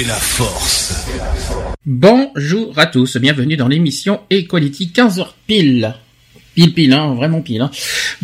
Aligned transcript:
Fait 0.00 0.08
la 0.08 0.14
force. 0.14 1.06
Bonjour 1.84 2.78
à 2.78 2.86
tous, 2.86 3.16
bienvenue 3.18 3.56
dans 3.56 3.68
l'émission 3.68 4.20
Equality 4.30 4.92
15h 4.94 5.28
pile. 5.46 5.94
Pile 6.54 6.72
pile, 6.72 6.92
hein, 6.92 7.14
vraiment 7.14 7.42
pile. 7.42 7.60
Hein. 7.60 7.70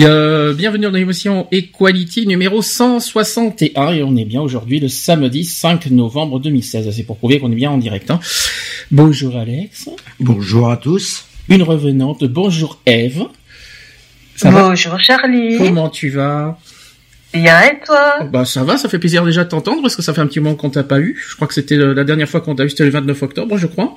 Euh, 0.01 0.55
bienvenue 0.55 0.85
dans 0.85 0.91
l'émission 0.91 1.47
Equality 1.53 2.27
numéro 2.27 2.63
161 2.63 3.93
et 3.93 4.03
on 4.03 4.17
est 4.17 4.25
bien 4.25 4.41
aujourd'hui 4.41 4.81
le 4.81 4.89
samedi 4.89 5.45
5 5.45 5.91
novembre 5.91 6.41
2016. 6.41 6.91
C'est 6.95 7.03
pour 7.03 7.19
prouver 7.19 7.41
qu'on 7.41 7.53
est 7.53 7.57
bien 7.57 7.71
en 7.71 7.79
direct. 7.79 8.11
Hein. 8.11 8.21
Bonjour 8.91 9.37
Alex. 9.37 9.91
Bonjour 10.21 10.71
à 10.71 10.77
tous. 10.77 11.27
Une 11.49 11.63
revenante. 11.63 12.25
Bonjour 12.25 12.81
Eve. 12.87 13.25
Bonjour 14.43 14.99
Charlie. 14.99 15.59
Comment 15.59 15.91
tu 15.91 16.11
vas? 16.11 16.59
Bien 17.43 17.61
et 17.63 17.79
toi 17.85 18.25
Bah 18.33 18.45
ça 18.45 18.65
va, 18.65 18.77
ça 18.77 18.89
fait 18.89 18.99
plaisir 18.99 19.25
déjà 19.25 19.45
de 19.45 19.49
t'entendre 19.49 19.83
parce 19.83 19.97
que 19.97 20.03
ça 20.03 20.15
fait 20.15 20.21
un 20.21 20.27
petit 20.27 20.41
moment 20.41 20.57
qu'on 20.57 20.71
t'a 20.71 20.83
pas 20.83 21.01
eu. 21.01 21.23
Je 21.29 21.37
crois 21.37 21.47
que 21.47 21.55
c'était 21.55 21.77
la 21.77 22.05
dernière 22.05 22.29
fois 22.29 22.41
qu'on 22.41 22.55
t'a 22.55 22.65
eu, 22.65 22.71
c'était 22.71 22.85
le 22.85 22.91
29 22.91 23.23
octobre, 23.23 23.57
je 23.59 23.67
crois. 23.67 23.95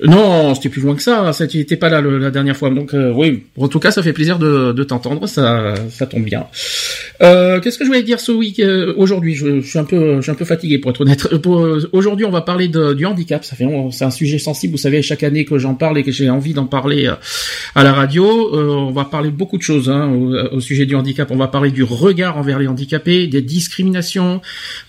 Non, 0.00 0.54
c'était 0.54 0.68
plus 0.68 0.82
loin 0.82 0.94
que 0.94 1.02
ça. 1.02 1.32
Ça, 1.32 1.46
tu 1.46 1.58
n'étais 1.58 1.76
pas 1.76 1.88
là 1.88 2.00
la 2.00 2.30
dernière 2.30 2.56
fois. 2.56 2.70
Donc 2.70 2.94
euh, 2.94 3.12
oui, 3.12 3.44
en 3.58 3.68
tout 3.68 3.78
cas, 3.78 3.90
ça 3.90 4.02
fait 4.02 4.12
plaisir 4.12 4.38
de, 4.38 4.72
de 4.72 4.84
t'entendre. 4.84 5.26
Ça, 5.26 5.74
ça 5.90 6.06
tombe 6.06 6.24
bien. 6.24 6.46
Euh, 7.22 7.60
Qu'est-ce 7.60 7.78
que 7.78 7.84
je 7.84 7.88
voulais 7.88 8.02
dire 8.02 8.20
ce 8.20 8.32
week 8.32 8.58
euh, 8.60 8.94
aujourd'hui? 8.96 9.34
Je, 9.34 9.60
je, 9.60 9.68
suis 9.68 9.78
un 9.78 9.84
peu, 9.84 10.16
je 10.16 10.22
suis 10.22 10.30
un 10.30 10.34
peu 10.34 10.44
fatigué 10.44 10.78
pour 10.78 10.90
être 10.90 11.02
honnête. 11.02 11.28
Aujourd'hui, 11.92 12.24
on 12.24 12.30
va 12.30 12.40
parler 12.40 12.68
de, 12.68 12.94
du 12.94 13.06
handicap. 13.06 13.44
Ça 13.44 13.56
fait, 13.56 13.66
c'est 13.90 14.04
un 14.04 14.10
sujet 14.10 14.38
sensible. 14.38 14.72
Vous 14.72 14.78
savez, 14.78 15.02
chaque 15.02 15.22
année 15.22 15.44
que 15.44 15.58
j'en 15.58 15.74
parle 15.74 15.98
et 15.98 16.02
que 16.02 16.12
j'ai 16.12 16.30
envie 16.30 16.54
d'en 16.54 16.66
parler 16.66 17.10
à 17.74 17.84
la 17.84 17.92
radio, 17.92 18.50
on 18.52 18.90
va 18.90 19.04
parler 19.04 19.30
beaucoup 19.30 19.58
de 19.58 19.62
choses 19.62 19.88
hein, 19.88 20.10
au, 20.10 20.56
au, 20.56 20.60
sujet 20.60 20.86
du 20.86 20.94
handicap. 20.94 21.30
On 21.30 21.36
va 21.36 21.48
parler 21.48 21.70
du 21.70 21.81
regard 21.82 22.36
envers 22.36 22.58
les 22.58 22.66
handicapés, 22.66 23.26
des 23.26 23.42
discriminations 23.42 24.40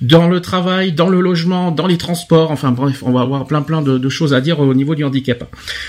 dans 0.01 0.27
le 0.27 0.39
travail, 0.39 0.91
dans 0.91 1.09
le 1.09 1.21
logement, 1.21 1.71
dans 1.71 1.87
les 1.87 1.97
transports. 1.97 2.51
Enfin 2.51 2.71
bref, 2.71 3.03
on 3.03 3.11
va 3.11 3.21
avoir 3.21 3.45
plein 3.45 3.61
plein 3.61 3.81
de, 3.81 4.09
choses 4.09 4.33
à 4.33 4.41
dire 4.41 4.59
au 4.59 4.73
niveau 4.73 4.95
du 4.95 5.03
handicap. 5.03 5.43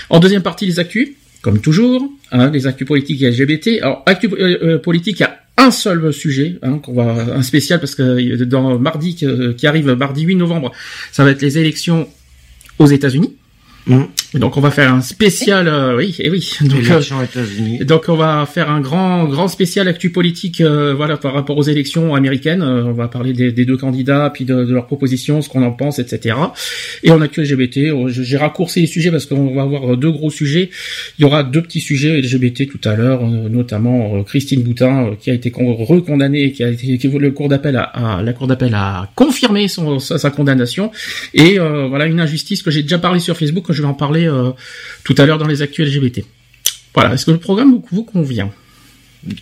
En 0.09 0.19
deuxième 0.19 0.41
partie, 0.41 0.65
les 0.65 0.79
actus, 0.79 1.09
comme 1.41 1.59
toujours, 1.59 2.09
hein, 2.31 2.49
les 2.49 2.67
actus 2.67 2.87
politiques 2.87 3.21
et 3.21 3.31
LGBT. 3.31 3.81
Alors, 3.81 4.03
actus 4.05 4.31
euh, 4.33 4.57
euh, 4.63 4.79
politiques, 4.79 5.19
il 5.19 5.23
y 5.23 5.25
a 5.25 5.39
un 5.57 5.71
seul 5.71 6.11
sujet, 6.11 6.59
hein, 6.63 6.79
qu'on 6.79 6.93
va 6.93 7.35
un 7.35 7.41
spécial 7.41 7.79
parce 7.79 7.95
que 7.95 8.43
dans 8.43 8.77
mardi 8.77 9.15
qui 9.15 9.67
arrive, 9.67 9.91
mardi 9.91 10.23
8 10.23 10.35
novembre, 10.35 10.71
ça 11.11 11.23
va 11.23 11.31
être 11.31 11.41
les 11.41 11.57
élections 11.57 12.07
aux 12.79 12.87
États-Unis. 12.87 13.35
Mmh. 13.87 14.01
Donc 14.33 14.57
on 14.57 14.61
va 14.61 14.71
faire 14.71 14.93
un 14.93 15.01
spécial, 15.01 15.67
euh, 15.67 15.95
oui, 15.95 16.15
et 16.19 16.29
oui. 16.29 16.51
Donc, 16.61 16.89
euh, 16.89 17.83
donc 17.83 18.05
on 18.07 18.15
va 18.15 18.45
faire 18.45 18.69
un 18.69 18.81
grand, 18.81 19.25
grand 19.25 19.47
spécial 19.47 19.87
actu 19.87 20.09
politique, 20.09 20.61
euh, 20.61 20.93
voilà, 20.93 21.17
par 21.17 21.33
rapport 21.33 21.57
aux 21.57 21.63
élections 21.63 22.15
américaines. 22.15 22.61
Euh, 22.61 22.83
on 22.85 22.93
va 22.93 23.07
parler 23.07 23.33
des, 23.33 23.51
des, 23.51 23.65
deux 23.65 23.77
candidats, 23.77 24.29
puis 24.33 24.45
de, 24.45 24.65
de 24.65 24.73
leurs 24.73 24.87
propositions, 24.87 25.41
ce 25.41 25.49
qu'on 25.49 25.63
en 25.63 25.71
pense, 25.71 25.99
etc. 25.99 26.35
Et 27.03 27.11
en 27.11 27.21
actu 27.21 27.43
LGBT, 27.43 28.07
j'ai 28.07 28.37
raccourci 28.37 28.81
les 28.81 28.87
sujets 28.87 29.11
parce 29.11 29.25
qu'on 29.25 29.53
va 29.53 29.61
avoir 29.61 29.95
deux 29.95 30.11
gros 30.11 30.29
sujets. 30.29 30.69
Il 31.19 31.21
y 31.21 31.25
aura 31.25 31.43
deux 31.43 31.61
petits 31.61 31.81
sujets 31.81 32.19
LGBT 32.19 32.67
tout 32.67 32.81
à 32.83 32.95
l'heure, 32.95 33.25
notamment 33.25 34.23
Christine 34.23 34.63
Boutin 34.63 35.11
qui 35.19 35.29
a 35.29 35.33
été 35.33 35.51
recondamnée, 35.55 36.51
qui 36.51 36.63
a 36.63 36.69
été, 36.69 36.97
qui 36.97 37.07
le 37.07 37.31
cour 37.31 37.47
d'appel 37.47 37.75
à, 37.77 37.83
à, 37.83 38.21
la 38.21 38.33
cour 38.33 38.47
d'appel 38.47 38.73
a 38.73 39.09
confirmé 39.15 39.67
son, 39.67 39.99
sa, 39.99 40.17
sa, 40.17 40.29
condamnation. 40.29 40.91
Et 41.33 41.57
voilà 41.57 42.05
une 42.05 42.19
injustice 42.19 42.63
que 42.63 42.71
j'ai 42.71 42.81
déjà 42.81 42.97
parlé 42.97 43.19
sur 43.19 43.37
Facebook 43.37 43.65
je 43.75 43.81
vais 43.81 43.87
en 43.87 43.93
parler 43.93 44.14
euh, 44.23 44.51
tout 45.03 45.15
à 45.17 45.25
l'heure 45.25 45.37
dans 45.37 45.47
les 45.47 45.61
actuels 45.61 45.89
LGBT. 45.93 46.23
Voilà, 46.93 47.13
est-ce 47.13 47.25
que 47.25 47.31
le 47.31 47.37
programme 47.39 47.71
vous, 47.71 47.85
vous 47.91 48.03
convient? 48.03 48.51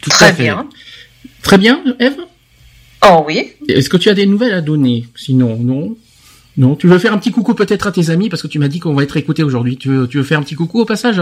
Tout 0.02 0.10
Très 0.10 0.26
à 0.30 0.34
fait. 0.34 0.44
bien. 0.44 0.68
Très 1.44 1.58
bien, 1.60 1.84
Eve? 2.00 2.18
Oh 3.06 3.24
oui. 3.28 3.52
Est-ce 3.68 3.90
que 3.90 3.98
tu 3.98 4.10
as 4.10 4.14
des 4.16 4.26
nouvelles 4.26 4.54
à 4.54 4.62
donner? 4.62 5.06
Sinon, 5.16 5.58
non. 5.58 5.96
Non, 6.58 6.76
tu 6.76 6.88
veux 6.88 7.00
faire 7.00 7.14
un 7.14 7.18
petit 7.18 7.32
coucou 7.32 7.54
peut-être 7.54 7.88
à 7.88 7.92
tes 7.92 8.10
amis 8.10 8.30
parce 8.30 8.42
que 8.42 8.48
tu 8.48 8.60
m'as 8.60 8.68
dit 8.68 8.80
qu'on 8.80 8.94
va 8.94 9.04
être 9.04 9.18
écouté 9.18 9.44
aujourd'hui. 9.44 9.78
Tu 9.78 9.90
veux, 9.90 10.08
tu 10.08 10.18
veux 10.18 10.24
faire 10.24 10.40
un 10.40 10.44
petit 10.44 10.56
coucou 10.56 10.80
au 10.80 10.86
passage? 10.86 11.22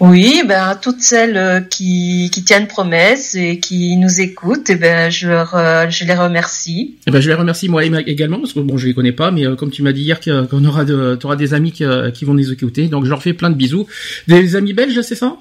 Oui, 0.00 0.42
ben 0.46 0.78
toutes 0.80 1.00
celles 1.00 1.66
qui, 1.68 2.30
qui 2.32 2.44
tiennent 2.44 2.66
promesse 2.66 3.34
et 3.34 3.58
qui 3.60 3.96
nous 3.96 4.20
écoutent, 4.20 4.68
et 4.70 4.74
eh 4.74 4.76
ben 4.76 5.10
je 5.10 5.28
leur, 5.28 5.50
je 5.90 6.04
les 6.04 6.14
remercie. 6.14 6.96
Et 6.98 7.08
eh 7.08 7.10
ben 7.10 7.20
je 7.20 7.28
les 7.28 7.34
remercie 7.34 7.68
moi 7.68 7.84
également 7.84 8.38
parce 8.38 8.52
que 8.52 8.60
bon 8.60 8.76
je 8.76 8.86
les 8.86 8.94
connais 8.94 9.12
pas, 9.12 9.30
mais 9.30 9.46
euh, 9.46 9.56
comme 9.56 9.70
tu 9.70 9.82
m'as 9.82 9.92
dit 9.92 10.02
hier 10.02 10.20
qu'on 10.20 10.64
aura 10.64 10.84
de, 10.84 11.18
auras 11.22 11.36
des 11.36 11.54
amis 11.54 11.72
qui, 11.72 11.84
qui 12.14 12.24
vont 12.24 12.34
nous 12.34 12.52
écouter, 12.52 12.88
donc 12.88 13.04
je 13.04 13.10
leur 13.10 13.22
fais 13.22 13.32
plein 13.32 13.50
de 13.50 13.56
bisous. 13.56 13.86
Des 14.28 14.56
amis 14.56 14.72
belges, 14.72 15.00
c'est 15.00 15.14
ça? 15.14 15.36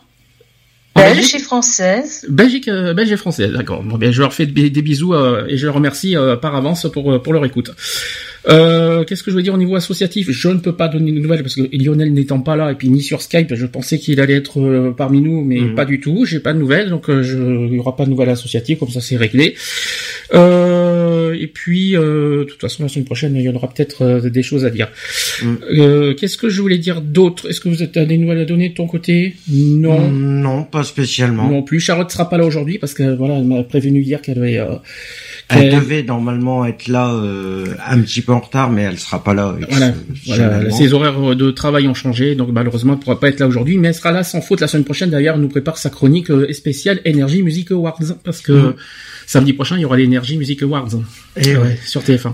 Belge 0.95 1.35
et 1.35 1.39
française. 1.39 2.25
Belgique, 2.29 2.69
euh, 2.69 2.93
belge 2.93 3.11
et 3.11 3.17
française, 3.17 3.51
d'accord. 3.51 3.83
Bon, 3.83 3.97
bien, 3.97 4.11
je 4.11 4.21
leur 4.21 4.33
fais 4.33 4.45
des, 4.45 4.69
des 4.69 4.81
bisous 4.81 5.13
euh, 5.13 5.45
et 5.47 5.57
je 5.57 5.65
les 5.65 5.71
remercie 5.71 6.15
euh, 6.15 6.37
par 6.37 6.55
avance 6.55 6.87
pour 6.91 7.21
pour 7.21 7.33
leur 7.33 7.43
écoute. 7.45 7.71
Euh, 8.47 9.03
Qu'est-ce 9.03 9.23
que 9.23 9.31
je 9.31 9.35
veux 9.35 9.43
dire 9.43 9.53
au 9.53 9.57
niveau 9.57 9.75
associatif? 9.75 10.29
Je 10.31 10.47
ne 10.49 10.59
peux 10.59 10.75
pas 10.75 10.87
donner 10.87 11.11
de 11.11 11.19
nouvelles 11.19 11.41
parce 11.41 11.55
que 11.55 11.61
Lionel 11.71 12.13
n'étant 12.13 12.39
pas 12.39 12.55
là 12.55 12.71
et 12.71 12.75
puis 12.75 12.89
ni 12.89 13.01
sur 13.01 13.21
Skype, 13.21 13.53
je 13.53 13.65
pensais 13.65 13.97
qu'il 13.99 14.19
allait 14.19 14.35
être 14.35 14.59
euh, 14.59 14.93
parmi 14.95 15.21
nous, 15.21 15.43
mais 15.43 15.59
mmh. 15.59 15.75
pas 15.75 15.85
du 15.85 15.99
tout. 15.99 16.25
J'ai 16.25 16.39
pas 16.39 16.53
de 16.53 16.59
nouvelles, 16.59 16.89
donc 16.89 17.09
euh, 17.09 17.23
je, 17.23 17.37
il 17.37 17.73
y 17.73 17.79
aura 17.79 17.95
pas 17.95 18.05
de 18.05 18.09
nouvelles 18.09 18.29
associatives, 18.29 18.77
comme 18.77 18.89
ça 18.89 19.01
c'est 19.01 19.17
réglé. 19.17 19.55
Euh, 20.33 21.33
et 21.33 21.47
puis, 21.47 21.91
de 21.93 22.45
toute 22.47 22.61
façon, 22.61 22.83
la 22.83 22.89
semaine 22.89 23.05
prochaine, 23.05 23.35
il 23.35 23.41
y 23.41 23.49
en 23.49 23.55
aura 23.55 23.67
peut-être 23.67 24.29
des 24.29 24.43
choses 24.43 24.65
à 24.65 24.69
dire. 24.69 24.89
Mmh. 25.43 26.13
Qu'est-ce 26.17 26.37
que 26.37 26.49
je 26.49 26.61
voulais 26.61 26.77
dire 26.77 27.01
d'autre? 27.01 27.49
Est-ce 27.49 27.59
que 27.59 27.69
vous 27.69 27.81
avez 27.81 28.05
des 28.05 28.17
nouvelles 28.17 28.39
à 28.39 28.45
donner 28.45 28.69
de 28.69 28.73
ton 28.73 28.87
côté? 28.87 29.35
Non. 29.49 30.09
Mmh, 30.09 30.41
non, 30.41 30.63
pas 30.63 30.83
spécialement. 30.83 31.49
Non 31.49 31.63
plus. 31.63 31.79
Charlotte 31.79 32.11
sera 32.11 32.29
pas 32.29 32.37
là 32.37 32.45
aujourd'hui 32.45 32.77
parce 32.77 32.93
que 32.93 33.15
voilà, 33.15 33.37
elle 33.37 33.45
m'a 33.45 33.63
prévenu 33.63 34.01
hier 34.01 34.21
qu'elle 34.21 34.37
avait. 34.37 34.59
Euh, 35.51 35.57
elle 35.57 35.75
devait 35.75 36.01
normalement 36.01 36.65
être 36.65 36.87
là 36.87 37.13
euh, 37.13 37.75
un 37.85 38.01
petit 38.01 38.21
peu 38.21 38.33
en 38.33 38.39
retard, 38.39 38.71
mais 38.71 38.81
elle 38.81 38.97
sera 38.97 39.23
pas 39.23 39.35
là. 39.35 39.55
Voilà, 39.69 39.93
voilà 40.25 40.71
ses 40.71 40.93
horaires 40.93 41.35
de 41.35 41.51
travail 41.51 41.87
ont 41.87 41.93
changé, 41.93 42.33
donc 42.33 42.49
malheureusement 42.51 42.93
elle 42.93 42.99
pourra 42.99 43.19
pas 43.19 43.29
être 43.29 43.39
là 43.39 43.47
aujourd'hui, 43.47 43.77
mais 43.77 43.89
elle 43.89 43.95
sera 43.95 44.11
là 44.11 44.23
sans 44.23 44.41
faute 44.41 44.61
la 44.61 44.67
semaine 44.67 44.85
prochaine. 44.85 45.11
D'ailleurs, 45.11 45.35
elle 45.35 45.41
nous 45.41 45.49
prépare 45.49 45.77
sa 45.77 45.91
chronique 45.91 46.31
euh, 46.31 46.51
spéciale 46.51 46.99
Energy 47.07 47.43
Music 47.43 47.69
Awards 47.71 47.99
parce 48.23 48.41
que 48.41 48.53
mmh. 48.53 48.75
samedi 49.27 49.53
prochain 49.53 49.77
il 49.77 49.81
y 49.81 49.85
aura 49.85 49.97
les 49.97 50.07
Energy 50.07 50.37
Music 50.37 50.63
Awards. 50.63 50.89
Et 51.37 51.55
ouais. 51.55 51.77
sur 51.85 52.01
TF1. 52.01 52.33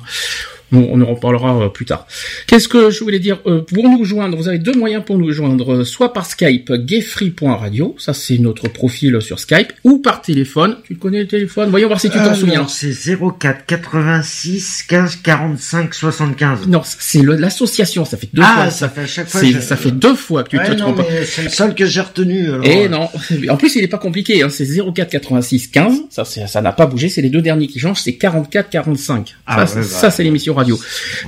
On, 0.74 0.88
on 0.92 1.02
en 1.02 1.06
reparlera 1.06 1.66
euh, 1.66 1.70
plus 1.70 1.86
tard. 1.86 2.08
Qu'est-ce 2.48 2.68
que 2.68 2.90
je 2.90 3.04
voulais 3.04 3.20
dire 3.20 3.40
euh, 3.46 3.62
Pour 3.62 3.84
nous 3.90 4.06
joindre, 4.06 4.38
vous 4.38 4.48
avez 4.48 4.60
deux 4.60 4.74
moyens 4.74 5.04
pour 5.06 5.18
nous 5.18 5.32
joindre, 5.32 5.74
euh, 5.74 5.84
soit 5.84 6.14
par 6.14 6.26
Skype, 6.26 6.72
gayfree.radio, 6.72 7.96
ça 8.00 8.14
c'est 8.14 8.38
notre 8.38 8.68
profil 8.68 9.22
sur 9.22 9.40
Skype, 9.40 9.74
ou 9.84 10.00
par 10.00 10.22
téléphone. 10.22 10.78
Tu 10.86 10.96
connais 10.96 11.22
le 11.22 11.28
téléphone? 11.28 11.70
Voyons 11.70 11.88
voir 11.88 12.00
si 12.00 12.10
tu 12.10 12.18
t'en 12.18 12.34
souviens. 12.34 12.68
C'est 12.68 12.94
04 13.18 13.66
86 13.66 14.84
15 14.88 15.16
45 15.18 15.94
75. 15.94 16.68
Non, 16.68 16.82
c'est 16.86 17.22
l'association, 17.22 18.06
ça 18.06 18.18
fait 18.18 18.30
deux 18.34 18.42
ah, 18.46 18.64
fois. 18.64 18.70
ça 18.70 18.90
fait 18.90 19.02
à 19.02 19.08
chaque 19.08 19.28
fois. 19.28 19.44
Je... 19.44 19.60
Ça 19.60 19.76
fait 19.76 19.92
deux 19.92 20.16
fois 20.16 20.44
que 20.44 20.50
tu 20.50 20.58
ouais, 20.58 20.66
te 20.66 20.72
non, 20.72 20.94
trompes. 20.94 21.06
C'est 21.26 21.44
le 21.44 21.50
seul 21.50 21.76
que 21.76 21.86
j'ai 21.86 22.02
retenu. 22.02 22.50
Alors. 22.50 22.66
Et 22.66 22.88
non, 22.88 23.10
en 23.50 23.58
plus 23.58 23.76
il 23.76 23.84
est 23.84 23.88
pas 23.88 23.98
compliqué, 23.98 24.42
hein. 24.44 24.50
c'est 24.50 24.66
04 24.66 25.10
86 25.10 25.68
15, 25.68 26.02
ça 26.10 26.24
ça 26.26 26.62
n'a 26.62 26.72
pas 26.72 26.86
bougé, 26.86 27.10
c'est 27.10 27.22
les 27.22 27.30
deux 27.30 27.42
derniers 27.42 27.68
qui 27.68 27.80
changent, 27.80 28.02
c'est 28.02 28.14
44 28.14 28.70
45. 28.70 29.36
Ah, 29.46 29.66
ça, 29.66 29.80
ouais, 29.80 29.84
ça 29.84 30.12
c'est 30.12 30.24
l'émission 30.24 30.54
radio. 30.62 30.80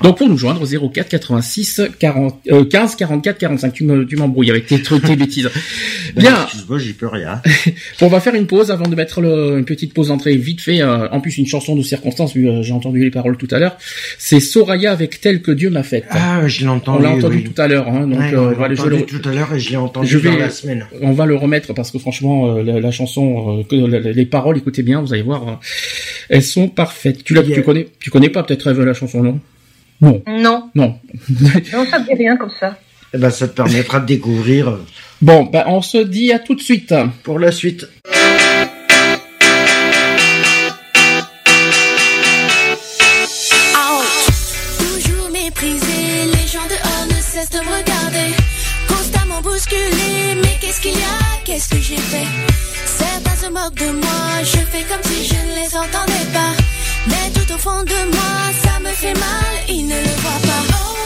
Donc 0.04 0.18
pour 0.18 0.30
nous 0.30 0.38
joindre 0.38 0.62
au 0.62 0.90
04 0.90 1.10
86 1.10 1.82
40, 2.00 2.48
15 2.70 2.96
44 2.96 3.38
45. 3.38 3.74
Tu 3.74 3.84
m'embrouilles 3.84 4.52
avec 4.52 4.68
tes, 4.68 4.82
tes 4.82 5.16
bêtises. 5.16 5.50
Bien. 6.16 6.44
Excuse-moi, 6.44 6.80
j'y 6.80 6.94
peux 6.94 7.08
rien. 7.08 7.42
on 8.02 8.08
va 8.08 8.20
faire 8.20 8.36
une 8.36 8.48
pause 8.48 8.72
avant 8.72 8.88
de 8.88 8.96
mettre 8.96 9.22
le, 9.22 9.58
une 9.58 9.66
petite 9.66 9.94
pause 9.94 10.12
entrée 10.12 10.36
vite 10.36 10.62
fait. 10.62 10.82
Euh, 10.82 11.10
en 11.10 11.20
plus 11.20 11.38
une 11.38 11.48
chanson 11.48 11.76
de 11.76 11.82
circonstance, 11.82 12.34
vu 12.34 12.48
j'ai 12.62 12.74
entendu 12.74 13.04
les 13.04 13.12
paroles 13.12 13.38
tout 13.38 13.48
à 13.52 13.60
l'heure. 13.60 13.78
C'est 14.18 14.40
Soraya 14.40 14.92
avec 14.92 15.20
Tel 15.22 15.42
que 15.42 15.52
Dieu 15.52 15.70
m'a 15.70 15.84
fait. 15.84 16.04
Ah, 16.10 16.48
je 16.48 16.62
l'ai 16.62 16.68
entendu. 16.68 17.00
On 17.00 17.02
l'a 17.02 17.10
entendu 17.12 17.44
tout 17.44 17.62
à 17.62 17.68
l'heure. 17.68 17.88
Hein, 17.88 18.08
donc 18.08 18.20
ouais, 18.20 18.36
on 18.36 18.52
l'a 18.52 18.72
entendu 18.72 19.06
tout 19.06 19.28
à 19.28 19.34
l'heure 19.34 19.54
et 19.54 19.60
je 19.60 19.70
l'ai 19.72 19.78
entendu 19.78 20.08
je 20.08 20.18
vais, 20.18 20.38
la 20.38 20.50
semaine. 20.50 20.86
On 21.02 21.14
va 21.14 21.26
le 21.26 21.36
remettre 21.36 21.74
parce 21.74 21.92
que 21.92 21.98
franchement 21.98 22.56
la, 22.58 22.80
la, 22.80 22.92
chanson, 22.92 23.66
les 23.72 24.26
paroles, 24.26 24.58
écoutez 24.58 24.84
bien, 24.84 25.02
vous 25.02 25.14
allez 25.14 25.24
voir, 25.24 25.60
elles 26.30 26.44
sont 26.44 26.68
parfaites. 26.68 27.24
Tu, 27.24 27.34
tu 27.34 27.64
connais, 27.64 27.88
tu 28.00 28.10
connais 28.10 28.30
pas 28.30 28.44
peut-être 28.44 28.72
la 28.72 28.94
chanson, 28.94 29.23
non 29.24 29.40
Non. 30.02 30.22
Non. 30.28 30.70
Non. 30.76 31.00
non, 31.74 31.86
ça 31.90 32.00
me 32.00 32.06
dit 32.06 32.14
rien 32.16 32.38
comme 32.38 32.52
ça. 32.60 32.78
Eh 33.14 33.18
ben, 33.18 33.30
ça 33.30 33.48
te 33.48 33.54
permettra 33.56 34.00
de 34.00 34.06
découvrir. 34.06 34.80
Bon, 35.22 35.44
ben, 35.46 35.64
on 35.68 35.82
se 35.82 35.98
dit 36.00 36.34
à 36.34 36.40
tout 36.40 36.56
de 36.56 36.62
suite. 36.62 36.94
Pour 37.24 37.40
la 37.40 37.52
suite. 37.52 37.88
Toujours 44.78 45.30
méprisé, 45.32 46.26
les 46.26 46.48
gens 46.48 46.66
dehors 46.70 47.06
ne 47.08 47.22
cessent 47.22 47.50
de 47.50 47.60
me 47.60 47.72
regarder. 47.82 48.34
Constamment 48.88 49.42
bousculé, 49.42 50.36
mais 50.42 50.58
qu'est-ce 50.60 50.82
qu'il 50.82 50.92
y 50.92 51.04
a? 51.04 51.20
Qu'est-ce 51.46 51.70
que 51.70 51.78
j'ai 51.82 51.98
fait? 51.98 52.28
Certains 52.86 53.36
se 53.36 53.50
moquent 53.50 53.80
de 53.80 53.92
moi, 53.94 54.44
je 54.44 54.58
fais 54.72 54.84
comme 54.90 55.04
si 55.04 55.26
je 55.26 55.36
ne 55.36 55.56
les 55.62 55.76
entendais 55.76 56.03
fond 57.64 57.84
de 57.84 58.02
moi, 58.16 58.36
ça 58.64 58.76
me 58.82 58.94
fait 59.02 59.14
mal, 59.14 59.54
ils 59.70 59.88
ne 59.88 59.96
le 59.96 60.14
voient 60.22 60.44
pas. 60.50 60.64
Oh, 60.80 61.03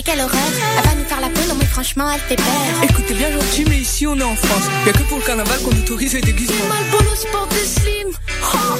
mais 0.00 0.12
quelle 0.12 0.20
horreur. 0.20 0.52
Elle 0.78 0.88
va 0.88 0.94
nous 0.96 1.04
faire 1.04 1.20
la 1.20 1.28
peau, 1.28 1.40
non 1.48 1.54
mais 1.58 1.66
franchement, 1.66 2.10
elle 2.12 2.20
fait 2.20 2.36
peur. 2.36 2.82
Écoute, 2.82 3.04
t'es 3.06 3.14
bien 3.14 3.30
gentil, 3.32 3.64
mais 3.68 3.78
ici 3.78 4.06
on 4.06 4.18
est 4.18 4.22
en 4.22 4.36
France. 4.36 4.64
Y'a 4.86 4.92
que 4.92 5.02
pour 5.04 5.18
le 5.18 5.24
carnaval 5.24 5.58
qu'on 5.60 5.76
autorise 5.76 6.14
les 6.14 6.20
déguisements. 6.20 6.68
Mal 6.68 6.84
boulot, 6.90 7.14
sport 7.14 7.48
de 7.48 7.56
slim. 7.56 8.08
Oh, 8.54 8.76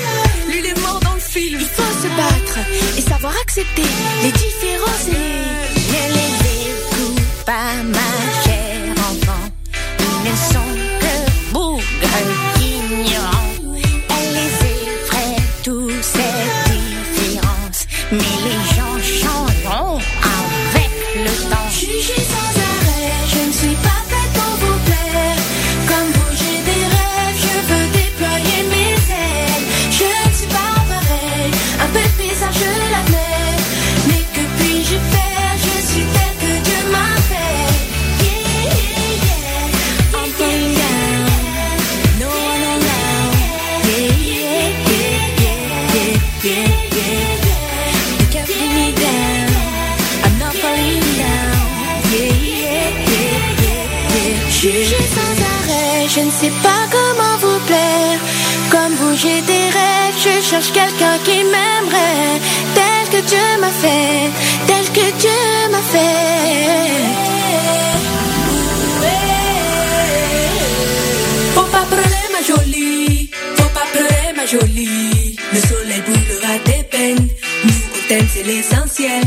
Lui, 0.48 0.58
il 0.60 0.66
est 0.66 0.80
mort 0.80 1.00
dans 1.00 1.14
le 1.14 1.20
film. 1.20 1.58
il 1.60 1.66
faut 1.66 1.82
se 2.02 2.08
battre 2.16 2.58
et 2.96 3.00
savoir 3.02 3.34
accepter 3.42 3.82
les 4.22 4.32
différences 4.32 5.08
et 5.08 5.80
ne 5.92 6.14
les 6.16 6.32
écoute 6.70 7.22
pas, 7.44 7.74
ma 7.84 8.10
chère 8.44 8.94
enfant. 9.10 9.44
Ils 9.98 10.30
ne 10.30 10.36
sont 10.36 10.69
jolie, 72.42 73.30
faut 73.56 73.74
pas 73.74 73.86
pleurer 73.92 74.32
ma 74.36 74.46
jolie. 74.46 75.36
Le 75.52 75.60
soleil 75.60 76.02
brûlera 76.02 76.58
tes 76.64 76.82
peines, 76.84 77.28
nous 77.64 77.72
on 77.94 78.08
t'aime 78.08 78.26
c'est 78.32 78.42
l'essentiel. 78.42 79.24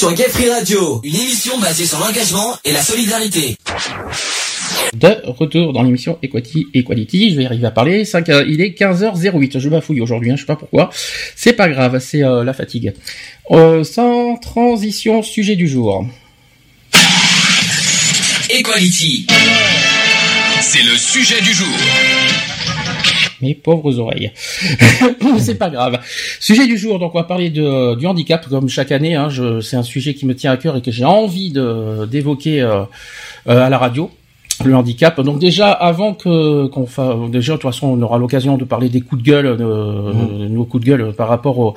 Sur 0.00 0.14
Gay 0.14 0.30
Free 0.30 0.48
Radio, 0.48 0.98
une 1.04 1.14
émission 1.14 1.58
basée 1.60 1.84
sur 1.84 1.98
l'engagement 1.98 2.56
et 2.64 2.72
la 2.72 2.80
solidarité. 2.80 3.54
De 4.94 5.20
retour 5.26 5.74
dans 5.74 5.82
l'émission 5.82 6.18
Equality, 6.22 6.68
Equality, 6.72 7.32
je 7.32 7.36
vais 7.36 7.42
y 7.42 7.46
arriver 7.46 7.66
à 7.66 7.70
parler. 7.70 8.06
5, 8.06 8.26
euh, 8.30 8.46
il 8.48 8.62
est 8.62 8.70
15h08, 8.70 9.58
je 9.58 9.68
bafouille 9.68 10.00
aujourd'hui, 10.00 10.30
hein, 10.30 10.36
je 10.36 10.40
sais 10.40 10.46
pas 10.46 10.56
pourquoi. 10.56 10.88
C'est 11.36 11.52
pas 11.52 11.68
grave, 11.68 11.98
c'est 11.98 12.22
euh, 12.22 12.44
la 12.44 12.54
fatigue. 12.54 12.94
Euh, 13.50 13.84
sans 13.84 14.38
transition, 14.38 15.22
sujet 15.22 15.54
du 15.54 15.68
jour. 15.68 16.06
Equality. 18.48 19.26
C'est 20.62 20.82
le 20.82 20.96
sujet 20.96 21.42
du 21.42 21.52
jour. 21.52 21.76
Mes 23.42 23.54
pauvres 23.54 23.98
oreilles. 23.98 24.32
c'est 25.38 25.56
pas 25.56 25.70
grave. 25.70 25.98
Sujet 26.40 26.66
du 26.66 26.76
jour, 26.76 26.98
donc 26.98 27.14
on 27.14 27.18
va 27.18 27.24
parler 27.24 27.50
de, 27.50 27.94
du 27.96 28.06
handicap, 28.06 28.46
comme 28.48 28.68
chaque 28.68 28.92
année. 28.92 29.14
Hein, 29.14 29.28
c'est 29.62 29.76
un 29.76 29.82
sujet 29.82 30.14
qui 30.14 30.26
me 30.26 30.34
tient 30.34 30.52
à 30.52 30.56
cœur 30.56 30.76
et 30.76 30.82
que 30.82 30.90
j'ai 30.90 31.04
envie 31.04 31.52
d'évoquer 32.08 32.60
euh, 32.60 32.82
euh, 33.48 33.66
à 33.66 33.70
la 33.70 33.78
radio. 33.78 34.10
le 34.64 34.74
handicap. 34.74 35.20
Donc 35.20 35.38
déjà, 35.38 35.70
avant 35.70 36.14
que 36.14 36.66
qu'on 36.66 36.86
fasse, 36.86 37.16
déjà 37.30 37.52
de 37.54 37.58
toute 37.58 37.70
façon, 37.70 37.88
on 37.88 38.02
aura 38.02 38.18
l'occasion 38.18 38.56
de 38.56 38.64
parler 38.64 38.88
des 38.88 39.00
coups 39.00 39.22
de 39.22 39.26
gueule, 39.26 39.46
euh, 39.46 40.12
mmh. 40.12 40.46
nos 40.48 40.64
coups 40.64 40.84
de 40.84 40.90
gueule 40.90 41.12
par 41.14 41.28
rapport 41.28 41.58
au, 41.58 41.74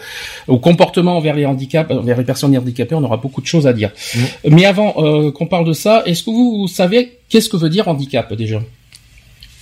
au, 0.47 0.57
comportement 0.57 1.17
envers 1.17 1.35
les 1.35 1.45
handicaps, 1.45 1.89
envers 1.91 2.17
les 2.17 2.23
personnes 2.23 2.57
handicapées. 2.57 2.95
On 2.95 3.03
aura 3.03 3.17
beaucoup 3.17 3.41
de 3.41 3.47
choses 3.47 3.67
à 3.67 3.73
dire. 3.73 3.91
Mmh. 4.15 4.19
Mais 4.49 4.65
avant 4.65 4.95
euh, 4.97 5.31
qu'on 5.31 5.47
parle 5.47 5.65
de 5.65 5.73
ça, 5.73 6.03
est-ce 6.05 6.23
que 6.23 6.31
vous, 6.31 6.67
savez 6.67 7.19
qu'est-ce 7.29 7.49
que 7.49 7.57
veut 7.57 7.69
dire 7.69 7.87
handicap 7.87 8.33
déjà, 8.33 8.61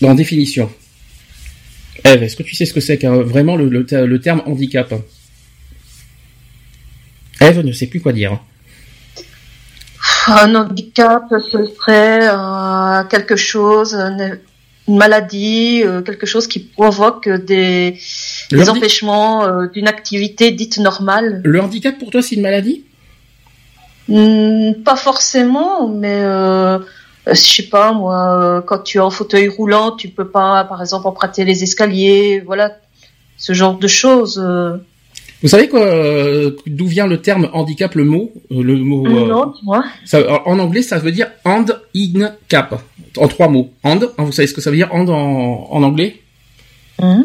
en 0.03 0.15
définition 0.15 0.69
Eve, 2.03 2.23
est-ce 2.23 2.35
que 2.35 2.43
tu 2.43 2.55
sais 2.55 2.65
ce 2.65 2.73
que 2.73 2.79
c'est 2.79 3.03
vraiment 3.05 3.55
le, 3.55 3.69
le, 3.69 4.19
terme 4.19 4.41
handicap 4.45 4.93
Eve 7.39 7.59
ne 7.61 7.71
sait 7.71 7.87
plus 7.87 8.01
quoi 8.01 8.13
dire. 8.13 8.39
Un 10.27 10.53
handicap, 10.55 11.23
ce 11.29 11.65
serait 11.65 12.27
euh, 12.27 13.03
quelque 13.05 13.35
chose, 13.35 13.95
une, 13.95 14.39
maladie, 14.87 15.83
euh, 15.83 16.01
quelque 16.01 16.25
chose 16.25 16.47
qui 16.47 16.59
provoque 16.59 17.29
des, 17.29 17.99
empêchements 18.67 19.43
euh, 19.45 19.67
d'une 19.67 19.87
activité 19.87 20.51
dite 20.51 20.77
normale. 20.79 21.41
Le 21.43 21.61
handicap 21.61 21.97
pour 21.97 22.09
toi, 22.09 22.21
c'est 22.21 22.35
une 22.35 22.41
maladie? 22.41 22.83
Hmm, 24.07 24.73
Pas 24.83 24.95
forcément, 24.95 25.87
mais 25.87 26.23
je 27.33 27.41
sais 27.41 27.69
pas 27.69 27.93
moi, 27.93 28.63
quand 28.65 28.79
tu 28.79 28.97
es 28.97 29.01
en 29.01 29.09
fauteuil 29.09 29.47
roulant, 29.47 29.95
tu 29.95 30.09
peux 30.09 30.27
pas, 30.27 30.63
par 30.65 30.81
exemple, 30.81 31.07
emprunter 31.07 31.45
les 31.45 31.63
escaliers, 31.63 32.41
voilà, 32.45 32.71
ce 33.37 33.53
genre 33.53 33.77
de 33.77 33.87
choses. 33.87 34.41
Vous 35.41 35.47
savez 35.47 35.67
quoi 35.67 35.81
euh, 35.81 36.51
D'où 36.67 36.85
vient 36.85 37.07
le 37.07 37.17
terme 37.17 37.49
handicap, 37.53 37.95
le 37.95 38.03
mot 38.03 38.31
euh, 38.51 38.61
Le 38.61 38.75
mot. 38.77 39.05
Euh, 39.07 39.27
non, 39.27 39.53
moi. 39.63 39.83
en 40.45 40.59
anglais, 40.59 40.83
ça 40.83 40.99
veut 40.99 41.11
dire 41.11 41.27
hand 41.45 41.81
in 41.95 42.31
cap. 42.47 42.81
En 43.17 43.27
trois 43.27 43.47
mots. 43.47 43.71
Hand. 43.83 44.11
Hein, 44.17 44.23
vous 44.23 44.31
savez 44.31 44.47
ce 44.47 44.53
que 44.53 44.61
ça 44.61 44.69
veut 44.69 44.77
dire 44.77 44.93
hand 44.93 45.09
en, 45.09 45.67
en 45.71 45.83
anglais? 45.83 46.21
Mmh. 47.01 47.21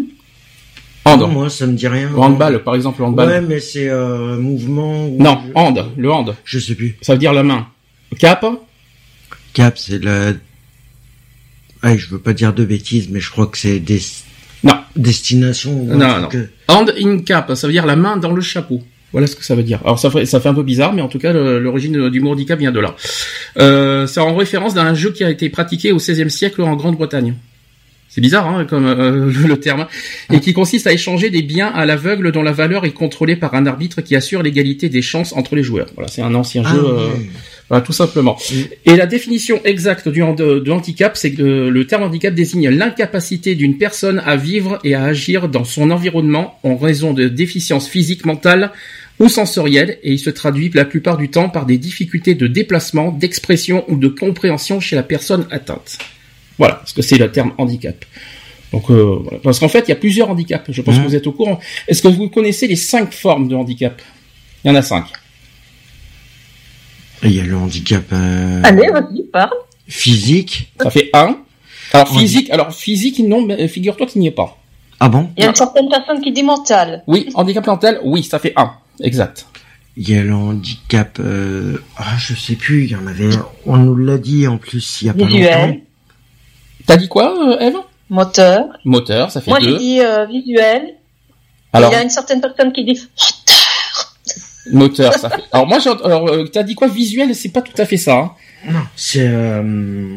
Hand. 1.05 1.31
moi, 1.31 1.51
ça 1.51 1.67
me 1.67 1.75
dit 1.75 1.87
rien. 1.87 2.11
handball, 2.17 2.65
par 2.65 2.75
exemple, 2.75 3.03
handball. 3.03 3.29
Ouais, 3.29 3.41
mais 3.43 3.61
c'est 3.61 3.89
euh, 3.89 4.39
mouvement. 4.39 5.07
Non, 5.09 5.39
hand. 5.55 5.85
Le 5.97 6.11
hand. 6.11 6.35
Je 6.45 6.59
sais 6.59 6.75
plus. 6.75 6.97
Ça 7.03 7.13
veut 7.13 7.19
dire 7.19 7.35
la 7.35 7.43
main. 7.43 7.67
Cap. 8.19 8.47
Cap, 9.57 9.79
c'est 9.79 10.05
la. 10.05 10.35
Ah, 11.81 11.97
je 11.97 12.09
veux 12.09 12.19
pas 12.19 12.35
dire 12.35 12.53
de 12.53 12.63
bêtises, 12.63 13.09
mais 13.11 13.21
je 13.21 13.31
crois 13.31 13.47
que 13.47 13.57
c'est 13.57 13.81
des 13.81 14.03
non. 14.63 14.75
Destination. 14.97 15.73
Non, 15.83 15.97
non. 15.97 16.29
Hand 16.69 16.93
in 17.01 17.21
cap, 17.21 17.51
ça 17.55 17.67
veut 17.67 17.73
dire 17.73 17.87
la 17.87 17.97
main 17.97 18.19
dans 18.19 18.33
le 18.33 18.43
chapeau. 18.43 18.83
Voilà 19.13 19.27
ce 19.27 19.35
que 19.35 19.43
ça 19.43 19.55
veut 19.55 19.63
dire. 19.63 19.81
Alors 19.85 19.99
ça 19.99 20.11
fait, 20.11 20.27
ça 20.27 20.41
fait 20.41 20.51
un 20.51 20.55
peu 20.55 20.63
bizarre, 20.63 20.93
mais 20.93 21.01
en 21.01 21.09
tout 21.09 21.19
cas 21.19 21.33
l'origine 21.33 22.11
du 22.11 22.21
mot 22.21 22.33
handicap 22.33 22.59
vient 22.59 22.71
de 22.71 22.81
là. 22.81 22.97
Euh, 23.59 24.07
c'est 24.07 24.21
en 24.21 24.37
référence 24.37 24.75
d'un 24.75 24.93
jeu 24.93 25.11
qui 25.11 25.25
a 25.25 25.31
été 25.31 25.49
pratiqué 25.49 25.91
au 25.91 25.97
XVIe 25.97 26.31
siècle 26.31 26.61
en 26.61 26.77
Grande-Bretagne. 26.77 27.35
C'est 28.11 28.21
bizarre 28.21 28.47
hein, 28.49 28.67
comme 28.67 28.87
euh, 28.87 29.33
le 29.49 29.59
terme, 29.59 29.87
et 30.31 30.41
qui 30.41 30.53
consiste 30.53 30.87
à 30.87 30.93
échanger 30.93 31.31
des 31.31 31.43
biens 31.43 31.69
à 31.69 31.87
l'aveugle 31.87 32.31
dont 32.31 32.43
la 32.43 32.53
valeur 32.53 32.85
est 32.85 32.93
contrôlée 32.93 33.37
par 33.37 33.55
un 33.55 33.65
arbitre 33.65 34.03
qui 34.03 34.17
assure 34.17 34.43
l'égalité 34.43 34.91
des 34.91 35.03
chances 35.03 35.33
entre 35.33 35.57
les 35.57 35.63
joueurs. 35.63 35.87
Voilà, 35.95 36.09
c'est 36.09 36.23
un 36.23 36.35
ancien 36.35 36.63
jeu. 36.63 36.83
Ah, 36.83 37.01
euh, 37.01 37.09
voilà, 37.69 37.85
tout 37.85 37.93
simplement. 37.93 38.39
Et 38.85 38.95
la 38.95 39.07
définition 39.07 39.61
exacte 39.65 40.09
du 40.09 40.21
de, 40.21 40.71
handicap, 40.71 41.17
c'est 41.17 41.33
que 41.33 41.43
le, 41.43 41.87
terme 41.87 42.05
handicap 42.05 42.33
désigne 42.33 42.69
l'incapacité 42.69 43.57
d'une 43.57 43.77
personne 43.77 44.23
à 44.25 44.37
vivre 44.37 44.79
et 44.85 44.95
à 44.95 45.03
agir 45.03 45.49
dans 45.49 45.65
son 45.65 45.91
environnement 45.91 46.61
en 46.63 46.77
raison 46.77 47.13
de 47.13 47.27
déficiences 47.27 47.89
physiques, 47.89 48.25
mentales 48.25 48.71
ou 49.19 49.29
sensorielles, 49.29 49.99
et 50.05 50.13
il 50.13 50.19
se 50.19 50.31
traduit 50.31 50.71
la 50.75 50.85
plupart 50.85 51.17
du 51.17 51.29
temps 51.29 51.49
par 51.49 51.67
des 51.67 51.79
difficultés 51.79 52.35
de 52.35 52.47
déplacement, 52.47 53.11
d'expression 53.11 53.85
ou 53.89 53.97
de 53.97 54.09
compréhension 54.09 54.79
chez 54.79 54.95
la 54.95 55.03
personne 55.03 55.47
atteinte. 55.51 55.99
Voilà, 56.59 56.75
parce 56.75 56.93
que 56.93 57.03
c'est 57.03 57.19
le 57.19 57.33
terme 57.33 57.53
handicap. 57.59 58.05
Donc, 58.73 58.91
euh, 58.91 59.19
parce 59.43 59.59
qu'en 59.59 59.69
fait, 59.69 59.85
il 59.87 59.89
y 59.89 59.93
a 59.93 59.97
plusieurs 59.97 60.31
handicaps. 60.31 60.71
Je 60.71 60.83
pense 60.83 60.99
que 60.99 61.03
vous 61.03 61.17
êtes 61.17 61.27
au 61.27 61.33
courant. 61.33 61.59
Est-ce 61.89 62.03
que 62.03 62.09
vous 62.09 62.29
connaissez 62.29 62.69
les 62.69 62.77
cinq 62.77 63.13
formes 63.13 63.49
de 63.49 63.57
handicap? 63.57 64.01
Il 64.65 64.69
y 64.69 64.71
en 64.71 64.75
a 64.75 64.83
cinq. 64.83 65.05
Il 67.23 67.33
y 67.33 67.41
a 67.41 67.45
le 67.45 67.57
handicap. 67.57 68.05
Euh, 68.13 68.63
Allez, 68.65 68.89
vas-y, 68.89 69.23
parle. 69.25 69.55
Physique. 69.89 70.73
Ça 70.81 70.91
fait 70.91 71.11
un. 71.13 71.39
Alors 71.93 72.09
physique, 72.09 72.51
alors 72.51 72.73
physique, 72.73 73.21
non, 73.21 73.43
mais 73.43 73.69
figure-toi 73.69 74.07
qu'il 74.07 74.21
n'y 74.21 74.27
est 74.27 74.33
pas. 74.33 74.59
Ah 74.99 75.09
bon? 75.09 75.31
Il 75.37 75.45
y 75.45 75.47
a 75.47 75.51
une 75.51 75.55
certaine 75.55 75.89
personne 75.89 76.21
qui 76.21 76.33
dit 76.33 76.43
mental. 76.43 77.03
Oui, 77.07 77.29
handicap 77.35 77.67
mental, 77.67 78.01
oui, 78.03 78.23
ça 78.25 78.39
fait 78.39 78.53
un, 78.57 78.73
exact. 79.01 79.47
Il 79.97 80.09
y 80.11 80.17
a 80.17 80.23
le 80.23 80.35
handicap, 80.35 81.19
euh... 81.21 81.79
ah, 81.97 82.17
je 82.19 82.35
sais 82.35 82.55
plus, 82.55 82.85
il 82.85 82.91
y 82.91 82.97
en 82.97 83.07
avait, 83.07 83.31
on 83.67 83.77
nous 83.77 83.97
l'a 83.97 84.19
dit 84.19 84.47
en 84.47 84.59
plus 84.59 85.01
il 85.01 85.07
y 85.07 85.11
a 85.11 85.15
pas 85.15 85.25
longtemps. 85.25 85.77
T'as 86.87 86.97
dit 86.97 87.09
quoi, 87.09 87.35
euh, 87.39 87.59
Eve? 87.61 87.77
Moteur. 88.11 88.65
Moteur, 88.85 89.31
ça 89.31 89.41
fait 89.41 89.51
deux. 89.51 89.59
Moi, 89.59 89.69
j'ai 89.69 89.79
dit 89.79 90.01
euh, 90.01 90.27
visuel. 90.27 90.97
Alors, 91.73 91.91
il 91.91 91.95
y 91.95 91.99
a 91.99 92.03
une 92.03 92.11
certaine 92.11 92.41
personne 92.41 92.73
qui 92.73 92.85
dit 92.85 92.93
Moteur, 92.93 93.66
ça 94.95 95.31
fait. 95.31 95.43
Alors 95.53 95.67
moi, 95.67 95.79
alors 96.05 96.29
euh, 96.29 96.45
t'as 96.45 96.63
dit 96.63 96.75
quoi? 96.75 96.89
Visuel 96.89 97.35
C'est 97.35 97.51
pas 97.51 97.63
tout 97.63 97.81
à 97.81 97.85
fait 97.85 97.97
ça. 97.97 98.17
Hein. 98.17 98.33
Non, 98.69 98.81
c'est. 98.97 99.27
Euh... 99.27 100.17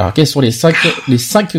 Alors 0.00 0.12
quelles 0.12 0.28
sont 0.28 0.40
les 0.40 0.52
cinq 0.52 0.76
les 1.08 1.18
cinq 1.18 1.56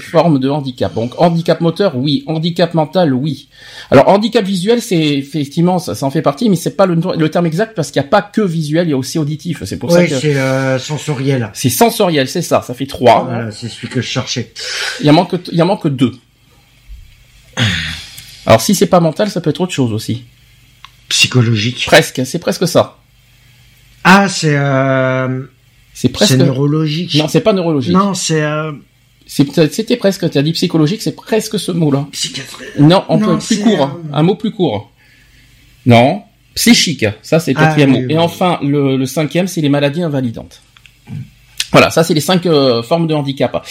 formes 0.00 0.38
de 0.38 0.48
handicap? 0.48 0.94
Donc 0.94 1.20
handicap 1.20 1.60
moteur, 1.60 1.96
oui. 1.96 2.22
Handicap 2.28 2.72
mental, 2.74 3.12
oui. 3.12 3.48
Alors 3.90 4.08
handicap 4.08 4.44
visuel, 4.44 4.80
c'est 4.80 4.96
effectivement 4.96 5.80
ça, 5.80 5.96
ça, 5.96 6.06
en 6.06 6.10
fait 6.10 6.22
partie, 6.22 6.48
mais 6.48 6.54
c'est 6.54 6.76
pas 6.76 6.86
le, 6.86 6.94
le, 6.94 7.30
terme 7.30 7.46
exact 7.46 7.74
parce 7.74 7.90
qu'il 7.90 8.00
n'y 8.00 8.06
a 8.06 8.10
pas 8.10 8.22
que 8.22 8.42
visuel, 8.42 8.86
il 8.86 8.90
y 8.90 8.94
a 8.94 8.96
aussi 8.96 9.18
auditif. 9.18 9.64
C'est 9.64 9.76
pour 9.76 9.90
ça 9.90 10.06
que. 10.06 10.14
c'est 10.14 10.36
euh, 10.36 10.78
sensoriel. 10.78 11.50
C'est 11.52 11.68
sensoriel, 11.68 12.28
c'est 12.28 12.42
ça. 12.42 12.62
Ça 12.62 12.74
fait 12.74 12.86
trois. 12.86 13.24
Voilà, 13.24 13.50
c'est 13.50 13.68
celui 13.68 13.88
que 13.88 14.00
je 14.00 14.06
cherchais. 14.06 14.52
Il 15.00 15.06
y 15.06 15.10
en 15.10 15.14
manque, 15.14 15.34
il 15.50 15.58
y 15.58 15.62
en 15.62 15.66
manque 15.66 15.88
deux. 15.88 16.12
Alors 18.46 18.60
si 18.60 18.76
c'est 18.76 18.86
pas 18.86 19.00
mental, 19.00 19.30
ça 19.30 19.40
peut 19.40 19.50
être 19.50 19.60
autre 19.60 19.72
chose 19.72 19.92
aussi 19.92 20.22
psychologique. 21.10 21.84
Presque, 21.86 22.22
c'est 22.24 22.38
presque 22.38 22.66
ça. 22.66 22.96
Ah, 24.02 24.28
c'est 24.30 24.56
euh... 24.56 25.44
c'est 25.92 26.08
presque 26.08 26.36
neurologique. 26.36 27.14
Non, 27.16 27.28
c'est 27.28 27.42
pas 27.42 27.52
neurologique. 27.52 27.92
Non, 27.92 28.14
c'est 28.14 28.42
euh... 28.42 28.72
c'était 29.26 29.96
presque. 29.96 30.30
Tu 30.30 30.38
as 30.38 30.42
dit 30.42 30.52
psychologique, 30.52 31.02
c'est 31.02 31.14
presque 31.14 31.58
ce 31.58 31.72
mot-là. 31.72 32.06
Psychiatrie. 32.12 32.64
Non, 32.78 33.04
on 33.10 33.18
peut 33.18 33.38
plus 33.38 33.60
court, 33.60 33.82
euh, 33.82 34.14
un 34.14 34.22
mot 34.22 34.36
plus 34.36 34.52
court. 34.52 34.90
Non, 35.84 36.22
psychique. 36.54 37.04
Ça, 37.20 37.38
c'est 37.40 37.52
le 37.52 37.58
quatrième 37.58 37.94
ah, 37.94 38.00
mot. 38.00 38.08
Et 38.08 38.18
enfin, 38.18 38.58
le, 38.62 38.96
le 38.96 39.06
cinquième, 39.06 39.46
c'est 39.46 39.60
les 39.60 39.68
maladies 39.68 40.02
invalidantes. 40.02 40.62
Voilà, 41.72 41.90
ça 41.90 42.02
c'est 42.02 42.14
les 42.14 42.20
cinq 42.20 42.46
euh, 42.46 42.82
formes 42.82 43.06
de 43.06 43.14
handicap. 43.14 43.64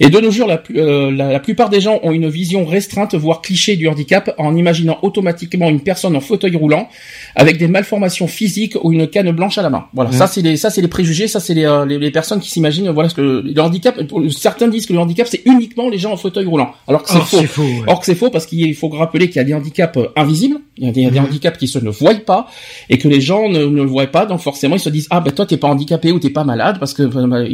Et 0.00 0.10
de 0.10 0.18
nos 0.18 0.30
jours, 0.30 0.50
euh, 0.50 1.10
la, 1.10 1.32
la, 1.32 1.40
plupart 1.40 1.70
des 1.70 1.80
gens 1.80 2.00
ont 2.02 2.10
une 2.10 2.28
vision 2.28 2.64
restreinte, 2.64 3.14
voire 3.14 3.42
cliché 3.42 3.76
du 3.76 3.88
handicap, 3.88 4.34
en 4.38 4.56
imaginant 4.56 4.98
automatiquement 5.02 5.68
une 5.68 5.80
personne 5.80 6.16
en 6.16 6.20
fauteuil 6.20 6.56
roulant 6.56 6.88
avec 7.36 7.58
des 7.58 7.68
malformations 7.68 8.26
physiques 8.26 8.76
ou 8.82 8.92
une 8.92 9.06
canne 9.06 9.30
blanche 9.30 9.58
à 9.58 9.62
la 9.62 9.70
main. 9.70 9.86
Voilà, 9.94 10.10
ça 10.12 10.26
c'est 10.26 10.42
les 10.42 10.56
ça 10.56 10.70
c'est 10.70 10.82
les 10.82 10.88
préjugés, 10.88 11.28
ça 11.28 11.38
c'est 11.38 11.54
les, 11.54 11.64
euh, 11.64 11.86
les, 11.86 11.98
les, 11.98 12.10
personnes 12.10 12.40
qui 12.40 12.50
s'imaginent 12.50 12.90
voilà 12.90 13.08
ce 13.08 13.14
que 13.14 13.20
le 13.44 13.60
handicap. 13.60 14.00
Certains 14.30 14.68
disent 14.68 14.86
que 14.86 14.92
le 14.92 14.98
handicap 14.98 15.26
c'est 15.28 15.42
uniquement 15.44 15.88
les 15.88 15.98
gens 15.98 16.12
en 16.12 16.16
fauteuil 16.16 16.46
roulant, 16.46 16.72
alors 16.88 17.02
que 17.02 17.10
c'est 17.10 17.46
faux. 17.46 17.62
Or 17.86 18.00
que 18.00 18.06
c'est 18.06 18.14
faux 18.14 18.30
parce 18.30 18.46
qu'il 18.46 18.74
faut 18.74 18.88
rappeler 18.88 19.28
qu'il 19.28 19.36
y 19.36 19.40
a 19.40 19.44
des 19.44 19.54
handicaps 19.54 19.98
invisibles, 20.16 20.56
il 20.76 20.86
y 20.86 20.88
a 20.88 20.92
des, 20.92 21.10
des, 21.10 21.20
handicaps 21.20 21.58
qui 21.58 21.68
se 21.68 21.78
ne 21.78 21.90
voient 21.90 22.14
pas 22.14 22.46
et 22.90 22.98
que 22.98 23.06
les 23.06 23.20
gens 23.20 23.48
ne, 23.48 23.64
ne 23.64 23.82
le 23.82 23.86
voient 23.86 24.06
pas, 24.06 24.26
donc 24.26 24.40
forcément 24.40 24.76
ils 24.76 24.80
se 24.80 24.88
disent 24.88 25.06
ah 25.10 25.20
ben 25.20 25.30
toi 25.30 25.46
t'es 25.46 25.56
pas 25.56 25.68
handicapé 25.68 26.10
ou 26.12 26.18
t'es 26.18 26.30
pas 26.30 26.44
malade 26.44 26.78
parce 26.80 26.94
que 26.94 27.02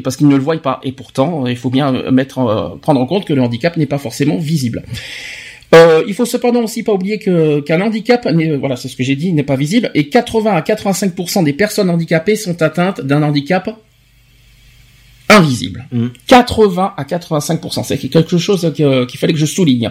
parce 0.03 0.17
qu'ils 0.17 0.29
ne 0.29 0.37
le 0.37 0.43
voient 0.43 0.57
pas. 0.61 0.81
Et 0.83 0.93
pourtant, 0.93 1.47
il 1.47 1.57
faut 1.57 1.71
bien 1.71 2.11
mettre, 2.11 2.39
euh, 2.39 2.77
prendre 2.81 3.01
en 3.01 3.07
compte 3.07 3.25
que 3.25 3.33
le 3.33 3.43
handicap 3.43 3.77
n'est 3.77 3.87
pas 3.87 3.99
forcément 3.99 4.39
visible. 4.39 4.85
Euh, 5.75 6.03
il 6.09 6.15
faut 6.15 6.25
cependant 6.25 6.63
aussi 6.65 6.83
pas 6.83 6.93
oublier 6.93 7.19
que 7.19 7.61
qu'un 7.61 7.81
handicap, 7.81 8.27
voilà, 8.59 8.77
c'est 8.77 8.89
ce 8.89 8.97
que 8.97 9.05
j'ai 9.05 9.15
dit, 9.15 9.33
n'est 9.33 9.45
pas 9.45 9.57
visible, 9.57 9.91
et 9.95 10.09
80 10.09 10.53
à 10.53 10.61
85% 10.63 11.45
des 11.45 11.53
personnes 11.53 11.91
handicapées 11.91 12.35
sont 12.35 12.61
atteintes 12.61 13.01
d'un 13.01 13.23
handicap 13.23 13.71
invisible. 15.29 15.87
80 16.27 16.83
mmh. 16.83 17.01
à 17.01 17.05
85%, 17.05 17.85
c'est 17.85 17.99
quelque 17.99 18.37
chose 18.37 18.73
qu'il 18.75 19.19
fallait 19.19 19.33
que 19.33 19.39
je 19.39 19.47
souligne. 19.47 19.91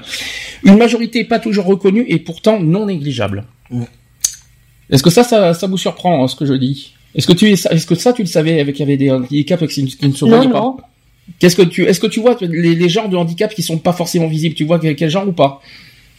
Une 0.63 0.77
majorité 0.77 1.23
pas 1.23 1.39
toujours 1.39 1.65
reconnue 1.65 2.05
et 2.09 2.19
pourtant 2.19 2.59
non 2.59 2.87
négligeable. 2.87 3.45
Mmh. 3.71 3.83
Est-ce 4.89 5.03
que 5.03 5.09
ça, 5.09 5.23
ça, 5.23 5.53
ça 5.53 5.67
vous 5.67 5.77
surprend, 5.77 6.23
hein, 6.23 6.27
ce 6.27 6.35
que 6.35 6.45
je 6.45 6.53
dis? 6.53 6.93
Est-ce 7.15 7.27
que 7.27 7.33
tu 7.33 7.49
est-ce 7.49 7.85
que 7.85 7.95
ça 7.95 8.13
tu 8.13 8.21
le 8.21 8.27
savais 8.27 8.59
avec 8.59 8.75
qu'il 8.75 8.85
y 8.85 8.89
avait 8.89 8.97
des 8.97 9.11
handicaps 9.11 9.67
qui, 9.67 9.83
ne 9.83 10.11
se 10.11 10.25
voyaient 10.25 10.49
pas 10.49 10.75
Qu'est-ce 11.39 11.55
que 11.55 11.61
tu 11.61 11.85
est-ce 11.85 11.99
que 11.99 12.07
tu 12.07 12.19
vois 12.19 12.37
les, 12.41 12.75
les, 12.75 12.89
genres 12.89 13.09
de 13.09 13.15
handicaps 13.15 13.53
qui 13.53 13.63
sont 13.63 13.77
pas 13.77 13.93
forcément 13.93 14.27
visibles 14.27 14.55
Tu 14.55 14.65
vois 14.65 14.79
quel, 14.79 15.09
genre 15.09 15.27
ou 15.27 15.31
pas 15.31 15.61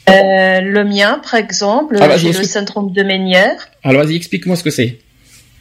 euh, 0.09 0.61
Le 0.61 0.85
mien, 0.85 1.21
par 1.23 1.35
exemple, 1.35 1.97
ah, 2.01 2.17
le 2.17 2.33
syndrome 2.45 2.93
de 2.93 3.03
Ménière. 3.03 3.69
Alors 3.83 4.05
vas-y, 4.05 4.17
explique-moi 4.17 4.57
ce 4.57 4.65
que 4.65 4.71
c'est. 4.71 4.99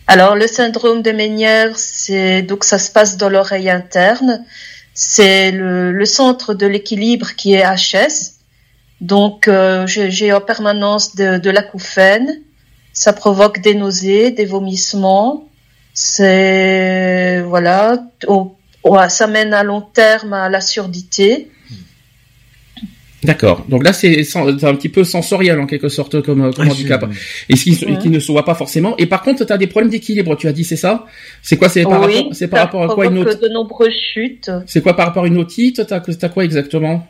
Alors 0.08 0.36
le 0.36 0.48
syndrome 0.48 1.02
de 1.02 1.12
Ménière, 1.12 1.78
c'est 1.78 2.42
donc 2.42 2.64
ça 2.64 2.80
se 2.80 2.92
passe 2.92 3.18
dans 3.18 3.30
l'oreille 3.30 3.70
interne. 3.70 4.44
C'est 4.94 5.52
le, 5.52 5.92
le, 5.92 6.06
centre 6.06 6.54
de 6.54 6.66
l'équilibre 6.66 7.36
qui 7.36 7.54
est 7.54 7.64
HS. 7.64 8.34
Donc 9.02 9.48
euh, 9.48 9.86
j'ai 9.88 10.34
en 10.34 10.42
permanence 10.42 11.16
de, 11.16 11.38
de 11.38 11.50
l'acouphène 11.50 12.42
ça 13.00 13.14
provoque 13.14 13.62
des 13.62 13.76
nausées, 13.76 14.32
des 14.32 14.44
vomissements. 14.44 15.48
C'est 15.94 17.42
voilà, 17.48 18.04
ouais, 18.84 19.08
ça 19.08 19.26
mène 19.26 19.54
à 19.54 19.64
long 19.64 19.80
terme 19.80 20.34
à 20.34 20.50
la 20.50 20.60
surdité. 20.60 21.50
D'accord. 23.24 23.66
Donc 23.70 23.86
là, 23.86 23.94
c'est 23.94 24.20
un 24.36 24.76
petit 24.76 24.90
peu 24.90 25.06
sensoriel 25.06 25.62
en 25.62 25.66
quelque 25.66 25.88
sorte 25.88 26.22
comme, 26.22 26.54
comme 26.54 26.68
handicap. 26.70 27.06
Et 27.48 27.56
ce 27.56 27.64
qui, 27.64 28.10
ne 28.10 28.20
se 28.20 28.34
voit 28.34 28.44
pas 28.44 28.56
forcément. 28.56 28.98
Et 28.98 29.06
par 29.06 29.24
contre, 29.24 29.46
tu 29.46 29.54
as 29.54 29.58
des 29.58 29.68
problèmes 29.68 29.92
d'équilibre, 29.92 30.36
tu 30.36 30.50
as 30.50 30.54
dit, 30.54 30.66
c'est 30.66 30.76
ça? 30.76 31.06
C'est 31.42 31.56
quoi? 31.56 31.70
C'est 31.70 31.84
par, 31.84 32.02
rapport, 32.02 32.30
c'est 32.34 32.50
par 32.50 32.60
rapport 32.60 32.84
à 32.84 32.94
quoi 32.94 33.06
une 33.06 33.20
autre... 33.20 33.40
de 33.40 33.48
nombreuses 33.48 33.94
chutes. 34.14 34.52
C'est 34.66 34.82
quoi 34.82 34.98
par 34.98 35.08
rapport 35.08 35.24
à 35.24 35.28
une 35.28 35.38
otite? 35.38 35.88
T'as 35.88 36.02
as 36.22 36.30
quoi 36.30 36.44
exactement? 36.44 37.08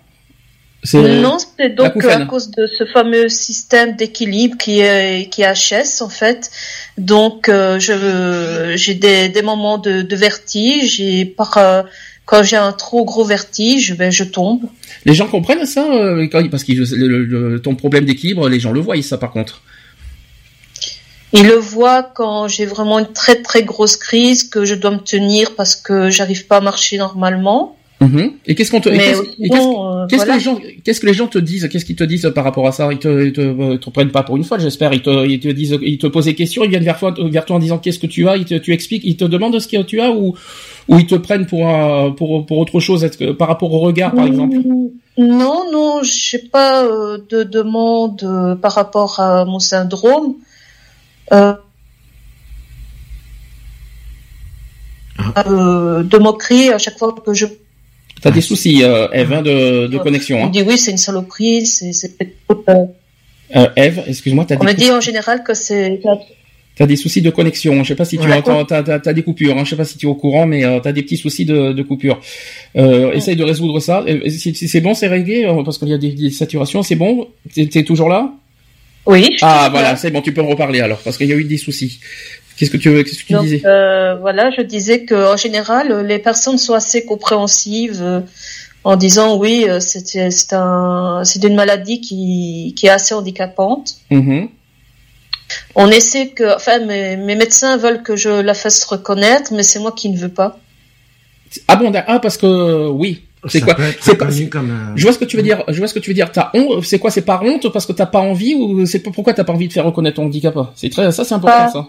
Non, 0.94 1.38
c'est 1.58 1.76
donc 1.76 2.04
à 2.06 2.26
cause 2.26 2.52
de 2.52 2.66
ce 2.66 2.86
fameux 2.86 3.28
système 3.28 3.96
d'équilibre 3.96 4.58
qui 4.58 4.80
est 4.80 5.30
qui 5.30 5.42
est 5.42 5.54
HS 5.54 6.02
en 6.02 6.10
fait. 6.10 6.52
Donc 6.98 7.50
euh, 7.50 7.80
je 7.80 8.74
j'ai 8.76 8.94
des, 8.94 9.30
des 9.30 9.42
moments 9.42 9.78
de, 9.78 10.02
de 10.02 10.16
vertige 10.16 11.02
et 11.02 11.26
par 11.26 11.58
euh, 11.58 11.84
quand 12.26 12.44
j'ai 12.44 12.56
un 12.56 12.72
trop 12.72 13.04
gros 13.04 13.26
vertige, 13.26 13.96
ben 13.98 14.12
je 14.12 14.24
tombe. 14.24 14.62
Les 15.04 15.14
gens 15.14 15.28
comprennent 15.28 15.66
ça 15.66 15.84
euh, 15.84 16.28
parce 16.50 16.64
que 16.64 17.58
ton 17.58 17.76
problème 17.76 18.06
d'équilibre, 18.06 18.48
les 18.48 18.60
gens 18.60 18.72
le 18.72 18.80
voient 18.80 19.02
ça 19.02 19.18
par 19.18 19.32
contre. 19.32 19.62
Ils 21.34 21.46
le 21.46 21.56
voient 21.56 22.04
quand 22.04 22.48
j'ai 22.48 22.66
vraiment 22.66 23.00
une 23.00 23.12
très 23.12 23.42
très 23.42 23.64
grosse 23.64 23.98
crise 23.98 24.50
que 24.50 24.66
je 24.66 24.76
dois 24.76 24.92
me 24.92 25.00
tenir 25.00 25.56
parce 25.56 25.76
que 25.76 26.10
j'arrive 26.10 26.48
pas 26.48 26.58
à 26.58 26.62
marcher 26.62 26.98
normalement. 26.98 27.79
Mhm. 28.02 28.32
Et 28.46 28.56
qu'est-ce 28.56 28.72
qu'on 28.72 28.80
te, 28.80 28.90
qu'est-ce, 28.90 29.22
que 30.26 30.32
les 30.32 30.40
gens, 30.40 30.58
qu'est-ce 30.84 31.02
que 31.02 31.06
les 31.06 31.14
gens 31.14 31.28
te 31.28 31.38
disent, 31.38 31.68
qu'est-ce 31.70 31.84
qu'ils 31.84 31.98
te 31.98 32.06
disent 32.06 32.32
par 32.34 32.46
rapport 32.46 32.66
à 32.66 32.72
ça? 32.72 32.88
Ils 32.92 33.00
te, 33.00 33.26
ils 33.26 33.34
te, 33.34 33.42
euh, 33.42 33.78
te, 33.78 33.90
prennent 33.90 34.12
pas 34.12 34.24
pour 34.24 34.38
une 34.38 34.46
fois, 34.46 34.58
j'espère. 34.58 34.94
Ils 34.94 35.02
te, 35.02 35.28
ils 35.28 35.40
te 35.40 35.50
disent, 35.50 35.78
ils 35.82 35.98
te 35.98 36.08
posent 36.08 36.26
des 36.26 36.36
questions, 36.36 36.64
ils 36.64 36.70
viennent 36.70 36.84
vers 36.84 36.98
toi, 36.98 37.14
vers 37.18 37.46
toi 37.46 37.58
en 37.58 37.60
disant 37.60 37.78
qu'est-ce 37.78 38.00
que 38.00 38.08
tu 38.08 38.28
as, 38.30 38.38
ils 38.38 38.46
te, 38.46 38.56
tu 38.56 38.72
expliques, 38.72 39.04
ils 39.04 39.18
te 39.18 39.26
demandent 39.26 39.60
ce 39.60 39.68
que 39.68 39.82
tu 39.84 40.00
as 40.00 40.12
ou, 40.12 40.34
ou 40.88 40.98
ils 40.98 41.08
te 41.08 41.16
prennent 41.16 41.46
pour, 41.46 41.68
pour, 42.16 42.46
pour 42.46 42.58
autre 42.58 42.80
chose, 42.80 43.06
par 43.38 43.50
rapport 43.50 43.74
au 43.74 43.80
regard, 43.80 44.14
par 44.14 44.26
exemple? 44.26 44.56
Non, 45.20 45.70
non, 45.70 46.02
j'ai 46.02 46.40
pas 46.40 46.86
euh, 46.86 47.18
de 47.30 47.44
demande 47.44 48.24
euh, 48.24 48.56
par 48.56 48.72
rapport 48.72 49.20
à 49.20 49.44
mon 49.44 49.60
syndrome. 49.60 50.36
Euh, 51.34 51.54
ah. 55.18 55.44
de 55.44 56.18
moquerie 56.18 56.70
à 56.70 56.78
chaque 56.78 56.98
fois 56.98 57.14
que 57.14 57.34
je 57.34 57.46
T'as 58.22 58.32
des 58.32 58.42
soucis, 58.42 58.84
euh, 58.84 59.08
Eve, 59.14 59.34
hein, 59.34 59.42
de, 59.42 59.88
de 59.88 59.98
connexion. 59.98 60.44
Hein. 60.44 60.48
On 60.48 60.50
dit 60.50 60.62
oui, 60.62 60.78
c'est 60.78 60.92
une 60.92 60.98
saloperie, 60.98 61.66
c'est. 61.66 61.92
Euh, 63.56 63.68
Eve, 63.76 64.04
excuse-moi, 64.08 64.46
t'as. 64.48 64.58
On 64.60 64.64
me 64.64 64.74
dit 64.74 64.92
en 64.92 65.02
général 65.02 65.44
que 65.44 65.54
c'est. 65.54 66.00
T'as 66.76 66.86
des 66.86 66.96
soucis 66.96 67.22
de 67.22 67.30
connexion. 67.30 67.84
Je 67.84 67.90
sais 67.90 67.96
pas 67.96 68.06
si 68.06 68.18
tu 68.18 68.32
entends, 68.32 68.64
t'as, 68.64 68.84
as, 68.84 69.14
des 69.14 69.24
coupures. 69.24 69.58
Hein. 69.58 69.66
Je 69.66 69.72
sais 69.72 69.76
pas 69.76 69.86
si 69.86 69.98
tu 69.98 70.06
es 70.06 70.10
au 70.10 70.16
courant, 70.16 70.46
mais 70.46 70.64
euh, 70.64 70.80
t'as 70.80 70.94
des 70.94 71.02
petits 71.02 71.18
soucis 71.18 71.44
de, 71.44 71.74
de 71.74 71.84
coupure. 71.84 72.22
Euh, 72.78 73.12
Essaye 73.12 73.36
de 73.36 73.44
résoudre 73.44 73.80
ça. 73.82 74.06
Si, 74.28 74.56
c'est 74.56 74.80
bon, 74.80 74.94
c'est 74.94 75.08
réglé 75.08 75.46
parce 75.66 75.78
qu'il 75.78 75.90
y 75.90 75.94
a 75.94 75.98
des, 75.98 76.12
des 76.12 76.30
saturations. 76.30 76.82
C'est 76.82 76.96
bon? 76.96 77.28
T'es 77.54 77.84
toujours 77.84 78.08
là? 78.08 78.32
Oui. 79.06 79.36
ah 79.42 79.70
voilà, 79.72 79.96
c'est 79.96 80.12
bon. 80.12 80.22
Tu 80.22 80.34
peux 80.34 80.42
en 80.42 80.48
reparler 80.48 80.82
alors 80.82 81.00
parce 81.00 81.18
qu'il 81.18 81.28
y 81.28 81.34
a 81.34 81.36
eu 81.36 81.44
des 81.44 81.58
soucis. 81.58 82.00
Qu'est-ce 82.60 82.72
que 82.72 82.78
tu, 82.78 82.92
qu'est-ce 83.06 83.24
que 83.24 83.28
tu 83.28 83.40
disais 83.40 83.62
euh, 83.64 84.18
Voilà, 84.20 84.52
je 84.52 84.62
disais 84.62 85.06
que 85.06 85.34
en 85.34 85.38
général, 85.38 86.06
les 86.06 86.20
personnes 86.20 86.58
sont 86.58 86.74
assez 86.74 87.06
compréhensives 87.06 88.02
euh, 88.02 88.20
en 88.84 88.98
disant 88.98 89.38
oui, 89.38 89.66
euh, 89.70 89.80
c'est, 89.80 90.30
c'est 90.30 90.54
un, 90.54 91.22
c'est 91.24 91.42
une 91.42 91.56
maladie 91.56 92.02
qui, 92.02 92.74
qui 92.76 92.88
est 92.88 92.90
assez 92.90 93.16
handicapante. 93.16 93.94
Mm-hmm. 94.12 94.50
On 95.76 95.88
essaie 95.88 96.32
que, 96.32 96.54
enfin, 96.54 96.80
mes, 96.80 97.16
mes, 97.16 97.36
médecins 97.36 97.78
veulent 97.78 98.04
que 98.04 98.18
je 98.18 98.30
la 98.30 98.54
fasse 98.54 98.84
reconnaître, 98.84 99.54
mais 99.54 99.64
c'est 99.64 99.80
moi 99.80 99.94
qui 99.94 100.10
ne 100.10 100.18
veux 100.18 100.28
pas. 100.28 100.60
Ah 101.70 101.78
bon, 101.78 101.94
ah 101.96 102.20
parce 102.20 102.36
que 102.36 102.90
oui. 102.90 103.24
C'est 103.48 103.62
quoi 103.62 103.78
C'est 104.02 104.18
pas 104.18 104.28
comme 104.52 104.94
Je 104.98 105.04
vois 105.04 105.14
ce 105.14 105.18
que 105.18 105.24
tu 105.24 105.38
veux 105.38 105.44
dire. 105.44 105.64
Je 105.70 105.78
vois 105.78 105.88
ce 105.88 105.94
que 105.94 106.00
tu 106.00 106.10
veux 106.10 106.14
dire. 106.14 106.30
T'as 106.30 106.50
honte. 106.54 106.84
C'est 106.84 107.00
quoi 107.00 107.10
C'est 107.10 107.22
par 107.22 107.42
honte 107.42 107.72
parce 107.72 107.86
que 107.86 107.94
t'as 107.94 108.06
pas 108.06 108.20
envie 108.20 108.54
ou 108.54 108.86
c'est 108.86 109.00
pourquoi 109.00 109.34
t'as 109.34 109.46
pas 109.46 109.54
envie 109.54 109.70
de 109.70 109.74
faire 109.74 109.86
reconnaître 109.86 110.18
ton 110.18 110.26
handicap? 110.26 110.54
C'est 110.76 110.90
très 110.90 111.10
ça, 111.14 111.24
c'est 111.24 111.36
important 111.36 111.70
ça 111.72 111.88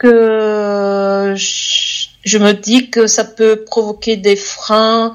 que 0.00 1.34
je, 1.36 2.38
me 2.38 2.52
dis 2.52 2.90
que 2.90 3.06
ça 3.06 3.22
peut 3.22 3.64
provoquer 3.64 4.16
des 4.16 4.34
freins 4.34 5.14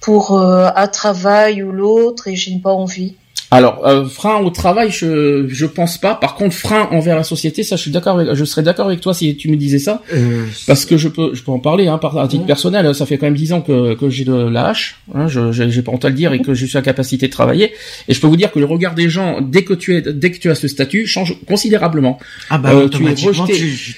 pour 0.00 0.38
euh, 0.38 0.68
un 0.76 0.86
travail 0.86 1.62
ou 1.62 1.72
l'autre 1.72 2.28
et 2.28 2.36
j'ai 2.36 2.56
pas 2.58 2.72
envie. 2.72 3.16
Alors, 3.52 3.86
euh, 3.86 4.06
frein 4.06 4.38
au 4.38 4.48
travail, 4.48 4.90
je 4.90 5.46
je 5.46 5.66
pense 5.66 5.98
pas. 5.98 6.14
Par 6.14 6.36
contre, 6.36 6.54
frein 6.54 6.88
envers 6.90 7.16
la 7.16 7.22
société, 7.22 7.62
ça, 7.62 7.76
je 7.76 7.82
suis 7.82 7.90
d'accord. 7.90 8.34
Je 8.34 8.44
serais 8.46 8.62
d'accord 8.62 8.86
avec 8.86 9.02
toi 9.02 9.12
si 9.12 9.36
tu 9.36 9.50
me 9.50 9.56
disais 9.56 9.78
ça, 9.78 10.02
euh, 10.14 10.46
parce 10.66 10.86
que 10.86 10.96
je 10.96 11.08
peux 11.08 11.34
je 11.34 11.42
peux 11.42 11.52
en 11.52 11.58
parler 11.58 11.86
hein, 11.86 11.98
par 11.98 12.16
un 12.16 12.26
titre 12.26 12.46
personnel. 12.46 12.94
Ça 12.94 13.04
fait 13.04 13.18
quand 13.18 13.26
même 13.26 13.36
dix 13.36 13.52
ans 13.52 13.60
que 13.60 13.94
que 13.94 14.08
j'ai 14.08 14.24
de 14.24 14.32
la 14.32 14.68
hache. 14.68 14.96
Hein, 15.14 15.28
je 15.28 15.52
j'ai 15.52 15.82
pas 15.82 15.92
honte 15.92 16.06
à 16.06 16.08
le 16.08 16.14
dire 16.14 16.32
et 16.32 16.40
que 16.40 16.54
je 16.54 16.64
suis 16.64 16.78
à 16.78 16.82
capacité 16.82 17.26
de 17.26 17.32
travailler. 17.32 17.72
Et 18.08 18.14
je 18.14 18.20
peux 18.22 18.26
vous 18.26 18.38
dire 18.38 18.50
que 18.50 18.58
le 18.58 18.64
regard 18.64 18.94
des 18.94 19.10
gens 19.10 19.42
dès 19.42 19.64
que 19.64 19.74
tu 19.74 19.96
es 19.96 20.00
dès 20.00 20.30
que 20.30 20.38
tu 20.38 20.50
as 20.50 20.54
ce 20.54 20.66
statut 20.66 21.06
change 21.06 21.36
considérablement. 21.46 22.18
Ah 22.48 22.56
bah 22.56 22.70
euh, 22.72 22.88
tu 22.88 23.06
es 23.06 23.14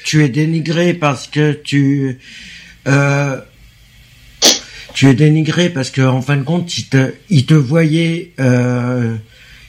Tu, 0.05 0.25
es 0.25 0.29
dénigré 0.29 0.95
parce 0.95 1.29
que 1.29 1.53
tu 1.53 2.19
euh, 2.89 3.37
tu 4.95 5.09
es 5.09 5.15
dénigré 5.15 5.71
parce 5.71 5.91
que 5.91 6.03
en 6.03 6.23
fin 6.23 6.37
de 6.37 6.45
compte, 6.45 6.79
ils 6.79 6.87
te, 6.87 7.13
ils 7.29 7.47
te 7.47 7.55
voyaient 7.55 8.33
euh, 8.41 9.17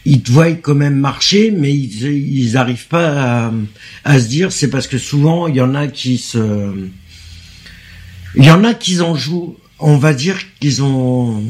ils 0.06 0.22
te 0.22 0.32
voient 0.32 0.52
quand 0.52 0.76
même 0.76 0.96
marcher, 0.96 1.52
mais 1.52 1.74
ils 1.74 2.04
ils 2.04 2.58
arrivent 2.58 2.88
pas 2.88 3.48
à, 3.48 3.54
à 4.04 4.20
se 4.20 4.28
dire 4.28 4.52
c'est 4.52 4.70
parce 4.70 4.88
que 4.88 4.98
souvent 4.98 5.48
il 5.48 5.56
y 5.56 5.62
en 5.62 5.76
a 5.76 5.88
qui 5.88 6.18
se 6.18 6.74
il 8.36 8.46
y 8.46 8.52
en 8.52 8.64
a 8.64 8.74
qui 8.74 9.02
en 9.02 9.16
jouent. 9.16 9.58
On 9.80 9.98
va 9.98 10.14
dire 10.14 10.38
qu'ils 10.60 10.84
ont 10.84 11.44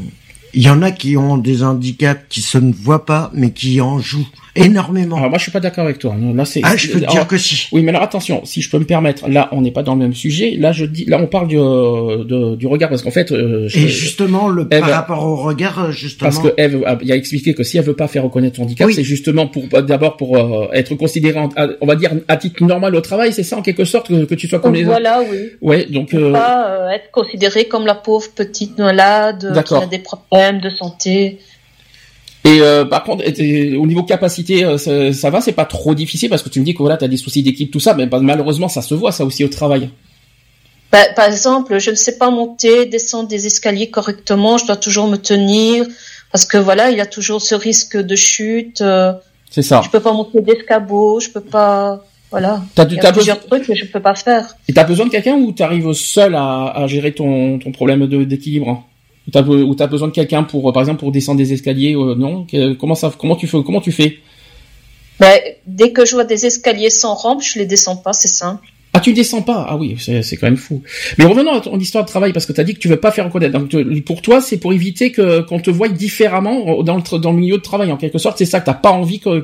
il 0.54 0.62
y 0.62 0.70
en 0.70 0.82
a 0.82 0.90
qui 0.90 1.16
ont 1.16 1.36
des 1.36 1.62
handicaps 1.62 2.24
qui 2.28 2.40
se 2.40 2.58
ne 2.58 2.72
voient 2.72 3.04
pas 3.04 3.30
mais 3.34 3.52
qui 3.52 3.80
en 3.80 3.98
jouent 3.98 4.28
énormément. 4.56 5.16
Alors 5.16 5.30
moi 5.30 5.38
je 5.38 5.44
suis 5.44 5.52
pas 5.52 5.60
d'accord 5.60 5.84
avec 5.84 5.98
toi. 5.98 6.16
Là 6.34 6.44
c'est 6.44 6.60
Ah, 6.62 6.76
je 6.76 6.90
peux 6.90 7.00
te 7.00 7.10
dire 7.10 7.26
que 7.26 7.38
si. 7.38 7.68
Oui, 7.72 7.82
mais 7.82 7.90
alors 7.90 8.02
attention, 8.02 8.44
si 8.44 8.62
je 8.62 8.70
peux 8.70 8.78
me 8.78 8.84
permettre, 8.84 9.28
là 9.28 9.48
on 9.52 9.60
n'est 9.60 9.70
pas 9.70 9.82
dans 9.82 9.94
le 9.94 10.00
même 10.00 10.14
sujet. 10.14 10.56
Là 10.58 10.72
je 10.72 10.84
dis 10.84 11.04
là 11.04 11.18
on 11.20 11.26
parle 11.26 11.48
du 11.48 11.58
euh, 11.58 12.56
du 12.56 12.66
regard 12.66 12.88
parce 12.88 13.02
qu'en 13.02 13.10
fait 13.10 13.32
euh, 13.32 13.68
Et 13.74 13.88
justement 13.88 14.48
le 14.48 14.68
par 14.68 14.88
rapport 14.88 15.24
au 15.24 15.36
regard 15.36 15.84
euh, 15.84 15.90
justement 15.90 16.30
Parce 16.30 16.42
que 16.42 16.54
Eve 16.56 16.84
il 17.02 17.12
a 17.12 17.16
expliqué 17.16 17.54
que 17.54 17.62
si 17.62 17.78
elle 17.78 17.84
veut 17.84 17.96
pas 17.96 18.08
faire 18.08 18.24
reconnaître 18.24 18.56
son 18.56 18.62
handicap, 18.62 18.90
c'est 18.90 19.04
justement 19.04 19.46
pour 19.46 19.66
d'abord 19.82 20.16
pour 20.16 20.38
être 20.72 20.94
considéré 20.94 21.38
on 21.80 21.86
va 21.86 21.96
dire 21.96 22.12
à 22.28 22.36
titre 22.36 22.64
normal 22.64 22.94
au 22.94 23.00
travail, 23.00 23.32
c'est 23.32 23.42
ça 23.42 23.56
en 23.56 23.62
quelque 23.62 23.84
sorte 23.84 24.08
que, 24.08 24.34
tu 24.34 24.48
sois 24.48 24.58
comme 24.58 24.74
les 24.74 24.84
Voilà, 24.84 25.22
oui. 25.30 25.50
Ouais, 25.60 25.86
donc 25.86 26.14
pas 26.32 26.94
être 26.94 27.10
considéré 27.10 27.66
comme 27.66 27.86
la 27.86 27.94
pauvre 27.94 28.28
petite 28.34 28.78
malade 28.78 29.62
qui 29.64 29.74
a 29.74 29.86
des 29.86 29.98
problèmes 29.98 30.60
de 30.60 30.70
santé. 30.70 31.38
Et 32.46 32.60
euh, 32.60 32.84
par 32.84 33.02
contre, 33.02 33.24
au 33.26 33.86
niveau 33.86 34.04
capacité, 34.04 34.64
euh, 34.64 34.78
ça, 35.12 35.30
va, 35.30 35.40
c'est 35.40 35.52
pas 35.52 35.64
trop 35.64 35.96
difficile 35.96 36.30
parce 36.30 36.44
que 36.44 36.48
tu 36.48 36.60
me 36.60 36.64
dis 36.64 36.74
que 36.74 36.78
voilà, 36.78 36.96
t'as 36.96 37.08
des 37.08 37.16
soucis 37.16 37.42
d'équipe, 37.42 37.72
tout 37.72 37.80
ça, 37.80 37.94
mais 37.94 38.06
malheureusement, 38.06 38.68
ça 38.68 38.82
se 38.82 38.94
voit 38.94 39.10
ça 39.10 39.24
aussi 39.24 39.44
au 39.44 39.48
travail. 39.48 39.90
Bah, 40.92 40.98
par 41.16 41.26
exemple, 41.26 41.78
je 41.80 41.90
ne 41.90 41.96
sais 41.96 42.18
pas 42.18 42.30
monter, 42.30 42.86
descendre 42.86 43.28
des 43.28 43.46
escaliers 43.46 43.90
correctement, 43.90 44.58
je 44.58 44.66
dois 44.66 44.76
toujours 44.76 45.08
me 45.08 45.16
tenir 45.16 45.86
parce 46.30 46.44
que 46.44 46.56
voilà, 46.56 46.92
il 46.92 46.96
y 46.96 47.00
a 47.00 47.06
toujours 47.06 47.42
ce 47.42 47.56
risque 47.56 47.96
de 47.96 48.14
chute. 48.14 48.80
Euh, 48.80 49.12
c'est 49.50 49.62
ça. 49.62 49.80
Je 49.84 49.90
peux 49.90 50.00
pas 50.00 50.12
monter 50.12 50.40
d'escabeau, 50.40 51.18
je 51.18 51.30
peux 51.30 51.40
pas. 51.40 52.04
Voilà. 52.30 52.62
Il 52.78 52.94
y 52.94 53.00
a 53.00 53.12
plusieurs 53.12 53.44
trucs 53.44 53.66
que 53.66 53.74
je 53.74 53.86
peux 53.86 54.00
pas 54.00 54.14
faire. 54.14 54.56
Et 54.68 54.72
t'as 54.72 54.84
besoin 54.84 55.06
de 55.06 55.10
quelqu'un 55.10 55.34
ou 55.34 55.50
t'arrives 55.50 55.92
seul 55.94 56.36
à, 56.36 56.66
à 56.66 56.86
gérer 56.86 57.12
ton, 57.12 57.58
ton 57.58 57.72
problème 57.72 58.06
d'équilibre? 58.06 58.84
Ou 59.34 59.74
t'as 59.74 59.86
besoin 59.86 60.08
de 60.08 60.12
quelqu'un 60.12 60.44
pour, 60.44 60.72
par 60.72 60.82
exemple, 60.82 61.00
pour 61.00 61.12
descendre 61.12 61.38
des 61.38 61.52
escaliers, 61.52 61.94
euh, 61.94 62.14
non? 62.14 62.46
Comment 62.78 62.94
ça, 62.94 63.12
comment 63.18 63.36
tu 63.36 63.46
fais 63.46 63.58
Comment 63.64 63.80
tu 63.80 63.92
fais? 63.92 64.18
Ben, 65.18 65.38
dès 65.66 65.92
que 65.92 66.04
je 66.04 66.14
vois 66.14 66.24
des 66.24 66.46
escaliers 66.46 66.90
sans 66.90 67.14
rampe, 67.14 67.42
je 67.42 67.58
les 67.58 67.66
descends 67.66 67.96
pas, 67.96 68.12
c'est 68.12 68.28
simple. 68.28 68.66
Ah, 68.92 69.00
tu 69.00 69.12
descends 69.12 69.42
pas? 69.42 69.66
Ah 69.68 69.76
oui, 69.76 69.96
c'est 69.98 70.36
quand 70.36 70.46
même 70.46 70.56
fou. 70.56 70.82
Mais 71.18 71.26
revenons 71.26 71.52
à 71.52 71.60
ton 71.60 71.78
histoire 71.78 72.04
de 72.04 72.08
travail, 72.08 72.32
parce 72.32 72.46
que 72.46 72.52
tu 72.52 72.60
as 72.60 72.64
dit 72.64 72.72
que 72.72 72.78
tu 72.78 72.88
veux 72.88 72.96
pas 72.96 73.10
faire 73.10 73.26
reconnaître. 73.26 73.58
Donc, 73.58 74.04
pour 74.04 74.22
toi, 74.22 74.40
c'est 74.40 74.56
pour 74.56 74.72
éviter 74.72 75.12
que 75.12 75.40
qu'on 75.40 75.58
te 75.58 75.70
voie 75.70 75.88
différemment 75.88 76.82
dans 76.82 76.96
le, 76.96 77.18
dans 77.18 77.32
le 77.32 77.38
milieu 77.38 77.58
de 77.58 77.62
travail, 77.62 77.92
en 77.92 77.98
quelque 77.98 78.16
sorte. 78.16 78.38
C'est 78.38 78.46
ça 78.46 78.60
que 78.60 78.66
t'as 78.66 78.74
pas 78.74 78.92
envie 78.92 79.20
que... 79.20 79.28
Euh, 79.28 79.42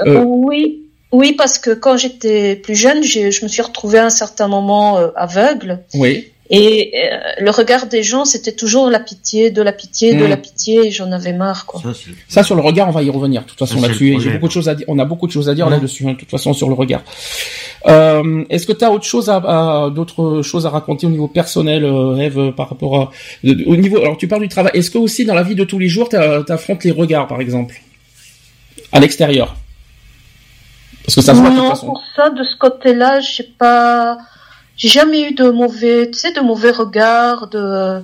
euh, 0.00 0.22
oui, 0.26 0.82
oui, 1.10 1.32
parce 1.32 1.58
que 1.58 1.70
quand 1.70 1.96
j'étais 1.96 2.56
plus 2.56 2.74
jeune, 2.74 3.02
je 3.02 3.42
me 3.42 3.48
suis 3.48 3.62
retrouvée 3.62 3.98
à 3.98 4.04
un 4.06 4.10
certain 4.10 4.48
moment 4.48 4.98
aveugle. 5.16 5.84
Oui. 5.94 6.31
Et 6.54 6.92
euh, 6.94 7.18
le 7.40 7.50
regard 7.50 7.86
des 7.86 8.02
gens, 8.02 8.26
c'était 8.26 8.52
toujours 8.52 8.90
la 8.90 9.00
pitié, 9.00 9.50
de 9.50 9.62
la 9.62 9.72
pitié, 9.72 10.14
de 10.14 10.26
la 10.26 10.36
mm. 10.36 10.42
pitié, 10.42 10.86
et 10.88 10.90
j'en 10.90 11.10
avais 11.10 11.32
marre. 11.32 11.64
Quoi. 11.64 11.80
Ça, 12.28 12.42
sur 12.42 12.54
le 12.54 12.60
regard, 12.60 12.88
on 12.88 12.90
va 12.90 13.02
y 13.02 13.08
revenir. 13.08 13.40
De 13.40 13.46
toute 13.46 13.58
façon, 13.58 13.80
là-dessus, 13.80 14.20
j'ai 14.20 14.32
beaucoup 14.32 14.48
de 14.48 14.52
choses 14.52 14.68
à 14.68 14.74
dire. 14.74 14.84
On 14.86 14.98
a 14.98 15.06
beaucoup 15.06 15.26
de 15.26 15.32
choses 15.32 15.48
à 15.48 15.54
dire 15.54 15.70
là-dessus. 15.70 16.06
Hein, 16.06 16.12
de 16.12 16.18
toute 16.18 16.30
façon, 16.30 16.52
sur 16.52 16.68
le 16.68 16.74
regard. 16.74 17.00
Euh, 17.86 18.44
Est-ce 18.50 18.66
que 18.66 18.74
tu 18.74 18.84
as 18.84 18.92
autre 18.92 19.06
chose 19.06 19.30
à, 19.30 19.88
d'autres 19.94 20.42
choses 20.42 20.66
à 20.66 20.68
raconter 20.68 21.06
au 21.06 21.10
niveau 21.10 21.26
personnel, 21.26 21.86
euh, 21.86 22.18
Eve, 22.18 22.52
par 22.52 22.68
rapport 22.68 23.00
à, 23.00 23.10
au 23.44 23.76
niveau. 23.76 24.02
Alors, 24.02 24.18
tu 24.18 24.28
parles 24.28 24.42
du 24.42 24.48
travail. 24.48 24.72
Est-ce 24.74 24.90
que 24.90 24.98
aussi 24.98 25.24
dans 25.24 25.34
la 25.34 25.44
vie 25.44 25.54
de 25.54 25.64
tous 25.64 25.78
les 25.78 25.88
jours, 25.88 26.10
tu 26.10 26.16
affrontes 26.16 26.84
les 26.84 26.90
regards, 26.90 27.28
par 27.28 27.40
exemple, 27.40 27.80
à 28.92 29.00
l'extérieur? 29.00 29.56
Parce 31.02 31.14
que 31.14 31.22
ça 31.22 31.34
se 31.34 31.40
voit 31.40 31.48
de 31.48 31.56
toute 31.56 31.68
façon. 31.68 31.86
pour 31.86 32.02
ça, 32.14 32.28
de 32.28 32.44
ce 32.44 32.56
côté-là, 32.58 33.20
j'ai 33.20 33.48
pas 33.58 34.18
j'ai 34.76 34.88
jamais 34.88 35.28
eu 35.28 35.34
de 35.34 35.50
mauvais, 35.50 36.10
tu 36.10 36.18
sais, 36.18 36.32
de 36.32 36.40
mauvais 36.40 36.70
regards, 36.70 37.48
de 37.48 38.02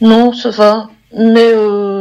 non, 0.00 0.32
ça 0.32 0.50
va. 0.50 0.90
Mais 1.12 1.52
euh, 1.54 1.95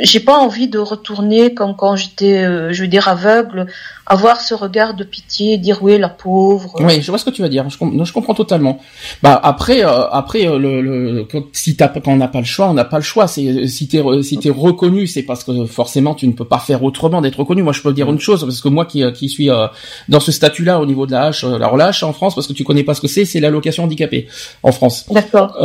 j'ai 0.00 0.20
pas 0.20 0.36
envie 0.36 0.68
de 0.68 0.78
retourner 0.78 1.54
comme 1.54 1.74
quand 1.76 1.96
j'étais, 1.96 2.44
euh, 2.44 2.72
je 2.72 2.82
veux 2.82 2.88
dire, 2.88 3.08
aveugle, 3.08 3.66
avoir 4.06 4.40
ce 4.40 4.54
regard 4.54 4.94
de 4.94 5.04
pitié, 5.04 5.58
dire 5.58 5.78
oui 5.82 5.98
la 5.98 6.08
pauvre. 6.08 6.74
Oui, 6.80 7.00
je 7.00 7.10
vois 7.10 7.18
ce 7.18 7.24
que 7.24 7.30
tu 7.30 7.42
vas 7.42 7.48
dire. 7.48 7.68
Je, 7.68 7.76
je 7.76 8.12
comprends 8.12 8.34
totalement. 8.34 8.78
Bah 9.22 9.38
après, 9.42 9.84
euh, 9.84 10.08
après 10.10 10.46
euh, 10.46 10.58
le, 10.58 10.80
le, 10.80 11.24
quand, 11.24 11.44
si 11.52 11.76
quand 11.76 12.06
on 12.06 12.16
n'a 12.16 12.28
pas 12.28 12.38
le 12.38 12.44
choix, 12.44 12.68
on 12.68 12.74
n'a 12.74 12.84
pas 12.84 12.98
le 12.98 13.02
choix. 13.02 13.26
C'est 13.26 13.66
si 13.66 13.88
t'es 13.88 14.02
si 14.22 14.38
t'es 14.38 14.50
reconnu, 14.50 15.06
c'est 15.06 15.22
parce 15.22 15.44
que 15.44 15.64
forcément 15.66 16.14
tu 16.14 16.26
ne 16.28 16.32
peux 16.32 16.44
pas 16.44 16.58
faire 16.58 16.82
autrement 16.82 17.20
d'être 17.20 17.40
reconnu. 17.40 17.62
Moi, 17.62 17.72
je 17.72 17.82
peux 17.82 17.92
dire 17.92 18.10
une 18.10 18.20
chose 18.20 18.42
parce 18.44 18.60
que 18.60 18.68
moi 18.68 18.84
qui 18.84 19.02
qui 19.12 19.28
suis 19.28 19.48
dans 20.08 20.20
ce 20.20 20.32
statut-là 20.32 20.80
au 20.80 20.86
niveau 20.86 21.06
de 21.06 21.12
la 21.12 21.24
hache, 21.24 21.44
la 21.44 21.68
relâche 21.68 22.02
en 22.02 22.12
France, 22.12 22.34
parce 22.34 22.46
que 22.46 22.52
tu 22.52 22.64
connais 22.64 22.84
pas 22.84 22.94
ce 22.94 23.00
que 23.00 23.08
c'est, 23.08 23.24
c'est 23.24 23.40
l'allocation 23.40 23.84
handicapée 23.84 24.28
en 24.62 24.72
France. 24.72 25.06
D'accord. 25.10 25.56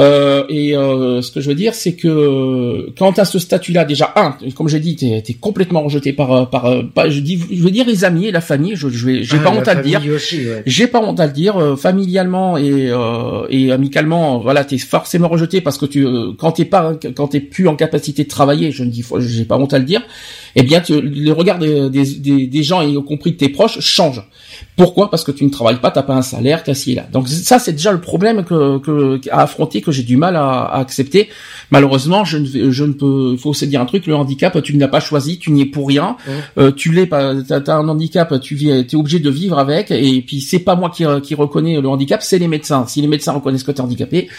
et 0.49 0.73
ce 0.73 1.31
que 1.31 1.41
je 1.41 1.49
veux 1.49 1.55
dire, 1.55 1.75
c'est 1.75 1.95
que 1.95 2.91
quand 2.97 3.19
à 3.19 3.25
ce 3.25 3.39
statut-là, 3.39 3.80
déjà 3.85 4.13
un, 4.15 4.35
comme 4.55 4.67
j'ai 4.67 4.79
dit, 4.79 4.95
t'es 4.95 5.23
es 5.27 5.33
complètement 5.33 5.81
rejeté 5.81 6.13
par 6.13 6.49
par, 6.49 6.71
par 6.93 7.09
je 7.09 7.19
dis, 7.19 7.39
je 7.51 7.61
veux 7.61 7.71
dire 7.71 7.85
les 7.85 8.03
amis 8.03 8.31
la 8.31 8.41
famille, 8.41 8.75
je, 8.75 8.89
je 8.89 9.05
vais, 9.05 9.23
j'ai 9.23 9.37
ah, 9.39 9.43
pas 9.43 9.51
honte 9.51 9.67
à 9.67 9.75
le 9.75 9.83
dire. 9.83 10.01
J'ai 10.65 10.87
pas 10.87 11.01
honte 11.01 11.19
à 11.19 11.27
le 11.27 11.33
dire, 11.33 11.57
euh, 11.57 11.75
familialement 11.75 12.57
et 12.57 12.89
euh, 12.89 13.45
et 13.49 13.71
amicalement, 13.71 14.39
voilà, 14.39 14.63
t'es 14.63 14.77
forcément 14.77 15.27
rejeté 15.27 15.61
parce 15.61 15.77
que 15.77 15.85
tu, 15.85 16.05
euh, 16.05 16.31
quand 16.37 16.53
t'es 16.53 16.65
pas, 16.65 16.93
quand 17.15 17.29
t'es 17.29 17.39
plus 17.39 17.67
en 17.67 17.75
capacité 17.75 18.23
de 18.23 18.29
travailler, 18.29 18.71
je 18.71 18.83
ne 18.83 18.89
dis, 18.89 19.05
j'ai 19.19 19.45
pas 19.45 19.57
honte 19.57 19.73
à 19.73 19.79
le 19.79 19.85
dire. 19.85 20.01
Eh 20.55 20.63
bien, 20.63 20.81
tu, 20.81 20.99
le 21.01 21.31
regard 21.31 21.59
des, 21.59 21.89
des, 21.89 22.47
des, 22.47 22.63
gens, 22.63 22.81
y 22.81 22.93
compris 23.03 23.31
de 23.31 23.37
tes 23.37 23.49
proches, 23.49 23.79
change. 23.79 24.21
Pourquoi? 24.75 25.09
Parce 25.09 25.23
que 25.23 25.31
tu 25.31 25.43
ne 25.43 25.49
travailles 25.49 25.79
pas, 25.79 25.91
t'as 25.91 26.03
pas 26.03 26.15
un 26.15 26.21
salaire, 26.21 26.63
t'as 26.63 26.73
ci 26.73 26.95
là. 26.95 27.05
Donc 27.11 27.27
ça, 27.27 27.59
c'est 27.59 27.73
déjà 27.73 27.91
le 27.91 28.01
problème 28.01 28.43
que, 28.43 28.77
que 28.79 29.19
à 29.29 29.41
affronter, 29.41 29.81
que 29.81 29.91
j'ai 29.91 30.03
du 30.03 30.17
mal 30.17 30.35
à, 30.35 30.61
à, 30.63 30.79
accepter. 30.79 31.29
Malheureusement, 31.71 32.25
je 32.25 32.37
ne, 32.37 32.71
je 32.71 32.83
ne 32.83 32.93
peux. 32.93 33.31
Il 33.33 33.37
faut 33.37 33.53
se 33.53 33.65
dire 33.65 33.81
un 33.81 33.85
truc. 33.85 34.07
Le 34.07 34.15
handicap, 34.15 34.61
tu 34.61 34.75
ne 34.75 34.79
l'as 34.79 34.87
pas 34.87 34.99
choisi, 34.99 35.39
tu 35.39 35.51
n'y 35.51 35.61
es 35.61 35.65
pour 35.65 35.87
rien. 35.87 36.17
Euh, 36.57 36.71
tu 36.71 36.91
l'es 36.91 37.05
pas. 37.05 37.33
T'as 37.47 37.59
as 37.59 37.75
un 37.75 37.87
handicap, 37.87 38.39
tu 38.41 38.55
vis, 38.55 38.69
es 38.69 38.95
obligé 38.95 39.19
de 39.19 39.29
vivre 39.29 39.57
avec. 39.57 39.91
Et 39.91 40.21
puis 40.21 40.41
c'est 40.41 40.59
pas 40.59 40.75
moi 40.75 40.89
qui, 40.89 41.05
qui 41.23 41.35
reconnais 41.35 41.79
le 41.79 41.87
handicap, 41.87 42.21
c'est 42.21 42.39
les 42.39 42.47
médecins. 42.47 42.85
Si 42.87 43.01
les 43.01 43.07
médecins 43.07 43.33
reconnaissent 43.33 43.63
que 43.63 43.71
t'es 43.71 43.81
handicapé, 43.81 44.29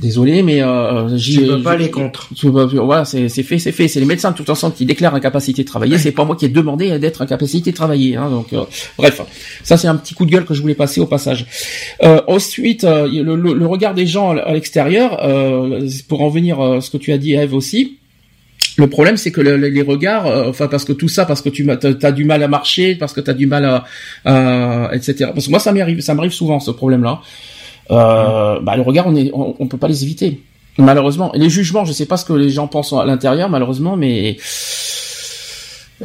Désolé, 0.00 0.42
mais 0.42 0.60
euh, 0.60 1.16
j'y 1.16 1.46
peux 1.46 1.62
pas 1.62 1.76
les 1.76 1.90
contre. 1.90 2.28
voilà, 2.42 3.04
c'est 3.04 3.28
fait, 3.28 3.58
c'est 3.58 3.70
fait. 3.70 3.86
C'est 3.86 4.00
les 4.00 4.06
médecins 4.06 4.32
de 4.32 4.36
toute 4.36 4.46
façon 4.46 4.70
qui 4.72 4.86
déclarent 4.86 5.14
incapacité 5.14 5.62
de 5.62 5.68
travailler. 5.68 5.98
C'est 5.98 6.10
pas 6.10 6.24
moi 6.24 6.34
qui 6.34 6.46
ai 6.46 6.48
demandé 6.48 6.98
d'être 6.98 7.22
incapacité 7.22 7.70
de 7.70 7.76
travailler. 7.76 8.16
Hein, 8.16 8.28
donc, 8.28 8.52
euh, 8.52 8.64
bref, 8.98 9.20
ça 9.62 9.76
c'est 9.76 9.86
un 9.86 9.94
petit 9.94 10.14
coup 10.14 10.26
de 10.26 10.32
gueule 10.32 10.44
que 10.44 10.54
je 10.54 10.60
voulais 10.60 10.74
passer 10.74 11.00
au 11.00 11.06
passage. 11.06 11.46
Euh, 12.02 12.20
ensuite, 12.26 12.82
euh, 12.82 13.06
le, 13.06 13.36
le, 13.36 13.66
regard 13.66 13.94
des 13.94 14.06
gens 14.06 14.30
à 14.30 14.52
l'extérieur, 14.52 15.24
euh, 15.24 15.88
pour 16.08 16.22
en 16.22 16.28
venir 16.28 16.60
à 16.60 16.80
ce 16.80 16.90
que 16.90 16.96
tu 16.96 17.12
as 17.12 17.18
dit, 17.18 17.34
Eve 17.34 17.54
aussi. 17.54 17.98
Le 18.76 18.88
problème, 18.88 19.16
c'est 19.16 19.30
que 19.30 19.40
les 19.40 19.82
regards, 19.82 20.26
enfin 20.48 20.66
parce 20.66 20.84
que 20.84 20.92
tout 20.92 21.06
ça, 21.06 21.24
parce 21.24 21.40
que 21.40 21.48
tu 21.48 21.64
as, 21.70 22.12
du 22.12 22.24
mal 22.24 22.42
à 22.42 22.48
marcher, 22.48 22.96
parce 22.96 23.12
que 23.12 23.20
tu 23.20 23.30
as 23.30 23.34
du 23.34 23.46
mal 23.46 23.64
à, 23.64 23.84
à 24.24 24.90
etc. 24.92 25.30
Parce 25.32 25.46
que 25.46 25.50
moi, 25.50 25.60
ça 25.60 25.72
m'arrive, 25.72 26.00
ça 26.00 26.14
m'arrive 26.14 26.32
souvent 26.32 26.58
ce 26.58 26.72
problème-là. 26.72 27.20
Euh, 27.90 28.60
bah, 28.60 28.76
le 28.76 28.82
regard, 28.82 29.06
on, 29.06 29.16
est, 29.16 29.30
on, 29.32 29.66
peut 29.66 29.78
pas 29.78 29.88
les 29.88 30.02
éviter. 30.02 30.40
Malheureusement. 30.78 31.30
Les 31.34 31.50
jugements, 31.50 31.84
je 31.84 31.92
sais 31.92 32.06
pas 32.06 32.16
ce 32.16 32.24
que 32.24 32.32
les 32.32 32.50
gens 32.50 32.66
pensent 32.66 32.92
à 32.92 33.04
l'intérieur, 33.04 33.48
malheureusement, 33.48 33.96
mais 33.96 34.36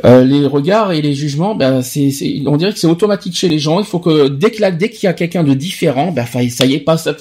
euh, 0.06 0.24
les 0.24 0.46
regards 0.46 0.92
et 0.92 1.02
les 1.02 1.16
jugements, 1.16 1.56
bah, 1.56 1.82
c'est, 1.82 2.12
on 2.46 2.58
dirait 2.58 2.74
que 2.74 2.80
c'est 2.80 2.88
automatique 2.88 3.36
chez 3.36 3.50
les 3.50 3.58
gens. 3.58 3.80
Il 3.80 3.86
faut 3.86 4.00
que 4.00 4.28
dès 4.28 4.52
que 4.52 4.72
dès 4.72 4.90
qu'il 4.90 5.06
y 5.06 5.08
a 5.08 5.14
quelqu'un 5.14 5.44
de 5.44 5.54
différent, 5.54 6.12
bah, 6.12 6.26
ça 6.26 6.42
y 6.66 6.74
est, 6.74 6.80
pas 6.80 6.98
ça 6.98 7.14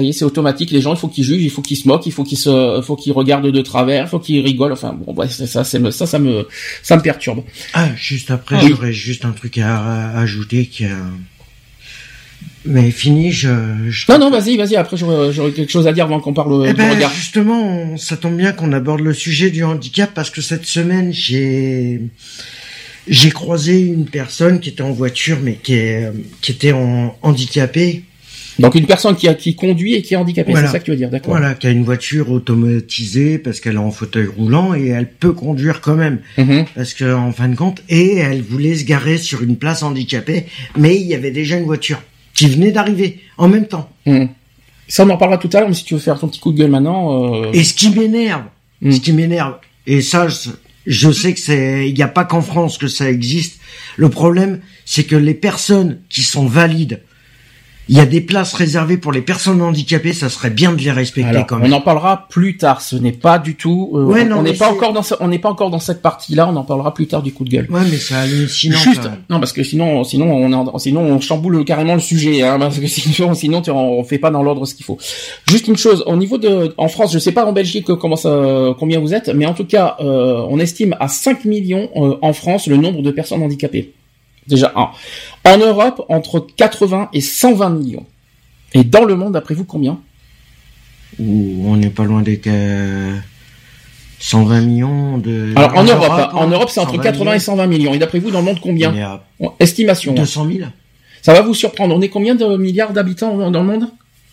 y 0.00 0.08
est, 0.08 0.12
c'est 0.12 0.24
automatique. 0.24 0.72
Les 0.72 0.80
gens, 0.80 0.92
il 0.92 0.98
faut 0.98 1.08
qu'ils 1.08 1.24
jugent, 1.24 1.42
il 1.42 1.50
faut 1.50 1.62
qu'ils 1.62 1.76
se 1.76 1.86
moquent, 1.86 2.06
il 2.06 2.12
faut 2.12 2.24
qu'ils 2.24 2.38
se, 2.38 2.80
faut 2.82 2.96
qu'ils 2.96 3.12
regardent 3.12 3.50
de 3.50 3.62
travers, 3.62 4.04
il 4.04 4.08
faut 4.08 4.18
qu'ils 4.18 4.44
rigolent. 4.44 4.72
Enfin, 4.72 4.92
bon, 4.98 5.14
ouais, 5.14 5.28
ça, 5.28 5.46
c'est, 5.62 5.90
ça, 5.92 6.06
ça 6.06 6.18
me, 6.18 6.48
ça 6.82 6.96
me 6.96 7.02
perturbe. 7.02 7.42
Ah, 7.74 7.88
juste 7.96 8.30
après, 8.30 8.60
j'aurais 8.66 8.92
juste 8.92 9.24
un 9.24 9.32
truc 9.32 9.58
à, 9.58 10.18
ajouter 10.18 10.66
qui 10.66 10.84
a 10.84 10.96
mais 12.66 12.90
fini, 12.90 13.32
je. 13.32 13.48
Non, 14.08 14.18
non, 14.18 14.30
vas-y, 14.30 14.56
vas-y. 14.56 14.76
Après, 14.76 14.96
j'aurais 14.96 15.52
quelque 15.52 15.70
chose 15.70 15.86
à 15.86 15.92
dire 15.92 16.04
avant 16.04 16.20
qu'on 16.20 16.34
parle 16.34 16.66
eh 16.66 16.70
du 16.70 16.74
ben, 16.74 16.94
regard. 16.94 17.12
Justement, 17.12 17.96
ça 17.96 18.16
tombe 18.16 18.36
bien 18.36 18.52
qu'on 18.52 18.72
aborde 18.72 19.00
le 19.00 19.14
sujet 19.14 19.50
du 19.50 19.64
handicap 19.64 20.10
parce 20.14 20.30
que 20.30 20.42
cette 20.42 20.66
semaine, 20.66 21.12
j'ai 21.12 22.00
j'ai 23.08 23.30
croisé 23.30 23.80
une 23.80 24.06
personne 24.06 24.58
qui 24.60 24.70
était 24.70 24.82
en 24.82 24.92
voiture, 24.92 25.38
mais 25.42 25.54
qui 25.62 25.74
est 25.74 26.10
qui 26.40 26.52
était 26.52 26.72
en 26.72 27.16
handicapée. 27.22 28.02
Donc 28.58 28.74
une 28.74 28.86
personne 28.86 29.16
qui 29.16 29.28
a 29.28 29.34
qui 29.34 29.54
conduit 29.54 29.94
et 29.94 30.02
qui 30.02 30.14
est 30.14 30.16
handicapée, 30.16 30.54
c'est 30.56 30.66
ça 30.66 30.78
que 30.78 30.84
tu 30.84 30.90
veux 30.90 30.96
dire, 30.96 31.10
d'accord 31.10 31.32
Voilà, 31.36 31.54
qui 31.54 31.66
a 31.66 31.70
une 31.70 31.84
voiture 31.84 32.30
automatisée 32.30 33.38
parce 33.38 33.60
qu'elle 33.60 33.74
est 33.74 33.78
en 33.78 33.90
fauteuil 33.90 34.26
roulant 34.26 34.74
et 34.74 34.86
elle 34.86 35.10
peut 35.10 35.32
conduire 35.32 35.82
quand 35.82 35.94
même, 35.94 36.20
mm-hmm. 36.38 36.64
parce 36.74 36.94
que 36.94 37.14
en 37.14 37.32
fin 37.32 37.48
de 37.48 37.54
compte, 37.54 37.82
et 37.90 38.16
elle 38.16 38.40
voulait 38.40 38.74
se 38.74 38.84
garer 38.84 39.18
sur 39.18 39.42
une 39.42 39.56
place 39.56 39.82
handicapée, 39.82 40.46
mais 40.78 40.96
il 40.96 41.06
y 41.06 41.14
avait 41.14 41.32
déjà 41.32 41.58
une 41.58 41.66
voiture 41.66 42.00
qui 42.36 42.48
venait 42.48 42.70
d'arriver 42.70 43.20
en 43.38 43.48
même 43.48 43.66
temps. 43.66 43.90
Hmm. 44.04 44.26
Ça, 44.88 45.04
on 45.04 45.10
en 45.10 45.16
parlera 45.16 45.38
tout 45.38 45.50
à 45.54 45.60
l'heure, 45.60 45.68
mais 45.68 45.74
si 45.74 45.84
tu 45.84 45.94
veux 45.94 46.00
faire 46.00 46.18
ton 46.20 46.28
petit 46.28 46.38
coup 46.38 46.52
de 46.52 46.58
gueule 46.58 46.70
maintenant. 46.70 47.34
Euh... 47.34 47.50
Et 47.52 47.64
ce 47.64 47.74
qui 47.74 47.90
m'énerve, 47.90 48.44
hmm. 48.82 48.92
ce 48.92 49.00
qui 49.00 49.12
m'énerve, 49.12 49.54
et 49.86 50.00
ça, 50.02 50.28
je, 50.86 51.10
sais 51.10 51.34
que 51.34 51.40
c'est, 51.40 51.88
il 51.88 51.94
n'y 51.94 52.02
a 52.02 52.08
pas 52.08 52.24
qu'en 52.24 52.42
France 52.42 52.78
que 52.78 52.86
ça 52.86 53.10
existe. 53.10 53.60
Le 53.96 54.10
problème, 54.10 54.60
c'est 54.84 55.04
que 55.04 55.16
les 55.16 55.34
personnes 55.34 56.00
qui 56.08 56.22
sont 56.22 56.46
valides 56.46 57.02
il 57.88 57.96
y 57.96 58.00
a 58.00 58.06
des 58.06 58.20
places 58.20 58.52
réservées 58.54 58.96
pour 58.96 59.12
les 59.12 59.20
personnes 59.20 59.62
handicapées, 59.62 60.12
ça 60.12 60.28
serait 60.28 60.50
bien 60.50 60.72
de 60.72 60.80
les 60.80 60.90
respecter 60.90 61.44
quand 61.46 61.58
même. 61.58 61.72
On 61.72 61.76
en 61.76 61.80
parlera 61.80 62.26
plus 62.28 62.56
tard. 62.56 62.80
Ce 62.80 62.96
n'est 62.96 63.12
pas 63.12 63.38
du 63.38 63.54
tout. 63.54 63.92
Euh, 63.94 64.26
on 64.34 64.42
n'est 64.42 64.54
pas 64.54 64.70
encore 64.70 64.92
dans. 64.92 65.02
On 65.20 65.28
n'est 65.28 65.38
pas 65.38 65.50
encore 65.50 65.70
dans 65.70 65.78
cette 65.78 66.02
partie-là. 66.02 66.48
On 66.48 66.56
en 66.56 66.64
parlera 66.64 66.92
plus 66.94 67.06
tard 67.06 67.22
du 67.22 67.32
coup 67.32 67.44
de 67.44 67.50
gueule. 67.50 67.66
Ouais, 67.70 67.82
mais 67.88 67.96
ça 67.96 68.20
hallucinant. 68.20 68.78
Juste. 68.78 69.08
Non, 69.30 69.38
parce 69.38 69.52
que 69.52 69.62
sinon, 69.62 70.02
sinon, 70.02 70.32
on, 70.32 70.78
sinon, 70.78 71.02
on 71.02 71.20
chamboule 71.20 71.64
carrément 71.64 71.94
le 71.94 72.00
sujet. 72.00 72.42
Hein, 72.42 72.58
parce 72.60 72.78
que 72.78 72.86
sinon, 72.86 73.34
sinon, 73.34 73.62
on 73.68 74.02
fait 74.02 74.18
pas 74.18 74.30
dans 74.30 74.42
l'ordre 74.42 74.66
ce 74.66 74.74
qu'il 74.74 74.84
faut. 74.84 74.98
Juste 75.48 75.68
une 75.68 75.76
chose. 75.76 76.02
Au 76.06 76.16
niveau 76.16 76.38
de, 76.38 76.74
en 76.78 76.88
France, 76.88 77.12
je 77.12 77.18
sais 77.18 77.32
pas 77.32 77.44
en 77.44 77.52
Belgique 77.52 77.86
comment 77.86 78.16
ça, 78.16 78.74
combien 78.78 78.98
vous 78.98 79.14
êtes, 79.14 79.28
mais 79.28 79.46
en 79.46 79.54
tout 79.54 79.64
cas, 79.64 79.96
euh, 80.00 80.44
on 80.48 80.58
estime 80.58 80.96
à 80.98 81.08
5 81.08 81.44
millions 81.44 81.88
euh, 81.96 82.16
en 82.22 82.32
France 82.32 82.66
le 82.66 82.76
nombre 82.76 83.02
de 83.02 83.10
personnes 83.10 83.42
handicapées. 83.42 83.92
Déjà 84.46 84.72
un. 84.76 84.90
En 85.46 85.58
Europe, 85.58 86.04
entre 86.08 86.40
80 86.40 87.10
et 87.12 87.20
120 87.20 87.70
millions. 87.70 88.04
Et 88.74 88.84
dans 88.84 89.04
le 89.04 89.14
monde, 89.14 89.34
d'après 89.34 89.54
vous, 89.54 89.64
combien? 89.64 90.00
On 91.20 91.76
n'est 91.76 91.90
pas 91.90 92.04
loin 92.04 92.20
des 92.20 92.40
120 94.18 94.60
millions 94.62 95.18
de. 95.18 95.52
Alors 95.56 95.76
en, 95.76 95.84
Europe, 95.84 96.30
en 96.34 96.48
Europe, 96.48 96.68
c'est 96.70 96.80
entre 96.80 97.00
80 97.00 97.34
et 97.34 97.38
120 97.38 97.66
millions. 97.68 97.94
Et 97.94 97.98
d'après 97.98 98.18
vous, 98.18 98.30
dans 98.30 98.40
le 98.40 98.44
monde, 98.44 98.60
combien? 98.60 99.20
Estimation. 99.60 100.14
200 100.14 100.46
000. 100.50 100.68
Ça 101.22 101.32
va 101.32 101.42
vous 101.42 101.54
surprendre. 101.54 101.94
On 101.94 102.00
est 102.00 102.08
combien 102.08 102.34
de 102.34 102.56
milliards 102.56 102.92
d'habitants 102.92 103.50
dans 103.50 103.62
le 103.62 103.66
monde? 103.66 103.88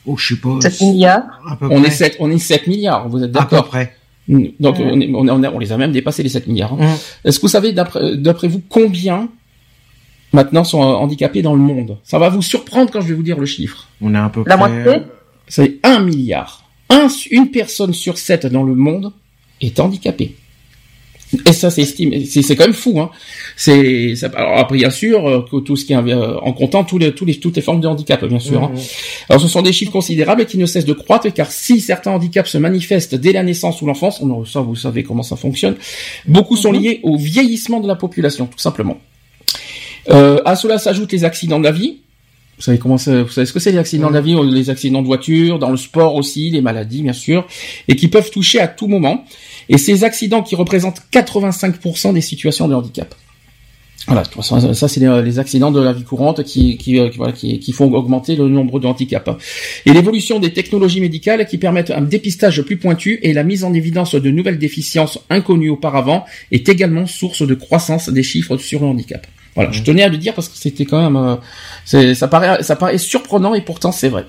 Oh, 0.06 0.18
je 0.18 0.34
sais 0.34 0.42
pas. 0.42 0.60
7 0.62 0.82
milliards. 0.82 1.24
On 1.62 1.84
est 1.84 1.92
7, 1.92 2.18
on 2.20 2.30
est 2.32 2.40
7 2.40 2.68
milliards. 2.68 3.08
Vous 3.08 3.24
êtes 3.24 3.32
d'accord 3.32 3.60
À 3.60 3.64
peu 3.64 3.70
près. 3.70 3.96
Donc 4.28 4.78
on, 4.80 5.02
on, 5.02 5.44
on, 5.44 5.60
les 5.60 5.72
a 5.72 5.78
même 5.78 5.92
dépassé 5.92 6.24
les 6.24 6.30
7 6.30 6.48
milliards. 6.48 6.74
Hein. 6.74 6.96
Est-ce 7.26 7.40
que 7.40 7.44
vous 7.44 7.50
savez 7.50 7.74
d'après 7.74 8.48
vous 8.48 8.62
combien 8.70 9.30
maintenant 10.34 10.64
sont 10.64 10.80
handicapés 10.80 11.42
dans 11.42 11.54
le 11.54 11.62
monde. 11.62 11.98
Ça 12.04 12.20
va 12.20 12.30
vous 12.30 12.42
surprendre 12.42 12.92
quand 12.92 13.02
je 13.02 13.08
vais 13.08 13.14
vous 13.14 13.24
dire 13.24 13.40
le 13.40 13.46
chiffre. 13.46 13.88
On 14.02 14.14
est 14.14 14.18
un 14.18 14.30
peu 14.30 14.44
La 14.46 14.58
moitié 14.58 15.04
C'est 15.48 15.80
un 15.84 16.00
milliard. 16.00 16.64
Un, 16.90 17.08
une 17.32 17.50
personne 17.52 17.94
sur 17.94 18.18
sept 18.18 18.46
dans 18.46 18.64
le 18.64 18.76
monde 18.76 19.14
est 19.62 19.80
handicapée. 19.80 20.36
Et 21.48 21.54
ça, 21.54 21.70
c'est 21.72 21.82
estimé, 21.82 22.24
c'est 22.26 22.56
quand 22.56 22.66
même 22.66 22.74
fou, 22.74 23.00
hein. 23.00 23.10
C'est, 23.56 24.14
alors 24.36 24.58
après, 24.60 24.78
bien 24.78 24.90
sûr, 24.90 25.28
euh, 25.28 25.42
que 25.50 25.60
tout 25.62 25.76
ce 25.76 25.86
qui 25.86 25.94
est 25.94 25.96
euh, 25.96 26.40
en 26.40 26.54
comptant 26.54 26.84
tous 26.84 26.98
les, 27.00 27.14
tous 27.14 27.26
les, 27.26 27.36
toutes 27.40 27.56
les 27.56 27.62
formes 27.62 27.82
de 27.82 27.88
handicap, 27.88 28.24
bien 28.26 28.40
sûr. 28.40 28.64
Hein. 28.64 28.72
Mmh. 28.74 28.80
Alors, 29.30 29.42
ce 29.42 29.48
sont 29.48 29.62
des 29.62 29.74
chiffres 29.74 29.92
considérables 29.92 30.46
qui 30.46 30.58
ne 30.58 30.66
cessent 30.66 30.86
de 30.86 30.94
croître, 30.94 31.32
car 31.34 31.52
si 31.52 31.82
certains 31.82 32.12
handicaps 32.12 32.52
se 32.52 32.58
manifestent 32.58 33.16
dès 33.16 33.32
la 33.32 33.44
naissance 33.44 33.82
ou 33.82 33.88
l'enfance, 33.88 34.22
ça, 34.46 34.62
vous 34.62 34.76
savez 34.76 35.04
comment 35.04 35.24
ça 35.24 35.36
fonctionne. 35.36 35.76
Beaucoup 36.28 36.56
sont 36.56 36.72
mmh. 36.72 36.78
liés 36.78 37.00
au 37.04 37.18
vieillissement 37.18 37.80
de 37.80 37.88
la 37.88 37.96
population, 37.96 38.46
tout 38.46 38.60
simplement. 38.60 39.00
Euh, 40.10 40.40
à 40.46 40.56
cela 40.56 40.78
s'ajoutent 40.78 41.12
les 41.12 41.24
accidents 41.24 41.60
de 41.60 41.64
la 41.64 41.72
vie. 41.72 42.00
Vous 42.58 42.64
savez 42.64 42.78
comment 42.78 42.98
ça, 42.98 43.24
vous 43.24 43.30
savez 43.30 43.48
ce 43.48 43.54
que 43.54 43.60
c'est 43.60 43.72
les 43.72 43.80
accidents 43.80 44.10
de 44.10 44.14
la 44.14 44.22
vie, 44.22 44.36
les 44.52 44.70
accidents 44.70 45.02
de 45.02 45.08
voiture, 45.08 45.58
dans 45.58 45.72
le 45.72 45.78
sport 45.78 46.16
aussi, 46.16 46.52
les 46.52 46.62
maladies 46.62 47.02
bien 47.02 47.14
sûr, 47.14 47.48
et 47.88 47.96
qui 47.96 48.08
peuvent 48.08 48.30
toucher 48.30 48.60
à 48.60 48.68
tout 48.68 48.88
moment. 48.88 49.26
Et 49.70 49.78
ces 49.78 50.04
accidents 50.04 50.44
qui 50.44 50.56
représentent 50.56 51.02
85% 51.12 52.14
des 52.14 52.22
situations 52.22 52.68
de 52.68 52.76
handicap. 52.76 53.16
Voilà, 54.08 54.24
ça 54.42 54.88
c'est 54.90 55.00
les 55.00 55.40
accidents 55.40 55.72
de 55.72 55.80
la 55.80 55.94
vie 55.94 56.04
courante 56.04 56.44
qui, 56.44 56.78
qui, 56.78 57.00
euh, 57.00 57.10
qui, 57.34 57.60
qui, 57.60 57.72
font 57.72 57.92
augmenter 57.94 58.36
le 58.36 58.50
nombre 58.50 58.82
de 58.82 58.88
handicaps. 58.88 59.30
Et 59.86 59.94
l'évolution 59.94 60.40
des 60.40 60.52
technologies 60.52 61.00
médicales 61.00 61.48
qui 61.48 61.58
permettent 61.58 61.92
un 61.92 62.02
dépistage 62.02 62.62
plus 62.64 62.76
pointu 62.76 63.20
et 63.24 63.32
la 63.32 63.44
mise 63.44 63.64
en 63.64 63.74
évidence 63.74 64.16
de 64.16 64.30
nouvelles 64.30 64.60
déficiences 64.60 65.20
inconnues 65.30 65.70
auparavant 65.70 66.26
est 66.52 66.68
également 66.68 67.06
source 67.06 67.48
de 67.48 67.56
croissance 67.56 68.10
des 68.10 68.24
chiffres 68.24 68.58
sur 68.58 68.82
le 68.82 68.88
handicap. 68.88 69.26
Voilà, 69.56 69.72
je 69.72 69.84
tenais 69.84 70.04
à 70.04 70.10
le 70.10 70.18
dire 70.18 70.34
parce 70.34 70.50
que 70.50 70.58
c'était 70.58 70.86
quand 70.86 71.02
même, 71.02 71.38
euh, 71.96 72.14
ça 72.16 72.28
paraît, 72.28 72.64
ça 72.64 72.76
paraît 72.76 72.98
surprenant 72.98 73.54
et 73.54 73.62
pourtant 73.62 73.92
c'est 73.92 74.10
vrai. 74.10 74.26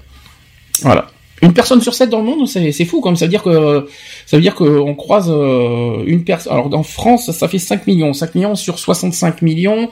Voilà. 0.83 1.07
Une 1.43 1.53
personne 1.53 1.81
sur 1.83 1.95
sept 1.95 2.09
dans 2.09 2.21
le 2.21 2.25
monde, 2.25 2.49
c'est 2.49 2.85
fou, 2.85 3.01
comme 3.01 3.17
ça 3.17 3.27
veut 3.27 3.31
dire 3.31 3.43
que 3.43 3.87
ça 4.25 4.37
veut 4.37 4.43
dire 4.43 4.55
qu'on 4.55 4.95
croise 4.95 5.27
euh, 5.29 6.03
une 6.07 6.25
personne. 6.25 6.53
Alors 6.53 6.73
en 6.75 6.83
France, 6.83 7.31
ça 7.33 7.49
fait 7.49 7.59
5 7.59 7.87
millions, 7.87 8.15
5 8.15 8.35
millions 8.35 8.55
sur 8.55 8.79
65 8.79 9.43
millions. 9.43 9.91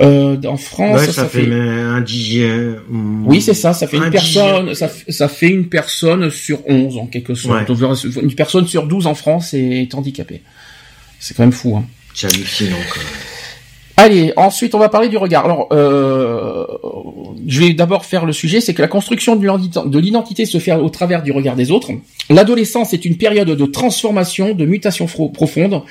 Euh, 0.00 0.36
en 0.44 0.56
France, 0.56 1.02
ça, 1.10 1.26
fait, 1.26 1.46
un 1.52 2.00
dixième. 2.00 2.80
Oui, 3.24 3.40
c'est 3.40 3.54
ça, 3.54 3.72
ça 3.72 3.86
fait 3.86 3.98
une 3.98 4.10
personne, 4.10 4.74
ça, 4.74 4.88
ça, 5.08 5.28
fait 5.28 5.48
une 5.48 5.68
personne 5.68 6.30
sur 6.30 6.60
11 6.66 6.96
en 6.96 7.06
quelque 7.06 7.34
sorte. 7.34 7.68
Une 8.20 8.34
personne 8.34 8.66
sur 8.66 8.86
12 8.86 9.06
en 9.06 9.14
France 9.14 9.54
est 9.54 9.94
handicapée. 9.94 10.42
C'est 11.20 11.36
quand 11.36 11.42
même 11.42 11.52
fou. 11.52 11.76
Hein. 11.76 11.84
C'est 12.14 12.26
hallucinant. 12.26 12.76
Allez, 14.02 14.32
ensuite 14.36 14.74
on 14.74 14.78
va 14.78 14.88
parler 14.88 15.10
du 15.10 15.18
regard. 15.18 15.44
Alors, 15.44 15.68
euh, 15.72 16.64
je 17.46 17.60
vais 17.60 17.74
d'abord 17.74 18.06
faire 18.06 18.24
le 18.24 18.32
sujet, 18.32 18.62
c'est 18.62 18.72
que 18.72 18.80
la 18.80 18.88
construction 18.88 19.36
de 19.36 19.98
l'identité 19.98 20.46
se 20.46 20.56
fait 20.56 20.72
au 20.72 20.88
travers 20.88 21.22
du 21.22 21.32
regard 21.32 21.54
des 21.54 21.70
autres. 21.70 21.90
L'adolescence 22.30 22.94
est 22.94 23.04
une 23.04 23.18
période 23.18 23.50
de 23.50 23.66
transformation, 23.66 24.54
de 24.54 24.64
mutation 24.64 25.04
profonde. 25.04 25.82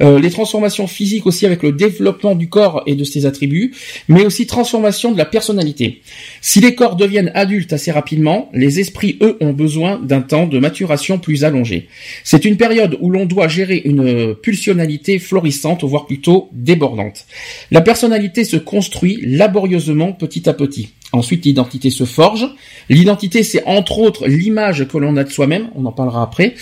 Euh, 0.00 0.18
les 0.18 0.30
transformations 0.30 0.86
physiques 0.86 1.26
aussi 1.26 1.44
avec 1.44 1.62
le 1.62 1.72
développement 1.72 2.34
du 2.34 2.48
corps 2.48 2.84
et 2.86 2.94
de 2.94 3.04
ses 3.04 3.26
attributs, 3.26 3.74
mais 4.08 4.24
aussi 4.24 4.46
transformation 4.46 5.12
de 5.12 5.18
la 5.18 5.26
personnalité. 5.26 6.00
Si 6.40 6.60
les 6.60 6.74
corps 6.74 6.96
deviennent 6.96 7.32
adultes 7.34 7.74
assez 7.74 7.90
rapidement, 7.90 8.48
les 8.54 8.80
esprits, 8.80 9.18
eux, 9.20 9.36
ont 9.40 9.52
besoin 9.52 9.98
d'un 9.98 10.22
temps 10.22 10.46
de 10.46 10.58
maturation 10.58 11.18
plus 11.18 11.44
allongé. 11.44 11.88
C'est 12.24 12.46
une 12.46 12.56
période 12.56 12.96
où 13.00 13.10
l'on 13.10 13.26
doit 13.26 13.48
gérer 13.48 13.82
une 13.84 14.34
pulsionalité 14.36 15.18
florissante, 15.18 15.84
voire 15.84 16.06
plutôt 16.06 16.48
débordante. 16.52 17.26
La 17.70 17.80
personnalité 17.80 18.44
se 18.44 18.56
construit 18.56 19.20
laborieusement 19.22 20.12
petit 20.12 20.48
à 20.48 20.54
petit. 20.54 20.90
Ensuite, 21.12 21.46
l'identité 21.46 21.88
se 21.90 22.04
forge. 22.04 22.46
L'identité, 22.90 23.42
c'est 23.42 23.64
entre 23.64 23.98
autres 23.98 24.26
l'image 24.26 24.86
que 24.86 24.98
l'on 24.98 25.16
a 25.16 25.24
de 25.24 25.30
soi-même. 25.30 25.70
On 25.74 25.86
en 25.86 25.92
parlera 25.92 26.22
après. 26.22 26.54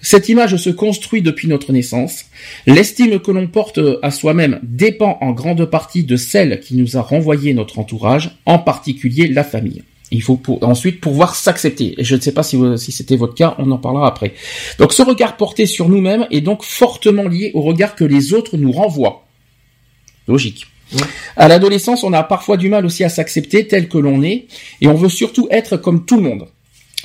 Cette 0.00 0.28
image 0.28 0.56
se 0.56 0.70
construit 0.70 1.20
depuis 1.20 1.48
notre 1.48 1.72
naissance. 1.72 2.26
L'estime 2.66 3.18
que 3.18 3.32
l'on 3.32 3.48
porte 3.48 3.80
à 4.02 4.10
soi-même 4.10 4.60
dépend 4.62 5.18
en 5.20 5.32
grande 5.32 5.64
partie 5.64 6.04
de 6.04 6.16
celle 6.16 6.60
qui 6.60 6.76
nous 6.76 6.96
a 6.96 7.00
renvoyé 7.00 7.54
notre 7.54 7.78
entourage, 7.80 8.38
en 8.46 8.58
particulier 8.58 9.26
la 9.26 9.42
famille. 9.42 9.82
Il 10.10 10.22
faut 10.22 10.40
ensuite 10.62 11.00
pouvoir 11.00 11.34
s'accepter. 11.34 11.94
Et 11.98 12.04
je 12.04 12.14
ne 12.14 12.20
sais 12.20 12.32
pas 12.32 12.42
si, 12.42 12.56
si 12.76 12.92
c'était 12.92 13.16
votre 13.16 13.34
cas, 13.34 13.56
on 13.58 13.70
en 13.70 13.78
parlera 13.78 14.06
après. 14.06 14.32
Donc 14.78 14.92
ce 14.92 15.02
regard 15.02 15.36
porté 15.36 15.66
sur 15.66 15.88
nous-mêmes 15.88 16.26
est 16.30 16.40
donc 16.40 16.62
fortement 16.62 17.28
lié 17.28 17.50
au 17.54 17.62
regard 17.62 17.94
que 17.94 18.04
les 18.04 18.32
autres 18.32 18.56
nous 18.56 18.72
renvoient. 18.72 19.27
Logique. 20.28 20.66
À 21.36 21.48
l'adolescence, 21.48 22.04
on 22.04 22.12
a 22.12 22.22
parfois 22.22 22.56
du 22.56 22.68
mal 22.68 22.86
aussi 22.86 23.04
à 23.04 23.08
s'accepter 23.08 23.66
tel 23.66 23.88
que 23.88 23.98
l'on 23.98 24.22
est, 24.22 24.46
et 24.80 24.88
on 24.88 24.94
veut 24.94 25.08
surtout 25.08 25.48
être 25.50 25.76
comme 25.76 26.04
tout 26.04 26.16
le 26.16 26.22
monde. 26.22 26.46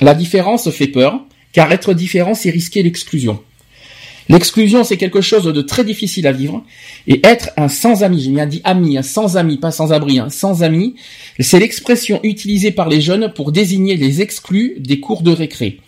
La 0.00 0.14
différence 0.14 0.70
fait 0.70 0.86
peur, 0.86 1.20
car 1.52 1.72
être 1.72 1.94
différent, 1.94 2.34
c'est 2.34 2.50
risquer 2.50 2.82
l'exclusion. 2.82 3.40
L'exclusion, 4.28 4.84
c'est 4.84 4.96
quelque 4.96 5.20
chose 5.20 5.44
de 5.44 5.60
très 5.60 5.84
difficile 5.84 6.26
à 6.26 6.32
vivre, 6.32 6.64
et 7.06 7.20
être 7.24 7.50
un 7.58 7.68
sans-ami, 7.68 8.22
j'ai 8.22 8.30
bien 8.30 8.46
dit 8.46 8.62
ami, 8.64 8.96
un 8.96 9.02
sans-ami, 9.02 9.58
pas 9.58 9.70
sans-abri, 9.70 10.18
un 10.18 10.30
sans-ami, 10.30 10.94
c'est 11.38 11.58
l'expression 11.58 12.20
utilisée 12.22 12.70
par 12.70 12.88
les 12.88 13.02
jeunes 13.02 13.32
pour 13.34 13.52
désigner 13.52 13.96
les 13.96 14.22
exclus 14.22 14.76
des 14.78 14.98
cours 14.98 15.22
de 15.22 15.30
récré. 15.30 15.80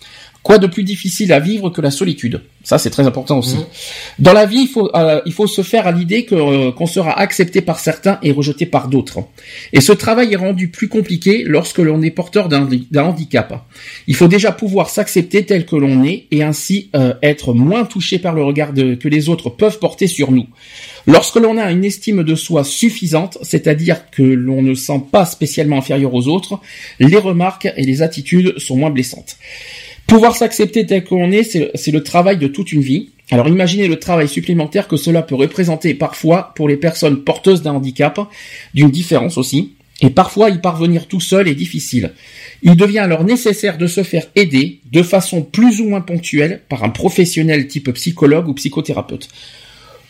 Quoi 0.46 0.58
de 0.58 0.68
plus 0.68 0.84
difficile 0.84 1.32
à 1.32 1.40
vivre 1.40 1.70
que 1.70 1.80
la 1.80 1.90
solitude? 1.90 2.40
Ça, 2.62 2.78
c'est 2.78 2.90
très 2.90 3.04
important 3.04 3.36
aussi. 3.38 3.56
Mmh. 3.56 3.66
Dans 4.20 4.32
la 4.32 4.46
vie, 4.46 4.60
il 4.60 4.68
faut, 4.68 4.88
euh, 4.94 5.20
il 5.26 5.32
faut 5.32 5.48
se 5.48 5.62
faire 5.62 5.88
à 5.88 5.90
l'idée 5.90 6.24
que 6.24 6.36
euh, 6.36 6.70
qu'on 6.70 6.86
sera 6.86 7.18
accepté 7.18 7.62
par 7.62 7.80
certains 7.80 8.20
et 8.22 8.30
rejeté 8.30 8.64
par 8.64 8.86
d'autres. 8.86 9.18
Et 9.72 9.80
ce 9.80 9.90
travail 9.90 10.32
est 10.32 10.36
rendu 10.36 10.68
plus 10.68 10.86
compliqué 10.86 11.42
lorsque 11.44 11.78
l'on 11.78 12.00
est 12.00 12.12
porteur 12.12 12.48
d'un 12.48 12.64
handicap. 13.02 13.66
Il 14.06 14.14
faut 14.14 14.28
déjà 14.28 14.52
pouvoir 14.52 14.88
s'accepter 14.88 15.44
tel 15.44 15.66
que 15.66 15.74
l'on 15.74 16.04
est 16.04 16.26
et 16.30 16.44
ainsi 16.44 16.90
euh, 16.94 17.14
être 17.24 17.52
moins 17.52 17.84
touché 17.84 18.20
par 18.20 18.32
le 18.32 18.44
regard 18.44 18.72
que 18.72 19.08
les 19.08 19.28
autres 19.28 19.50
peuvent 19.50 19.80
porter 19.80 20.06
sur 20.06 20.30
nous. 20.30 20.46
Lorsque 21.08 21.36
l'on 21.36 21.58
a 21.58 21.72
une 21.72 21.84
estime 21.84 22.22
de 22.22 22.36
soi 22.36 22.62
suffisante, 22.62 23.36
c'est-à-dire 23.42 24.12
que 24.12 24.22
l'on 24.22 24.62
ne 24.62 24.74
sent 24.74 25.02
pas 25.10 25.24
spécialement 25.24 25.78
inférieur 25.78 26.14
aux 26.14 26.28
autres, 26.28 26.60
les 27.00 27.16
remarques 27.16 27.68
et 27.76 27.82
les 27.82 28.02
attitudes 28.02 28.56
sont 28.60 28.76
moins 28.76 28.90
blessantes. 28.90 29.38
Pouvoir 30.06 30.36
s'accepter 30.36 30.86
tel 30.86 31.04
qu'on 31.04 31.32
est, 31.32 31.70
c'est 31.74 31.90
le 31.90 32.02
travail 32.02 32.38
de 32.38 32.46
toute 32.46 32.72
une 32.72 32.80
vie. 32.80 33.10
Alors 33.30 33.48
imaginez 33.48 33.88
le 33.88 33.98
travail 33.98 34.28
supplémentaire 34.28 34.86
que 34.86 34.96
cela 34.96 35.22
peut 35.22 35.34
représenter 35.34 35.94
parfois 35.94 36.52
pour 36.54 36.68
les 36.68 36.76
personnes 36.76 37.24
porteuses 37.24 37.62
d'un 37.62 37.72
handicap, 37.72 38.20
d'une 38.72 38.90
différence 38.90 39.36
aussi, 39.36 39.72
et 40.00 40.10
parfois 40.10 40.50
y 40.50 40.58
parvenir 40.58 41.08
tout 41.08 41.20
seul 41.20 41.48
est 41.48 41.54
difficile. 41.54 42.12
Il 42.62 42.76
devient 42.76 43.00
alors 43.00 43.24
nécessaire 43.24 43.78
de 43.78 43.86
se 43.88 44.04
faire 44.04 44.26
aider 44.36 44.80
de 44.92 45.02
façon 45.02 45.42
plus 45.42 45.80
ou 45.80 45.88
moins 45.88 46.02
ponctuelle 46.02 46.60
par 46.68 46.84
un 46.84 46.90
professionnel 46.90 47.66
type 47.66 47.90
psychologue 47.92 48.48
ou 48.48 48.54
psychothérapeute. 48.54 49.28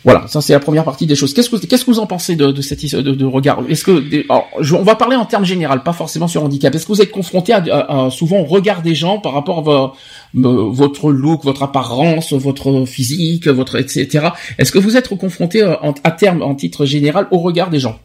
Voilà, 0.06 0.28
ça 0.28 0.40
c'est 0.40 0.52
la 0.52 0.60
première 0.60 0.84
partie 0.84 1.04
des 1.04 1.16
choses. 1.16 1.34
Qu'est-ce 1.34 1.50
que 1.50 1.56
qu'est-ce 1.56 1.84
que 1.84 1.90
vous 1.90 1.98
en 1.98 2.06
pensez 2.06 2.36
de, 2.36 2.52
de 2.52 2.62
cette 2.62 2.80
de, 2.94 3.10
de 3.10 3.24
regard? 3.24 3.64
Est-ce 3.68 3.82
que 3.82 4.04
alors, 4.30 4.48
on 4.78 4.84
va 4.84 4.94
parler 4.94 5.16
en 5.16 5.24
termes 5.24 5.44
général, 5.44 5.82
pas 5.82 5.92
forcément 5.92 6.28
sur 6.28 6.44
handicap. 6.44 6.72
Est-ce 6.72 6.86
que 6.86 6.92
vous 6.92 7.02
êtes 7.02 7.10
confronté 7.10 7.52
à, 7.52 8.08
souvent 8.12 8.38
au 8.38 8.44
regard 8.44 8.82
des 8.82 8.94
gens 8.94 9.18
par 9.18 9.32
rapport 9.32 9.68
à 9.68 9.94
votre 10.32 11.10
look, 11.10 11.42
votre 11.42 11.64
apparence, 11.64 12.32
votre 12.32 12.84
physique, 12.86 13.48
votre 13.48 13.80
etc. 13.80 14.28
Est-ce 14.58 14.70
que 14.70 14.78
vous 14.78 14.96
êtes 14.96 15.08
confronté 15.08 15.64
euh, 15.64 15.74
à 16.04 16.12
terme, 16.12 16.40
en 16.40 16.54
titre 16.54 16.86
général, 16.86 17.26
au 17.32 17.38
regard 17.38 17.70
des 17.70 17.80
gens? 17.80 17.98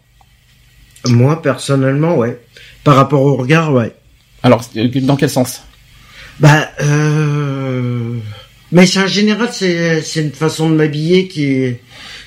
Moi 1.06 1.40
personnellement, 1.40 2.16
ouais. 2.16 2.42
Par 2.84 2.96
rapport 2.96 3.22
au 3.22 3.36
regard, 3.36 3.72
ouais. 3.74 3.94
Alors, 4.42 4.64
euh, 4.76 4.90
dans 5.02 5.18
quel 5.18 5.30
sens? 5.30 5.62
Bah. 6.40 6.68
Euh... 6.82 8.18
Mais 8.72 8.86
c'est 8.86 9.02
en 9.02 9.08
général, 9.08 9.50
c'est 9.52 10.02
c'est 10.02 10.22
une 10.22 10.32
façon 10.32 10.70
de 10.70 10.76
m'habiller 10.76 11.28
qui 11.28 11.44
est 11.44 11.82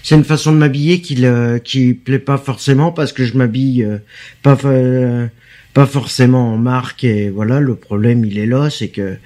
c'est 0.04 0.14
une 0.14 0.24
façon 0.24 0.52
de 0.52 0.58
m'habiller 0.58 1.00
qui 1.00 1.16
le 1.16 1.58
qui 1.58 1.94
plaît 1.94 2.18
pas 2.18 2.36
forcément 2.36 2.92
parce 2.92 3.12
que 3.12 3.24
je 3.24 3.36
m'habille 3.36 3.82
euh, 3.82 3.98
pas 4.42 4.56
pas 5.72 5.86
forcément 5.86 6.52
en 6.52 6.58
marque 6.58 7.02
et 7.04 7.30
voilà 7.30 7.58
le 7.58 7.74
problème 7.74 8.24
il 8.24 8.38
est 8.38 8.46
là 8.46 8.68
c'est 8.68 8.88
que 8.88 9.16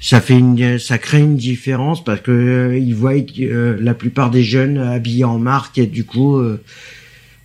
ça 0.00 0.20
fait 0.20 0.36
une 0.36 0.80
ça 0.80 0.98
crée 0.98 1.20
une 1.20 1.36
différence 1.36 2.02
parce 2.04 2.20
que 2.20 2.32
euh, 2.32 2.76
ils 2.76 2.94
voient 2.94 3.14
euh, 3.38 3.78
la 3.80 3.94
plupart 3.94 4.30
des 4.30 4.42
jeunes 4.42 4.78
habillés 4.78 5.24
en 5.24 5.38
marque 5.38 5.78
et 5.78 5.86
du 5.86 6.04
coup 6.04 6.42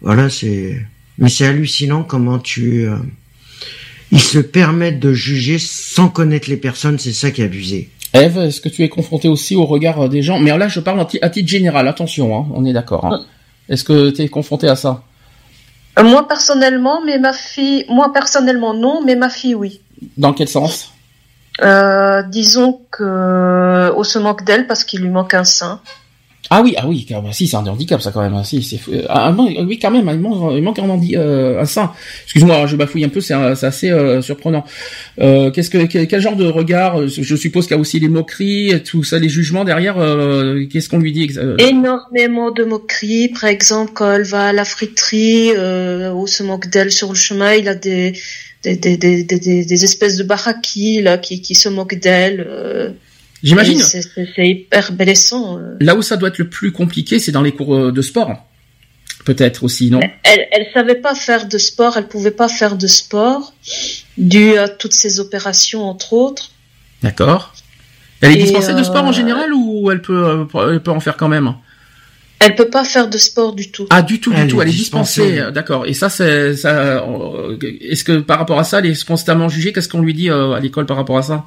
voilà 0.02 0.30
c'est 0.30 0.84
mais 1.20 1.30
c'est 1.30 1.46
hallucinant 1.46 2.04
comment 2.04 2.40
tu 2.40 2.88
ils 4.12 4.22
se 4.22 4.40
permettent 4.40 5.00
de 5.00 5.14
juger 5.14 5.60
sans 5.60 6.10
connaître 6.10 6.50
les 6.50 6.58
personnes 6.58 6.98
c'est 6.98 7.14
ça 7.14 7.30
qui 7.30 7.44
est 7.44 7.46
abusé 7.46 7.90
Eve, 8.14 8.38
est-ce 8.38 8.62
que 8.62 8.70
tu 8.70 8.84
es 8.84 8.90
confronté 8.90 9.28
aussi 9.28 9.56
au 9.56 9.66
regard 9.66 10.08
des 10.08 10.22
gens? 10.22 10.40
Mais 10.40 10.56
là, 10.56 10.68
je 10.68 10.80
parle 10.80 11.00
à 11.22 11.30
titre 11.30 11.50
général, 11.50 11.88
attention, 11.88 12.38
hein, 12.38 12.46
on 12.54 12.64
est 12.66 12.74
d'accord. 12.74 13.06
Hein. 13.06 13.26
Est-ce 13.70 13.84
que 13.84 14.12
tu 14.12 14.22
es 14.22 14.30
confronté 14.30 14.68
à 14.68 14.76
ça? 14.76 15.02
Euh, 15.98 16.04
Moi, 16.04 16.28
personnellement, 16.28 17.02
mais 17.06 17.18
ma 17.18 17.34
fille... 17.34 17.86
Moi, 17.90 18.12
personnellement, 18.14 18.74
non, 18.74 19.02
mais 19.04 19.16
ma 19.16 19.30
fille, 19.30 19.56
oui. 19.56 19.82
Dans 20.18 20.34
quel 20.34 20.48
sens? 20.48 20.92
Euh, 21.62 22.22
Disons 22.24 22.82
que... 22.92 23.92
On 23.96 24.04
se 24.04 24.20
moque 24.20 24.44
d'elle 24.44 24.68
parce 24.68 24.84
qu'il 24.84 25.02
lui 25.02 25.10
manque 25.10 25.34
un 25.34 25.44
sein. 25.44 25.82
Ah 26.50 26.62
oui, 26.62 26.76
ah 26.78 26.88
oui, 26.88 27.08
si 27.32 27.48
c'est 27.48 27.56
un 27.56 27.66
handicap 27.66 28.02
ça 28.02 28.12
quand 28.12 28.22
même. 28.22 28.34
Hein, 28.34 28.44
si, 28.44 28.62
c'est 28.62 28.80
ah, 29.08 29.34
oui 29.66 29.80
quand 29.80 29.92
même, 29.92 30.10
il 30.14 30.20
manque, 30.20 30.54
il 30.54 30.62
manque 30.62 30.80
un, 30.80 31.00
euh, 31.16 31.62
un 31.62 31.66
sein. 31.66 31.94
Excuse-moi, 32.26 32.68
je 32.68 32.76
bafouille 32.76 33.06
un 33.06 33.10
peu, 33.10 33.22
c'est 33.22 33.34
assez 33.34 33.90
euh, 33.90 34.22
surprenant. 34.22 34.66
Euh, 35.20 35.52
qu'est-ce 35.52 35.70
que 35.70 35.86
quel, 35.86 36.22
genre 36.22 36.36
de 36.36 36.46
regard 36.46 37.08
Je 37.08 37.36
suppose 37.36 37.66
qu'il 37.66 37.76
y 37.76 37.78
a 37.78 37.82
aussi 37.82 38.00
les 38.00 38.10
moqueries, 38.10 38.84
tout 38.84 39.04
ça, 39.04 39.20
les 39.20 39.30
jugements 39.30 39.64
derrière. 39.64 39.96
qu'est-ce 40.72 40.90
qu'on 40.90 41.00
lui 41.00 41.14
dit 41.14 41.32
Énormément 41.60 42.52
de 42.52 42.66
moqueries. 42.66 43.30
Par 43.30 43.46
exemple, 43.46 43.92
quand 43.94 44.12
elle 44.12 44.24
va 44.24 44.48
à 44.48 44.54
la 44.54 44.66
friterie, 44.66 45.52
ou 45.52 46.28
se 46.28 46.44
moque 46.44 46.68
d'elle 46.68 46.92
sur 46.92 47.10
le 47.10 47.16
chemin, 47.16 47.54
il 47.54 47.70
a 47.70 47.76
des 47.76 48.14
des, 48.64 48.78
des, 48.78 48.98
des, 48.98 49.24
des, 49.26 49.84
espèces 49.84 50.16
de 50.16 50.24
baraki 50.24 51.02
là 51.02 51.18
qui, 51.18 51.42
qui 51.42 51.54
se 51.54 51.68
moquent 51.68 52.00
d'elle. 52.00 52.96
J'imagine. 53.44 53.82
C'est 53.82 54.48
hyper 54.48 54.94
blessant. 54.94 55.58
Euh. 55.58 55.76
Là 55.82 55.96
où 55.96 56.02
ça 56.02 56.16
doit 56.16 56.30
être 56.30 56.38
le 56.38 56.48
plus 56.48 56.72
compliqué, 56.72 57.20
c'est 57.20 57.34
dans 57.34 57.42
les 57.42 57.52
cours 57.52 57.76
euh, 57.76 57.92
de 57.92 58.02
sport. 58.02 58.32
Peut-être 59.26 59.64
aussi, 59.64 59.92
non? 59.92 60.00
Elle, 60.24 60.48
elle 60.52 60.68
savait 60.74 60.96
pas 60.96 61.14
faire 61.14 61.48
de 61.48 61.58
sport, 61.58 61.98
elle 61.98 62.08
pouvait 62.08 62.32
pas 62.32 62.48
faire 62.48 62.78
de 62.78 62.88
sport, 62.88 63.54
dû 64.18 64.58
à 64.58 64.68
toutes 64.68 64.94
ces 64.94 65.20
opérations, 65.20 65.84
entre 65.84 66.14
autres. 66.14 66.52
D'accord. 67.02 67.54
Elle 68.22 68.32
est 68.32 68.44
dispensée 68.44 68.74
de 68.74 68.84
sport 68.84 69.04
en 69.04 69.10
euh, 69.10 69.14
général 69.14 69.54
ou 69.54 69.92
elle 69.92 70.02
peut, 70.02 70.48
elle 70.72 70.82
peut 70.82 70.92
en 70.92 71.00
faire 71.02 71.18
quand 71.18 71.28
même? 71.28 71.54
Elle 72.40 72.56
peut 72.56 72.70
pas 72.70 72.84
faire 72.84 73.10
de 73.10 73.18
sport 73.18 73.54
du 73.54 73.72
tout. 73.72 73.88
Ah, 73.90 74.02
du 74.02 74.20
tout, 74.20 74.34
du 74.34 74.48
tout. 74.48 74.62
Elle 74.62 74.70
est 74.70 74.72
dispensée, 74.72 75.42
d'accord. 75.54 75.86
Et 75.86 75.94
ça, 75.94 76.10
c'est, 76.10 76.56
ça, 76.56 77.06
est-ce 77.82 78.04
que 78.04 78.20
par 78.20 78.40
rapport 78.40 78.60
à 78.60 78.64
ça, 78.64 78.80
elle 78.80 78.88
est 78.88 79.04
constamment 79.06 79.48
jugée? 79.48 79.72
Qu'est-ce 79.72 79.90
qu'on 79.90 80.02
lui 80.02 80.14
dit 80.14 80.30
à 80.30 80.60
l'école 80.62 80.86
par 80.86 80.98
rapport 80.98 81.18
à 81.18 81.24
ça? 81.24 81.46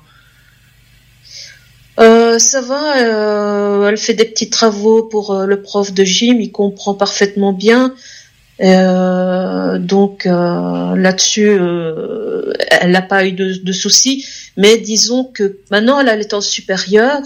Euh, 2.26 2.38
ça 2.38 2.60
va, 2.60 2.98
euh, 2.98 3.88
elle 3.88 3.96
fait 3.96 4.14
des 4.14 4.24
petits 4.24 4.50
travaux 4.50 5.04
pour 5.04 5.30
euh, 5.32 5.46
le 5.46 5.62
prof 5.62 5.92
de 5.92 6.04
gym, 6.04 6.40
il 6.40 6.50
comprend 6.50 6.94
parfaitement 6.94 7.52
bien. 7.52 7.94
Donc 8.58 10.24
là-dessus, 10.24 11.50
elle 11.50 12.90
n'a 12.90 13.02
pas 13.02 13.26
eu 13.26 13.32
de, 13.32 13.52
de, 13.62 13.72
soucis. 13.72 14.26
Mais 14.56 14.78
disons 14.78 15.24
que 15.24 15.58
maintenant, 15.70 16.00
elle 16.00 16.20
est 16.20 16.32
en 16.32 16.40
supérieur 16.40 17.20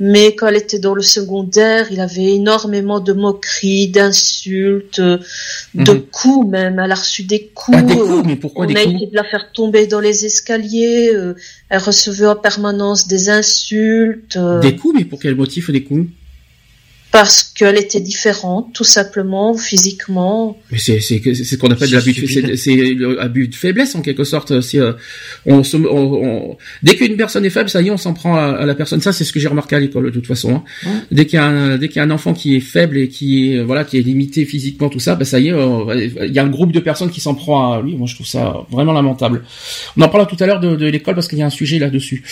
mais 0.00 0.34
quand 0.34 0.46
elle 0.46 0.56
était 0.56 0.78
dans 0.78 0.94
le 0.94 1.02
secondaire, 1.02 1.92
il 1.92 2.00
avait 2.00 2.34
énormément 2.34 3.00
de 3.00 3.12
moqueries, 3.12 3.88
d'insultes, 3.88 4.98
de 4.98 5.20
mhm. 5.74 6.02
coups 6.10 6.48
même. 6.48 6.78
Elle 6.78 6.90
a 6.90 6.94
reçu 6.94 7.22
des 7.24 7.50
coups. 7.54 7.76
Ah, 7.78 7.82
des 7.82 7.94
coups 7.94 8.26
mais 8.26 8.36
pourquoi 8.36 8.64
On 8.64 8.74
a 8.74 8.80
essayé 8.80 9.08
de 9.08 9.14
la 9.14 9.24
faire 9.24 9.52
tomber 9.52 9.86
dans 9.86 10.00
les 10.00 10.24
escaliers. 10.24 11.10
Euh, 11.14 11.34
elle 11.68 11.82
recevait 11.82 12.26
en 12.26 12.36
permanence 12.36 13.08
des 13.08 13.28
insultes. 13.28 14.36
Euh. 14.36 14.60
Des 14.60 14.74
coups, 14.74 14.94
mais 14.98 15.04
pour 15.04 15.20
quel 15.20 15.34
motif 15.34 15.70
des 15.70 15.84
coups? 15.84 16.06
Parce 17.10 17.42
qu'elle 17.42 17.76
était 17.76 18.00
différente, 18.00 18.72
tout 18.72 18.84
simplement, 18.84 19.54
physiquement. 19.54 20.56
Mais 20.70 20.78
c'est 20.78 21.00
c'est 21.00 21.20
c'est 21.22 21.44
ce 21.44 21.56
qu'on 21.56 21.70
appelle 21.70 21.90
l'abus 21.90 22.12
de 22.12 22.54
c'est 22.54 22.94
l'abus 22.94 23.48
de 23.48 23.54
faiblesse 23.54 23.96
en 23.96 24.02
quelque 24.02 24.22
sorte. 24.22 24.60
Si 24.60 24.78
euh, 24.78 24.92
on, 25.44 25.64
se, 25.64 25.76
on, 25.76 26.56
dès 26.84 26.94
qu'une 26.94 27.16
personne 27.16 27.44
est 27.44 27.50
faible, 27.50 27.68
ça 27.68 27.82
y 27.82 27.88
est, 27.88 27.90
on 27.90 27.96
s'en 27.96 28.14
prend 28.14 28.36
à, 28.36 28.64
la 28.64 28.74
personne. 28.76 29.00
Ça, 29.00 29.12
c'est 29.12 29.24
ce 29.24 29.32
que 29.32 29.40
j'ai 29.40 29.48
remarqué 29.48 29.74
à 29.74 29.80
l'école 29.80 30.04
de 30.04 30.10
toute 30.10 30.26
façon. 30.26 30.62
Hein. 30.86 31.02
Dès 31.10 31.26
qu'il 31.26 31.36
y 31.36 31.40
a 31.40 31.46
un, 31.46 31.78
dès 31.78 31.88
qu'il 31.88 31.96
y 31.96 32.00
a 32.00 32.04
un 32.04 32.10
enfant 32.10 32.32
qui 32.32 32.54
est 32.54 32.60
faible 32.60 32.96
et 32.96 33.08
qui 33.08 33.54
est 33.54 33.62
voilà 33.62 33.84
qui 33.84 33.98
est 33.98 34.02
limité 34.02 34.44
physiquement, 34.44 34.88
tout 34.88 35.00
ça, 35.00 35.16
bah 35.16 35.24
ça 35.24 35.40
y 35.40 35.48
est, 35.48 35.52
euh, 35.52 36.10
il 36.26 36.32
y 36.32 36.38
a 36.38 36.44
un 36.44 36.50
groupe 36.50 36.70
de 36.70 36.80
personnes 36.80 37.10
qui 37.10 37.20
s'en 37.20 37.34
prend 37.34 37.72
à 37.72 37.82
lui. 37.82 37.96
Moi, 37.96 38.06
je 38.06 38.14
trouve 38.14 38.26
ça 38.26 38.64
vraiment 38.70 38.92
lamentable. 38.92 39.42
On 39.96 40.02
en 40.02 40.08
parlera 40.08 40.30
tout 40.30 40.42
à 40.42 40.46
l'heure 40.46 40.60
de, 40.60 40.76
de 40.76 40.86
l'école 40.86 41.16
parce 41.16 41.26
qu'il 41.26 41.38
y 41.38 41.42
a 41.42 41.46
un 41.46 41.50
sujet 41.50 41.80
là-dessus. 41.80 42.22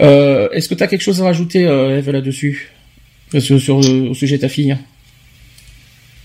Euh, 0.00 0.48
Est-ce 0.50 0.68
que 0.68 0.74
tu 0.74 0.82
as 0.82 0.88
quelque 0.88 1.02
chose 1.02 1.20
à 1.22 1.24
rajouter, 1.24 1.62
Eve, 1.62 2.10
là-dessus? 2.10 2.75
Sur, 3.38 3.60
sur, 3.60 3.76
au 3.76 4.14
sujet 4.14 4.36
de 4.36 4.42
ta 4.42 4.48
fille 4.48 4.76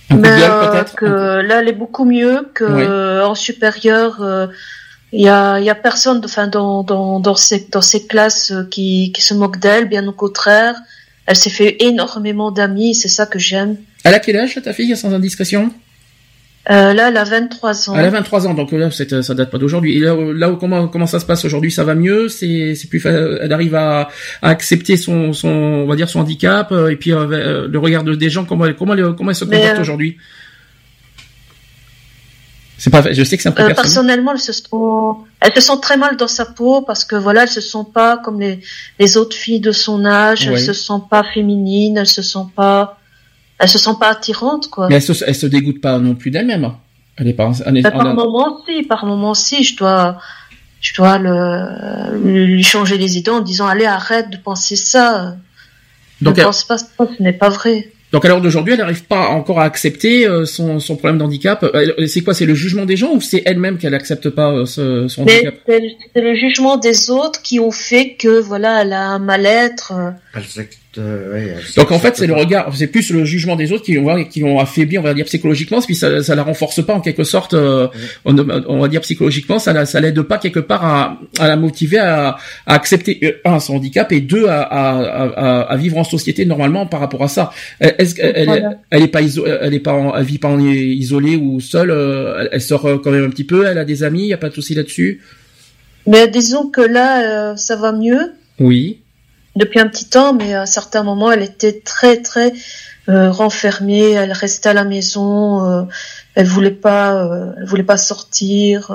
Un 0.10 0.18
ben, 0.18 0.70
peut-être 0.70 0.96
que 0.96 1.06
Là, 1.06 1.62
elle 1.62 1.68
est 1.68 1.74
beaucoup 1.74 2.06
mieux 2.06 2.48
que 2.54 3.24
en 3.24 3.36
supérieur. 3.36 4.16
Il 4.20 4.24
euh, 4.24 4.48
y 5.14 5.28
a, 5.28 5.60
y 5.60 5.70
a 5.70 5.76
personne, 5.76 6.22
enfin, 6.24 6.48
dans, 6.48 6.84
dans, 6.84 7.20
dans, 7.20 7.36
ces, 7.36 7.68
dans 7.72 7.82
ces 7.82 8.06
classes 8.06 8.52
euh, 8.52 8.64
qui, 8.70 9.12
qui 9.14 9.22
se 9.22 9.34
moquent 9.34 9.60
d'elle, 9.60 9.86
bien 9.86 10.08
au 10.08 10.12
contraire. 10.12 10.76
Elle 11.26 11.36
s'est 11.36 11.50
fait 11.50 11.78
énormément 11.84 12.52
d'amis, 12.52 12.94
c'est 12.94 13.08
ça 13.08 13.26
que 13.26 13.40
j'aime. 13.40 13.78
Elle 14.04 14.14
a 14.14 14.20
quel 14.20 14.38
âge, 14.38 14.60
ta 14.64 14.74
fille, 14.74 14.96
sans 14.96 15.14
indiscrétion? 15.14 15.72
Euh, 16.70 16.94
là, 16.94 17.10
elle 17.10 17.18
a 17.18 17.24
23 17.24 17.90
ans. 17.90 17.96
Elle 17.96 18.06
a 18.06 18.10
23 18.10 18.48
ans, 18.48 18.54
donc 18.54 18.72
là, 18.72 18.92
ça 18.92 19.34
date 19.34 19.50
pas 19.50 19.58
d'aujourd'hui. 19.58 19.98
Et 19.98 20.00
là, 20.00 20.16
là 20.16 20.56
comment, 20.60 20.88
comment 20.88 21.08
ça 21.08 21.20
se 21.20 21.26
passe 21.26 21.44
aujourd'hui? 21.44 21.72
Ça 21.72 21.84
va 21.84 21.96
mieux? 21.96 22.30
C'est, 22.30 22.76
plus, 22.88 23.04
elle 23.06 23.52
arrive 23.52 23.74
à, 23.74 24.10
à, 24.42 24.50
accepter 24.50 24.96
son, 24.96 25.34
son, 25.34 25.48
on 25.48 25.88
va 25.88 25.96
dire 25.96 26.08
son 26.08 26.20
handicap 26.20 26.72
euh, 26.72 26.90
et 26.90 26.98
puis 26.98 27.14
euh, 27.14 27.28
euh, 27.32 27.68
le 27.68 27.80
regard 27.80 28.04
des 28.04 28.30
gens. 28.30 28.46
Comment, 28.46 28.66
elle, 28.66 28.76
comment, 28.76 28.94
elle, 28.94 29.16
comment 29.16 29.32
elle 29.32 29.36
se 29.36 29.46
comporte 29.46 29.80
aujourd'hui? 29.80 30.18
C'est 32.78 32.90
pas, 32.90 33.12
je 33.12 33.24
sais 33.24 33.38
que 33.38 33.44
c'est 33.44 33.50
un 33.50 33.52
peu 33.52 33.68
personnellement, 33.74 34.34
elle 34.34 34.40
se 34.40 34.54
sent, 34.54 34.64
elle 35.40 35.54
se 35.54 35.62
sent 35.62 35.80
très 35.82 35.98
mal 35.98 36.18
dans 36.18 36.28
sa 36.28 36.46
peau 36.46 36.82
parce 36.82 37.06
que 37.06 37.16
voilà, 37.16 37.44
elle 37.44 37.50
se 37.50 37.62
sent 37.62 37.86
pas 37.94 38.18
comme 38.18 38.40
les, 38.40 38.60
les 39.00 39.18
autres 39.18 39.36
filles 39.36 39.60
de 39.60 39.72
son 39.72 40.06
âge. 40.06 40.48
Elle 40.48 40.60
se 40.60 40.74
sent 40.74 41.02
pas 41.10 41.24
féminine. 41.24 41.98
Elle 41.98 42.08
se 42.08 42.22
sent 42.22 42.48
pas 42.56 43.01
elle 43.62 43.70
se 43.70 43.78
sent 43.78 43.92
pas 44.00 44.10
attirante, 44.10 44.70
quoi. 44.70 44.88
Mais 44.90 44.96
elle 44.96 45.02
se, 45.02 45.14
se 45.14 45.46
dégoûte 45.46 45.82
pas 45.82 46.00
non 46.00 46.16
plus 46.16 46.32
d'elle-même. 46.32 46.72
Elle 47.16 47.28
est 47.28 47.34
pas. 47.34 47.52
Elle 47.66 47.78
est, 47.78 47.82
bah, 47.82 47.92
par 47.92 48.16
moment, 48.16 48.62
si, 48.68 48.84
par 48.84 49.06
moment, 49.06 49.34
si, 49.36 49.64
je 49.64 49.78
dois, 49.78 50.18
je 50.82 50.96
dois 50.96 51.20
le, 51.20 52.18
lui 52.24 52.64
changer 52.64 52.98
les 52.98 53.18
idées 53.18 53.30
en 53.30 53.42
disant, 53.42 53.68
allez, 53.68 53.86
arrête 53.86 54.32
de 54.32 54.38
penser 54.38 54.76
ça. 54.76 55.36
Donc, 56.22 56.38
ne 56.38 56.44
pense 56.44 56.64
pas 56.64 56.80
ça, 56.80 56.88
ce 56.98 57.22
n'est 57.22 57.34
pas 57.34 57.50
vrai. 57.50 57.92
Donc 58.12 58.26
à 58.26 58.28
l'heure 58.28 58.42
d'aujourd'hui, 58.42 58.74
elle 58.74 58.80
n'arrive 58.80 59.06
pas 59.06 59.30
encore 59.30 59.62
à 59.62 59.64
accepter 59.64 60.28
euh, 60.28 60.46
son, 60.46 60.80
son 60.80 60.98
problème 60.98 61.18
d'handicap. 61.18 61.66
C'est 62.08 62.22
quoi 62.22 62.34
C'est 62.34 62.46
le 62.46 62.56
jugement 62.56 62.86
des 62.86 62.98
gens 62.98 63.14
ou 63.14 63.22
c'est 63.22 63.42
elle-même 63.46 63.78
qu'elle 63.78 63.92
n'accepte 63.92 64.30
pas 64.30 64.52
euh, 64.52 64.66
son 64.66 65.22
handicap? 65.22 65.56
C'est 65.66 66.22
le 66.22 66.36
jugement 66.36 66.76
des 66.76 67.10
autres 67.10 67.42
qui 67.42 67.62
ont 67.62 67.72
fait 67.72 68.16
que 68.16 68.42
voilà, 68.42 68.82
elle 68.82 68.92
a 68.92 69.02
un 69.02 69.20
mal-être. 69.20 69.94
Euh, 70.98 71.56
Donc 71.78 71.92
en 71.92 72.00
fait, 72.00 72.18
c'est 72.18 72.28
le 72.28 72.34
regard, 72.34 72.76
c'est 72.76 72.88
plus 72.88 73.12
le 73.12 73.24
jugement 73.24 73.56
des 73.56 73.72
autres 73.72 73.86
qui 73.86 73.94
l'ont 73.94 74.24
qui 74.26 74.42
l'ont 74.42 74.60
affaibli, 74.60 74.98
on 74.98 75.02
va 75.02 75.14
dire 75.14 75.24
psychologiquement, 75.26 75.80
puis 75.82 75.96
ça, 75.96 76.22
ça 76.22 76.36
la 76.36 76.44
renforce 76.44 76.86
pas 76.86 76.94
en 76.94 77.00
quelque 77.00 77.24
sorte, 77.24 77.54
euh, 77.54 77.88
on, 78.26 78.34
va 78.80 78.88
dire 78.90 79.00
psychologiquement, 79.00 79.58
ça 79.58 79.72
la, 79.72 79.86
ça 79.86 80.02
l'aide 80.02 80.22
pas 80.24 80.38
quelque 80.38 80.60
part 80.60 80.84
à, 80.84 81.18
à 81.40 81.48
la 81.48 81.56
motiver 81.56 81.98
à, 82.00 82.36
à, 82.66 82.74
accepter 82.74 83.20
euh, 83.24 83.32
un 83.46 83.62
son 83.62 83.76
handicap 83.76 84.12
et 84.12 84.20
deux 84.20 84.48
à, 84.48 84.62
à, 84.64 85.62
à, 85.62 85.78
vivre 85.78 85.98
en 85.98 86.04
société 86.04 86.46
normalement 86.46 86.86
par 86.86 87.00
rapport 87.00 87.24
à 87.24 87.30
ça. 87.30 87.54
Est-ce 87.80 88.16
qu'elle 88.16 88.78
elle 88.90 89.04
est 89.04 89.08
pas 89.08 89.22
elle 89.22 89.74
est 89.74 89.80
pas 89.80 90.14
elle 90.18 90.26
vit 90.26 90.40
pas 90.40 90.50
en 90.50 90.60
isolée 90.60 91.38
ou 91.38 91.62
seule, 91.62 91.92
elle, 92.52 92.62
sort 92.62 93.02
quand 93.02 93.12
même 93.12 93.24
un 93.24 93.30
petit 93.30 93.46
peu, 93.46 93.66
elle 93.66 93.78
a 93.78 93.86
des 93.86 94.04
amis, 94.04 94.24
il 94.24 94.28
y 94.28 94.34
a 94.34 94.38
pas 94.38 94.50
de 94.50 94.56
souci 94.56 94.76
là-dessus? 94.76 95.22
Mais 96.06 96.28
disons 96.28 96.68
que 96.70 96.82
là, 96.82 97.56
ça 97.56 97.78
va 97.78 97.94
mieux. 97.94 98.34
Oui 98.60 99.00
depuis 99.56 99.80
un 99.80 99.88
petit 99.88 100.10
temps, 100.10 100.34
mais 100.34 100.54
à 100.54 100.62
un 100.62 100.66
certain 100.66 101.04
moment, 101.04 101.32
elle 101.32 101.44
était 101.44 101.82
très 101.82 102.22
très 102.22 102.54
euh, 103.10 103.32
renfermée. 103.32 104.12
Elle 104.12 104.32
restait 104.32 104.70
à 104.70 104.74
la 104.74 104.84
maison. 104.84 105.66
Euh, 105.66 105.84
elle 106.36 106.48
voulait 106.48 106.72
pas, 106.72 107.16
euh, 107.16 107.52
elle 107.58 107.66
voulait 107.66 107.84
pas 107.84 107.98
sortir. 107.98 108.92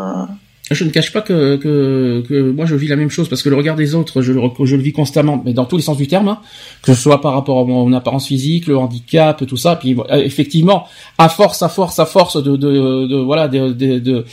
Euh. 0.70 0.74
Je 0.74 0.84
ne 0.84 0.90
cache 0.90 1.12
pas 1.12 1.20
que, 1.20 1.56
que, 1.56 2.22
que, 2.28 2.50
moi 2.50 2.66
je 2.66 2.74
vis 2.74 2.88
la 2.88 2.96
même 2.96 3.10
chose 3.10 3.28
parce 3.28 3.42
que 3.42 3.48
le 3.48 3.56
regard 3.56 3.76
des 3.76 3.94
autres, 3.94 4.22
je 4.22 4.32
le, 4.32 4.40
je 4.64 4.76
le 4.76 4.82
vis 4.82 4.92
constamment, 4.92 5.42
mais 5.44 5.52
dans 5.52 5.64
tous 5.64 5.76
les 5.76 5.82
sens 5.82 5.96
du 5.96 6.06
terme, 6.06 6.28
hein, 6.28 6.40
que 6.82 6.92
ce 6.94 7.00
soit 7.00 7.20
par 7.20 7.34
rapport 7.34 7.60
à 7.60 7.64
mon 7.64 7.92
apparence 7.92 8.26
physique, 8.26 8.66
le 8.66 8.76
handicap, 8.76 9.46
tout 9.46 9.56
ça. 9.56 9.76
Puis 9.76 9.96
effectivement, 10.10 10.86
à 11.18 11.28
force, 11.28 11.62
à 11.62 11.68
force, 11.68 11.98
à 11.98 12.06
force 12.06 12.42
de, 12.42 12.56
de, 12.56 13.06
de 13.06 13.16
voilà, 13.16 13.48
de, 13.48 13.72
de, 13.72 14.24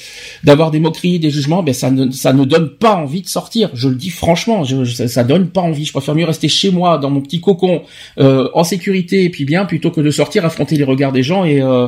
d'avoir 0.44 0.72
des 0.72 0.80
moqueries, 0.80 1.20
des 1.20 1.30
jugements, 1.30 1.64
ben 1.64 1.74
ça 1.74 1.92
ne, 1.92 2.12
ça 2.12 2.34
ne 2.34 2.46
donne 2.46 2.70
pas 2.70 2.96
envie 2.96 3.22
de 3.22 3.30
sortir. 3.30 3.70
Je 3.74 3.90
le 3.90 3.96
dis 3.96 4.10
franchement, 4.10 4.64
je, 4.64 4.84
ça 4.86 5.24
donne 5.24 5.48
pas 5.48 5.62
envie. 5.62 5.86
Je 5.86 5.92
préfère 5.92 6.16
mieux 6.16 6.26
rester 6.26 6.48
chez 6.48 6.72
moi, 6.72 6.98
dans 6.98 7.10
mon 7.10 7.22
petit 7.22 7.42
cocon, 7.42 7.84
euh, 8.20 8.50
en 8.54 8.64
sécurité 8.64 9.24
et 9.24 9.30
puis 9.30 9.46
bien, 9.46 9.66
plutôt 9.66 9.92
que 9.92 10.02
de 10.02 10.12
sortir, 10.12 10.46
affronter 10.46 10.76
les 10.76 10.84
regards 10.84 11.12
des 11.12 11.24
gens 11.24 11.46
et 11.46 11.62
euh, 11.62 11.88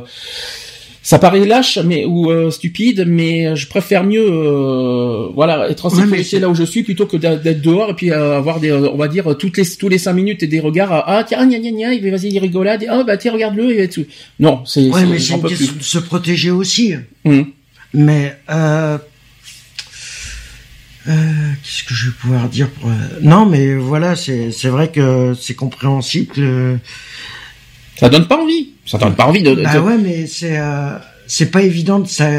ça 1.05 1.19
paraît 1.19 1.45
lâche 1.45 1.77
mais 1.85 2.03
ou 2.03 2.31
euh, 2.31 2.49
stupide 2.49 3.05
mais 3.07 3.55
je 3.55 3.67
préfère 3.67 4.03
mieux 4.03 4.27
euh, 4.27 5.29
voilà 5.35 5.69
être 5.69 5.85
en 5.85 5.89
sécurité 5.91 6.39
là 6.39 6.49
où 6.49 6.55
je 6.55 6.63
suis 6.63 6.81
plutôt 6.81 7.05
que 7.05 7.15
d'être 7.15 7.61
dehors 7.61 7.91
et 7.91 7.93
puis 7.93 8.09
euh, 8.11 8.35
avoir 8.35 8.59
des 8.59 8.73
on 8.73 8.97
va 8.97 9.07
dire 9.07 9.37
toutes 9.37 9.55
les 9.57 9.65
tous 9.77 9.87
les 9.87 9.99
cinq 9.99 10.13
minutes 10.13 10.43
des 10.43 10.59
regards 10.59 11.03
ah 11.05 11.23
tiens 11.23 11.45
gna 11.45 11.59
gna 11.59 11.69
gna 11.69 11.93
il 11.93 12.09
vas-y 12.09 12.29
il 12.29 12.39
rigolade 12.39 12.87
ah 12.89 13.03
bah 13.03 13.17
tiens 13.17 13.33
regarde-le 13.33 13.79
et 13.79 13.87
tout 13.87 14.05
non 14.39 14.63
c'est 14.65 14.89
ouais 14.89 15.05
mais 15.05 15.19
c'est 15.19 15.39
de 15.39 15.83
se 15.83 15.99
protéger 15.99 16.49
aussi 16.49 16.95
hum. 17.23 17.45
mais 17.93 18.35
euh... 18.49 18.97
Qu'est-ce 21.05 21.83
que 21.83 21.93
je 21.93 22.07
vais 22.07 22.15
pouvoir 22.19 22.49
dire 22.49 22.67
pour... 22.67 22.89
Non, 23.21 23.45
mais 23.45 23.75
voilà, 23.75 24.15
c'est 24.15 24.51
c'est 24.51 24.69
vrai 24.69 24.91
que 24.91 25.35
c'est 25.39 25.53
compréhensible. 25.53 26.33
Ça 27.99 28.09
donne 28.09 28.27
pas 28.27 28.41
envie. 28.41 28.74
Ça 28.85 28.97
donne 28.97 29.15
pas 29.15 29.25
envie 29.25 29.43
de. 29.43 29.55
Bah 29.55 29.79
ouais, 29.81 29.97
mais 29.97 30.27
c'est 30.27 30.57
euh, 30.57 30.97
c'est 31.27 31.51
pas 31.51 31.61
évident 31.61 31.99
de 31.99 32.07
ça. 32.07 32.29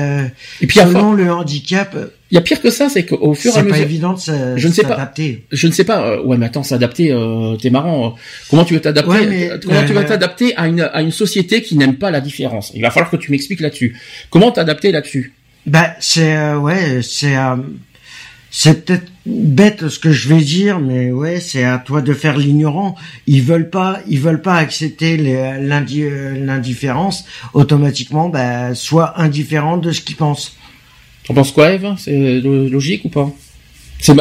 Et 0.60 0.66
puis 0.66 0.78
selon 0.78 1.12
le 1.12 1.32
handicap. 1.32 1.96
Il 2.32 2.34
y 2.34 2.38
a 2.38 2.40
pire 2.40 2.60
que 2.60 2.70
ça, 2.70 2.88
c'est 2.88 3.06
qu'au 3.06 3.34
fur 3.34 3.54
et 3.54 3.58
à 3.58 3.62
mesure. 3.62 3.76
C'est 3.76 3.82
pas 3.82 3.86
évident 3.86 4.12
de 4.12 4.18
s'adapter. 4.18 4.56
Je 4.58 4.66
ne 4.66 4.72
sais 4.72 4.82
pas. 4.82 5.12
Je 5.52 5.66
ne 5.68 5.72
sais 5.72 5.84
pas. 5.84 6.06
Euh, 6.08 6.22
ouais, 6.24 6.36
mais 6.36 6.46
attends, 6.46 6.64
s'adapter. 6.64 7.12
Euh, 7.12 7.56
T'es 7.56 7.70
marrant. 7.70 8.16
Comment 8.50 8.64
tu 8.64 8.74
veux 8.74 8.80
t'adapter 8.80 9.10
ouais, 9.10 9.50
Comment 9.64 9.84
tu 9.84 9.92
vas 9.92 10.00
euh, 10.00 10.08
t'adapter 10.08 10.56
à 10.56 10.66
une 10.66 10.80
à 10.80 11.02
une 11.02 11.12
société 11.12 11.62
qui 11.62 11.76
n'aime 11.76 11.94
pas 11.94 12.10
la 12.10 12.20
différence? 12.20 12.72
Il 12.74 12.82
va 12.82 12.90
falloir 12.90 13.10
que 13.10 13.16
tu 13.16 13.30
m'expliques 13.30 13.60
là-dessus. 13.60 13.96
Comment 14.30 14.50
t'adapter 14.50 14.90
là-dessus? 14.90 15.34
Bah 15.66 15.94
c'est 16.00 16.36
euh, 16.36 16.58
ouais, 16.58 17.00
c'est 17.02 17.36
c'est 18.58 18.86
peut-être 18.86 19.12
bête 19.26 19.90
ce 19.90 19.98
que 19.98 20.10
je 20.10 20.30
vais 20.30 20.40
dire, 20.40 20.80
mais 20.80 21.12
ouais, 21.12 21.40
c'est 21.40 21.64
à 21.64 21.76
toi 21.76 22.00
de 22.00 22.14
faire 22.14 22.38
l'ignorant. 22.38 22.94
Ils 23.26 23.42
veulent 23.42 23.68
pas, 23.68 24.00
ils 24.08 24.18
veulent 24.18 24.40
pas 24.40 24.54
accepter 24.54 25.18
l'indifférence. 25.58 27.26
Automatiquement, 27.52 28.30
bah, 28.30 28.74
sois 28.74 29.12
indifférent 29.20 29.76
de 29.76 29.92
ce 29.92 30.00
qu'ils 30.00 30.16
pensent. 30.16 30.56
Tu 31.24 31.34
penses 31.34 31.52
quoi, 31.52 31.72
Eve 31.72 31.96
C'est 31.98 32.40
logique 32.40 33.04
ou 33.04 33.10
pas? 33.10 33.30
C'est 34.00 34.14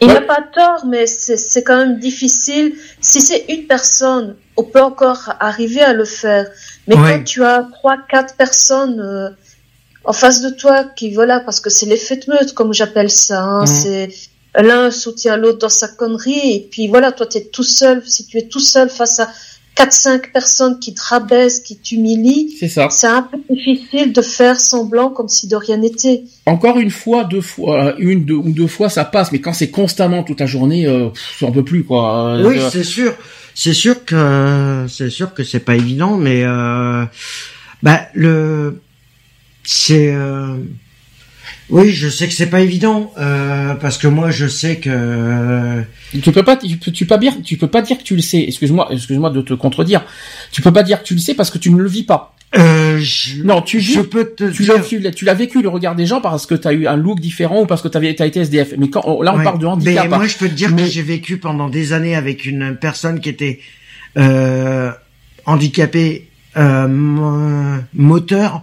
il 0.00 0.06
n'a 0.06 0.20
pas 0.20 0.44
tort, 0.54 0.86
mais 0.86 1.06
c'est 1.06 1.64
quand 1.64 1.78
même 1.78 1.98
difficile. 1.98 2.74
Si 3.00 3.20
c'est 3.20 3.46
une 3.48 3.66
personne, 3.66 4.36
on 4.56 4.62
peut 4.62 4.82
encore 4.82 5.34
arriver 5.40 5.82
à 5.82 5.92
le 5.92 6.04
faire. 6.04 6.46
Mais 6.86 6.94
quand 6.94 7.24
tu 7.24 7.42
as 7.42 7.66
trois, 7.72 7.96
quatre 8.08 8.36
personnes 8.36 9.00
euh, 9.00 9.30
en 10.04 10.12
face 10.12 10.42
de 10.42 10.50
toi 10.50 10.84
qui 10.84 11.12
voilà 11.12 11.40
parce 11.40 11.60
que 11.60 11.70
c'est 11.70 11.86
l'effet 11.86 12.16
de 12.16 12.24
meute 12.32 12.54
comme 12.54 12.72
j'appelle 12.72 13.10
ça 13.10 13.42
hein, 13.42 13.60
mhm. 13.60 13.66
c'est 13.66 14.08
l'un 14.56 14.90
soutient 14.90 15.36
l'autre 15.36 15.58
dans 15.58 15.68
sa 15.68 15.88
connerie 15.88 16.54
et 16.54 16.68
puis 16.70 16.88
voilà 16.88 17.12
toi 17.12 17.26
tu 17.26 17.38
es 17.38 17.44
tout 17.44 17.62
seul 17.62 18.02
si 18.06 18.26
tu 18.26 18.38
es 18.38 18.42
tout 18.42 18.60
seul 18.60 18.88
face 18.88 19.20
à 19.20 19.28
quatre 19.74 19.92
cinq 19.92 20.32
personnes 20.32 20.78
qui 20.78 20.94
te 20.94 21.02
rabaissent 21.02 21.60
qui 21.60 21.76
t'humilient 21.76 22.54
c'est 22.58 22.68
ça. 22.68 22.88
c'est 22.90 23.08
un 23.08 23.22
peu 23.22 23.38
difficile 23.50 24.12
de 24.12 24.22
faire 24.22 24.60
semblant 24.60 25.10
comme 25.10 25.28
si 25.28 25.48
de 25.48 25.56
rien 25.56 25.78
n'était. 25.78 26.22
Encore 26.46 26.78
une 26.78 26.90
fois 26.90 27.24
deux 27.24 27.40
fois 27.40 27.86
euh, 27.86 27.94
une 27.98 28.24
deux, 28.24 28.34
ou 28.34 28.50
deux 28.50 28.68
fois 28.68 28.88
ça 28.88 29.04
passe 29.04 29.32
mais 29.32 29.40
quand 29.40 29.52
c'est 29.52 29.70
constamment 29.70 30.22
toute 30.22 30.40
la 30.40 30.46
journée 30.46 30.86
euh, 30.86 31.08
on 31.42 31.50
peut 31.50 31.64
plus 31.64 31.84
quoi. 31.84 32.36
Oui 32.44 32.58
euh, 32.58 32.70
c'est 32.70 32.84
sûr. 32.84 33.14
C'est 33.56 33.72
sûr 33.72 34.04
que 34.04 34.86
c'est 34.88 35.10
sûr 35.10 35.32
que 35.32 35.44
c'est 35.44 35.60
pas 35.60 35.76
évident 35.76 36.16
mais 36.16 36.42
euh, 36.44 37.04
bah 37.82 38.00
le 38.14 38.80
c'est 39.64 40.14
oui, 41.70 41.92
je 41.92 42.08
sais 42.08 42.28
que 42.28 42.34
c'est 42.34 42.50
pas 42.50 42.60
évident 42.60 43.12
parce 43.16 43.98
que 43.98 44.06
moi 44.06 44.30
je 44.30 44.46
sais 44.46 44.76
que 44.76 45.82
tu 46.12 46.32
peux 46.32 46.42
pas 46.42 46.56
tu 46.56 46.76
peux, 46.76 46.92
tu 46.92 47.06
pas 47.06 47.18
dire 47.18 47.34
tu 47.42 47.56
peux 47.56 47.68
pas 47.68 47.82
dire 47.82 47.98
que 47.98 48.02
tu 48.02 48.16
le 48.16 48.22
sais. 48.22 48.42
Excuse-moi, 48.42 48.88
excuse-moi 48.90 49.30
de 49.30 49.40
te 49.40 49.54
contredire. 49.54 50.04
Tu 50.52 50.62
peux 50.62 50.72
pas 50.72 50.82
dire 50.82 51.02
que 51.02 51.06
tu 51.06 51.14
le 51.14 51.20
sais 51.20 51.34
parce 51.34 51.50
que 51.50 51.58
tu 51.58 51.70
ne 51.70 51.80
le 51.80 51.88
vis 51.88 52.04
pas. 52.04 52.34
Euh, 52.56 52.98
je, 53.00 53.42
non, 53.42 53.62
tu 53.62 53.80
je 53.80 54.00
peux 54.00 54.26
te 54.26 54.44
tu 54.44 54.64
l'as 54.64 54.78
tu 55.10 55.24
l'as 55.24 55.34
vécu 55.34 55.60
le 55.60 55.68
regard 55.68 55.96
des 55.96 56.06
gens 56.06 56.20
parce 56.20 56.46
que 56.46 56.54
tu 56.54 56.68
as 56.68 56.72
eu 56.72 56.86
un 56.86 56.96
look 56.96 57.18
différent 57.18 57.62
ou 57.62 57.66
parce 57.66 57.82
que 57.82 57.88
tu 57.88 57.98
as 57.98 58.26
été 58.26 58.40
SDF. 58.40 58.74
Mais 58.78 58.88
quand 58.88 59.22
là 59.22 59.34
on 59.34 59.42
parle 59.42 59.58
de 59.58 59.66
handicap. 59.66 60.08
Mais 60.08 60.16
moi 60.16 60.26
je 60.26 60.36
peux 60.36 60.48
te 60.48 60.54
dire 60.54 60.74
que 60.74 60.84
j'ai 60.84 61.02
vécu 61.02 61.38
pendant 61.38 61.68
des 61.68 61.92
années 61.92 62.14
avec 62.14 62.44
une 62.44 62.76
personne 62.76 63.20
qui 63.20 63.28
était 63.28 63.60
euh, 64.16 64.92
handicapée 65.46 66.28
euh, 66.56 66.86
moteur, 67.92 68.62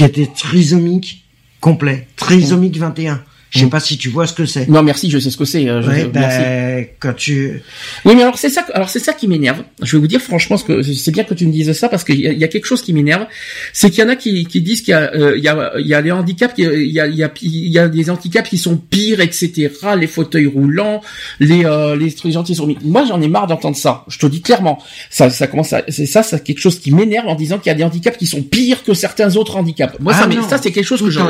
qui 0.00 0.06
était 0.06 0.32
trisomique 0.32 1.26
complet, 1.60 2.06
trisomique 2.16 2.78
21. 2.78 3.22
Je 3.50 3.58
sais 3.58 3.66
mm. 3.66 3.70
pas 3.70 3.80
si 3.80 3.98
tu 3.98 4.08
vois 4.08 4.28
ce 4.28 4.32
que 4.32 4.46
c'est. 4.46 4.68
Non, 4.68 4.82
merci, 4.84 5.10
je 5.10 5.18
sais 5.18 5.30
ce 5.30 5.36
que 5.36 5.44
c'est. 5.44 5.68
Euh, 5.68 5.82
ben, 6.06 6.86
quand 7.00 7.12
tu. 7.14 7.62
Oui, 8.04 8.14
mais 8.14 8.22
alors 8.22 8.38
c'est 8.38 8.48
ça, 8.48 8.64
alors 8.72 8.88
c'est 8.88 9.00
ça 9.00 9.12
qui 9.12 9.26
m'énerve. 9.26 9.64
Je 9.82 9.96
vais 9.96 10.00
vous 10.00 10.06
dire 10.06 10.20
franchement, 10.20 10.56
ce 10.56 10.64
que 10.64 10.82
c'est 10.82 11.10
bien 11.10 11.24
que 11.24 11.34
tu 11.34 11.46
me 11.46 11.52
dises 11.52 11.72
ça 11.72 11.88
parce 11.88 12.04
qu'il 12.04 12.20
y, 12.20 12.22
y, 12.22 12.44
a 12.44 12.48
quelque 12.48 12.66
chose 12.66 12.80
qui 12.80 12.92
m'énerve, 12.92 13.26
c'est 13.72 13.90
qu'il 13.90 14.04
y 14.04 14.06
en 14.06 14.08
a 14.08 14.14
qui, 14.14 14.46
qui 14.46 14.60
disent 14.60 14.82
qu'il 14.82 14.92
y 14.92 14.94
a, 14.94 15.12
euh, 15.14 15.36
il 15.36 15.42
y 15.42 15.48
a, 15.48 15.72
il 15.78 15.86
y 15.86 15.94
a 15.94 16.00
les 16.00 16.12
handicaps, 16.12 16.54
il 16.58 16.64
y 16.64 17.00
a, 17.00 17.06
il 17.06 17.16
y 17.16 17.24
a, 17.24 17.30
il 17.42 17.68
y 17.68 17.78
a 17.78 17.88
des 17.88 18.08
handicaps 18.08 18.48
qui 18.48 18.58
sont 18.58 18.76
pires, 18.76 19.20
etc. 19.20 19.70
Les 19.98 20.06
fauteuils 20.06 20.46
roulants, 20.46 21.00
les, 21.40 21.64
euh, 21.64 21.96
les 21.96 22.30
gens 22.30 22.44
qui 22.44 22.54
sont. 22.54 22.72
Moi, 22.84 23.04
j'en 23.08 23.20
ai 23.20 23.28
marre 23.28 23.48
d'entendre 23.48 23.76
ça. 23.76 24.04
Je 24.06 24.18
te 24.18 24.26
dis 24.26 24.42
clairement, 24.42 24.80
ça, 25.10 25.28
ça 25.28 25.48
commence 25.48 25.72
à, 25.72 25.82
c'est 25.88 26.06
ça, 26.06 26.22
c'est 26.22 26.44
quelque 26.44 26.60
chose 26.60 26.78
qui 26.78 26.92
m'énerve 26.92 27.26
en 27.26 27.34
disant 27.34 27.58
qu'il 27.58 27.70
y 27.70 27.74
a 27.74 27.74
des 27.74 27.84
handicaps 27.84 28.16
qui 28.16 28.26
sont 28.26 28.42
pires 28.42 28.84
que 28.84 28.94
certains 28.94 29.36
autres 29.36 29.56
handicaps. 29.56 29.98
Moi, 29.98 30.14
ça, 30.14 30.28
ah 30.30 30.48
ça 30.48 30.58
c'est 30.58 30.70
quelque 30.70 30.86
chose 30.86 31.02
que 31.02 31.10
je, 31.10 31.20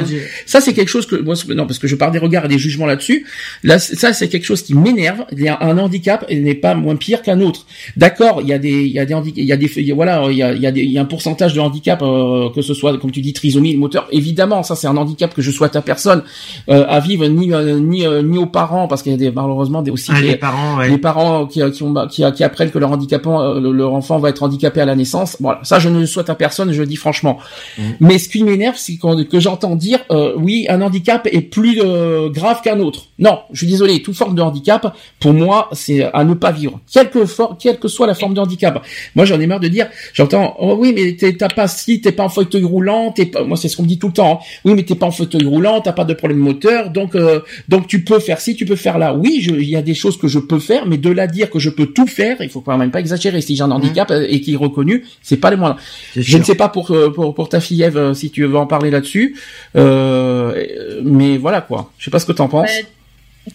ça 0.45 0.61
c'est 0.61 0.75
quelque 0.75 0.89
chose 0.89 1.07
que 1.07 1.17
moi, 1.17 1.35
non, 1.49 1.67
parce 1.67 1.79
que 1.79 1.87
je 1.87 1.97
parle 1.97 2.10
des 2.11 2.19
regards 2.19 2.45
et 2.45 2.49
des 2.49 2.59
jugements 2.59 2.87
là-dessus. 2.87 3.27
Là, 3.63 3.79
ça, 3.79 4.13
c'est 4.13 4.29
quelque 4.29 4.45
chose 4.45 4.63
qui 4.63 4.75
m'énerve. 4.75 5.25
Un 5.61 5.79
handicap 5.79 6.29
n'est 6.31 6.55
pas 6.55 6.75
moins 6.75 6.97
pire 6.97 7.23
qu'un 7.23 7.41
autre. 7.41 7.67
D'accord, 7.97 8.41
il 8.43 8.49
y 8.49 8.53
a 8.53 8.59
des, 8.59 8.83
il 8.83 8.93
y 8.93 8.99
a 8.99 9.05
des 9.05 9.15
il 9.37 9.45
y 9.45 9.53
a 9.53 9.57
des, 9.57 9.93
voilà, 9.93 10.27
il 10.31 10.37
y 10.37 10.43
a, 10.43 10.53
il 10.53 10.61
y 10.61 10.67
a, 10.67 10.73
des, 10.73 10.83
il 10.83 10.91
y 10.91 10.99
a 10.99 11.03
un 11.03 11.07
pourcentage 11.07 11.55
de 11.55 11.61
handicap, 11.61 12.01
euh, 12.03 12.51
que 12.51 12.63
ce 12.63 12.75
soit, 12.75 12.97
comme 12.99 13.11
tu 13.11 13.21
dis, 13.21 13.33
trisomie, 13.33 13.77
moteur. 13.77 14.07
Évidemment, 14.13 14.63
ça, 14.63 14.75
c'est 14.75 14.87
un 14.87 14.97
handicap 14.97 15.35
que 15.35 15.43
je 15.43 15.51
souhaite 15.51 15.77
à 15.77 15.83
personne 15.83 16.23
euh, 16.69 16.85
à 16.89 17.01
vivre, 17.01 17.27
ni 17.27 17.53
euh, 17.53 17.79
ni 17.79 18.05
ni 18.25 18.39
aux 18.39 18.47
parents, 18.47 18.89
parce 18.89 19.03
qu'il 19.03 19.13
y 19.13 19.15
a 19.15 19.19
des, 19.19 19.31
malheureusement 19.31 19.83
des 19.83 19.91
aussi 19.91 20.11
ah, 20.15 20.21
les, 20.21 20.37
parents, 20.37 20.81
les 20.81 20.99
parents 20.99 21.47
qui 21.47 21.61
qui, 21.73 21.83
ont, 21.83 21.95
qui, 22.09 22.23
qui 22.35 22.45
apprennent 22.45 22.71
que 22.71 22.79
leur 22.79 22.93
handicapant, 22.93 23.55
leur 23.55 23.95
enfant 23.95 24.19
va 24.19 24.31
être 24.31 24.43
handicapé 24.43 24.81
à 24.81 24.85
la 24.85 24.97
naissance. 24.97 25.37
Voilà, 25.41 25.61
ça, 25.63 25.79
je 25.79 25.89
ne 25.89 26.01
le 26.01 26.07
souhaite 26.07 26.31
à 26.31 26.35
personne. 26.35 26.73
Je 26.73 26.81
le 26.81 26.87
dis 26.87 26.97
franchement. 26.97 27.39
Mmh. 27.79 27.83
Mais 28.01 28.19
ce 28.19 28.29
qui 28.29 28.43
m'énerve, 28.43 28.77
c'est 28.77 28.97
que 28.97 29.41
j'entends 29.41 29.77
dire, 29.77 30.01
oui, 30.37 30.67
un 30.69 30.81
handicap 30.83 31.29
est 31.31 31.43
plus 31.43 31.81
grave 32.29 32.61
qu'un 32.63 32.81
autre. 32.81 33.07
Non, 33.19 33.41
je 33.53 33.59
suis 33.59 33.67
désolé, 33.67 34.03
toute 34.03 34.17
forme 34.17 34.35
de 34.35 34.43
handicap, 34.43 34.97
pour 35.19 35.33
moi, 35.33 35.69
c'est 35.73 36.03
à 36.03 36.25
ne 36.25 36.35
pas 36.35 36.53
vivre. 36.53 36.81
Quelle 36.91 37.11
que, 37.11 37.25
quelle 37.59 37.79
que 37.79 37.89
soit 37.89 38.07
la 38.07 38.15
forme 38.15 38.35
de 38.35 38.41
handicap. 38.41 38.85
Moi, 39.15 39.25
j'en 39.25 39.41
ai 39.41 39.47
marre 39.47 39.61
de 39.61 39.69
dire, 39.69 39.89
j'entends, 40.15 40.57
oh 40.59 40.77
oui, 40.79 40.95
mais 40.95 41.17
t'as 41.37 41.49
pas 41.49 41.69
si, 41.69 42.01
t'es 42.01 42.13
pas 42.13 42.25
en 42.25 42.29
fauteuil 42.29 42.65
roulant, 42.65 43.13
t'es 43.13 43.27
pas, 43.27 43.45
moi, 43.45 43.57
c'est 43.57 43.69
ce 43.69 43.77
qu'on 43.77 43.83
me 43.83 43.89
dit 43.89 43.99
tout 43.99 44.09
le 44.09 44.13
temps. 44.13 44.41
Hein. 44.41 44.61
Oui, 44.65 44.75
mais 44.75 44.83
t'es 44.83 44.95
pas 44.95 45.07
en 45.07 45.11
fauteuil 45.11 45.45
roulant, 45.45 45.81
t'as 45.81 45.93
pas 45.93 46.05
de 46.05 46.15
problème 46.15 46.39
moteur, 46.39 46.91
donc, 46.91 47.15
euh, 47.15 47.41
donc 47.69 47.87
tu 47.87 48.05
peux 48.05 48.19
faire 48.19 48.41
ci, 48.41 48.57
tu 48.57 48.65
peux 48.65 48.77
faire 48.77 48.99
là. 48.99 49.15
Oui, 49.15 49.45
il 49.49 49.69
y 49.69 49.77
a 49.77 49.83
des 49.83 49.95
choses 49.95 50.17
que 50.19 50.29
je 50.29 50.39
peux 50.39 50.59
faire, 50.59 50.87
mais 50.87 50.97
de 50.97 51.11
là 51.11 51.27
dire 51.27 51.51
que 51.51 51.59
je 51.59 51.71
peux 51.71 51.87
tout 51.87 52.07
faire, 52.07 52.37
il 52.41 52.49
faut 52.49 52.61
quand 52.61 52.77
même 52.77 52.91
pas 52.91 53.01
exagérer. 53.01 53.41
Si 53.41 53.57
j'ai 53.57 53.63
un 53.63 53.71
handicap 53.71 54.11
mmh. 54.11 54.15
euh, 54.15 54.27
et 54.29 54.41
qui 54.41 54.55
est 54.55 54.57
reconnu, 54.57 55.05
c'est 55.23 55.37
pas 55.37 55.51
les 55.51 55.57
moindres. 55.57 55.79
Je 56.17 56.39
ne 56.39 56.43
sais 56.43 56.55
pas 56.55 56.69
pour, 56.69 56.91
euh, 56.91 57.11
pour, 57.13 57.35
pour 57.35 57.49
ta 57.49 57.61
fille 57.61 57.83
Eve 57.83 58.15
si 58.15 58.31
tu 58.31 58.45
veux 58.45 58.57
en 58.57 58.67
parler 58.67 58.91
là-dessus, 58.91 59.37
euh, 59.77 61.01
mais 61.03 61.37
voilà 61.37 61.61
quoi. 61.61 61.90
Je 61.99 62.05
sais 62.05 62.11
pas 62.11 62.19
ce 62.19 62.27
que 62.27 62.33
t'en 62.33 62.49
penses. 62.49 62.71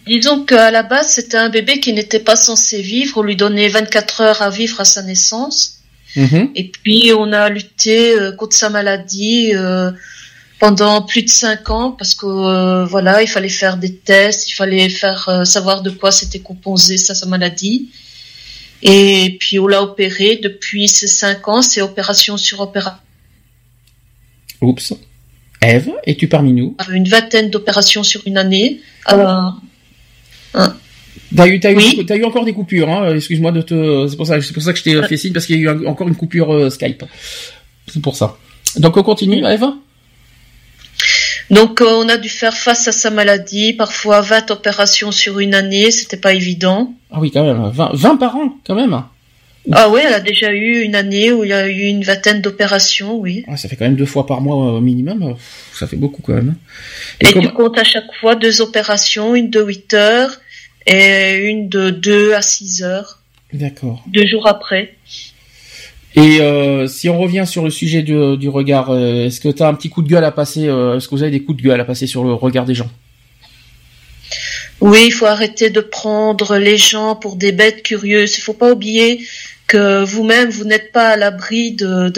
Disons 0.06 0.44
qu'à 0.44 0.70
la 0.70 0.82
base, 0.82 1.10
c'était 1.10 1.36
un 1.36 1.48
bébé 1.48 1.80
qui 1.80 1.92
n'était 1.92 2.20
pas 2.20 2.36
censé 2.36 2.82
vivre. 2.82 3.18
On 3.18 3.22
lui 3.22 3.36
donnait 3.36 3.68
24 3.68 4.20
heures 4.20 4.42
à 4.42 4.50
vivre 4.50 4.80
à 4.80 4.84
sa 4.84 5.02
naissance. 5.02 5.80
Mhm. 6.16 6.50
Et 6.54 6.70
puis, 6.70 7.12
on 7.16 7.32
a 7.32 7.48
lutté 7.48 8.12
euh, 8.12 8.32
contre 8.32 8.56
sa 8.56 8.70
maladie 8.70 9.52
euh, 9.54 9.90
pendant 10.58 11.02
plus 11.02 11.22
de 11.22 11.28
5 11.28 11.70
ans 11.70 11.90
parce 11.92 12.14
que 12.14 12.26
euh, 12.26 12.84
voilà, 12.86 13.22
il 13.22 13.28
fallait 13.28 13.48
faire 13.48 13.76
des 13.76 13.94
tests, 13.94 14.48
il 14.48 14.54
fallait 14.54 14.88
faire 14.88 15.42
savoir 15.44 15.82
de 15.82 15.90
quoi 15.90 16.10
c'était 16.10 16.40
composé 16.40 16.96
ça, 16.96 17.14
sa 17.14 17.26
maladie. 17.26 17.90
Et 18.82 19.36
puis, 19.38 19.58
on 19.58 19.66
l'a 19.66 19.82
opéré 19.82 20.36
depuis 20.36 20.88
ces 20.88 21.06
5 21.06 21.48
ans. 21.48 21.62
C'est 21.62 21.80
opération 21.80 22.36
sur 22.36 22.60
opération. 22.60 22.98
Oups. 24.60 24.94
Eve, 25.62 25.90
es-tu 26.04 26.28
parmi 26.28 26.52
nous? 26.52 26.76
Une 26.90 27.08
vingtaine 27.08 27.50
d'opérations 27.50 28.02
sur 28.02 28.22
une 28.26 28.38
année. 28.38 28.80
Alors, 29.04 29.60
Hein. 30.56 30.74
T'as 31.34 31.46
eu, 31.46 31.60
eu, 31.60 32.24
encore 32.24 32.44
des 32.44 32.52
coupures, 32.52 32.88
hein 32.88 33.14
excuse-moi 33.14 33.52
de 33.52 33.60
te, 33.60 34.06
c'est 34.08 34.16
pour 34.16 34.26
ça, 34.26 34.40
c'est 34.40 34.52
pour 34.52 34.62
ça 34.62 34.72
que 34.72 34.78
je 34.78 34.84
t'ai 34.84 35.02
fait 35.02 35.16
signe 35.16 35.32
parce 35.32 35.44
qu'il 35.46 35.60
y 35.60 35.68
a 35.68 35.72
eu 35.72 35.86
encore 35.86 36.08
une 36.08 36.14
coupure 36.14 36.52
euh, 36.54 36.70
Skype. 36.70 37.04
C'est 37.88 38.00
pour 38.00 38.16
ça. 38.16 38.36
Donc 38.76 38.96
on 38.96 39.02
continue, 39.02 39.44
Eva. 39.44 39.74
Donc 41.50 41.80
euh, 41.80 41.86
on 41.88 42.08
a 42.08 42.16
dû 42.16 42.28
faire 42.28 42.56
face 42.56 42.88
à 42.88 42.92
sa 42.92 43.10
maladie, 43.10 43.72
parfois 43.72 44.20
20 44.20 44.50
opérations 44.50 45.12
sur 45.12 45.38
une 45.40 45.54
année, 45.54 45.90
c'était 45.90 46.16
pas 46.16 46.32
évident. 46.32 46.94
Ah 47.10 47.18
oui, 47.20 47.30
quand 47.30 47.44
même, 47.44 47.70
20, 47.70 47.90
20 47.92 48.16
par 48.16 48.36
an, 48.36 48.56
quand 48.66 48.74
même. 48.74 49.02
Ah 49.72 49.88
oui, 49.90 50.00
elle 50.06 50.14
a 50.14 50.20
déjà 50.20 50.52
eu 50.52 50.82
une 50.82 50.94
année 50.94 51.32
où 51.32 51.42
il 51.42 51.50
y 51.50 51.52
a 51.52 51.68
eu 51.68 51.82
une 51.82 52.04
vingtaine 52.04 52.40
d'opérations, 52.40 53.16
oui. 53.16 53.44
Ah, 53.48 53.56
ça 53.56 53.68
fait 53.68 53.76
quand 53.76 53.84
même 53.84 53.96
deux 53.96 54.06
fois 54.06 54.26
par 54.26 54.40
mois 54.40 54.56
au 54.56 54.80
minimum, 54.80 55.36
ça 55.74 55.86
fait 55.86 55.96
beaucoup 55.96 56.22
quand 56.22 56.34
même. 56.34 56.54
Et, 57.20 57.26
tu 57.26 57.48
comptes 57.48 57.78
à 57.78 57.84
chaque 57.84 58.12
fois 58.20 58.36
deux 58.36 58.60
opérations, 58.60 59.34
une 59.34 59.50
de 59.50 59.60
8 59.60 59.94
heures 59.94 60.40
et 60.86 61.48
une 61.48 61.68
de 61.68 61.90
2 61.90 62.34
à 62.34 62.42
6 62.42 62.84
heures. 62.84 63.20
D'accord. 63.52 64.04
Deux 64.06 64.26
jours 64.26 64.46
après. 64.46 64.94
Et 66.14 66.40
euh, 66.40 66.86
si 66.86 67.10
on 67.10 67.18
revient 67.18 67.44
sur 67.46 67.62
le 67.62 67.70
sujet 67.70 68.02
du, 68.02 68.38
du 68.38 68.48
regard, 68.48 68.90
euh, 68.90 69.26
est-ce 69.26 69.38
que 69.38 69.48
tu 69.48 69.62
as 69.62 69.68
un 69.68 69.74
petit 69.74 69.90
coup 69.90 70.00
de 70.00 70.08
gueule 70.08 70.24
à 70.24 70.32
passer 70.32 70.66
euh, 70.66 70.96
Est-ce 70.96 71.08
que 71.08 71.14
vous 71.14 71.22
avez 71.22 71.30
des 71.30 71.42
coups 71.42 71.58
de 71.58 71.68
gueule 71.68 71.80
à 71.80 71.84
passer 71.84 72.06
sur 72.06 72.24
le 72.24 72.32
regard 72.32 72.64
des 72.64 72.74
gens? 72.74 72.88
Oui, 74.80 75.04
il 75.06 75.10
faut 75.10 75.26
arrêter 75.26 75.68
de 75.70 75.80
prendre 75.80 76.56
les 76.56 76.78
gens 76.78 77.16
pour 77.16 77.36
des 77.36 77.52
bêtes 77.52 77.82
curieuses. 77.82 78.38
Il 78.38 78.40
faut 78.40 78.54
pas 78.54 78.72
oublier 78.72 79.20
que 79.66 80.04
vous-même 80.04 80.48
vous 80.50 80.64
n'êtes 80.64 80.92
pas 80.92 81.10
à 81.10 81.16
l'abri 81.16 81.72
de 81.72 82.12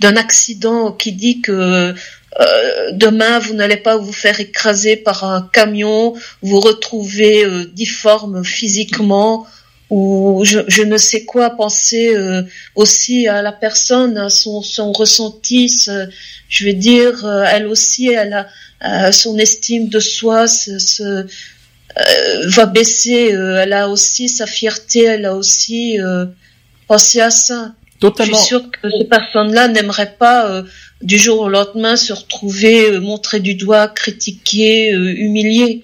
d'un 0.00 0.16
accident 0.16 0.92
qui 0.92 1.12
dit 1.12 1.40
que 1.40 1.94
euh, 2.40 2.90
demain, 2.92 3.38
vous 3.38 3.54
n'allez 3.54 3.76
pas 3.76 3.96
vous 3.96 4.12
faire 4.12 4.40
écraser 4.40 4.96
par 4.96 5.24
un 5.24 5.48
camion, 5.52 6.14
vous 6.42 6.60
retrouver 6.60 7.44
euh, 7.44 7.64
difforme 7.72 8.44
physiquement, 8.44 9.46
ou 9.90 10.42
je, 10.44 10.60
je, 10.66 10.82
ne 10.82 10.96
sais 10.96 11.24
quoi 11.24 11.50
penser 11.50 12.14
euh, 12.16 12.42
aussi 12.74 13.28
à 13.28 13.40
la 13.42 13.52
personne, 13.52 14.18
à 14.18 14.30
son, 14.30 14.62
son 14.62 14.90
ressenti. 14.92 15.68
je 16.48 16.66
veux 16.66 16.72
dire, 16.72 17.24
euh, 17.24 17.44
elle 17.46 17.66
aussi, 17.66 18.08
elle 18.08 18.46
a 18.80 19.12
son 19.12 19.38
estime 19.38 19.88
de 19.88 20.00
soi 20.00 20.46
se, 20.46 20.78
se 20.78 21.26
va 22.48 22.66
baisser. 22.66 23.30
elle 23.32 23.72
a 23.72 23.88
aussi 23.88 24.28
sa 24.28 24.46
fierté, 24.46 25.04
elle 25.04 25.24
a 25.24 25.34
aussi 25.34 25.96
pensé 26.86 27.20
à 27.20 27.30
ça. 27.30 27.72
Totalement. 28.00 28.34
Je 28.34 28.38
suis 28.38 28.48
sûre 28.48 28.70
que 28.70 28.90
ces 28.90 29.04
personnes-là 29.04 29.68
n'aimeraient 29.68 30.16
pas 30.18 30.64
du 31.04 31.18
jour 31.18 31.40
au 31.40 31.48
lendemain 31.48 31.96
se 31.96 32.12
retrouver 32.12 32.90
euh, 32.90 33.00
montré 33.00 33.40
du 33.40 33.54
doigt, 33.54 33.88
critiqué, 33.88 34.92
euh. 34.94 35.80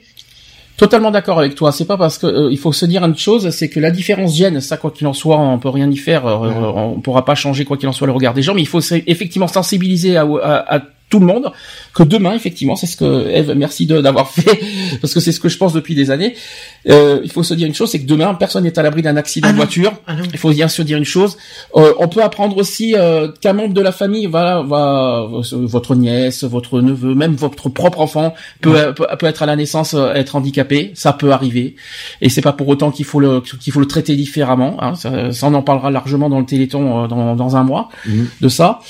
Totalement 0.76 1.11
d'accord 1.11 1.38
avec 1.38 1.55
toi. 1.55 1.72
C'est 1.72 1.84
pas 1.84 1.98
parce 1.98 2.16
que 2.16 2.26
euh, 2.26 2.48
il 2.51 2.59
faut 2.59 2.72
se 2.72 2.86
dire 2.86 3.05
une 3.05 3.16
chose, 3.16 3.51
c'est 3.51 3.68
que 3.68 3.78
la 3.78 3.90
différence 3.90 4.34
gêne. 4.34 4.61
Ça, 4.62 4.78
quoi 4.78 4.90
qu'il 4.90 5.07
en 5.07 5.12
soit, 5.12 5.38
on 5.38 5.59
peut 5.59 5.68
rien 5.68 5.90
y 5.90 5.96
faire. 5.96 6.24
on 6.24 7.01
pourra 7.01 7.24
pas 7.24 7.34
changer 7.34 7.64
quoi 7.66 7.76
qu'il 7.76 7.88
en 7.88 7.92
soit 7.92 8.07
le 8.07 8.14
regard 8.14 8.32
des 8.32 8.42
gens, 8.42 8.55
mais 8.55 8.62
il 8.62 8.68
faut 8.68 8.80
effectivement 8.80 9.48
sensibiliser 9.48 10.16
à, 10.16 10.24
à 10.24 10.82
tout 11.11 11.19
le 11.19 11.27
monde, 11.27 11.53
que 11.93 12.03
demain, 12.05 12.35
effectivement, 12.35 12.77
c'est 12.77 12.87
ce 12.87 12.97
que 12.97 13.29
Eve, 13.29 13.53
merci 13.57 13.87
d'avoir 13.87 14.31
fait, 14.33 14.61
parce 15.01 15.13
que 15.13 15.21
c'est 15.21 15.33
ce 15.33 15.41
que 15.41 15.49
je 15.49 15.59
pense 15.59 15.73
depuis 15.73 15.95
des 15.95 16.11
années. 16.11 16.35
Euh, 16.89 17.21
il 17.25 17.31
faut 17.31 17.43
se 17.43 17.53
dire 17.53 17.67
une 17.67 17.75
chose, 17.75 17.91
c'est 17.91 18.01
que 18.01 18.07
demain, 18.07 18.33
personne 18.35 18.65
n'est 18.65 18.79
à 18.79 18.83
l'abri 18.83 19.03
d'un 19.03 19.17
accident 19.17 19.49
ah 19.49 19.53
de 19.53 19.57
voiture. 19.57 19.93
Ah 20.07 20.15
il 20.33 20.39
faut 20.39 20.51
bien 20.51 20.69
se 20.69 20.83
dire 20.83 20.97
une 20.97 21.05
chose. 21.05 21.37
Euh, 21.77 21.93
on 21.99 22.09
peut 22.09 22.23
apprendre 22.23 22.57
aussi 22.57 22.95
euh, 22.97 23.29
qu'un 23.41 23.53
membre 23.53 23.75
de 23.75 23.81
la 23.81 23.93
famille, 23.93 24.27
voilà, 24.27 24.63
va, 24.63 25.27
votre 25.53 25.95
nièce, 25.95 26.45
votre 26.45 26.81
neveu, 26.81 27.15
même 27.15 27.35
votre 27.35 27.69
propre 27.69 28.01
enfant 28.01 28.35
peut, 28.61 28.95
peut, 28.95 29.27
être 29.27 29.43
à 29.43 29.47
la 29.47 29.57
naissance 29.57 29.95
euh, 29.95 30.13
être 30.15 30.37
handicapé. 30.37 30.93
Ça 30.95 31.13
peut 31.13 31.33
arriver, 31.33 31.75
et 32.21 32.29
c'est 32.29 32.43
pas 32.43 32.53
pour 32.53 32.69
autant 32.69 32.91
qu'il 32.91 33.05
faut 33.05 33.21
le 33.21 33.41
qu'il 33.41 33.73
faut 33.73 33.81
le 33.81 33.87
traiter 33.87 34.15
différemment. 34.15 34.77
Hein. 34.83 34.95
Ça, 34.95 35.31
on 35.43 35.55
en 35.55 35.63
parlera 35.63 35.91
largement 35.91 36.29
dans 36.29 36.39
le 36.39 36.47
Téléthon 36.47 37.09
dans, 37.09 37.35
dans 37.35 37.57
un 37.57 37.65
mois 37.65 37.89
mhm. 38.07 38.29
de 38.41 38.49
ça. 38.49 38.81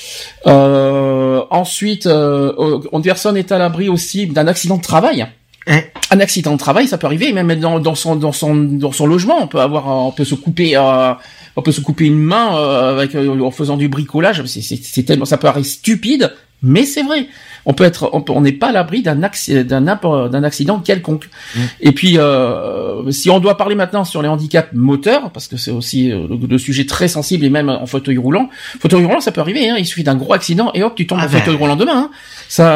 ensuite 0.45 2.07
euh, 2.11 2.79
une 2.91 3.01
personne 3.01 3.37
est 3.37 3.51
à 3.51 3.57
l'abri 3.57 3.89
aussi 3.89 4.27
d'un 4.27 4.47
accident 4.47 4.77
de 4.77 4.83
travail. 4.83 5.27
Hein 5.67 5.81
un 6.11 6.19
accident 6.19 6.53
de 6.53 6.57
travail, 6.57 6.87
ça 6.87 6.97
peut 6.97 7.07
arriver, 7.07 7.31
même 7.31 7.53
dans, 7.59 7.79
dans, 7.79 7.95
son 7.95 8.15
dans 8.15 8.33
son 8.33 8.55
dans 8.55 8.91
son 8.91 9.05
logement, 9.05 9.41
on 9.41 9.47
peut 9.47 9.59
avoir, 9.59 9.87
on 9.87 10.11
peut 10.11 10.25
se 10.25 10.35
couper, 10.35 10.75
euh, 10.75 11.13
on 11.55 11.61
peut 11.61 11.71
se 11.71 11.81
couper 11.81 12.05
une 12.05 12.19
main 12.19 12.57
euh, 12.57 12.91
avec 12.91 13.15
en 13.15 13.51
faisant 13.51 13.77
du 13.77 13.87
bricolage. 13.87 14.43
C'est 14.45 15.03
tellement, 15.03 15.25
ça 15.25 15.37
peut 15.37 15.47
paraître 15.47 15.67
stupide, 15.67 16.33
mais 16.61 16.85
c'est 16.85 17.03
vrai. 17.03 17.27
On 17.65 17.73
peut 17.73 17.83
être, 17.83 18.09
on 18.13 18.41
n'est 18.41 18.51
pas 18.51 18.69
à 18.69 18.71
l'abri 18.71 19.01
d'un 19.01 19.15
d'un 19.15 19.81
d'un 19.81 20.43
accident 20.43 20.79
quelconque. 20.79 21.29
Mmh. 21.55 21.59
Et 21.81 21.91
puis, 21.91 22.17
euh, 22.17 23.11
si 23.11 23.29
on 23.29 23.39
doit 23.39 23.57
parler 23.57 23.75
maintenant 23.75 24.03
sur 24.03 24.21
les 24.21 24.27
handicaps 24.27 24.69
moteurs, 24.73 25.31
parce 25.31 25.47
que 25.47 25.57
c'est 25.57 25.71
aussi 25.71 26.11
euh, 26.11 26.27
le, 26.49 26.57
sujet 26.57 26.85
très 26.85 27.07
sensible 27.07 27.45
et 27.45 27.49
même 27.49 27.69
en 27.69 27.85
fauteuil 27.85 28.17
roulant, 28.17 28.49
fauteuil 28.79 29.05
roulant, 29.05 29.21
ça 29.21 29.31
peut 29.31 29.41
arriver. 29.41 29.69
Hein, 29.69 29.75
il 29.77 29.85
suffit 29.85 30.03
d'un 30.03 30.15
gros 30.15 30.33
accident 30.33 30.71
et 30.73 30.83
hop, 30.83 30.95
tu 30.95 31.07
tombes 31.07 31.19
ah 31.21 31.25
en 31.25 31.29
fauteuil 31.29 31.55
roulant 31.55 31.75
demain. 31.75 32.09
Hein. 32.09 32.11
Ça, 32.47 32.71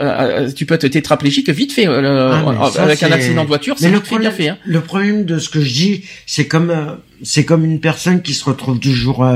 euh, 0.00 0.50
tu 0.52 0.66
peux 0.66 0.74
être 0.74 0.88
tétraplégique 0.88 1.50
vite 1.50 1.72
fait 1.72 1.86
ah, 1.86 2.70
avec 2.78 3.02
un 3.02 3.12
accident 3.12 3.42
de 3.42 3.48
voiture. 3.48 3.76
C'est 3.78 3.90
le 3.90 4.00
bien 4.18 4.30
fait. 4.30 4.48
Hein. 4.48 4.58
Le 4.64 4.80
problème 4.80 5.24
de 5.24 5.38
ce 5.38 5.48
que 5.48 5.60
je 5.60 5.72
dis, 5.72 6.04
c'est 6.26 6.46
comme 6.46 6.98
c'est 7.22 7.44
comme 7.44 7.66
une 7.66 7.80
personne 7.80 8.22
qui 8.22 8.32
se 8.32 8.44
retrouve 8.44 8.78
du 8.78 8.94
jour 8.94 9.26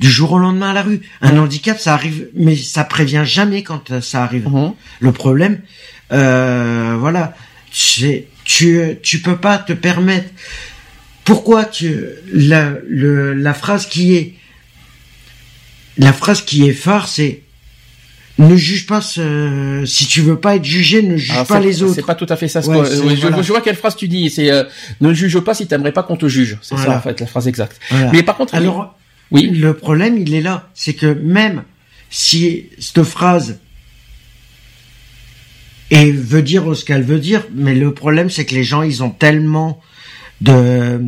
du 0.00 0.10
jour 0.10 0.32
au 0.32 0.38
lendemain 0.38 0.70
à 0.70 0.74
la 0.74 0.82
rue. 0.82 1.00
Un 1.20 1.38
handicap, 1.38 1.78
ça 1.78 1.94
arrive, 1.94 2.28
mais 2.34 2.56
ça 2.56 2.84
prévient 2.84 3.22
jamais 3.24 3.62
quand 3.62 4.00
ça 4.00 4.21
arrive. 4.22 4.48
Mhm. 4.48 4.72
Le 5.00 5.12
problème, 5.12 5.60
euh, 6.12 6.96
voilà, 6.98 7.34
c'est 7.70 8.26
tu 8.44 8.80
tu 9.02 9.20
peux 9.20 9.36
pas 9.36 9.58
te 9.58 9.72
permettre. 9.72 10.30
Pourquoi 11.24 11.64
tu 11.64 12.00
la 12.32 12.72
le, 12.88 13.32
la 13.34 13.54
phrase 13.54 13.86
qui 13.86 14.16
est 14.16 14.34
la 15.98 16.12
phrase 16.12 16.42
qui 16.42 16.66
est 16.68 16.72
phare, 16.72 17.08
c'est 17.08 17.42
ne 18.38 18.56
juge 18.56 18.86
pas 18.86 19.00
ce, 19.00 19.84
si 19.86 20.06
tu 20.06 20.22
veux 20.22 20.38
pas 20.38 20.56
être 20.56 20.64
jugé, 20.64 21.02
ne 21.02 21.16
juge 21.16 21.44
pas 21.46 21.60
les 21.60 21.82
autres. 21.82 21.94
C'est 21.94 22.06
pas 22.06 22.14
tout 22.14 22.26
à 22.28 22.36
fait 22.36 22.48
ça. 22.48 22.60
je, 22.60 23.48
vois 23.48 23.60
quelle 23.60 23.76
phrase 23.76 23.96
tu 23.96 24.08
dis. 24.08 24.30
C'est 24.30 24.50
euh, 24.50 24.64
ne 25.00 25.12
juge 25.12 25.38
pas 25.40 25.54
si 25.54 25.66
t'aimerais 25.66 25.92
pas 25.92 26.02
qu'on 26.02 26.16
te 26.16 26.28
juge. 26.28 26.58
C'est 26.62 26.76
ça 26.76 26.96
en 26.96 27.00
fait 27.00 27.20
la 27.20 27.26
phrase 27.26 27.48
exacte. 27.48 27.78
Mais 28.12 28.22
par 28.22 28.36
contre, 28.36 28.54
alors 28.54 28.96
oui, 29.30 29.48
le 29.48 29.74
problème 29.74 30.18
il 30.18 30.34
est 30.34 30.40
là, 30.40 30.68
c'est 30.74 30.94
que 30.94 31.06
même 31.06 31.62
si 32.10 32.66
cette 32.78 33.02
phrase 33.04 33.58
et 35.92 36.10
veut 36.10 36.40
dire 36.40 36.74
ce 36.74 36.86
qu'elle 36.86 37.02
veut 37.02 37.18
dire, 37.18 37.46
mais 37.54 37.74
le 37.74 37.92
problème 37.92 38.30
c'est 38.30 38.46
que 38.46 38.54
les 38.54 38.64
gens 38.64 38.82
ils 38.82 39.02
ont 39.02 39.10
tellement 39.10 39.78
de 40.40 41.00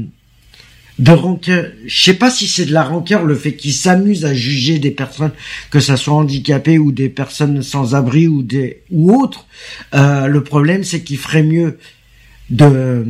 de 0.99 1.11
rancœur. 1.11 1.73
Je 1.87 2.03
sais 2.05 2.15
pas 2.15 2.31
si 2.31 2.47
c'est 2.47 2.67
de 2.67 2.73
la 2.73 2.85
rancœur 2.85 3.25
le 3.25 3.35
fait 3.35 3.57
qu'ils 3.57 3.73
s'amusent 3.73 4.27
à 4.27 4.35
juger 4.35 4.79
des 4.79 4.91
personnes 4.93 5.33
que 5.71 5.81
ça 5.81 5.97
soit 5.97 6.15
handicapées 6.15 6.79
ou 6.79 6.93
des 6.93 7.09
personnes 7.09 7.63
sans 7.63 7.95
abri 7.95 8.29
ou 8.29 8.43
des 8.43 8.83
ou 8.91 9.11
autres. 9.19 9.47
Euh, 9.95 10.27
le 10.27 10.45
problème 10.45 10.85
c'est 10.85 11.03
qu'ils 11.03 11.19
feraient 11.19 11.43
mieux 11.43 11.79
de 12.51 13.07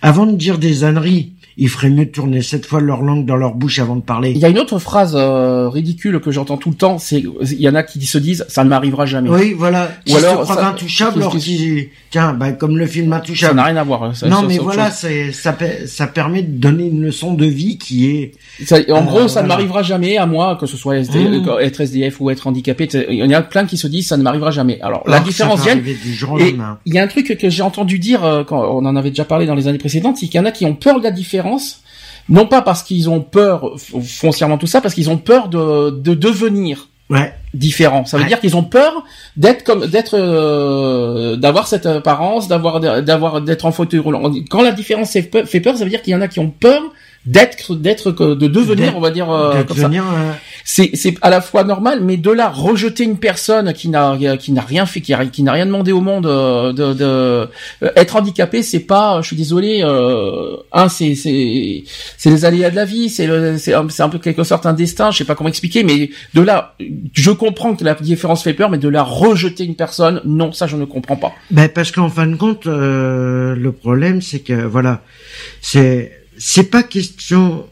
avant 0.00 0.26
de 0.26 0.36
dire 0.36 0.58
des 0.58 0.84
âneries 0.84 1.32
il 1.58 1.68
ferait 1.68 1.88
mieux 1.88 2.04
de 2.04 2.10
tourner 2.10 2.42
sept 2.42 2.66
fois 2.66 2.80
leur 2.80 3.00
langue 3.02 3.24
dans 3.24 3.36
leur 3.36 3.54
bouche 3.54 3.78
avant 3.78 3.96
de 3.96 4.02
parler. 4.02 4.32
Il 4.32 4.38
y 4.38 4.44
a 4.44 4.48
une 4.48 4.58
autre 4.58 4.78
phrase 4.78 5.14
euh, 5.16 5.68
ridicule 5.70 6.20
que 6.20 6.30
j'entends 6.30 6.58
tout 6.58 6.68
le 6.68 6.76
temps, 6.76 6.98
c'est 6.98 7.24
il 7.40 7.60
y 7.60 7.68
en 7.68 7.74
a 7.74 7.82
qui 7.82 8.04
se 8.04 8.18
disent 8.18 8.44
ça 8.48 8.62
ne 8.62 8.68
m'arrivera 8.68 9.06
jamais. 9.06 9.30
Oui, 9.30 9.54
voilà. 9.56 9.90
Ou 10.10 10.16
alors 10.16 10.46
se 10.46 10.52
ça, 10.52 10.68
intouchable 10.68 11.20
alors 11.20 11.36
qu'ils 11.36 11.88
tiens, 12.10 12.34
bah, 12.34 12.52
comme 12.52 12.76
le 12.76 12.86
film 12.86 13.12
Intouchable. 13.12 13.50
Ça 13.50 13.54
n'a 13.54 13.64
rien 13.64 13.76
à 13.76 13.84
voir. 13.84 14.14
Ça, 14.14 14.28
non, 14.28 14.42
mais 14.42 14.58
voilà, 14.58 14.90
c'est 14.90 15.32
ça 15.32 15.56
ça 15.86 16.06
permet 16.06 16.42
de 16.42 16.52
donner 16.58 16.88
une 16.88 17.02
leçon 17.02 17.32
de 17.32 17.46
vie 17.46 17.78
qui 17.78 18.06
est. 18.06 18.32
en 18.90 19.04
gros, 19.04 19.28
ça 19.28 19.42
ne 19.42 19.48
m'arrivera 19.48 19.82
jamais 19.82 20.18
à 20.18 20.26
moi 20.26 20.58
que 20.60 20.66
ce 20.66 20.76
soit 20.76 21.00
mmh. 21.00 21.58
être 21.62 21.80
SDF 21.80 22.20
ou 22.20 22.30
être 22.30 22.46
handicapé. 22.46 22.88
Il 23.08 23.16
y 23.16 23.24
en 23.24 23.30
a 23.30 23.42
plein 23.42 23.64
qui 23.64 23.78
se 23.78 23.86
disent 23.86 24.08
ça 24.08 24.18
ne 24.18 24.22
m'arrivera 24.22 24.50
jamais. 24.50 24.78
Alors, 24.82 25.02
la 25.06 25.20
différence 25.20 25.62
vient. 25.64 25.80
Il 26.84 26.94
y 26.94 26.98
a 26.98 27.02
un 27.02 27.06
truc 27.06 27.36
que 27.38 27.48
j'ai 27.48 27.62
entendu 27.62 27.98
dire 27.98 28.24
euh, 28.24 28.44
quand 28.44 28.60
on 28.60 28.84
en 28.84 28.96
avait 28.96 29.10
déjà 29.10 29.24
parlé 29.24 29.46
dans 29.46 29.54
les 29.54 29.68
années 29.68 29.78
précédentes, 29.78 30.18
c'est 30.18 30.26
qu'il 30.26 30.38
y 30.38 30.42
en 30.42 30.46
a 30.46 30.50
qui 30.50 30.66
ont 30.66 30.74
peur 30.74 30.98
de 30.98 31.04
la 31.04 31.10
différence 31.10 31.45
non 32.28 32.46
pas 32.46 32.62
parce 32.62 32.82
qu'ils 32.82 33.08
ont 33.08 33.20
peur 33.20 33.74
foncièrement 33.78 34.58
tout 34.58 34.66
ça, 34.66 34.80
parce 34.80 34.94
qu'ils 34.94 35.10
ont 35.10 35.18
peur 35.18 35.48
de, 35.48 35.90
de 35.90 36.14
devenir 36.14 36.88
ouais. 37.10 37.32
différents. 37.54 38.04
Ça 38.04 38.18
veut 38.18 38.24
dire 38.24 38.40
qu'ils 38.40 38.56
ont 38.56 38.64
peur 38.64 39.04
d'être 39.36 39.64
comme 39.64 39.86
d'être 39.86 40.16
euh, 40.18 41.36
d'avoir 41.36 41.66
cette 41.66 41.86
apparence, 41.86 42.48
d'avoir 42.48 42.80
d'avoir 42.80 43.40
d'être 43.40 43.64
en 43.64 43.72
fauteuil 43.72 44.00
roulant. 44.00 44.30
Quand 44.50 44.62
la 44.62 44.72
différence 44.72 45.12
fait 45.12 45.22
peur, 45.22 45.76
ça 45.76 45.84
veut 45.84 45.90
dire 45.90 46.02
qu'il 46.02 46.12
y 46.12 46.16
en 46.16 46.20
a 46.20 46.28
qui 46.28 46.40
ont 46.40 46.50
peur 46.50 46.82
d'être 47.26 47.74
d'être 47.74 48.12
de 48.12 48.46
devenir 48.46 48.96
on 48.96 49.00
va 49.00 49.10
dire 49.10 49.30
euh, 49.30 49.64
comme 49.64 49.76
ça. 49.76 49.90
euh, 49.92 50.32
c'est 50.64 50.90
c'est 50.94 51.14
à 51.22 51.30
la 51.30 51.40
fois 51.40 51.64
normal 51.64 52.00
mais 52.02 52.16
de 52.16 52.30
là 52.30 52.48
rejeter 52.48 53.02
une 53.02 53.18
personne 53.18 53.72
qui 53.72 53.88
n'a 53.88 54.16
qui 54.38 54.52
n'a 54.52 54.60
rien 54.62 54.86
fait 54.86 55.00
qui 55.00 55.12
a, 55.12 55.26
qui 55.26 55.42
n'a 55.42 55.52
rien 55.52 55.66
demandé 55.66 55.90
au 55.90 56.00
monde 56.00 56.26
euh, 56.26 56.72
de, 56.72 56.92
de 56.94 57.48
être 57.96 58.14
handicapé 58.16 58.62
c'est 58.62 58.80
pas 58.80 59.20
je 59.22 59.26
suis 59.26 59.36
désolé 59.36 59.80
euh, 59.82 60.56
un 60.72 60.88
c'est 60.88 61.16
c'est 61.16 61.82
c'est 62.16 62.30
les 62.30 62.44
aléas 62.44 62.70
de 62.70 62.76
la 62.76 62.84
vie 62.84 63.08
c'est 63.08 63.28
c'est 63.58 63.74
c'est 63.88 64.02
un 64.02 64.08
peu 64.08 64.18
quelque 64.18 64.44
sorte 64.44 64.64
un 64.64 64.72
destin 64.72 65.10
je 65.10 65.18
sais 65.18 65.24
pas 65.24 65.34
comment 65.34 65.48
expliquer 65.48 65.82
mais 65.82 66.10
de 66.34 66.40
là 66.40 66.76
je 67.12 67.30
comprends 67.32 67.74
que 67.74 67.82
la 67.82 67.94
différence 67.94 68.44
fait 68.44 68.54
peur 68.54 68.70
mais 68.70 68.78
de 68.78 68.88
là 68.88 69.02
rejeter 69.02 69.64
une 69.64 69.74
personne 69.74 70.20
non 70.24 70.52
ça 70.52 70.68
je 70.68 70.76
ne 70.76 70.84
comprends 70.84 71.16
pas. 71.16 71.32
Ben 71.50 71.68
parce 71.68 71.90
qu'en 71.90 72.08
fin 72.08 72.26
de 72.28 72.36
compte 72.36 72.66
le 72.66 73.70
problème 73.70 74.22
c'est 74.22 74.40
que 74.40 74.52
voilà 74.64 75.02
c'est 75.60 76.12
c'est 76.38 76.70
pas 76.70 76.82
question 76.82 77.66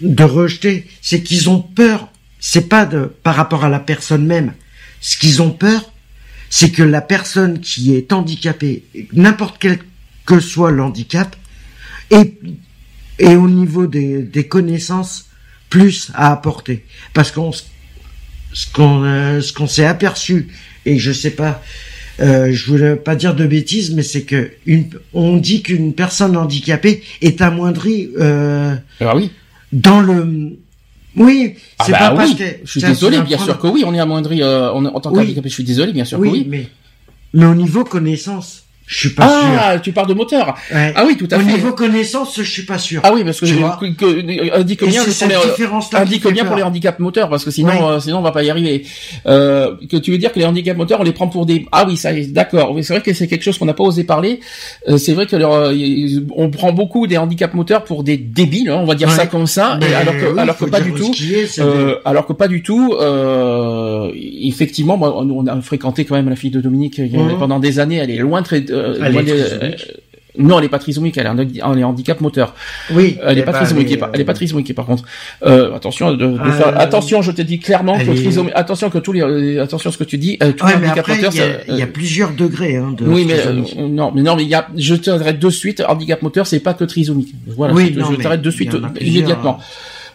de 0.00 0.24
rejeter, 0.24 0.86
c'est 1.02 1.22
qu'ils 1.22 1.48
ont 1.48 1.60
peur. 1.60 2.08
C'est 2.40 2.68
pas 2.68 2.84
de 2.84 3.04
par 3.22 3.36
rapport 3.36 3.64
à 3.64 3.68
la 3.68 3.80
personne 3.80 4.26
même. 4.26 4.52
Ce 5.00 5.16
qu'ils 5.16 5.40
ont 5.40 5.50
peur, 5.50 5.92
c'est 6.50 6.70
que 6.70 6.82
la 6.82 7.00
personne 7.00 7.60
qui 7.60 7.94
est 7.94 8.12
handicapée, 8.12 8.84
n'importe 9.12 9.56
quel 9.58 9.78
que 10.26 10.40
soit 10.40 10.70
l'handicap, 10.70 11.36
et, 12.10 12.38
et 13.18 13.36
au 13.36 13.48
niveau 13.48 13.86
des, 13.86 14.22
des 14.22 14.46
connaissances, 14.46 15.26
plus 15.70 16.10
à 16.14 16.30
apporter. 16.32 16.84
Parce 17.14 17.32
qu'on 17.32 17.50
ce 17.52 18.66
qu'on 18.72 19.04
euh, 19.04 19.40
ce 19.40 19.52
qu'on 19.52 19.66
s'est 19.66 19.86
aperçu, 19.86 20.48
et 20.86 20.98
je 20.98 21.12
sais 21.12 21.30
pas, 21.32 21.62
euh, 22.20 22.52
je 22.52 22.66
voulais 22.70 22.96
pas 22.96 23.16
dire 23.16 23.34
de 23.34 23.46
bêtises, 23.46 23.94
mais 23.94 24.02
c'est 24.02 24.22
que 24.22 24.50
une, 24.66 24.90
on 25.12 25.36
dit 25.36 25.62
qu'une 25.62 25.94
personne 25.94 26.36
handicapée 26.36 27.02
est 27.20 27.40
amoindrie. 27.40 28.10
Euh, 28.18 28.74
ah 29.00 29.16
oui. 29.16 29.30
Dans 29.72 30.00
le 30.00 30.56
oui, 31.16 31.54
ah 31.78 31.84
c'est 31.86 31.92
bah 31.92 31.98
pas 31.98 32.14
parce 32.16 32.34
que. 32.34 32.44
Je 32.64 32.70
suis 32.70 32.80
désolé, 32.80 33.20
bien 33.22 33.38
sûr 33.38 33.58
que 33.58 33.66
oui, 33.66 33.84
on 33.86 33.94
est 33.94 34.00
amoindri 34.00 34.42
euh, 34.42 34.70
en, 34.72 35.00
tant 35.00 35.12
qu'handicapé. 35.12 35.48
Je 35.48 35.54
suis 35.54 35.64
désolé, 35.64 35.92
bien 35.92 36.04
sûr 36.04 36.18
oui, 36.18 36.28
que 36.28 36.34
oui. 36.34 36.46
Mais, 36.48 36.68
mais 37.32 37.46
au 37.46 37.54
niveau 37.54 37.84
connaissance, 37.84 38.63
je 38.86 38.98
suis 38.98 39.10
pas 39.10 39.26
sûr. 39.26 39.58
Ah, 39.58 39.78
tu 39.78 39.92
parles 39.92 40.08
de 40.08 40.14
moteur. 40.14 40.54
Ah 40.72 41.04
oui, 41.06 41.16
tout 41.16 41.28
à 41.30 41.38
fait. 41.38 41.42
Au 41.42 41.56
niveau 41.56 41.72
connaissance, 41.72 42.36
je 42.36 42.42
suis 42.42 42.64
pas 42.64 42.78
sûr. 42.78 43.00
Ah 43.02 43.12
oui, 43.14 43.24
parce 43.24 43.40
que, 43.40 43.46
je, 43.46 43.54
que, 43.54 43.86
que 43.94 44.60
indique 44.60 44.84
bien 44.84 45.02
pour 45.02 45.28
les, 45.28 45.96
indique 45.96 46.26
bien 46.32 46.44
pour 46.44 46.56
les 46.56 46.62
handicaps 46.62 46.98
moteurs, 46.98 47.30
parce 47.30 47.44
que 47.44 47.50
sinon, 47.50 47.88
euh, 47.88 48.00
sinon 48.00 48.18
on 48.18 48.22
va 48.22 48.32
pas 48.32 48.42
y 48.42 48.50
arriver. 48.50 48.84
Euh, 49.26 49.74
que 49.90 49.96
tu 49.96 50.10
veux 50.10 50.18
dire 50.18 50.32
que 50.32 50.38
les 50.38 50.44
handicaps 50.44 50.76
moteurs, 50.76 51.00
on 51.00 51.04
les 51.04 51.12
prend 51.12 51.28
pour 51.28 51.46
des. 51.46 51.64
Ah 51.72 51.84
oui, 51.88 51.96
ça, 51.96 52.10
d'accord. 52.12 52.76
C'est 52.82 52.92
vrai 52.94 53.02
que 53.02 53.14
c'est 53.14 53.26
quelque 53.26 53.42
chose 53.42 53.56
qu'on 53.56 53.64
n'a 53.64 53.74
pas 53.74 53.84
osé 53.84 54.04
parler. 54.04 54.40
Euh, 54.88 54.98
c'est 54.98 55.14
vrai 55.14 55.26
que 55.26 55.36
euh, 55.36 56.20
on 56.36 56.50
prend 56.50 56.72
beaucoup 56.72 57.06
des 57.06 57.16
handicaps 57.16 57.54
moteurs 57.54 57.84
pour 57.84 58.04
des 58.04 58.18
débiles, 58.18 58.68
hein, 58.68 58.80
on 58.82 58.86
va 58.86 58.94
dire 58.94 59.10
ça 59.10 59.26
comme 59.26 59.46
ça, 59.46 59.78
et 59.80 59.94
alors 59.94 60.14
que, 60.14 60.38
alors 60.38 60.56
que 60.58 60.66
pas 60.66 60.80
du 60.80 60.92
tout. 60.92 61.12
alors 62.04 62.26
que 62.26 62.34
pas 62.34 62.48
du 62.48 62.62
tout. 62.62 62.94
effectivement, 64.42 64.98
moi, 64.98 65.16
on 65.16 65.46
a 65.46 65.60
fréquenté 65.62 66.04
quand 66.04 66.16
même 66.16 66.28
la 66.28 66.36
fille 66.36 66.50
de 66.50 66.60
Dominique 66.60 66.98
mmh. 66.98 67.38
pendant 67.38 67.58
des 67.58 67.78
années. 67.78 67.96
Elle 67.96 68.10
est 68.10 68.18
loin 68.18 68.42
très 68.42 68.62
euh, 68.74 68.96
euh, 69.00 69.70
non, 70.36 70.58
elle 70.58 70.64
est 70.64 70.68
pas 70.68 70.80
trisomique, 70.80 71.16
elle 71.16 71.26
est 71.26 71.62
en, 71.62 71.82
handicap 71.82 72.20
moteur. 72.20 72.54
Oui. 72.92 73.18
Elle 73.24 73.38
est 73.38 73.44
pas 73.44 73.52
trisomique, 73.52 73.96
elle 74.12 74.20
est 74.20 74.24
pas 74.24 74.34
trisomique 74.34 74.74
par 74.74 74.84
contre. 74.84 75.04
Euh, 75.46 75.74
attention, 75.74 76.12
de, 76.12 76.36
ah, 76.40 76.80
attention, 76.80 77.22
je 77.22 77.30
te 77.30 77.40
dis 77.40 77.60
clairement 77.60 77.96
que 77.98 78.10
trisomique, 78.10 78.52
attention 78.56 78.90
que 78.90 78.98
tous 78.98 79.12
les, 79.12 79.58
attention 79.58 79.90
à 79.90 79.92
ce 79.92 79.98
que 79.98 80.04
tu 80.04 80.18
dis, 80.18 80.38
tous 80.38 80.66
les 80.66 80.74
handicap 80.74 81.06
moteurs. 81.06 81.32
Il 81.68 81.76
y, 81.76 81.82
a 81.82 81.86
plusieurs 81.86 82.32
degrés. 82.32 82.76
Hein, 82.76 82.94
de 82.96 83.04
oui, 83.06 83.26
mais 83.26 83.44
non, 83.76 84.10
mais 84.12 84.22
non, 84.22 84.34
mais 84.34 84.42
il 84.42 84.48
y 84.48 84.54
a, 84.54 84.66
je 84.76 84.96
t'arrête 84.96 85.38
de 85.38 85.50
suite. 85.50 85.82
Handicap 85.86 86.20
moteur, 86.22 86.46
c'est 86.46 86.60
pas 86.60 86.74
que 86.74 86.84
trisomique. 86.84 87.32
Voilà, 87.46 87.72
oui, 87.74 87.94
je 87.96 88.20
t'arrête 88.20 88.42
de 88.42 88.50
suite 88.50 88.76
immédiatement. 89.00 89.60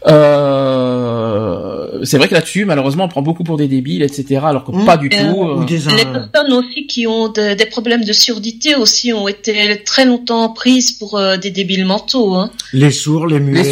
Euh, 0.08 1.79
c'est 2.04 2.18
vrai 2.18 2.28
que 2.28 2.34
là-dessus, 2.34 2.66
malheureusement, 2.66 3.06
on 3.06 3.08
prend 3.08 3.22
beaucoup 3.22 3.44
pour 3.44 3.58
des 3.58 3.68
débiles, 3.68 4.04
etc. 4.04 4.42
Alors 4.44 4.64
que 4.64 4.72
mmh. 4.72 4.86
pas 4.86 4.98
du 4.98 5.10
tout. 5.10 5.18
Euh. 5.18 5.66
Les 5.70 6.06
personnes 6.06 6.54
aussi 6.54 6.88
qui 6.88 7.08
ont 7.08 7.30
des 7.30 7.66
problèmes 7.70 8.04
de 8.04 8.14
surdité 8.14 8.76
aussi 8.76 9.14
ont 9.14 9.28
été 9.28 9.82
très 9.84 10.06
longtemps 10.06 10.50
prises 10.50 10.92
pour 10.92 11.18
euh, 11.18 11.38
des 11.38 11.52
débiles 11.52 11.86
mentaux. 11.86 12.36
Hein. 12.36 12.52
Les 12.74 12.92
sourds, 12.92 13.28
les 13.28 13.40
muets, 13.40 13.64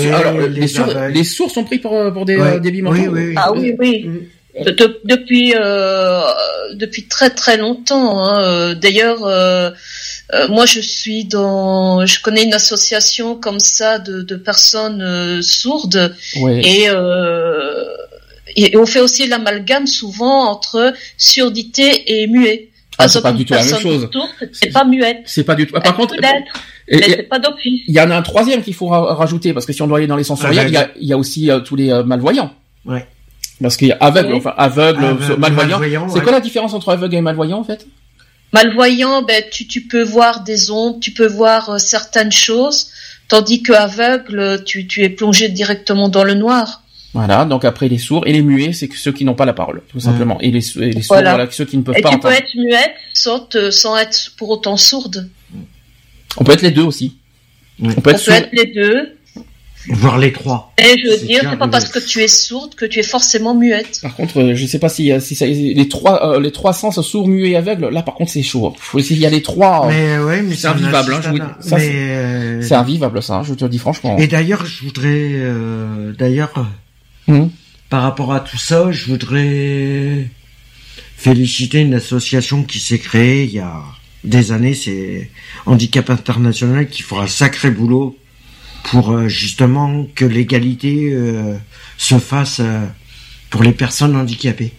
les, 0.49 0.67
sourds, 0.67 0.93
les, 1.09 1.23
sourds, 1.23 1.51
sont 1.51 1.63
pris 1.63 1.79
pour, 1.79 1.95
pour 2.13 2.25
des 2.25 2.37
débiles 2.61 2.83
mentaux. 2.83 2.97
Oui, 2.97 3.27
oui, 3.29 3.33
ah 3.35 3.51
oui, 3.53 3.73
oui. 3.77 4.05
Mmh. 4.05 4.63
depuis 5.05 5.53
depuis 6.73 7.07
très 7.07 7.29
très 7.29 7.57
longtemps. 7.57 8.23
Hein. 8.23 8.73
D'ailleurs 8.75 9.27
euh, 10.33 10.47
moi, 10.49 10.65
je 10.65 10.81
suis 10.81 11.23
dans, 11.23 12.05
je 12.05 12.21
connais 12.21 12.43
une 12.43 12.53
association 12.53 13.35
comme 13.35 13.59
ça 13.59 13.97
de, 13.97 14.21
de 14.21 14.35
personnes 14.35 15.01
euh, 15.01 15.41
sourdes 15.41 16.13
et, 16.35 16.87
euh, 18.57 18.67
et, 18.71 18.77
on 18.77 18.85
fait 18.85 18.99
aussi 18.99 19.27
l'amalgame 19.27 19.87
souvent 19.87 20.49
entre 20.49 20.93
surdité 21.17 22.21
et 22.21 22.27
muet. 22.27 22.69
Ah, 22.97 23.07
c'est 23.07 23.21
pas 23.21 23.31
du 23.31 23.45
tout 23.45 23.53
la 23.53 23.63
même 23.63 23.79
chose. 23.79 24.09
C'est 24.51 24.71
pas 24.71 24.83
muette. 24.83 25.21
C'est 25.25 25.43
pas 25.43 25.55
du 25.55 25.67
tout. 25.67 25.73
Par 25.73 25.95
contre, 25.95 26.15
mais 26.19 27.01
c'est 27.03 27.23
pas 27.23 27.39
d'office. 27.39 27.81
Il 27.87 27.93
y 27.93 27.99
en 27.99 28.09
a 28.09 28.15
un 28.15 28.21
troisième 28.21 28.63
qu'il 28.63 28.73
faut 28.73 28.87
rajouter 28.87 29.53
parce 29.53 29.65
que 29.65 29.73
si 29.73 29.81
on 29.81 29.87
doit 29.87 29.97
aller 29.97 30.07
dans 30.07 30.15
les 30.15 30.23
sensoriels, 30.23 30.67
il 30.67 30.73
y 30.73 30.77
a, 30.77 30.89
il 30.99 31.07
y 31.07 31.13
a 31.13 31.17
aussi 31.17 31.49
tous 31.65 31.75
les 31.75 32.03
malvoyants. 32.03 32.53
Ouais. 32.85 33.05
Parce 33.61 33.77
qu'il 33.77 33.87
y 33.87 33.91
a 33.91 33.97
aveugle, 33.99 34.35
enfin 34.35 34.53
aveugle, 34.57 35.17
malvoyant. 35.37 36.09
c'est 36.09 36.21
quoi 36.21 36.31
la 36.31 36.39
différence 36.39 36.73
entre 36.73 36.89
aveugle 36.89 37.15
et 37.15 37.21
malvoyant 37.21 37.59
en 37.59 37.63
fait? 37.63 37.87
Malvoyant, 38.53 39.23
ben 39.23 39.43
tu, 39.51 39.67
tu 39.67 39.81
peux 39.81 40.03
voir 40.03 40.43
des 40.43 40.71
ondes, 40.71 41.01
tu 41.01 41.11
peux 41.11 41.27
voir 41.27 41.69
euh, 41.69 41.77
certaines 41.79 42.31
choses, 42.31 42.91
tandis 43.27 43.61
que 43.61 43.73
aveugle, 43.73 44.63
tu, 44.63 44.87
tu 44.87 45.03
es 45.03 45.09
plongé 45.09 45.49
directement 45.49 46.07
dans 46.07 46.23
le 46.23 46.33
noir. 46.33 46.81
Voilà, 47.13 47.45
donc 47.45 47.65
après 47.65 47.87
les 47.87 47.97
sourds 47.97 48.27
et 48.27 48.33
les 48.33 48.41
muets, 48.41 48.73
c'est 48.73 48.91
ceux 48.93 49.11
qui 49.11 49.25
n'ont 49.25 49.33
pas 49.33 49.45
la 49.45 49.53
parole, 49.53 49.81
tout 49.89 49.99
simplement. 49.99 50.39
Et 50.41 50.51
les, 50.51 50.59
les 50.75 51.01
sourds, 51.01 51.17
voilà. 51.17 51.47
ceux 51.49 51.65
qui 51.65 51.77
ne 51.77 51.81
peuvent 51.81 51.95
pas 52.01 52.09
entendre. 52.09 52.31
Et 52.31 52.35
tu 52.37 52.57
peux 52.57 52.61
être 52.61 52.69
muette 52.69 52.93
sans, 53.13 53.47
sans 53.71 53.97
être 53.97 54.33
pour 54.37 54.49
autant 54.49 54.77
sourde. 54.77 55.29
On 56.37 56.43
peut 56.43 56.51
être 56.51 56.61
les 56.61 56.71
deux 56.71 56.83
aussi. 56.83 57.17
On 57.81 57.91
peut, 57.93 58.11
être, 58.11 58.49
les 58.53 58.65
deux. 58.65 59.17
Voir 59.89 60.17
les 60.17 60.33
trois. 60.33 60.73
Et 60.77 60.99
je 60.99 61.09
veux 61.09 61.25
dire, 61.25 61.47
c'est 61.49 61.57
pas 61.57 61.67
parce 61.67 61.89
que 61.89 61.99
tu 61.99 62.21
es 62.21 62.27
sourde 62.27 62.75
que 62.75 62.85
tu 62.85 62.99
es 62.99 63.03
forcément 63.03 63.55
muette. 63.55 63.99
Par 64.01 64.15
contre, 64.15 64.41
euh, 64.41 64.55
je 64.55 64.65
sais 64.65 64.79
pas 64.79 64.89
si, 64.89 65.11
si 65.21 65.35
ça, 65.35 65.45
les 65.45 65.87
trois, 65.87 66.35
euh, 66.35 66.39
les 66.39 66.51
trois 66.51 66.73
sens 66.73 66.99
sourds, 67.01 67.27
muets 67.27 67.51
et 67.51 67.55
aveugles, 67.55 67.87
là 67.89 68.01
par 68.01 68.15
contre 68.15 68.31
c'est 68.31 68.43
chaud. 68.43 68.75
Il 68.95 69.17
y 69.17 69.25
a 69.25 69.29
les 69.29 69.41
trois. 69.41 69.87
Mais 69.87 70.17
ouais, 70.19 70.41
mais 70.41 70.55
c'est 70.55 70.67
invivable. 70.67 71.13
Hein, 71.13 71.55
ça, 71.61 71.77
euh, 71.77 72.61
c'est 72.61 72.75
invivable 72.75 73.23
ça. 73.23 73.43
Je 73.43 73.53
te 73.53 73.63
le 73.63 73.69
dis 73.69 73.79
franchement. 73.79 74.17
Et 74.17 74.27
d'ailleurs, 74.27 74.65
je 74.65 74.83
voudrais, 74.83 75.39
d'ailleurs, 76.17 76.67
hum. 77.27 77.49
par 77.89 78.03
rapport 78.03 78.33
à 78.33 78.39
tout 78.39 78.57
ça, 78.57 78.91
je 78.91 79.05
voudrais 79.05 80.29
féliciter 81.15 81.79
une 81.79 81.95
association 81.95 82.63
qui 82.63 82.79
s'est 82.79 82.99
créée 82.99 83.45
il 83.45 83.51
y 83.51 83.59
a 83.59 83.81
des 84.23 84.51
années, 84.51 84.73
c'est 84.73 85.29
Handicap 85.65 86.09
International 86.09 86.87
qui 86.87 87.01
fera 87.01 87.23
un 87.23 87.27
sacré 87.27 87.71
boulot 87.71 88.15
pour 88.83 89.11
euh, 89.11 89.27
justement 89.27 90.05
que 90.15 90.25
l'égalité 90.25 91.09
euh, 91.11 91.55
se 91.97 92.19
fasse 92.19 92.59
euh, 92.59 92.85
pour 93.49 93.63
les 93.63 93.71
personnes 93.71 94.15
handicapées. 94.15 94.73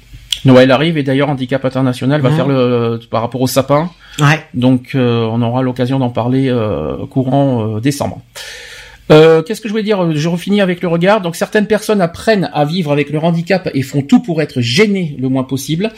Noël 0.45 0.71
arrive 0.71 0.97
et 0.97 1.03
d'ailleurs 1.03 1.29
Handicap 1.29 1.65
International 1.65 2.21
va 2.21 2.31
faire 2.31 2.47
le 2.47 3.01
par 3.11 3.23
rapport 3.23 3.41
au 3.41 3.49
sapin. 3.49 3.91
Ouais. 4.21 4.47
Donc 4.55 4.91
on 4.95 5.43
aura 5.43 5.63
l'occasion 5.63 5.99
d'en 5.99 6.11
parler 6.11 6.55
courant 7.11 7.81
décembre. 7.81 8.23
Euh, 9.11 9.43
qu'est-ce 9.43 9.61
que 9.61 9.69
je 9.69 9.73
voulais 9.73 9.83
dire? 9.83 10.13
Je 10.13 10.29
refinis 10.29 10.61
avec 10.61 10.83
le 10.83 10.89
regard. 10.89 11.21
Donc 11.21 11.37
certaines 11.37 11.67
personnes 11.67 12.01
apprennent 12.01 12.51
à 12.53 12.65
vivre 12.65 12.93
avec 12.93 13.11
leur 13.11 13.25
handicap 13.25 13.69
et 13.75 13.83
font 13.83 14.03
tout 14.03 14.21
pour 14.21 14.43
être 14.43 14.61
gênées 14.61 15.17
le 15.19 15.29
moins 15.29 15.45
possible. 15.45 15.93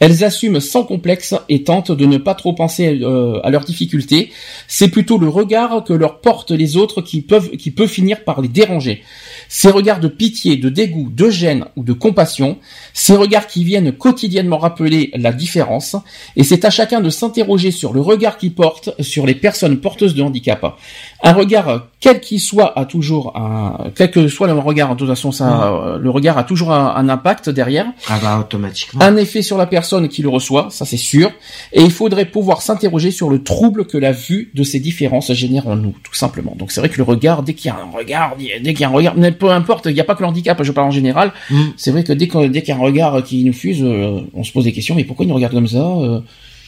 Elles 0.00 0.24
assument 0.24 0.60
sans 0.60 0.84
complexe 0.84 1.34
et 1.48 1.62
tentent 1.64 1.92
de 1.92 2.06
ne 2.06 2.18
pas 2.18 2.34
trop 2.34 2.52
penser 2.52 3.00
euh, 3.02 3.40
à 3.42 3.50
leurs 3.50 3.64
difficultés. 3.64 4.30
C'est 4.68 4.88
plutôt 4.88 5.18
le 5.18 5.28
regard 5.28 5.84
que 5.84 5.92
leur 5.92 6.20
portent 6.20 6.50
les 6.50 6.76
autres 6.76 7.02
qui 7.02 7.22
peuvent 7.22 7.50
qui 7.50 7.70
peut 7.70 7.86
finir 7.86 8.24
par 8.24 8.40
les 8.40 8.48
déranger. 8.48 9.02
Ces 9.48 9.70
regards 9.70 10.00
de 10.00 10.08
pitié, 10.08 10.56
de 10.56 10.68
dégoût, 10.68 11.10
de 11.10 11.30
gêne 11.30 11.66
ou 11.76 11.84
de 11.84 11.92
compassion, 11.92 12.58
ces 12.92 13.16
regards 13.16 13.46
qui 13.46 13.64
viennent 13.64 13.92
quotidiennement 13.92 14.58
rappeler 14.58 15.10
la 15.14 15.32
différence, 15.32 15.96
et 16.36 16.44
c'est 16.44 16.64
à 16.64 16.70
chacun 16.70 17.00
de 17.00 17.10
s'interroger 17.10 17.70
sur 17.70 17.92
le 17.92 18.00
regard 18.00 18.38
qu'il 18.38 18.54
porte 18.54 18.90
sur 19.00 19.26
les 19.26 19.34
personnes 19.34 19.78
porteuses 19.78 20.14
de 20.14 20.22
handicap. 20.22 20.76
Un 21.22 21.32
regard, 21.32 21.88
quel 22.00 22.20
qu'il 22.20 22.40
soit, 22.40 22.78
a 22.78 22.84
toujours 22.84 23.36
un, 23.36 23.90
quel 23.94 24.10
que 24.10 24.28
soit 24.28 24.46
le 24.46 24.52
regard, 24.54 24.94
de 24.94 24.98
toute 24.98 25.08
façon, 25.08 25.32
ça, 25.32 25.44
mmh. 25.44 25.60
euh, 25.62 25.98
le 25.98 26.10
regard 26.10 26.38
a 26.38 26.44
toujours 26.44 26.72
un, 26.72 27.08
impact 27.08 27.50
derrière. 27.50 27.86
Ah 28.08 28.18
bah, 28.22 28.38
automatiquement. 28.38 29.00
Un 29.02 29.16
effet 29.16 29.42
sur 29.42 29.56
la 29.56 29.66
personne 29.66 30.08
qui 30.08 30.22
le 30.22 30.28
reçoit, 30.28 30.68
ça 30.70 30.84
c'est 30.84 30.96
sûr. 30.96 31.30
Et 31.72 31.82
il 31.82 31.90
faudrait 31.90 32.26
pouvoir 32.26 32.62
s'interroger 32.62 33.10
sur 33.10 33.30
le 33.30 33.42
trouble 33.42 33.86
que 33.86 33.96
la 33.96 34.12
vue 34.12 34.50
de 34.54 34.62
ces 34.62 34.80
différences 34.80 35.32
génère 35.32 35.68
en 35.68 35.76
nous, 35.76 35.94
tout 36.02 36.14
simplement. 36.14 36.54
Donc 36.56 36.72
c'est 36.72 36.80
vrai 36.80 36.88
que 36.88 36.98
le 36.98 37.04
regard, 37.04 37.42
dès 37.42 37.54
qu'il 37.54 37.70
y 37.70 37.74
a 37.74 37.76
un 37.76 37.96
regard, 37.96 38.36
dès 38.36 38.72
qu'il 38.72 38.80
y 38.80 38.84
a 38.84 38.88
un 38.88 38.92
regard, 38.92 39.14
peu 39.38 39.50
importe, 39.50 39.86
il 39.86 39.94
n'y 39.94 40.00
a 40.00 40.04
pas 40.04 40.14
que 40.14 40.22
le 40.22 40.28
handicap, 40.28 40.62
je 40.62 40.72
parle 40.72 40.88
en 40.88 40.92
général. 40.92 41.32
Mmh. 41.50 41.62
C'est 41.76 41.92
vrai 41.92 42.04
que 42.04 42.12
dès 42.12 42.28
qu'il 42.28 42.68
y 42.68 42.72
a 42.72 42.76
un 42.76 42.78
regard 42.78 43.22
qui 43.22 43.44
nous 43.44 43.52
fuse, 43.52 43.82
euh, 43.82 44.20
on 44.34 44.44
se 44.44 44.52
pose 44.52 44.64
des 44.64 44.72
questions, 44.72 44.94
mais 44.94 45.04
pourquoi 45.04 45.24
il 45.24 45.28
nous 45.28 45.34
regarde 45.34 45.54
comme 45.54 45.68
ça? 45.68 45.78
Euh? 45.78 46.20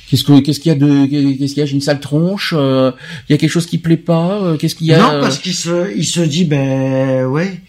Qu'est-ce 0.08 0.24
que 0.24 0.40
qu'est-ce 0.40 0.60
qu'il 0.60 0.72
y 0.72 0.74
a 0.74 0.78
de 0.78 1.06
qu'est-ce 1.06 1.52
qu'il 1.52 1.58
y 1.58 1.62
a? 1.62 1.66
J'ai 1.66 1.74
une 1.74 1.82
sale 1.82 2.00
tronche. 2.00 2.54
Euh, 2.56 2.92
il 3.28 3.32
y 3.32 3.34
a 3.34 3.38
quelque 3.38 3.50
chose 3.50 3.66
qui 3.66 3.76
plaît 3.76 3.98
pas. 3.98 4.40
Euh, 4.42 4.56
qu'est-ce 4.56 4.74
qu'il 4.74 4.86
y 4.86 4.94
a? 4.94 4.98
Non, 4.98 5.20
parce 5.20 5.38
qu'il 5.38 5.54
se 5.54 5.94
il 5.94 6.06
se 6.06 6.20
dit 6.20 6.44
ben 6.44 7.26
ouais 7.26 7.60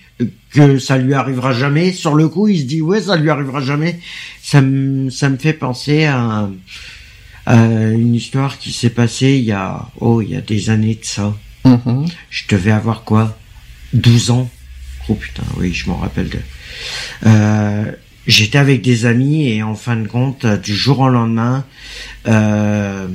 que 0.52 0.80
ça 0.80 0.98
lui 0.98 1.14
arrivera 1.14 1.52
jamais. 1.52 1.92
Sur 1.92 2.16
le 2.16 2.30
coup, 2.30 2.48
il 2.48 2.60
se 2.60 2.64
dit 2.64 2.82
ouais 2.82 3.02
ça 3.02 3.18
lui 3.18 3.30
arrivera 3.30 3.60
jamais. 3.62 4.00
Ça 4.42 4.62
me 4.62 5.10
ça 5.10 5.30
me 5.30 5.38
fait 5.38 5.54
penser 5.54 6.06
à, 6.06 6.50
une 7.46 8.16
histoire 8.16 8.60
qui 8.60 8.72
s'est 8.72 8.92
passée 8.92 9.38
il 9.40 9.46
y 9.46 9.52
a 9.52 9.90
oh 10.00 10.22
il 10.22 10.30
y 10.30 10.36
a 10.36 10.42
des 10.42 10.70
années 10.70 10.96
de 10.96 11.06
ça. 11.06 11.36
Mm-hmm. 11.66 12.10
Je 12.30 12.44
devais 12.48 12.72
avoir 12.72 13.04
quoi? 13.04 13.38
12 13.94 14.32
ans? 14.32 14.50
Oh 15.10 15.16
putain, 15.16 15.44
oui, 15.58 15.74
je 15.74 15.90
m'en 15.90 15.98
rappelle 15.98 16.30
de. 16.30 16.38
Euh, 17.26 17.92
j'étais 18.28 18.58
avec 18.58 18.82
des 18.82 19.06
amis 19.06 19.50
et 19.50 19.64
en 19.64 19.76
fin 19.76 19.96
de 19.96 20.08
compte, 20.08 20.46
du 20.46 20.76
jour 20.76 21.00
au 21.00 21.10
lendemain, 21.10 21.66
euh, 22.28 23.08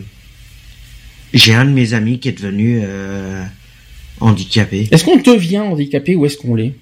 j'ai 1.33 1.55
un 1.55 1.65
de 1.65 1.71
mes 1.71 1.95
amis 1.95 2.21
qui 2.21 2.29
est 2.29 2.33
devenu 2.41 2.81
euh, 2.83 3.45
handicapé. 4.21 4.89
Est-ce 4.91 5.05
qu'on 5.05 5.17
devient 5.17 5.61
handicapé 5.61 6.17
ou 6.17 6.27
est-ce 6.27 6.37
qu'on 6.37 6.55
l'est? 6.55 6.75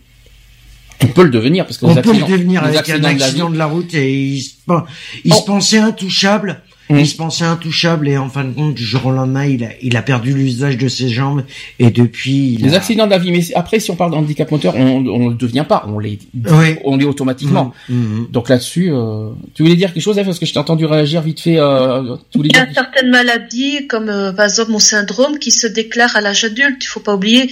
On 1.03 1.09
peut 1.09 1.25
le 1.25 1.31
devenir 1.31 1.65
parce 1.65 1.79
que 1.79 1.87
on 1.87 1.95
peut 1.97 2.13
le 2.13 2.27
devenir 2.27 2.63
avec 2.63 2.89
un 2.89 3.03
accident 3.03 3.51
de 3.51 3.59
la, 3.59 3.67
route 3.67 3.93
et 3.95 4.13
il 4.13 4.41
se, 4.41 4.53
il 5.25 5.35
se 5.35 5.41
oh. 5.41 5.45
pensait 5.47 5.79
intouchable 5.79 6.63
Mm. 6.91 6.99
Il 6.99 7.07
se 7.07 7.17
pensait 7.17 7.45
intouchable 7.45 8.09
et 8.09 8.17
en 8.17 8.29
fin 8.29 8.45
de 8.45 8.53
compte, 8.53 8.75
du 8.75 8.85
jour 8.85 9.07
au 9.07 9.13
lendemain, 9.13 9.45
il 9.45 9.65
a, 9.65 9.69
il 9.81 9.97
a 9.97 10.03
perdu 10.03 10.35
l'usage 10.35 10.77
de 10.77 10.89
ses 10.89 11.09
jambes 11.09 11.45
et 11.79 11.91
depuis. 11.91 12.57
Les 12.57 12.75
accidents 12.75 13.07
de 13.07 13.11
la 13.11 13.19
vie, 13.19 13.31
mais 13.31 13.43
après, 13.55 13.81
si 13.81 13.91
on 13.91 13.97
parle 13.97 14.13
d'handicap 14.13 14.51
moteur, 14.51 14.75
on 14.77 15.01
ne 15.01 15.31
le 15.31 15.35
devient 15.35 15.65
pas, 15.69 15.85
on 15.89 15.99
l'est, 15.99 16.19
on 16.85 16.97
l'est 16.97 17.05
automatiquement. 17.05 17.73
Mm. 17.89 17.95
Mm. 17.95 18.27
Donc 18.31 18.49
là-dessus, 18.49 18.91
euh, 18.93 19.31
tu 19.55 19.63
voulais 19.63 19.77
dire 19.77 19.93
quelque 19.93 20.03
chose, 20.03 20.21
parce 20.25 20.39
que 20.39 20.47
je 20.47 20.53
t'ai 20.53 20.59
entendu 20.59 20.85
réagir 20.85 21.23
vite 21.23 21.41
fait. 21.41 21.59
Euh, 21.59 22.17
il 22.35 22.55
y 22.55 22.57
a 22.57 22.73
certaines 22.73 23.11
maladies, 23.11 23.87
comme 23.87 24.09
euh, 24.09 24.33
par 24.33 24.47
exemple 24.47 24.73
mon 24.73 24.79
syndrome, 24.79 25.39
qui 25.39 25.51
se 25.51 25.67
déclarent 25.67 26.17
à 26.17 26.21
l'âge 26.21 26.45
adulte. 26.45 26.83
Il 26.83 26.89
faut 26.89 27.01
pas 27.01 27.15
oublier. 27.15 27.51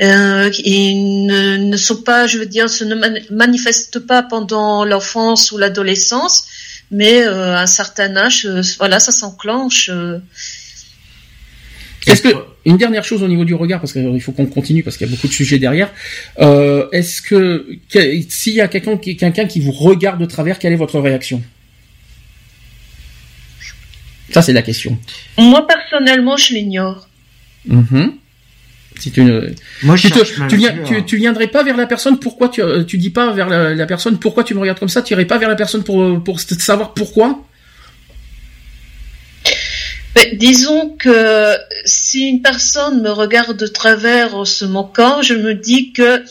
Euh, 0.00 0.50
ils 0.64 1.26
ne, 1.26 1.56
ne, 1.56 1.76
sont 1.76 2.02
pas, 2.02 2.26
je 2.26 2.38
veux 2.38 2.46
dire, 2.46 2.68
se 2.68 2.82
ne 2.82 2.96
manifestent 3.30 4.00
pas 4.00 4.24
pendant 4.24 4.84
l'enfance 4.84 5.52
ou 5.52 5.58
l'adolescence 5.58 6.48
mais 6.90 7.22
euh, 7.22 7.54
à 7.54 7.62
un 7.62 7.66
certain 7.66 8.16
âge, 8.16 8.46
euh, 8.46 8.62
voilà, 8.78 9.00
ça 9.00 9.12
s'enclenche. 9.12 9.88
Euh. 9.92 10.18
Est-ce 12.06 12.22
que 12.22 12.28
une 12.66 12.76
dernière 12.76 13.04
chose 13.04 13.22
au 13.22 13.28
niveau 13.28 13.44
du 13.44 13.54
regard, 13.54 13.80
parce 13.80 13.92
qu'il 13.92 14.20
faut 14.20 14.32
qu'on 14.32 14.46
continue 14.46 14.82
parce 14.82 14.96
qu'il 14.96 15.06
y 15.06 15.10
a 15.10 15.14
beaucoup 15.14 15.28
de 15.28 15.32
sujets 15.32 15.58
derrière. 15.58 15.90
Est-ce 16.38 17.22
que, 17.22 17.66
s'il 18.28 18.54
y 18.54 18.60
a 18.60 18.68
quelqu'un 18.68 18.96
qui, 18.96 19.60
vous 19.60 19.72
regarde 19.72 20.20
de 20.20 20.26
travers, 20.26 20.58
quelle 20.58 20.72
est 20.72 20.76
votre 20.76 20.98
réaction? 21.00 21.42
Ça, 24.30 24.42
c'est 24.42 24.52
la 24.52 24.62
question. 24.62 24.98
Moi 25.38 25.66
personnellement, 25.66 26.36
je 26.36 26.54
l'ignore. 26.54 27.08
Mm 27.66 28.08
si 28.98 29.10
tu 29.10 29.22
Moi, 29.82 29.96
tu, 29.96 30.10
tu, 30.48 30.56
viens, 30.56 30.74
tu, 31.06 31.16
viendrais 31.16 31.48
pas 31.48 31.62
vers 31.62 31.76
la 31.76 31.86
personne. 31.86 32.18
Pourquoi 32.18 32.48
tu, 32.48 32.62
euh, 32.62 32.84
tu 32.84 32.98
dis 32.98 33.10
pas 33.10 33.32
vers 33.32 33.48
la, 33.48 33.86
personne 33.86 34.18
pourquoi 34.18 34.44
tu 34.44 34.54
me 34.54 34.60
regardes 34.60 34.78
comme 34.78 34.88
ça? 34.88 35.02
Tu 35.02 35.14
irais 35.14 35.24
pas 35.24 35.38
vers 35.38 35.48
la 35.48 35.56
personne 35.56 35.82
pour 35.82 36.22
pour 36.22 36.40
savoir 36.40 36.94
pourquoi? 36.94 37.44
Disons 40.34 40.90
que 40.90 41.56
si 41.84 42.28
une 42.28 42.40
personne 42.40 43.02
me 43.02 43.10
regarde 43.10 43.56
de 43.56 43.66
travers 43.66 44.36
en 44.36 44.44
se 44.44 44.64
moquant, 44.64 45.22
je 45.22 45.34
me 45.34 45.54
dis 45.54 45.92
que 45.92 46.22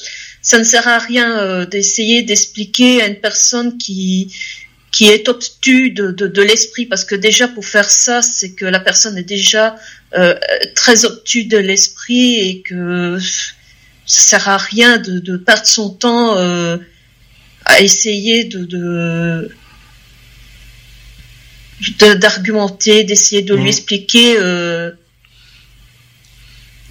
ça 0.42 0.58
ne 0.58 0.64
sert 0.64 0.88
à 0.88 1.00
rien 1.00 1.40
euh, 1.40 1.66
d'essayer 1.66 2.22
d'expliquer 2.22 3.02
à 3.02 3.08
une 3.08 3.16
personne 3.16 3.78
qui 3.78 4.34
qui 4.94 5.10
est 5.10 5.28
obtus 5.28 5.90
de, 5.90 6.12
de, 6.12 6.28
de 6.28 6.42
l'esprit, 6.44 6.86
parce 6.86 7.04
que 7.04 7.16
déjà 7.16 7.48
pour 7.48 7.66
faire 7.66 7.90
ça, 7.90 8.22
c'est 8.22 8.52
que 8.52 8.64
la 8.64 8.80
personne 8.80 9.18
est 9.18 9.24
déjà 9.24 9.76
euh, 10.16 10.36
très 10.76 11.04
obtus 11.04 11.46
de 11.46 11.58
l'esprit 11.58 12.36
et 12.36 12.62
que 12.62 13.18
ça 14.06 14.38
sert 14.40 14.50
à 14.50 14.58
rien 14.58 15.00
de, 15.00 15.18
de 15.18 15.36
perdre 15.36 15.66
son 15.66 15.90
temps 15.90 16.38
euh, 16.38 16.78
à 17.66 17.82
essayer 17.82 18.44
de, 18.44 18.66
de 18.66 19.52
d'argumenter, 22.16 23.04
d'essayer 23.04 23.42
de 23.42 23.56
lui 23.56 23.64
mmh. 23.64 23.68
expliquer. 23.68 24.36
Euh... 24.38 24.92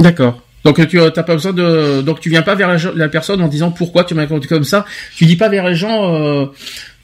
D'accord. 0.00 0.42
Donc 0.64 0.86
tu 0.88 0.98
n'as 0.98 1.10
pas 1.10 1.34
besoin 1.34 1.52
de 1.52 2.02
donc 2.02 2.20
tu 2.20 2.30
viens 2.30 2.42
pas 2.42 2.54
vers 2.54 2.76
la, 2.94 3.08
personne 3.08 3.42
en 3.42 3.48
disant 3.48 3.70
pourquoi 3.70 4.04
tu 4.04 4.14
m'as 4.14 4.26
comme 4.26 4.64
ça? 4.64 4.84
Tu 5.16 5.24
dis 5.24 5.36
pas 5.36 5.48
vers 5.48 5.68
les 5.68 5.74
gens. 5.74 6.50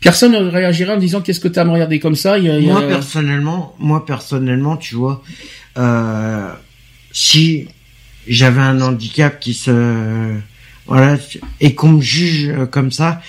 Personne 0.00 0.32
ne 0.32 0.48
réagirait 0.48 0.94
en 0.94 0.98
disant 0.98 1.20
qu'est-ce 1.20 1.40
que 1.40 1.48
tu 1.48 1.58
as 1.58 1.62
à 1.62 1.64
me 1.64 1.72
regarder 1.72 1.98
comme 1.98 2.14
ça. 2.14 2.38
Moi 2.38 2.82
personnellement, 2.86 3.74
moi 3.78 4.06
personnellement, 4.06 4.76
tu 4.76 4.94
vois, 4.94 5.22
euh, 5.76 6.52
si 7.12 7.66
j'avais 8.26 8.60
un 8.60 8.80
handicap 8.80 9.40
qui 9.40 9.54
se 9.54 10.34
voilà 10.86 11.18
et 11.60 11.74
qu'on 11.74 11.88
me 11.88 12.00
juge 12.00 12.48
euh, 12.48 12.66
comme 12.66 12.92
ça, 12.92 13.20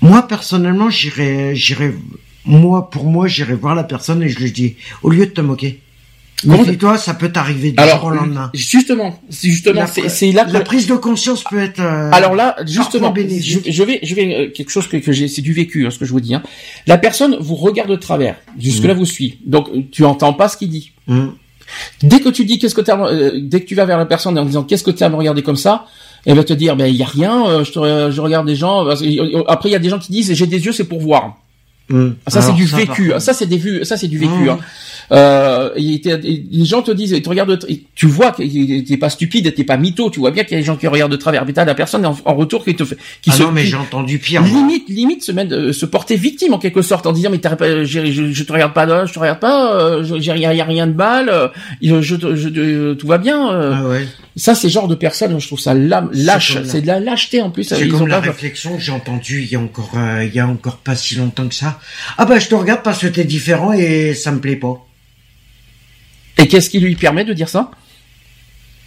moi 0.00 0.28
personnellement, 0.28 0.90
j'irais 0.90 1.54
moi 2.44 2.90
pour 2.90 3.04
moi, 3.04 3.26
j'irais 3.26 3.54
voir 3.54 3.74
la 3.74 3.84
personne 3.84 4.22
et 4.22 4.28
je 4.28 4.38
lui 4.38 4.52
dis 4.52 4.76
au 5.02 5.10
lieu 5.10 5.26
de 5.26 5.30
te 5.30 5.40
moquer. 5.40 5.80
Mais 6.44 6.76
toi, 6.76 6.96
ça 6.96 7.14
peut 7.14 7.30
t'arriver 7.30 7.72
du 7.72 7.82
jour 7.82 8.04
au 8.04 8.10
lendemain. 8.10 8.50
Justement, 8.54 9.20
justement, 9.30 9.84
c'est 9.86 10.32
là 10.32 10.44
que 10.44 10.52
la 10.52 10.60
prise 10.60 10.86
de 10.86 10.94
conscience 10.94 11.44
peut 11.44 11.58
être. 11.58 11.80
Euh, 11.80 12.10
Alors 12.12 12.34
là, 12.34 12.56
justement, 12.66 13.12
je, 13.14 13.82
vais, 13.82 14.00
je 14.02 14.14
vais 14.14 14.34
euh, 14.34 14.50
quelque 14.50 14.70
chose 14.70 14.86
que, 14.86 14.96
que 14.96 15.12
j'ai, 15.12 15.28
c'est 15.28 15.42
du 15.42 15.52
vécu, 15.52 15.86
hein, 15.86 15.90
ce 15.90 15.98
que 15.98 16.04
je 16.04 16.12
vous 16.12 16.20
dis. 16.20 16.34
Hein. 16.34 16.42
La 16.86 16.98
personne 16.98 17.36
vous 17.40 17.56
regarde 17.56 17.90
de 17.90 17.96
travers, 17.96 18.36
jusque 18.58 18.84
là 18.84 18.94
mmh. 18.94 18.98
vous 18.98 19.06
suit, 19.06 19.38
donc 19.44 19.68
tu 19.90 20.04
entends 20.04 20.32
pas 20.32 20.48
ce 20.48 20.56
qu'il 20.56 20.70
dit. 20.70 20.92
Mmh. 21.06 21.28
Dès 22.02 22.20
que 22.20 22.28
tu 22.28 22.44
dis 22.44 22.58
qu'est-ce 22.58 22.74
que 22.74 22.80
tu 22.80 22.90
euh, 22.90 23.32
dès 23.40 23.60
que 23.60 23.66
tu 23.66 23.74
vas 23.74 23.84
vers 23.84 23.98
la 23.98 24.06
personne 24.06 24.36
en 24.38 24.44
disant 24.44 24.64
qu'est-ce 24.64 24.82
que 24.82 24.90
tu 24.90 25.02
as 25.04 25.06
à 25.06 25.08
me 25.08 25.16
regarder 25.16 25.42
comme 25.42 25.56
ça, 25.56 25.86
elle 26.26 26.36
va 26.36 26.44
te 26.44 26.52
dire 26.52 26.76
ben 26.76 26.86
il 26.86 26.96
y 26.96 27.02
a 27.02 27.06
rien, 27.06 27.62
je, 27.62 27.70
te, 27.70 28.10
je 28.10 28.20
regarde 28.20 28.46
des 28.46 28.56
gens. 28.56 28.86
Après 29.46 29.68
il 29.68 29.72
y 29.72 29.76
a 29.76 29.78
des 29.78 29.88
gens 29.88 29.98
qui 29.98 30.10
disent 30.10 30.32
j'ai 30.32 30.46
des 30.46 30.64
yeux 30.64 30.72
c'est 30.72 30.84
pour 30.84 31.00
voir. 31.00 31.36
Mmh. 31.90 32.10
Ça 32.28 32.40
c'est 32.40 32.52
du 32.52 32.64
vécu. 32.64 33.12
Ça 33.18 33.34
c'est 33.34 33.46
des 33.46 33.58
vues. 33.58 33.84
Ça 33.84 33.96
c'est 33.96 34.08
du 34.08 34.18
vécu. 34.18 34.48
Hein. 34.48 34.58
Euh, 35.12 35.70
les 35.76 36.64
gens 36.64 36.82
te 36.82 36.92
disent, 36.92 37.10
ils 37.10 37.22
te 37.22 37.28
regardent, 37.28 37.58
tu 37.94 38.06
vois 38.06 38.30
que 38.30 38.42
t'es 38.86 38.96
pas 38.96 39.10
stupide, 39.10 39.52
t'es 39.54 39.64
pas 39.64 39.76
mytho, 39.76 40.08
tu 40.10 40.20
vois 40.20 40.30
bien 40.30 40.44
qu'il 40.44 40.52
y 40.52 40.56
a 40.56 40.60
des 40.60 40.66
gens 40.66 40.76
qui 40.76 40.86
regardent 40.86 41.10
de 41.10 41.16
travers. 41.16 41.44
Mais 41.44 41.52
t'as 41.52 41.64
la 41.64 41.74
personne 41.74 42.06
en, 42.06 42.34
retour 42.34 42.64
qui 42.64 42.76
te 42.76 42.84
fait, 42.84 42.96
qui 43.20 43.30
ah 43.32 43.38
non, 43.40 43.52
mais 43.52 43.64
j'ai 43.64 43.76
entendu 43.76 44.18
pire. 44.18 44.42
Limite, 44.42 44.88
limite 44.88 45.24
se 45.24 45.32
mettre, 45.32 45.54
euh, 45.54 45.72
se 45.72 45.84
porter 45.84 46.16
victime 46.16 46.54
en 46.54 46.58
quelque 46.58 46.82
sorte 46.82 47.06
en 47.06 47.12
disant 47.12 47.30
mais 47.30 47.40
je, 47.84 48.06
je, 48.06 48.32
je, 48.32 48.44
te 48.44 48.52
regarde 48.52 48.72
pas, 48.72 49.04
je 49.04 49.12
te 49.12 49.18
regarde 49.18 49.40
pas, 49.40 49.74
euh, 49.74 50.04
j'ai 50.04 50.32
rien, 50.32 50.52
y 50.52 50.60
a 50.60 50.64
rien 50.64 50.86
de 50.86 50.94
mal, 50.94 51.28
euh, 51.28 51.48
je, 51.82 52.00
je, 52.02 52.92
tout 52.94 53.06
va 53.06 53.18
bien. 53.18 53.48
Ah 53.50 53.88
ouais. 53.88 54.06
Ça, 54.40 54.54
c'est 54.54 54.70
genre 54.70 54.88
de 54.88 54.94
personnes, 54.94 55.38
je 55.38 55.46
trouve 55.46 55.60
ça 55.60 55.74
lâche, 55.74 56.56
c'est 56.64 56.80
de 56.80 56.86
la 56.86 56.98
lâcheté 56.98 57.42
en 57.42 57.50
plus. 57.50 57.64
C'est 57.64 57.88
comme 57.88 58.08
la 58.08 58.20
réflexion 58.20 58.76
que 58.76 58.82
j'ai 58.82 58.92
entendue 58.92 59.42
il 59.42 59.52
y 59.52 59.56
a 59.56 59.60
encore, 59.60 59.92
il 60.22 60.34
y 60.34 60.40
a 60.40 60.46
encore 60.46 60.78
pas 60.78 60.96
si 60.96 61.16
longtemps 61.16 61.46
que 61.46 61.54
ça. 61.54 61.78
Ah 62.16 62.24
bah 62.24 62.38
je 62.38 62.48
te 62.48 62.54
regarde 62.54 62.82
parce 62.82 63.00
que 63.00 63.06
t'es 63.06 63.24
différent 63.24 63.72
et 63.72 64.14
ça 64.14 64.32
me 64.32 64.40
plaît 64.40 64.56
pas. 64.56 64.84
Et 66.38 66.48
qu'est-ce 66.48 66.70
qui 66.70 66.80
lui 66.80 66.96
permet 66.96 67.24
de 67.24 67.34
dire 67.34 67.50
ça? 67.50 67.70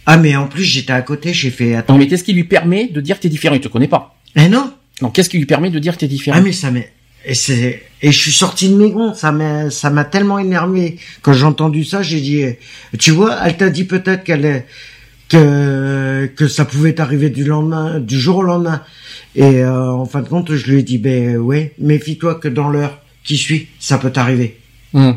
Ah, 0.06 0.16
mais 0.16 0.34
en 0.36 0.48
plus, 0.48 0.64
j'étais 0.64 0.92
à 0.92 1.02
côté, 1.02 1.32
j'ai 1.32 1.50
fait... 1.50 1.76
Attends. 1.76 1.94
Non, 1.94 1.98
mais 1.98 2.08
qu'est-ce 2.08 2.24
qui 2.24 2.32
lui 2.32 2.44
permet 2.44 2.88
de 2.88 3.00
dire 3.00 3.16
que 3.16 3.22
t'es 3.22 3.28
différent? 3.28 3.54
Il 3.54 3.60
te 3.60 3.68
connaît 3.68 3.88
pas. 3.88 4.16
Eh 4.36 4.48
non 4.48 4.72
Non, 5.00 5.10
qu'est-ce 5.10 5.30
qui 5.30 5.38
lui 5.38 5.46
permet 5.46 5.70
de 5.70 5.78
dire 5.78 5.94
que 5.94 6.00
t'es 6.00 6.08
différent? 6.08 6.38
Ah, 6.38 6.42
mais 6.42 6.52
ça 6.52 6.70
m'est... 6.70 6.92
Et 7.24 7.34
c'est... 7.34 7.82
Et 8.02 8.12
je 8.12 8.18
suis 8.18 8.32
sorti 8.32 8.68
de 8.68 8.74
mes 8.74 8.90
gonds, 8.90 9.14
ça 9.14 9.32
m'a, 9.32 9.70
ça 9.70 9.88
m'a 9.88 10.04
tellement 10.04 10.38
énervé. 10.38 10.98
Quand 11.22 11.32
j'ai 11.32 11.44
entendu 11.44 11.84
ça, 11.84 12.02
j'ai 12.02 12.20
dit, 12.20 12.44
tu 12.98 13.12
vois, 13.12 13.38
elle 13.46 13.56
t'a 13.56 13.70
dit 13.70 13.84
peut-être 13.84 14.24
qu'elle 14.24 14.44
est, 14.44 14.66
que, 15.28 16.30
que 16.36 16.48
ça 16.48 16.64
pouvait 16.64 17.00
arriver 17.00 17.30
du 17.30 17.44
lendemain, 17.44 17.98
du 17.98 18.18
jour 18.18 18.38
au 18.38 18.42
lendemain. 18.42 18.82
Et 19.34 19.42
euh, 19.42 19.90
en 19.90 20.04
fin 20.04 20.22
de 20.22 20.28
compte, 20.28 20.54
je 20.54 20.70
lui 20.70 20.80
ai 20.80 20.82
dit, 20.82 20.98
ben 20.98 21.36
ouais, 21.36 21.72
méfie-toi 21.78 22.36
que 22.36 22.48
dans 22.48 22.68
l'heure 22.68 23.00
qui 23.24 23.36
suit, 23.36 23.68
ça 23.78 23.98
peut 23.98 24.10
t'arriver. 24.10 24.58
Hmm. 24.92 25.12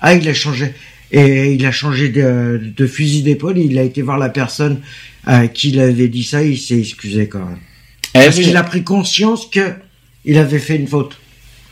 Ah, 0.00 0.14
il 0.14 0.28
a 0.28 0.34
changé. 0.34 0.72
Et 1.12 1.52
il 1.52 1.64
a 1.64 1.72
changé 1.72 2.08
de, 2.08 2.86
fusil 2.86 3.22
d'épaule. 3.22 3.58
Il 3.58 3.78
a 3.78 3.82
été 3.82 4.02
voir 4.02 4.18
la 4.18 4.28
personne 4.28 4.80
à 5.26 5.46
qui 5.46 5.70
il 5.70 5.80
avait 5.80 6.08
dit 6.08 6.24
ça. 6.24 6.42
il 6.42 6.58
s'est 6.58 6.78
excusé 6.78 7.28
quand 7.28 7.44
même. 7.44 7.58
Parce 8.12 8.36
qu'il 8.36 8.56
a 8.56 8.62
pris 8.62 8.82
conscience 8.82 9.46
que 9.46 9.74
il 10.24 10.38
avait 10.38 10.58
fait 10.58 10.76
une 10.76 10.86
faute. 10.86 11.18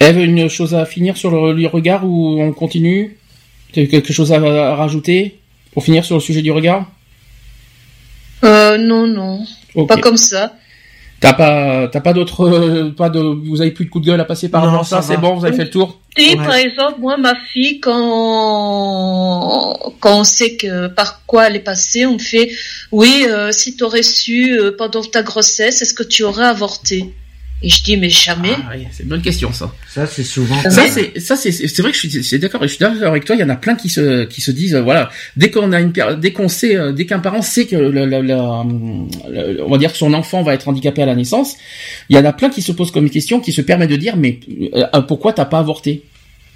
Eve, 0.01 0.19
une 0.19 0.49
chose 0.49 0.75
à 0.75 0.85
finir 0.85 1.17
sur 1.17 1.31
le, 1.31 1.67
regard 1.67 2.05
ou 2.05 2.41
on 2.41 2.53
continue? 2.53 3.17
Quelque 3.73 4.13
chose 4.13 4.33
à, 4.33 4.75
rajouter 4.75 5.39
pour 5.73 5.85
finir 5.85 6.05
sur 6.05 6.17
le 6.17 6.21
sujet 6.21 6.43
du 6.43 6.51
regard? 6.51 6.91
Euh, 8.45 8.79
Non, 8.79 9.07
non. 9.07 9.45
Pas 9.87 9.97
comme 9.97 10.17
ça. 10.17 10.53
T'as 11.23 11.35
pas, 11.35 11.87
t'as 11.87 12.01
pas 12.01 12.13
d'autres, 12.13 12.49
euh, 12.49 12.91
pas 12.91 13.09
de, 13.09 13.21
vous 13.21 13.61
avez 13.61 13.71
plus 13.71 13.85
de 13.85 13.91
coup 13.91 14.01
de 14.01 14.07
gueule 14.07 14.21
à 14.21 14.25
passer 14.25 14.49
par 14.49 14.65
rapport 14.65 14.85
ça, 14.85 15.03
c'est 15.03 15.17
bon, 15.17 15.37
vous 15.37 15.45
avez 15.45 15.57
fait 15.57 15.65
le 15.65 15.71
tour. 15.71 16.01
Et 16.17 16.35
par 16.35 16.57
exemple, 16.57 16.99
moi, 16.99 17.17
ma 17.17 17.37
fille, 17.37 17.79
quand 17.79 19.79
quand 20.01 20.19
on 20.19 20.25
sait 20.25 20.57
que 20.57 20.89
par 20.89 21.25
quoi 21.27 21.47
elle 21.47 21.55
est 21.55 21.61
passée, 21.61 22.07
on 22.07 22.15
me 22.15 22.19
fait, 22.19 22.51
oui, 22.91 23.25
euh, 23.29 23.53
si 23.53 23.77
t'aurais 23.77 24.03
su 24.03 24.59
euh, 24.59 24.73
pendant 24.77 25.03
ta 25.03 25.23
grossesse, 25.23 25.81
est-ce 25.81 25.95
que 25.95 26.03
tu 26.03 26.25
aurais 26.25 26.45
avorté? 26.45 27.15
Et 27.63 27.69
je 27.69 27.83
dis 27.83 27.97
mais 27.97 28.09
jamais. 28.09 28.51
Ah, 28.69 28.73
c'est 28.91 29.05
une 29.05 29.09
bonne 29.09 29.23
question 29.23 29.53
ça. 29.53 29.73
Ça 29.89 30.07
c'est 30.07 30.25
souvent. 30.25 30.61
Ça 30.63 30.89
c'est 30.89 31.19
ça 31.21 31.37
c'est 31.37 31.53
c'est 31.53 31.83
vrai 31.83 31.93
que 31.93 31.99
je 31.99 32.21
suis, 32.21 32.39
d'accord. 32.39 32.63
Je 32.63 32.69
suis 32.69 32.79
d'accord 32.79 33.09
avec 33.09 33.25
toi. 33.25 33.37
Il 33.37 33.41
y 33.41 33.45
en 33.45 33.49
a 33.49 33.57
plein 33.57 33.75
qui 33.75 33.89
se 33.89 34.25
qui 34.25 34.41
se 34.41 34.51
disent 34.51 34.75
voilà 34.77 35.11
dès 35.37 35.51
qu'on 35.51 35.73
a 35.73 35.81
une 35.81 35.93
dès 36.19 36.33
qu'on 36.33 36.49
sait 36.49 36.77
euh, 36.77 36.93
dès 36.93 37.07
qu'un 37.07 37.21
parent 37.21 37.43
sait 37.43 37.67
que 37.67 37.77
on 37.77 39.71
va 39.71 39.79
dire 39.79 39.93
que 39.93 39.99
son 39.99 40.15
enfant 40.15 40.43
va 40.43 40.55
être 40.55 40.69
handicapé 40.69 41.03
à 41.03 41.07
la 41.07 41.15
naissance, 41.15 41.57
il 42.09 42.17
y 42.17 42.19
en 42.19 42.25
a 42.25 42.33
plein 42.33 42.51
qui 42.51 42.63
se 42.63 42.73
posent 42.73 42.91
comme 42.91 43.09
question 43.11 43.41
qui 43.41 43.53
se 43.53 43.63
permet 43.63 43.87
de 43.87 43.97
dire 43.97 44.17
mais 44.17 44.41
euh, 44.75 45.01
pourquoi 45.03 45.33
t'as 45.33 45.45
pas 45.45 45.59
avorté? 45.59 46.03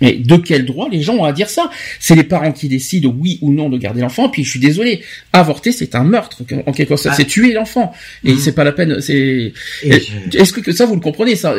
Mais 0.01 0.15
de 0.15 0.37
quel 0.37 0.65
droit 0.65 0.89
les 0.91 1.03
gens 1.03 1.17
ont 1.17 1.25
à 1.25 1.33
dire 1.33 1.49
ça? 1.49 1.71
C'est 2.01 2.15
les 2.15 2.25
parents 2.25 2.53
qui 2.53 2.69
décident 2.69 3.15
oui 3.19 3.39
ou 3.43 3.53
non 3.53 3.69
de 3.69 3.79
garder 3.79 4.01
l'enfant. 4.01 4.29
Puis 4.29 4.45
je 4.45 4.51
suis 4.51 4.61
désolé, 4.61 5.03
avorter 5.33 5.73
c'est 5.73 5.95
un 5.95 6.05
meurtre 6.05 6.43
en 6.67 6.73
quelque 6.73 6.97
sorte, 6.97 7.15
ah. 7.15 7.17
c'est 7.17 7.27
tuer 7.27 7.53
l'enfant 7.53 7.93
et 8.25 8.35
mmh. 8.35 8.39
c'est 8.39 8.53
pas 8.53 8.65
la 8.65 8.73
peine. 8.73 9.01
C'est 9.01 9.53
est-ce 9.83 10.53
que 10.53 10.73
ça 10.73 10.87
vous 10.87 10.95
le 10.95 11.01
comprenez 11.01 11.37
ça 11.37 11.55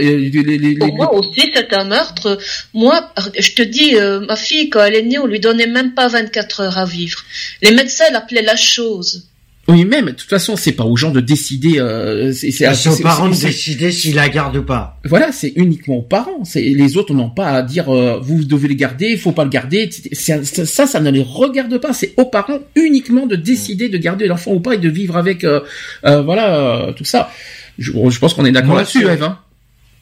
Pour 0.79 0.95
moi 0.95 1.13
aussi 1.13 1.51
c'est 1.53 1.73
un 1.73 1.85
meurtre. 1.85 2.38
Moi, 2.73 3.11
je 3.38 3.51
te 3.53 3.61
dis, 3.61 3.95
euh, 3.95 4.19
ma 4.21 4.35
fille 4.35 4.69
quand 4.69 4.83
elle 4.83 4.95
est 4.95 5.03
née, 5.03 5.19
on 5.19 5.27
lui 5.27 5.39
donnait 5.39 5.67
même 5.67 5.93
pas 5.93 6.07
24 6.07 6.61
heures 6.61 6.77
à 6.77 6.85
vivre. 6.85 7.23
Les 7.61 7.71
médecins 7.71 8.05
l'appelaient 8.11 8.41
la 8.41 8.55
chose. 8.55 9.27
Oui, 9.70 9.84
même, 9.84 10.05
de 10.05 10.11
toute 10.11 10.30
façon, 10.30 10.55
c'est 10.55 10.72
pas 10.72 10.86
aux 10.86 10.95
gens 10.95 11.11
de 11.11 11.20
décider. 11.20 11.78
Euh, 11.80 12.32
c'est 12.32 12.68
aux 12.88 13.03
parents 13.03 13.28
de 13.28 13.36
décider 13.36 13.91
s'ils 13.91 14.15
la 14.15 14.30
gardent 14.30 14.61
pas. 14.61 14.97
Voilà, 15.03 15.34
c'est 15.34 15.51
uniquement 15.57 15.97
aux 15.97 16.03
parents. 16.03 16.45
C'est 16.45 16.61
les 16.61 16.95
autres 16.95 17.13
n'ont 17.13 17.30
pas 17.30 17.49
à 17.49 17.63
dire 17.63 17.89
euh, 17.89 18.18
vous 18.22 18.45
devez 18.45 18.70
le 18.70 18.76
garder, 18.76 19.09
il 19.09 19.20
faut 19.20 19.34
pas 19.34 19.43
le 19.43 19.49
garder. 19.49 19.89
Ça, 20.13 20.43
ça, 20.43 20.88
ça 20.88 20.99
ne 21.01 21.11
les 21.11 21.22
regarde 21.22 21.78
pas. 21.80 21.91
C'est 21.91 22.13
aux 22.15 22.26
parents 22.26 22.59
uniquement 22.76 23.26
de 23.26 23.36
décider 23.36 23.89
de 23.89 23.97
garder 23.97 24.28
l'enfant 24.28 24.53
ou 24.53 24.61
pas 24.61 24.76
et 24.76 24.78
de 24.78 24.89
vivre 24.89 25.18
avec. 25.18 25.43
Euh, 25.43 25.59
euh 26.05 26.22
voilà, 26.22 26.93
tout 26.95 27.05
ça. 27.05 27.30
Je, 27.78 27.91
je 27.91 28.20
pense 28.20 28.34
qu'on 28.34 28.45
est 28.45 28.51
d'accord 28.53 28.76
là-dessus, 28.76 29.05
Eve. 29.05 29.24
Hein. 29.24 29.39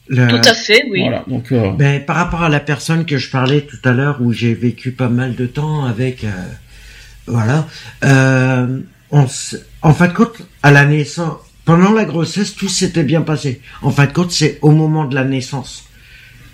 Tout 0.08 0.48
à 0.48 0.54
fait, 0.54 0.84
oui. 0.92 1.00
Voilà, 1.00 1.24
donc. 1.26 1.52
Ben, 1.76 2.04
par 2.04 2.14
rapport 2.14 2.44
à 2.44 2.48
la 2.48 2.60
personne 2.60 3.04
que 3.04 3.18
je 3.18 3.28
parlais 3.30 3.62
tout 3.62 3.80
à 3.84 3.90
l'heure, 3.90 4.18
où 4.20 4.32
j'ai 4.32 4.54
vécu 4.54 4.92
pas 4.92 5.08
mal 5.08 5.34
de 5.34 5.46
temps 5.46 5.84
avec, 5.84 6.24
voilà. 7.26 7.66
Euh, 8.04 8.78
en 9.10 9.26
fin 9.26 10.08
de 10.08 10.12
compte, 10.12 10.36
à 10.62 10.70
la 10.70 10.84
naissance, 10.84 11.38
pendant 11.64 11.92
la 11.92 12.04
grossesse, 12.04 12.54
tout 12.54 12.68
s'était 12.68 13.02
bien 13.02 13.22
passé. 13.22 13.60
En 13.82 13.90
fin 13.90 14.06
de 14.06 14.12
compte, 14.12 14.30
c'est 14.30 14.58
au 14.62 14.70
moment 14.70 15.04
de 15.04 15.14
la 15.14 15.24
naissance. 15.24 15.84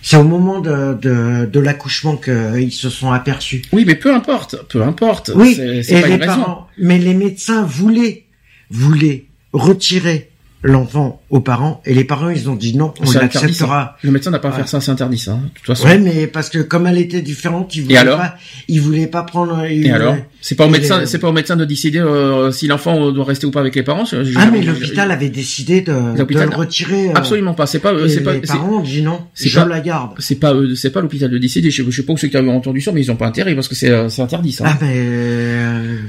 C'est 0.04 0.16
au 0.16 0.24
moment 0.24 0.60
de, 0.60 0.94
de, 0.94 1.46
de 1.46 1.60
l'accouchement 1.60 2.16
qu'ils 2.16 2.72
se 2.72 2.90
sont 2.90 3.12
aperçus. 3.12 3.62
Oui, 3.72 3.84
mais 3.86 3.94
peu 3.94 4.12
importe, 4.12 4.56
peu 4.68 4.82
importe. 4.82 5.30
Oui, 5.34 5.56
et 5.60 6.00
pas 6.00 6.08
les 6.08 6.18
parents, 6.18 6.66
mais 6.76 6.98
les 6.98 7.14
médecins 7.14 7.62
voulaient, 7.62 8.24
voulaient 8.70 9.26
retirer 9.52 10.30
l'enfant 10.62 11.21
aux 11.32 11.40
parents 11.40 11.80
et 11.86 11.94
les 11.94 12.04
parents 12.04 12.28
ils 12.28 12.50
ont 12.50 12.54
dit 12.54 12.76
non 12.76 12.92
on 13.00 13.10
l'acceptera. 13.10 13.96
le 14.02 14.10
médecin 14.10 14.30
n'a 14.30 14.38
pas 14.38 14.50
à 14.50 14.52
faire 14.52 14.68
ça 14.68 14.82
c'est 14.82 14.90
interdit 14.90 15.16
ça 15.16 15.32
hein, 15.32 15.40
de 15.44 15.54
toute 15.54 15.66
façon. 15.66 15.86
Ouais 15.86 15.96
mais 15.96 16.26
parce 16.26 16.50
que 16.50 16.58
comme 16.58 16.86
elle 16.86 16.98
était 16.98 17.22
différente 17.22 17.74
il 17.74 17.84
voulait 17.84 18.04
pas 18.04 18.36
il 18.68 18.80
voulait 18.82 19.06
pas 19.06 19.22
prendre 19.22 19.64
et 19.64 19.90
alors 19.90 20.14
c'est 20.42 20.56
pas 20.56 20.66
au 20.66 20.68
médecin 20.68 21.06
c'est 21.06 21.18
pas 21.18 21.30
au 21.30 21.32
médecin 21.32 21.56
de 21.56 21.64
décider 21.64 22.00
euh, 22.00 22.52
si 22.52 22.66
l'enfant 22.66 23.10
doit 23.12 23.24
rester 23.24 23.46
ou 23.46 23.50
pas 23.50 23.60
avec 23.60 23.74
les 23.74 23.82
parents 23.82 24.04
ah 24.36 24.50
mais 24.52 24.60
l'hôpital 24.60 25.10
avait 25.10 25.30
décidé 25.30 25.80
de, 25.80 25.92
de 25.92 26.34
le 26.34 26.54
retirer 26.54 27.08
euh, 27.08 27.14
absolument 27.14 27.54
pas 27.54 27.66
c'est 27.66 27.78
pas 27.78 27.94
c'est 28.08 28.20
pas 28.20 28.34
les 28.34 28.40
parents 28.40 28.80
ont 28.80 28.82
dit 28.82 29.00
non 29.00 29.22
je 29.34 29.58
pas, 29.58 29.64
la 29.64 29.80
garde. 29.80 30.12
c'est 30.18 30.34
pas 30.38 30.52
c'est 30.76 30.90
pas 30.90 31.00
l'hôpital 31.00 31.30
de 31.30 31.38
décider 31.38 31.70
je, 31.70 31.90
sais 31.90 32.02
pas 32.02 32.12
où 32.12 32.18
ceux 32.18 32.28
qui 32.28 32.36
avaient 32.36 32.50
entendu 32.50 32.82
ça 32.82 32.92
mais 32.92 33.00
ils 33.00 33.10
ont 33.10 33.16
pas 33.16 33.26
intérêt 33.26 33.54
parce 33.54 33.68
que 33.68 33.74
c'est 33.74 33.88
euh, 33.88 34.10
c'est 34.10 34.20
interdit 34.20 34.52
ça. 34.52 34.64
Ah 34.66 34.78
mais 34.82 35.06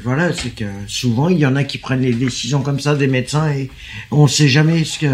voilà 0.03 0.33
c'est 0.33 0.53
que 0.53 0.65
souvent 0.87 1.29
il 1.29 1.39
y 1.39 1.45
en 1.45 1.55
a 1.55 1.63
qui 1.63 1.77
prennent 1.77 2.01
les 2.01 2.13
décisions 2.13 2.61
comme 2.61 2.81
ça 2.81 2.95
des 2.95 3.07
médecins 3.07 3.49
et 3.51 3.69
on 4.11 4.27
sait 4.27 4.49
jamais 4.49 4.83
ce 4.83 4.99
que 4.99 5.12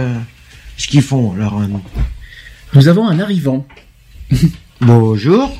ce 0.77 0.87
qu'ils 0.87 1.01
font. 1.01 1.33
Alors, 1.33 1.59
euh, 1.59 1.65
nous 2.73 2.87
avons 2.87 3.07
un 3.07 3.19
arrivant. 3.19 3.67
Bonjour. 4.81 5.51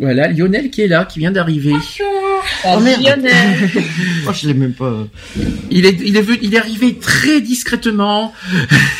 voilà, 0.00 0.28
Lionel 0.28 0.70
qui 0.70 0.82
est 0.82 0.88
là, 0.88 1.04
qui 1.04 1.20
vient 1.20 1.30
d'arriver. 1.30 1.74
Oh 2.66 2.80
merde. 2.80 3.02
Lionel. 3.02 3.70
oh, 4.28 4.32
je 4.32 4.48
l'ai 4.48 4.54
même 4.54 4.72
pas. 4.74 5.06
Il 5.70 5.86
est, 5.86 5.96
il 6.04 6.16
est, 6.16 6.26
il 6.42 6.54
est 6.54 6.58
arrivé 6.58 6.96
très 6.98 7.40
discrètement. 7.40 8.32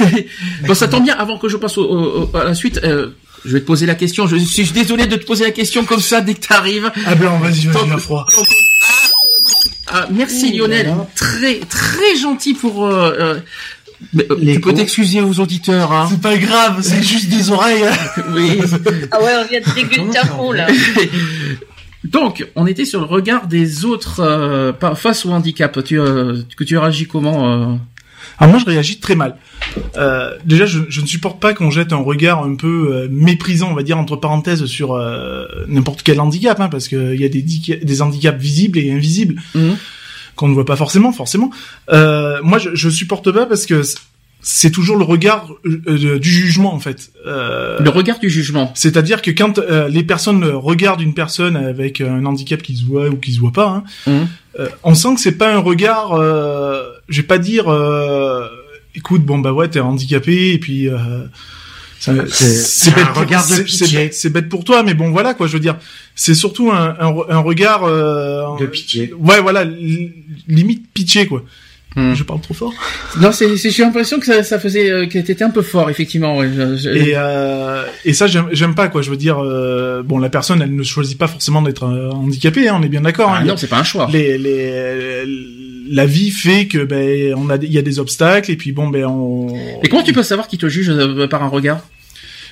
bon, 0.66 0.74
ça 0.74 0.86
tombe 0.86 1.04
bien. 1.04 1.16
Avant 1.16 1.38
que 1.38 1.48
je 1.48 1.56
passe 1.56 1.76
à 2.34 2.44
la 2.44 2.54
suite, 2.54 2.80
euh, 2.84 3.10
je 3.44 3.52
vais 3.52 3.60
te 3.60 3.66
poser 3.66 3.86
la 3.86 3.96
question. 3.96 4.28
Je 4.28 4.36
suis 4.36 4.70
désolé 4.70 5.06
de 5.06 5.16
te 5.16 5.26
poser 5.26 5.44
la 5.44 5.50
question 5.50 5.84
comme 5.84 6.00
ça 6.00 6.20
dès 6.20 6.34
que 6.34 6.46
tu 6.46 6.52
arrives. 6.52 6.90
Ah 7.06 7.16
ben, 7.16 7.38
vas-y, 7.40 7.66
vas-y, 7.66 8.00
froid. 8.00 8.26
Ah, 9.88 10.08
merci 10.10 10.56
Lionel, 10.56 10.92
très 11.14 11.60
très 11.60 12.16
gentil 12.20 12.54
pour 12.54 12.86
euh, 12.86 13.36
mais, 14.12 14.26
euh, 14.30 14.52
tu 14.54 14.60
peux 14.60 14.74
t'excuser 14.74 15.20
aux 15.20 15.40
auditeurs. 15.40 15.92
Hein. 15.92 16.06
C'est 16.10 16.20
pas 16.20 16.36
grave, 16.36 16.80
c'est 16.82 17.02
juste 17.02 17.28
des 17.28 17.50
oreilles. 17.50 17.84
oui. 18.34 18.60
Ah 19.10 19.22
ouais, 19.22 19.32
on 19.42 19.48
vient 19.48 19.60
de 19.60 19.74
déguster 19.74 20.18
à 20.18 20.26
fond 20.26 20.52
là. 20.52 20.66
Donc, 22.04 22.46
on 22.54 22.66
était 22.66 22.84
sur 22.84 23.00
le 23.00 23.06
regard 23.06 23.46
des 23.46 23.86
autres 23.86 24.20
euh, 24.20 24.72
face 24.94 25.24
au 25.24 25.30
handicap. 25.30 25.82
Tu, 25.82 25.98
euh, 25.98 26.42
que 26.56 26.64
tu 26.64 26.76
réagis 26.76 27.06
comment 27.06 27.78
Alors 28.38 28.50
moi, 28.52 28.58
je 28.58 28.66
réagis 28.66 29.00
très 29.00 29.14
mal. 29.14 29.38
Euh, 29.96 30.36
déjà, 30.44 30.66
je, 30.66 30.80
je, 30.88 31.00
ne 31.00 31.06
supporte 31.06 31.40
pas 31.40 31.54
qu'on 31.54 31.70
jette 31.70 31.92
un 31.92 31.98
regard 31.98 32.42
un 32.42 32.54
peu 32.54 32.90
euh, 32.92 33.08
méprisant, 33.10 33.70
on 33.70 33.74
va 33.74 33.82
dire 33.82 33.98
entre 33.98 34.16
parenthèses, 34.16 34.64
sur 34.66 34.94
euh, 34.94 35.46
n'importe 35.68 36.02
quel 36.02 36.20
handicap, 36.20 36.60
hein, 36.60 36.68
parce 36.68 36.88
qu'il 36.88 37.20
y 37.20 37.24
a 37.24 37.28
des, 37.28 37.42
des 37.42 38.02
handicaps 38.02 38.40
visibles 38.40 38.78
et 38.78 38.92
invisibles 38.92 39.40
mhm. 39.54 39.76
Qu'on 40.36 40.48
ne 40.48 40.54
voit 40.54 40.64
pas 40.64 40.76
forcément, 40.76 41.12
forcément. 41.12 41.50
Euh, 41.90 42.40
moi, 42.42 42.58
je, 42.58 42.70
je 42.74 42.88
supporte 42.88 43.30
pas 43.30 43.46
parce 43.46 43.66
que 43.66 43.82
c'est 44.44 44.70
toujours 44.70 44.98
le 44.98 45.04
regard 45.04 45.48
euh, 45.64 46.18
du 46.18 46.28
jugement 46.28 46.74
en 46.74 46.78
fait. 46.78 47.10
Euh, 47.26 47.78
le 47.80 47.88
regard 47.88 48.18
du 48.18 48.28
jugement. 48.28 48.70
C'est-à-dire 48.74 49.22
que 49.22 49.30
quand 49.30 49.58
euh, 49.58 49.88
les 49.88 50.04
personnes 50.04 50.44
regardent 50.44 51.00
une 51.00 51.14
personne 51.14 51.56
avec 51.56 52.02
un 52.02 52.24
handicap 52.26 52.60
qui 52.62 52.76
se 52.76 52.84
voit 52.84 53.08
ou 53.08 53.16
qui 53.16 53.32
se 53.32 53.40
voit 53.40 53.52
pas, 53.52 53.68
hein, 53.68 53.84
mhm. 54.06 54.68
on 54.82 54.94
sent 54.94 55.14
que 55.14 55.20
c'est 55.20 55.38
pas 55.38 55.52
un 55.52 55.58
regard. 55.58 56.16
je 57.08 57.20
vais 57.20 57.26
pas 57.26 57.38
dire, 57.38 57.64
écoute, 58.94 59.24
bon 59.24 59.38
bah 59.38 59.52
ouais, 59.52 59.68
t'es 59.68 59.80
handicapé 59.80 60.52
et 60.52 60.58
puis. 60.58 60.88
C'est 62.30 62.94
bête, 62.94 63.04
regard 63.14 63.46
de 63.48 63.62
pitié. 63.62 64.10
C'est 64.12 64.30
bête 64.30 64.48
pour 64.48 64.64
toi, 64.64 64.82
mais 64.82 64.94
bon 64.94 65.10
voilà 65.10 65.34
quoi. 65.34 65.46
Je 65.46 65.52
veux 65.54 65.60
dire, 65.60 65.76
c'est 66.14 66.34
surtout 66.34 66.70
un, 66.70 66.96
un, 67.00 67.14
un 67.28 67.38
regard 67.38 67.86
de 67.86 68.66
pitié. 68.66 69.12
Ouais, 69.18 69.40
voilà, 69.40 69.64
limite 69.64 70.86
pitié 70.92 71.26
quoi. 71.26 71.42
Hmm. 71.96 72.12
Je 72.12 72.24
parle 72.24 72.40
trop 72.40 72.54
fort. 72.54 72.72
Non, 73.20 73.30
c'est, 73.30 73.56
j'ai 73.56 73.84
l'impression 73.84 74.18
que 74.18 74.26
ça, 74.26 74.42
ça 74.42 74.58
faisait, 74.58 74.90
euh, 74.90 75.06
que 75.06 75.16
t'étais 75.20 75.44
un 75.44 75.50
peu 75.50 75.62
fort, 75.62 75.88
effectivement. 75.90 76.38
Ouais. 76.38 76.50
Et, 76.92 77.12
euh, 77.14 77.84
et 78.04 78.12
ça, 78.12 78.26
j'aime, 78.26 78.48
j'aime 78.50 78.74
pas, 78.74 78.88
quoi. 78.88 79.00
Je 79.00 79.10
veux 79.10 79.16
dire, 79.16 79.38
euh, 79.38 80.02
bon, 80.02 80.18
la 80.18 80.28
personne, 80.28 80.60
elle 80.60 80.74
ne 80.74 80.82
choisit 80.82 81.16
pas 81.16 81.28
forcément 81.28 81.62
d'être 81.62 81.84
euh, 81.84 82.10
handicapée, 82.10 82.66
hein, 82.66 82.78
on 82.80 82.82
est 82.82 82.88
bien 82.88 83.02
d'accord. 83.02 83.30
Ah, 83.32 83.38
hein, 83.38 83.44
non, 83.44 83.56
c'est 83.56 83.68
pas 83.68 83.78
un 83.78 83.84
choix. 83.84 84.08
Les, 84.12 84.38
les, 84.38 85.22
la 85.88 86.04
vie 86.04 86.32
fait 86.32 86.66
que, 86.66 86.78
ben, 86.78 87.32
on 87.36 87.48
a, 87.48 87.58
il 87.58 87.72
y 87.72 87.78
a 87.78 87.82
des 87.82 88.00
obstacles, 88.00 88.50
et 88.50 88.56
puis 88.56 88.72
bon, 88.72 88.88
ben, 88.88 89.04
on. 89.04 89.54
Et 89.84 89.88
comment 89.88 90.02
tu 90.02 90.12
peux 90.12 90.24
savoir 90.24 90.48
qui 90.48 90.58
te 90.58 90.68
juge 90.68 90.90
euh, 90.90 91.28
par 91.28 91.44
un 91.44 91.48
regard? 91.48 91.78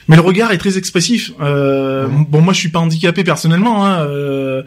Mais 0.08 0.16
le 0.16 0.22
regard 0.22 0.52
est 0.52 0.58
très 0.58 0.78
expressif. 0.78 1.32
Euh, 1.40 2.08
Bon, 2.28 2.40
moi, 2.40 2.52
je 2.52 2.58
suis 2.58 2.68
pas 2.68 2.78
handicapé 2.78 3.24
personnellement. 3.24 3.86
Hein, 3.86 4.00
euh, 4.00 4.62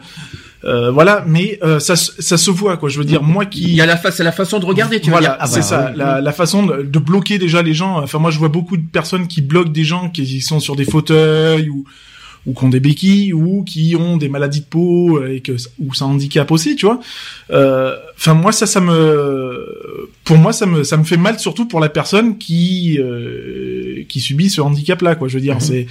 euh, 0.64 0.90
voilà, 0.90 1.24
mais 1.26 1.58
euh, 1.62 1.78
ça, 1.78 1.94
ça 1.96 2.36
se 2.36 2.50
voit 2.50 2.76
quoi. 2.76 2.88
Je 2.88 2.98
veux 2.98 3.04
dire, 3.04 3.22
moi 3.22 3.44
qui 3.44 3.62
il 3.62 3.74
y 3.74 3.80
a 3.80 3.86
la 3.86 3.96
face, 3.96 4.16
c'est 4.16 4.24
la 4.24 4.32
façon 4.32 4.58
de 4.58 4.64
regarder. 4.64 5.00
Tu 5.00 5.10
voilà, 5.10 5.36
ah 5.38 5.46
c'est 5.46 5.60
bah, 5.60 5.62
ça, 5.62 5.92
la, 5.94 6.20
la, 6.20 6.32
façon 6.32 6.66
de, 6.66 6.82
de, 6.82 6.98
bloquer 6.98 7.38
déjà 7.38 7.62
les 7.62 7.74
gens. 7.74 8.02
Enfin, 8.02 8.18
moi 8.18 8.30
je 8.30 8.38
vois 8.38 8.48
beaucoup 8.48 8.76
de 8.76 8.86
personnes 8.86 9.28
qui 9.28 9.42
bloquent 9.42 9.70
des 9.70 9.84
gens 9.84 10.08
qui 10.08 10.40
sont 10.40 10.58
sur 10.58 10.74
des 10.74 10.84
fauteuils 10.84 11.68
ou 11.68 11.84
ou 12.46 12.54
qui 12.54 12.64
ont 12.64 12.68
des 12.68 12.80
béquilles 12.80 13.32
ou 13.32 13.64
qui 13.64 13.96
ont 13.96 14.16
des 14.16 14.28
maladies 14.28 14.60
de 14.60 14.66
peau 14.66 15.24
et 15.24 15.40
que 15.40 15.52
ou 15.80 15.92
ça 15.94 16.06
handicape 16.06 16.50
aussi, 16.50 16.76
tu 16.76 16.86
vois. 16.86 17.00
Euh, 17.50 17.96
enfin 18.16 18.34
moi 18.34 18.52
ça 18.52 18.66
ça 18.66 18.80
me 18.80 20.08
pour 20.24 20.38
moi 20.38 20.52
ça 20.52 20.66
me 20.66 20.84
ça 20.84 20.96
me 20.96 21.04
fait 21.04 21.16
mal 21.16 21.38
surtout 21.38 21.66
pour 21.66 21.80
la 21.80 21.88
personne 21.88 22.38
qui 22.38 22.98
euh, 22.98 24.04
qui 24.08 24.20
subit 24.20 24.48
ce 24.50 24.60
handicap 24.60 25.02
là 25.02 25.14
quoi. 25.16 25.28
Je 25.28 25.34
veux 25.34 25.40
dire 25.40 25.54
mhm. 25.54 25.60
c'est 25.60 25.86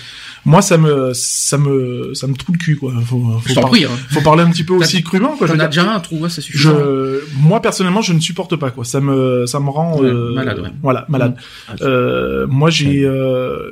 moi 0.45 0.61
ça 0.61 0.77
me 0.77 1.11
ça 1.13 1.57
me 1.57 2.13
ça 2.13 2.27
me 2.27 2.35
trouve 2.35 2.55
le 2.55 2.59
cul 2.59 2.77
quoi. 2.77 2.93
Faut 3.05 3.21
faut, 3.45 3.61
prie, 3.61 3.85
hein. 3.85 3.89
faut 4.09 4.21
parler 4.21 4.43
un 4.43 4.51
petit 4.51 4.63
peu 4.63 4.73
aussi 4.73 5.03
crûment 5.03 5.35
quoi. 5.37 5.47
J'en 5.47 5.59
ai 5.59 5.67
déjà 5.67 5.91
un 5.91 5.99
trou, 5.99 6.27
ça 6.29 6.41
suffit. 6.41 6.57
Je 6.57 7.21
moi 7.37 7.61
personnellement 7.61 8.01
je 8.01 8.13
ne 8.13 8.19
supporte 8.19 8.55
pas 8.55 8.71
quoi. 8.71 8.85
Ça 8.85 9.01
me 9.01 9.45
ça 9.45 9.59
me 9.59 9.69
rend 9.69 10.01
euh, 10.03 10.33
malade. 10.33 10.59
Ouais. 10.59 10.69
Voilà 10.81 11.05
malade. 11.09 11.35
Mhm. 11.69 11.75
Euh, 11.81 12.47
moi 12.47 12.69
j'ai 12.69 13.01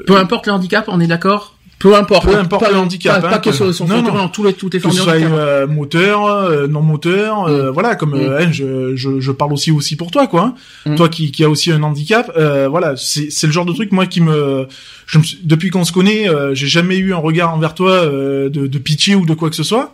peu 0.06 0.18
importe 0.18 0.48
le 0.48 0.54
handicap, 0.54 0.86
on 0.88 1.00
est 1.00 1.08
d'accord 1.08 1.53
peu 1.84 1.96
importe. 1.96 2.26
Peu 2.26 2.38
importe 2.38 2.72
le 2.72 2.78
handicap. 2.78 3.22
Pas, 3.22 3.36
hein, 3.36 3.40
que 3.40 3.52
son, 3.52 3.74
son 3.74 3.86
non, 3.86 4.02
non. 4.02 4.30
tous 4.30 4.46
les, 4.46 4.54
tout 4.54 4.74
est 4.74 4.80
formes 4.80 4.96
euh, 5.10 5.68
moteur, 5.68 6.26
euh, 6.26 6.66
non 6.66 6.82
moteur, 6.82 7.44
euh, 7.44 7.68
mm. 7.68 7.74
voilà, 7.74 7.96
comme 7.96 8.12
mm. 8.12 8.22
euh, 8.22 8.40
hein, 8.40 8.52
je, 8.54 8.96
je, 8.96 9.20
je, 9.20 9.32
parle 9.34 9.52
aussi 9.52 9.70
aussi 9.70 9.98
pour 9.98 10.10
toi, 10.10 10.28
quoi. 10.28 10.54
Hein. 10.86 10.92
Mm. 10.92 10.96
Toi 10.96 11.10
qui, 11.10 11.34
qui 11.34 11.44
a 11.44 11.50
aussi 11.50 11.74
un 11.74 11.84
handicap, 11.84 12.32
euh, 12.38 12.70
voilà, 12.70 12.96
c'est, 12.96 13.30
c'est 13.30 13.48
le 13.48 13.54
genre 13.54 13.66
de 13.66 13.74
truc 13.74 13.92
moi 13.92 14.06
qui 14.06 14.22
me, 14.22 14.66
je 15.08 15.18
me 15.18 15.24
depuis 15.44 15.72
qu'on 15.72 15.84
se 15.84 15.92
connaît, 15.92 16.30
j'ai 16.54 16.68
jamais 16.68 16.96
eu 16.96 17.14
un 17.14 17.18
regard 17.18 17.54
envers 17.54 17.76
toi 17.76 18.06
de, 18.06 18.48
de 18.48 18.78
pitié 18.78 19.16
ou 19.16 19.26
de 19.26 19.34
quoi 19.34 19.50
que 19.50 19.56
ce 19.58 19.64
soit. 19.64 19.94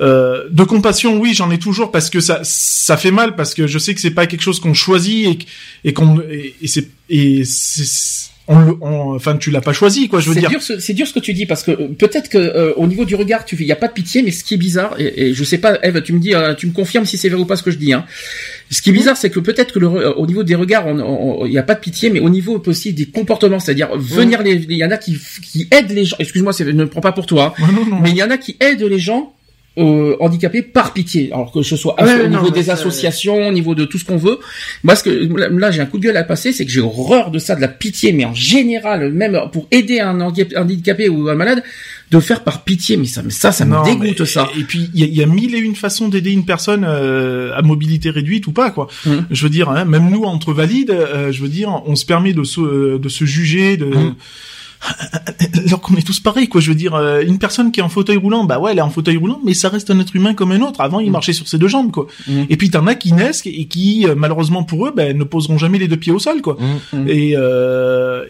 Euh, 0.00 0.48
de 0.50 0.62
compassion, 0.64 1.18
oui, 1.18 1.34
j'en 1.34 1.50
ai 1.50 1.58
toujours 1.58 1.90
parce 1.90 2.08
que 2.08 2.20
ça, 2.20 2.40
ça 2.42 2.96
fait 2.96 3.10
mal 3.10 3.36
parce 3.36 3.52
que 3.52 3.66
je 3.66 3.78
sais 3.78 3.94
que 3.94 4.00
c'est 4.00 4.12
pas 4.12 4.26
quelque 4.26 4.40
chose 4.40 4.58
qu'on 4.58 4.72
choisit 4.72 5.26
et, 5.84 5.88
et 5.88 5.92
qu'on 5.92 6.20
et, 6.20 6.54
et 6.62 6.68
c'est 6.68 6.88
et 7.10 7.44
c'est 7.44 8.30
on, 8.50 9.14
enfin 9.14 9.36
tu 9.36 9.50
l'as 9.50 9.60
pas 9.60 9.72
choisi 9.72 10.08
quoi 10.08 10.20
je 10.20 10.28
veux 10.30 10.34
dire. 10.34 10.50
c'est 10.60 10.92
dur 10.92 11.06
ce 11.06 11.12
que 11.12 11.20
tu 11.20 11.32
dis 11.32 11.46
parce 11.46 11.62
que 11.62 11.70
euh, 11.70 11.88
peut-être 11.96 12.28
que 12.28 12.38
euh, 12.38 12.72
au 12.74 12.86
niveau 12.86 13.04
du 13.04 13.14
regard 13.14 13.44
tu 13.44 13.56
il 13.58 13.66
y 13.66 13.72
a 13.72 13.76
pas 13.76 13.88
de 13.88 13.92
pitié 13.92 14.22
mais 14.22 14.32
ce 14.32 14.42
qui 14.42 14.54
est 14.54 14.56
bizarre 14.56 14.96
et, 14.98 15.28
et 15.28 15.34
je 15.34 15.44
sais 15.44 15.58
pas 15.58 15.78
Eve 15.82 16.02
tu 16.02 16.12
me 16.12 16.18
dis 16.18 16.34
euh, 16.34 16.54
tu 16.54 16.66
me 16.66 16.72
confirmes 16.72 17.04
si 17.04 17.16
c'est 17.16 17.28
vrai 17.28 17.40
ou 17.40 17.44
pas 17.46 17.56
ce 17.56 17.62
que 17.62 17.70
je 17.70 17.78
dis 17.78 17.92
hein. 17.92 18.04
Ce 18.70 18.82
qui 18.82 18.90
est 18.90 18.92
bizarre 18.92 19.16
c'est 19.16 19.30
que 19.30 19.40
peut-être 19.40 19.72
que 19.72 19.78
le, 19.78 20.18
au 20.18 20.26
niveau 20.26 20.42
des 20.42 20.54
regards 20.54 20.86
il 21.46 21.52
y 21.52 21.58
a 21.58 21.62
pas 21.62 21.74
de 21.74 21.80
pitié 21.80 22.10
mais 22.10 22.20
au 22.20 22.30
niveau 22.30 22.62
aussi 22.66 22.92
des 22.92 23.06
comportements 23.06 23.60
c'est-à-dire 23.60 23.96
venir 23.96 24.42
les 24.42 24.54
il 24.54 24.72
y 24.72 24.84
en 24.84 24.90
a 24.90 24.96
qui 24.96 25.16
qui 25.42 25.68
aident 25.70 25.92
les 25.92 26.04
gens 26.04 26.16
excuse-moi 26.18 26.52
ne 26.72 26.84
prends 26.84 27.00
pas 27.00 27.12
pour 27.12 27.26
toi 27.26 27.54
hein, 27.58 27.68
mais 28.02 28.10
il 28.10 28.16
y 28.16 28.22
en 28.22 28.30
a 28.30 28.38
qui 28.38 28.56
aident 28.60 28.82
les 28.82 28.98
gens 28.98 29.32
euh, 29.78 30.16
handicapés 30.18 30.62
par 30.62 30.92
pitié. 30.92 31.30
Alors 31.32 31.52
que 31.52 31.62
ce 31.62 31.76
soit 31.76 31.96
au 32.02 32.28
niveau 32.28 32.50
des 32.50 32.70
associations, 32.70 33.48
au 33.48 33.52
niveau 33.52 33.74
de 33.74 33.84
tout 33.84 33.98
ce 33.98 34.04
qu'on 34.04 34.16
veut. 34.16 34.38
Moi, 34.82 34.96
ce 34.96 35.04
que 35.04 35.10
là, 35.10 35.70
j'ai 35.70 35.80
un 35.80 35.86
coup 35.86 35.98
de 35.98 36.04
gueule 36.04 36.16
à 36.16 36.24
passer, 36.24 36.52
c'est 36.52 36.66
que 36.66 36.72
j'ai 36.72 36.80
horreur 36.80 37.30
de 37.30 37.38
ça, 37.38 37.54
de 37.54 37.60
la 37.60 37.68
pitié, 37.68 38.12
mais 38.12 38.24
en 38.24 38.34
général, 38.34 39.12
même 39.12 39.40
pour 39.52 39.68
aider 39.70 40.00
un 40.00 40.20
handicapé 40.20 41.08
ou 41.08 41.28
un 41.28 41.34
malade, 41.34 41.62
de 42.10 42.18
faire 42.18 42.42
par 42.42 42.64
pitié. 42.64 42.96
Mais 42.96 43.06
ça, 43.06 43.22
mais 43.22 43.30
ça, 43.30 43.52
ça 43.52 43.64
me 43.64 43.84
dégoûte 43.84 44.24
ça. 44.24 44.48
Et 44.58 44.64
puis 44.64 44.90
il 44.92 45.14
y 45.14 45.22
a, 45.22 45.26
mille 45.26 45.54
et 45.54 45.58
une 45.58 45.76
façons 45.76 46.08
d'aider 46.08 46.32
une 46.32 46.44
personne 46.44 46.84
euh, 46.84 47.56
à 47.56 47.62
mobilité 47.62 48.10
réduite 48.10 48.48
ou 48.48 48.52
pas, 48.52 48.70
quoi. 48.70 48.88
Mmh. 49.06 49.10
Je 49.30 49.42
veux 49.44 49.50
dire, 49.50 49.70
hein, 49.70 49.84
même 49.84 50.10
nous 50.10 50.24
entre 50.24 50.52
valides, 50.52 50.90
euh, 50.90 51.30
je 51.30 51.42
veux 51.42 51.48
dire, 51.48 51.82
on 51.86 51.94
se 51.94 52.04
permet 52.04 52.32
de 52.32 52.42
se, 52.42 52.98
de 52.98 53.08
se 53.08 53.24
juger, 53.24 53.76
de 53.76 53.86
mmh 53.86 54.14
alors 55.66 55.80
qu'on 55.80 55.96
est 55.96 56.06
tous 56.06 56.20
pareils, 56.20 56.48
quoi. 56.48 56.60
Je 56.60 56.68
veux 56.68 56.74
dire, 56.74 56.94
euh, 56.94 57.22
une 57.22 57.38
personne 57.38 57.72
qui 57.72 57.80
est 57.80 57.82
en 57.82 57.88
fauteuil 57.88 58.16
roulant, 58.16 58.44
bah 58.44 58.58
ouais, 58.58 58.72
elle 58.72 58.78
est 58.78 58.82
en 58.82 58.90
fauteuil 58.90 59.16
roulant, 59.16 59.40
mais 59.44 59.54
ça 59.54 59.68
reste 59.68 59.90
un 59.90 59.98
être 60.00 60.14
humain 60.14 60.34
comme 60.34 60.52
un 60.52 60.60
autre. 60.60 60.80
Avant, 60.80 61.00
il 61.00 61.08
mm. 61.08 61.12
marchait 61.12 61.32
sur 61.32 61.48
ses 61.48 61.58
deux 61.58 61.68
jambes, 61.68 61.90
quoi. 61.90 62.06
Mm. 62.26 62.42
Et 62.48 62.56
puis 62.56 62.70
t'en 62.70 62.86
as 62.86 62.94
qui 62.94 63.12
naissent 63.12 63.42
et 63.44 63.66
qui, 63.66 64.06
euh, 64.06 64.14
malheureusement 64.16 64.64
pour 64.64 64.86
eux, 64.86 64.92
ben, 64.94 65.16
ne 65.16 65.24
poseront 65.24 65.58
jamais 65.58 65.78
les 65.78 65.88
deux 65.88 65.96
pieds 65.96 66.12
au 66.12 66.18
sol, 66.18 66.42
quoi. 66.42 66.56
Mm. 66.92 67.08
Et, 67.08 67.32
euh, 67.36 68.24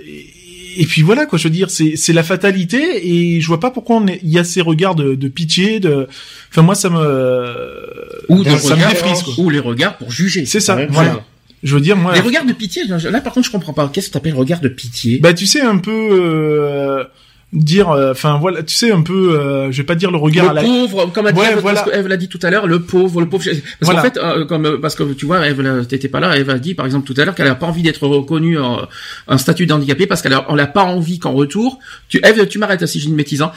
et, 0.77 0.87
puis 0.87 1.03
voilà, 1.03 1.27
quoi. 1.27 1.39
Je 1.39 1.45
veux 1.45 1.55
dire, 1.55 1.71
c'est 1.71 1.95
c'est 1.97 2.13
la 2.13 2.23
fatalité 2.23 3.09
et 3.09 3.41
je 3.41 3.47
vois 3.47 3.61
pas 3.61 3.71
pourquoi 3.71 4.03
il 4.23 4.31
y 4.31 4.39
a 4.39 4.45
ces 4.45 4.61
regards 4.61 4.95
de, 4.95 5.15
de 5.15 5.29
pitié, 5.29 5.81
de. 5.81 6.09
Enfin 6.51 6.63
moi, 6.63 6.75
ça 6.75 6.91
me. 6.91 8.27
Ou 8.29 8.45
ça 8.45 8.77
me 8.77 8.91
défrise, 8.91 9.23
quoi. 9.23 9.35
Ou 9.39 9.51
les 9.51 9.61
regards 9.61 9.97
pour 9.97 10.11
juger. 10.11 10.47
C'est 10.47 10.61
ça. 10.61 10.79
Voilà. 10.91 11.25
Je 11.63 11.75
veux 11.75 11.81
dire, 11.81 11.97
moi. 11.97 12.15
Les 12.15 12.21
regards 12.21 12.47
de 12.47 12.53
pitié, 12.53 12.85
là 12.87 13.21
par 13.21 13.33
contre, 13.33 13.47
je 13.47 13.53
comprends 13.53 13.73
pas. 13.73 13.89
Qu'est-ce 13.93 14.09
que 14.09 14.13
t'appelles 14.15 14.35
regard 14.35 14.61
de 14.61 14.69
pitié? 14.69 15.19
Bah, 15.19 15.35
tu 15.35 15.47
sais, 15.47 15.61
un 15.61 15.79
peu. 15.79 15.91
Euh, 15.91 17.05
dire 17.53 17.91
euh, 17.91 18.13
enfin 18.13 18.39
voilà 18.39 18.63
tu 18.63 18.75
sais 18.75 18.93
un 18.93 19.03
peu 19.03 19.37
euh, 19.37 19.73
je 19.73 19.79
vais 19.79 19.87
pas 19.87 19.97
dire 19.97 20.13
le 20.13 20.19
regard 20.19 20.45
le 20.45 20.51
à 20.51 20.55
la... 20.55 20.63
pauvre 20.63 21.07
comme 21.07 21.27
a 21.27 21.33
dit 21.33 21.41
voilà. 21.61 21.85
Eve 21.93 22.07
l'a 22.07 22.17
dit 22.17 22.29
tout 22.29 22.39
à 22.43 22.51
l'heure 22.51 22.69
le 22.69 22.81
pauvre 22.81 23.21
le 23.21 23.29
pauvre 23.29 23.45
parce 23.81 23.93
qu'en 23.93 24.03
fait 24.03 24.17
euh, 24.19 24.45
comme 24.45 24.79
parce 24.81 24.95
que 24.95 25.03
tu 25.15 25.27
vois 25.27 25.45
Eve 25.49 25.87
t'étais 25.87 26.09
pas 26.09 26.21
là 26.21 26.39
Eve 26.39 26.49
a 26.49 26.59
dit 26.59 26.75
par 26.75 26.87
exemple 26.87 27.13
tout 27.13 27.21
à 27.21 27.25
l'heure 27.25 27.35
qu'elle 27.35 27.49
a 27.49 27.57
pas 27.57 27.67
envie 27.67 27.83
d'être 27.83 28.07
reconnue 28.07 28.59
en 28.59 28.87
un 29.27 29.39
statut 29.39 29.67
d'handicapé 29.67 30.07
parce 30.07 30.23
qu'elle 30.23 30.33
a, 30.33 30.47
on 30.49 30.55
l'a 30.55 30.69
pas 30.69 30.85
envie 30.85 31.19
qu'en 31.19 31.33
retour 31.33 31.81
tu 32.09 32.21
Eve 32.25 32.47
tu 32.47 32.59
m'arrêtes 32.59 32.87
si 32.87 33.01
j'ai 33.01 33.09
une 33.09 33.17
bêtise 33.17 33.43
hein, 33.43 33.51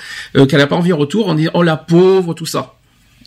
qu'elle 0.48 0.62
a 0.62 0.68
pas 0.68 0.76
envie 0.76 0.94
en 0.94 0.98
retour 0.98 1.28
on 1.28 1.36
dit 1.36 1.50
oh 1.54 1.62
la 1.62 1.78
pauvre 1.78 2.34
tout 2.34 2.48
ça 2.48 2.74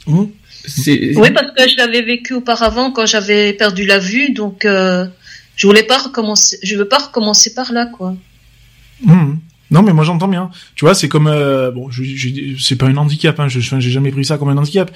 mmh. 0.09 0.25
Oui, 0.67 1.31
parce 1.33 1.53
que 1.53 1.69
je 1.69 1.77
l'avais 1.77 2.03
vécu 2.03 2.35
auparavant 2.35 2.91
quand 2.91 3.07
j'avais 3.07 3.53
perdu 3.53 3.87
la 3.87 3.99
vue, 3.99 4.33
donc 4.33 4.65
euh, 4.65 5.07
je 5.55 5.67
voulais 5.67 5.85
pas 5.85 5.99
recommencer. 5.99 6.59
Je 6.63 6.77
veux 6.77 6.89
pas 6.89 6.99
recommencer 6.99 7.55
par 7.55 7.73
là, 7.73 7.87
quoi. 7.87 8.15
Mmh. 9.03 9.35
Non, 9.71 9.83
mais 9.83 9.93
moi 9.93 10.05
j'entends 10.05 10.29
bien. 10.29 10.51
Tu 10.75 10.85
vois, 10.85 10.95
c'est 10.95 11.09
comme 11.09 11.27
euh, 11.27 11.71
bon, 11.71 11.91
je, 11.91 12.03
c'est 12.61 12.77
pas 12.77 12.87
un 12.87 12.97
handicap. 12.97 13.39
Hein, 13.41 13.49
je 13.49 13.61
j'ai 13.61 13.91
jamais 13.91 14.11
pris 14.11 14.25
ça 14.25 14.39
comme 14.39 14.49
un 14.49 14.57
handicap. 14.57 14.91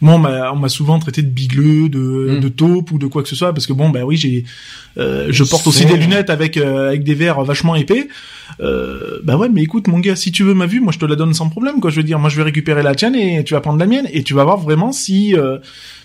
Moi, 0.00 0.14
on 0.14 0.56
m'a 0.56 0.68
souvent 0.68 0.98
traité 0.98 1.22
de 1.22 1.28
bigleux, 1.28 1.88
de, 1.88 1.98
mmh. 1.98 2.40
de 2.40 2.48
taupe 2.48 2.90
ou 2.92 2.98
de 2.98 3.06
quoi 3.06 3.22
que 3.22 3.28
ce 3.28 3.36
soit, 3.36 3.52
parce 3.52 3.66
que 3.66 3.72
bon, 3.72 3.88
bah 3.88 4.04
oui, 4.04 4.16
j'ai, 4.16 4.44
euh, 4.98 5.28
je 5.30 5.44
porte 5.44 5.66
aussi 5.66 5.86
des 5.86 5.96
lunettes 5.96 6.30
avec 6.30 6.56
euh, 6.56 6.88
avec 6.88 7.02
des 7.04 7.14
verres 7.14 7.42
vachement 7.44 7.74
épais. 7.74 8.08
Euh, 8.60 9.20
bah 9.24 9.36
ouais, 9.36 9.48
mais 9.48 9.62
écoute, 9.62 9.88
mon 9.88 9.98
gars, 9.98 10.16
si 10.16 10.32
tu 10.32 10.42
veux 10.42 10.54
ma 10.54 10.66
vue, 10.66 10.80
moi 10.80 10.92
je 10.92 10.98
te 10.98 11.04
la 11.04 11.16
donne 11.16 11.34
sans 11.34 11.48
problème, 11.48 11.80
quoi. 11.80 11.90
Je 11.90 11.96
veux 11.96 12.02
dire, 12.02 12.18
moi 12.18 12.30
je 12.30 12.36
vais 12.36 12.42
récupérer 12.42 12.82
la 12.82 12.94
tienne 12.94 13.14
et 13.14 13.44
tu 13.44 13.54
vas 13.54 13.60
prendre 13.60 13.78
la 13.78 13.86
mienne 13.86 14.08
et 14.12 14.22
tu 14.22 14.34
vas 14.34 14.44
voir 14.44 14.58
vraiment 14.58 14.92
si. 14.92 15.34
Euh, 15.34 15.58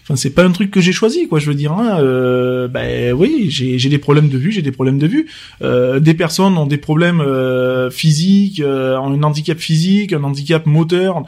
enfin, 0.04 0.16
c'est 0.16 0.32
pas 0.32 0.44
un 0.44 0.52
truc 0.52 0.72
que 0.72 0.82
j'ai 0.82 0.92
choisi, 0.92 1.28
quoi. 1.28 1.40
Je 1.40 1.48
veux 1.48 1.56
dire, 1.56 1.72
hein, 1.74 2.00
euh, 2.00 2.68
bah 2.68 3.14
oui, 3.16 3.48
j'ai 3.50 3.78
j'ai 3.78 3.90
des 3.90 4.00
problèmes 4.00 4.30
de 4.30 4.38
vue, 4.38 4.52
j'ai 4.52 4.62
des 4.62 4.72
problèmes 4.72 5.00
de 5.00 5.08
vue. 5.08 5.28
Euh, 5.62 6.00
des 6.00 6.14
personnes 6.14 6.58
ont 6.58 6.66
des 6.66 6.78
problèmes 6.78 7.22
euh, 7.22 7.90
physiques, 7.90 8.62
ont 8.66 9.14
un 9.14 9.24
handicap 9.24 9.60
physique, 9.60 10.14
un 10.14 10.24
handicap 10.24 10.66
moteur 10.66 11.24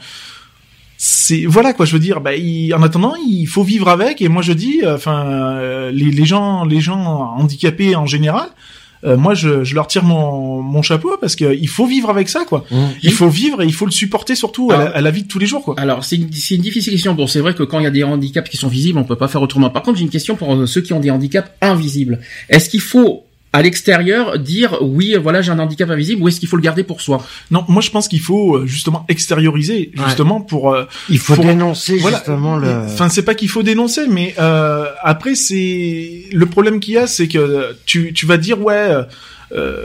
c'est 1.06 1.44
voilà 1.44 1.74
quoi 1.74 1.84
je 1.84 1.92
veux 1.92 1.98
dire 1.98 2.22
bah, 2.22 2.30
en 2.74 2.82
attendant 2.82 3.14
il 3.28 3.44
faut 3.46 3.62
vivre 3.62 3.88
avec 3.88 4.22
et 4.22 4.28
moi 4.28 4.40
je 4.40 4.54
dis 4.54 4.80
enfin 4.86 5.60
les, 5.90 6.10
les 6.10 6.24
gens 6.24 6.64
les 6.64 6.80
gens 6.80 7.34
handicapés 7.36 7.94
en 7.94 8.06
général 8.06 8.48
euh, 9.04 9.16
moi 9.18 9.34
je, 9.34 9.64
je 9.64 9.74
leur 9.74 9.86
tire 9.86 10.02
mon, 10.02 10.62
mon 10.62 10.80
chapeau 10.80 11.16
parce 11.20 11.36
que 11.36 11.54
il 11.54 11.68
faut 11.68 11.86
vivre 11.86 12.08
avec 12.08 12.28
ça 12.28 12.44
quoi. 12.46 12.64
Mmh. 12.70 12.76
Il 13.02 13.12
faut 13.12 13.28
vivre 13.28 13.62
et 13.62 13.66
il 13.66 13.72
faut 13.74 13.84
le 13.84 13.90
supporter 13.90 14.34
surtout 14.34 14.70
à, 14.72 15.00
la, 15.00 15.10
vie 15.10 15.24
de 15.24 15.28
tous 15.28 15.38
les 15.38 15.46
jours 15.46 15.62
quoi. 15.62 15.74
Alors 15.78 16.04
c'est 16.04 16.16
une, 16.16 16.22
une 16.22 16.62
difficile 16.62 16.94
question. 16.94 17.14
Bon 17.14 17.26
c'est 17.26 17.40
vrai 17.40 17.54
que 17.54 17.62
quand 17.62 17.80
il 17.80 17.84
y 17.84 17.86
a 17.86 17.90
des 17.90 18.02
handicaps 18.02 18.48
qui 18.48 18.56
sont 18.56 18.68
visibles, 18.68 18.98
on 18.98 19.04
peut 19.04 19.16
pas 19.16 19.28
faire 19.28 19.42
autrement. 19.42 19.68
Par 19.68 19.82
contre 19.82 19.98
j'ai 19.98 20.04
une 20.04 20.10
question 20.10 20.36
pour 20.36 20.54
euh, 20.54 20.66
ceux 20.66 20.80
qui 20.80 20.94
ont 20.94 21.00
des 21.00 21.10
handicaps 21.10 21.50
invisibles. 21.60 22.20
Est-ce 22.48 22.70
qu'il 22.70 22.80
faut 22.80 23.24
à 23.54 23.62
l'extérieur 23.62 24.40
dire 24.40 24.78
oui 24.82 25.14
voilà 25.22 25.40
j'ai 25.40 25.52
un 25.52 25.60
handicap 25.60 25.88
invisible 25.88 26.20
ou 26.20 26.28
est-ce 26.28 26.40
qu'il 26.40 26.48
faut 26.48 26.56
le 26.56 26.62
garder 26.62 26.82
pour 26.82 27.00
soi? 27.00 27.24
Non, 27.52 27.64
moi 27.68 27.80
je 27.80 27.90
pense 27.90 28.08
qu'il 28.08 28.20
faut 28.20 28.56
euh, 28.56 28.66
justement 28.66 29.06
extérioriser 29.08 29.92
justement 30.04 30.40
pour 30.40 30.72
euh, 30.72 30.86
il 31.08 31.20
faut 31.20 31.36
dénoncer 31.36 32.00
justement 32.00 32.56
le 32.56 32.68
enfin 32.68 33.08
c'est 33.08 33.22
pas 33.22 33.36
qu'il 33.36 33.48
faut 33.48 33.62
dénoncer 33.62 34.08
mais 34.08 34.34
euh, 34.40 34.86
après 35.02 35.36
c'est 35.36 36.24
le 36.32 36.46
problème 36.46 36.80
qu'il 36.80 36.94
y 36.94 36.98
a 36.98 37.06
c'est 37.06 37.28
que 37.28 37.76
tu 37.86 38.12
tu 38.12 38.26
vas 38.26 38.38
dire 38.38 38.60
ouais 38.60 38.90
euh, 39.52 39.84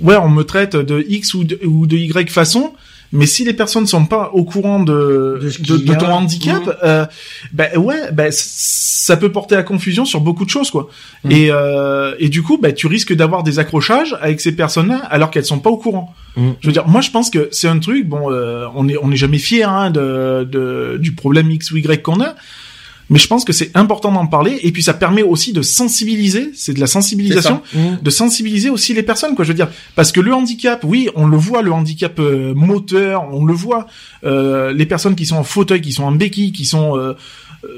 ouais 0.00 0.16
on 0.16 0.28
me 0.28 0.42
traite 0.42 0.74
de 0.74 1.06
X 1.08 1.34
ou 1.34 1.44
de, 1.44 1.60
ou 1.64 1.86
de 1.86 1.96
Y 1.96 2.28
façon 2.30 2.72
mais 3.12 3.26
si 3.26 3.44
les 3.44 3.54
personnes 3.54 3.86
sont 3.86 4.04
pas 4.04 4.30
au 4.34 4.44
courant 4.44 4.80
de 4.80 5.40
de, 5.60 5.94
ton 5.94 6.06
handicap, 6.06 6.64
mmh. 6.64 6.72
euh, 6.84 7.06
ben 7.52 7.76
ouais, 7.78 8.12
ben 8.12 8.30
ça 8.30 9.16
peut 9.16 9.32
porter 9.32 9.56
à 9.56 9.62
confusion 9.62 10.04
sur 10.04 10.20
beaucoup 10.20 10.44
de 10.44 10.50
choses 10.50 10.70
quoi. 10.70 10.88
Mmh. 11.24 11.30
Et 11.30 11.50
euh, 11.50 12.14
et 12.18 12.28
du 12.28 12.42
coup, 12.42 12.58
ben 12.58 12.74
tu 12.74 12.86
risques 12.86 13.14
d'avoir 13.14 13.42
des 13.42 13.58
accrochages 13.58 14.16
avec 14.20 14.40
ces 14.40 14.52
personnes-là 14.52 14.98
alors 15.10 15.30
qu'elles 15.30 15.46
sont 15.46 15.60
pas 15.60 15.70
au 15.70 15.78
courant. 15.78 16.14
Mmh. 16.36 16.50
Je 16.60 16.66
veux 16.66 16.72
dire, 16.72 16.86
moi 16.86 17.00
je 17.00 17.10
pense 17.10 17.30
que 17.30 17.48
c'est 17.50 17.68
un 17.68 17.78
truc. 17.78 18.06
Bon, 18.06 18.30
euh, 18.30 18.66
on 18.74 18.88
est 18.88 18.96
on 19.00 19.10
est 19.10 19.16
jamais 19.16 19.38
fier 19.38 19.70
hein, 19.70 19.90
de, 19.90 20.46
de 20.50 20.98
du 21.00 21.12
problème 21.12 21.50
X 21.50 21.70
ou 21.70 21.78
Y 21.78 22.02
qu'on 22.02 22.20
a 22.20 22.34
mais 23.10 23.18
je 23.18 23.26
pense 23.26 23.44
que 23.44 23.52
c'est 23.52 23.70
important 23.74 24.12
d'en 24.12 24.26
parler 24.26 24.58
et 24.62 24.72
puis 24.72 24.82
ça 24.82 24.94
permet 24.94 25.22
aussi 25.22 25.52
de 25.52 25.62
sensibiliser, 25.62 26.50
c'est 26.54 26.74
de 26.74 26.80
la 26.80 26.86
sensibilisation, 26.86 27.62
mmh. 27.74 27.78
de 28.02 28.10
sensibiliser 28.10 28.70
aussi 28.70 28.94
les 28.94 29.02
personnes 29.02 29.34
quoi, 29.34 29.44
je 29.44 29.50
veux 29.50 29.56
dire 29.56 29.70
parce 29.94 30.12
que 30.12 30.20
le 30.20 30.34
handicap, 30.34 30.84
oui, 30.84 31.08
on 31.14 31.26
le 31.26 31.36
voit 31.36 31.62
le 31.62 31.72
handicap 31.72 32.18
euh, 32.18 32.54
moteur, 32.54 33.28
on 33.32 33.44
le 33.44 33.54
voit 33.54 33.86
euh, 34.24 34.72
les 34.72 34.86
personnes 34.86 35.14
qui 35.14 35.26
sont 35.26 35.36
en 35.36 35.44
fauteuil, 35.44 35.80
qui 35.80 35.92
sont 35.92 36.04
en 36.04 36.12
béquille, 36.12 36.52
qui 36.52 36.64
sont 36.64 36.96
euh, 36.96 37.14
euh 37.64 37.68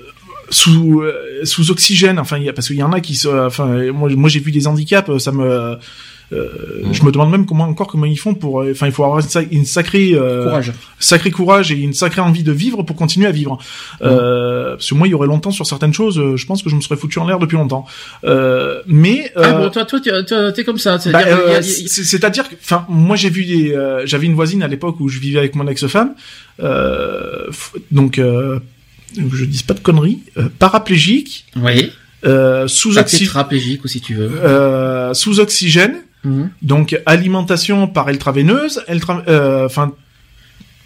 sous 0.53 1.01
sous 1.45 1.71
oxygène, 1.71 2.19
enfin 2.19 2.37
y 2.37 2.49
a 2.49 2.53
parce 2.53 2.67
qu'il 2.67 2.77
y 2.77 2.83
en 2.83 2.93
a 2.93 2.99
qui 2.99 3.17
enfin 3.29 3.93
moi 3.93 4.11
moi 4.17 4.29
j'ai 4.29 4.41
vu 4.41 4.51
des 4.51 4.67
handicaps, 4.67 5.19
ça 5.19 5.31
me 5.31 5.79
euh, 6.33 6.93
je 6.93 7.03
me 7.03 7.11
demande 7.11 7.31
même 7.31 7.47
comment 7.47 7.65
encore 7.65 7.87
comment 7.87 8.07
ils 8.07 8.19
font 8.19 8.35
pour. 8.35 8.61
Euh, 8.61 8.71
enfin, 8.73 8.87
il 8.87 8.93
faut 8.93 9.05
avoir 9.05 9.21
une, 9.51 9.65
sacrée 9.65 10.13
euh, 10.15 10.45
courage, 10.45 10.73
sacré 10.99 11.31
courage 11.31 11.73
et 11.73 11.77
une 11.77 11.93
sacrée 11.93 12.21
envie 12.21 12.43
de 12.43 12.53
vivre 12.53 12.83
pour 12.83 12.97
continuer 12.97 13.27
à 13.27 13.33
vivre. 13.33 13.59
Euh, 14.03 14.71
parce 14.73 14.89
que 14.89 14.95
moi, 14.95 15.09
il 15.09 15.11
y 15.11 15.15
aurait 15.15 15.27
longtemps 15.27 15.51
sur 15.51 15.67
certaines 15.67 15.95
choses, 15.95 16.37
je 16.37 16.47
pense 16.47 16.63
que 16.63 16.71
je 16.71 16.77
me 16.77 16.81
serais 16.81 16.97
foutu 16.97 17.19
en 17.19 17.27
l'air 17.27 17.39
depuis 17.39 17.57
longtemps. 17.57 17.87
mais 18.87 19.33
ah 19.37 19.53
bon, 19.53 19.71
toi, 19.71 19.85
toi, 19.85 20.01
t'es 20.53 20.65
comme 20.65 20.79
ça. 20.79 20.99
C'est-à-dire, 20.99 22.49
que, 22.49 22.55
enfin, 22.63 22.87
moi, 22.89 23.17
j'ai 23.17 23.31
vu 23.31 23.45
des, 23.45 24.01
j'avais 24.05 24.27
une 24.27 24.35
voisine 24.35 24.63
à 24.63 24.69
l'époque 24.69 25.01
où 25.01 25.09
je 25.09 25.19
vivais 25.19 25.39
avec 25.39 25.55
mon 25.55 25.67
ex-femme, 25.67 26.15
donc. 27.91 28.21
je 28.21 29.45
dis 29.45 29.65
pas 29.65 29.75
de 29.75 29.81
conneries, 29.81 30.21
paraplégique, 30.59 31.47
oui. 31.57 31.91
Euh, 32.27 32.69
sous 32.69 32.99
oxygène, 32.99 33.79
si 33.87 34.01
tu 34.01 34.15
veux, 34.15 34.31
euh, 34.45 35.15
sous 35.15 35.41
oxygène, 35.41 36.03
Mhm. 36.25 36.51
Donc 36.63 37.01
alimentation 37.07 37.87
par 37.87 38.09
intraveineuse, 38.09 38.83
euh, 38.89 39.67
enfin. 39.67 39.93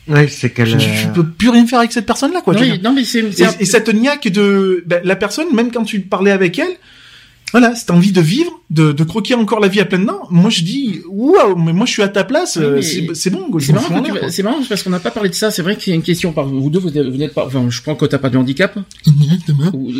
Ouais, 0.06 0.28
c'est 0.28 0.50
qu'elle. 0.50 0.68
Je, 0.68 0.78
je, 0.78 1.08
peux 1.08 1.26
plus 1.26 1.48
rien 1.48 1.66
faire 1.66 1.78
avec 1.78 1.92
cette 1.92 2.04
personne-là, 2.04 2.42
quoi. 2.42 2.54
non, 2.82 2.92
mais 2.92 3.04
c'est. 3.04 3.20
Et, 3.20 3.46
et, 3.60 3.64
cette 3.64 3.92
niaque 3.92 4.28
de 4.28 4.84
ben, 4.86 5.00
la 5.02 5.16
personne, 5.16 5.46
même 5.54 5.72
quand 5.72 5.84
tu 5.84 6.00
parlais 6.00 6.30
avec 6.30 6.58
elle, 6.58 6.76
voilà, 7.52 7.74
cette 7.74 7.90
envie 7.90 8.10
de 8.10 8.20
vivre, 8.20 8.50
de, 8.70 8.92
de 8.92 9.04
croquer 9.04 9.34
encore 9.34 9.60
la 9.60 9.68
vie 9.68 9.80
à 9.80 9.84
pleines 9.84 10.06
dents. 10.06 10.26
Moi, 10.30 10.50
je 10.50 10.62
dis, 10.62 11.02
waouh, 11.08 11.56
mais 11.56 11.72
moi, 11.72 11.86
je 11.86 11.92
suis 11.92 12.02
à 12.02 12.08
ta 12.08 12.24
place. 12.24 12.58
Euh, 12.60 12.80
c'est 12.82 13.30
bon. 13.30 13.46
C'est 13.60 13.72
marrant, 13.72 14.02
c'est 14.28 14.42
marrant 14.42 14.58
parce 14.68 14.82
qu'on 14.82 14.90
n'a 14.90 14.98
pas 14.98 15.12
parlé 15.12 15.28
de 15.28 15.34
ça. 15.34 15.50
C'est 15.50 15.62
vrai 15.62 15.76
qu'il 15.76 15.92
y 15.92 15.94
a 15.94 15.96
une 15.96 16.02
question 16.02 16.32
par 16.32 16.46
vous 16.46 16.68
deux. 16.70 16.80
Vous 16.80 16.90
n'êtes 16.90 17.32
pas. 17.32 17.46
Enfin, 17.46 17.64
je 17.68 17.80
crois 17.80 17.94
que 17.94 18.06
t'as 18.06 18.18
pas 18.18 18.30
de 18.30 18.38
handicap. 18.38 18.76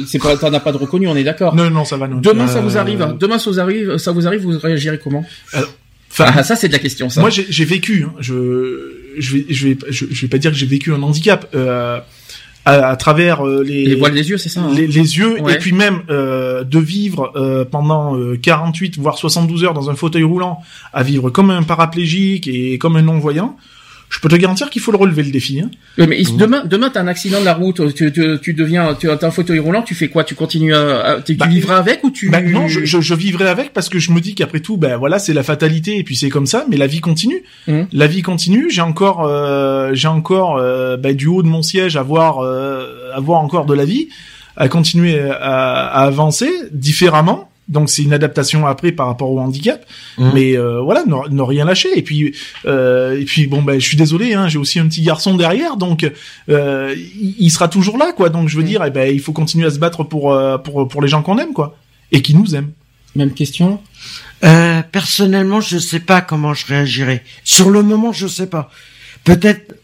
C'est 0.09 0.19
pas. 0.19 0.37
T'en 0.37 0.53
as 0.53 0.61
pas 0.61 0.73
de 0.73 0.79
reconnu. 0.79 1.07
On 1.07 1.15
est 1.17 1.25
d'accord. 1.25 1.55
Non, 1.55 1.71
non, 1.71 1.85
ça 1.85 1.97
va. 1.97 2.09
Non. 2.09 2.21
Demain, 2.21 2.49
ça 2.49 2.61
vous 2.61 2.77
arrive. 2.77 3.03
Euh, 3.03 3.13
Demain, 3.13 3.39
ça 3.39 3.51
vous 3.51 3.61
arrive. 3.61 3.99
Ça 3.99 4.13
vous 4.13 4.27
arrive. 4.27 4.43
Vous 4.43 4.59
réagirez 4.59 4.99
comment 4.99 5.25
Alors, 5.53 5.73
ah, 6.19 6.43
ça, 6.43 6.57
c'est 6.57 6.69
de 6.69 6.73
la 6.73 6.79
question. 6.79 7.09
Ça. 7.09 7.21
Moi, 7.21 7.31
j'ai 7.31 7.65
vécu. 7.65 8.05
Hein, 8.05 8.15
je, 8.21 9.13
je 9.19 9.37
vais, 9.37 9.47
je 9.49 9.69
vais, 9.69 9.79
je, 9.89 10.05
vais 10.07 10.29
pas 10.29 10.39
dire 10.39 10.51
que 10.51 10.57
j'ai 10.57 10.67
vécu 10.67 10.93
un 10.93 11.03
handicap. 11.03 11.49
Euh, 11.55 12.01
à, 12.65 12.97
travers 12.97 13.47
euh, 13.47 13.63
les 13.63 13.85
les 13.85 13.95
voiles 13.95 14.15
des 14.15 14.31
yeux, 14.31 14.39
c'est 14.39 14.49
ça. 14.49 14.61
Hein 14.61 14.73
les, 14.75 14.87
les, 14.87 15.19
yeux 15.19 15.39
et 15.51 15.59
puis 15.59 15.73
même 15.73 16.03
euh, 16.09 16.65
de 16.65 16.79
vivre 16.79 17.33
euh, 17.37 17.65
pendant 17.65 18.17
48 18.41 18.99
voire 18.99 19.19
72 19.19 19.65
heures 19.65 19.75
dans 19.75 19.91
un 19.91 19.95
fauteuil 19.95 20.23
roulant, 20.23 20.63
à 20.93 21.03
vivre 21.03 21.31
comme 21.31 21.51
un 21.51 21.63
paraplégique 21.63 22.49
et 22.49 22.79
comme 22.79 22.97
un 22.97 23.03
non 23.03 23.19
voyant 23.19 23.57
je 24.15 24.21
peux 24.21 24.29
te 24.29 24.37
garantir 24.37 24.71
qu'il 24.71 24.81
faut 24.81 24.93
le 24.93 24.97
relever 24.97 25.25
le 25.25 25.33
défi. 25.33 25.61
Hein. 25.61 25.73
Oui, 25.99 26.07
mais 26.07 26.23
demain, 26.39 26.63
demain, 26.65 26.89
t'as 26.89 27.01
un 27.01 27.09
accident 27.09 27.41
de 27.41 27.45
la 27.45 27.55
route, 27.55 27.93
tu, 27.95 28.13
tu, 28.13 28.39
tu 28.41 28.55
deviens, 28.55 28.95
tu 28.95 29.11
as 29.11 29.19
un 29.21 29.31
fauteuil 29.33 29.59
roulant, 29.59 29.83
tu 29.83 29.97
fais 29.97 30.07
quoi? 30.07 30.23
Tu 30.23 30.37
continues 30.37 30.73
à, 30.73 31.21
tu 31.21 31.35
bah, 31.35 31.49
vivras 31.49 31.79
avec 31.79 32.05
ou 32.05 32.13
tu 32.13 32.31
bah, 32.31 32.41
Non, 32.41 32.69
je, 32.69 32.85
je, 32.85 33.01
je, 33.01 33.15
vivrai 33.15 33.49
avec 33.49 33.73
parce 33.73 33.89
que 33.89 33.99
je 33.99 34.13
me 34.13 34.21
dis 34.21 34.37
qu'après 34.37 34.61
tout, 34.61 34.77
ben 34.77 34.97
voilà, 34.99 35.19
c'est 35.19 35.33
la 35.33 35.43
fatalité 35.43 35.99
et 35.99 36.05
puis 36.05 36.15
c'est 36.15 36.29
comme 36.29 36.47
ça, 36.47 36.65
mais 36.71 36.77
la 36.77 36.87
vie 36.87 37.01
continue. 37.01 37.43
Mmh. 37.67 37.83
La 37.93 38.07
vie 38.07 38.23
continue. 38.23 38.71
J'ai 38.71 38.83
encore, 38.83 39.27
euh, 39.27 39.91
j'ai 39.95 40.07
encore 40.07 40.59
euh, 40.59 40.97
bah, 40.97 41.13
du 41.13 41.27
haut 41.27 41.43
de 41.43 41.49
mon 41.49 41.63
siège 41.63 41.97
à 41.97 42.03
voir, 42.03 42.39
euh, 42.39 43.11
à 43.17 43.19
voir 43.19 43.41
encore 43.41 43.67
de 43.67 43.75
la 43.75 43.85
vie, 43.85 44.11
à 44.57 44.69
continuer 44.69 45.19
à, 45.19 45.89
à 45.89 46.05
avancer 46.05 46.53
différemment 46.71 47.51
donc 47.69 47.89
c'est 47.89 48.03
une 48.03 48.13
adaptation 48.13 48.67
après 48.67 48.93
par 48.93 49.07
rapport 49.07 49.31
au 49.31 49.39
handicap, 49.39 49.85
mmh. 50.19 50.31
mais 50.35 50.57
euh, 50.57 50.81
voilà, 50.81 51.05
ne, 51.07 51.43
rien 51.43 51.65
lâcher. 51.65 51.89
Et 51.97 52.03
puis 52.03 52.35
euh, 52.67 53.19
et 53.19 53.25
puis 53.25 53.47
bon 53.47 53.63
ben 53.63 53.81
je 53.81 53.87
suis 53.87 53.97
désolé, 53.97 54.35
hein, 54.35 54.49
j'ai 54.49 54.59
aussi 54.59 54.79
un 54.79 54.87
petit 54.87 55.03
garçon 55.03 55.35
derrière, 55.35 55.77
donc 55.77 56.11
euh, 56.49 56.95
il, 57.19 57.51
sera 57.51 57.69
toujours 57.69 57.99
là 57.99 58.13
quoi. 58.13 58.29
Donc 58.29 58.49
je 58.49 58.57
veux 58.57 58.63
mmh. 58.63 58.67
dire, 58.67 58.85
eh 58.85 58.91
ben 58.91 59.13
il 59.13 59.21
faut 59.21 59.33
continuer 59.33 59.67
à 59.67 59.71
se 59.71 59.79
battre 59.79 60.05
pour 60.05 60.33
euh, 60.33 60.59
pour 60.59 60.87
pour 60.89 61.03
les 61.03 61.09
gens 61.09 61.23
qu'on 61.23 61.39
aime 61.39 61.53
quoi 61.53 61.77
et 62.13 62.23
qui 62.23 62.35
nous 62.35 62.55
aiment. 62.55 62.73
Même 63.17 63.33
question? 63.33 63.81
Euh, 64.45 64.83
personnellement, 64.83 65.61
je 65.61 65.79
sais 65.79 66.01
pas 66.01 66.21
comment 66.21 66.53
je 66.53 66.67
réagirais. 66.67 67.23
Sur 67.45 67.71
le 67.71 67.83
moment, 67.83 68.13
je 68.13 68.27
sais 68.27 68.49
pas. 68.49 68.71
Peut-être 69.23 69.75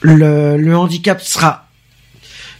le, 0.00 0.56
le 0.56 0.76
handicap 0.76 1.20
sera 1.20 1.68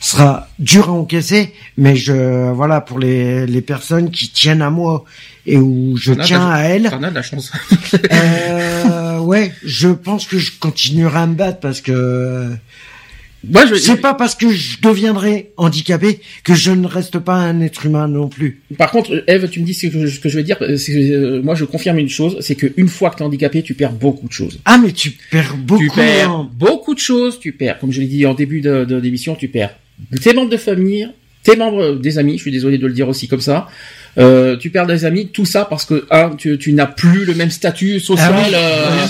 sera 0.03 0.49
dur 0.59 0.89
à 0.89 0.93
encaisser, 0.93 1.53
mais 1.79 1.97
je 1.97 2.51
voilà 2.53 2.81
pour 2.81 2.99
les, 2.99 3.47
les 3.47 3.63
personnes 3.63 4.11
qui 4.11 4.31
tiennent 4.31 4.63
à 4.63 4.71
moi 4.71 5.05
et 5.47 5.57
où 5.57 5.97
je 5.97 6.13
tiens 6.13 6.51
à 6.51 6.63
elles. 6.63 6.91
T'en 6.91 7.03
as 7.03 7.11
de 7.11 7.15
la 7.15 7.23
chance. 7.23 7.53
euh, 8.13 9.19
ouais, 9.21 9.53
je 9.65 9.89
pense 9.89 10.27
que 10.27 10.39
je 10.39 10.53
continuerai 10.59 11.19
à 11.19 11.27
me 11.27 11.35
battre 11.35 11.61
parce 11.61 11.81
que 11.81 12.51
moi, 13.49 13.67
je... 13.67 13.75
C'est 13.75 13.97
pas 13.97 14.15
parce 14.15 14.35
que 14.37 14.51
je 14.51 14.81
deviendrai 14.81 15.51
handicapé 15.57 16.21
que 16.45 16.55
je 16.55 16.71
ne 16.71 16.87
reste 16.87 17.19
pas 17.19 17.35
un 17.35 17.61
être 17.61 17.87
humain 17.87 18.07
non 18.07 18.29
plus. 18.29 18.63
Par 18.79 18.91
contre, 18.93 19.25
Eve, 19.27 19.49
tu 19.49 19.61
me 19.61 19.67
dis 19.67 19.75
ce 19.75 19.89
que 19.89 20.07
je, 20.07 20.21
que 20.21 20.29
je 20.29 20.37
veux 20.37 20.45
dire. 20.45 20.59
Euh, 20.61 21.43
moi, 21.43 21.55
je 21.57 21.65
confirme 21.65 21.99
une 21.99 22.09
chose, 22.09 22.37
c'est 22.41 22.55
qu'une 22.55 22.89
fois 22.89 23.11
que 23.11 23.17
tu 23.17 23.23
es 23.23 23.27
handicapé, 23.27 23.63
tu 23.63 23.75
perds 23.75 23.93
beaucoup 23.93 24.29
de 24.29 24.33
choses. 24.33 24.61
Ah, 24.65 24.79
mais 24.79 24.93
tu 24.93 25.11
perds 25.31 25.57
beaucoup. 25.57 25.83
Tu 25.83 25.91
perds 25.91 26.45
beaucoup 26.55 26.95
de 26.95 27.01
choses. 27.01 27.41
Tu 27.41 27.53
perds, 27.53 27.79
comme 27.81 27.91
je 27.91 28.01
l'ai 28.01 28.07
dit 28.07 28.27
en 28.27 28.35
début 28.35 28.61
de, 28.61 28.85
de 28.85 29.01
d'émission, 29.01 29.35
tu 29.35 29.49
perds 29.49 29.75
tes 30.23 30.33
membres 30.35 30.51
de 30.51 30.57
famille, 30.57 31.09
tes 31.43 31.57
membres 31.57 31.95
des 31.95 32.19
amis, 32.19 32.37
je 32.37 32.43
suis 32.43 32.53
désolé 32.53 32.79
de 32.79 32.87
le 32.87 32.93
dire 32.93 33.09
aussi 33.09 33.29
comme 33.29 33.41
ça, 33.41 33.69
euh, 34.19 34.57
tu 34.57 34.71
perds 34.71 34.87
des 34.87 35.05
amis, 35.05 35.29
tout 35.29 35.45
ça 35.45 35.65
parce 35.65 35.85
que 35.85 36.07
un, 36.11 36.31
tu, 36.31 36.59
tu 36.59 36.73
n'as 36.73 36.87
plus 36.87 37.25
le 37.25 37.35
même 37.35 37.51
statut 37.51 38.01
social. 38.01 38.53
Ah 38.55 38.57
euh, 38.57 39.07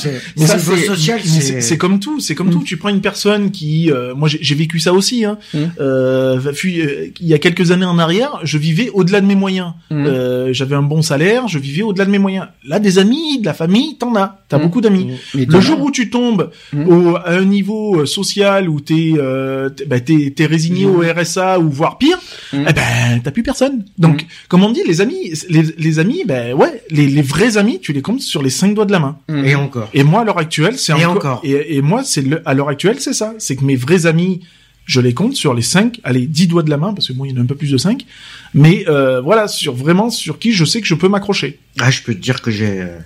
c'est 1.60 1.78
comme 1.78 1.98
tout, 1.98 2.20
c'est 2.20 2.34
comme 2.34 2.48
mm. 2.48 2.52
tout. 2.52 2.62
Tu 2.64 2.76
prends 2.76 2.88
une 2.88 3.00
personne 3.00 3.50
qui, 3.50 3.90
euh, 3.90 4.14
moi 4.14 4.28
j'ai 4.28 4.54
vécu 4.54 4.78
ça 4.78 4.92
aussi. 4.92 5.24
Hein, 5.24 5.38
mm. 5.54 5.58
euh, 5.80 6.40
il 6.64 7.26
y 7.26 7.34
a 7.34 7.38
quelques 7.38 7.72
années 7.72 7.86
en 7.86 7.98
arrière, 7.98 8.40
je 8.44 8.58
vivais 8.58 8.90
au-delà 8.90 9.20
de 9.20 9.26
mes 9.26 9.34
moyens. 9.34 9.72
Mm. 9.90 10.06
Euh, 10.06 10.52
J'avais 10.52 10.76
un 10.76 10.82
bon 10.82 11.02
salaire, 11.02 11.48
je 11.48 11.58
vivais 11.58 11.82
au-delà 11.82 12.04
de 12.04 12.10
mes 12.10 12.18
moyens. 12.18 12.46
Là, 12.64 12.78
des 12.78 12.98
amis, 12.98 13.40
de 13.40 13.46
la 13.46 13.54
famille, 13.54 13.96
t'en 13.98 14.14
as, 14.16 14.42
t'as 14.48 14.58
beaucoup 14.58 14.80
d'amis. 14.80 15.12
Le 15.34 15.60
jour 15.60 15.80
où 15.80 15.90
tu 15.90 16.10
tombes 16.10 16.50
au, 16.86 17.16
à 17.16 17.32
un 17.32 17.44
niveau 17.44 18.06
social 18.06 18.68
où 18.68 18.80
t'es 18.80 19.12
euh, 19.16 19.68
bah, 19.86 20.00
t'es 20.00 20.34
es 20.38 20.46
résigné 20.46 20.86
au 20.86 21.00
RSA 21.00 21.58
ou 21.58 21.70
voire 21.70 21.98
pire, 21.98 22.18
eh 22.52 22.72
ben 22.72 23.20
t'as 23.22 23.30
plus 23.30 23.42
personne. 23.42 23.84
Donc, 23.98 24.26
comme 24.48 24.64
on 24.64 24.70
dit, 24.70 24.82
les 24.92 25.00
amis, 25.00 25.32
les, 25.78 25.98
amis, 25.98 26.22
ben 26.26 26.52
ouais, 26.52 26.82
les, 26.90 27.22
vrais 27.22 27.56
amis, 27.56 27.80
tu 27.80 27.94
les 27.94 28.02
comptes 28.02 28.20
sur 28.20 28.42
les 28.42 28.50
cinq 28.50 28.74
doigts 28.74 28.84
de 28.84 28.92
la 28.92 29.00
main. 29.00 29.16
Mhm. 29.28 29.44
Et 29.44 29.54
encore. 29.54 29.88
Et 29.94 30.04
moi, 30.04 30.20
à 30.20 30.24
l'heure 30.24 30.38
actuelle, 30.38 30.78
c'est 30.78 30.92
encore. 30.92 31.16
encore. 31.16 31.40
Et, 31.44 31.80
moi, 31.80 32.04
c'est 32.04 32.24
à 32.44 32.52
l'heure 32.52 32.68
actuelle, 32.68 33.00
c'est 33.00 33.14
ça. 33.14 33.34
C'est 33.38 33.56
que 33.56 33.64
mes 33.64 33.76
vrais 33.76 34.04
amis, 34.04 34.40
je 34.84 35.00
les 35.00 35.14
compte 35.14 35.34
sur 35.34 35.54
les 35.54 35.62
cinq, 35.62 35.98
allez, 36.04 36.26
dix 36.26 36.46
doigts 36.46 36.62
de 36.62 36.68
la 36.68 36.76
main, 36.76 36.92
parce 36.92 37.08
que 37.08 37.14
moi, 37.14 37.26
il 37.26 37.32
y 37.32 37.34
en 37.34 37.40
a 37.40 37.42
un 37.42 37.46
peu 37.46 37.54
plus 37.54 37.70
de 37.70 37.78
cinq. 37.78 38.04
Mais 38.52 38.84
euh, 38.88 39.22
voilà, 39.22 39.48
sur 39.48 39.74
vraiment 39.74 40.10
sur 40.10 40.38
qui 40.38 40.52
je 40.52 40.66
sais 40.66 40.82
que 40.82 40.86
je 40.86 40.94
peux 40.94 41.08
m'accrocher. 41.08 41.58
Ah, 41.80 41.90
je 41.90 42.02
peux 42.02 42.14
te 42.14 42.20
dire 42.20 42.42
que 42.42 42.50
j'ai, 42.50 42.82
euh, 42.82 42.98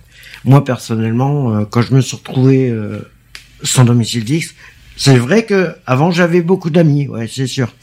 moi 0.44 0.64
personnellement, 0.64 1.54
euh, 1.54 1.64
quand 1.70 1.82
je 1.82 1.94
me 1.94 2.00
suis 2.00 2.16
retrouvé 2.16 2.74
sans 3.62 3.84
domicile 3.84 4.26
fixe, 4.26 4.54
C'est 4.96 5.18
vrai 5.18 5.44
que 5.44 5.74
avant 5.86 6.10
j'avais 6.10 6.40
beaucoup 6.40 6.70
d'amis, 6.70 7.06
ouais, 7.08 7.28
c'est 7.30 7.46
sûr. 7.46 7.74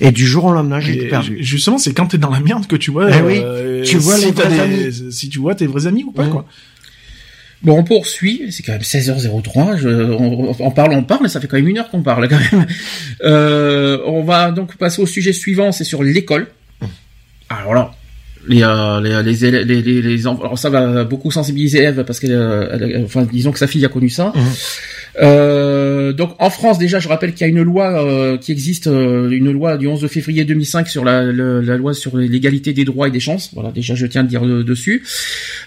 Et 0.00 0.12
du 0.12 0.26
jour 0.26 0.44
au 0.46 0.52
lendemain, 0.52 0.80
j'ai 0.80 1.08
perdu. 1.08 1.38
Justement, 1.40 1.78
c'est 1.78 1.92
quand 1.92 2.06
t'es 2.06 2.18
dans 2.18 2.30
la 2.30 2.40
merde 2.40 2.66
que 2.66 2.76
tu 2.76 2.90
vois. 2.90 3.10
Eh 3.10 3.20
oui, 3.22 3.40
euh, 3.44 3.82
tu 3.84 3.98
vois 3.98 4.16
si 4.16 4.26
les 4.26 4.32
vrais 4.32 4.60
amis. 4.60 5.12
Si 5.12 5.28
tu 5.28 5.38
vois 5.40 5.54
tes 5.54 5.66
vrais 5.66 5.86
amis 5.86 6.04
ou 6.04 6.12
pas, 6.12 6.26
quoi. 6.26 6.46
Bon, 7.62 7.78
on 7.78 7.84
poursuit. 7.84 8.46
C'est 8.50 8.62
quand 8.62 8.72
même 8.72 8.80
16h03. 8.80 9.76
Je, 9.76 9.88
on, 9.88 10.54
on, 10.58 10.70
parle, 10.70 10.92
on 10.92 11.02
parle, 11.02 11.24
mais 11.24 11.28
ça 11.28 11.40
fait 11.40 11.46
quand 11.46 11.58
même 11.58 11.68
une 11.68 11.78
heure 11.78 11.90
qu'on 11.90 12.02
parle 12.02 12.28
quand 12.28 12.38
même. 12.38 12.66
Euh, 13.22 13.98
on 14.06 14.22
va 14.22 14.50
donc 14.50 14.76
passer 14.76 15.02
au 15.02 15.06
sujet 15.06 15.34
suivant. 15.34 15.72
C'est 15.72 15.84
sur 15.84 16.02
l'école. 16.02 16.46
Alors 17.50 17.74
là, 17.74 17.90
les, 18.48 18.62
euh, 18.62 19.00
les, 19.00 19.34
les, 19.34 19.64
les, 19.64 19.82
les, 19.82 20.02
les, 20.02 20.26
alors 20.26 20.58
ça 20.58 20.70
va 20.70 21.04
beaucoup 21.04 21.30
sensibiliser 21.30 21.82
Eve 21.82 22.04
parce 22.04 22.20
que, 22.20 22.26
euh, 22.30 23.04
enfin, 23.04 23.26
disons 23.30 23.52
que 23.52 23.58
sa 23.58 23.66
fille 23.66 23.84
a 23.84 23.88
connu 23.88 24.08
ça. 24.08 24.32
Mmh. 24.34 24.40
Euh, 25.22 25.79
donc 26.12 26.34
en 26.38 26.50
France 26.50 26.78
déjà, 26.78 27.00
je 27.00 27.08
rappelle 27.08 27.32
qu'il 27.32 27.46
y 27.46 27.50
a 27.50 27.52
une 27.52 27.62
loi 27.62 28.04
euh, 28.04 28.36
qui 28.36 28.52
existe, 28.52 28.86
euh, 28.86 29.30
une 29.30 29.50
loi 29.50 29.76
du 29.76 29.86
11 29.86 30.06
février 30.08 30.44
2005 30.44 30.88
sur 30.88 31.04
la, 31.04 31.22
loi 31.22 31.94
sur 31.94 32.16
l'égalité 32.16 32.72
des 32.72 32.84
droits 32.84 33.08
et 33.08 33.10
des 33.10 33.20
chances. 33.20 33.50
Voilà, 33.54 33.70
déjà 33.70 33.94
je 33.94 34.06
tiens 34.06 34.22
à 34.22 34.24
dire 34.24 34.42
dessus. 34.42 35.04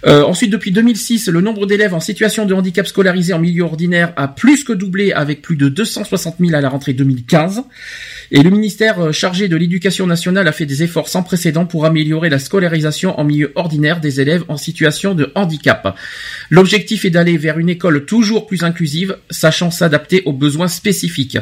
ensuite, 0.05 0.51
depuis 0.51 0.71
2006, 0.71 1.29
le 1.29 1.41
nombre 1.41 1.65
d'élèves 1.65 1.93
en 1.93 1.99
situation 1.99 2.45
de 2.45 2.53
handicap 2.53 2.87
scolarisés 2.87 3.33
en 3.33 3.39
milieu 3.39 3.63
ordinaire 3.63 4.13
a 4.15 4.27
plus 4.27 4.63
que 4.63 4.73
doublé, 4.73 5.11
avec 5.11 5.41
plus 5.41 5.55
de 5.55 5.69
260 5.69 6.35
000 6.39 6.55
à 6.55 6.61
la 6.61 6.69
rentrée 6.69 6.93
2015. 6.93 7.63
Et 8.31 8.41
le 8.41 8.49
ministère 8.49 9.13
chargé 9.13 9.47
de 9.47 9.55
l'éducation 9.55 10.07
nationale 10.07 10.47
a 10.47 10.51
fait 10.51 10.65
des 10.65 10.83
efforts 10.83 11.07
sans 11.07 11.23
précédent 11.23 11.65
pour 11.65 11.85
améliorer 11.85 12.29
la 12.29 12.39
scolarisation 12.39 13.19
en 13.19 13.23
milieu 13.23 13.51
ordinaire 13.55 13.99
des 13.99 14.21
élèves 14.21 14.43
en 14.47 14.57
situation 14.57 15.13
de 15.13 15.31
handicap. 15.35 15.97
L'objectif 16.49 17.05
est 17.05 17.09
d'aller 17.09 17.37
vers 17.37 17.59
une 17.59 17.69
école 17.69 18.05
toujours 18.05 18.47
plus 18.47 18.63
inclusive, 18.63 19.17
sachant 19.29 19.71
s'adapter 19.71 20.23
aux 20.25 20.32
besoins 20.33 20.67
spécifiques. 20.67 21.37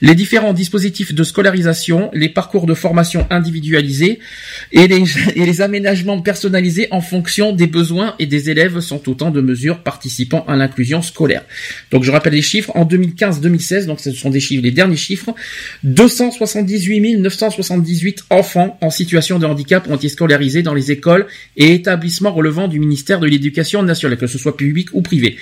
Les 0.00 0.14
différents 0.14 0.52
dispositifs 0.52 1.14
de 1.14 1.24
scolarisation, 1.24 2.10
les 2.12 2.28
parcours 2.28 2.66
de 2.66 2.74
formation 2.74 3.26
individualisés 3.30 4.20
et 4.72 4.88
les, 4.88 5.60
aménagements 5.60 6.20
personnalisés 6.20 6.88
en 6.90 7.00
fonction 7.00 7.52
des 7.52 7.66
besoins 7.66 8.14
et 8.18 8.26
des 8.26 8.50
élèves 8.50 8.80
sont 8.80 9.08
autant 9.08 9.30
de 9.30 9.40
mesures 9.40 9.82
participant 9.82 10.44
à 10.46 10.56
l'inclusion 10.56 11.02
scolaire. 11.02 11.42
Donc 11.90 12.04
je 12.04 12.10
rappelle 12.10 12.34
les 12.34 12.42
chiffres, 12.42 12.72
en 12.74 12.84
2015-2016, 12.84 13.86
donc 13.86 14.00
ce 14.00 14.12
sont 14.12 14.30
des 14.30 14.40
les 14.50 14.70
derniers 14.70 14.96
chiffres, 14.96 15.34
278 15.82 17.18
978 17.18 18.24
enfants 18.30 18.78
en 18.80 18.90
situation 18.90 19.38
de 19.38 19.46
handicap 19.46 19.88
ont 19.88 19.96
été 19.96 20.08
scolarisés 20.08 20.62
dans 20.62 20.74
les 20.74 20.90
écoles 20.90 21.26
et 21.56 21.74
établissements 21.74 22.32
relevant 22.32 22.68
du 22.68 22.78
ministère 22.78 23.20
de 23.20 23.26
l'Éducation 23.26 23.82
nationale, 23.82 24.18
que 24.18 24.26
ce 24.26 24.38
soit 24.38 24.56
public 24.56 24.88
ou 24.92 25.02
privé. 25.02 25.36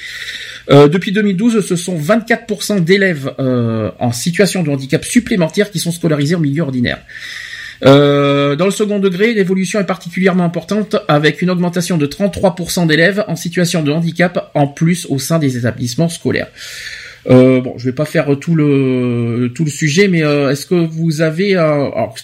Euh, 0.71 0.89
depuis 0.89 1.12
2012, 1.12 1.67
ce 1.67 1.77
sont 1.77 1.99
24% 1.99 2.83
d'élèves 2.83 3.35
euh, 3.39 3.91
en 3.99 4.12
situation 4.12 4.62
de 4.62 4.71
handicap 4.71 5.05
supplémentaire 5.05 5.71
qui 5.71 5.79
sont 5.79 5.93
scolarisés 5.93 6.35
en 6.35 6.41
milieu 6.41 6.62
ordinaire. 6.62 6.99
Euh, 7.85 8.57
dans 8.57 8.65
le 8.65 8.71
second 8.71 8.99
degré, 8.99 9.35
l'évolution 9.35 9.81
est 9.81 9.85
particulièrement 9.85 10.45
importante 10.45 10.97
avec 11.09 11.43
une 11.43 11.51
augmentation 11.51 11.99
de 11.99 12.07
33% 12.07 12.87
d'élèves 12.87 13.25
en 13.29 13.37
situation 13.37 13.83
de 13.83 13.91
handicap 13.93 14.51
en 14.55 14.67
plus 14.67 15.07
au 15.07 15.19
sein 15.19 15.39
des 15.39 15.57
établissements 15.57 16.09
scolaires. 16.09 16.49
Euh, 17.27 17.61
bon, 17.61 17.75
je 17.79 17.87
vais 17.87 17.93
pas 17.93 18.05
faire 18.05 18.39
tout 18.39 18.55
le 18.55 19.51
tout 19.55 19.65
le 19.65 19.71
sujet, 19.71 20.09
mais 20.09 20.23
euh, 20.23 20.51
est-ce 20.51 20.67
que 20.67 20.75
vous 20.75 21.23
avez 21.23 21.55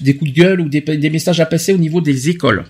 des 0.00 0.14
coups 0.14 0.32
de 0.32 0.36
gueule 0.36 0.60
ou 0.60 0.68
des, 0.68 0.80
des 0.80 1.10
messages 1.10 1.40
à 1.40 1.46
passer 1.46 1.72
au 1.72 1.78
niveau 1.78 2.00
des 2.00 2.28
écoles? 2.28 2.64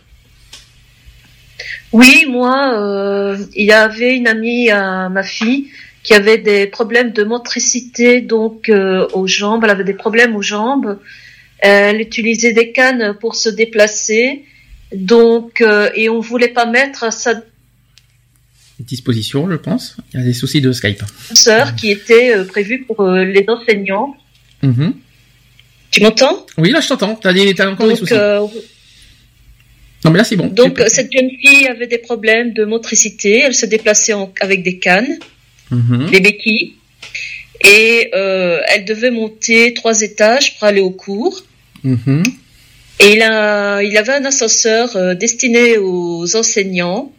Oui, 1.93 2.27
moi, 2.29 2.75
euh, 2.79 3.37
il 3.55 3.67
y 3.67 3.73
avait 3.73 4.17
une 4.17 4.29
amie 4.29 4.71
à 4.71 5.09
ma 5.09 5.23
fille 5.23 5.71
qui 6.03 6.15
avait 6.15 6.39
des 6.39 6.67
problèmes 6.67 7.11
de 7.11 7.25
motricité 7.25 8.21
donc 8.21 8.69
euh, 8.69 9.07
aux 9.13 9.27
jambes. 9.27 9.65
Elle 9.65 9.71
avait 9.71 9.85
des 9.85 9.95
problèmes 9.95 10.37
aux 10.37 10.43
jambes. 10.43 10.99
Elle 11.59 12.01
utilisait 12.01 12.53
des 12.53 12.73
cannes 12.73 13.17
pour 13.21 13.35
se 13.35 13.49
déplacer. 13.49 14.45
Donc, 14.95 15.61
euh, 15.61 15.91
et 15.95 16.09
on 16.09 16.21
voulait 16.21 16.49
pas 16.49 16.67
mettre 16.67 17.05
à 17.05 17.11
sa 17.11 17.43
disposition, 18.79 19.51
je 19.51 19.57
pense. 19.57 19.97
Il 20.15 20.21
y 20.21 20.23
a 20.23 20.27
des 20.27 20.33
soucis 20.33 20.61
de 20.61 20.73
Skype. 20.73 21.03
Sœur 21.35 21.75
qui 21.75 21.91
était 21.91 22.35
euh, 22.35 22.45
prévue 22.45 22.85
pour 22.85 23.05
les 23.05 23.45
enseignants. 23.49 24.17
Mm-hmm. 24.63 24.93
Tu 25.91 26.03
m'entends? 26.03 26.47
Oui, 26.57 26.71
là 26.71 26.81
je 26.81 26.89
t'entends. 26.89 27.17
T'as, 27.17 27.33
as 27.33 27.71
encore 27.71 27.89
des 27.89 27.97
soucis. 27.97 28.15
Non, 30.05 30.11
mais 30.11 30.19
là, 30.19 30.25
c'est 30.25 30.37
bon. 30.37 30.47
Donc, 30.47 30.83
cette 30.89 31.13
jeune 31.13 31.31
fille 31.31 31.67
avait 31.67 31.87
des 31.87 31.99
problèmes 31.99 32.53
de 32.53 32.65
motricité. 32.65 33.41
Elle 33.41 33.55
se 33.55 33.67
déplaçait 33.67 34.15
avec 34.41 34.63
des 34.63 34.79
cannes, 34.79 35.19
mhm. 35.71 36.09
des 36.11 36.21
béquilles. 36.21 36.75
Et 37.63 38.11
euh, 38.15 38.61
elle 38.69 38.87
devait 38.87 39.11
monter 39.11 39.75
trois 39.75 40.01
étages 40.01 40.57
pour 40.57 40.67
aller 40.69 40.81
au 40.81 40.91
cours. 40.91 41.43
Mhm. 41.85 42.23
Et 43.01 43.13
il, 43.15 43.23
a, 43.23 43.83
il 43.83 43.97
avait 43.97 44.13
un 44.13 44.25
ascenseur 44.25 44.97
euh, 44.97 45.15
destiné 45.15 45.77
aux 45.79 46.37
enseignants. 46.37 47.13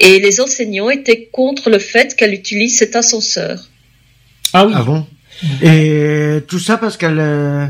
Et 0.00 0.20
les 0.20 0.40
enseignants 0.40 0.90
étaient 0.90 1.28
contre 1.32 1.70
le 1.70 1.78
fait 1.78 2.14
qu'elle 2.14 2.34
utilise 2.34 2.76
cet 2.76 2.94
ascenseur. 2.94 3.68
Ah 4.52 4.66
oui. 4.66 4.72
Ah 4.76 4.82
bon? 4.82 5.06
Et 5.62 6.40
tout 6.46 6.58
ça 6.58 6.76
parce 6.76 6.96
qu'elle 6.96 7.18
euh, 7.18 7.66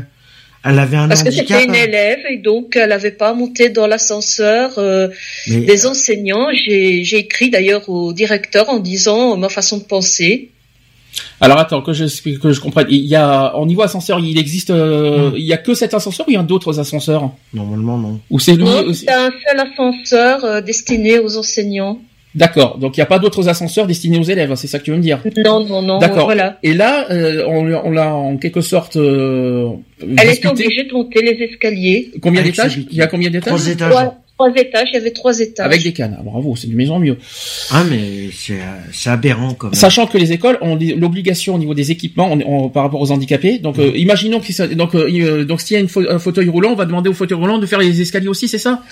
elle 0.63 0.79
avait 0.79 0.97
un 0.97 1.07
Parce 1.07 1.23
que 1.23 1.31
c'était 1.31 1.63
une 1.63 1.75
élève 1.75 2.19
et 2.29 2.37
donc 2.37 2.75
elle 2.75 2.89
n'avait 2.89 3.11
pas 3.11 3.33
monté 3.33 3.69
dans 3.69 3.87
l'ascenseur 3.87 4.77
euh, 4.77 5.07
des 5.47 5.85
enseignants. 5.85 6.47
J'ai 6.53 7.17
écrit 7.17 7.49
d'ailleurs 7.49 7.87
au 7.89 8.11
directeur 8.13 8.69
en 8.69 8.79
disant 8.79 9.37
ma 9.37 9.49
façon 9.49 9.77
de 9.77 9.83
penser. 9.83 10.51
Alors 11.41 11.57
attends 11.57 11.81
que 11.81 11.93
je 11.93 12.05
que 12.37 12.51
je 12.51 12.59
comprenne. 12.59 12.87
Il 12.89 13.05
y 13.05 13.15
a 13.15 13.55
au 13.55 13.65
niveau 13.65 13.81
ascenseur, 13.81 14.19
il 14.19 14.37
existe, 14.37 14.69
euh, 14.69 15.31
il 15.35 15.45
y 15.45 15.53
a 15.53 15.57
que 15.57 15.73
cet 15.73 15.93
ascenseur 15.93 16.27
ou 16.27 16.31
il 16.31 16.35
y 16.35 16.37
a 16.37 16.43
d'autres 16.43 16.79
ascenseurs? 16.79 17.31
Normalement 17.53 17.97
non. 17.97 18.19
Ou 18.29 18.39
c'est 18.39 18.53
un 18.53 19.31
seul 19.47 19.59
ascenseur 19.59 20.43
euh, 20.43 20.61
destiné 20.61 21.19
aux 21.19 21.37
enseignants. 21.37 21.99
D'accord. 22.35 22.77
Donc 22.77 22.95
il 22.95 22.99
n'y 22.99 23.03
a 23.03 23.07
pas 23.07 23.19
d'autres 23.19 23.49
ascenseurs 23.49 23.87
destinés 23.87 24.19
aux 24.19 24.23
élèves, 24.23 24.53
c'est 24.55 24.67
ça 24.67 24.77
que 24.77 24.83
tu 24.83 24.91
veux 24.91 24.97
me 24.97 25.01
dire? 25.01 25.19
Non, 25.43 25.65
non, 25.65 25.81
non. 25.81 25.97
D'accord. 25.97 26.25
Voilà. 26.25 26.59
Et 26.61 26.73
là, 26.73 27.07
euh, 27.09 27.43
on, 27.47 27.91
l'a 27.91 28.13
en 28.13 28.37
quelque 28.37 28.61
sorte. 28.61 28.97
Euh, 28.97 29.69
Elle 30.17 30.29
était 30.29 30.47
obligée 30.47 30.83
de 30.83 30.93
monter 30.93 31.21
les 31.21 31.43
escaliers. 31.43 32.11
Combien 32.21 32.43
d'étages? 32.43 32.79
Il 32.91 32.95
y 32.95 33.01
a 33.01 33.07
combien 33.07 33.31
d'étages? 33.31 33.53
Trois 33.53 33.67
étages. 33.67 33.93
Trois, 34.37 34.51
étages. 34.55 34.87
Il 34.91 34.93
y 34.93 34.97
avait 34.97 35.11
trois 35.11 35.39
étages. 35.39 35.65
Avec 35.65 35.81
des 35.81 35.91
cannes. 35.91 36.15
Ah, 36.19 36.21
bravo, 36.23 36.55
c'est 36.55 36.67
du 36.67 36.75
maison 36.75 36.99
mieux. 36.99 37.17
Ah 37.71 37.83
mais 37.89 38.29
c'est 38.31 39.09
aberrant 39.09 39.55
quand 39.55 39.67
même. 39.67 39.73
Sachant 39.73 40.05
que 40.05 40.19
les 40.19 40.31
écoles 40.31 40.59
ont 40.61 40.77
l'obligation 40.97 41.55
au 41.55 41.57
niveau 41.57 41.73
des 41.73 41.89
équipements 41.89 42.31
on, 42.31 42.69
par 42.69 42.83
rapport 42.83 43.01
aux 43.01 43.11
handicapés. 43.11 43.57
Donc 43.57 43.79
euh, 43.79 43.91
imaginons 43.95 44.39
qu'il 44.39 44.55
donc 44.75 44.95
donc 44.95 45.61
s'il 45.61 45.73
y 45.73 45.77
a 45.77 45.79
une 45.79 45.89
un 46.09 46.19
fauteuil 46.19 46.47
roulant, 46.47 46.73
on 46.73 46.75
va 46.75 46.85
demander 46.85 47.09
au 47.09 47.13
fauteuil 47.13 47.39
roulant 47.39 47.57
de 47.57 47.65
faire 47.65 47.79
les 47.79 48.01
escaliers 48.01 48.27
aussi, 48.27 48.47
c'est 48.47 48.59
ça? 48.59 48.83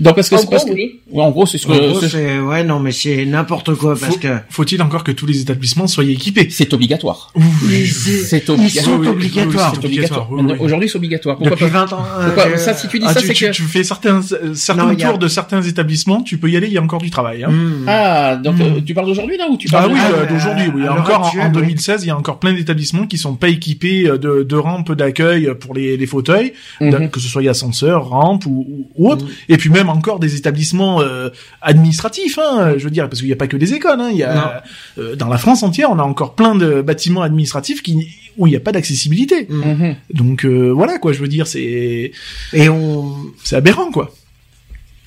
Donc 0.00 0.14
parce 0.14 0.30
que 0.30 0.38
c'est 0.38 0.50
parce 0.50 0.64
que 0.64 0.72
oui. 0.72 1.00
en 1.14 1.30
gros 1.30 1.44
c'est 1.44 1.58
ce 1.58 1.66
que 1.66 2.40
ouais 2.40 2.64
non 2.64 2.80
mais 2.80 2.92
c'est 2.92 3.26
n'importe 3.26 3.74
quoi 3.74 3.94
parce 3.98 4.16
que 4.16 4.28
faut-il 4.48 4.80
encore 4.82 5.04
que 5.04 5.12
tous 5.12 5.26
les 5.26 5.40
établissements 5.40 5.86
soient 5.86 6.04
équipés? 6.04 6.48
C'est 6.50 6.72
obligatoire. 6.72 7.32
Oui, 7.36 7.86
c'est 7.86 8.48
obligatoire. 8.48 9.72
C'est 9.74 9.84
obligatoire. 9.84 10.28
Aujourd'hui 10.60 10.88
c'est 10.88 10.96
obligatoire. 10.96 11.36
Pourquoi 11.36 11.56
Depuis 11.56 11.70
20 11.70 11.92
ans. 11.92 12.02
Pourquoi 12.24 12.46
euh, 12.46 12.56
ça 12.56 12.74
si 12.74 12.88
tu 12.88 12.98
dis 12.98 13.04
ah, 13.08 13.12
ça 13.12 13.20
c'est 13.20 13.34
que 13.34 13.50
tu 13.50 13.62
fais 13.62 13.84
certains 13.84 14.22
certains 14.54 14.94
tours 14.94 15.18
de 15.18 15.28
certains 15.28 15.62
établissements, 15.62 16.22
tu 16.22 16.38
peux 16.38 16.50
y 16.50 16.56
aller, 16.56 16.68
il 16.68 16.72
y 16.72 16.78
a 16.78 16.82
encore 16.82 17.00
du 17.00 17.10
travail 17.10 17.44
hein. 17.44 17.50
hmm. 17.50 17.84
Ah 17.86 18.36
donc 18.36 18.56
hmm. 18.56 18.62
euh, 18.62 18.80
tu 18.84 18.94
parles 18.94 19.06
d'aujourd'hui 19.06 19.36
là 19.36 19.48
ou 19.50 19.56
tu 19.56 19.68
parles 19.68 19.90
Ah 19.90 19.92
oui, 19.92 20.00
euh, 20.14 20.26
d'aujourd'hui 20.26 20.66
oui, 20.74 20.88
encore 20.88 21.32
en 21.38 21.50
2016, 21.50 22.04
il 22.04 22.08
y 22.08 22.10
a 22.10 22.16
encore 22.16 22.38
plein 22.38 22.54
d'établissements 22.54 23.06
qui 23.06 23.18
sont 23.18 23.34
pas 23.34 23.48
équipés 23.48 24.04
de 24.04 24.46
de 24.48 24.56
rampes 24.56 24.92
d'accueil 24.92 25.50
pour 25.60 25.74
les 25.74 25.96
les 25.96 26.06
fauteuils, 26.06 26.54
mhm. 26.80 27.10
que 27.10 27.20
ce 27.20 27.28
soit 27.28 27.46
ascenseur, 27.48 28.08
rampe 28.08 28.46
ou 28.46 28.88
autre 28.96 29.24
mhm. 29.24 29.30
et 29.48 29.56
puis 29.56 29.68
même 29.68 29.89
encore 29.90 30.18
des 30.18 30.36
établissements 30.36 31.00
euh, 31.00 31.30
administratif, 31.60 32.38
hein, 32.38 32.74
je 32.76 32.84
veux 32.84 32.90
dire, 32.90 33.08
parce 33.08 33.20
qu'il 33.20 33.28
n'y 33.28 33.32
a 33.32 33.36
pas 33.36 33.46
que 33.46 33.56
des 33.56 33.74
écoles. 33.74 34.00
Hein, 34.00 34.10
il 34.10 34.18
y 34.18 34.22
a 34.22 34.62
euh, 34.98 35.16
dans 35.16 35.28
la 35.28 35.38
France 35.38 35.62
entière, 35.62 35.90
on 35.90 35.98
a 35.98 36.02
encore 36.02 36.34
plein 36.34 36.54
de 36.54 36.82
bâtiments 36.82 37.22
administratifs 37.22 37.82
qui 37.82 38.08
où 38.38 38.46
il 38.46 38.50
n'y 38.50 38.56
a 38.56 38.60
pas 38.60 38.72
d'accessibilité. 38.72 39.46
Mhm. 39.48 39.96
Donc 40.12 40.44
euh, 40.44 40.70
voilà 40.70 40.98
quoi, 40.98 41.12
je 41.12 41.20
veux 41.20 41.28
dire, 41.28 41.46
c'est 41.46 42.12
et 42.52 42.68
on 42.68 43.14
c'est 43.44 43.56
aberrant 43.56 43.90
quoi. 43.90 44.12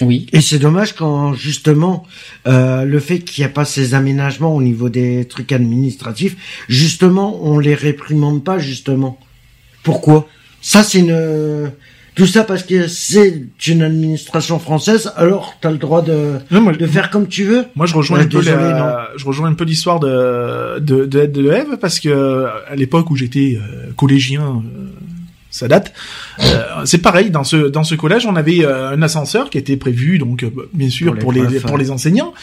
Oui. 0.01 0.27
Et 0.33 0.41
c'est 0.41 0.59
dommage 0.59 0.93
quand 0.93 1.33
justement 1.33 2.03
le 2.45 2.99
fait 2.99 3.19
qu'il 3.19 3.43
n'y 3.43 3.45
a 3.45 3.53
pas 3.53 3.63
ces 3.63 3.93
aménagements 3.93 4.55
au 4.55 4.61
niveau 4.61 4.89
des 4.89 5.25
trucs 5.25 5.51
administratifs, 5.51 6.35
justement, 6.67 7.39
on 7.43 7.59
les 7.59 7.75
réprimande 7.75 8.43
pas 8.43 8.57
justement. 8.59 9.19
Pourquoi? 9.83 10.27
Ça 10.61 10.83
c'est 10.83 10.99
une 10.99 11.71
tout 12.15 12.27
ça 12.27 12.43
parce 12.43 12.63
que 12.63 12.87
c'est 12.87 13.43
une 13.67 13.81
administration 13.81 14.59
française, 14.59 15.11
alors 15.15 15.55
tu 15.61 15.67
as 15.67 15.71
le 15.71 15.77
droit 15.77 16.01
de, 16.01 16.33
de 16.51 16.87
faire 16.87 17.09
comme 17.09 17.27
tu 17.27 17.43
veux. 17.43 17.65
Moi, 17.75 17.85
je 17.85 17.95
rejoins 17.95 18.19
un 18.19 18.27
peu 18.27 18.41
je 18.41 19.25
rejoins 19.25 19.49
un 19.49 19.53
peu 19.53 19.65
l'histoire 19.65 19.99
de 19.99 20.79
de 20.79 21.05
de, 21.05 21.25
de 21.25 21.51
Eve 21.51 21.77
parce 21.79 21.99
que 21.99 22.45
à 22.67 22.75
l'époque 22.75 23.09
où 23.09 23.15
j'étais 23.15 23.57
euh, 23.57 23.91
collégien, 23.95 24.41
euh, 24.43 24.87
ça 25.53 25.67
date. 25.67 25.93
Euh, 26.39 26.83
c'est 26.85 26.97
pareil 26.97 27.29
dans 27.29 27.43
ce 27.43 27.55
dans 27.69 27.83
ce 27.83 27.93
collège, 27.93 28.25
on 28.25 28.35
avait 28.35 28.65
euh, 28.65 28.89
un 28.89 29.01
ascenseur 29.03 29.51
qui 29.51 29.59
était 29.59 29.77
prévu 29.77 30.17
donc 30.17 30.43
euh, 30.43 30.49
bien 30.73 30.89
sûr 30.89 31.15
pour 31.19 31.31
les 31.31 31.59
pour 31.59 31.77
les, 31.77 31.91
enseignants, 31.91 32.33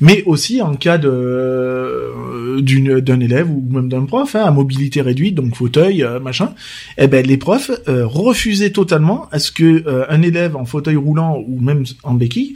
mais 0.00 0.24
aussi 0.26 0.60
en 0.60 0.74
cas 0.74 0.98
de 0.98 2.60
d'une 2.60 3.00
d'un 3.00 3.20
élève 3.20 3.48
ou 3.48 3.64
même 3.70 3.88
d'un 3.88 4.04
prof 4.04 4.34
hein, 4.34 4.44
à 4.44 4.50
mobilité 4.50 5.00
réduite, 5.00 5.36
donc 5.36 5.54
fauteuil 5.54 6.04
machin. 6.20 6.54
Eh 6.98 7.06
ben 7.06 7.24
les 7.24 7.36
profs 7.36 7.70
refusaient 7.86 8.70
totalement 8.70 9.28
à 9.30 9.38
ce 9.38 9.52
que 9.52 9.84
un 10.10 10.22
élève 10.22 10.56
en 10.56 10.64
fauteuil 10.64 10.96
roulant 10.96 11.38
ou 11.46 11.60
même 11.60 11.84
en 12.02 12.14
béquille 12.14 12.54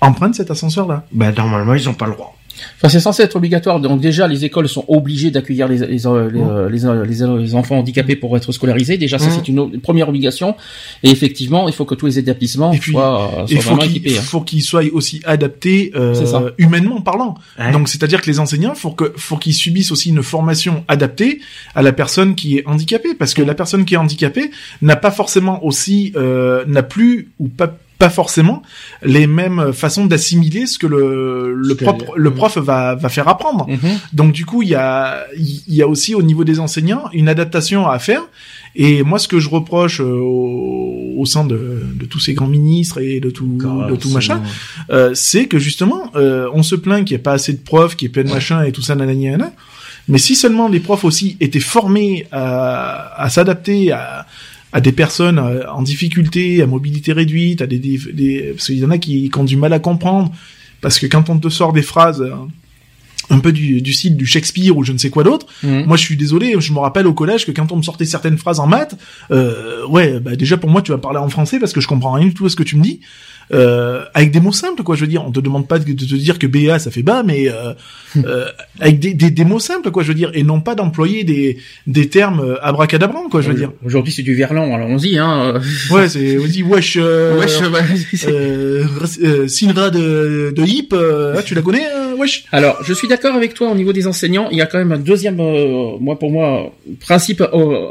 emprunte 0.00 0.34
cet 0.34 0.50
ascenseur 0.50 0.88
là. 0.88 1.04
Ben 1.12 1.32
normalement 1.36 1.74
ils 1.74 1.88
ont 1.90 1.94
pas 1.94 2.06
le 2.06 2.12
droit. 2.12 2.34
Enfin, 2.76 2.88
c'est 2.88 3.00
censé 3.00 3.22
être 3.22 3.36
obligatoire. 3.36 3.80
Donc 3.80 4.00
déjà, 4.00 4.26
les 4.26 4.44
écoles 4.44 4.68
sont 4.68 4.84
obligées 4.88 5.30
d'accueillir 5.30 5.68
les, 5.68 5.78
les, 5.78 5.98
les, 5.98 7.54
enfants 7.54 7.78
handicapés 7.78 8.16
pour 8.16 8.36
être 8.36 8.52
scolarisés. 8.52 8.98
Déjà, 8.98 9.18
ça, 9.18 9.28
mmh. 9.28 9.32
c'est 9.36 9.48
une, 9.48 9.80
première 9.80 10.08
obligation. 10.08 10.56
Et 11.02 11.10
effectivement, 11.10 11.68
il 11.68 11.74
faut 11.74 11.84
que 11.84 11.94
tous 11.94 12.06
les 12.06 12.18
établissements 12.18 12.72
soient, 12.72 13.46
vraiment 13.48 13.82
équipés. 13.82 14.12
Il 14.12 14.18
hein. 14.18 14.22
faut 14.22 14.40
qu'ils 14.40 14.62
soient 14.62 14.82
aussi 14.92 15.20
adaptés 15.24 15.92
euh, 15.94 16.50
humainement 16.58 17.00
parlant. 17.00 17.34
Donc, 17.72 17.88
c'est-à-dire 17.88 18.20
que 18.20 18.26
les 18.26 18.40
enseignants, 18.40 18.74
faut 18.74 18.90
que 18.90 19.12
faut 19.16 19.36
qu'ils 19.36 19.54
subissent 19.54 19.92
aussi 19.92 20.10
une 20.10 20.22
formation 20.22 20.84
adaptée 20.88 21.40
à 21.74 21.82
la 21.82 21.92
personne 21.92 22.34
qui 22.34 22.58
est 22.58 22.66
handicapée, 22.66 23.14
parce 23.14 23.34
que 23.34 23.42
la 23.42 23.54
personne 23.54 23.84
qui 23.84 23.94
est 23.94 23.98
handicapée 23.98 24.50
n'a 24.80 24.96
pas 24.96 25.10
forcément 25.10 25.64
aussi 25.64 26.12
euh, 26.16 26.64
n'a 26.66 26.82
plus 26.82 27.30
ou 27.38 27.48
pas 27.48 27.76
pas 28.02 28.10
forcément 28.10 28.62
les 29.04 29.28
mêmes 29.28 29.72
façons 29.72 30.06
d'assimiler 30.06 30.66
ce 30.66 30.76
que 30.76 30.88
le, 30.88 31.54
le, 31.54 31.76
le 32.16 32.30
prof 32.34 32.58
va, 32.58 32.96
va 32.96 33.08
faire 33.08 33.28
apprendre. 33.28 33.68
Mhm. 33.68 33.78
Donc 34.12 34.32
du 34.32 34.44
coup, 34.44 34.62
il 34.62 34.70
y 34.70 34.74
a, 34.74 35.24
il 35.36 35.72
y 35.72 35.82
a 35.82 35.86
aussi 35.86 36.12
au 36.16 36.22
niveau 36.22 36.42
des 36.42 36.58
enseignants 36.58 37.04
une 37.12 37.28
adaptation 37.28 37.88
à 37.88 38.00
faire. 38.00 38.22
Et 38.74 39.04
moi, 39.04 39.20
ce 39.20 39.28
que 39.28 39.38
je 39.38 39.48
reproche 39.48 40.00
euh, 40.00 40.18
au, 40.18 41.24
sein 41.26 41.44
de, 41.44 41.82
de, 41.94 42.04
tous 42.04 42.18
ces 42.18 42.34
grands 42.34 42.48
ministres 42.48 43.00
et 43.00 43.20
de 43.20 43.30
tout, 43.30 43.46
de 43.46 43.94
tout 43.94 44.10
machin, 44.10 44.42
euh, 44.90 45.12
c'est 45.14 45.46
que 45.46 45.60
justement, 45.60 46.10
euh, 46.16 46.48
on 46.52 46.64
se 46.64 46.74
plaint 46.74 47.04
qu'il 47.04 47.14
n'y 47.14 47.20
ait 47.20 47.22
pas 47.22 47.34
assez 47.34 47.52
de 47.52 47.62
profs, 47.62 47.94
qu'il 47.94 48.08
n'y 48.08 48.12
ait 48.12 48.22
pas 48.22 48.28
de 48.28 48.34
machin 48.34 48.64
et 48.64 48.72
tout 48.72 48.82
ça, 48.82 48.96
nanana, 48.96 49.52
Mais 50.08 50.18
si 50.18 50.34
seulement 50.34 50.68
les 50.68 50.80
profs 50.80 51.04
aussi 51.04 51.36
étaient 51.38 51.60
formés 51.60 52.26
à, 52.32 53.22
à 53.22 53.28
s'adapter 53.30 53.92
à, 53.92 54.26
à 54.72 54.80
des 54.80 54.92
personnes 54.92 55.38
euh, 55.38 55.70
en 55.70 55.82
difficulté, 55.82 56.62
à 56.62 56.66
mobilité 56.66 57.12
réduite, 57.12 57.62
à 57.62 57.66
des, 57.66 57.78
des, 57.78 58.52
parce 58.54 58.66
qu'il 58.66 58.78
y 58.78 58.84
en 58.84 58.90
a 58.90 58.98
qui, 58.98 59.30
qui, 59.30 59.38
ont 59.38 59.44
du 59.44 59.56
mal 59.56 59.72
à 59.72 59.78
comprendre, 59.78 60.32
parce 60.80 60.98
que 60.98 61.06
quand 61.06 61.30
on 61.30 61.38
te 61.38 61.48
sort 61.48 61.72
des 61.72 61.82
phrases 61.82 62.22
euh, 62.22 62.32
un 63.30 63.38
peu 63.38 63.52
du, 63.52 63.80
du 63.80 63.92
style 63.92 64.16
du 64.16 64.26
Shakespeare 64.26 64.76
ou 64.76 64.82
je 64.82 64.92
ne 64.92 64.98
sais 64.98 65.10
quoi 65.10 65.24
d'autre. 65.24 65.46
Mhm. 65.62 65.86
Moi, 65.86 65.96
je 65.96 66.02
suis 66.02 66.16
désolé, 66.16 66.54
je 66.58 66.72
me 66.72 66.78
rappelle 66.78 67.06
au 67.06 67.14
collège 67.14 67.46
que 67.46 67.52
quand 67.52 67.70
on 67.72 67.76
me 67.76 67.82
sortait 67.82 68.04
certaines 68.04 68.38
phrases 68.38 68.60
en 68.60 68.66
maths, 68.66 68.96
euh, 69.30 69.86
ouais, 69.86 70.20
bah 70.20 70.36
déjà 70.36 70.56
pour 70.56 70.70
moi, 70.70 70.82
tu 70.82 70.90
vas 70.90 70.98
parler 70.98 71.18
en 71.18 71.28
français 71.28 71.58
parce 71.58 71.72
que 71.72 71.80
je 71.80 71.88
comprends 71.88 72.12
rien 72.12 72.26
du 72.26 72.34
tout 72.34 72.46
à 72.46 72.48
ce 72.48 72.56
que 72.56 72.62
tu 72.62 72.76
me 72.76 72.82
dis 72.82 73.00
euh, 73.52 74.04
avec 74.14 74.30
des 74.30 74.40
mots 74.40 74.52
simples, 74.52 74.82
quoi. 74.82 74.96
Je 74.96 75.02
veux 75.02 75.06
dire, 75.06 75.24
on 75.26 75.30
te 75.30 75.40
demande 75.40 75.68
pas 75.68 75.78
de, 75.78 75.84
te 75.84 76.14
dire 76.14 76.38
que 76.38 76.46
BA 76.46 76.78
ça 76.78 76.90
fait 76.90 77.02
bas, 77.02 77.22
mais 77.22 77.48
euh, 77.48 77.74
euh, 78.16 78.46
avec 78.80 78.98
des, 78.98 79.14
des, 79.14 79.30
des, 79.30 79.44
mots 79.44 79.58
simples, 79.58 79.90
quoi. 79.90 80.02
Je 80.02 80.08
veux 80.08 80.14
dire, 80.14 80.30
et 80.34 80.42
non 80.42 80.60
pas 80.60 80.74
d'employer 80.74 81.24
des 81.24 81.58
des 81.86 82.08
termes 82.08 82.40
euh, 82.40 82.64
abracadabrants, 82.64 83.28
quoi. 83.28 83.42
Je 83.42 83.48
veux 83.48 83.54
dire. 83.54 83.72
Aujourd'hui, 83.84 84.12
c'est 84.12 84.22
du 84.22 84.34
verlan, 84.34 84.74
allons-y, 84.74 85.18
hein. 85.18 85.60
Ouais, 85.90 86.08
c'est 86.08 86.38
on 86.38 86.46
dit 86.46 86.62
wesh. 86.62 86.96
Euh, 87.00 87.38
wesh. 87.38 87.60
Euh, 88.28 88.86
euh, 89.22 89.48
Sinra 89.48 89.90
de 89.90 90.52
de 90.54 90.62
Hip, 90.62 90.94
ah, 90.94 91.42
tu 91.42 91.54
la 91.54 91.62
connais, 91.62 91.84
wesh. 92.12 92.44
Alors, 92.52 92.78
je 92.82 92.92
suis 92.92 93.08
d'accord 93.08 93.34
avec 93.34 93.54
toi 93.54 93.70
au 93.70 93.74
niveau 93.74 93.92
des 93.92 94.06
enseignants. 94.06 94.48
Il 94.50 94.58
y 94.58 94.62
a 94.62 94.66
quand 94.66 94.78
même 94.78 94.92
un 94.92 94.98
deuxième, 94.98 95.36
moi 95.36 96.18
pour 96.18 96.30
moi, 96.30 96.72
principe 97.00 97.42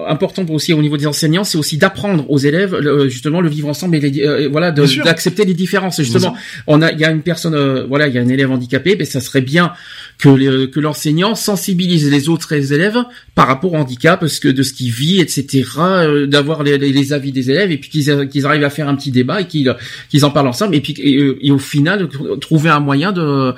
important 0.08 0.46
aussi 0.50 0.74
au 0.74 0.82
niveau 0.82 0.98
des 0.98 1.08
enseignants, 1.08 1.44
c'est 1.44 1.58
aussi 1.58 1.78
d'apprendre 1.78 2.30
aux 2.30 2.38
élèves 2.38 2.76
justement 3.08 3.42
le 3.42 3.50
vivre 3.50 3.68
ensemble 3.68 3.96
et 3.98 4.00
les, 4.00 4.48
voilà 4.48 4.72
d'accepter 4.72 5.46
les 5.46 5.54
différences. 5.54 6.02
Justement, 6.02 6.36
on 6.68 6.82
a, 6.82 6.92
il 6.92 7.00
y 7.00 7.06
a 7.06 7.12
une 7.12 7.22
personne, 7.22 7.56
euh, 7.56 7.86
voilà, 7.88 8.08
il 8.08 8.14
y 8.14 8.18
a 8.18 8.22
un 8.22 8.28
élève 8.28 8.52
handicapé, 8.52 8.96
mais 8.98 9.06
ça 9.06 9.20
serait 9.20 9.42
bien 9.42 9.74
que 10.18 10.66
que 10.66 10.80
l'enseignant 10.80 11.36
sensibilise 11.36 12.10
les 12.10 12.30
autres 12.30 12.54
élèves 12.74 12.98
par 13.36 13.48
rapport 13.48 13.74
au 13.74 13.78
handicap, 13.78 14.20
parce 14.20 14.40
que 14.40 14.48
de 14.48 14.64
ce 14.64 14.74
qu'il 14.74 14.92
vit, 14.92 15.20
etc., 15.20 15.64
euh, 15.80 16.28
d'avoir 16.28 16.64
les, 16.64 16.78
les, 16.78 17.14
avis 17.14 17.32
des 17.32 17.50
élèves 17.50 17.72
et 17.72 17.78
puis 17.78 17.90
qu'ils 17.90 18.30
qu'ils 18.30 18.46
arrivent 18.46 18.64
à 18.64 18.70
faire 18.70 18.88
un 18.88 18.96
petit 18.96 19.12
débat 19.12 19.42
et 19.42 19.46
qu'ils 19.46 19.76
qu'ils 20.10 20.26
en 20.26 20.32
parlent 20.32 20.48
ensemble 20.48 20.76
et 20.76 20.82
puis 20.82 20.96
et 21.00 21.52
au 21.52 21.58
final 21.58 22.08
trouver 22.40 22.70
un 22.70 22.80
moyen 22.80 23.12
de 23.12 23.54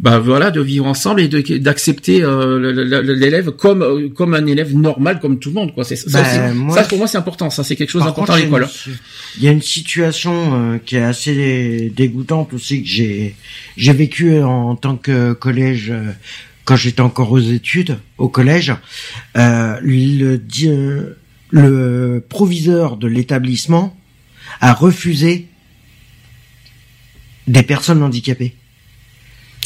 bah 0.00 0.18
voilà 0.18 0.50
de 0.50 0.62
vivre 0.62 0.86
ensemble 0.86 1.20
et 1.20 1.28
d'accepter 1.28 2.22
euh, 2.22 3.02
l'élève 3.02 3.50
comme 3.50 3.82
euh, 3.82 4.08
comme 4.08 4.32
un 4.32 4.46
élève 4.46 4.74
normal 4.74 5.20
comme 5.20 5.38
tout 5.38 5.50
le 5.50 5.56
monde 5.56 5.74
quoi. 5.74 5.84
C'est 5.84 5.96
ça, 5.96 6.24
ça, 6.24 6.84
pour 6.84 6.96
moi 6.96 7.06
c'est 7.06 7.18
important 7.18 7.50
ça 7.50 7.64
c'est 7.64 7.76
quelque 7.76 7.90
chose 7.90 8.04
d'important 8.04 8.32
à 8.32 8.38
l'école 8.38 8.66
il 9.36 9.44
y 9.44 9.48
a 9.48 9.50
une 9.50 9.60
situation 9.60 10.32
euh, 10.54 10.78
qui 10.78 10.96
est 10.96 11.02
assez 11.02 11.92
dégoûtante 11.94 12.54
aussi 12.54 12.82
que 12.82 12.88
j'ai 12.88 13.36
j'ai 13.76 13.92
vécu 13.92 14.40
en, 14.40 14.74
tant 14.74 14.96
que 14.96 15.34
collège 15.34 15.92
quand 16.64 16.76
j'étais 16.76 17.02
encore 17.02 17.30
aux 17.30 17.38
études 17.38 17.98
au 18.16 18.30
collège 18.30 18.72
le 19.34 20.38
le 21.50 22.24
proviseur 22.26 22.96
de 22.96 23.06
l'établissement 23.06 23.94
a 24.62 24.72
refusé 24.72 25.48
des 27.48 27.62
personnes 27.62 28.02
handicapées 28.02 28.54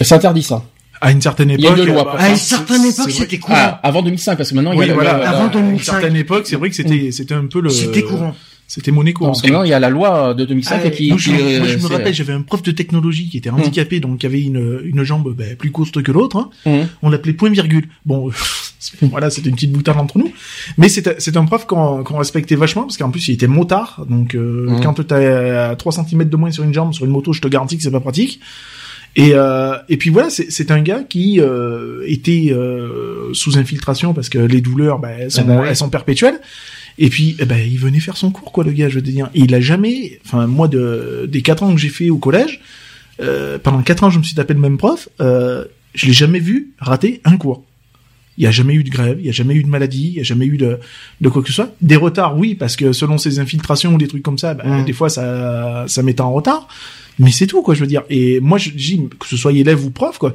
c'est 0.04 0.14
interdit 0.14 0.42
ça. 0.42 0.62
À 1.00 1.10
une 1.10 1.20
certaine 1.20 1.50
époque. 1.50 1.64
Il 1.76 1.78
y 1.78 1.80
a 1.80 1.84
une 1.84 1.92
loi 1.92 2.18
à 2.18 2.30
une 2.30 2.36
certaine 2.36 2.84
époque, 2.84 3.10
c'était 3.10 3.38
courant. 3.38 3.56
Ah, 3.58 3.80
avant 3.82 4.02
2005, 4.02 4.36
parce 4.36 4.50
que 4.50 4.54
maintenant, 4.54 4.72
il 4.72 4.86
y 4.86 4.90
a 4.90 4.94
voilà, 4.94 5.28
avant 5.28 5.48
2005. 5.48 5.58
À 5.58 5.72
une 5.72 5.78
certaine 5.78 6.16
époque, 6.16 6.46
c'est 6.46 6.56
vrai 6.56 6.70
que 6.70 6.76
c'était, 6.76 7.10
c'était 7.10 7.34
un 7.34 7.46
peu 7.46 7.60
le. 7.60 7.70
C'était 7.70 8.02
courant. 8.02 8.34
C'était 8.66 8.90
monnaie 8.90 9.12
courante. 9.12 9.34
Parce 9.42 9.42
que 9.42 9.66
il 9.66 9.68
y 9.68 9.74
a 9.74 9.80
la 9.80 9.90
loi 9.90 10.34
de 10.34 10.44
2005 10.44 10.80
ah, 10.84 10.90
qui, 10.90 11.08
moi, 11.08 11.18
je, 11.18 11.30
me 11.30 11.86
rappelle, 11.86 12.14
j'avais 12.14 12.32
un 12.32 12.42
prof 12.42 12.62
de 12.62 12.70
technologie 12.70 13.28
qui 13.28 13.36
était 13.36 13.50
hum. 13.50 13.60
handicapé, 13.60 14.00
donc 14.00 14.18
qui 14.18 14.26
avait 14.26 14.42
une, 14.42 14.80
une 14.84 15.02
jambe 15.04 15.34
ben, 15.34 15.56
plus 15.56 15.70
courte 15.70 16.02
que 16.02 16.12
l'autre. 16.12 16.36
Hein. 16.38 16.50
Hum. 16.66 16.88
On 17.02 17.10
l'appelait 17.10 17.34
point 17.34 17.50
virgule. 17.50 17.88
Bon, 18.06 18.30
voilà, 19.02 19.28
c'était 19.28 19.50
une 19.50 19.54
petite 19.54 19.72
boutade 19.72 19.98
entre 19.98 20.18
nous. 20.18 20.32
Mais 20.78 20.88
c'est 20.88 21.36
un 21.36 21.44
prof 21.44 21.66
qu'on 21.66 22.02
qu'on 22.04 22.16
respectait 22.16 22.56
vachement 22.56 22.82
parce 22.82 22.96
qu'en 22.96 23.10
plus 23.10 23.28
il 23.28 23.34
était 23.34 23.46
motard. 23.46 24.06
Donc 24.08 24.34
euh, 24.34 24.68
hum. 24.68 24.80
quand 24.80 25.04
t'as 25.06 25.76
3 25.76 25.92
cm 25.92 26.24
de 26.24 26.36
moins 26.36 26.50
sur 26.50 26.64
une 26.64 26.72
jambe 26.72 26.94
sur 26.94 27.04
une 27.04 27.10
moto, 27.10 27.32
je 27.32 27.42
te 27.42 27.48
garantis 27.48 27.76
que 27.76 27.82
c'est 27.82 27.90
pas 27.90 28.00
pratique. 28.00 28.40
Et, 29.16 29.30
euh, 29.34 29.76
et 29.88 29.96
puis 29.96 30.10
voilà, 30.10 30.28
c'est 30.30 30.70
un 30.70 30.82
gars 30.82 31.04
qui 31.08 31.40
euh, 31.40 32.02
était 32.06 32.48
euh, 32.50 33.32
sous 33.32 33.58
infiltration 33.58 34.12
parce 34.12 34.28
que 34.28 34.38
les 34.38 34.60
douleurs, 34.60 34.98
bah, 34.98 35.10
elles, 35.10 35.30
sont, 35.30 35.42
ah 35.42 35.56
bah 35.56 35.64
elles 35.68 35.76
sont 35.76 35.90
perpétuelles. 35.90 36.40
Et 36.98 37.08
puis, 37.08 37.36
eh 37.38 37.44
ben, 37.44 37.58
il 37.58 37.78
venait 37.78 38.00
faire 38.00 38.16
son 38.16 38.30
cours, 38.30 38.52
quoi, 38.52 38.64
le 38.64 38.72
gars, 38.72 38.88
je 38.88 38.96
veux 38.96 39.02
dire. 39.02 39.30
Et 39.34 39.40
il 39.40 39.54
a 39.54 39.60
jamais, 39.60 40.20
enfin, 40.24 40.46
moi, 40.46 40.68
de, 40.68 41.26
des 41.28 41.42
quatre 41.42 41.62
ans 41.62 41.74
que 41.74 41.80
j'ai 41.80 41.88
fait 41.88 42.10
au 42.10 42.18
collège, 42.18 42.60
euh, 43.20 43.58
pendant 43.58 43.82
quatre 43.82 44.04
ans, 44.04 44.10
je 44.10 44.18
me 44.18 44.24
suis 44.24 44.34
tapé 44.34 44.54
le 44.54 44.60
même 44.60 44.78
prof, 44.78 45.08
euh, 45.20 45.64
je 45.94 46.06
l'ai 46.06 46.12
jamais 46.12 46.38
vu 46.38 46.72
rater 46.78 47.20
un 47.24 47.36
cours. 47.36 47.64
Il 48.36 48.42
n'y 48.42 48.46
a 48.48 48.50
jamais 48.50 48.74
eu 48.74 48.82
de 48.82 48.90
grève, 48.90 49.16
il 49.18 49.24
n'y 49.24 49.28
a 49.28 49.32
jamais 49.32 49.54
eu 49.54 49.62
de 49.62 49.68
maladie, 49.68 50.08
il 50.08 50.14
n'y 50.14 50.20
a 50.20 50.24
jamais 50.24 50.46
eu 50.46 50.56
de, 50.56 50.78
de 51.20 51.28
quoi 51.28 51.42
que 51.42 51.48
ce 51.48 51.54
soit. 51.54 51.74
Des 51.80 51.96
retards, 51.96 52.36
oui, 52.36 52.54
parce 52.54 52.76
que 52.76 52.92
selon 52.92 53.16
ses 53.16 53.38
infiltrations 53.38 53.94
ou 53.94 53.98
des 53.98 54.08
trucs 54.08 54.22
comme 54.22 54.38
ça, 54.38 54.54
bah, 54.54 54.64
mmh. 54.64 54.84
des 54.84 54.92
fois, 54.92 55.08
ça, 55.08 55.84
ça 55.86 56.02
mettait 56.02 56.20
en 56.20 56.32
retard. 56.32 56.68
Mais 57.18 57.30
c'est 57.30 57.46
tout, 57.46 57.62
quoi, 57.62 57.74
je 57.74 57.80
veux 57.80 57.86
dire. 57.86 58.02
Et 58.10 58.40
moi, 58.40 58.58
je 58.58 58.70
dis, 58.70 59.08
que 59.20 59.26
ce 59.26 59.36
soit 59.36 59.52
élève 59.52 59.84
ou 59.84 59.90
prof, 59.90 60.18
quoi, 60.18 60.34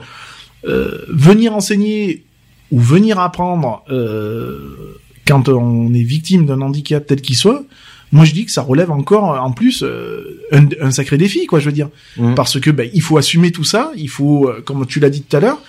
euh, 0.65 0.99
venir 1.09 1.55
enseigner 1.55 2.23
ou 2.71 2.79
venir 2.79 3.19
apprendre 3.19 3.83
euh, 3.89 4.97
quand 5.27 5.49
on 5.49 5.93
est 5.93 6.03
victime 6.03 6.45
d'un 6.45 6.61
handicap 6.61 7.05
tel 7.05 7.21
qu'il 7.21 7.35
soit, 7.35 7.65
moi 8.11 8.25
je 8.25 8.33
dis 8.33 8.45
que 8.45 8.51
ça 8.51 8.61
relève 8.61 8.91
encore 8.91 9.41
en 9.41 9.51
plus 9.51 9.83
euh, 9.83 10.41
un, 10.51 10.91
sacré 10.91 11.17
défi 11.17 11.45
quoi 11.45 11.59
je 11.59 11.65
veux 11.65 11.71
dire 11.71 11.89
mmh. 12.17 12.33
parce 12.35 12.59
que 12.59 12.71
ben, 12.71 12.89
il 12.93 13.01
faut 13.01 13.17
assumer 13.17 13.51
tout 13.51 13.63
ça 13.63 13.91
il 13.95 14.09
faut 14.09 14.49
euh, 14.49 14.61
comme 14.61 14.85
tu 14.85 14.99
l'as 14.99 15.09
dit 15.09 15.21
tout 15.21 15.37
à 15.37 15.39
l'heure 15.39 15.59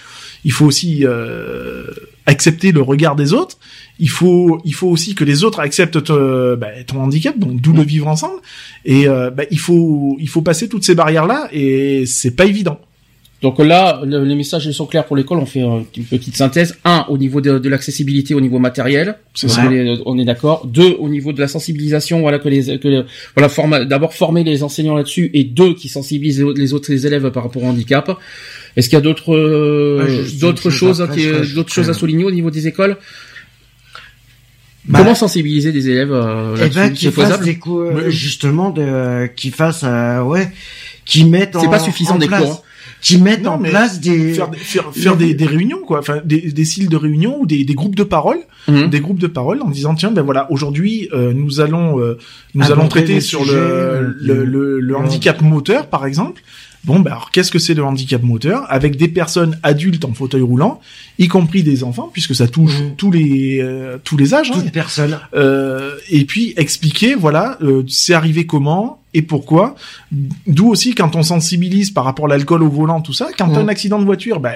il 0.44 0.52
faut 0.52 0.65
aussi 0.65 1.05
euh, 1.05 1.85
accepter 2.27 2.73
le 2.73 2.83
regard 2.83 3.17
des 3.17 3.33
autres. 3.33 3.59
Il 3.99 4.09
faut, 4.09 4.61
il 4.65 4.75
faut 4.75 4.89
aussi 4.89 5.15
que 5.15 5.25
les 5.25 5.45
autres 5.45 5.61
acceptent 5.61 6.03
ton, 6.03 6.57
bah, 6.57 6.69
ton 6.87 7.01
handicap, 7.01 7.39
donc 7.39 7.61
d'où 7.61 7.73
le 7.73 7.83
vivre 7.83 8.09
ensemble. 8.09 8.41
Et 8.85 9.07
euh, 9.07 9.31
bah, 9.31 9.45
il 9.51 9.59
faut, 9.59 10.17
il 10.21 10.29
faut 10.29 10.43
passer 10.43 10.69
toutes 10.69 10.85
ces 10.85 10.95
barrières 10.95 11.27
là, 11.27 11.49
et 11.53 12.05
c'est 12.07 12.37
pas 12.37 12.47
évident. 12.47 12.79
Donc 13.43 13.59
là, 13.59 14.03
les 14.05 14.35
messages 14.35 14.71
sont 14.71 14.85
clairs 14.85 15.07
pour 15.07 15.17
l'école. 15.17 15.39
On 15.39 15.47
fait 15.47 15.61
une 15.61 16.05
petite 16.05 16.37
synthèse. 16.37 16.77
Un, 16.85 17.07
au 17.09 17.17
niveau 17.17 17.41
de, 17.41 17.69
l'accessibilité, 17.69 18.35
au 18.35 18.41
niveau 18.41 18.59
matériel, 18.59 19.17
on 20.05 20.19
est 20.19 20.27
d'accord. 20.27 20.67
Deux, 20.67 20.97
au 20.99 21.09
niveau 21.09 21.33
de 21.33 21.41
la 21.41 21.49
sensibilisation, 21.49 22.21
voilà 22.21 22.39
que 22.39 22.51
les, 22.51 22.79
que 22.79 23.07
voilà, 23.35 23.85
d'abord 23.87 24.13
former 24.13 24.45
les 24.45 24.63
enseignants 24.63 24.95
là-dessus, 24.95 25.31
et 25.33 25.45
deux, 25.45 25.73
qui 25.75 25.89
sensibilisent 25.89 26.43
les 26.43 26.75
autres 26.75 26.93
les 26.93 27.07
élèves 27.07 27.31
par 27.31 27.45
rapport 27.45 27.63
au 27.63 27.67
handicap. 27.67 28.11
Est-ce 28.77 28.89
qu'il 28.89 28.97
y 28.97 28.99
a 28.99 29.03
d'autres 29.03 29.35
euh, 29.35 30.25
d'autres 30.41 30.71
choses 30.71 30.99
d'autres 31.55 31.73
choses 31.73 31.91
à 31.91 31.95
souligner 31.95 32.25
au 32.25 32.31
niveau 32.31 32.51
des 32.51 32.67
écoles? 32.67 32.97
Bah, 34.87 35.01
Comment 35.01 35.15
sensibiliser 35.15 35.73
des 35.73 35.91
élèves 35.91 36.13
euh, 36.13 36.57
eh 36.61 36.69
ben, 36.69 36.93
qui 36.93 37.11
fassent 37.11 37.41
des 37.41 37.59
cours, 37.59 38.09
justement, 38.09 38.71
de, 38.71 39.27
qui 39.37 39.51
fassent, 39.51 39.85
euh, 39.85 40.23
ouais, 40.23 40.51
qui 41.05 41.25
mettent. 41.25 41.57
C'est 41.61 41.69
pas 41.69 41.79
suffisant 41.79 42.17
des 42.17 42.29
cours. 42.29 42.37
Hein. 42.39 42.97
qui 43.03 43.19
mettent 43.19 43.47
en 43.47 43.59
place 43.59 44.01
des 44.01 44.35
faire, 44.35 44.51
faire, 44.55 44.93
faire 44.93 45.17
des, 45.17 45.35
des, 45.35 45.47
réunions 45.47 45.81
quoi, 45.87 45.99
enfin 45.99 46.21
des, 46.25 46.53
des 46.53 46.65
styles 46.65 46.89
de 46.89 46.97
réunions 46.97 47.41
ou 47.41 47.47
des, 47.47 47.65
des 47.65 47.75
groupes 47.75 47.95
de 47.95 48.05
parole, 48.05 48.39
mhm. 48.69 48.89
des 48.89 49.01
groupes 49.01 49.19
de 49.19 49.27
parole 49.27 49.63
en 49.63 49.71
disant 49.71 49.95
tiens 49.95 50.11
ben 50.11 50.23
voilà 50.23 50.51
aujourd'hui 50.51 51.09
euh, 51.13 51.33
nous 51.35 51.61
allons 51.61 52.01
euh, 52.01 52.19
nous 52.55 52.71
allons 52.71 52.89
traiter 52.89 53.21
sur 53.21 53.45
le, 53.45 54.15
le, 54.19 54.45
le, 54.45 54.81
le 54.81 54.97
handicap 54.97 55.41
moteur 55.41 55.87
par 55.87 56.05
exemple 56.05 56.43
Bon, 56.85 57.01
bah 57.01 57.12
alors 57.12 57.31
qu'est-ce 57.31 57.51
que 57.51 57.59
c'est 57.59 57.74
le 57.74 57.85
handicap 57.85 58.23
moteur 58.23 58.65
Avec 58.69 58.97
des 58.97 59.09
personnes 59.09 59.59
adultes 59.62 60.05
en 60.05 60.15
fauteuil 60.15 60.40
roulant, 60.43 60.81
y 61.19 61.28
compris 61.28 61.62
des 61.62 61.85
enfants, 61.85 62.11
puisque 62.12 62.35
ça 62.35 62.48
touche 62.48 62.81
mmh. 62.81 62.97
tous 62.97 63.11
les 63.11 63.61
euh, 63.61 63.98
tous 64.02 64.16
les 64.16 64.35
âges. 64.35 64.51
Toutes 64.51 64.66
hein. 64.66 64.70
personnes. 64.73 65.19
Euh, 65.35 65.97
et 66.09 66.24
puis 66.24 66.55
expliquer, 66.57 67.15
voilà, 67.15 67.59
euh, 67.62 67.82
c'est 67.89 68.15
arrivé 68.15 68.47
comment, 68.47 68.99
et 69.12 69.23
pourquoi? 69.23 69.74
D'où 70.47 70.69
aussi 70.69 70.95
quand 70.95 71.16
on 71.16 71.23
sensibilise 71.23 71.91
par 71.91 72.05
rapport 72.05 72.27
à 72.27 72.28
l'alcool 72.28 72.62
au 72.62 72.69
volant, 72.69 73.01
tout 73.01 73.12
ça. 73.12 73.28
Quand 73.37 73.49
t'as 73.49 73.61
un 73.61 73.69
accident 73.69 73.99
de 73.99 74.05
voiture, 74.05 74.39
ben 74.39 74.55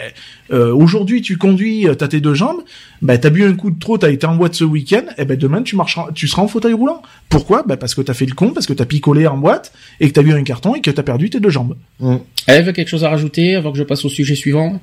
euh, 0.52 0.72
aujourd'hui 0.72 1.22
tu 1.22 1.36
conduis, 1.36 1.89
euh, 1.89 1.94
t'as 1.94 2.09
tes 2.09 2.20
deux 2.20 2.35
jambes, 2.35 2.62
ben 3.02 3.18
t'as 3.18 3.31
bu 3.31 3.44
un 3.44 3.55
coup 3.55 3.70
de 3.70 3.78
trop, 3.78 3.98
t'as 3.98 4.10
été 4.10 4.26
en 4.26 4.36
boîte 4.36 4.55
ce 4.55 4.64
week-end, 4.64 5.05
et 5.18 5.24
ben 5.24 5.36
demain 5.36 5.62
tu 5.62 5.74
marcheras, 5.74 6.09
tu 6.14 6.28
seras 6.28 6.43
en 6.43 6.48
fauteuil 6.48 6.74
roulant. 6.74 7.02
Pourquoi? 7.28 7.64
Ben 7.66 7.76
parce 7.76 7.94
que 7.94 8.01
t'as 8.01 8.14
fait 8.14 8.26
le 8.26 8.35
con, 8.35 8.51
parce 8.51 8.66
que 8.66 8.72
t'as 8.72 8.85
picolé 8.86 9.26
en 9.26 9.39
boîte 9.39 9.72
et 9.98 10.09
que 10.09 10.12
t'as 10.12 10.22
bu 10.22 10.32
un 10.32 10.44
carton 10.44 10.74
et 10.74 10.81
que 10.81 10.90
t'as 10.90 11.02
perdu 11.02 11.31
tes 11.31 11.40
deux 11.40 11.51
jambes. 11.51 11.76
Mmh. 11.98 12.16
Eve, 12.48 12.72
quelque 12.72 12.89
chose 12.89 13.05
à 13.05 13.10
rajouter 13.10 13.56
avant 13.56 13.72
que 13.72 13.78
je 13.78 13.85
passe 13.85 14.05
au 14.05 14.09
sujet 14.09 14.35
suivant? 14.35 14.81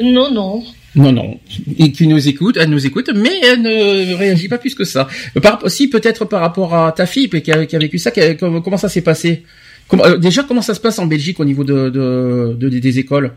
Non, 0.00 0.32
non. 0.32 0.62
Non, 0.96 1.12
non. 1.12 1.38
Et 1.78 1.92
qui 1.92 2.06
nous 2.06 2.26
écoute, 2.26 2.56
elle 2.58 2.70
nous 2.70 2.86
écoute, 2.86 3.10
mais 3.14 3.38
elle 3.42 3.60
ne 3.60 4.14
réagit 4.14 4.48
pas 4.48 4.56
plus 4.56 4.74
que 4.74 4.84
ça. 4.84 5.06
Par, 5.42 5.58
peut-être 5.58 6.24
par 6.24 6.40
rapport 6.40 6.74
à 6.74 6.90
ta 6.92 7.04
fille 7.04 7.28
qui 7.28 7.52
a, 7.52 7.78
vécu 7.78 7.98
ça, 7.98 8.10
comment 8.38 8.78
ça 8.78 8.88
s'est 8.88 9.02
passé? 9.02 9.42
Euh, 9.92 10.16
Déjà, 10.16 10.42
comment 10.42 10.62
ça 10.62 10.74
se 10.74 10.80
passe 10.80 10.98
en 10.98 11.06
Belgique 11.06 11.38
au 11.38 11.44
niveau 11.44 11.64
de, 11.64 11.90
de, 11.90 12.68
des 12.68 12.98
écoles? 12.98 13.32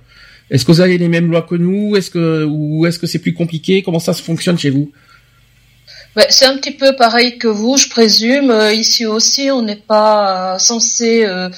Est-ce 0.49 0.65
que 0.65 0.72
vous 0.72 0.81
avez 0.81 0.98
les 0.98 1.10
mêmes 1.10 1.30
lois 1.30 1.44
que 1.44 1.56
nous? 1.56 1.95
Est-ce 1.95 2.10
que 2.10 2.45
ou 2.45 2.86
est-ce 2.88 2.98
que 2.98 3.07
c'est 3.07 3.19
plus 3.19 3.34
compliqué? 3.34 3.84
Comment 3.84 3.99
ça 3.99 4.14
se 4.14 4.23
fonctionne 4.23 4.57
chez 4.57 4.69
vous? 4.69 4.91
C'est 6.30 6.45
un 6.45 6.57
petit 6.57 6.72
peu 6.72 6.95
pareil 6.95 7.38
que 7.38 7.48
vous, 7.48 7.77
je 7.77 7.90
présume. 7.90 8.52
Euh, 8.52 8.73
ici 8.73 9.06
aussi, 9.06 9.52
on 9.52 9.61
n'est 9.61 9.76
pas 9.76 10.56
euh, 10.56 10.57
censé 10.57 11.23
euh, 11.26 11.49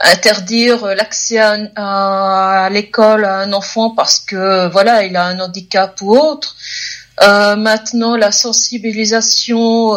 interdire 0.00 0.84
l'accès 0.86 1.38
à, 1.76 2.68
l'école 2.72 3.24
à 3.24 3.38
un 3.38 3.52
enfant 3.52 3.90
parce 3.90 4.18
que 4.18 4.68
voilà, 4.68 5.04
il 5.04 5.16
a 5.16 5.26
un 5.26 5.38
handicap 5.38 6.00
ou 6.02 6.16
autre. 6.16 6.56
maintenant, 7.20 8.16
la 8.16 8.32
sensibilisation 8.32 9.94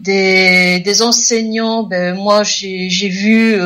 des, 0.00 1.02
enseignants, 1.02 1.84
ben 1.84 2.14
moi 2.16 2.42
j'ai 2.42 3.08
vu 3.08 3.56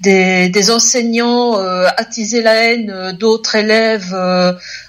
des, 0.00 0.48
des, 0.48 0.70
enseignants 0.70 1.58
attiser 1.98 2.40
la 2.40 2.54
haine 2.54 3.12
d'autres 3.18 3.56
élèves 3.56 4.16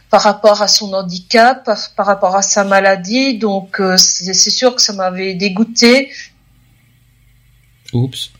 par 0.09 0.21
rapport 0.21 0.61
à 0.61 0.67
son 0.67 0.93
handicap, 0.93 1.69
par, 1.95 2.05
rapport 2.05 2.35
à 2.35 2.41
sa 2.41 2.63
maladie. 2.63 3.37
Donc 3.37 3.79
euh, 3.79 3.97
c'est 3.97 4.33
sûr 4.49 4.75
que 4.75 4.81
ça 4.81 4.93
m'avait 4.93 5.33
dégoûté. 5.33 6.11
Oups. 7.93 8.31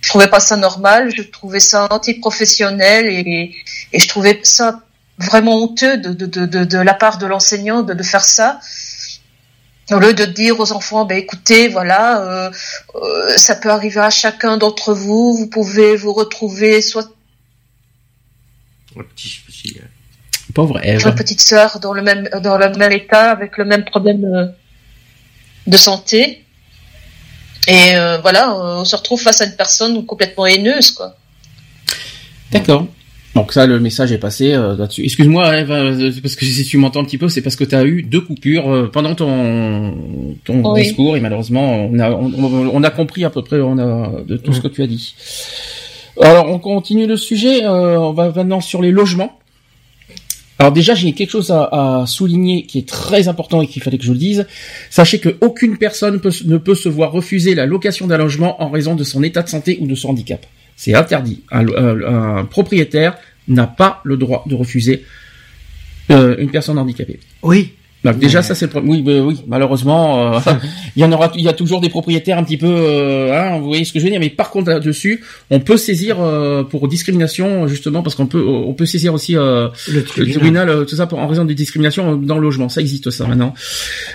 Je 0.00 0.08
trouvais 0.08 0.28
pas 0.28 0.40
ça 0.40 0.56
normal, 0.56 1.12
je 1.14 1.22
trouvais 1.22 1.60
ça 1.60 1.88
antiprofessionnel 1.90 3.06
et, 3.06 3.54
et 3.92 3.98
je 3.98 4.08
trouvais 4.08 4.40
ça 4.42 4.80
vraiment 5.18 5.56
honteux 5.56 5.98
de, 5.98 6.12
de, 6.12 6.46
de, 6.46 6.64
de 6.64 6.78
la 6.78 6.94
part 6.94 7.18
de 7.18 7.26
l'enseignant 7.26 7.82
de, 7.82 7.92
de 7.92 8.02
faire 8.02 8.24
ça. 8.24 8.60
Au 9.90 9.98
lieu 9.98 10.12
de 10.12 10.26
dire 10.26 10.60
aux 10.60 10.72
enfants, 10.72 11.06
ben 11.06 11.16
écoutez, 11.16 11.68
voilà, 11.68 12.20
euh, 12.20 12.50
euh, 12.94 13.36
ça 13.38 13.54
peut 13.56 13.70
arriver 13.70 14.00
à 14.00 14.10
chacun 14.10 14.58
d'entre 14.58 14.92
vous, 14.92 15.34
vous 15.34 15.46
pouvez 15.46 15.96
vous 15.96 16.12
retrouver 16.12 16.82
soit 16.82 17.10
petit 19.04 19.40
Pauvre 20.54 20.80
Eve. 20.82 21.06
Une 21.06 21.14
petite 21.14 21.40
sœur 21.40 21.78
dans 21.80 21.92
le 21.92 22.02
même 22.02 22.28
dans 22.42 22.56
le 22.56 22.70
même 22.76 22.92
état 22.92 23.30
avec 23.30 23.58
le 23.58 23.64
même 23.64 23.84
problème 23.84 24.24
euh, 24.24 24.46
de 25.66 25.76
santé. 25.76 26.44
Et 27.66 27.96
euh, 27.96 28.18
voilà, 28.18 28.54
on 28.54 28.84
se 28.84 28.96
retrouve 28.96 29.20
face 29.20 29.42
à 29.42 29.44
une 29.44 29.56
personne 29.56 30.06
complètement 30.06 30.46
haineuse, 30.46 30.90
quoi. 30.92 31.16
D'accord. 32.50 32.86
Donc 33.34 33.52
ça, 33.52 33.66
le 33.66 33.78
message 33.78 34.10
est 34.10 34.18
passé 34.18 34.54
euh, 34.54 34.74
là-dessus. 34.74 35.04
Excuse-moi, 35.04 35.58
Eve, 35.58 36.20
parce 36.22 36.34
que 36.34 36.46
si 36.46 36.64
tu 36.64 36.78
m'entends 36.78 37.00
un 37.00 37.04
petit 37.04 37.18
peu, 37.18 37.28
c'est 37.28 37.42
parce 37.42 37.56
que 37.56 37.64
tu 37.64 37.74
as 37.74 37.84
eu 37.84 38.02
deux 38.02 38.22
coupures 38.22 38.90
pendant 38.90 39.14
ton, 39.14 39.94
ton 40.44 40.72
discours 40.72 41.18
et 41.18 41.20
malheureusement, 41.20 41.90
on 41.92 41.98
a, 41.98 42.10
on, 42.10 42.82
a 42.82 42.90
compris 42.90 43.24
à 43.24 43.30
peu 43.30 43.42
près 43.42 43.60
on 43.60 43.78
a, 43.78 44.22
de 44.22 44.38
tout 44.38 44.54
ce 44.54 44.62
que 44.62 44.68
tu 44.68 44.82
as 44.82 44.86
dit. 44.86 45.14
Alors, 46.20 46.48
on 46.48 46.58
continue 46.58 47.06
le 47.06 47.16
sujet. 47.16 47.66
on 47.66 48.12
va 48.12 48.30
maintenant 48.30 48.60
sur 48.60 48.82
les 48.82 48.90
logements. 48.90 49.38
Alors 50.58 50.72
déjà, 50.72 50.94
j'ai 50.94 51.12
quelque 51.12 51.30
chose 51.30 51.52
à, 51.52 52.04
souligner 52.06 52.64
qui 52.66 52.78
est 52.78 52.88
très 52.88 53.28
important 53.28 53.62
et 53.62 53.68
qu'il 53.68 53.82
fallait 53.82 53.98
que 53.98 54.04
je 54.04 54.12
le 54.12 54.18
dise. 54.18 54.46
Sachez 54.90 55.20
qu'aucune 55.20 55.76
personne 55.76 56.20
ne 56.44 56.56
peut 56.56 56.74
se 56.74 56.88
voir 56.88 57.12
refuser 57.12 57.54
la 57.54 57.64
location 57.64 58.08
d'un 58.08 58.16
logement 58.16 58.60
en 58.60 58.68
raison 58.68 58.96
de 58.96 59.04
son 59.04 59.22
état 59.22 59.42
de 59.42 59.48
santé 59.48 59.78
ou 59.80 59.86
de 59.86 59.94
son 59.94 60.10
handicap. 60.10 60.44
C'est 60.76 60.94
interdit. 60.94 61.42
Un, 61.52 62.44
propriétaire 62.44 63.16
n'a 63.46 63.66
pas 63.66 64.00
le 64.04 64.16
droit 64.16 64.44
de 64.46 64.54
refuser 64.56 65.04
euh, 66.10 66.36
une 66.38 66.50
personne 66.50 66.78
handicapée. 66.78 67.20
Oui, 67.42 67.74
donc 68.04 68.18
déjà 68.18 68.42
ça 68.42 68.54
c'est 68.54 68.72
le 68.72 68.80
oui 68.80 69.02
oui 69.04 69.42
malheureusement 69.48 70.36
euh, 70.36 70.38
il 70.96 71.02
y 71.02 71.04
en 71.04 71.10
aura 71.10 71.32
il 71.34 71.42
y 71.42 71.48
a 71.48 71.52
toujours 71.52 71.80
des 71.80 71.88
propriétaires 71.88 72.38
un 72.38 72.44
petit 72.44 72.56
peu 72.56 72.68
euh, 72.68 73.32
hein, 73.36 73.58
vous 73.58 73.66
voyez 73.66 73.84
ce 73.84 73.92
que 73.92 73.98
je 73.98 74.04
veux 74.04 74.10
dire 74.10 74.20
mais 74.20 74.30
par 74.30 74.50
contre 74.50 74.70
là-dessus 74.70 75.24
on 75.50 75.58
peut 75.58 75.76
saisir 75.76 76.18
euh, 76.20 76.62
pour 76.62 76.86
discrimination 76.86 77.66
justement 77.66 78.04
parce 78.04 78.14
qu'on 78.14 78.26
peut 78.26 78.44
on 78.46 78.72
peut 78.72 78.86
saisir 78.86 79.14
aussi 79.14 79.32
le 79.32 80.02
tribunal, 80.02 80.86
tout 80.86 80.94
ça 80.94 81.06
pour, 81.06 81.18
en 81.18 81.26
raison 81.26 81.44
de 81.44 81.52
discrimination 81.52 82.16
dans 82.16 82.36
le 82.36 82.42
logement. 82.42 82.68
Ça 82.68 82.80
existe 82.80 83.10
ça 83.10 83.26
maintenant. 83.26 83.54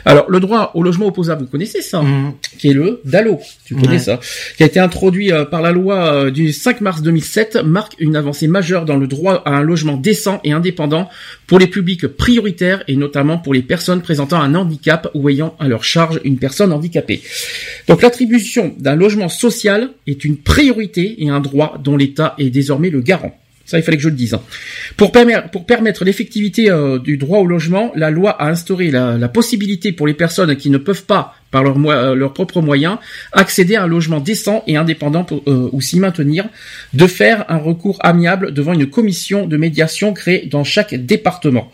Alors 0.05 0.29
le 0.29 0.39
droit 0.39 0.71
au 0.75 0.83
logement 0.83 1.07
opposable 1.07 1.43
vous 1.43 1.49
connaissez 1.49 1.81
ça 1.81 2.01
mhm. 2.01 2.33
qui 2.57 2.69
est 2.69 2.73
le 2.73 3.01
DALO. 3.03 3.39
Tu 3.65 3.75
connais 3.75 3.99
ça. 3.99 4.19
Qui 4.55 4.63
a 4.63 4.65
été 4.65 4.79
introduit 4.79 5.31
par 5.51 5.61
la 5.61 5.71
loi 5.71 6.31
du 6.31 6.53
5 6.53 6.79
mars 6.81 7.01
2007 7.01 7.63
marque 7.65 7.95
une 7.99 8.15
avancée 8.15 8.47
majeure 8.47 8.85
dans 8.85 8.97
le 8.97 9.07
droit 9.07 9.41
à 9.45 9.51
un 9.51 9.61
logement 9.61 9.97
décent 9.97 10.39
et 10.43 10.53
indépendant 10.53 11.09
pour 11.47 11.59
les 11.59 11.67
publics 11.67 12.07
prioritaires 12.07 12.83
et 12.87 12.95
notamment 12.95 13.37
pour 13.37 13.53
les 13.53 13.61
personnes 13.61 13.72
présentant 14.01 14.41
un 14.41 14.55
handicap 14.55 15.09
ou 15.13 15.29
ayant 15.29 15.55
à 15.59 15.67
leur 15.67 15.83
charge 15.83 16.19
une 16.23 16.37
personne 16.37 16.71
handicapée. 16.71 17.21
Donc 17.87 18.01
l'attribution 18.01 18.73
d'un 18.79 18.95
logement 18.95 19.29
social 19.29 19.89
est 20.07 20.25
une 20.25 20.37
priorité 20.37 21.23
et 21.23 21.29
un 21.29 21.39
droit 21.39 21.79
dont 21.83 21.97
l'État 21.97 22.35
est 22.37 22.49
désormais 22.49 22.89
le 22.89 23.01
garant. 23.01 23.37
Ça, 23.65 23.77
il 23.77 23.83
fallait 23.83 23.95
que 23.95 24.03
je 24.03 24.09
le 24.09 24.15
dise. 24.15 24.33
Hein. 24.33 24.41
Pour, 24.97 25.11
permettre, 25.11 26.03
l'effectivité 26.03 26.69
euh, 26.69 26.99
du 26.99 27.15
droit 27.15 27.39
au 27.39 27.45
logement, 27.45 27.93
la 27.95 28.11
loi 28.11 28.31
a 28.31 28.49
instauré 28.49 28.91
la, 28.91 29.27
possibilité 29.29 29.93
pour 29.93 30.05
les 30.05 30.13
personnes 30.13 30.55
qui 30.57 30.69
ne 30.69 30.77
peuvent 30.77 31.05
pas, 31.05 31.35
par 31.49 31.63
leurs 31.63 31.79
leur 32.13 32.33
propres 32.33 32.61
moyens, 32.61 32.97
accéder 33.31 33.75
à 33.75 33.83
un 33.83 33.87
logement 33.87 34.19
décent 34.19 34.63
et 34.67 34.75
indépendant 34.75 35.25
euh, 35.47 35.69
ou 35.71 35.79
s'y 35.79 35.99
maintenir, 35.99 36.49
de 36.93 37.07
faire 37.07 37.45
un 37.47 37.57
recours 37.57 37.99
amiable 38.01 38.53
devant 38.53 38.73
une 38.73 38.87
commission 38.87 39.47
de 39.47 39.55
médiation 39.55 40.13
créée 40.13 40.45
dans 40.45 40.65
chaque 40.65 40.93
département. 40.93 41.71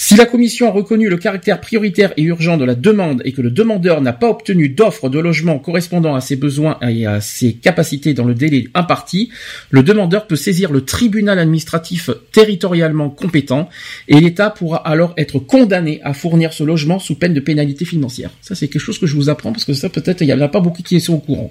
Si 0.00 0.14
la 0.14 0.26
commission 0.26 0.68
a 0.68 0.70
reconnu 0.70 1.08
le 1.08 1.16
caractère 1.16 1.60
prioritaire 1.60 2.12
et 2.16 2.22
urgent 2.22 2.56
de 2.56 2.64
la 2.64 2.76
demande 2.76 3.20
et 3.24 3.32
que 3.32 3.42
le 3.42 3.50
demandeur 3.50 4.00
n'a 4.00 4.12
pas 4.12 4.30
obtenu 4.30 4.68
d'offre 4.68 5.08
de 5.08 5.18
logement 5.18 5.58
correspondant 5.58 6.14
à 6.14 6.20
ses 6.20 6.36
besoins 6.36 6.78
et 6.88 7.04
à 7.04 7.20
ses 7.20 7.54
capacités 7.54 8.14
dans 8.14 8.24
le 8.24 8.34
délai 8.34 8.68
imparti, 8.74 9.30
le 9.70 9.82
demandeur 9.82 10.28
peut 10.28 10.36
saisir 10.36 10.70
le 10.70 10.82
tribunal 10.82 11.40
administratif 11.40 12.10
territorialement 12.30 13.10
compétent 13.10 13.68
et 14.06 14.20
l'État 14.20 14.50
pourra 14.50 14.76
alors 14.88 15.14
être 15.16 15.40
condamné 15.40 16.00
à 16.04 16.14
fournir 16.14 16.52
ce 16.52 16.62
logement 16.62 17.00
sous 17.00 17.16
peine 17.16 17.34
de 17.34 17.40
pénalité 17.40 17.84
financière. 17.84 18.30
Ça, 18.40 18.54
c'est 18.54 18.68
quelque 18.68 18.80
chose 18.80 19.00
que 19.00 19.08
je 19.08 19.16
vous 19.16 19.30
apprends 19.30 19.50
parce 19.50 19.64
que 19.64 19.72
ça, 19.72 19.88
peut-être, 19.88 20.20
il 20.20 20.26
n'y 20.26 20.32
en 20.32 20.40
a 20.40 20.46
pas 20.46 20.60
beaucoup 20.60 20.84
qui 20.84 21.00
sont 21.00 21.14
au 21.14 21.18
courant. 21.18 21.50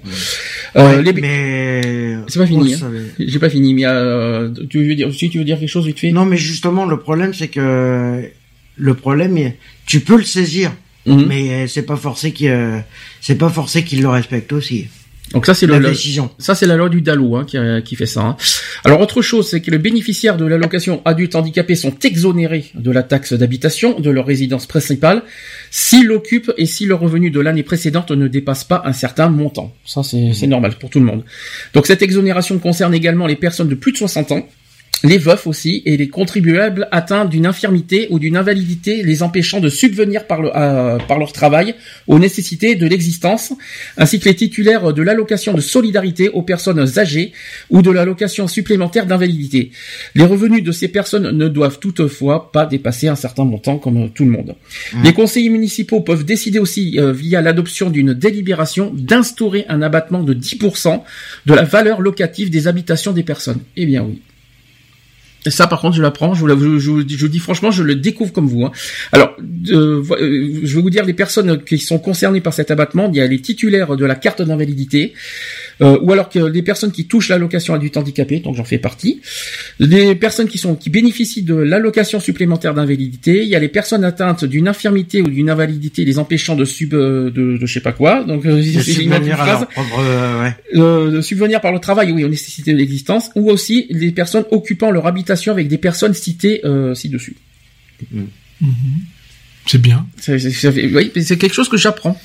Euh, 0.76 1.02
mais 1.14 2.14
c'est 2.28 2.38
pas 2.38 2.46
fini. 2.46 2.72
Hein. 2.72 2.92
J'ai 3.18 3.38
pas 3.38 3.50
fini. 3.50 3.74
Mais 3.74 3.84
euh, 3.84 4.48
tu 4.70 4.88
veux 4.88 4.94
dire, 4.94 5.12
si 5.12 5.28
tu 5.28 5.36
veux 5.36 5.44
dire 5.44 5.58
quelque 5.58 5.68
chose 5.68 5.84
vite 5.84 6.00
fait? 6.00 6.12
Non, 6.12 6.24
mais 6.24 6.38
justement, 6.38 6.86
le 6.86 6.98
problème, 6.98 7.34
c'est 7.34 7.48
que 7.48 8.22
le 8.78 8.94
problème, 8.94 9.52
tu 9.86 10.00
peux 10.00 10.16
le 10.16 10.24
saisir, 10.24 10.72
mhm. 11.06 11.26
mais 11.26 11.50
euh, 11.50 11.66
c'est 11.66 11.82
pas 11.82 11.96
forcé 11.96 12.32
qu'il 12.32 12.48
euh, 12.48 12.78
c'est 13.20 13.36
pas 13.36 13.50
forcé 13.50 13.84
qu'il 13.84 14.02
le 14.02 14.08
respecte 14.08 14.52
aussi. 14.52 14.86
Donc 15.32 15.44
ça 15.44 15.52
c'est 15.52 15.66
la 15.66 15.78
décision. 15.78 16.30
Ça 16.38 16.54
c'est 16.54 16.66
la 16.66 16.76
loi 16.76 16.88
du 16.88 17.02
DALO 17.02 17.36
hein, 17.36 17.44
qui, 17.44 17.58
qui, 17.84 17.96
fait 17.96 18.06
ça. 18.06 18.22
Hein. 18.22 18.36
Alors 18.84 19.00
autre 19.00 19.20
chose, 19.20 19.48
c'est 19.50 19.60
que 19.60 19.70
les 19.70 19.78
bénéficiaires 19.78 20.38
de 20.38 20.46
l'allocation 20.46 21.02
adulte 21.04 21.34
handicapé 21.34 21.74
sont 21.74 21.94
exonérés 22.02 22.70
de 22.74 22.90
la 22.90 23.02
taxe 23.02 23.34
d'habitation 23.34 24.00
de 24.00 24.10
leur 24.10 24.24
résidence 24.24 24.64
principale 24.64 25.22
s'ils 25.70 26.06
l'occupent 26.06 26.52
et 26.56 26.64
si 26.64 26.86
le 26.86 26.94
revenu 26.94 27.30
de 27.30 27.40
l'année 27.40 27.62
précédente 27.62 28.10
ne 28.10 28.26
dépasse 28.26 28.64
pas 28.64 28.82
un 28.86 28.94
certain 28.94 29.28
montant. 29.28 29.74
Ça 29.84 30.02
c'est 30.02 30.46
normal 30.46 30.76
pour 30.80 30.88
tout 30.88 30.98
le 30.98 31.04
monde. 31.04 31.24
Donc 31.74 31.86
cette 31.86 32.00
exonération 32.00 32.58
concerne 32.58 32.94
également 32.94 33.26
les 33.26 33.36
personnes 33.36 33.68
de 33.68 33.74
plus 33.74 33.92
de 33.92 33.98
60 33.98 34.32
ans 34.32 34.48
les 35.04 35.18
veufs 35.18 35.46
aussi 35.46 35.82
et 35.84 35.96
les 35.96 36.08
contribuables 36.08 36.88
atteints 36.90 37.24
d'une 37.24 37.46
infirmité 37.46 38.08
ou 38.10 38.18
d'une 38.18 38.36
invalidité 38.36 39.02
les 39.02 39.22
empêchant 39.22 39.60
de 39.60 39.68
subvenir 39.68 40.26
par, 40.26 40.42
le, 40.42 40.50
par 41.06 41.18
leur 41.18 41.32
travail 41.32 41.74
aux 42.06 42.18
nécessités 42.18 42.74
de 42.74 42.86
l'existence, 42.86 43.52
ainsi 43.96 44.18
que 44.18 44.28
les 44.28 44.34
titulaires 44.34 44.92
de 44.92 45.02
l'allocation 45.02 45.54
de 45.54 45.60
solidarité 45.60 46.28
aux 46.28 46.42
personnes 46.42 46.98
âgées 46.98 47.32
ou 47.70 47.82
de 47.82 47.90
l'allocation 47.90 48.48
supplémentaire 48.48 49.06
d'invalidité. 49.06 49.70
Les 50.14 50.24
revenus 50.24 50.62
de 50.62 50.72
ces 50.72 50.88
personnes 50.88 51.30
ne 51.30 51.48
doivent 51.48 51.78
toutefois 51.78 52.50
pas 52.52 52.66
dépasser 52.66 53.08
un 53.08 53.16
certain 53.16 53.44
montant 53.44 53.78
comme 53.78 54.10
tout 54.10 54.24
le 54.24 54.30
monde. 54.30 54.54
Mmh. 54.92 55.02
Les 55.04 55.12
conseillers 55.12 55.50
municipaux 55.50 56.00
peuvent 56.00 56.24
décider 56.24 56.58
aussi, 56.58 56.98
euh, 56.98 57.12
via 57.12 57.40
l'adoption 57.40 57.90
d'une 57.90 58.14
délibération, 58.14 58.92
d'instaurer 58.94 59.64
un 59.68 59.82
abattement 59.82 60.22
de 60.22 60.34
10% 60.34 61.02
de 61.46 61.54
la 61.54 61.64
valeur 61.64 62.00
locative 62.00 62.50
des 62.50 62.66
habitations 62.66 63.12
des 63.12 63.22
personnes. 63.22 63.60
Eh 63.76 63.86
bien 63.86 64.02
oui. 64.02 64.20
Et 65.46 65.50
ça, 65.50 65.66
par 65.66 65.80
contre, 65.80 65.96
je 65.96 66.02
l'apprends. 66.02 66.34
Je 66.34 66.44
vous, 66.44 66.78
je, 66.78 67.04
je, 67.08 67.26
dis 67.26 67.38
franchement, 67.38 67.70
je 67.70 67.82
le 67.82 67.94
découvre 67.94 68.32
comme 68.32 68.48
vous. 68.48 68.64
Hein. 68.64 68.72
Alors, 69.12 69.36
euh, 69.70 70.02
je 70.64 70.74
vais 70.74 70.82
vous 70.82 70.90
dire 70.90 71.04
les 71.04 71.14
personnes 71.14 71.62
qui 71.62 71.78
sont 71.78 71.98
concernées 71.98 72.40
par 72.40 72.52
cet 72.52 72.70
abattement. 72.70 73.08
Il 73.12 73.16
y 73.16 73.20
a 73.20 73.26
les 73.26 73.40
titulaires 73.40 73.96
de 73.96 74.04
la 74.04 74.16
carte 74.16 74.42
d'invalidité, 74.42 75.14
euh, 75.80 75.98
ou 76.02 76.12
alors 76.12 76.28
que 76.28 76.40
les 76.40 76.62
personnes 76.62 76.90
qui 76.90 77.06
touchent 77.06 77.28
l'allocation 77.28 77.74
adulte 77.74 77.96
handicapé, 77.96 78.40
donc 78.40 78.56
j'en 78.56 78.64
fais 78.64 78.78
partie. 78.78 79.20
Les 79.78 80.14
personnes 80.16 80.48
qui 80.48 80.58
sont 80.58 80.74
qui 80.74 80.90
bénéficient 80.90 81.44
de 81.44 81.54
l'allocation 81.54 82.18
supplémentaire 82.20 82.74
d'invalidité. 82.74 83.42
Il 83.42 83.48
y 83.48 83.54
a 83.54 83.60
les 83.60 83.68
personnes 83.68 84.04
atteintes 84.04 84.44
d'une 84.44 84.66
infirmité 84.66 85.22
ou 85.22 85.28
d'une 85.28 85.50
invalidité 85.50 86.04
les 86.04 86.18
empêchant 86.18 86.56
de 86.56 86.64
sub 86.64 86.88
de, 86.88 87.30
de, 87.34 87.66
je 87.66 87.72
sais 87.72 87.80
pas 87.80 87.92
quoi. 87.92 88.24
Donc 88.24 88.46
euh, 88.46 88.56
de 88.56 88.80
subvenir, 88.80 89.36
phrase, 89.36 89.66
euh, 89.98 90.42
ouais. 90.42 90.54
euh, 90.74 91.10
de 91.10 91.20
subvenir 91.20 91.60
par 91.60 91.72
le 91.72 91.78
travail, 91.78 92.12
oui, 92.12 92.24
aux 92.24 92.28
nécessités 92.28 92.72
de 92.72 92.78
l'existence, 92.78 93.30
ou 93.34 93.50
aussi 93.50 93.86
les 93.90 94.12
personnes 94.12 94.44
occupant 94.50 94.90
leur 94.90 95.06
habitation 95.06 95.37
avec 95.46 95.68
des 95.68 95.78
personnes 95.78 96.14
citées 96.14 96.64
euh, 96.64 96.94
ci-dessus. 96.94 97.36
Mm. 98.10 98.24
Mm-hmm. 98.62 98.68
C'est 99.66 99.80
bien. 99.80 100.06
oui, 100.28 101.12
c'est 101.22 101.36
quelque 101.38 101.54
chose 101.54 101.68
que 101.68 101.76
j'apprends. 101.76 102.18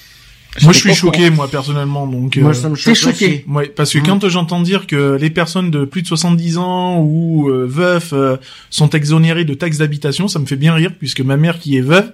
Moi, 0.61 0.71
je 0.71 0.79
suis 0.79 0.93
choqué, 0.93 1.29
moi, 1.29 1.49
personnellement, 1.49 2.05
donc. 2.05 2.37
Moi, 2.37 2.51
euh, 2.51 2.53
ça 2.53 2.69
me 2.69 2.75
choque. 2.75 2.95
choqué. 2.95 3.43
Ouais, 3.47 3.67
parce 3.67 3.91
que 3.91 3.99
mmh. 3.99 4.03
quand 4.03 4.29
j'entends 4.29 4.61
dire 4.61 4.85
que 4.85 5.17
les 5.19 5.29
personnes 5.29 5.71
de 5.71 5.83
plus 5.85 6.03
de 6.03 6.07
70 6.07 6.57
ans 6.57 6.99
ou 6.99 7.49
euh, 7.49 7.65
veufs 7.67 8.13
euh, 8.13 8.37
sont 8.69 8.89
exonérées 8.89 9.45
de 9.45 9.55
taxes 9.55 9.79
d'habitation, 9.79 10.27
ça 10.27 10.39
me 10.39 10.45
fait 10.45 10.55
bien 10.55 10.73
rire, 10.73 10.91
puisque 10.97 11.21
ma 11.21 11.37
mère, 11.37 11.57
qui 11.57 11.77
est 11.77 11.81
veuve, 11.81 12.11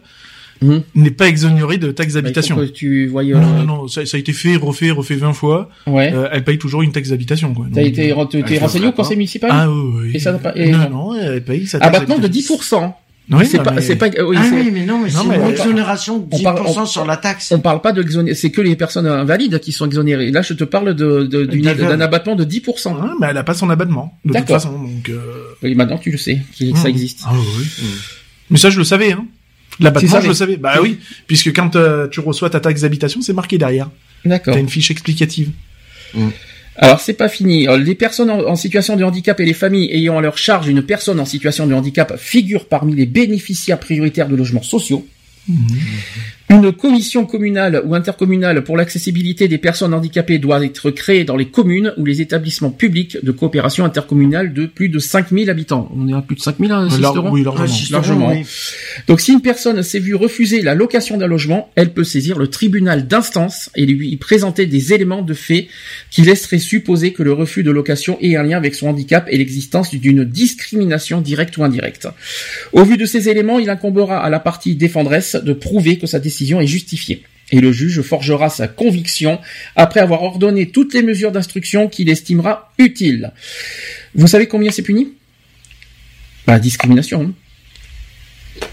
mmh. 0.61 0.77
n'est 0.95 1.11
pas 1.11 1.27
exonérée 1.27 1.77
de 1.77 1.91
taxes 1.91 2.13
bah, 2.13 2.21
d'habitation. 2.21 2.57
tu 2.73 3.07
voyais. 3.07 3.33
Non, 3.33 3.41
non, 3.41 3.63
non, 3.63 3.87
ça, 3.87 4.05
ça, 4.05 4.17
a 4.17 4.19
été 4.19 4.33
fait, 4.33 4.55
refait, 4.55 4.91
refait 4.91 5.15
20 5.15 5.33
fois. 5.33 5.69
Ouais. 5.87 6.13
elle 6.31 6.43
paye 6.43 6.57
toujours 6.57 6.81
une 6.81 6.91
taxe 6.91 7.09
d'habitation, 7.09 7.53
quoi. 7.53 7.67
T'as 7.73 7.81
été, 7.81 8.13
t'es 8.45 8.59
renseigné 8.59 8.87
au 8.87 8.91
conseil 8.91 9.17
municipal 9.17 9.49
Ah 9.53 9.69
oui, 9.69 9.91
oui. 10.01 10.11
Et 10.15 10.19
ça 10.19 10.31
n'a 10.31 10.39
pas. 10.39 10.53
Et... 10.55 10.71
Non, 10.71 10.89
non, 10.89 11.15
elle 11.15 11.43
paye 11.43 11.67
sa 11.67 11.79
taxe. 11.79 11.95
Ah, 11.95 11.99
maintenant 11.99 12.19
de 12.19 12.27
10%. 12.27 12.93
Oui, 13.31 13.45
c'est 13.45 13.61
pas, 13.61 13.79
c'est 13.79 13.95
pas, 13.95 14.07
oui, 14.07 14.37
ah 14.39 14.49
oui, 14.51 14.71
mais 14.73 14.85
non, 14.85 14.99
mais 15.03 15.09
c'est 15.09 15.23
une 15.23 15.49
exonération 15.49 16.17
de 16.17 16.35
10% 16.35 16.43
parle, 16.43 16.87
sur 16.87 17.05
la 17.05 17.17
taxe. 17.17 17.51
On 17.51 17.59
parle 17.59 17.81
pas 17.81 17.91
de 17.91 18.03
c'est 18.33 18.49
que 18.49 18.61
les 18.61 18.75
personnes 18.75 19.05
invalides 19.05 19.59
qui 19.59 19.71
sont 19.71 19.85
exonérées. 19.85 20.31
Là, 20.31 20.41
je 20.41 20.53
te 20.53 20.63
parle 20.63 20.95
de, 20.95 21.23
de 21.23 21.45
d'un 21.45 22.01
abattement 22.01 22.35
de 22.35 22.43
10%. 22.43 22.95
Ah, 22.99 23.13
mais 23.19 23.27
elle 23.29 23.37
a 23.37 23.43
pas 23.43 23.53
son 23.53 23.69
abattement. 23.69 24.17
De 24.25 24.33
toute 24.33 24.47
façon, 24.47 24.71
donc, 24.71 25.09
euh... 25.09 25.19
Oui, 25.61 25.75
maintenant 25.75 25.97
tu 25.97 26.11
le 26.11 26.17
sais, 26.17 26.39
que 26.57 26.75
ça 26.75 26.87
mmh. 26.87 26.87
existe. 26.87 27.21
Ah, 27.25 27.33
oui. 27.33 27.65
Mmh. 27.65 27.85
Mais 28.51 28.57
ça, 28.57 28.71
je 28.71 28.79
le 28.79 28.83
savais, 28.83 29.11
hein. 29.11 29.25
L'abattement, 29.79 30.21
je 30.21 30.27
le 30.27 30.33
savais. 30.33 30.57
Bah 30.57 30.79
oui, 30.81 30.99
puisque 31.27 31.53
quand 31.55 31.75
euh, 31.75 32.07
tu 32.07 32.19
reçois 32.19 32.49
ta 32.49 32.59
taxe 32.59 32.81
d'habitation, 32.81 33.21
c'est 33.21 33.33
marqué 33.33 33.57
derrière. 33.57 33.89
D'accord. 34.25 34.53
T'as 34.53 34.59
une 34.59 34.69
fiche 34.69 34.91
explicative. 34.91 35.51
Mmh. 36.13 36.29
Alors 36.75 37.01
c'est 37.01 37.13
pas 37.13 37.27
fini. 37.27 37.67
Les 37.79 37.95
personnes 37.95 38.29
en, 38.29 38.55
situation 38.55 38.95
de 38.95 39.03
handicap 39.03 39.39
et 39.39 39.45
les 39.45 39.53
familles 39.53 39.89
ayant 39.91 40.17
à 40.17 40.21
leur 40.21 40.37
charge 40.37 40.67
une 40.69 40.81
personne 40.81 41.19
en 41.19 41.25
situation 41.25 41.67
de 41.67 41.73
handicap 41.73 42.17
figurent 42.17 42.65
parmi 42.65 42.95
les 42.95 43.05
bénéficiaires 43.05 43.79
prioritaires 43.79 44.29
de 44.29 44.35
logements 44.35 44.63
sociaux. 44.63 45.05
Une 46.51 46.71
commission 46.71 47.27
communale 47.27 47.83
ou 47.85 47.93
intercommunale 47.93 48.63
pour 48.63 48.75
l'accessibilité 48.75 49.47
des 49.47 49.59
personnes 49.59 49.93
handicapées 49.93 50.39
doit 50.39 50.65
être 50.65 50.89
créée 50.89 51.23
dans 51.23 51.35
les 51.35 51.45
communes 51.45 51.93
ou 51.95 52.05
les 52.05 52.21
établissements 52.21 52.71
publics 52.71 53.23
de 53.23 53.31
coopération 53.31 53.85
intercommunale 53.85 54.51
de 54.51 54.65
plus 54.65 54.89
de 54.89 54.97
5000 54.97 55.51
habitants. 55.51 55.91
On 55.95 56.07
est 56.07 56.13
à 56.13 56.23
plus 56.23 56.35
de 56.35 56.41
5000 56.41 56.71
hein, 56.71 56.87
Oui, 57.31 57.43
largement. 57.91 58.33
Donc 59.07 59.21
si 59.21 59.31
une 59.31 59.41
personne 59.41 59.83
s'est 59.83 59.99
vue 59.99 60.15
refuser 60.15 60.63
la 60.63 60.73
location 60.73 61.17
d'un 61.17 61.27
logement, 61.27 61.69
elle 61.75 61.93
peut 61.93 62.03
saisir 62.03 62.39
le 62.39 62.47
tribunal 62.47 63.05
d'instance 63.05 63.69
et 63.75 63.85
lui 63.85 64.17
présenter 64.17 64.65
des 64.65 64.91
éléments 64.91 65.21
de 65.21 65.35
fait 65.35 65.67
qui 66.09 66.23
laisseraient 66.23 66.57
supposer 66.57 67.13
que 67.13 67.21
le 67.21 67.31
refus 67.31 67.61
de 67.61 67.69
location 67.69 68.17
ait 68.21 68.37
un 68.37 68.43
lien 68.43 68.57
avec 68.57 68.73
son 68.73 68.87
handicap 68.87 69.27
et 69.29 69.37
l'existence 69.37 69.93
d'une 69.93 70.23
discrimination 70.23 71.21
directe 71.21 71.57
ou 71.57 71.63
indirecte. 71.63 72.07
Au 72.73 72.83
vu 72.83 72.97
de 72.97 73.05
ces 73.05 73.29
éléments, 73.29 73.59
il 73.59 73.69
incombera 73.69 74.17
à 74.17 74.31
la 74.31 74.39
partie 74.39 74.75
défendresse 74.75 75.35
de 75.35 75.53
prouver 75.53 75.99
que 75.99 76.07
sa 76.07 76.17
décision 76.17 76.38
est 76.41 76.67
justifiée. 76.67 77.23
Et 77.51 77.61
le 77.61 77.71
juge 77.71 78.01
forgera 78.01 78.49
sa 78.49 78.67
conviction 78.67 79.39
après 79.75 79.99
avoir 79.99 80.23
ordonné 80.23 80.69
toutes 80.69 80.93
les 80.93 81.01
mesures 81.01 81.31
d'instruction 81.31 81.87
qu'il 81.87 82.09
estimera 82.09 82.71
utiles. 82.77 83.31
Vous 84.13 84.27
savez 84.27 84.47
combien 84.47 84.71
c'est 84.71 84.83
puni? 84.83 85.13
Bah, 86.45 86.59
discrimination. 86.59 87.23
Hein. 87.23 88.67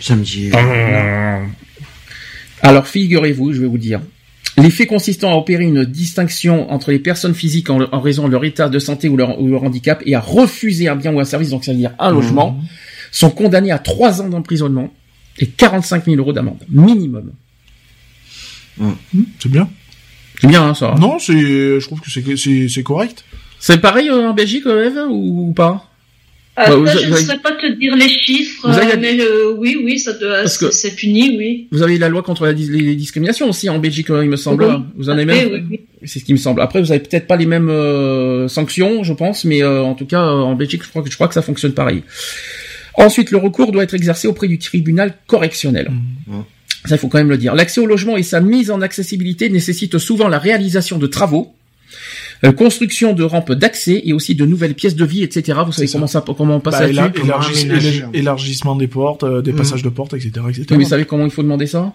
Ça 0.00 0.16
me 0.16 0.22
dit... 0.22 0.50
Euh, 0.54 1.44
Alors, 2.62 2.86
figurez-vous, 2.86 3.52
je 3.52 3.60
vais 3.60 3.66
vous 3.66 3.78
dire. 3.78 4.00
Les 4.58 4.70
faits 4.70 4.88
consistant 4.88 5.32
à 5.32 5.36
opérer 5.36 5.64
une 5.64 5.84
distinction 5.84 6.70
entre 6.70 6.90
les 6.90 6.98
personnes 6.98 7.34
physiques 7.34 7.70
en, 7.70 8.00
raison 8.00 8.26
de 8.26 8.32
leur 8.32 8.44
état 8.44 8.68
de 8.68 8.78
santé 8.78 9.08
ou 9.08 9.16
leur, 9.16 9.62
handicap 9.62 10.02
et 10.04 10.14
à 10.14 10.20
refuser 10.20 10.88
un 10.88 10.96
bien 10.96 11.14
ou 11.14 11.20
un 11.20 11.24
service, 11.24 11.50
donc 11.50 11.64
c'est-à-dire 11.64 11.92
un 11.98 12.10
logement, 12.10 12.52
mmh. 12.52 12.64
sont 13.10 13.30
condamnés 13.30 13.70
à 13.70 13.78
trois 13.78 14.20
ans 14.20 14.28
d'emprisonnement 14.28 14.92
et 15.40 15.46
45 15.46 16.04
000 16.04 16.16
euros 16.18 16.32
d'amende 16.32 16.58
minimum. 16.68 17.32
Hum, 18.80 18.96
c'est 19.38 19.50
bien. 19.50 19.68
C'est 20.40 20.46
bien 20.46 20.68
hein, 20.68 20.74
ça. 20.74 20.94
Non, 20.98 21.18
c'est, 21.18 21.34
je 21.34 21.84
trouve 21.84 22.00
que 22.00 22.10
c'est 22.10 22.68
c'est 22.68 22.82
correct. 22.82 23.24
C'est 23.58 23.78
pareil 23.78 24.08
euh, 24.08 24.30
en 24.30 24.34
Belgique, 24.34 24.66
euh, 24.66 24.86
Eve, 24.86 25.10
ou 25.10 25.52
pas? 25.54 25.86
Euh, 26.58 26.82
bah, 26.82 26.92
je 26.94 27.10
ne 27.10 27.16
saurais 27.16 27.38
pas 27.38 27.52
te 27.52 27.72
dire 27.78 27.94
les 27.94 28.08
chiffres, 28.08 28.68
mais 28.98 29.18
oui, 29.56 29.80
oui, 29.82 29.98
ça 29.98 30.12
c'est 30.46 30.94
puni, 30.96 31.36
oui. 31.36 31.68
Vous 31.70 31.82
avez 31.82 31.96
la 31.96 32.08
loi 32.08 32.22
contre 32.22 32.46
les 32.46 32.96
discriminations 32.96 33.48
aussi 33.48 33.68
en 33.68 33.78
Belgique, 33.78 34.08
il 34.08 34.28
me 34.28 34.36
semble. 34.36 34.66
Vous 34.96 35.08
en 35.08 35.12
avez 35.12 35.24
même. 35.24 35.68
C'est 36.04 36.18
ce 36.18 36.24
qui 36.24 36.32
me 36.32 36.38
semble. 36.38 36.60
Après, 36.60 36.80
vous 36.80 36.90
avez 36.90 37.00
peut-être 37.00 37.26
pas 37.26 37.36
les 37.36 37.46
mêmes 37.46 38.48
sanctions, 38.48 39.04
je 39.04 39.12
pense, 39.12 39.44
mais 39.44 39.62
en 39.62 39.94
tout 39.94 40.06
cas, 40.06 40.22
en 40.22 40.54
Belgique, 40.54 40.82
je 40.84 40.88
crois 40.88 41.02
que 41.02 41.10
je 41.10 41.14
crois 41.14 41.28
que 41.28 41.34
ça 41.34 41.42
fonctionne 41.42 41.72
pareil. 41.72 42.02
Ensuite, 42.94 43.30
le 43.30 43.38
recours 43.38 43.72
doit 43.72 43.82
être 43.82 43.94
exercé 43.94 44.28
auprès 44.28 44.48
du 44.48 44.58
tribunal 44.58 45.14
correctionnel. 45.26 45.90
Mmh. 46.26 46.40
Ça, 46.86 46.94
il 46.94 46.98
faut 46.98 47.08
quand 47.08 47.18
même 47.18 47.28
le 47.28 47.38
dire. 47.38 47.54
L'accès 47.54 47.80
au 47.80 47.86
logement 47.86 48.16
et 48.16 48.22
sa 48.22 48.40
mise 48.40 48.70
en 48.70 48.80
accessibilité 48.80 49.50
nécessitent 49.50 49.98
souvent 49.98 50.28
la 50.28 50.38
réalisation 50.38 50.98
de 50.98 51.06
travaux, 51.06 51.54
euh, 52.44 52.52
construction 52.52 53.12
de 53.12 53.22
rampes 53.22 53.52
d'accès 53.52 54.00
et 54.04 54.12
aussi 54.14 54.34
de 54.34 54.46
nouvelles 54.46 54.74
pièces 54.74 54.96
de 54.96 55.04
vie, 55.04 55.22
etc. 55.22 55.58
Vous 55.64 55.72
savez 55.72 55.88
comment 55.88 56.06
ça, 56.06 56.24
comment 56.24 56.56
on 56.56 56.60
passe 56.60 56.80
bah, 56.80 57.12
élargissement 58.14 58.76
des 58.76 58.86
portes, 58.86 59.24
euh, 59.24 59.42
des 59.42 59.52
mmh. 59.52 59.56
passages 59.56 59.82
de 59.82 59.90
portes, 59.90 60.14
etc., 60.14 60.30
etc. 60.48 60.66
vous 60.70 60.84
savez 60.84 61.04
comment 61.04 61.26
il 61.26 61.30
faut 61.30 61.42
demander 61.42 61.66
ça? 61.66 61.92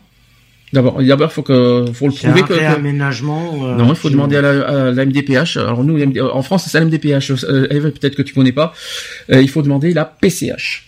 D'abord, 0.74 1.02
d'abord, 1.02 1.32
faut 1.32 1.44
que, 1.44 1.86
faut 1.94 2.08
le 2.08 2.14
prouver 2.14 2.42
un 2.42 2.44
que. 2.44 2.54
Réaménagement. 2.54 3.54
Euh, 3.64 3.76
non, 3.76 3.90
il 3.90 3.96
faut 3.96 4.10
demander 4.10 4.38
à 4.38 4.42
la, 4.42 5.06
MDPH. 5.06 5.58
Alors 5.58 5.84
nous, 5.84 6.02
en 6.20 6.42
France, 6.42 6.68
c'est 6.68 6.78
la 6.78 6.86
MDPH. 6.86 7.28
peut-être 7.28 8.16
que 8.16 8.22
tu 8.22 8.34
connais 8.34 8.52
pas. 8.52 8.74
il 9.30 9.50
faut 9.50 9.62
demander 9.62 9.94
la 9.94 10.06
PCH 10.06 10.86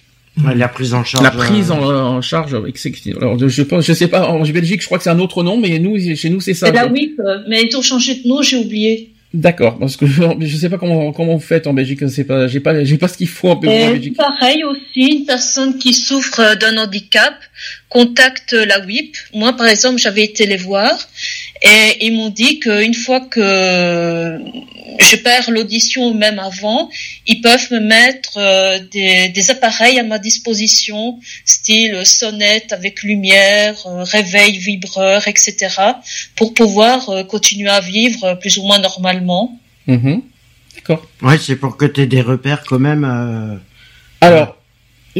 la 0.55 0.67
prise 0.67 0.93
en 0.93 1.03
charge. 1.03 1.23
La 1.23 1.31
prise 1.31 1.71
en, 1.71 1.81
en 1.81 2.21
charge. 2.21 2.53
Alors, 2.53 3.37
je 3.39 3.63
pense, 3.63 3.85
je 3.85 3.93
sais 3.93 4.07
pas, 4.07 4.29
en 4.29 4.41
Belgique, 4.43 4.81
je 4.81 4.85
crois 4.85 4.97
que 4.97 5.03
c'est 5.03 5.09
un 5.09 5.19
autre 5.19 5.43
nom, 5.43 5.59
mais 5.59 5.79
nous, 5.79 5.97
chez 6.15 6.29
nous, 6.29 6.41
c'est 6.41 6.53
ça. 6.53 6.67
C'est 6.67 6.73
la 6.73 6.87
WIP, 6.87 7.19
mais 7.47 7.63
ils 7.63 7.75
ont 7.75 7.81
changé 7.81 8.15
de 8.15 8.27
nom, 8.27 8.41
j'ai 8.41 8.57
oublié. 8.57 9.13
D'accord, 9.33 9.77
parce 9.77 9.97
que 9.97 10.05
je 10.39 10.57
sais 10.57 10.69
pas 10.69 10.77
comment 10.77 11.11
comment 11.11 11.33
vous 11.33 11.39
faites 11.39 11.67
en 11.67 11.73
Belgique, 11.73 11.99
je 12.01 12.07
sais 12.07 12.23
pas, 12.23 12.47
j'ai 12.47 12.61
pas 12.61 12.83
j'ai 12.83 12.97
pas 12.97 13.07
ce 13.07 13.17
qu'il 13.17 13.27
faut 13.27 13.49
en 13.49 13.55
Belgique. 13.55 14.15
Pareil 14.15 14.63
aussi, 14.63 15.17
une 15.17 15.25
personne 15.25 15.77
qui 15.77 15.93
souffre 15.93 16.55
d'un 16.55 16.77
handicap 16.77 17.33
contacte 17.89 18.53
la 18.53 18.79
WIP. 18.85 19.17
Moi, 19.33 19.53
par 19.53 19.67
exemple, 19.67 19.99
j'avais 19.99 20.23
été 20.23 20.45
les 20.45 20.57
voir 20.57 20.91
et 21.67 22.05
ils 22.05 22.15
m'ont 22.15 22.29
dit 22.29 22.59
qu'une 22.59 22.93
fois 22.93 23.19
que 23.19 24.39
je 24.99 25.15
perds 25.17 25.51
l'audition 25.51 26.07
ou 26.07 26.13
même 26.13 26.39
avant, 26.39 26.89
ils 27.25 27.41
peuvent 27.41 27.71
me 27.71 27.79
mettre 27.79 28.37
euh, 28.37 28.79
des, 28.91 29.29
des, 29.29 29.51
appareils 29.51 29.99
à 29.99 30.03
ma 30.03 30.19
disposition, 30.19 31.19
style 31.45 32.05
sonnette 32.05 32.73
avec 32.73 33.03
lumière, 33.03 33.75
euh, 33.85 34.03
réveil, 34.03 34.57
vibreur, 34.57 35.27
etc., 35.27 35.55
pour 36.35 36.53
pouvoir 36.53 37.09
euh, 37.09 37.23
continuer 37.23 37.69
à 37.69 37.79
vivre 37.79 38.35
plus 38.35 38.57
ou 38.57 38.63
moins 38.63 38.79
normalement. 38.79 39.57
Mm-hmm. 39.87 40.21
D'accord. 40.75 41.05
Ouais, 41.21 41.37
c'est 41.37 41.55
pour 41.55 41.77
que 41.77 41.85
tu 41.85 42.01
aies 42.01 42.07
des 42.07 42.21
repères 42.21 42.63
quand 42.63 42.79
même. 42.79 43.03
Alors, 44.21 44.57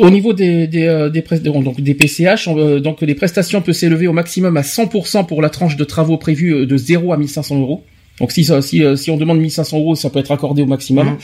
au 0.02 0.10
niveau 0.10 0.34
des 0.34 0.68
des, 0.68 1.10
des, 1.12 1.40
donc 1.40 1.82
des 1.82 1.94
PCH, 1.94 2.48
donc 2.82 3.02
les 3.02 3.16
prestations 3.16 3.62
peuvent 3.62 3.76
s'élever 3.76 4.08
au 4.08 4.14
maximum 4.14 4.58
à 4.58 4.62
100% 4.62 5.26
pour 5.26 5.42
la 5.42 5.50
tranche 5.50 5.76
de 5.78 5.84
travaux 5.84 6.18
prévue 6.18 6.66
de 6.66 6.78
0 6.78 7.14
à 7.14 7.18
1500 7.18 7.60
euros. 7.60 7.84
Donc 8.20 8.32
si, 8.32 8.48
si, 8.62 8.84
euh, 8.84 8.96
si 8.96 9.12
on 9.12 9.18
demande 9.18 9.40
1500 9.40 9.78
euros, 9.78 9.96
ça 9.96 10.10
peut 10.10 10.20
être 10.20 10.32
accordé 10.32 10.64
au 10.64 10.66
maximum. 10.66 11.08
Mmh. 11.08 11.18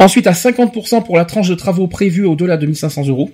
Ensuite, 0.00 0.26
à 0.26 0.32
50% 0.32 1.04
pour 1.04 1.16
la 1.16 1.24
tranche 1.24 1.48
de 1.48 1.54
travaux 1.54 1.86
prévue 1.86 2.24
au-delà 2.24 2.56
de 2.56 2.66
1500 2.66 3.06
euros. 3.08 3.30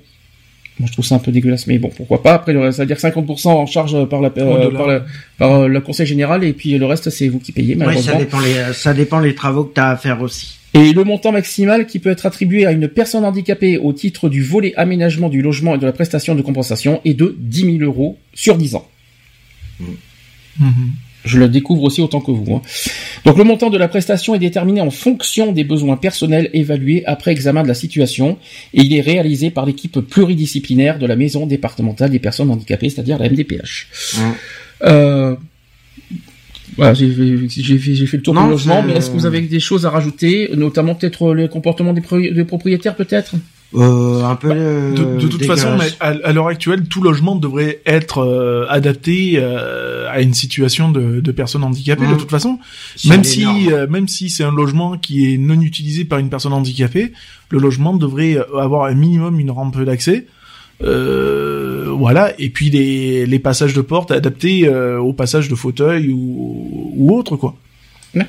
Moi, 0.78 0.88
je 0.88 0.92
trouve 0.92 1.04
ça 1.04 1.14
un 1.14 1.18
peu 1.18 1.32
dégueulasse, 1.32 1.66
mais 1.66 1.78
bon, 1.78 1.90
pourquoi 1.96 2.22
pas. 2.22 2.34
Après, 2.34 2.52
ça 2.72 2.82
veut 2.82 2.86
dire 2.86 2.98
50% 2.98 3.48
en 3.48 3.66
charge 3.66 4.04
par 4.06 4.20
la, 4.20 4.30
euh, 4.36 4.70
par, 4.70 4.86
la, 4.86 5.04
par 5.38 5.52
euh, 5.54 5.68
le 5.68 5.80
conseil 5.80 6.06
général, 6.06 6.44
et 6.44 6.52
puis 6.52 6.76
le 6.76 6.84
reste, 6.84 7.08
c'est 7.08 7.28
vous 7.28 7.38
qui 7.38 7.52
payez, 7.52 7.78
ça 8.02 8.14
dépend 8.14 8.40
les, 8.40 8.72
ça 8.74 8.92
dépend 8.92 9.18
les 9.20 9.34
travaux 9.34 9.64
que 9.64 9.74
tu 9.74 9.80
as 9.80 9.90
à 9.90 9.96
faire 9.96 10.20
aussi. 10.20 10.58
Et 10.76 10.92
le 10.92 11.04
montant 11.04 11.32
maximal 11.32 11.86
qui 11.86 11.98
peut 11.98 12.10
être 12.10 12.26
attribué 12.26 12.66
à 12.66 12.72
une 12.72 12.86
personne 12.88 13.24
handicapée 13.24 13.78
au 13.78 13.94
titre 13.94 14.28
du 14.28 14.42
volet 14.42 14.74
aménagement 14.76 15.30
du 15.30 15.40
logement 15.40 15.74
et 15.74 15.78
de 15.78 15.86
la 15.86 15.92
prestation 15.92 16.34
de 16.34 16.42
compensation 16.42 17.00
est 17.06 17.14
de 17.14 17.34
10 17.38 17.78
000 17.78 17.90
euros 17.90 18.18
sur 18.34 18.58
10 18.58 18.74
ans. 18.74 18.86
Mmh. 19.80 20.64
Je 21.24 21.38
le 21.38 21.48
découvre 21.48 21.84
aussi 21.84 22.02
autant 22.02 22.20
que 22.20 22.30
vous. 22.30 22.54
Hein. 22.54 22.62
Donc 23.24 23.38
le 23.38 23.44
montant 23.44 23.70
de 23.70 23.78
la 23.78 23.88
prestation 23.88 24.34
est 24.34 24.38
déterminé 24.38 24.82
en 24.82 24.90
fonction 24.90 25.52
des 25.52 25.64
besoins 25.64 25.96
personnels 25.96 26.50
évalués 26.52 27.04
après 27.06 27.32
examen 27.32 27.62
de 27.62 27.68
la 27.68 27.74
situation 27.74 28.36
et 28.74 28.82
il 28.82 28.94
est 28.94 29.00
réalisé 29.00 29.48
par 29.48 29.64
l'équipe 29.64 29.98
pluridisciplinaire 30.00 30.98
de 30.98 31.06
la 31.06 31.16
maison 31.16 31.46
départementale 31.46 32.10
des 32.10 32.18
personnes 32.18 32.50
handicapées, 32.50 32.90
c'est-à-dire 32.90 33.18
la 33.18 33.30
MDPH. 33.30 33.88
Mmh. 34.14 34.20
Euh, 34.84 35.36
voilà, 36.76 36.94
j'ai 36.94 37.08
fait, 37.08 38.16
le 38.16 38.22
tour 38.22 38.34
du 38.34 38.48
logement, 38.48 38.82
mais 38.82 38.94
est-ce 38.94 39.10
que 39.10 39.16
vous 39.16 39.26
avez 39.26 39.40
des 39.40 39.60
choses 39.60 39.86
à 39.86 39.90
rajouter, 39.90 40.50
notamment 40.54 40.94
peut-être 40.94 41.32
le 41.32 41.48
comportement 41.48 41.92
des 41.92 42.44
propriétaires 42.44 42.96
peut-être? 42.96 43.34
Euh, 43.74 44.22
un 44.22 44.36
peu. 44.36 44.48
Bah, 44.48 44.54
de, 44.54 45.20
de, 45.20 45.26
toute 45.26 45.44
façon, 45.44 45.76
à, 46.00 46.32
l'heure 46.32 46.46
actuelle, 46.46 46.84
tout 46.88 47.02
logement 47.02 47.34
devrait 47.34 47.80
être 47.84 48.18
euh, 48.18 48.64
adapté 48.68 49.34
euh, 49.36 50.08
à 50.10 50.20
une 50.20 50.34
situation 50.34 50.90
de, 50.90 51.20
de 51.20 51.32
personnes 51.32 51.64
handicapées. 51.64 52.06
De 52.06 52.14
mmh. 52.14 52.18
toute 52.18 52.30
façon, 52.30 52.58
même 53.06 53.24
si 53.24 53.44
euh, 53.72 53.88
même 53.88 54.06
si 54.06 54.30
c'est 54.30 54.44
un 54.44 54.52
logement 54.52 54.96
qui 54.96 55.32
est 55.32 55.36
non 55.36 55.60
utilisé 55.60 56.04
par 56.04 56.20
une 56.20 56.30
personne 56.30 56.52
handicapée, 56.52 57.12
le 57.50 57.58
logement 57.58 57.94
devrait 57.94 58.38
avoir 58.56 58.84
un 58.84 58.94
minimum 58.94 59.40
une 59.40 59.50
rampe 59.50 59.80
d'accès. 59.82 60.26
Voilà, 61.96 62.32
et 62.38 62.50
puis 62.50 62.70
les, 62.70 63.38
passages 63.38 63.74
de 63.74 63.80
porte 63.80 64.10
adaptés 64.10 64.68
au 64.68 65.12
passage 65.12 65.48
de 65.48 65.54
fauteuil 65.54 66.10
ou, 66.10 66.92
ou 66.96 67.16
autre 67.16 67.36
quoi 67.36 67.54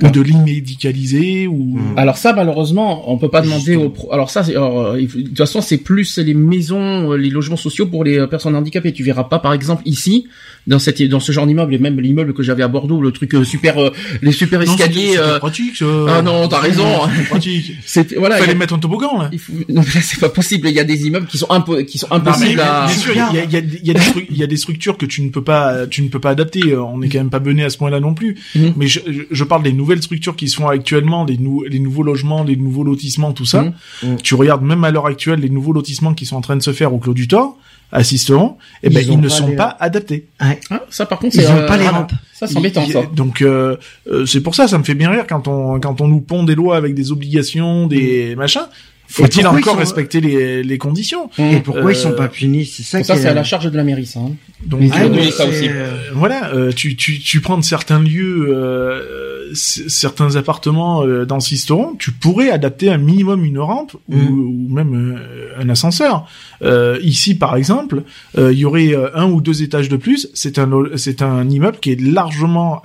ou 0.01 0.09
de 0.09 0.22
l'immédicaliser 0.22 1.47
ou 1.47 1.77
hmm. 1.77 1.97
alors 1.97 2.18
ça 2.18 2.34
malheureusement 2.34 3.11
on 3.11 3.18
peut 3.18 3.30
pas 3.30 3.41
demander 3.41 3.76
aux 3.76 3.93
alors 4.11 4.30
ça 4.30 4.43
euh, 4.49 4.97
de 4.97 5.05
toute 5.05 5.38
façon 5.38 5.61
c'est 5.61 5.77
plus 5.77 6.18
les 6.18 6.34
maisons 6.34 7.14
euh, 7.14 7.15
les 7.15 7.30
logements 7.30 7.57
sociaux 7.57 7.85
pour 7.85 8.03
les 8.03 8.18
euh, 8.19 8.27
personnes 8.27 8.55
handicapées. 8.55 8.91
Tu 8.91 9.03
verras 9.03 9.26
pas 9.26 9.39
par 9.39 9.53
exemple 9.53 9.84
ici 9.85 10.27
dans 10.65 10.80
cette 10.80 11.01
dans 11.03 11.19
ce 11.19 11.31
genre 11.31 11.47
d'immeuble 11.47 11.73
et 11.73 11.77
même 11.77 11.99
l'immeuble 11.99 12.34
que 12.34 12.43
j'avais 12.43 12.64
à 12.64 12.68
Bordeaux 12.68 13.01
le 13.01 13.11
truc 13.11 13.34
super 13.45 13.76
les 14.22 14.31
super 14.31 14.61
escaliers 14.61 15.15
euh... 15.18 15.39
pratique 15.39 15.81
ah 16.09 16.22
non 16.22 16.47
t'as 16.47 16.59
raison. 16.59 16.85
pratique. 17.30 17.73
C'est 17.85 18.15
voilà 18.15 18.38
fallait 18.38 18.55
mettre 18.55 18.73
un 18.73 18.80
toboggan 18.80 19.22
là. 19.22 19.31
Non 19.69 19.81
mais 19.81 20.01
c'est 20.01 20.19
pas 20.19 20.30
possible. 20.30 20.68
Il 20.68 20.76
y 20.76 20.80
a 20.80 20.84
des 20.84 21.07
immeubles 21.07 21.27
qui 21.27 21.38
sont 21.38 21.49
impo... 21.49 21.84
qui 21.84 21.97
sont 21.97 22.11
impossibles 22.11 22.59
à 22.59 22.88
bien 22.88 22.95
sûr 22.95 23.14
il 23.14 23.35
y 23.35 23.39
a, 23.39 23.43
y 23.43 23.55
a, 23.55 23.59
y 23.59 23.91
a 23.91 23.93
des 23.93 24.27
il 24.30 24.38
y 24.38 24.43
a 24.43 24.47
des 24.47 24.57
structures 24.57 24.97
que 24.97 25.05
tu 25.05 25.22
ne 25.22 25.30
peux 25.30 25.43
pas 25.43 25.88
tu 25.88 26.01
ne 26.01 26.09
peux 26.09 26.19
pas 26.19 26.31
adapter. 26.31 26.76
On 26.76 27.01
est 27.01 27.09
quand 27.09 27.19
même 27.19 27.30
pas 27.30 27.39
bené 27.39 27.64
à 27.64 27.69
ce 27.69 27.77
point 27.77 27.89
là 27.89 27.99
non 27.99 28.14
plus. 28.14 28.35
Mhm. 28.55 28.73
mais 28.76 28.88
je, 28.88 28.99
je 29.30 29.43
parle 29.43 29.64
des 29.64 29.73
nouvelles 29.78 30.02
structures 30.02 30.36
qui 30.36 30.49
sont 30.49 30.68
actuellement, 30.68 31.24
les, 31.24 31.40
les 31.70 31.80
nouveaux 31.80 32.04
logements, 32.04 32.44
les 32.44 32.56
nouveaux 32.56 32.84
lotissements, 32.84 33.32
tout 33.32 33.45
ça, 33.45 33.64
mmh. 33.64 33.74
Mmh. 34.04 34.16
tu 34.24 34.36
regardes 34.36 34.64
même 34.64 34.84
à 34.84 34.91
l'heure 34.91 35.06
actuelle 35.06 35.40
les 35.40 35.49
nouveaux 35.49 35.74
lotissements 35.74 36.14
qui 36.14 36.26
sont 36.26 36.36
en 36.36 36.41
train 36.41 36.58
de 36.58 36.64
se 36.64 36.74
faire 36.74 36.94
au 36.94 36.98
Clos 36.98 37.14
du 37.14 37.28
Thor, 37.28 37.58
assisteront, 37.91 38.58
et 38.84 38.88
eh 38.88 38.90
ben 38.90 39.06
ils, 39.08 39.20
ne 39.20 39.30
sont 39.30 39.56
pas 39.56 39.78
adaptés. 39.80 40.28
Ah, 40.40 40.56
ça 40.90 41.06
par 41.06 41.20
contre, 41.20 41.38
ils 41.38 41.44
n'ont 41.44 41.66
pas 41.66 41.78
les 41.78 41.88
rampes. 41.88 42.12
Ça 42.34 42.48
c'est 42.48 42.58
embêtant 42.58 42.86
ça. 42.86 43.04
Donc 43.16 43.41
euh, 43.41 43.78
euh, 44.08 44.26
c'est 44.26 44.41
pour 44.41 44.56
ça, 44.56 44.68
ça 44.68 44.78
me 44.78 44.84
fait 44.84 44.94
bien 44.94 45.10
rire 45.10 45.26
quand 45.28 45.48
on 45.48 45.80
quand 45.80 46.02
on 46.02 46.08
nous 46.08 46.20
pond 46.20 46.44
des 46.44 46.56
lois 46.56 46.76
avec 46.76 46.94
des 46.95 47.12
obligations, 47.12 47.88
des 47.88 48.36
mmh. 48.36 48.38
machins. 48.38 48.68
Faut-il 49.07 49.47
encore 49.47 49.77
respecter 49.77 50.21
les, 50.21 50.63
les 50.63 50.77
conditions 50.77 51.29
Et 51.38 51.59
pourquoi 51.59 51.91
ils 51.91 51.95
sont 51.95 52.13
pas 52.13 52.27
punis 52.27 52.65
C'est 52.65 52.84
ça. 52.84 53.03
Ça 53.03 53.15
c'est 53.15 53.27
à 53.27 53.34
la 53.34 53.43
charge 53.43 53.71
de 53.71 53.77
la 53.77 53.84
mairie, 53.84 54.05
ça. 54.05 54.19
Hein. 54.19 54.31
Donc 54.65 54.81
ah, 54.91 55.05
aussi. 55.07 55.69
voilà, 56.13 56.53
euh, 56.53 56.71
tu 56.71 56.95
tu 56.95 57.19
tu 57.19 57.41
prends 57.41 57.61
certains 57.61 57.99
lieux, 57.99 58.47
euh, 58.49 59.38
certains 59.53 60.35
appartements 60.35 61.03
euh, 61.03 61.25
dans 61.25 61.39
Sisteron, 61.39 61.95
tu 61.97 62.11
pourrais 62.11 62.49
adapter 62.49 62.89
un 62.89 62.97
minimum 62.97 63.45
une 63.45 63.59
rampe 63.59 63.95
ou, 64.09 64.15
mm. 64.15 64.39
ou, 64.39 64.73
même 64.73 65.15
euh, 65.17 65.61
un 65.61 65.69
ascenseur. 65.69 66.27
Euh, 66.61 66.99
ici, 67.01 67.35
par 67.35 67.55
exemple, 67.55 68.03
il 68.38 68.57
y 68.57 68.65
aurait 68.65 68.93
un 69.13 69.25
ou 69.25 69.41
deux 69.41 69.63
étages 69.63 69.89
de 69.89 69.97
plus. 69.97 70.29
C'est 70.34 70.59
un 70.59 70.69
c'est 70.95 71.21
un 71.21 71.49
immeuble 71.49 71.77
qui 71.79 71.91
est 71.91 72.01
largement 72.01 72.81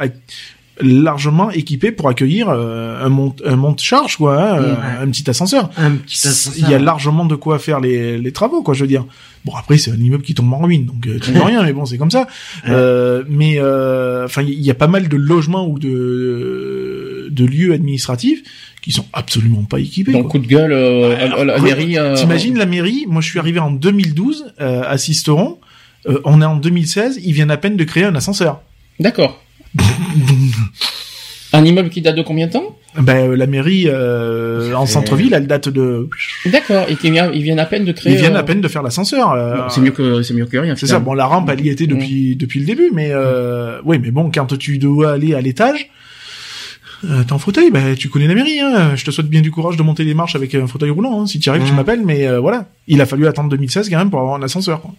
largement 0.82 1.50
équipé 1.50 1.92
pour 1.92 2.08
accueillir 2.08 2.48
euh, 2.48 3.04
un 3.04 3.08
monte 3.08 3.42
un 3.44 3.56
monte 3.56 3.80
charge 3.80 4.16
quoi 4.16 4.58
hein, 4.58 4.76
un 5.00 5.08
petit 5.08 5.28
ascenseur. 5.30 5.70
Un 5.76 5.92
petit 5.92 6.26
ascenseur 6.26 6.54
il 6.58 6.70
y 6.70 6.74
a 6.74 6.78
largement 6.78 7.24
de 7.24 7.34
quoi 7.34 7.58
faire 7.58 7.80
les, 7.80 8.18
les 8.18 8.32
travaux 8.32 8.62
quoi 8.62 8.74
je 8.74 8.82
veux 8.82 8.88
dire. 8.88 9.04
Bon 9.44 9.54
après 9.56 9.78
c'est 9.78 9.90
un 9.90 9.96
immeuble 9.96 10.22
qui 10.22 10.34
tombe 10.34 10.52
en 10.52 10.58
ruine 10.58 10.86
donc 10.86 11.06
euh, 11.06 11.18
tu 11.18 11.32
peux 11.32 11.42
rien 11.42 11.62
mais 11.62 11.72
bon 11.72 11.84
c'est 11.84 11.98
comme 11.98 12.10
ça. 12.10 12.26
Euh, 12.68 13.24
mais 13.28 13.56
euh, 13.58 14.24
enfin 14.24 14.42
il 14.42 14.60
y 14.60 14.70
a 14.70 14.74
pas 14.74 14.86
mal 14.86 15.08
de 15.08 15.16
logements 15.16 15.66
ou 15.66 15.78
de 15.78 17.28
de 17.30 17.44
lieux 17.44 17.72
administratifs 17.72 18.42
qui 18.82 18.92
sont 18.92 19.06
absolument 19.12 19.64
pas 19.64 19.78
équipés 19.78 20.12
donc 20.12 20.28
coup 20.28 20.38
de 20.38 20.46
gueule 20.46 20.72
à, 20.72 21.44
la 21.44 21.58
mairie 21.58 21.96
t'imagines 22.16 22.58
la 22.58 22.66
mairie? 22.66 23.06
Moi 23.08 23.20
je 23.20 23.28
suis 23.28 23.38
arrivé 23.38 23.60
en 23.60 23.70
2012 23.70 24.54
à 24.58 24.98
Sisteron. 24.98 25.58
On 26.24 26.42
est 26.42 26.44
en 26.44 26.56
2016 26.56 27.20
ils 27.22 27.32
viennent 27.32 27.50
à 27.50 27.56
peine 27.56 27.76
de 27.76 27.84
créer 27.84 28.04
un 28.04 28.14
ascenseur. 28.14 28.60
D'accord 29.00 29.42
Un 31.52 31.64
immeuble 31.64 31.90
qui 31.90 32.00
date 32.00 32.16
de 32.16 32.22
combien 32.22 32.46
de 32.46 32.52
temps 32.52 32.76
Ben 32.98 33.30
euh, 33.30 33.36
la 33.36 33.46
mairie 33.46 33.84
euh, 33.86 34.72
en 34.74 34.86
centre-ville, 34.86 35.34
elle 35.34 35.46
date 35.46 35.68
de. 35.68 36.08
D'accord. 36.46 36.86
Et 36.88 36.96
qu'ils 36.96 37.12
viennent 37.12 37.58
à 37.58 37.66
peine 37.66 37.84
de 37.84 37.92
créer. 37.92 38.14
Ils 38.14 38.18
viennent 38.18 38.36
à 38.36 38.40
euh, 38.40 38.42
peine 38.42 38.60
de 38.60 38.68
faire 38.68 38.82
l'ascenseur. 38.82 39.70
c'est 39.70 39.80
mieux 39.80 39.90
que 39.90 40.22
c'est 40.22 40.34
mieux 40.34 40.46
que 40.46 40.56
rien. 40.56 40.76
C'est 40.76 40.86
ça. 40.86 40.98
Bon, 40.98 41.14
la 41.14 41.26
rampe, 41.26 41.50
elle 41.50 41.64
y 41.64 41.68
était 41.68 41.86
depuis 41.86 42.36
depuis 42.36 42.60
le 42.60 42.66
début, 42.66 42.90
mais 42.92 43.12
oui, 43.84 43.98
mais 44.00 44.10
bon, 44.10 44.30
quand 44.32 44.56
tu 44.58 44.78
dois 44.78 45.12
aller 45.12 45.34
à 45.34 45.40
l'étage. 45.40 45.88
Euh, 47.04 47.24
t'es 47.24 47.32
en 47.32 47.38
fauteuil, 47.40 47.72
ben 47.72 47.96
tu 47.96 48.08
connais 48.08 48.28
la 48.28 48.34
mairie. 48.36 48.60
Hein. 48.60 48.94
Je 48.94 49.04
te 49.04 49.10
souhaite 49.10 49.26
bien 49.26 49.40
du 49.40 49.50
courage 49.50 49.76
de 49.76 49.82
monter 49.82 50.04
les 50.04 50.14
marches 50.14 50.36
avec 50.36 50.54
un 50.54 50.68
fauteuil 50.68 50.90
roulant. 50.90 51.22
Hein. 51.22 51.26
Si 51.26 51.40
tu 51.40 51.50
arrives, 51.50 51.64
tu 51.64 51.72
m'appelles. 51.72 52.02
Mais 52.04 52.28
voilà, 52.38 52.68
il 52.86 53.00
a 53.00 53.06
fallu 53.06 53.26
attendre 53.26 53.48
2016 53.50 53.90
quand 53.90 53.98
même 53.98 54.10
pour 54.10 54.20
avoir 54.20 54.36
un 54.36 54.42
ascenseur. 54.42 54.80
Quoi. 54.80 54.94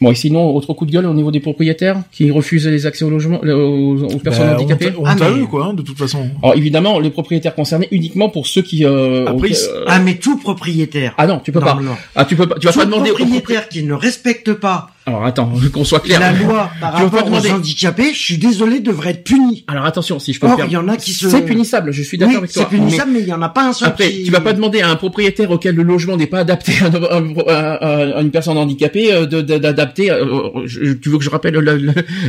Bon, 0.00 0.10
et 0.10 0.14
sinon, 0.14 0.54
autre 0.56 0.72
coup 0.72 0.86
de 0.86 0.92
gueule 0.92 1.04
au 1.04 1.12
niveau 1.12 1.30
des 1.30 1.40
propriétaires 1.40 2.02
qui 2.10 2.30
refusent 2.30 2.66
les 2.66 2.86
accès 2.86 3.04
au 3.04 3.10
logement 3.10 3.38
aux, 3.40 4.18
personnes 4.24 4.46
bah, 4.46 4.56
handicapées. 4.56 4.92
On, 4.98 5.04
ah, 5.04 5.14
eux, 5.28 5.44
quoi, 5.46 5.66
hein, 5.66 5.74
de 5.74 5.82
toute 5.82 5.98
façon. 5.98 6.30
Alors 6.42 6.56
évidemment, 6.56 6.98
les 6.98 7.10
propriétaires 7.10 7.54
concernés 7.54 7.88
uniquement 7.90 8.30
pour 8.30 8.46
ceux 8.46 8.62
qui. 8.62 8.86
Euh, 8.86 9.26
euh 9.28 9.84
Ah, 9.86 9.98
mais 9.98 10.14
tout 10.14 10.38
propriétaire. 10.38 11.14
Ah 11.18 11.26
non, 11.26 11.40
tu 11.44 11.52
peux 11.52 11.60
pas. 11.60 11.78
Ah, 12.16 12.24
tu 12.24 12.34
peux 12.34 12.48
pas. 12.48 12.58
Tu 12.58 12.66
vas 12.66 12.72
pas 12.72 12.86
demander. 12.86 13.10
Propriétaire 13.10 13.68
qui 13.68 13.82
ne 13.82 13.92
respecte 13.92 14.54
pas 14.54 14.90
alors 15.06 15.24
attends, 15.24 15.50
qu'on 15.72 15.84
soit 15.84 16.00
clair. 16.00 16.20
La 16.20 16.32
loi 16.32 16.70
par 16.78 16.92
rapport 16.92 17.32
aux 17.32 17.46
handicapés, 17.50 18.12
je 18.12 18.18
suis 18.18 18.38
désolé, 18.38 18.80
devrait 18.80 19.10
être 19.10 19.24
puni. 19.24 19.64
Alors 19.66 19.86
attention, 19.86 20.18
si 20.18 20.34
je 20.34 20.40
peux 20.40 20.46
Or, 20.46 20.60
il 20.66 20.72
y 20.72 20.76
en 20.76 20.88
a 20.88 20.96
qui 20.96 21.12
se... 21.12 21.28
C'est 21.28 21.42
punissable, 21.42 21.90
je 21.92 22.02
suis 22.02 22.18
d'accord 22.18 22.38
avec 22.38 22.52
toi. 22.52 22.66
c'est 22.68 22.76
punissable, 22.76 23.12
mais 23.12 23.20
il 23.20 23.26
y 23.26 23.32
en 23.32 23.40
a 23.40 23.48
pas 23.48 23.68
un 23.68 23.72
seul 23.72 23.88
Après, 23.88 24.10
tu 24.10 24.30
vas 24.30 24.40
pas 24.40 24.52
demander 24.52 24.82
à 24.82 24.90
un 24.90 24.96
propriétaire 24.96 25.50
auquel 25.50 25.74
le 25.74 25.84
logement 25.84 26.16
n'est 26.16 26.26
pas 26.26 26.40
adapté 26.40 26.72
à, 26.82 28.20
une 28.20 28.30
personne 28.30 28.58
handicapée 28.58 29.12
euh, 29.12 29.26
d'adapter... 29.26 30.10
Euh, 30.10 30.66
tu 30.66 31.08
veux 31.08 31.18
que 31.18 31.24
je 31.24 31.30
rappelle 31.30 31.56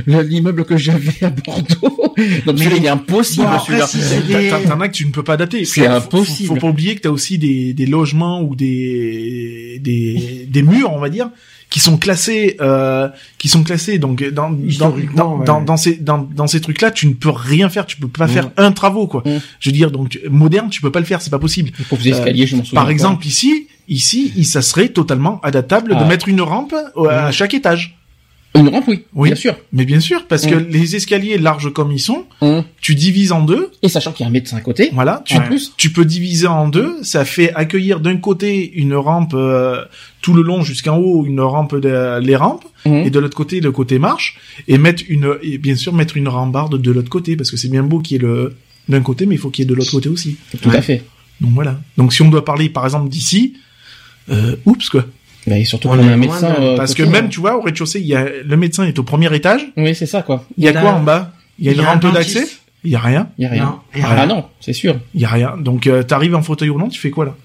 l'immeuble 0.07 0.63
que 0.63 0.77
j'avais 0.77 1.25
à 1.25 1.29
Bordeaux? 1.29 2.15
Donc 2.45 2.57
celui-là, 2.57 2.77
il 2.77 2.85
est 2.85 2.89
impossible, 2.89 3.47
celui-là. 3.67 4.59
T'en 4.67 4.79
as 4.79 4.87
que 4.87 4.93
tu 4.93 5.05
ne 5.05 5.11
peux 5.11 5.23
pas 5.23 5.33
adapter. 5.33 5.65
C'est 5.65 5.87
impossible. 5.87 6.47
Faut, 6.47 6.55
faut 6.55 6.61
pas 6.61 6.69
oublier 6.69 6.95
que 6.95 7.01
t'as 7.01 7.09
aussi 7.09 7.37
des, 7.37 7.73
des 7.73 7.85
logements 7.85 8.41
ou 8.41 8.55
des, 8.55 9.79
des, 9.81 10.47
des 10.49 10.63
murs, 10.63 10.93
on 10.93 10.99
va 10.99 11.09
dire, 11.09 11.29
qui 11.71 11.79
sont 11.79 11.97
classés 11.97 12.57
euh, 12.61 13.07
qui 13.39 13.47
sont 13.47 13.63
classés 13.63 13.97
donc 13.97 14.23
dans 14.23 14.51
dans 14.51 15.39
dans, 15.39 15.61
dans, 15.61 15.77
ces 15.77 15.95
dans, 15.95 16.19
dans 16.19 16.45
ces 16.45 16.61
trucs 16.61 16.81
là 16.81 16.91
tu 16.91 17.07
ne 17.07 17.13
peux 17.13 17.31
rien 17.31 17.69
faire 17.69 17.87
tu 17.87 17.97
peux 17.97 18.09
pas 18.09 18.27
faire 18.27 18.51
un 18.57 18.71
travaux 18.71 19.07
quoi. 19.07 19.23
Je 19.59 19.69
veux 19.69 19.73
dire 19.73 19.89
donc 19.89 20.19
moderne 20.29 20.69
tu 20.69 20.81
peux 20.81 20.91
pas 20.91 20.99
le 20.99 21.05
faire 21.05 21.21
c'est 21.21 21.31
pas 21.31 21.39
possible. 21.39 21.71
Escaliers, 22.05 22.45
je 22.45 22.57
par 22.73 22.89
exemple 22.89 23.25
ici 23.25 23.67
ici 23.87 24.43
ça 24.43 24.61
serait 24.61 24.89
totalement 24.89 25.39
adaptable 25.41 25.97
de 25.97 26.03
mettre 26.03 26.27
une 26.27 26.41
rampe 26.41 26.75
à 27.09 27.29
mm. 27.29 27.31
chaque 27.31 27.53
étage 27.53 27.97
une 28.53 28.67
rampe, 28.67 28.85
oui, 28.87 29.05
oui, 29.13 29.29
bien 29.29 29.35
sûr. 29.35 29.55
Mais 29.71 29.85
bien 29.85 29.99
sûr, 29.99 30.27
parce 30.27 30.45
que 30.45 30.55
les 30.55 30.95
escaliers 30.95 31.37
larges 31.37 31.71
comme 31.71 31.91
ils 31.91 31.99
sont, 31.99 32.25
tu 32.81 32.95
divises 32.95 33.31
en 33.31 33.43
deux. 33.43 33.71
Et 33.81 33.89
sachant 33.89 34.11
qu'il 34.11 34.23
y 34.23 34.27
a 34.27 34.29
un 34.29 34.31
médecin 34.31 34.57
à 34.57 34.61
côté. 34.61 34.89
Voilà, 34.93 35.23
tu, 35.25 35.39
plus. 35.41 35.73
tu 35.77 35.91
peux 35.91 36.05
diviser 36.05 36.47
en 36.47 36.67
deux. 36.67 37.01
Ça 37.03 37.23
fait 37.23 37.53
accueillir 37.53 38.01
d'un 38.01 38.17
côté 38.17 38.71
une 38.75 38.93
rampe 38.93 39.33
euh, 39.33 39.85
tout 40.21 40.33
le 40.33 40.41
long 40.41 40.63
jusqu'en 40.63 40.97
haut, 40.97 41.25
une 41.25 41.39
rampe 41.39 41.75
de, 41.75 42.19
les 42.19 42.35
rampes, 42.35 42.65
et 42.85 43.09
de 43.09 43.19
l'autre 43.19 43.37
côté 43.37 43.61
le 43.61 43.71
côté 43.71 43.99
marche, 43.99 44.37
et 44.67 44.77
mettre 44.77 45.03
une, 45.07 45.37
et 45.41 45.57
bien 45.57 45.75
sûr 45.75 45.93
mettre 45.93 46.17
une 46.17 46.27
rambarde 46.27 46.81
de 46.81 46.91
l'autre 46.91 47.09
côté, 47.09 47.35
parce 47.35 47.51
que 47.51 47.57
c'est 47.57 47.69
bien 47.69 47.83
beau 47.83 47.99
qu'il 47.99 48.21
y 48.21 48.25
ait 48.25 48.27
le 48.27 48.55
d'un 48.89 49.01
côté, 49.01 49.25
mais 49.25 49.35
il 49.35 49.37
faut 49.37 49.49
qu'il 49.49 49.63
y 49.63 49.67
ait 49.67 49.69
de 49.69 49.75
l'autre 49.75 49.91
côté 49.91 50.09
aussi. 50.09 50.37
Tout 50.61 50.69
à 50.71 50.81
fait. 50.81 51.03
Donc 51.39 51.51
voilà. 51.53 51.79
Donc 51.97 52.13
si 52.13 52.21
on 52.21 52.29
doit 52.29 52.43
parler 52.43 52.69
par 52.69 52.83
exemple 52.83 53.09
d'ici, 53.09 53.53
euh, 54.29 54.55
oups 54.65 54.89
quoi. 54.89 55.05
Bah, 55.47 55.57
et 55.57 55.65
surtout 55.65 55.87
on 55.89 55.93
a 55.99 56.03
un 56.03 56.17
médecin. 56.17 56.55
Euh, 56.59 56.77
parce 56.77 56.93
que 56.93 57.03
même, 57.03 57.29
tu 57.29 57.39
vois, 57.39 57.57
au 57.57 57.61
rez-de-chaussée, 57.61 57.99
il 57.99 58.05
y 58.07 58.15
a 58.15 58.25
le 58.45 58.57
médecin 58.57 58.83
est 58.85 58.99
au 58.99 59.03
premier 59.03 59.33
étage. 59.35 59.61
Oui, 59.77 59.95
c'est 59.95 60.05
ça, 60.05 60.21
quoi. 60.21 60.45
Il 60.57 60.63
y 60.63 60.67
a, 60.67 60.73
quoi 60.73 60.91
en 60.93 61.01
bas? 61.01 61.31
Il 61.59 61.65
y 61.65 61.69
a 61.69 61.73
une 61.73 61.81
rampe 61.81 62.13
d'accès? 62.13 62.47
Il 62.83 62.91
y 62.91 62.95
a 62.95 62.99
rien? 62.99 63.29
Il 63.37 63.43
y 63.43 63.45
a 63.45 63.49
rien. 63.49 63.79
Ah 64.03 64.25
non, 64.25 64.45
c'est 64.59 64.73
sûr. 64.73 64.95
Il 65.15 65.21
y 65.21 65.25
a 65.25 65.29
rien. 65.29 65.55
Donc, 65.59 65.87
euh, 65.87 66.03
t'arrives 66.03 66.35
en 66.35 66.41
fauteuil 66.41 66.69
roulant, 66.69 66.89
tu 66.89 66.99
fais 66.99 67.09
quoi 67.11 67.25
là? 67.25 67.35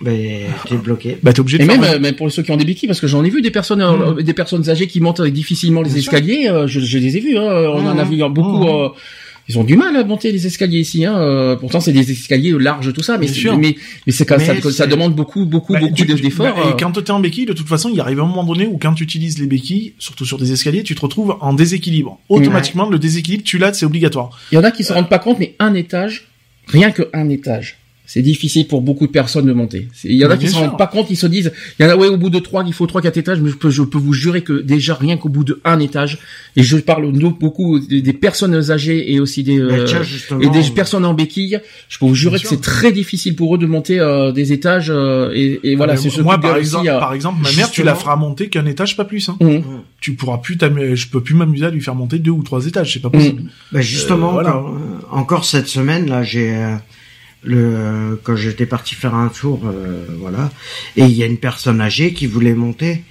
Ben, 0.00 0.42
t'es 0.68 0.76
bloqué. 0.76 1.18
Bah, 1.22 1.32
t'es 1.32 1.40
obligé 1.40 1.58
de 1.58 1.64
Et 1.64 1.66
faire 1.66 1.80
même, 1.80 1.90
un- 1.90 1.94
euh, 1.94 1.98
même 1.98 2.14
pour 2.14 2.30
ceux 2.30 2.42
qui 2.42 2.52
ont 2.52 2.56
des 2.56 2.64
béquilles, 2.64 2.86
parce 2.86 3.00
que 3.00 3.08
j'en 3.08 3.24
ai 3.24 3.30
vu 3.30 3.42
des 3.42 3.50
personnes, 3.50 3.82
euh, 3.82 4.12
Mm. 4.14 4.22
des 4.22 4.32
personnes 4.32 4.68
âgées 4.70 4.86
qui 4.86 5.00
montent 5.00 5.20
difficilement 5.22 5.82
les 5.82 5.88
Bien 5.90 5.98
escaliers. 5.98 6.48
euh, 6.48 6.66
je, 6.68 6.78
je 6.80 6.98
les 6.98 7.16
ai 7.16 7.20
vus. 7.20 7.36
Hein, 7.36 7.42
on 7.42 7.84
en 7.86 7.98
a 7.98 8.04
Mm. 8.04 8.08
vu 8.10 8.22
beaucoup. 8.30 8.64
Mm. 8.64 8.68
euh, 8.68 8.88
ils 9.48 9.58
ont 9.58 9.64
du 9.64 9.76
mal 9.76 9.96
à 9.96 10.04
monter 10.04 10.30
les 10.30 10.46
escaliers 10.46 10.80
ici. 10.80 11.06
Hein, 11.06 11.16
euh, 11.16 11.56
pourtant, 11.56 11.80
c'est 11.80 11.92
des 11.92 12.10
escaliers 12.10 12.52
larges, 12.58 12.92
tout 12.92 13.02
ça, 13.02 13.16
mais 13.16 13.26
sûr. 13.28 13.56
mais 13.56 13.76
mais 14.06 14.12
c'est 14.12 14.26
quand 14.26 14.38
ça, 14.38 14.54
ça 14.70 14.86
demande 14.86 15.14
beaucoup, 15.14 15.46
beaucoup, 15.46 15.72
Bah, 15.72 15.80
beaucoup 15.80 16.04
d'efforts. 16.04 16.54
bah, 16.54 16.62
euh. 16.66 16.70
et 16.72 16.76
quand 16.78 16.92
t'es 16.92 17.10
en 17.10 17.20
béquille, 17.20 17.46
de 17.46 17.54
toute 17.54 17.66
façon, 17.68 17.90
il 17.92 17.98
arrive 17.98 18.20
un 18.20 18.26
moment 18.26 18.44
donné 18.44 18.66
où 18.66 18.76
quand 18.78 18.92
tu 18.92 19.04
utilises 19.04 19.38
les 19.38 19.46
béquilles, 19.46 19.94
surtout 19.98 20.26
sur 20.26 20.36
des 20.36 20.52
escaliers, 20.52 20.82
tu 20.82 20.94
te 20.94 21.00
retrouves 21.00 21.36
en 21.40 21.54
déséquilibre. 21.54 22.18
Automatiquement, 22.28 22.88
le 22.90 22.98
déséquilibre, 22.98 23.42
tu 23.42 23.56
l'as, 23.58 23.72
c'est 23.72 23.86
obligatoire. 23.86 24.38
Il 24.52 24.56
y 24.56 24.58
en 24.58 24.64
a 24.64 24.70
qui 24.70 24.84
se 24.84 24.92
rendent 24.92 25.08
pas 25.08 25.18
compte, 25.18 25.38
mais 25.38 25.54
un 25.58 25.72
étage, 25.74 26.28
rien 26.66 26.90
que 26.90 27.08
un 27.14 27.30
étage. 27.30 27.78
C'est 28.10 28.22
difficile 28.22 28.66
pour 28.66 28.80
beaucoup 28.80 29.06
de 29.06 29.12
personnes 29.12 29.44
de 29.44 29.52
monter. 29.52 29.86
Il 30.02 30.14
y 30.14 30.24
en 30.24 30.30
a 30.30 30.36
Mais 30.36 30.38
qui 30.38 30.48
se 30.48 30.56
rendent 30.56 30.78
pas 30.78 30.86
compte, 30.86 31.10
ils 31.10 31.16
se 31.16 31.26
disent, 31.26 31.52
il 31.78 31.84
y 31.84 31.86
en 31.86 31.90
a, 31.92 31.94
ouais, 31.96 32.08
au 32.08 32.16
bout 32.16 32.30
de 32.30 32.38
trois, 32.38 32.64
il 32.66 32.72
faut 32.72 32.86
trois, 32.86 33.02
quatre 33.02 33.18
étages, 33.18 33.38
mais 33.42 33.50
je 33.50 33.56
peux, 33.56 33.68
je 33.68 33.82
peux 33.82 33.98
vous 33.98 34.14
jurer 34.14 34.40
que 34.40 34.54
déjà, 34.62 34.94
rien 34.94 35.18
qu'au 35.18 35.28
bout 35.28 35.44
de 35.44 35.60
un 35.66 35.78
étage, 35.78 36.18
et 36.56 36.62
je 36.62 36.78
parle 36.78 37.12
de 37.12 37.28
beaucoup 37.28 37.78
des, 37.78 38.00
des 38.00 38.12
personnes 38.14 38.70
âgées 38.70 39.12
et 39.12 39.20
aussi 39.20 39.42
des, 39.42 39.58
Ben, 39.58 39.86
euh, 39.86 40.40
et 40.40 40.48
des 40.48 40.62
personnes 40.74 41.04
en 41.04 41.12
béquille, 41.12 41.60
je 41.90 41.98
peux 41.98 42.06
vous 42.06 42.14
jurer 42.14 42.36
Bien 42.38 42.44
que 42.44 42.48
c'est 42.48 42.62
très 42.62 42.92
difficile 42.92 43.36
pour 43.36 43.54
eux 43.54 43.58
de 43.58 43.66
monter 43.66 44.00
euh, 44.00 44.32
des 44.32 44.52
étages, 44.54 44.88
euh, 44.88 45.30
et, 45.34 45.60
et 45.62 45.76
voilà, 45.76 45.92
Euh, 45.92 45.96
c'est 45.96 46.08
ce 46.08 46.22
moi, 46.22 46.38
par 46.38 46.56
exemple, 46.56 46.86
aussi, 46.86 46.90
euh, 46.90 46.98
par 46.98 47.12
exemple, 47.12 47.42
ma 47.42 47.52
mère, 47.52 47.70
tu 47.70 47.82
la 47.82 47.94
feras 47.94 48.16
monter 48.16 48.48
qu'un 48.48 48.64
étage, 48.64 48.96
pas 48.96 49.04
plus. 49.04 49.28
Hein. 49.28 49.36
hum, 49.40 49.62
Tu 50.00 50.14
pourras 50.14 50.38
plus 50.38 50.56
je 50.94 51.08
peux 51.08 51.20
plus 51.20 51.34
m'amuser 51.34 51.66
à 51.66 51.70
lui 51.70 51.82
faire 51.82 51.94
monter 51.94 52.18
deux 52.18 52.30
ou 52.30 52.42
trois 52.42 52.64
étages, 52.66 52.94
c'est 52.94 53.02
pas 53.02 53.10
possible. 53.10 53.42
Ben, 53.70 53.82
justement, 53.82 54.30
Euh, 54.30 54.32
voilà. 54.32 54.56
encore, 54.56 54.70
euh, 54.74 54.98
encore 55.10 55.44
cette 55.44 55.68
semaine, 55.68 56.08
là, 56.08 56.22
j'ai 56.22 56.54
euh, 56.54 56.74
le 57.42 58.20
quand 58.22 58.36
j'étais 58.36 58.66
parti 58.66 58.94
faire 58.94 59.14
un 59.14 59.28
tour, 59.28 59.60
euh, 59.64 60.04
voilà, 60.18 60.50
et 60.96 61.02
il 61.04 61.12
y 61.12 61.22
a 61.22 61.26
une 61.26 61.36
personne 61.38 61.80
âgée 61.80 62.12
qui 62.12 62.26
voulait 62.26 62.54
monter, 62.54 63.02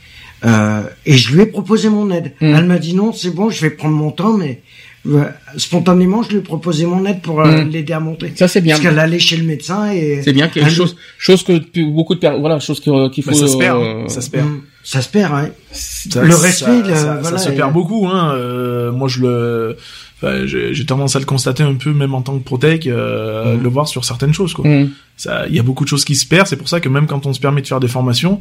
euh, 0.45 0.81
et 1.05 1.17
je 1.17 1.33
lui 1.33 1.43
ai 1.43 1.45
proposé 1.45 1.89
mon 1.89 2.11
aide. 2.11 2.33
Mm. 2.41 2.53
Elle 2.55 2.65
m'a 2.65 2.77
dit 2.79 2.93
non, 2.93 3.11
c'est 3.13 3.31
bon, 3.33 3.49
je 3.49 3.61
vais 3.61 3.69
prendre 3.71 3.95
mon 3.95 4.11
temps, 4.11 4.33
mais 4.37 4.61
euh, 5.07 5.23
spontanément, 5.55 6.21
je 6.23 6.29
lui 6.29 6.37
ai 6.37 6.41
proposé 6.41 6.85
mon 6.85 7.05
aide 7.05 7.21
pour 7.21 7.41
euh, 7.41 7.63
Mm. 7.63 7.69
l'aider 7.69 7.93
à 7.93 7.99
monter. 7.99 8.31
ça 8.35 8.47
c'est 8.47 8.61
bien. 8.61 8.75
Parce 8.75 8.85
qu'elle 8.85 8.99
allait 8.99 9.19
chez 9.19 9.37
le 9.37 9.43
médecin 9.45 9.91
et 9.91 10.21
C'est 10.23 10.33
bien 10.33 10.47
quelque 10.49 10.69
chose, 10.69 10.95
chose 11.17 11.43
que 11.43 11.53
beaucoup 11.91 12.15
de 12.15 12.19
personnes, 12.19 12.41
voilà, 12.41 12.59
chose 12.59 12.79
qu'il 12.79 13.23
faut. 13.23 13.31
Bah, 13.31 13.37
ça 13.37 13.47
se 13.47 13.57
perd, 13.57 14.09
ça 14.09 14.21
se 14.21 14.29
perd. 14.29 14.47
Ça 14.89 15.01
se 15.01 15.09
perd. 15.09 15.33
Hein. 15.33 15.49
Ça- 15.71 16.23
Le 16.23 16.31
ça- 16.31 16.37
respect, 16.41 16.81
le- 16.87 16.95
ça, 16.95 17.17
voilà, 17.21 17.37
ça 17.37 17.45
se 17.45 17.49
et- 17.51 17.55
perd 17.55 17.73
beaucoup. 17.73 18.07
Hein. 18.07 18.33
Euh, 18.35 18.91
moi, 18.93 19.09
je 19.09 19.19
le, 19.19 19.77
enfin, 20.17 20.45
j'ai 20.45 20.85
tendance 20.85 21.15
à 21.15 21.19
le 21.19 21.25
constater 21.25 21.63
un 21.63 21.75
peu, 21.75 21.91
même 21.93 22.13
en 22.13 22.21
tant 22.21 22.37
que 22.37 22.43
protec, 22.43 22.87
euh, 22.87 23.55
Mhm. 23.55 23.63
le 23.63 23.69
voir 23.69 23.87
sur 23.89 24.05
certaines 24.05 24.33
choses. 24.33 24.53
Quoi. 24.53 24.65
hum. 24.65 24.89
Ça, 25.17 25.45
il 25.47 25.55
y 25.55 25.59
a 25.59 25.63
beaucoup 25.63 25.83
de 25.83 25.89
choses 25.89 26.05
qui 26.05 26.15
se 26.15 26.25
perdent. 26.25 26.47
C'est 26.47 26.55
pour 26.57 26.69
ça 26.69 26.79
que 26.79 26.87
même 26.89 27.05
quand 27.07 27.25
on 27.25 27.33
se 27.33 27.39
permet 27.39 27.61
de 27.61 27.67
faire 27.67 27.79
des 27.79 27.87
formations, 27.87 28.39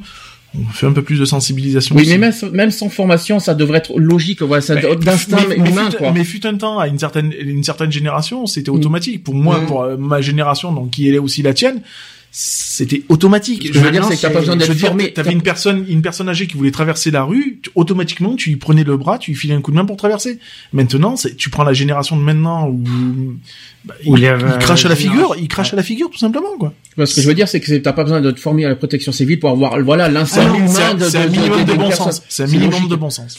on 0.57 0.65
fait 0.73 0.87
un 0.87 0.93
peu 0.93 1.03
plus 1.03 1.19
de 1.19 1.25
sensibilisation. 1.25 1.97
Oui, 1.97 2.03
aussi. 2.03 2.11
mais 2.13 2.19
même, 2.19 2.33
même 2.53 2.71
sans 2.71 2.89
formation, 2.91 3.41
ça 3.41 3.55
devrait 3.55 3.79
être 3.79 3.99
logique, 3.99 4.43
voilà, 4.43 4.61
ça 4.61 4.75
Mais- 4.77 4.95
d'instinct 4.97 5.39
mais- 5.49 5.57
mais 5.57 5.71
humain, 5.71 5.91
fut- 5.91 5.97
quoi. 5.97 6.13
Mais 6.13 6.23
fut 6.23 6.47
un 6.47 6.55
temps, 6.55 6.79
à 6.79 6.87
une 6.87 6.99
certaine, 6.99 7.33
une 7.39 7.65
certaine 7.65 7.91
génération, 7.91 8.47
c'était 8.47 8.71
Mm. 8.71 8.75
automatique. 8.75 9.25
Pour 9.25 9.35
moi, 9.35 9.61
pour 9.67 9.83
euh, 9.83 9.97
ma 9.99 10.21
génération, 10.21 10.73
donc 10.73 10.91
qui 10.91 11.11
est 11.11 11.19
aussi 11.19 11.43
la 11.43 11.55
tienne, 11.55 11.81
c'était 12.39 13.03
automatique. 13.09 13.73
Je 13.73 13.81
veux 13.81 13.91
dire, 13.91 14.05
c'est 14.05 14.15
que 14.17 14.21
t'as 14.21 14.29
pas 14.29 14.41
besoin 14.41 14.57
d'être 14.57 14.75
formé. 14.75 15.11
t'avais 15.15 15.33
une 15.33 15.41
personne, 15.41 15.87
une 15.89 16.03
personne 16.03 16.29
âgée 16.29 16.47
qui 16.47 16.55
voulait 16.59 16.71
traverser 16.71 17.11
la 17.11 17.23
rue, 17.23 17.61
tu- 17.63 17.71
automatiquement, 17.75 18.37
tu 18.37 18.51
lui 18.51 18.57
prenais 18.57 18.85
le 18.85 18.95
bras, 18.99 19.17
tu 19.17 19.31
lui 19.31 19.39
filais 19.39 19.55
un 19.55 19.63
coup 19.63 19.71
de 19.71 19.77
main 19.77 19.87
pour 19.87 19.97
traverser. 19.97 20.39
Maintenant, 20.75 21.15
tu 21.39 21.49
prends 21.49 21.65
la 21.65 21.73
génération 21.73 22.15
de 22.15 22.21
maintenant 22.21 22.69
où, 22.69 22.85
bah, 23.87 23.95
Où 24.05 24.17
il, 24.19 24.21
les- 24.21 24.27
il 24.39 24.59
crache 24.59 24.85
à 24.85 24.91
la 24.91 24.97
figure, 24.97 25.35
il 25.41 25.49
crache 25.49 25.73
à 25.73 25.77
la 25.77 25.83
figure, 25.83 26.11
tout 26.11 26.19
simplement, 26.19 26.59
quoi. 26.59 26.75
Ce 27.07 27.15
que 27.15 27.23
je 27.23 27.27
veux 27.27 27.33
dire, 27.35 27.49
c'est 27.49 27.61
que 27.61 27.75
t'as 27.79 27.95
pas 27.95 28.03
besoin 28.05 28.21
de 28.21 28.31
te 28.31 28.39
former 28.41 28.67
à 28.67 28.69
la 28.69 28.77
protection 28.77 29.13
civile 29.13 29.39
pour 29.41 29.49
avoir, 29.49 29.81
voilà, 29.83 30.11
l'instinct 30.11 30.43
Ah 30.53 30.57
humain 30.59 30.67
C'est 30.69 30.83
un, 30.83 30.95
de, 30.95 31.05
c'est 31.05 31.17
un 31.19 31.27
de- 31.27 31.31
minimum 31.31 31.65
de, 31.65 31.73
bon 31.73 31.91
sens. 31.91 32.23
C'est 32.29 32.43
un 32.43 32.47
minimum 32.49 32.89
de 32.89 32.97
bon 32.97 33.09
sens. 33.09 33.39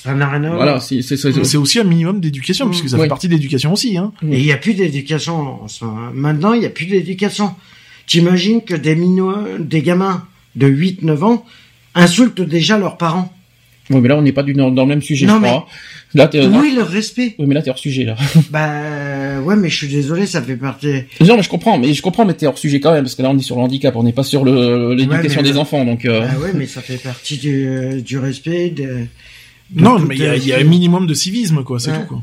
Voilà, 0.55 0.79
c'est, 0.79 1.57
aussi 1.57 1.79
un 1.79 1.83
minimum 1.83 2.19
d'éducation, 2.19 2.65
Mm. 2.65 2.69
puisque 2.71 2.89
ça 2.89 2.97
fait 2.97 3.07
partie 3.07 3.27
de 3.27 3.33
l'éducation 3.33 3.73
aussi, 3.73 3.95
hein. 3.95 4.11
Et 4.31 4.39
il 4.39 4.43
n'y 4.43 4.51
a 4.51 4.57
plus 4.57 4.73
d'éducation. 4.73 5.63
en 5.63 5.67
ce 5.67 5.85
moment. 5.85 6.09
Maintenant, 6.15 6.53
il 6.53 6.61
n'y 6.61 6.65
a 6.65 6.71
plus 6.71 6.87
d'éducation. 6.87 7.53
T'imagines 8.07 8.61
que 8.63 8.73
des 8.73 8.97
des 9.59 9.81
gamins 9.83 10.25
de 10.55 10.67
8-9 10.67 11.23
ans 11.23 11.45
insultent 11.93 12.41
déjà 12.41 12.77
leurs 12.79 12.97
parents. 12.97 13.31
Ouais, 13.89 14.01
mais 14.01 14.09
là, 14.09 14.17
on 14.17 14.21
n'est 14.21 14.33
pas 14.33 14.43
du, 14.43 14.53
dans, 14.53 14.69
dans 14.71 14.83
le 14.83 14.89
même 14.89 15.01
sujet, 15.01 15.25
Non, 15.25 15.35
je 15.35 15.39
mais- 15.41 15.47
crois. 15.47 15.67
Là, 16.13 16.27
t'es, 16.27 16.45
Oui, 16.45 16.73
le 16.75 16.83
respect? 16.83 17.35
oui, 17.37 17.45
mais 17.47 17.53
là, 17.53 17.61
t'es 17.61 17.69
hors 17.69 17.77
sujet, 17.77 18.03
là. 18.05 18.15
Bah 18.49 19.39
ouais, 19.41 19.55
mais 19.57 19.69
je 19.69 19.75
suis 19.75 19.87
désolé, 19.87 20.25
ça 20.25 20.41
fait 20.41 20.55
partie. 20.55 21.03
non, 21.21 21.35
mais 21.37 21.43
je 21.43 21.49
comprends, 21.49 21.77
mais 21.77 21.93
je 21.93 22.01
comprends, 22.01 22.25
mais 22.25 22.33
t'es 22.33 22.47
hors 22.47 22.57
sujet 22.57 22.79
quand 22.79 22.91
même, 22.93 23.03
parce 23.03 23.15
que 23.15 23.21
là, 23.21 23.29
on 23.29 23.37
est 23.37 23.41
sur 23.41 23.57
le 23.57 23.61
handicap, 23.61 23.95
on 23.95 24.03
n'est 24.03 24.13
pas 24.13 24.23
sur 24.23 24.43
le, 24.45 24.93
l'éducation 24.95 25.41
Ouais, 25.41 25.43
des 25.47 25.53
là- 25.53 25.59
enfants, 25.59 25.83
donc, 25.85 26.05
euh, 26.05 26.21
Bah 26.21 26.39
ouais, 26.41 26.51
mais 26.53 26.65
ça 26.65 26.81
fait 26.81 26.97
partie 26.97 27.37
du, 27.37 28.01
du 28.01 28.17
respect. 28.19 28.69
De, 28.69 28.83
de 29.69 29.83
Non, 29.83 29.99
mais 29.99 30.15
il 30.15 30.21
y 30.23 30.27
a, 30.27 30.35
il 30.37 30.47
y 30.47 30.53
a 30.53 30.57
un 30.59 30.63
minimum 30.63 31.07
de 31.07 31.13
civisme, 31.13 31.63
quoi, 31.63 31.79
c'est 31.79 31.91
Ouais. 31.91 31.99
tout, 31.99 32.05
quoi. 32.07 32.21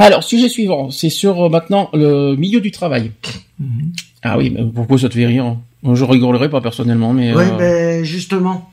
Alors, 0.00 0.24
sujet 0.24 0.48
suivant, 0.48 0.90
c'est 0.90 1.10
sur 1.10 1.44
euh, 1.44 1.48
maintenant 1.48 1.90
le 1.92 2.34
milieu 2.34 2.60
du 2.60 2.70
travail. 2.70 3.12
Mhm. 3.58 3.92
Ah 4.22 4.38
oui, 4.38 4.50
mais 4.50 4.62
pourquoi 4.74 4.98
ça 4.98 5.08
te 5.08 5.14
fait 5.14 5.26
rire 5.26 5.56
Je 5.84 6.04
rigolerais 6.04 6.48
pas 6.48 6.60
personnellement, 6.60 7.12
mais. 7.12 7.34
Ouais, 7.34 7.50
euh, 7.50 7.58
ben 7.58 8.04
justement, 8.04 8.70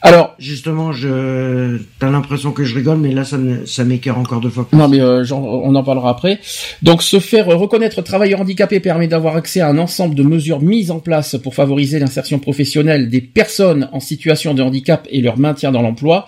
Alors, 0.00 0.36
justement, 0.38 0.92
je, 0.92 1.78
t'as 1.98 2.08
l'impression 2.08 2.52
que 2.52 2.62
je 2.64 2.72
rigole, 2.76 2.98
mais 2.98 3.12
là, 3.12 3.24
ça 3.24 3.36
ça 3.66 3.84
m'écœure 3.84 4.16
encore 4.18 4.40
deux 4.40 4.48
fois 4.48 4.68
plus. 4.68 4.78
non, 4.78 4.86
mais 4.86 5.00
euh, 5.00 5.24
genre, 5.24 5.42
on 5.44 5.74
en 5.74 5.82
parlera 5.82 6.10
après. 6.10 6.38
Donc, 6.82 7.02
se 7.02 7.18
faire 7.18 7.46
reconnaître 7.46 8.00
travailleur 8.02 8.40
handicapé 8.40 8.78
permet 8.78 9.08
d'avoir 9.08 9.34
accès 9.34 9.60
à 9.60 9.68
un 9.68 9.76
ensemble 9.76 10.14
de 10.14 10.22
mesures 10.22 10.60
mises 10.60 10.92
en 10.92 11.00
place 11.00 11.36
pour 11.42 11.54
favoriser 11.56 11.98
l'insertion 11.98 12.38
professionnelle 12.38 13.10
des 13.10 13.20
personnes 13.20 13.88
en 13.92 13.98
situation 13.98 14.54
de 14.54 14.62
handicap 14.62 15.08
et 15.10 15.20
leur 15.20 15.36
maintien 15.36 15.72
dans 15.72 15.82
l'emploi. 15.82 16.26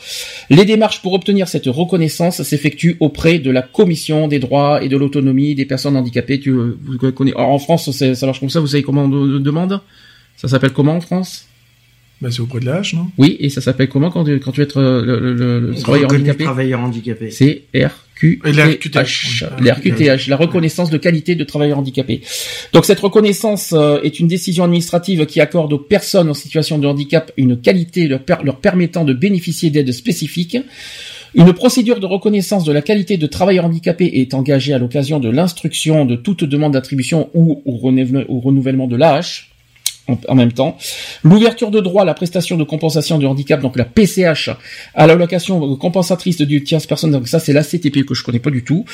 Les 0.51 0.65
démarches 0.65 1.01
pour 1.01 1.13
obtenir 1.13 1.47
cette 1.47 1.67
reconnaissance 1.67 2.43
s'effectuent 2.43 2.97
auprès 2.99 3.39
de 3.39 3.53
la 3.53 3.63
Commission 3.63 4.27
des 4.27 4.41
droits 4.41 4.83
et 4.83 4.89
de 4.89 4.97
l'autonomie 4.97 5.55
des 5.55 5.65
personnes 5.65 5.97
handicapées. 5.97 6.41
Tu, 6.41 6.51
euh, 6.51 6.77
vous. 6.85 6.99
Alors, 7.37 7.51
en 7.51 7.59
France, 7.61 7.89
ça 7.93 8.27
marche 8.27 8.41
comme 8.41 8.51
ça. 8.51 8.59
Vous 8.59 8.67
savez 8.67 8.83
comment 8.83 9.05
on 9.05 9.09
de- 9.09 9.29
de- 9.35 9.39
demande? 9.39 9.81
Ça 10.37 10.49
s'appelle 10.49 10.73
comment 10.73 10.97
en 10.97 11.01
France? 11.01 11.47
Bah, 12.21 12.29
c'est 12.31 12.41
auprès 12.41 12.61
de 12.61 12.67
la 12.67 12.77
hache, 12.77 12.93
non? 12.95 13.07
Oui, 13.17 13.37
et 13.41 13.49
ça 13.49 13.61
s'appelle 13.63 13.89
comment 13.89 14.11
quand 14.11 14.25
tu, 14.25 14.39
quand 14.41 14.53
tu 14.53 14.61
es 14.61 14.77
euh, 14.77 15.03
le, 15.05 15.19
le, 15.21 15.33
le, 15.35 15.61
le 15.69 15.75
travailleur 15.75 16.13
handicapé 16.13 16.45
travailleur 16.45 16.81
handicapé. 16.81 17.31
C'est 17.31 17.63
RQTH. 17.75 18.47
Et 18.47 20.29
la 20.29 20.37
reconnaissance 20.37 20.91
de 20.91 20.99
qualité 20.99 21.35
de 21.35 21.45
travailleur 21.45 21.79
handicapé. 21.79 22.21
Donc 22.75 22.85
cette 22.85 23.01
reconnaissance 23.01 23.73
euh, 23.73 24.03
est 24.03 24.21
une 24.21 24.29
décision 24.29 24.65
administrative 24.65 25.25
qui 25.25 25.41
accorde 25.41 25.73
aux 25.73 25.79
personnes 25.79 26.29
en 26.29 26.35
situation 26.35 26.79
de 26.79 26.87
handicap 26.87 27.33
une 27.39 27.59
qualité 27.59 28.07
leur, 28.09 28.21
per- 28.23 28.45
leur 28.45 28.59
permettant 28.59 29.05
de 29.07 29.15
bénéficier 29.15 29.71
d'aides 29.71 29.93
spécifiques. 29.93 30.59
Une 31.35 31.53
procédure 31.55 32.01
de 32.01 32.07
reconnaissance 32.07 32.65
de 32.65 32.73
la 32.73 32.83
qualité 32.83 33.17
de 33.17 33.27
travailleur 33.27 33.65
handicapé 33.65 34.05
est 34.21 34.35
engagée 34.35 34.75
à 34.75 34.79
l'occasion 34.79 35.21
de 35.21 35.31
l'instruction 35.31 36.05
de 36.05 36.17
toute 36.17 36.45
demande 36.45 36.73
d'attribution 36.75 37.31
ou 37.33 37.63
au 37.65 37.77
renouvellement, 37.77 38.25
au 38.29 38.41
renouvellement 38.41 38.87
de 38.89 38.97
l'AH 38.97 39.47
en, 40.29 40.35
même 40.35 40.53
temps. 40.53 40.77
L'ouverture 41.23 41.71
de 41.71 41.81
droit 41.81 42.03
à 42.03 42.05
la 42.05 42.15
prestation 42.15 42.57
de 42.57 42.65
compensation 42.65 43.19
de 43.19 43.27
handicap, 43.27 43.61
donc 43.61 43.77
la 43.77 43.85
PCH, 43.85 44.51
à 44.95 45.07
l'allocation 45.07 45.77
compensatrice 45.77 46.39
du 46.39 46.65
tierce 46.65 46.87
personne, 46.87 47.13
donc 47.13 47.29
ça 47.29 47.39
c'est 47.39 47.53
l'ACTP 47.53 48.05
que 48.05 48.15
je 48.15 48.25
connais 48.25 48.39
pas 48.39 48.51
du 48.51 48.65
tout, 48.65 48.85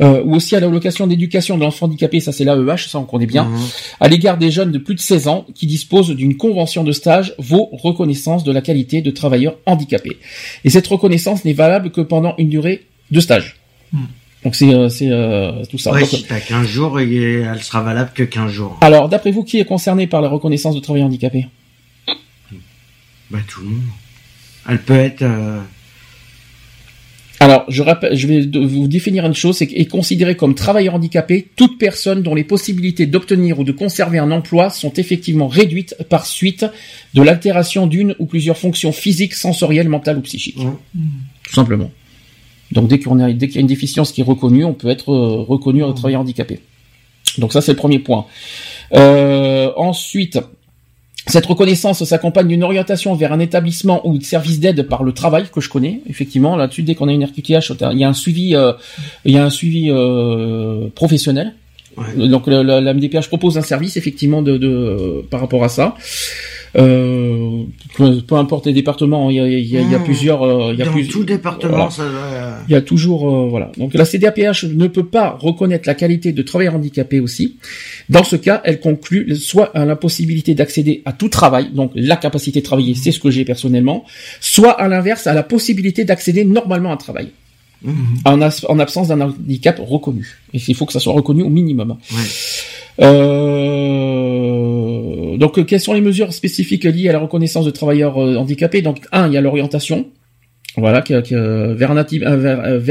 euh, 0.00 0.22
ou 0.24 0.34
aussi 0.36 0.56
à 0.56 0.60
l'allocation 0.60 1.06
d'éducation 1.06 1.56
de 1.56 1.62
l'enfant 1.62 1.86
handicapé, 1.86 2.20
ça 2.20 2.32
c'est 2.32 2.44
l'AEH, 2.44 2.88
ça 2.88 2.98
on 2.98 3.04
connaît 3.04 3.26
bien, 3.26 3.44
Mhm. 3.44 3.58
à 4.00 4.08
l'égard 4.08 4.38
des 4.38 4.50
jeunes 4.50 4.72
de 4.72 4.78
plus 4.78 4.94
de 4.94 5.00
16 5.00 5.28
ans 5.28 5.46
qui 5.54 5.66
disposent 5.66 6.10
d'une 6.10 6.36
convention 6.36 6.84
de 6.84 6.92
stage 6.92 7.34
vaut 7.38 7.68
reconnaissance 7.72 8.44
de 8.44 8.52
la 8.52 8.60
qualité 8.60 9.00
de 9.02 9.10
travailleur 9.10 9.56
handicapé. 9.66 10.18
Et 10.64 10.70
cette 10.70 10.86
reconnaissance 10.86 11.44
n'est 11.44 11.52
valable 11.52 11.90
que 11.90 12.00
pendant 12.00 12.34
une 12.38 12.48
durée 12.48 12.86
de 13.10 13.20
stage. 13.20 13.56
Hmm. 13.92 14.04
Donc 14.48 14.54
c'est 14.54 14.72
euh, 14.72 14.88
euh, 15.02 15.64
tout 15.66 15.76
ça. 15.76 15.92
Ouais, 15.92 16.00
Donc, 16.00 16.08
si 16.08 16.24
t'as 16.24 16.40
15 16.40 16.66
jours, 16.66 16.98
et 17.00 17.42
elle 17.42 17.62
sera 17.62 17.82
valable 17.82 18.12
que 18.14 18.22
15 18.22 18.50
jours. 18.50 18.78
alors 18.80 19.10
d'après 19.10 19.30
vous, 19.30 19.44
qui 19.44 19.58
est 19.58 19.66
concerné 19.66 20.06
par 20.06 20.22
la 20.22 20.28
reconnaissance 20.30 20.74
de 20.74 20.80
travailleur 20.80 21.06
handicapé 21.06 21.48
Bah 23.30 23.40
tout 23.46 23.60
le 23.60 23.66
monde. 23.66 23.82
Elle 24.66 24.80
peut 24.80 24.96
être... 24.96 25.20
euh, 25.20 25.60
Alors, 27.40 27.66
je 27.68 27.82
rappelle, 27.82 28.16
je 28.16 28.26
vais 28.26 28.40
vous 28.40 28.88
définir 28.88 29.26
une 29.26 29.34
chose, 29.34 29.58
c'est 29.58 29.66
qu'est 29.66 29.84
considéré 29.84 30.34
comme 30.34 30.54
travailleur 30.54 30.94
handicapé 30.94 31.50
toute 31.54 31.76
personne 31.76 32.22
dont 32.22 32.34
les 32.34 32.44
possibilités 32.44 33.04
d'obtenir 33.04 33.58
ou 33.58 33.64
de 33.64 33.72
conserver 33.72 34.18
un 34.18 34.30
emploi 34.30 34.70
sont 34.70 34.94
effectivement 34.94 35.48
réduites 35.48 35.94
par 36.08 36.24
suite 36.24 36.64
de 37.12 37.20
l'altération 37.20 37.86
d'une 37.86 38.14
ou 38.18 38.24
plusieurs 38.24 38.56
fonctions 38.56 38.92
physiques, 38.92 39.34
sensorielles, 39.34 39.90
mentales 39.90 40.16
ou 40.16 40.22
psychiques. 40.22 40.56
Ouais. 40.56 40.72
Tout 41.42 41.54
simplement. 41.54 41.90
Donc 42.72 42.88
dès 42.88 42.98
qu'on 42.98 43.18
a, 43.20 43.32
dès 43.32 43.46
qu'il 43.46 43.56
y 43.56 43.58
a 43.58 43.60
une 43.62 43.66
déficience 43.66 44.12
qui 44.12 44.20
est 44.20 44.24
reconnue, 44.24 44.64
on 44.64 44.74
peut 44.74 44.88
être 44.88 45.12
euh, 45.12 45.44
reconnu 45.46 45.82
en 45.82 45.92
travailleur 45.92 46.20
handicapé. 46.20 46.60
Donc 47.38 47.52
ça 47.52 47.60
c'est 47.60 47.72
le 47.72 47.78
premier 47.78 47.98
point. 47.98 48.26
Euh, 48.94 49.70
ensuite, 49.76 50.38
cette 51.26 51.46
reconnaissance 51.46 52.02
s'accompagne 52.04 52.48
d'une 52.48 52.62
orientation 52.64 53.14
vers 53.14 53.32
un 53.32 53.38
établissement 53.38 54.06
ou 54.06 54.16
de 54.16 54.24
service 54.24 54.60
d'aide 54.60 54.88
par 54.88 55.02
le 55.02 55.12
travail 55.12 55.46
que 55.52 55.60
je 55.60 55.68
connais. 55.68 56.00
Effectivement, 56.08 56.56
là-dessus, 56.56 56.82
dès 56.82 56.94
qu'on 56.94 57.08
a 57.08 57.12
une 57.12 57.24
RQTH, 57.24 57.72
il 57.92 57.98
y 57.98 58.04
a 58.04 58.08
un 58.08 58.14
suivi, 58.14 58.54
euh, 58.54 58.72
il 59.26 59.34
y 59.34 59.38
a 59.38 59.44
un 59.44 59.50
suivi 59.50 59.90
euh, 59.90 60.88
professionnel. 60.94 61.54
Ouais. 61.96 62.28
Donc 62.28 62.46
la, 62.46 62.62
la, 62.62 62.80
la 62.80 62.94
MDPH 62.94 63.28
propose 63.28 63.58
un 63.58 63.62
service 63.62 63.96
effectivement 63.96 64.40
de, 64.40 64.56
de 64.56 65.24
par 65.30 65.40
rapport 65.40 65.64
à 65.64 65.68
ça. 65.68 65.96
Euh, 66.76 67.62
peu, 67.96 68.34
importe 68.36 68.66
les 68.66 68.72
départements, 68.72 69.30
il 69.30 69.36
y 69.36 69.40
a, 69.40 69.48
il 69.48 69.66
y 69.66 69.76
a, 69.76 69.80
il 69.80 69.90
y 69.90 69.94
a 69.94 69.98
plusieurs. 69.98 70.72
Il 70.72 70.78
y 70.78 70.82
a 70.82 70.86
Dans 70.86 71.06
tout 71.08 71.24
département, 71.24 71.90
ça. 71.90 72.04
Il 72.68 72.72
y 72.72 72.76
a 72.76 72.82
toujours 72.82 73.28
euh, 73.28 73.48
voilà. 73.48 73.72
Donc 73.78 73.94
la 73.94 74.04
CDAPH 74.04 74.64
ne 74.64 74.86
peut 74.86 75.06
pas 75.06 75.38
reconnaître 75.40 75.86
la 75.86 75.94
qualité 75.94 76.32
de 76.32 76.42
travailleur 76.42 76.74
handicapé 76.74 77.20
aussi. 77.20 77.56
Dans 78.08 78.24
ce 78.24 78.36
cas, 78.36 78.60
elle 78.64 78.80
conclut 78.80 79.34
soit 79.36 79.76
à 79.76 79.84
l'impossibilité 79.84 80.54
d'accéder 80.54 81.02
à 81.04 81.12
tout 81.12 81.28
travail, 81.28 81.70
donc 81.72 81.92
la 81.94 82.16
capacité 82.16 82.60
de 82.60 82.64
travailler, 82.64 82.94
c'est 82.94 83.12
ce 83.12 83.20
que 83.20 83.30
j'ai 83.30 83.44
personnellement, 83.44 84.04
soit 84.40 84.72
à 84.72 84.88
l'inverse 84.88 85.26
à 85.26 85.34
la 85.34 85.42
possibilité 85.42 86.04
d'accéder 86.04 86.44
normalement 86.44 86.90
à 86.90 86.94
un 86.94 86.96
travail. 86.96 87.30
Mmh. 87.80 87.92
En, 88.24 88.42
en, 88.42 88.78
absence 88.80 89.06
d'un 89.06 89.20
handicap 89.20 89.78
reconnu. 89.78 90.40
Et 90.52 90.58
il 90.66 90.74
faut 90.74 90.84
que 90.84 90.92
ça 90.92 90.98
soit 90.98 91.12
reconnu 91.12 91.44
au 91.44 91.48
minimum. 91.48 91.96
Ouais. 92.10 92.18
Euh, 93.00 94.37
donc, 95.38 95.64
quelles 95.66 95.80
sont 95.80 95.94
les 95.94 96.00
mesures 96.00 96.32
spécifiques 96.32 96.84
liées 96.84 97.08
à 97.08 97.12
la 97.12 97.20
reconnaissance 97.20 97.64
de 97.64 97.70
travailleurs 97.70 98.18
euh, 98.18 98.36
handicapés? 98.36 98.82
Donc, 98.82 98.98
un, 99.12 99.28
il 99.28 99.34
y 99.34 99.36
a 99.36 99.40
l'orientation. 99.40 100.06
Voilà, 100.76 101.02
vers, 101.08 101.90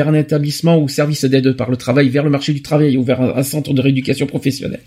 un 0.10 0.14
établissement 0.14 0.78
ou 0.78 0.90
service 0.90 1.24
d'aide 1.26 1.56
par 1.56 1.70
le 1.70 1.78
travail, 1.78 2.10
vers 2.10 2.24
le 2.24 2.30
marché 2.30 2.52
du 2.52 2.62
travail 2.62 2.98
ou 2.98 3.04
vers 3.04 3.22
un, 3.22 3.44
centre 3.44 3.74
de 3.74 3.82
rééducation 3.82 4.26
professionnelle. 4.26 4.82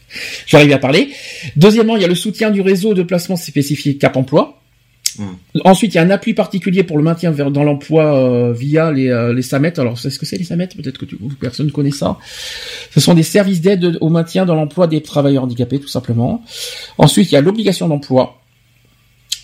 J'arrive 0.47 0.73
à 0.73 0.79
parler. 0.79 1.09
Deuxièmement, 1.57 1.97
il 1.97 2.03
y 2.03 2.05
a 2.05 2.09
le 2.09 2.15
soutien 2.15 2.51
du 2.51 2.61
réseau 2.61 2.93
de 2.93 3.03
placement 3.03 3.37
spécifique 3.37 4.01
Cap 4.01 4.17
Emploi. 4.17 4.60
Mmh. 5.19 5.25
Ensuite, 5.65 5.95
il 5.95 5.97
y 5.97 5.99
a 5.99 6.03
un 6.03 6.11
appui 6.11 6.35
particulier 6.35 6.83
pour 6.85 6.97
le 6.97 7.03
maintien 7.03 7.33
dans 7.33 7.65
l'emploi 7.65 8.17
euh, 8.17 8.53
via 8.53 8.93
les, 8.93 9.09
euh, 9.09 9.33
les 9.33 9.43
SAMET. 9.43 9.79
Alors, 9.79 9.99
c'est 9.99 10.11
ce 10.11 10.19
que 10.19 10.27
c'est 10.27 10.37
les 10.37 10.45
SAMET? 10.45 10.69
Peut-être 10.69 10.99
que 10.99 11.05
tu, 11.05 11.17
personne 11.41 11.67
ne 11.67 11.71
connaît 11.71 11.91
ça. 11.91 12.19
Ce 12.93 13.01
sont 13.01 13.15
des 13.15 13.23
services 13.23 13.61
d'aide 13.61 13.99
au 14.01 14.09
maintien 14.09 14.47
dans 14.47 14.55
l'emploi 14.55 14.87
des 14.87 15.03
travailleurs 15.03 15.45
handicapés, 15.45 15.81
tout 15.81 15.89
simplement. 15.89 16.43
Ensuite, 16.99 17.31
il 17.31 17.35
y 17.35 17.39
a 17.39 17.41
l'obligation 17.41 17.89
d'emploi. 17.89 18.37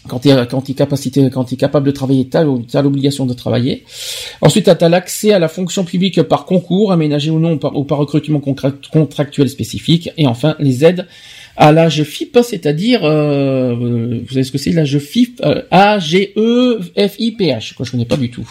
Quand 0.09 0.21
tu 0.21 0.29
es, 0.29 0.47
quand 0.47 0.69
es 0.69 1.55
es 1.55 1.57
capable 1.57 1.87
de 1.87 1.91
travailler, 1.91 2.29
tu 2.29 2.37
as, 2.37 2.83
l'obligation 2.83 3.27
de 3.27 3.35
travailler. 3.35 3.85
Ensuite, 4.41 4.65
tu 4.65 4.85
as 4.85 4.89
l'accès 4.89 5.33
à 5.33 5.41
la 5.41 5.49
fonction 5.49 5.85
publique 5.85 6.23
par 6.23 6.45
concours, 6.45 6.93
aménagé 6.93 7.31
ou 7.31 7.41
non, 7.41 7.59
ou 7.75 7.85
par 7.85 7.99
recrutement 7.99 8.41
contractuel 8.41 9.49
spécifique. 9.49 10.11
Et 10.17 10.29
enfin, 10.29 10.55
les 10.61 10.85
aides 10.85 11.09
à 11.57 11.73
l'âge 11.73 12.03
FIP, 12.03 12.39
c'est-à-dire, 12.43 13.01
euh, 13.05 13.75
vous 13.75 14.29
savez 14.29 14.45
ce 14.45 14.53
que 14.53 14.59
c'est 14.59 14.73
l'âge 14.73 14.99
FIP, 14.99 15.41
euh, 15.45 15.63
A-G-E-F-I-P-H, 15.71 16.25
quoi, 17.75 17.87
je 17.87 17.91
connais 17.91 18.05
pas 18.05 18.17
du 18.17 18.31
tout. 18.31 18.49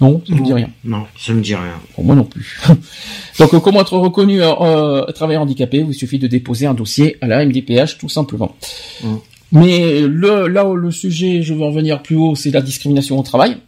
Non, 0.00 0.22
ça 0.26 0.34
me 0.34 0.44
dit 0.44 0.52
rien. 0.52 0.68
Non, 0.84 1.06
ça 1.16 1.32
me 1.32 1.40
dit 1.40 1.54
rien. 1.54 1.80
Pour 1.94 2.02
moi 2.04 2.16
non 2.16 2.24
plus. 2.24 2.60
Donc, 3.38 3.54
euh, 3.54 3.60
comment 3.60 3.80
être 3.82 3.96
reconnu 3.96 4.42
euh, 4.42 5.04
travailleur 5.12 5.42
handicapé 5.42 5.84
Il 5.88 5.94
suffit 5.94 6.18
de 6.18 6.26
déposer 6.26 6.66
un 6.66 6.74
dossier 6.74 7.18
à 7.20 7.28
la 7.28 7.44
MDPH, 7.44 7.98
tout 7.98 8.08
simplement. 8.08 8.56
Mm. 9.02 9.14
Mais 9.52 10.00
le, 10.00 10.48
là 10.48 10.66
où 10.66 10.74
le 10.74 10.90
sujet, 10.90 11.42
je 11.42 11.54
veux 11.54 11.62
en 11.62 11.70
venir 11.70 12.02
plus 12.02 12.16
haut, 12.16 12.34
c'est 12.34 12.50
la 12.50 12.62
discrimination 12.62 13.16
au 13.18 13.22
travail. 13.22 13.58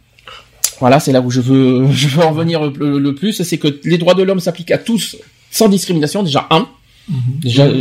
Voilà, 0.81 0.99
c'est 0.99 1.13
là 1.13 1.21
où 1.21 1.31
je 1.31 1.39
veux, 1.39 1.87
je 1.91 2.07
veux 2.09 2.23
en 2.23 2.33
venir 2.33 2.69
le, 2.69 2.99
le 2.99 3.15
plus, 3.15 3.41
c'est 3.41 3.57
que 3.57 3.79
les 3.85 3.97
droits 3.97 4.13
de 4.15 4.23
l'homme 4.23 4.41
s'appliquent 4.41 4.71
à 4.71 4.77
tous 4.77 5.15
sans 5.51 5.69
discrimination. 5.69 6.21
Déjà 6.21 6.47
un. 6.49 6.67
Mhm. 7.07 7.39
Déjà, 7.41 7.71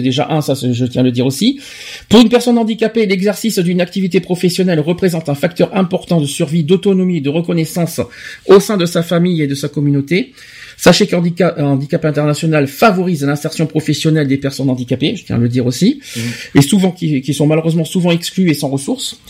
déjà 0.00 0.28
un, 0.30 0.40
ça 0.40 0.54
je 0.54 0.84
tiens 0.84 1.00
à 1.00 1.04
le 1.04 1.10
dire 1.10 1.26
aussi. 1.26 1.60
Pour 2.08 2.20
une 2.20 2.28
personne 2.28 2.56
handicapée, 2.56 3.06
l'exercice 3.06 3.58
d'une 3.58 3.80
activité 3.80 4.20
professionnelle 4.20 4.80
représente 4.80 5.28
un 5.28 5.34
facteur 5.34 5.76
important 5.76 6.20
de 6.20 6.26
survie, 6.26 6.62
d'autonomie 6.62 7.18
et 7.18 7.20
de 7.20 7.30
reconnaissance 7.30 8.00
au 8.46 8.60
sein 8.60 8.76
de 8.76 8.86
sa 8.86 9.02
famille 9.02 9.42
et 9.42 9.46
de 9.46 9.54
sa 9.54 9.68
communauté. 9.68 10.32
Sachez 10.76 11.06
qu'un 11.06 11.18
handicap, 11.18 12.04
international 12.04 12.66
favorise 12.66 13.22
l'insertion 13.24 13.66
professionnelle 13.66 14.28
des 14.28 14.38
personnes 14.38 14.70
handicapées, 14.70 15.14
je 15.16 15.24
tiens 15.24 15.36
à 15.36 15.38
le 15.38 15.48
dire 15.48 15.66
aussi, 15.66 16.00
mhm. 16.16 16.22
et 16.54 16.62
souvent 16.62 16.90
qui, 16.90 17.20
qui, 17.20 17.34
sont 17.34 17.46
malheureusement 17.46 17.84
souvent 17.84 18.12
exclus 18.12 18.50
et 18.50 18.54
sans 18.54 18.68
ressources, 18.68 19.20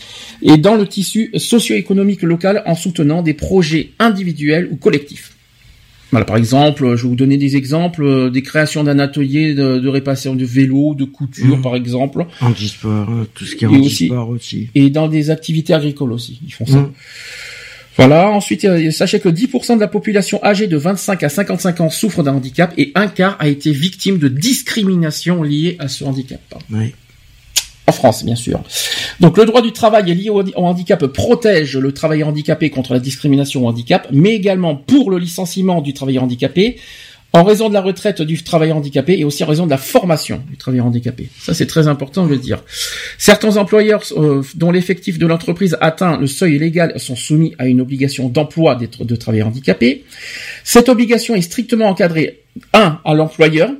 et 0.41 0.57
dans 0.57 0.75
le 0.75 0.87
tissu 0.87 1.31
socio-économique 1.35 2.21
local 2.21 2.63
en 2.65 2.75
soutenant 2.75 3.21
des 3.21 3.33
projets 3.33 3.91
individuels 3.99 4.69
ou 4.71 4.77
collectifs. 4.77 5.33
Voilà, 6.11 6.25
par 6.25 6.37
exemple, 6.37 6.95
je 6.95 7.03
vais 7.03 7.09
vous 7.09 7.15
donner 7.15 7.37
des 7.37 7.55
exemples, 7.55 8.03
euh, 8.03 8.29
des 8.29 8.41
créations 8.41 8.83
d'un 8.83 8.99
atelier 8.99 9.53
de, 9.53 9.87
réparation 9.87 10.35
de 10.35 10.45
vélo, 10.45 10.93
de 10.93 11.05
couture, 11.05 11.57
mmh. 11.57 11.61
par 11.61 11.75
exemple. 11.75 12.25
Handisport, 12.41 13.09
euh, 13.09 13.27
tout 13.33 13.45
ce 13.45 13.55
qui 13.55 13.63
est 13.63 13.67
handisport 13.67 14.29
aussi, 14.29 14.69
Et 14.75 14.89
dans 14.89 15.07
des 15.07 15.29
activités 15.29 15.73
agricoles 15.73 16.11
aussi, 16.11 16.39
ils 16.45 16.53
font 16.53 16.65
ça. 16.65 16.77
Mmh. 16.77 16.91
Voilà, 17.97 18.29
ensuite, 18.29 18.65
euh, 18.65 18.89
sachez 18.91 19.19
que 19.19 19.29
10% 19.29 19.75
de 19.75 19.81
la 19.81 19.87
population 19.87 20.41
âgée 20.43 20.67
de 20.67 20.77
25 20.77 21.23
à 21.23 21.29
55 21.29 21.81
ans 21.81 21.89
souffre 21.89 22.23
d'un 22.23 22.33
handicap 22.33 22.73
et 22.77 22.91
un 22.95 23.07
quart 23.07 23.35
a 23.39 23.47
été 23.47 23.71
victime 23.71 24.17
de 24.17 24.27
discrimination 24.27 25.43
liée 25.43 25.75
à 25.79 25.87
ce 25.87 26.03
handicap. 26.03 26.41
Oui. 26.71 26.93
France, 27.89 28.23
bien 28.23 28.35
sûr. 28.35 28.61
Donc 29.19 29.37
le 29.37 29.45
droit 29.45 29.61
du 29.61 29.71
travail 29.71 30.13
lié 30.13 30.29
au, 30.29 30.43
handicap 30.55 31.05
protège 31.07 31.77
le 31.77 31.91
travailleur 31.91 32.29
handicapé 32.29 32.69
contre 32.69 32.93
la 32.93 32.99
discrimination 32.99 33.65
au 33.65 33.67
handicap, 33.67 34.07
mais 34.11 34.31
également 34.31 34.75
pour 34.75 35.11
le 35.11 35.17
licenciement 35.17 35.81
du 35.81 35.93
travailleur 35.93 36.23
handicapé 36.23 36.77
en 37.33 37.43
raison 37.43 37.69
de 37.69 37.73
la 37.73 37.81
retraite 37.81 38.21
du 38.21 38.43
travailleur 38.43 38.77
handicapé 38.77 39.17
et 39.17 39.23
aussi 39.23 39.43
en 39.43 39.47
raison 39.47 39.65
de 39.65 39.69
la 39.69 39.77
formation 39.77 40.43
du 40.49 40.57
travailleur 40.57 40.85
handicapé. 40.85 41.29
Ça, 41.39 41.53
c'est 41.53 41.65
très 41.65 41.87
important 41.87 42.25
de 42.25 42.29
le 42.29 42.37
dire. 42.37 42.61
Certains 43.17 43.55
employeurs 43.55 44.03
euh, 44.17 44.43
dont 44.55 44.71
l'effectif 44.71 45.17
de 45.17 45.25
l'entreprise 45.25 45.77
atteint 45.79 46.17
le 46.17 46.27
seuil 46.27 46.59
légal 46.59 46.99
sont 46.99 47.15
soumis 47.15 47.55
à 47.57 47.67
une 47.67 47.79
obligation 47.79 48.27
d'emploi 48.27 48.75
de 48.75 49.15
travailleurs 49.15 49.47
handicapés. 49.47 50.03
Cette 50.63 50.89
obligation 50.89 51.35
est 51.35 51.41
strictement 51.41 51.85
encadrée, 51.85 52.41
un, 52.73 52.99
à 53.05 53.13
l'employeur, 53.13 53.71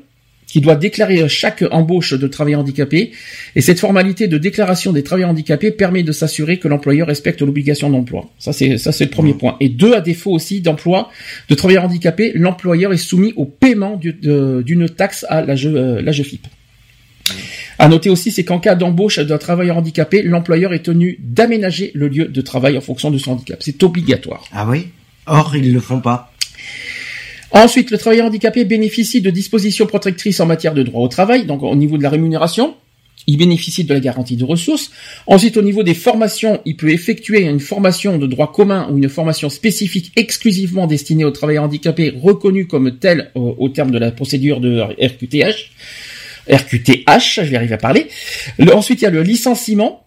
qui 0.51 0.59
doit 0.59 0.75
déclarer 0.75 1.29
chaque 1.29 1.63
embauche 1.71 2.13
de 2.13 2.27
travailleurs 2.27 2.59
handicapés. 2.59 3.11
Et 3.55 3.61
cette 3.61 3.79
formalité 3.79 4.27
de 4.27 4.37
déclaration 4.37 4.91
des 4.91 5.01
travailleurs 5.01 5.29
handicapés 5.29 5.71
permet 5.71 6.03
de 6.03 6.11
s'assurer 6.11 6.59
que 6.59 6.67
l'employeur 6.67 7.07
respecte 7.07 7.41
l'obligation 7.41 7.89
d'emploi. 7.89 8.29
Ça, 8.37 8.51
c'est, 8.51 8.77
ça, 8.77 8.91
c'est 8.91 9.05
le 9.05 9.11
premier 9.11 9.33
point. 9.33 9.55
Et 9.61 9.69
deux, 9.69 9.93
à 9.93 10.01
défaut 10.01 10.31
aussi 10.31 10.59
d'emploi 10.59 11.09
de 11.47 11.55
travailleurs 11.55 11.85
handicapés, 11.85 12.33
l'employeur 12.35 12.91
est 12.91 12.97
soumis 12.97 13.31
au 13.37 13.45
paiement 13.45 13.97
d'une 13.97 14.89
taxe 14.89 15.25
à 15.29 15.41
la 15.41 15.53
euh, 15.53 16.11
FIP. 16.11 16.45
À 17.79 17.87
noter 17.87 18.09
aussi, 18.09 18.29
c'est 18.29 18.43
qu'en 18.43 18.59
cas 18.59 18.75
d'embauche 18.75 19.19
d'un 19.19 19.37
travailleur 19.37 19.77
handicapé, 19.77 20.21
l'employeur 20.21 20.73
est 20.73 20.83
tenu 20.83 21.17
d'aménager 21.21 21.91
le 21.93 22.09
lieu 22.09 22.25
de 22.25 22.41
travail 22.41 22.77
en 22.77 22.81
fonction 22.81 23.09
de 23.09 23.17
son 23.17 23.31
handicap. 23.31 23.63
C'est 23.63 23.81
obligatoire. 23.83 24.43
Ah 24.51 24.67
oui? 24.67 24.89
Or, 25.27 25.55
ils 25.55 25.71
le 25.71 25.79
font 25.79 26.01
pas. 26.01 26.30
Ensuite, 27.51 27.91
le 27.91 27.97
travailleur 27.97 28.27
handicapé 28.27 28.65
bénéficie 28.65 29.21
de 29.21 29.29
dispositions 29.29 29.85
protectrices 29.85 30.39
en 30.39 30.45
matière 30.45 30.73
de 30.73 30.83
droit 30.83 31.03
au 31.03 31.07
travail, 31.07 31.45
donc 31.45 31.63
au 31.63 31.75
niveau 31.75 31.97
de 31.97 32.03
la 32.03 32.09
rémunération. 32.09 32.75
Il 33.27 33.37
bénéficie 33.37 33.83
de 33.83 33.93
la 33.93 33.99
garantie 33.99 34.35
de 34.35 34.43
ressources. 34.43 34.89
Ensuite, 35.27 35.55
au 35.57 35.61
niveau 35.61 35.83
des 35.83 35.93
formations, 35.93 36.59
il 36.65 36.75
peut 36.75 36.89
effectuer 36.89 37.41
une 37.41 37.59
formation 37.59 38.17
de 38.17 38.25
droit 38.25 38.51
commun 38.51 38.87
ou 38.89 38.97
une 38.97 39.09
formation 39.09 39.49
spécifique 39.49 40.11
exclusivement 40.15 40.87
destinée 40.87 41.23
aux 41.23 41.31
travailleurs 41.31 41.65
handicapés 41.65 42.13
reconnus 42.19 42.67
comme 42.67 42.97
tels 42.97 43.29
au, 43.35 43.69
terme 43.69 43.91
de 43.91 43.99
la 43.99 44.11
procédure 44.11 44.59
de 44.59 44.81
RQTH. 44.81 45.71
RQTH, 46.51 47.41
je 47.43 47.49
vais 47.49 47.55
arriver 47.57 47.75
à 47.75 47.77
parler. 47.77 48.07
ensuite, 48.73 49.01
il 49.01 49.03
y 49.03 49.07
a 49.07 49.11
le 49.11 49.21
licenciement 49.21 50.03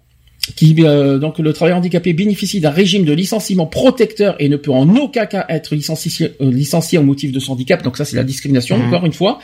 qui 0.57 0.75
euh, 0.81 1.19
donc 1.19 1.39
le 1.39 1.53
travailleur 1.53 1.79
handicapé 1.79 2.13
bénéficie 2.13 2.61
d'un 2.61 2.71
régime 2.71 3.05
de 3.05 3.13
licenciement 3.13 3.67
protecteur 3.67 4.37
et 4.39 4.49
ne 4.49 4.57
peut 4.57 4.71
en 4.71 4.89
aucun 4.97 5.25
cas 5.27 5.47
être 5.49 5.75
licencié, 5.75 6.33
euh, 6.41 6.51
licencié 6.51 6.99
au 6.99 7.03
motif 7.03 7.33
de 7.33 7.41
son 7.41 7.53
handicap. 7.53 7.83
Donc 7.83 7.97
ça 7.97 8.05
c'est 8.05 8.17
la 8.17 8.25
discrimination 8.25 8.77
mmh. 8.77 8.87
encore 8.87 9.07
une 9.07 9.13
fois. 9.13 9.39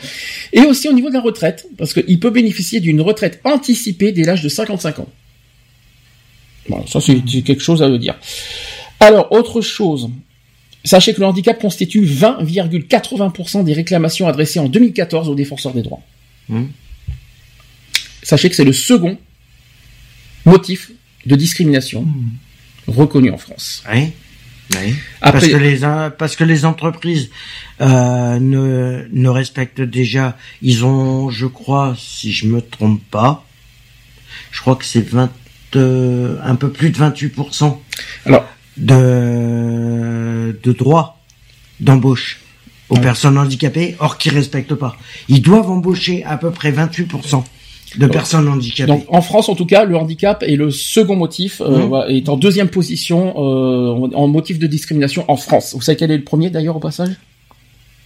Et 0.53 0.61
aussi 0.61 0.87
au 0.87 0.93
niveau 0.93 1.09
de 1.09 1.15
la 1.15 1.21
retraite 1.21 1.65
parce 1.77 1.93
qu'il 1.93 2.19
peut 2.19 2.29
bénéficier 2.29 2.79
d'une 2.79 3.01
retraite 3.01 3.39
anticipée 3.43 4.11
dès 4.11 4.23
l'âge 4.23 4.43
de 4.43 4.49
55 4.49 4.99
ans. 4.99 5.07
Voilà, 6.67 6.85
ça 6.85 7.01
c'est 7.01 7.19
quelque 7.41 7.63
chose 7.63 7.81
à 7.81 7.87
le 7.87 7.97
dire. 7.97 8.15
Alors 8.99 9.31
autre 9.31 9.61
chose. 9.61 10.09
Sachez 10.83 11.13
que 11.13 11.19
le 11.19 11.27
handicap 11.27 11.59
constitue 11.59 12.05
20,80% 12.05 13.63
des 13.63 13.73
réclamations 13.73 14.27
adressées 14.27 14.59
en 14.59 14.67
2014 14.67 15.29
aux 15.29 15.35
défenseurs 15.35 15.73
des 15.73 15.83
droits. 15.83 16.01
Mmh. 16.49 16.63
Sachez 18.23 18.49
que 18.49 18.55
c'est 18.55 18.63
le 18.63 18.73
second 18.73 19.17
motif 20.45 20.91
de 21.25 21.35
discrimination 21.35 22.03
hmm. 22.03 22.31
reconnu 22.87 23.31
en 23.31 23.37
France. 23.37 23.83
Oui. 23.91 24.11
oui. 24.75 24.95
parce 25.21 25.47
que 25.47 25.55
les 25.55 25.79
parce 26.17 26.35
que 26.35 26.43
les 26.43 26.65
entreprises 26.65 27.29
euh, 27.81 28.39
ne 28.39 29.07
ne 29.11 29.29
respectent 29.29 29.81
déjà. 29.81 30.37
Ils 30.61 30.85
ont, 30.85 31.29
je 31.29 31.45
crois, 31.45 31.95
si 31.97 32.31
je 32.31 32.47
me 32.47 32.61
trompe 32.61 33.01
pas, 33.11 33.45
je 34.51 34.61
crois 34.61 34.75
que 34.75 34.85
c'est 34.85 35.07
20 35.07 35.31
euh, 35.75 36.37
un 36.43 36.55
peu 36.55 36.69
plus 36.69 36.89
de 36.89 36.97
28 36.97 37.33
Alors 38.25 38.45
de 38.77 40.57
de 40.63 40.71
droits 40.71 41.19
d'embauche 41.79 42.41
aux 42.89 42.97
personnes 42.97 43.37
handicapées, 43.37 43.95
or 43.99 44.17
qui 44.17 44.29
respectent 44.29 44.75
pas. 44.75 44.97
Ils 45.29 45.41
doivent 45.41 45.69
embaucher 45.69 46.25
à 46.25 46.37
peu 46.37 46.51
près 46.51 46.71
28 46.71 47.07
de 47.97 48.07
personnes 48.07 48.47
handicapées. 48.47 48.87
Donc 48.87 49.05
en 49.09 49.21
France 49.21 49.49
en 49.49 49.55
tout 49.55 49.65
cas, 49.65 49.85
le 49.85 49.95
handicap 49.95 50.43
est 50.43 50.55
le 50.55 50.71
second 50.71 51.15
motif, 51.15 51.61
euh, 51.61 51.87
mmh. 51.87 52.11
est 52.11 52.29
en 52.29 52.37
deuxième 52.37 52.69
position 52.69 53.33
euh, 53.37 54.09
en 54.13 54.27
motif 54.27 54.59
de 54.59 54.67
discrimination 54.67 55.25
en 55.27 55.35
France. 55.35 55.73
Vous 55.75 55.81
savez 55.81 55.97
quel 55.97 56.11
est 56.11 56.17
le 56.17 56.23
premier 56.23 56.49
d'ailleurs 56.49 56.77
au 56.77 56.79
passage? 56.79 57.15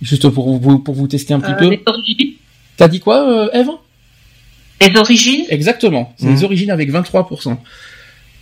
Juste 0.01 0.27
pour 0.29 0.57
vous 0.57 0.79
pour 0.79 0.95
vous 0.95 1.07
tester 1.07 1.33
un 1.33 1.39
petit 1.39 1.51
euh, 1.51 1.77
peu. 1.77 1.93
T'as 2.77 2.87
dit 2.87 2.99
quoi, 2.99 3.49
Eve? 3.53 3.69
Les 4.81 4.97
origines 4.97 5.45
Exactement, 5.49 6.13
c'est 6.17 6.27
les 6.27 6.41
mmh. 6.41 6.43
origines 6.43 6.71
avec 6.71 6.91
23%. 6.91 7.55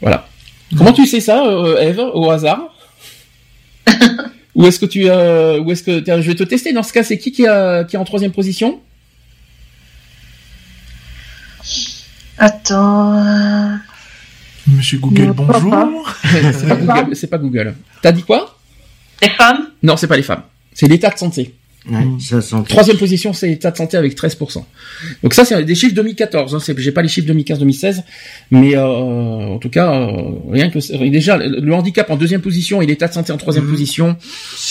Voilà. 0.02 0.28
Comment 0.78 0.94
tu 0.94 1.06
sais 1.06 1.20
ça, 1.20 1.46
euh, 1.46 1.80
Eve, 1.80 2.00
au 2.14 2.30
hasard? 2.30 2.74
Ou 4.56 4.66
est-ce 4.66 4.80
que 4.80 4.86
tu, 4.86 5.10
euh, 5.10 5.60
ou 5.60 5.72
est-ce 5.72 5.82
que 5.82 6.04
je 6.06 6.28
vais 6.28 6.36
te 6.36 6.44
tester 6.44 6.74
dans 6.74 6.84
ce 6.84 6.94
cas, 6.94 7.02
c'est 7.02 7.18
qui 7.18 7.32
qui, 7.32 7.48
a, 7.48 7.84
qui 7.86 7.96
est 7.96 8.00
en 8.00 8.04
troisième 8.04 8.32
position? 8.32 8.80
Attends. 12.38 13.80
Monsieur 14.68 15.00
Google, 15.00 15.34
bonjour. 15.34 16.10
c'est 17.14 17.28
pas 17.28 17.38
Google. 17.38 17.76
T'as 18.02 18.12
dit 18.12 18.24
quoi 18.24 18.58
Les 19.22 19.30
femmes 19.30 19.68
Non, 19.84 19.98
c'est 19.98 20.08
pas 20.08 20.18
les 20.18 20.24
femmes. 20.24 20.44
C'est 20.74 20.88
l'état 20.88 21.10
de 21.10 21.18
santé. 21.18 21.54
Troisième 22.70 22.98
position, 22.98 23.34
c'est 23.34 23.48
l'état 23.48 23.72
de 23.72 23.78
santé 23.78 23.98
avec 23.98 24.18
13%. 24.18 24.64
Donc 25.22 25.34
ça, 25.34 25.44
c'est 25.44 25.64
des 25.64 25.76
chiffres 25.76 25.94
2014. 25.94 26.56
Hein. 26.56 26.74
J'ai 26.78 26.92
pas 26.92 27.02
les 27.02 27.10
chiffres 27.10 27.28
2015-2016, 27.32 28.04
mais 28.52 28.76
euh, 28.76 28.86
en 28.86 29.58
tout 29.58 29.70
cas, 29.70 29.94
euh, 29.94 30.32
rien 30.50 30.70
que 30.70 31.10
déjà 31.10 31.38
le 31.38 31.74
handicap 31.74 32.10
en 32.10 32.16
deuxième 32.16 32.42
position 32.42 32.82
et 32.82 32.86
l'état 32.86 33.10
de 33.10 33.14
santé 33.14 33.34
en 33.34 33.38
troisième 33.38 33.66
mmh. 33.66 33.72
position, 33.72 34.18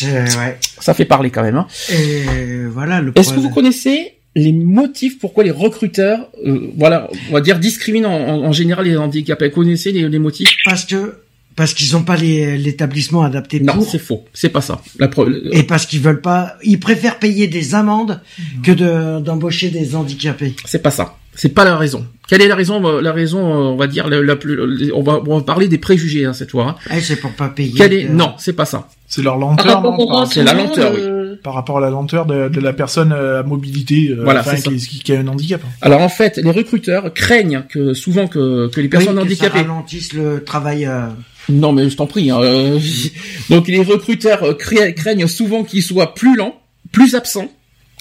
ouais. 0.03 0.59
ça 0.81 0.95
fait 0.95 1.05
parler 1.05 1.31
quand 1.31 1.43
même. 1.43 1.57
Hein. 1.57 1.67
Et 1.91 2.65
voilà. 2.71 3.03
Est-ce 3.15 3.35
que 3.35 3.41
vous 3.41 3.51
connaissez 3.51 4.15
les 4.35 4.53
motifs 4.53 5.19
pourquoi 5.19 5.45
les 5.45 5.51
recruteurs, 5.51 6.29
euh, 6.47 6.71
voilà, 6.77 7.09
on 7.31 7.35
va 7.35 7.41
dire 7.41 7.59
discriminent 7.59 8.09
en, 8.11 8.53
général 8.53 8.87
les 8.87 8.97
handicapés 8.97 9.51
Connaissez 9.51 9.93
les, 9.93 10.09
les 10.09 10.19
motifs 10.19 10.49
Parce 10.65 10.85
que 10.85 11.17
parce 11.55 11.75
qu'ils 11.75 11.93
n'ont 11.93 12.03
pas 12.03 12.17
l'établissement 12.17 13.23
adapté 13.23 13.61
non, 13.61 13.83
c'est 13.83 13.99
faux. 13.99 14.25
C'est 14.33 14.49
pas 14.49 14.63
ça. 14.63 14.81
La 14.99 15.11
Et 15.53 15.65
parce 15.65 15.85
qu'ils 15.85 16.01
veulent 16.01 16.23
pas, 16.23 16.57
ils 16.63 16.81
préfèrent 16.81 17.19
payer 17.19 17.47
des 17.47 17.75
amendes 17.75 18.21
que 18.63 18.73
de 18.73 19.21
d'embaucher 19.21 19.69
des 19.69 19.95
handicapés. 19.95 20.55
C'est 20.65 20.83
pas 20.83 20.91
ça. 20.91 21.17
C'est 21.35 21.51
pas 21.51 21.65
la 21.65 21.77
raison. 21.77 22.07
Quelle 22.27 22.41
est 22.41 22.49
la 22.49 22.55
raison 22.55 22.83
euh, 22.87 23.01
La 23.01 23.13
raison, 23.13 23.41
euh, 23.41 23.73
on 23.73 23.77
va 23.77 23.87
dire 23.87 24.09
la, 24.09 24.37
plus. 24.37 24.93
On 24.93 25.03
va, 25.03 25.23
on 25.27 25.39
va 25.39 25.45
parler 25.45 25.69
des 25.69 25.79
préjugés 25.79 26.25
hein, 26.25 26.33
cette 26.33 26.51
fois. 26.51 26.77
Hein. 26.91 26.97
Eh, 26.97 27.01
c'est 27.01 27.17
pour 27.17 27.33
pas 27.33 27.49
payer. 27.49 27.73
Quelle 27.75 27.93
est 27.93 28.09
Non, 28.09 28.35
c'est 28.39 28.53
pas 28.55 28.67
ça. 28.67 28.89
C'est 29.07 29.23
leur 29.23 29.37
lenteur, 29.37 29.83
non 29.83 30.27
C'est 30.27 30.43
la 30.43 30.55
lenteur, 30.55 30.93
oui 30.95 31.22
par 31.43 31.55
rapport 31.55 31.79
à 31.79 31.81
la 31.81 31.91
lenteur 31.91 32.27
de, 32.27 32.49
de 32.49 32.61
la 32.61 32.73
personne 32.73 33.13
à 33.13 33.43
mobilité 33.43 34.09
euh, 34.11 34.23
voilà, 34.23 34.43
qui, 34.43 35.01
qui, 35.01 35.13
a 35.13 35.19
un 35.19 35.27
handicap. 35.27 35.61
Alors 35.81 36.01
en 36.01 36.09
fait, 36.09 36.37
les 36.37 36.51
recruteurs 36.51 37.13
craignent 37.13 37.65
que 37.69 37.95
souvent 37.95 38.29
que, 38.29 38.69
que 38.69 38.81
les 38.81 38.89
personnes 38.89 39.17
oui, 39.17 39.25
handicapées 39.25 39.59
ça 39.59 39.65
ralentisse 39.65 40.13
le 40.13 40.45
travail. 40.45 40.87
Euh... 40.87 41.09
Non, 41.49 41.73
mais 41.73 41.91
je 41.91 41.97
t'en 41.97 42.07
prie. 42.07 42.31
Hein, 42.31 42.41
euh, 42.41 42.79
donc 43.51 43.69
les 43.69 43.83
recruteurs 43.83 44.45
euh, 44.45 44.55
craignent 44.55 45.27
souvent 45.27 45.65
qu'ils 45.65 45.83
soient 45.83 46.15
plus 46.15 46.37
lents, 46.37 46.61
plus 46.93 47.15
absents 47.15 47.51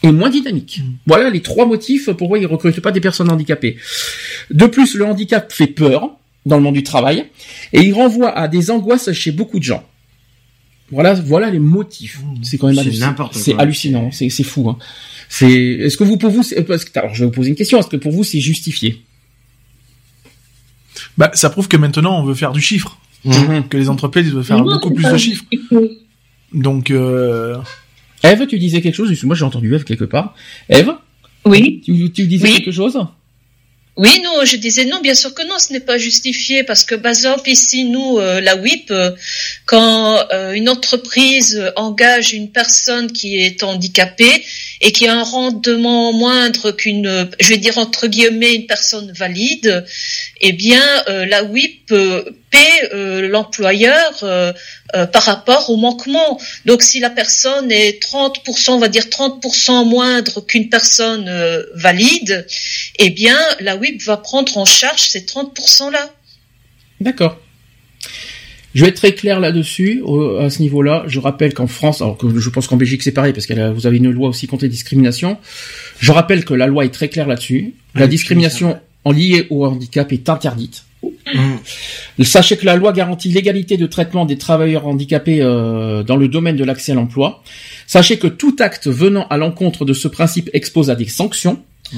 et 0.03 0.11
moins 0.11 0.29
dynamiques. 0.29 0.81
Mm. 0.83 0.91
Voilà 1.07 1.29
les 1.29 1.41
trois 1.41 1.65
motifs 1.65 2.11
pourquoi 2.11 2.37
ils 2.37 2.47
recrutent 2.47 2.81
pas 2.81 2.91
des 2.91 3.01
personnes 3.01 3.31
handicapées. 3.31 3.77
De 4.51 4.65
plus, 4.67 4.95
le 4.95 5.05
handicap 5.05 5.51
fait 5.51 5.67
peur 5.67 6.11
dans 6.45 6.57
le 6.57 6.63
monde 6.63 6.75
du 6.75 6.83
travail 6.83 7.25
et 7.73 7.81
il 7.81 7.93
renvoie 7.93 8.37
à 8.37 8.47
des 8.47 8.71
angoisses 8.71 9.11
chez 9.11 9.31
beaucoup 9.31 9.59
de 9.59 9.63
gens. 9.63 9.83
Voilà, 10.91 11.13
voilà 11.13 11.49
les 11.49 11.59
motifs. 11.59 12.19
Mmh. 12.19 12.43
C'est 12.43 12.57
quand 12.57 12.67
même 12.67 12.77
hallucinant. 12.77 13.29
C'est 13.31 13.57
hallucinant, 13.57 14.11
c'est 14.11 14.29
c'est 14.29 14.43
fou. 14.43 14.69
Hein. 14.69 14.77
C'est. 15.29 15.51
Est-ce 15.51 15.97
que 15.97 16.03
vous 16.03 16.17
pour 16.17 16.29
vous, 16.29 16.43
parce 16.67 16.85
que 16.85 16.99
alors 16.99 17.13
je 17.13 17.21
vais 17.21 17.25
vous 17.25 17.31
poser 17.31 17.49
une 17.49 17.55
question. 17.55 17.79
Est-ce 17.79 17.87
que 17.87 17.97
pour 17.97 18.11
vous 18.11 18.23
c'est 18.23 18.39
justifié? 18.41 19.01
Bah, 21.17 21.31
ça 21.33 21.49
prouve 21.49 21.67
que 21.67 21.77
maintenant 21.77 22.19
on 22.19 22.23
veut 22.23 22.35
faire 22.35 22.51
du 22.51 22.61
chiffre, 22.61 22.97
mmh. 23.25 23.61
que 23.69 23.77
les 23.77 23.89
entreprises 23.89 24.31
veulent 24.31 24.43
faire 24.43 24.61
beaucoup 24.63 24.93
plus 24.93 25.09
de 25.09 25.17
chiffres. 25.17 25.45
Donc. 26.53 26.91
Euh... 26.91 27.57
Eve, 28.23 28.45
tu 28.45 28.59
disais 28.59 28.81
quelque 28.81 28.93
chose 28.93 29.23
Moi 29.23 29.35
j'ai 29.35 29.45
entendu 29.45 29.73
Eve 29.73 29.83
quelque 29.83 30.05
part. 30.05 30.35
Eve? 30.69 30.91
Oui. 31.45 31.81
Tu, 31.83 32.11
tu 32.11 32.27
disais 32.27 32.49
quelque 32.51 32.71
chose? 32.71 32.99
Oui, 33.97 34.21
non, 34.23 34.45
je 34.45 34.55
disais 34.55 34.85
non, 34.85 35.01
bien 35.01 35.13
sûr 35.13 35.33
que 35.33 35.43
non, 35.43 35.59
ce 35.59 35.73
n'est 35.73 35.81
pas 35.81 35.97
justifié 35.97 36.63
parce 36.63 36.85
que, 36.85 36.95
par 36.95 37.09
exemple, 37.09 37.49
ici, 37.49 37.83
nous, 37.83 38.19
euh, 38.19 38.39
la 38.39 38.55
WIP, 38.55 38.89
euh, 38.89 39.11
quand 39.65 40.25
euh, 40.31 40.53
une 40.53 40.69
entreprise 40.69 41.61
engage 41.75 42.33
une 42.33 42.51
personne 42.51 43.11
qui 43.11 43.37
est 43.37 43.63
handicapée 43.63 44.45
et 44.81 44.91
qui 44.91 45.07
a 45.07 45.13
un 45.13 45.23
rendement 45.23 46.11
moindre 46.11 46.71
qu'une, 46.71 47.29
je 47.39 47.49
vais 47.49 47.57
dire 47.57 47.77
entre 47.77 48.07
guillemets, 48.07 48.55
une 48.55 48.65
personne 48.65 49.11
valide, 49.13 49.85
eh 50.41 50.51
bien, 50.51 50.83
la 51.07 51.43
WIP 51.43 51.93
paie 52.51 52.89
euh, 52.93 53.29
l'employeur 53.29 54.23
euh, 54.23 54.53
euh, 54.93 55.07
par 55.07 55.23
rapport 55.23 55.69
au 55.69 55.77
manquement. 55.77 56.39
Donc 56.65 56.83
si 56.83 56.99
la 56.99 57.09
personne 57.09 57.71
est 57.71 58.03
30%, 58.03 58.71
on 58.71 58.77
va 58.77 58.89
dire 58.89 59.05
30% 59.05 59.87
moindre 59.87 60.41
qu'une 60.41 60.69
personne 60.69 61.31
valide, 61.73 62.45
eh 62.99 63.09
bien 63.09 63.39
la 63.61 63.77
WIP 63.77 64.03
va 64.03 64.17
prendre 64.17 64.57
en 64.57 64.65
charge 64.65 65.01
ces 65.01 65.21
30%-là. 65.21 66.13
D'accord. 66.99 67.39
Je 68.73 68.83
vais 68.83 68.89
être 68.89 68.95
très 68.95 69.13
clair 69.13 69.39
là-dessus, 69.39 70.03
à 70.39 70.49
ce 70.49 70.61
niveau-là. 70.61 71.03
Je 71.07 71.19
rappelle 71.19 71.53
qu'en 71.53 71.67
France, 71.67 72.01
alors 72.01 72.17
que 72.17 72.39
je 72.39 72.49
pense 72.49 72.67
qu'en 72.67 72.77
Belgique 72.77 73.03
c'est 73.03 73.11
pareil, 73.11 73.33
parce 73.33 73.45
que 73.45 73.71
vous 73.71 73.85
avez 73.85 73.97
une 73.97 74.09
loi 74.09 74.29
aussi 74.29 74.47
contre 74.47 74.63
les 74.63 74.69
discriminations. 74.69 75.37
Je 75.99 76.11
rappelle 76.11 76.45
que 76.45 76.53
la 76.53 76.67
loi 76.67 76.85
est 76.85 76.93
très 76.93 77.09
claire 77.09 77.27
là-dessus. 77.27 77.73
La 77.95 78.07
discrimination 78.07 78.79
en 79.03 79.11
liée 79.11 79.47
au 79.49 79.65
handicap 79.65 80.11
est 80.13 80.29
interdite. 80.29 80.83
Mmh. 81.03 82.23
Sachez 82.23 82.57
que 82.57 82.65
la 82.65 82.75
loi 82.75 82.93
garantit 82.93 83.29
l'égalité 83.29 83.77
de 83.77 83.87
traitement 83.87 84.25
des 84.25 84.37
travailleurs 84.37 84.85
handicapés 84.85 85.41
euh, 85.41 86.03
dans 86.03 86.15
le 86.15 86.27
domaine 86.27 86.55
de 86.55 86.63
l'accès 86.63 86.91
à 86.91 86.95
l'emploi. 86.95 87.43
Sachez 87.87 88.19
que 88.19 88.27
tout 88.27 88.55
acte 88.59 88.87
venant 88.87 89.27
à 89.29 89.37
l'encontre 89.37 89.83
de 89.85 89.93
ce 89.93 90.07
principe 90.07 90.49
expose 90.53 90.89
à 90.89 90.95
des 90.95 91.07
sanctions. 91.07 91.59
Mmh. 91.91 91.97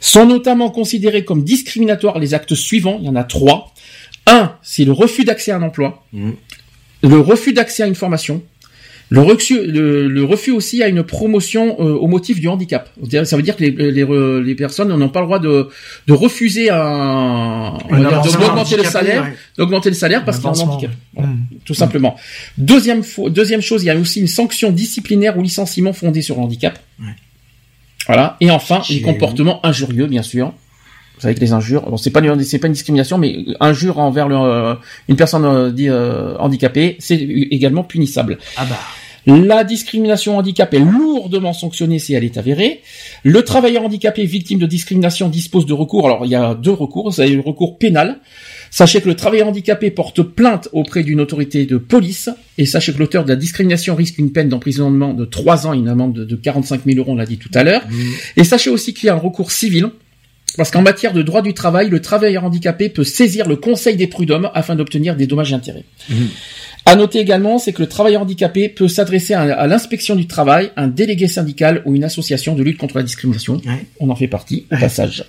Sont 0.00 0.26
notamment 0.26 0.70
considérés 0.70 1.24
comme 1.24 1.44
discriminatoires 1.44 2.18
les 2.18 2.34
actes 2.34 2.54
suivants. 2.54 2.98
Il 3.00 3.06
y 3.06 3.08
en 3.08 3.16
a 3.16 3.24
trois. 3.24 3.73
Un, 4.26 4.52
c'est 4.62 4.84
le 4.84 4.92
refus 4.92 5.24
d'accès 5.24 5.50
à 5.52 5.56
un 5.56 5.62
emploi. 5.62 6.06
Mmh. 6.12 6.30
Le 7.02 7.20
refus 7.20 7.52
d'accès 7.52 7.82
à 7.82 7.86
une 7.86 7.94
formation. 7.94 8.42
Le 9.10 9.20
refus, 9.20 9.60
le, 9.66 10.24
refus 10.24 10.50
aussi 10.50 10.82
a 10.82 10.88
une 10.88 11.02
promotion 11.02 11.76
euh, 11.78 11.92
au 11.92 12.06
motif 12.06 12.40
du 12.40 12.48
handicap. 12.48 12.88
Ça 13.24 13.36
veut 13.36 13.42
dire 13.42 13.54
que 13.54 13.62
les, 13.62 13.70
les, 13.70 14.42
les 14.42 14.54
personnes 14.54 14.88
n'ont 14.88 15.08
pas 15.10 15.20
le 15.20 15.26
droit 15.26 15.38
de, 15.38 15.68
de 16.06 16.12
refuser 16.14 16.70
un, 16.70 17.78
d'augmenter 17.90 18.76
le 18.78 18.84
salaire, 18.84 19.30
d'augmenter 19.58 19.90
le 19.90 19.94
salaire 19.94 20.24
parce 20.24 20.38
qu'ils 20.38 20.48
ont 20.48 20.54
un 20.54 20.72
handicap. 20.72 20.90
Mmh. 21.16 21.34
Tout 21.66 21.74
simplement. 21.74 22.16
Deuxième, 22.56 23.02
deuxième 23.28 23.60
chose, 23.60 23.82
il 23.82 23.86
y 23.86 23.90
a 23.90 23.96
aussi 23.96 24.20
une 24.20 24.26
sanction 24.26 24.72
disciplinaire 24.72 25.36
ou 25.36 25.42
licenciement 25.42 25.92
fondé 25.92 26.22
sur 26.22 26.36
le 26.36 26.42
handicap. 26.42 26.78
Voilà. 28.06 28.36
Et 28.40 28.50
enfin, 28.50 28.82
les 28.88 29.02
comportements 29.02 29.64
injurieux, 29.64 30.06
bien 30.06 30.22
sûr. 30.22 30.54
Vous 31.16 31.20
savez 31.20 31.34
que 31.34 31.40
les 31.40 31.52
injures, 31.52 31.88
bon, 31.88 31.96
c'est 31.96 32.10
pas 32.10 32.20
c'est 32.42 32.58
pas 32.58 32.66
une 32.66 32.72
discrimination, 32.72 33.18
mais 33.18 33.44
injure 33.60 33.98
envers 33.98 34.28
le, 34.28 34.36
euh, 34.36 34.74
une 35.08 35.16
personne 35.16 35.44
euh, 35.44 35.72
euh, 35.80 36.36
handicapée, 36.38 36.96
c'est 36.98 37.16
également 37.16 37.84
punissable. 37.84 38.38
Ah 38.56 38.64
bah. 38.68 38.78
La 39.26 39.64
discrimination 39.64 40.36
handicap 40.36 40.74
est 40.74 40.80
lourdement 40.80 41.54
sanctionnée 41.54 41.98
si 41.98 42.12
elle 42.12 42.24
est 42.24 42.36
avérée. 42.36 42.82
Le 43.22 43.42
travailleur 43.42 43.84
handicapé 43.84 44.26
victime 44.26 44.58
de 44.58 44.66
discrimination 44.66 45.30
dispose 45.30 45.64
de 45.64 45.72
recours. 45.72 46.04
Alors 46.04 46.26
il 46.26 46.30
y 46.30 46.34
a 46.34 46.54
deux 46.54 46.72
recours. 46.72 47.10
Vous 47.10 47.20
avez 47.22 47.30
le 47.30 47.40
recours 47.40 47.78
pénal. 47.78 48.20
Sachez 48.70 49.00
que 49.00 49.08
le 49.08 49.14
travailleur 49.14 49.48
handicapé 49.48 49.90
porte 49.90 50.22
plainte 50.22 50.68
auprès 50.72 51.04
d'une 51.04 51.20
autorité 51.20 51.64
de 51.64 51.78
police. 51.78 52.28
Et 52.58 52.66
sachez 52.66 52.92
que 52.92 52.98
l'auteur 52.98 53.24
de 53.24 53.30
la 53.30 53.36
discrimination 53.36 53.94
risque 53.94 54.18
une 54.18 54.30
peine 54.30 54.50
d'emprisonnement 54.50 55.14
de 55.14 55.24
3 55.24 55.68
ans 55.68 55.72
et 55.72 55.78
une 55.78 55.88
amende 55.88 56.12
de 56.12 56.36
45 56.36 56.82
000 56.84 56.98
euros, 56.98 57.12
on 57.12 57.16
l'a 57.16 57.24
dit 57.24 57.38
tout 57.38 57.50
à 57.54 57.62
l'heure. 57.62 57.82
Mmh. 57.88 57.94
Et 58.36 58.44
sachez 58.44 58.68
aussi 58.68 58.92
qu'il 58.92 59.06
y 59.06 59.10
a 59.10 59.14
un 59.14 59.18
recours 59.18 59.52
civil 59.52 59.88
parce 60.56 60.70
qu'en 60.70 60.82
matière 60.82 61.12
de 61.12 61.22
droit 61.22 61.42
du 61.42 61.54
travail, 61.54 61.90
le 61.90 62.00
travailleur 62.00 62.44
handicapé 62.44 62.88
peut 62.88 63.04
saisir 63.04 63.48
le 63.48 63.56
Conseil 63.56 63.96
des 63.96 64.06
prud'hommes 64.06 64.50
afin 64.54 64.76
d'obtenir 64.76 65.16
des 65.16 65.26
dommages 65.26 65.52
et 65.52 65.54
intérêts. 65.54 65.84
Mmh. 66.08 66.14
À 66.86 66.96
noter 66.96 67.18
également, 67.18 67.58
c'est 67.58 67.72
que 67.72 67.80
le 67.80 67.88
travailleur 67.88 68.22
handicapé 68.22 68.68
peut 68.68 68.88
s'adresser 68.88 69.32
à, 69.34 69.66
l'inspection 69.66 70.16
du 70.16 70.26
travail, 70.26 70.70
un 70.76 70.86
délégué 70.86 71.28
syndical 71.28 71.82
ou 71.86 71.94
une 71.94 72.04
association 72.04 72.54
de 72.54 72.62
lutte 72.62 72.76
contre 72.76 72.96
la 72.96 73.02
discrimination. 73.02 73.60
On 74.00 74.10
en 74.10 74.16
fait 74.16 74.28
partie, 74.28 74.66
au 74.70 74.76
passage. 74.76 75.24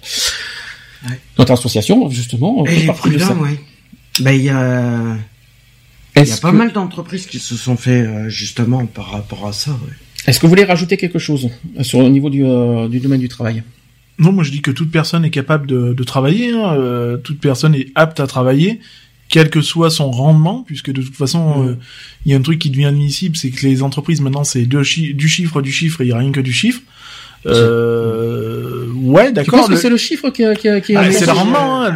Notre 1.38 1.54
association, 1.54 2.10
justement, 2.10 2.60
on 2.60 2.66
fait 2.66 2.86
partie 2.86 3.10
de 3.10 3.18
ça. 3.20 3.38
Ben, 4.20 4.32
il 4.32 4.44
y 4.44 4.50
a, 4.50 5.18
il 6.16 6.28
y 6.28 6.32
a 6.32 6.38
pas 6.38 6.52
mal 6.52 6.72
d'entreprises 6.72 7.26
qui 7.26 7.40
se 7.40 7.56
sont 7.56 7.76
fait 7.76 8.02
euh, 8.02 8.30
justement 8.30 8.86
par 8.86 9.12
rapport 9.12 9.46
à 9.46 9.52
ça. 9.52 9.78
Est-ce 10.26 10.40
que 10.40 10.46
vous 10.46 10.50
voulez 10.50 10.64
rajouter 10.64 10.96
quelque 10.96 11.20
chose 11.20 11.50
sur 11.82 12.00
au 12.00 12.10
niveau 12.10 12.30
du, 12.30 12.46
euh, 12.46 12.88
du 12.88 13.00
domaine 13.00 13.20
du 13.20 13.28
travail? 13.28 13.62
Non, 14.18 14.32
moi 14.32 14.44
je 14.44 14.52
dis 14.52 14.62
que 14.62 14.72
toute 14.72 14.92
personne 14.92 15.26
est 15.26 15.30
capable 15.30 15.68
de, 15.68 15.94
de 15.94 16.04
travailler, 16.04 16.52
hein. 16.54 16.74
euh, 16.74 17.18
toute 17.18 17.40
personne 17.40 17.76
est 17.76 17.92
apte 17.96 18.20
à 18.20 18.28
travailler, 18.28 18.80
quel 19.30 19.50
que 19.50 19.62
soit 19.62 19.90
son 19.90 20.12
rendement, 20.12 20.64
puisque 20.66 20.92
de 20.92 21.02
toute 21.02 21.16
façon, 21.16 21.68
euh, 21.68 21.76
il 22.26 22.32
y 22.32 22.36
a 22.36 22.38
un 22.38 22.42
truc 22.42 22.60
qui 22.60 22.70
devient 22.70 22.86
admissible, 22.86 23.36
c'est 23.36 23.52
que 23.52 23.66
les 23.66 23.84
entreprises 23.84 24.22
maintenant 24.22 24.44
c'est 24.44 24.66
du 24.66 24.84
chiffre, 24.84 25.62
du 25.62 25.72
chiffre, 25.72 26.02
et 26.02 26.06
il 26.06 26.08
n'y 26.08 26.14
a 26.14 26.18
rien 26.18 26.32
que 26.32 26.42
du 26.42 26.54
chiffre. 26.54 26.82
Euh, 27.46 28.88
ouais, 28.96 29.32
d'accord. 29.32 29.54
Tu 29.54 29.60
penses 29.60 29.70
que 29.70 29.76
c'est 29.76 29.90
le 29.90 29.98
chiffre 29.98 30.30
qui, 30.30 30.44
qui, 30.56 30.82
qui 30.82 30.96
ah, 30.96 31.12
c'est 31.12 31.26
le 31.26 31.32
rendement. 31.32 31.84
Hein, 31.84 31.96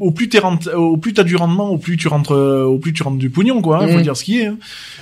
au 0.00 0.10
plus 0.10 0.28
t'es 0.28 0.40
au 0.74 0.96
plus 0.96 1.12
t'as 1.12 1.22
du 1.22 1.36
rendement, 1.36 1.70
au 1.70 1.78
plus 1.78 1.96
tu 1.96 2.08
rentres, 2.08 2.34
au 2.34 2.78
plus 2.78 2.92
tu 2.92 3.02
rentres 3.02 3.18
du 3.18 3.30
pognon, 3.30 3.62
quoi. 3.62 3.82
Hein, 3.82 3.88
Faut 3.88 3.98
mm. 3.98 4.02
dire 4.02 4.16
ce 4.16 4.24
qui 4.24 4.40
est. 4.40 4.46
Hein. 4.46 4.58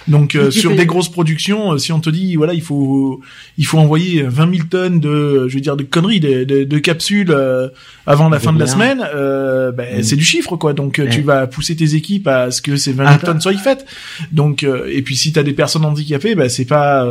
Donc 0.08 0.34
euh, 0.34 0.50
sur 0.60 0.74
des 0.74 0.86
grosses 0.86 1.08
productions, 1.08 1.72
euh, 1.72 1.78
si 1.78 1.92
on 1.92 2.00
te 2.00 2.10
dit 2.10 2.36
voilà, 2.36 2.54
il 2.54 2.62
faut 2.62 3.20
il 3.56 3.66
faut 3.66 3.78
envoyer 3.78 4.22
20 4.22 4.54
000 4.54 4.66
tonnes 4.68 5.00
de, 5.00 5.48
je 5.48 5.54
veux 5.54 5.60
dire, 5.60 5.76
de 5.76 5.82
conneries, 5.82 6.20
de, 6.20 6.44
de, 6.44 6.64
de 6.64 6.78
capsules 6.78 7.30
euh, 7.30 7.68
avant 8.06 8.28
la 8.28 8.40
fin 8.40 8.52
de 8.52 8.58
la 8.58 8.66
semaine, 8.66 9.06
euh, 9.14 9.72
ben, 9.72 10.00
mm. 10.00 10.02
c'est 10.02 10.16
du 10.16 10.24
chiffre, 10.24 10.56
quoi. 10.56 10.72
Donc 10.72 11.00
tu 11.10 11.22
vas 11.22 11.46
pousser 11.46 11.76
tes 11.76 11.94
équipes 11.94 12.28
à 12.28 12.50
ce 12.50 12.60
que 12.60 12.76
ces 12.76 12.92
20 12.92 13.08
000 13.08 13.18
tonnes 13.20 13.40
soient 13.40 13.52
faites. 13.54 13.86
Donc 14.32 14.62
et 14.62 15.02
puis 15.02 15.16
si 15.16 15.32
t'as 15.32 15.42
des 15.42 15.52
personnes 15.52 15.84
handicapées, 15.84 16.34
ben 16.34 16.48
c'est 16.48 16.64
pas 16.64 17.06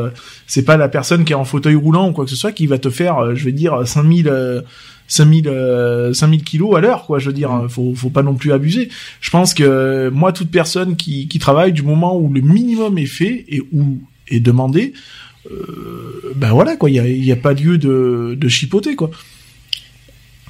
c'est 0.47 0.63
pas 0.63 0.77
la 0.77 0.89
personne 0.89 1.25
qui 1.25 1.33
est 1.33 1.35
en 1.35 1.45
fauteuil 1.45 1.75
roulant 1.75 2.09
ou 2.09 2.11
quoi 2.11 2.25
que 2.25 2.31
ce 2.31 2.35
soit 2.37 2.51
qui 2.59 2.67
va 2.67 2.77
te 2.77 2.89
faire, 2.89 3.35
je 3.37 3.45
vais 3.45 3.53
dire, 3.53 3.87
5000 3.87 4.29
5000 5.07 5.47
euh, 5.47 6.13
5000 6.13 6.43
kilos 6.43 6.75
à 6.75 6.81
l'heure 6.81 7.05
quoi 7.05 7.17
je 7.17 7.27
veux 7.27 7.33
dire 7.33 7.51
mm. 7.51 7.69
faut 7.69 7.93
faut 7.95 8.09
pas 8.09 8.21
non 8.21 8.35
plus 8.35 8.53
abuser. 8.53 8.89
Je 9.19 9.29
pense 9.31 9.53
que 9.53 10.09
moi 10.09 10.31
toute 10.31 10.51
personne 10.51 10.95
qui 10.97 11.27
qui 11.27 11.39
travaille 11.39 11.73
du 11.73 11.81
moment 11.81 12.17
où 12.17 12.31
le 12.31 12.41
minimum 12.41 12.97
est 12.97 13.05
fait 13.05 13.45
et 13.49 13.61
où 13.73 13.99
est 14.27 14.39
demandé 14.39 14.93
euh, 15.49 16.33
ben 16.35 16.51
voilà 16.51 16.75
quoi 16.75 16.89
il 16.89 16.97
y 16.97 16.99
a 16.99 17.07
il 17.07 17.25
y 17.25 17.31
a 17.31 17.37
pas 17.37 17.53
lieu 17.53 17.77
de 17.77 18.37
de 18.39 18.47
chipoter 18.47 18.95
quoi. 18.95 19.09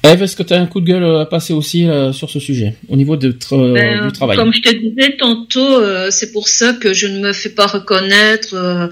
Eve, 0.02 0.22
est-ce 0.22 0.34
que 0.34 0.42
tu 0.42 0.54
as 0.54 0.60
un 0.60 0.66
coup 0.66 0.80
de 0.80 0.86
gueule 0.86 1.04
à 1.04 1.26
passer 1.26 1.52
aussi 1.52 1.86
euh, 1.86 2.12
sur 2.12 2.30
ce 2.30 2.40
sujet, 2.40 2.74
au 2.88 2.96
niveau 2.96 3.16
de 3.16 3.36
ben, 3.50 4.06
du 4.06 4.12
travail? 4.12 4.36
Comme 4.36 4.52
je 4.52 4.62
te 4.62 4.74
disais 4.74 5.16
tantôt, 5.18 5.60
euh, 5.60 6.10
c'est 6.10 6.32
pour 6.32 6.48
ça 6.48 6.72
que 6.72 6.94
je 6.94 7.06
ne 7.06 7.20
me 7.20 7.32
fais 7.34 7.50
pas 7.50 7.66
reconnaître 7.66 8.54
euh, 8.54 8.88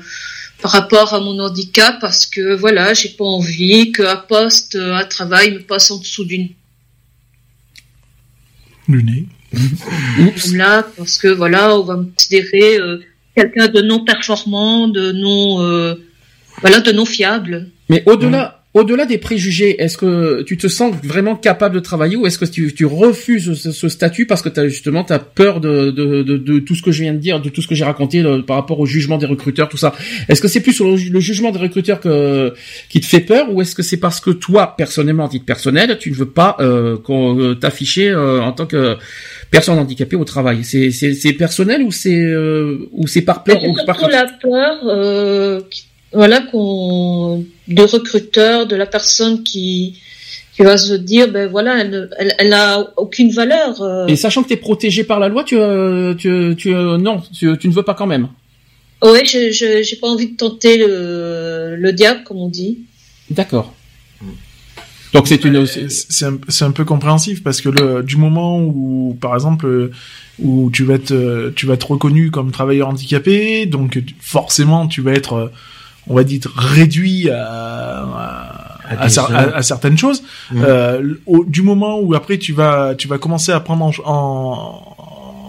par 0.61 0.73
rapport 0.73 1.15
à 1.15 1.21
mon 1.21 1.39
handicap 1.39 1.99
parce 2.01 2.27
que 2.27 2.55
voilà, 2.55 2.95
j'ai 2.95 3.11
pas 3.11 3.25
envie 3.25 3.93
qu'un 3.93 4.17
poste 4.17 4.77
à 4.77 5.05
travail 5.05 5.53
me 5.53 5.61
passe 5.61 5.91
en 5.91 5.99
dessous 5.99 6.25
d'une 6.25 6.49
du 8.89 9.05
nez. 9.05 9.27
là, 10.55 10.83
parce 10.97 11.19
que 11.19 11.29
voilà, 11.29 11.77
on 11.77 11.83
va 11.83 11.97
me 11.97 12.05
considérer 12.05 12.79
euh, 12.79 13.01
quelqu'un 13.35 13.69
de 13.69 13.81
non 13.83 14.05
performant, 14.05 14.89
de 14.89 15.13
non, 15.13 15.63
euh, 15.63 15.95
voilà, 16.61 16.81
de 16.81 16.93
non 16.93 17.05
fiable. 17.05 17.71
Mais 17.89 18.03
au-delà, 18.07 18.58
au-delà 18.75 19.07
des 19.07 19.19
préjugés, 19.19 19.81
est-ce 19.83 19.97
que 19.97 20.43
tu 20.43 20.57
te 20.59 20.69
sens 20.69 20.95
vraiment 21.03 21.37
capable 21.37 21.75
de 21.75 21.81
travailler 21.81 22.17
ou 22.17 22.27
est-ce 22.27 22.39
que 22.39 22.45
tu, 22.45 22.85
refuses 22.85 23.55
ce, 23.55 23.89
statut 23.89 24.27
parce 24.27 24.43
que 24.43 24.61
as 24.61 24.69
justement 24.69 25.05
as 25.07 25.19
peur 25.19 25.61
de, 25.61 25.91
de, 25.91 26.59
tout 26.59 26.75
ce 26.75 26.83
que 26.83 26.93
je 26.93 27.03
viens 27.03 27.15
de 27.15 27.19
dire, 27.19 27.41
de 27.41 27.49
tout 27.49 27.63
ce 27.63 27.67
que 27.67 27.75
j'ai 27.75 27.85
raconté 27.85 28.21
euh, 28.21 28.43
par 28.43 28.57
rapport 28.57 28.79
au 28.79 28.87
jugement 28.87 29.17
des 29.17 29.27
recruteurs, 29.27 29.69
tout 29.69 29.79
ça. 29.79 29.95
Est-ce 30.29 30.43
que 30.43 30.49
c'est 30.49 30.61
plus 30.61 30.79
le, 30.81 30.97
le, 31.11 31.21
jugement 31.21 31.51
des 31.51 31.59
recruteurs 31.59 31.99
que, 31.99 32.53
qui 32.89 33.01
te 33.01 33.07
fait 33.07 33.21
peur 33.21 33.53
ou 33.53 33.63
est-ce 33.63 33.75
que 33.75 33.83
c'est 33.83 33.97
parce 33.97 34.21
que 34.21 34.31
toi, 34.31 34.75
personnellement, 34.77 35.27
à 35.27 35.29
titre 35.29 35.47
personnel, 35.47 35.97
tu 35.99 36.11
ne 36.11 36.17
veux 36.17 36.29
pas 36.29 36.57
euh, 36.61 36.99
qu'on 36.99 37.39
euh, 37.39 37.55
t'afficher 37.55 38.09
euh, 38.11 38.41
en 38.41 38.53
tant 38.53 38.67
que 38.67 38.97
personne 39.51 39.79
handicapée 39.79 40.17
au 40.17 40.25
travail? 40.25 40.63
C'est 40.63 41.33
personnel 41.33 41.83
ou 41.83 41.91
c'est 41.91 42.35
ou 42.93 43.07
c'est 43.07 43.23
par 43.23 43.45
peur 43.45 43.65
ou 43.65 43.75
par 43.87 44.09
la 44.09 44.27
peur 44.43 45.65
voilà 46.13 46.41
qu'on 46.41 47.45
de 47.69 47.83
recruteur, 47.83 48.67
de 48.67 48.77
la 48.77 48.87
personne 48.87 49.43
qui 49.43 49.99
qui 50.55 50.63
va 50.65 50.77
se 50.77 50.95
dire 50.95 51.31
ben 51.31 51.49
voilà 51.49 51.81
elle 51.81 52.11
elle, 52.19 52.35
elle 52.39 52.53
a 52.53 52.93
aucune 52.97 53.31
valeur. 53.31 53.81
Euh. 53.83 54.07
Et 54.07 54.17
sachant 54.17 54.43
que 54.43 54.49
tu 54.49 54.55
es 54.55 54.57
protégé 54.57 55.05
par 55.05 55.21
la 55.21 55.29
loi, 55.29 55.45
tu 55.45 55.57
euh, 55.57 56.15
tu 56.15 56.55
tu 56.57 56.75
euh, 56.75 56.99
non, 56.99 57.23
tu, 57.33 57.57
tu, 57.59 57.69
ne 57.69 57.73
veux 57.73 57.83
pas 57.83 57.95
quand 57.95 58.07
même. 58.07 58.29
Oui, 59.05 59.21
je 59.25 59.83
j'ai 59.83 59.97
pas 59.97 60.09
envie 60.09 60.33
de 60.33 60.37
tenter 60.37 60.79
le 60.79 61.77
le 61.77 61.93
diable 61.93 62.25
comme 62.25 62.39
on 62.39 62.49
dit. 62.49 62.81
D'accord. 63.31 63.75
Donc 65.13 65.27
c'est 65.29 65.45
une 65.45 65.65
c'est 65.67 66.27
un, 66.27 66.39
un, 66.61 66.71
peu 66.71 66.85
compréhensif 66.85 67.43
parce 67.43 67.61
que 67.61 67.71
le 67.71 68.03
du 68.03 68.17
moment 68.17 68.61
où 68.61 69.17
par 69.19 69.35
exemple 69.35 69.91
où 70.39 70.71
tu 70.71 70.85
vas 70.85 70.95
être 70.95 71.53
tu 71.55 71.67
vas 71.67 71.75
être 71.75 71.91
reconnu 71.91 72.31
comme 72.31 72.51
travailleur 72.51 72.89
handicapé 72.89 73.65
donc 73.65 73.99
forcément 74.21 74.87
tu 74.87 75.01
vas 75.01 75.13
être 75.13 75.51
on 76.09 76.15
va 76.15 76.25
dire 76.25 76.41
réduit 76.57 77.31
à, 77.31 78.07
à, 78.89 79.63
certaines 79.63 79.99
choses. 79.99 80.23
Mmh. 80.51 80.63
Euh, 80.67 81.15
du 81.47 81.63
moment 81.63 82.01
où 82.01 82.15
après 82.15 82.39
tu 82.39 82.53
vas 82.53 82.95
tu 82.97 83.09
vas 83.09 83.19
commencer 83.19 83.53
à 83.53 83.61
prendre 83.61 83.85
en, 83.85 83.93
en, 84.05 84.88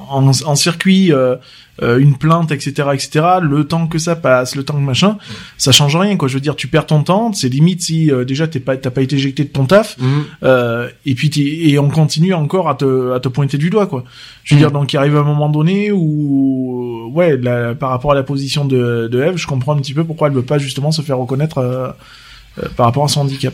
en 0.10 0.56
circuit 0.56 1.14
euh, 1.14 1.36
euh, 1.82 1.98
une 1.98 2.18
plainte, 2.18 2.52
etc., 2.52 2.90
etc. 2.94 3.26
Le 3.42 3.64
temps 3.64 3.88
que 3.88 4.00
ça 4.00 4.18
passe, 4.18 4.56
le 4.56 4.64
temps 4.64 4.74
que 4.74 4.82
machin, 4.82 5.18
ça 5.58 5.72
change 5.72 5.96
rien, 5.96 6.18
quoi. 6.18 6.28
Je 6.28 6.34
veux 6.34 6.42
dire, 6.42 6.58
tu 6.58 6.68
perds 6.68 6.88
ton 6.88 7.04
temps. 7.04 7.32
C'est 7.32 7.48
limite 7.48 7.82
si 7.82 8.12
euh, 8.12 8.26
déjà 8.26 8.48
t'es 8.48 8.60
pas, 8.60 8.76
t'as 8.76 8.90
pas 8.90 9.02
été 9.02 9.16
éjecté 9.16 9.46
de 9.46 9.50
ton 9.50 9.66
taf, 9.66 9.96
euh, 10.44 10.90
et 11.06 11.16
puis 11.16 11.32
et 11.38 11.80
on 11.80 11.90
continue 11.90 12.34
encore 12.34 12.68
à 12.68 12.76
te, 12.76 13.14
à 13.14 13.22
te 13.22 13.30
pointer 13.30 13.58
du 13.58 13.70
doigt, 13.70 13.88
quoi. 13.88 14.04
Je 14.44 14.56
veux 14.56 14.60
mm. 14.60 14.64
dire, 14.64 14.72
donc 14.72 14.92
il 14.92 14.98
arrive 14.98 15.16
un 15.16 15.24
moment 15.24 15.48
donné 15.48 15.92
où, 15.94 17.12
ouais, 17.14 17.38
par 17.76 17.92
rapport 17.92 18.12
à 18.12 18.16
la 18.16 18.24
position 18.24 18.66
de, 18.66 19.08
de 19.10 19.22
Eve, 19.22 19.38
je 19.38 19.48
comprends 19.48 19.74
un 19.74 19.80
petit 19.80 19.94
peu 19.94 20.04
pourquoi 20.04 20.28
elle 20.28 20.34
veut 20.34 20.42
pas 20.42 20.58
justement 20.58 20.92
se 20.92 21.02
faire 21.02 21.18
reconnaître 21.18 21.96
par 22.76 22.88
rapport 22.88 23.06
à 23.06 23.08
son 23.08 23.22
handicap. 23.22 23.54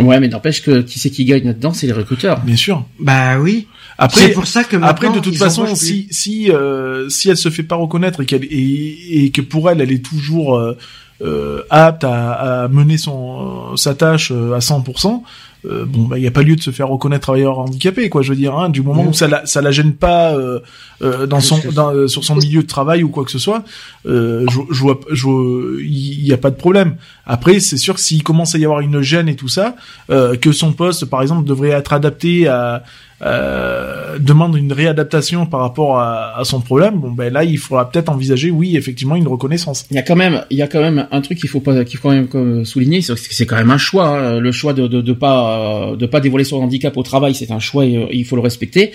Ouais, 0.00 0.20
mais 0.20 0.28
n'empêche 0.28 0.62
que 0.62 0.82
qui 0.82 0.98
c'est 0.98 1.10
qui 1.10 1.24
gagne 1.24 1.44
là-dedans, 1.44 1.72
c'est 1.72 1.86
les 1.86 1.92
recruteurs. 1.92 2.40
Bien 2.40 2.56
sûr. 2.56 2.84
Bah 2.98 3.38
oui. 3.38 3.68
Après, 3.98 4.20
c'est 4.20 4.32
pour 4.32 4.46
ça 4.46 4.64
que 4.64 4.76
après 4.82 5.10
de 5.10 5.20
toute 5.20 5.36
façon, 5.36 5.74
si 5.74 6.08
si 6.10 6.50
euh, 6.50 7.08
si 7.08 7.30
elle 7.30 7.36
se 7.36 7.50
fait 7.50 7.62
pas 7.62 7.76
reconnaître 7.76 8.22
et 8.22 8.26
qu'elle 8.26 8.44
et, 8.44 9.24
et, 9.24 9.30
que 9.30 9.40
pour 9.40 9.70
elle, 9.70 9.80
elle 9.80 9.92
est 9.92 10.04
toujours 10.04 10.56
euh, 10.56 10.76
euh 11.22 11.62
apte 11.70 12.04
à, 12.04 12.64
à, 12.64 12.68
mener 12.68 12.98
son 12.98 13.76
sa 13.76 13.94
tâche 13.94 14.32
euh, 14.32 14.54
à 14.54 14.58
100%, 14.58 15.22
euh, 15.64 15.84
bon 15.86 16.02
bah 16.08 16.18
il 16.18 16.24
y 16.24 16.26
a 16.26 16.32
pas 16.32 16.42
lieu 16.42 16.56
de 16.56 16.60
se 16.60 16.72
faire 16.72 16.88
reconnaître 16.88 17.22
travailleur 17.22 17.60
handicapé 17.60 18.08
quoi 18.08 18.22
je 18.22 18.30
veux 18.30 18.36
dire 18.36 18.58
hein, 18.58 18.68
du 18.68 18.82
moment 18.82 19.06
où 19.06 19.12
ça 19.12 19.28
la, 19.28 19.46
ça 19.46 19.62
la 19.62 19.70
gêne 19.70 19.92
pas 19.92 20.34
euh, 20.34 20.58
euh 21.02 21.26
dans 21.28 21.38
son 21.38 21.60
dans, 21.72 22.08
sur 22.08 22.24
son 22.24 22.34
milieu 22.34 22.62
de 22.62 22.66
travail 22.66 23.04
ou 23.04 23.08
quoi 23.08 23.24
que 23.24 23.30
ce 23.30 23.38
soit 23.38 23.62
euh, 24.04 24.44
je, 24.50 24.58
je 24.72 24.80
vois 24.80 24.98
je 25.12 25.80
il 25.80 26.26
y 26.26 26.32
a 26.32 26.36
pas 26.36 26.50
de 26.50 26.56
problème. 26.56 26.96
Après 27.26 27.60
c'est 27.60 27.76
sûr 27.76 27.94
que 27.94 28.00
s'il 28.00 28.24
commence 28.24 28.56
à 28.56 28.58
y 28.58 28.64
avoir 28.64 28.80
une 28.80 29.02
gêne 29.02 29.28
et 29.28 29.36
tout 29.36 29.46
ça 29.46 29.76
euh, 30.10 30.36
que 30.36 30.50
son 30.50 30.72
poste 30.72 31.04
par 31.04 31.22
exemple 31.22 31.46
devrait 31.46 31.70
être 31.70 31.92
adapté 31.92 32.48
à 32.48 32.82
euh, 33.24 34.18
demande 34.18 34.56
une 34.56 34.72
réadaptation 34.72 35.46
par 35.46 35.60
rapport 35.60 35.98
à, 35.98 36.38
à, 36.38 36.44
son 36.44 36.60
problème, 36.60 36.98
bon 36.98 37.12
ben 37.12 37.32
là 37.32 37.44
il 37.44 37.56
faudra 37.56 37.88
peut-être 37.88 38.08
envisager, 38.08 38.50
oui 38.50 38.76
effectivement 38.76 39.14
une 39.14 39.28
reconnaissance. 39.28 39.86
Il 39.90 39.96
y 39.96 39.98
a 39.98 40.02
quand 40.02 40.16
même, 40.16 40.44
il 40.50 40.58
y 40.58 40.62
a 40.62 40.66
quand 40.66 40.80
même 40.80 41.06
un 41.10 41.20
truc 41.20 41.38
qu'il 41.38 41.48
faut 41.48 41.60
pas, 41.60 41.84
qu'il 41.84 41.98
faut 42.00 42.08
quand 42.08 42.40
même 42.40 42.64
souligner, 42.64 43.00
c'est 43.00 43.16
c'est 43.16 43.46
quand 43.46 43.56
même 43.56 43.70
un 43.70 43.78
choix, 43.78 44.08
hein, 44.08 44.40
le 44.40 44.50
choix 44.50 44.72
de, 44.72 44.88
de, 44.88 45.00
de 45.00 45.12
pas 45.12 45.92
de 45.96 46.06
pas 46.06 46.18
dévoiler 46.18 46.44
son 46.44 46.56
handicap 46.56 46.96
au 46.96 47.04
travail, 47.04 47.34
c'est 47.34 47.52
un 47.52 47.60
choix 47.60 47.84
et 47.84 47.96
euh, 47.96 48.06
il 48.10 48.24
faut 48.24 48.34
le 48.34 48.42
respecter. 48.42 48.92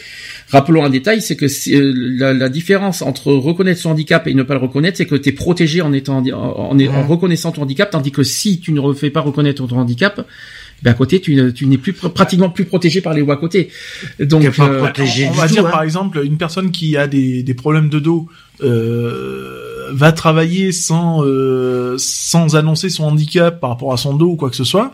Rappelons 0.49 0.83
un 0.83 0.89
détail, 0.89 1.21
c'est 1.21 1.37
que 1.37 1.45
euh, 1.45 1.93
la, 1.95 2.33
la, 2.33 2.49
différence 2.49 3.01
entre 3.01 3.31
reconnaître 3.31 3.79
son 3.79 3.91
handicap 3.91 4.27
et 4.27 4.33
ne 4.33 4.43
pas 4.43 4.55
le 4.55 4.59
reconnaître, 4.59 4.97
c'est 4.97 5.05
que 5.05 5.15
tu 5.15 5.29
es 5.29 5.31
protégé 5.31 5.81
en 5.81 5.93
étant 5.93 6.17
en, 6.17 6.77
en, 6.77 6.79
en 6.79 7.07
reconnaissant 7.07 7.51
ton 7.51 7.61
handicap, 7.61 7.89
tandis 7.89 8.11
que 8.11 8.23
si 8.23 8.59
tu 8.59 8.73
ne 8.73 8.79
refais 8.81 9.09
pas 9.09 9.21
reconnaître 9.21 9.65
ton 9.65 9.77
handicap, 9.77 10.25
ben 10.83 10.91
à 10.91 10.93
côté 10.93 11.19
tu, 11.19 11.35
n'es 11.35 11.77
plus 11.77 11.93
pratiquement 11.93 12.49
plus 12.49 12.65
protégé 12.65 13.01
par 13.01 13.13
les 13.13 13.21
lois 13.21 13.35
à 13.35 13.37
côté. 13.37 13.69
Donc 14.19 14.45
euh, 14.45 14.51
on 14.59 15.31
va 15.31 15.47
dire 15.47 15.65
hein. 15.65 15.71
par 15.71 15.83
exemple 15.83 16.21
une 16.23 16.37
personne 16.37 16.71
qui 16.71 16.97
a 16.97 17.07
des, 17.07 17.43
des 17.43 17.53
problèmes 17.53 17.89
de 17.89 17.99
dos 17.99 18.27
euh, 18.61 19.89
va 19.91 20.11
travailler 20.11 20.71
sans 20.71 21.23
euh, 21.23 21.95
sans 21.97 22.55
annoncer 22.55 22.89
son 22.89 23.05
handicap 23.05 23.59
par 23.59 23.71
rapport 23.71 23.93
à 23.93 23.97
son 23.97 24.13
dos 24.13 24.31
ou 24.31 24.35
quoi 24.35 24.49
que 24.49 24.55
ce 24.55 24.63
soit 24.63 24.93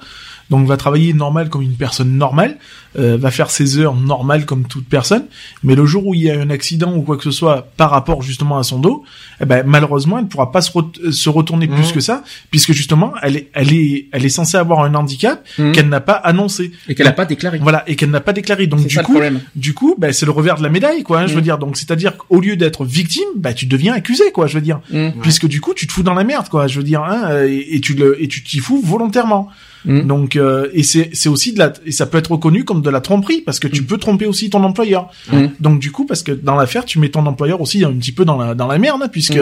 donc 0.54 0.68
va 0.68 0.78
travailler 0.78 1.14
normal 1.14 1.50
comme 1.50 1.64
une 1.64 1.74
personne 1.74 2.16
normale, 2.16 2.58
euh, 3.00 3.18
va 3.18 3.32
faire 3.32 3.50
ses 3.50 3.80
heures 3.80 3.96
normales 3.96 4.46
comme 4.46 4.66
toute 4.68 4.88
personne, 4.88 5.26
mais 5.64 5.74
le 5.74 5.84
jour 5.84 6.06
où 6.06 6.14
il 6.14 6.22
y 6.22 6.30
a 6.30 6.40
un 6.40 6.52
accident 6.52 6.94
ou 6.96 7.02
quoi 7.02 7.18
que 7.18 7.24
ce 7.24 7.32
soit 7.32 7.70
par 7.76 7.90
rapport 7.90 8.22
justement 8.22 8.60
à 8.60 8.64
son 8.64 8.78
dos, 8.78 9.04
eh 9.42 9.46
ben 9.46 9.64
malheureusement 9.66 10.20
elle 10.20 10.26
ne 10.26 10.30
pourra 10.30 10.52
pas 10.52 10.62
se, 10.62 10.72
se 11.10 11.30
retourner 11.30 11.68
plus 11.68 11.90
mmh. 11.90 11.94
que 11.94 12.02
ça, 12.02 12.24
puisque 12.52 12.72
justement 12.72 13.14
elle 13.24 13.38
est 13.38 13.50
elle 13.54 13.74
est 13.74 14.10
elle 14.12 14.24
est 14.26 14.30
censée 14.30 14.58
avoir 14.58 14.82
un 14.82 14.94
handicap 14.94 15.44
mmh. 15.58 15.72
qu'elle 15.72 15.90
n'a 15.90 16.02
pas 16.02 16.14
annoncé 16.14 16.72
et 16.88 16.94
qu'elle 16.94 17.08
n'a 17.08 17.14
pas 17.14 17.26
déclaré. 17.26 17.58
Voilà 17.58 17.84
et 17.88 17.96
qu'elle 17.96 18.12
n'a 18.12 18.22
pas 18.22 18.34
déclaré. 18.34 18.68
Donc 18.68 18.86
du 18.86 19.00
coup, 19.00 19.18
du 19.56 19.74
coup, 19.74 19.96
ben, 19.98 20.14
c'est 20.14 20.28
le 20.28 20.32
revers 20.32 20.58
de 20.58 20.64
la 20.64 20.70
médaille 20.70 21.02
quoi. 21.02 21.22
Hein, 21.22 21.26
Je 21.26 21.34
veux 21.34 21.40
mmh. 21.40 21.44
dire 21.44 21.58
donc 21.58 21.78
c'est-à-dire 21.78 22.16
qu'au 22.16 22.40
lieu 22.40 22.58
d'être 22.58 22.86
victime, 22.86 23.32
bah 23.38 23.56
tu 23.56 23.66
deviens 23.66 23.96
accusé 23.96 24.32
quoi. 24.32 24.46
Je 24.46 24.54
veux 24.54 24.62
dire 24.62 24.82
puisque 25.24 25.48
du 25.48 25.62
coup 25.62 25.74
tu 25.74 25.88
te 25.88 25.94
fous 25.94 26.04
dans 26.04 26.14
la 26.14 26.24
merde 26.24 26.48
quoi. 26.48 26.68
Je 26.68 26.78
veux 26.78 26.86
dire 26.86 27.02
hein, 27.02 27.44
et, 27.44 27.76
et 27.76 27.82
tu 27.82 27.96
le 27.96 28.22
et 28.22 28.28
tu 28.28 28.44
t'y 28.44 28.60
fous 28.60 28.80
volontairement. 28.86 29.50
Mm. 29.86 30.02
Donc 30.08 30.36
euh, 30.36 30.70
et 30.74 30.84
c'est 30.84 31.10
c'est 31.14 31.30
aussi 31.30 31.54
de 31.54 31.60
la 31.60 31.74
et 31.86 31.92
ça 31.92 32.06
peut 32.06 32.18
être 32.18 32.32
reconnu 32.32 32.64
comme 32.64 32.82
de 32.82 32.90
la 32.90 33.02
tromperie 33.02 33.42
parce 33.42 33.60
que 33.60 33.68
tu 33.68 33.82
mm. 33.82 33.86
peux 33.86 33.98
tromper 33.98 34.26
aussi 34.26 34.50
ton 34.50 34.64
employeur. 34.64 35.10
Mm. 35.32 35.46
Donc 35.60 35.80
du 35.80 35.92
coup 35.92 36.06
parce 36.06 36.24
que 36.24 36.32
dans 36.32 36.56
l'affaire 36.56 36.86
tu 36.86 37.00
mets 37.00 37.10
ton 37.10 37.26
employeur 37.26 37.62
aussi 37.62 37.84
un 37.84 37.94
petit 37.94 38.12
peu 38.12 38.26
dans 38.26 38.38
la 38.38 38.56
dans 38.56 38.68
la 38.68 38.78
merde 38.78 39.02
hein, 39.04 39.10
puisque 39.12 39.40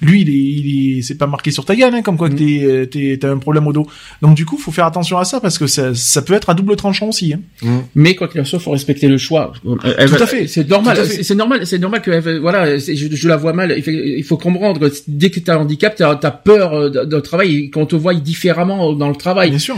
lui 0.00 0.22
il 0.22 0.28
est 0.28 0.32
il 0.32 0.98
est 0.98 1.02
c'est 1.02 1.16
pas 1.16 1.26
marqué 1.26 1.50
sur 1.50 1.64
ta 1.64 1.76
gueule 1.76 1.94
hein, 1.94 2.02
comme 2.02 2.16
quoi 2.16 2.28
que 2.28 2.34
t'es 2.34 2.86
t'es 2.86 3.18
t'as 3.20 3.30
un 3.30 3.38
problème 3.38 3.66
au 3.66 3.72
dos. 3.72 3.86
Donc 4.22 4.34
du 4.34 4.44
coup 4.44 4.56
faut 4.56 4.72
faire 4.72 4.86
attention 4.86 5.18
à 5.18 5.24
ça 5.24 5.40
parce 5.40 5.58
que 5.58 5.66
ça 5.66 5.94
ça 5.94 6.22
peut 6.22 6.34
être 6.34 6.50
à 6.50 6.54
double 6.54 6.76
tranchant 6.76 7.08
aussi. 7.08 7.34
Hein. 7.34 7.82
Mais 7.94 8.14
quoi 8.14 8.28
qu'il 8.28 8.40
en 8.40 8.44
soit 8.44 8.58
faut 8.58 8.70
respecter 8.70 9.08
le 9.08 9.18
choix. 9.18 9.52
Tout 9.62 9.78
à 9.84 10.26
fait. 10.26 10.46
C'est 10.46 10.68
normal 10.68 10.98
c'est 11.06 11.34
normal 11.34 11.66
c'est 11.66 11.78
normal 11.78 12.02
que 12.02 12.38
voilà 12.38 12.78
je, 12.78 12.92
je, 12.94 13.28
la 13.28 13.36
vois 13.36 13.52
mal 13.52 13.74
il 13.76 14.24
faut, 14.24 14.36
comprendre 14.36 14.90
dès 15.06 15.30
que 15.30 15.40
t'as 15.40 15.56
un 15.56 15.58
handicap 15.58 15.94
t'as 15.94 16.10
as 16.10 16.30
peur 16.30 16.90
de 16.90 17.20
travail 17.20 17.70
qu'on 17.70 17.86
te 17.86 17.96
voit 17.96 18.14
différemment 18.14 18.92
dans 18.92 19.08
le 19.08 19.16
travail. 19.16 19.57
Bien 19.58 19.64
sûr. 19.64 19.76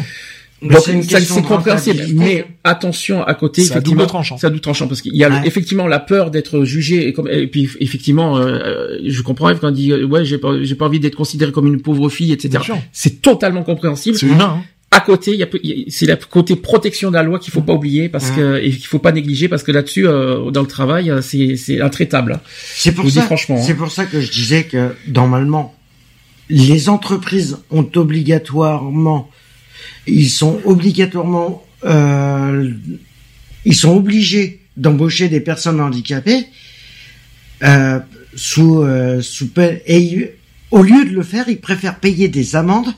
Donc 0.62 0.82
c'est 0.82 1.43
compréhensible, 1.43 2.02
mais 2.15 2.47
attention 2.65 3.23
à 3.23 3.35
côté. 3.35 3.62
C'est 3.62 3.77
à 3.77 3.81
double 3.81 4.07
tranchant. 4.07 4.36
C'est 4.36 4.47
à 4.47 4.51
double 4.51 4.61
tranchant 4.61 4.89
parce 4.89 5.01
qu'il 5.01 5.16
y 5.16 5.24
a 5.24 5.44
effectivement 5.47 5.86
la 5.86 5.98
peur 5.98 6.31
d'être 6.31 6.65
jugé 6.65 7.09
et, 7.09 7.12
comme, 7.12 7.28
et 7.28 7.47
puis 7.47 7.69
effectivement, 7.81 8.36
euh, 8.39 8.98
je 9.07 9.23
comprends 9.23 9.55
quand 9.55 9.69
on 9.69 9.70
dit 9.70 9.93
euh, 9.93 10.05
ouais 10.05 10.24
j'ai 10.24 10.39
pas 10.39 10.62
j'ai 10.62 10.74
pas 10.74 10.86
envie 10.86 11.01
d'être 11.01 11.16
considéré 11.16 11.52
comme 11.52 11.66
une 11.66 11.81
pauvre 11.81 12.09
fille, 12.11 12.32
etc. 12.32 12.65
C'est 12.93 13.23
totalement 13.23 13.62
compréhensible. 13.62 14.16
C'est 14.16 14.27
humain. 14.27 14.59
Hein. 14.59 14.65
À 14.93 15.01
côté, 15.01 15.32
il 15.32 15.39
y 15.39 15.44
a, 15.44 15.47
c'est 15.89 16.07
la 16.07 16.16
côté 16.16 16.57
protection 16.57 17.11
de 17.11 17.15
la 17.15 17.23
loi 17.23 17.39
qu'il 17.39 17.52
faut 17.52 17.62
pas 17.62 17.74
oublier 17.74 18.09
parce 18.09 18.32
que 18.32 18.59
et 18.59 18.70
qu'il 18.70 18.86
faut 18.86 18.98
pas 18.98 19.12
négliger 19.12 19.48
parce 19.48 19.62
que 19.62 19.70
là-dessus, 19.70 20.07
euh, 20.07 20.51
dans 20.51 20.62
le 20.62 20.66
travail, 20.66 21.12
c'est 21.23 21.57
c'est 21.57 21.81
intraitable. 21.81 22.40
C'est 22.74 22.93
pour 22.93 23.09
ça. 23.09 23.23
Franchement, 23.23 23.57
hein. 23.57 23.65
c'est 23.65 23.74
pour 23.74 23.90
ça 23.90 24.05
que 24.05 24.20
je 24.20 24.31
disais 24.31 24.65
que 24.65 24.94
normalement, 25.07 25.74
les 26.51 26.89
entreprises 26.89 27.59
ont 27.70 27.89
obligatoirement 27.94 29.31
ils 30.11 30.31
sont 30.31 30.61
obligatoirement, 30.65 31.65
euh, 31.85 32.73
ils 33.65 33.74
sont 33.74 33.97
obligés 33.97 34.61
d'embaucher 34.77 35.28
des 35.28 35.41
personnes 35.41 35.81
handicapées 35.81 36.47
euh, 37.62 38.01
sous 38.35 38.82
euh, 38.82 39.20
sous 39.20 39.49
peine 39.49 39.81
au 40.70 40.82
lieu 40.82 41.05
de 41.05 41.10
le 41.10 41.22
faire, 41.22 41.48
ils 41.48 41.60
préfèrent 41.60 41.98
payer 41.98 42.28
des 42.28 42.56
amendes 42.56 42.92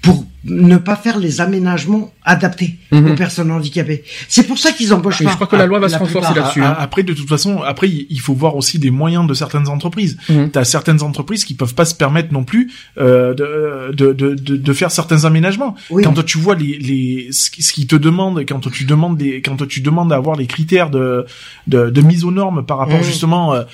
pour 0.00 0.24
ne 0.44 0.76
pas 0.76 0.96
faire 0.96 1.18
les 1.18 1.40
aménagements 1.40 2.12
adaptés 2.24 2.76
mhm. 2.92 3.10
aux 3.10 3.14
personnes 3.14 3.50
handicapées. 3.50 4.04
C'est 4.28 4.46
pour 4.46 4.58
ça 4.58 4.72
qu'ils 4.72 4.94
embauchent 4.94 5.22
pas. 5.22 5.30
Je 5.30 5.34
crois 5.34 5.46
que 5.46 5.56
la 5.56 5.66
loi 5.66 5.78
va 5.78 5.88
se 5.88 5.96
renforcer 5.96 6.32
là-dessus. 6.34 6.62
Hein. 6.62 6.76
Après, 6.78 7.02
de 7.02 7.12
toute 7.12 7.28
façon, 7.28 7.60
après, 7.62 7.88
il 7.88 8.20
faut 8.20 8.34
voir 8.34 8.56
aussi 8.56 8.78
des 8.78 8.90
moyens 8.90 9.26
de 9.26 9.34
certaines 9.34 9.68
entreprises. 9.68 10.16
Mhm. 10.28 10.50
Tu 10.52 10.58
as 10.58 10.64
certaines 10.64 11.02
entreprises 11.02 11.44
qui 11.44 11.54
peuvent 11.54 11.74
pas 11.74 11.84
se 11.84 11.94
permettre 11.94 12.32
non 12.32 12.44
plus 12.44 12.70
euh, 12.98 13.34
de, 13.34 13.92
de, 13.92 14.12
de, 14.12 14.56
de, 14.56 14.72
faire 14.72 14.90
certains 14.90 15.24
aménagements. 15.24 15.74
Quand 15.90 16.24
tu 16.24 16.38
vois 16.38 16.54
les, 16.54 16.78
les 16.78 17.28
ce 17.32 17.50
qu'ils 17.50 17.86
te 17.86 17.96
demandent, 17.96 18.44
quand 18.48 18.70
tu 18.70 18.84
demandes 18.84 19.16
des, 19.16 19.42
quand 19.42 19.66
tu 19.66 19.80
demandes 19.80 20.10
d'avoir 20.10 20.36
les 20.36 20.46
critères 20.46 20.90
de, 20.90 21.26
de, 21.66 21.90
de 21.90 22.00
mise 22.00 22.24
aux 22.24 22.30
normes 22.30 22.64
par 22.64 22.78
rapport 22.78 22.98
mhm. 22.98 23.04
justement 23.04 23.54
euh, 23.54 23.64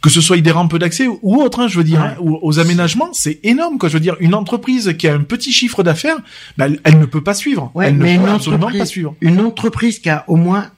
que 0.00 0.10
ce 0.10 0.20
soit 0.20 0.40
des 0.40 0.50
rampes 0.50 0.76
d'accès 0.78 1.06
ou 1.08 1.42
autre, 1.42 1.60
hein, 1.60 1.68
je 1.68 1.76
veux 1.76 1.84
dire, 1.84 2.00
hein, 2.00 2.14
aux, 2.20 2.58
aménagements, 2.58 3.10
c'est 3.12 3.40
énorme, 3.42 3.78
quoi. 3.78 3.88
Je 3.88 3.94
veux 3.94 4.00
dire, 4.00 4.16
une 4.20 4.34
entreprise 4.34 4.94
qui 4.96 5.08
a 5.08 5.14
un 5.14 5.22
petit 5.22 5.52
chiffre 5.52 5.82
d'affaires, 5.82 6.18
bah, 6.56 6.66
elle, 6.84 6.98
ne 6.98 7.04
peut 7.04 7.22
pas 7.22 7.34
suivre. 7.34 7.72
elle 7.82 7.98
ne 7.98 8.18
peut 8.18 8.30
absolument 8.30 8.70
pas 8.70 8.86
suivre. 8.86 9.16
Une 9.20 9.40
entreprise 9.40 9.98
qui 9.98 10.08
a 10.08 10.24
au 10.28 10.36
moins, 10.36 10.70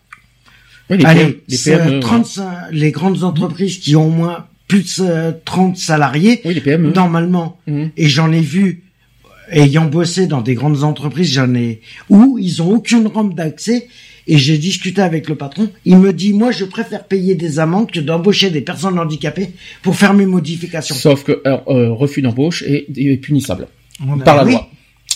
les, 0.88 1.04
allez, 1.04 1.42
les, 1.48 2.00
35, 2.00 2.46
les 2.72 2.90
grandes 2.90 3.22
entreprises 3.22 3.78
qui 3.78 3.94
ont 3.94 4.06
au 4.06 4.10
moins 4.10 4.46
plus 4.68 5.00
de 5.00 5.34
30 5.44 5.76
salariés, 5.76 6.40
oui, 6.44 6.54
les 6.54 6.60
PME. 6.60 6.92
normalement, 6.92 7.58
mmh. 7.66 7.86
et 7.96 8.08
j'en 8.08 8.32
ai 8.32 8.40
vu, 8.40 8.84
ayant 9.50 9.84
bossé 9.84 10.26
dans 10.26 10.40
des 10.40 10.54
grandes 10.54 10.84
entreprises, 10.84 11.32
j'en 11.32 11.54
ai, 11.54 11.82
où 12.08 12.38
ils 12.38 12.62
ont 12.62 12.70
aucune 12.70 13.06
rampe 13.06 13.34
d'accès 13.34 13.88
et 14.26 14.38
j'ai 14.38 14.58
discuté 14.58 15.02
avec 15.02 15.28
le 15.28 15.34
patron. 15.34 15.70
Il 15.84 15.98
me 15.98 16.12
dit, 16.12 16.32
moi, 16.32 16.50
je 16.50 16.64
préfère 16.64 17.04
payer 17.04 17.34
des 17.34 17.58
amendes 17.58 17.90
que 17.90 18.00
d'embaucher 18.00 18.50
des 18.50 18.60
personnes 18.60 18.98
handicapées 18.98 19.50
pour 19.82 19.96
faire 19.96 20.14
mes 20.14 20.26
modifications. 20.26 20.94
Sauf 20.94 21.24
que 21.24 21.42
euh, 21.46 21.92
refus 21.92 22.22
d'embauche 22.22 22.62
est, 22.66 23.16
punissable 23.20 23.66
par 24.24 24.36
la 24.36 24.44
loi. 24.44 24.70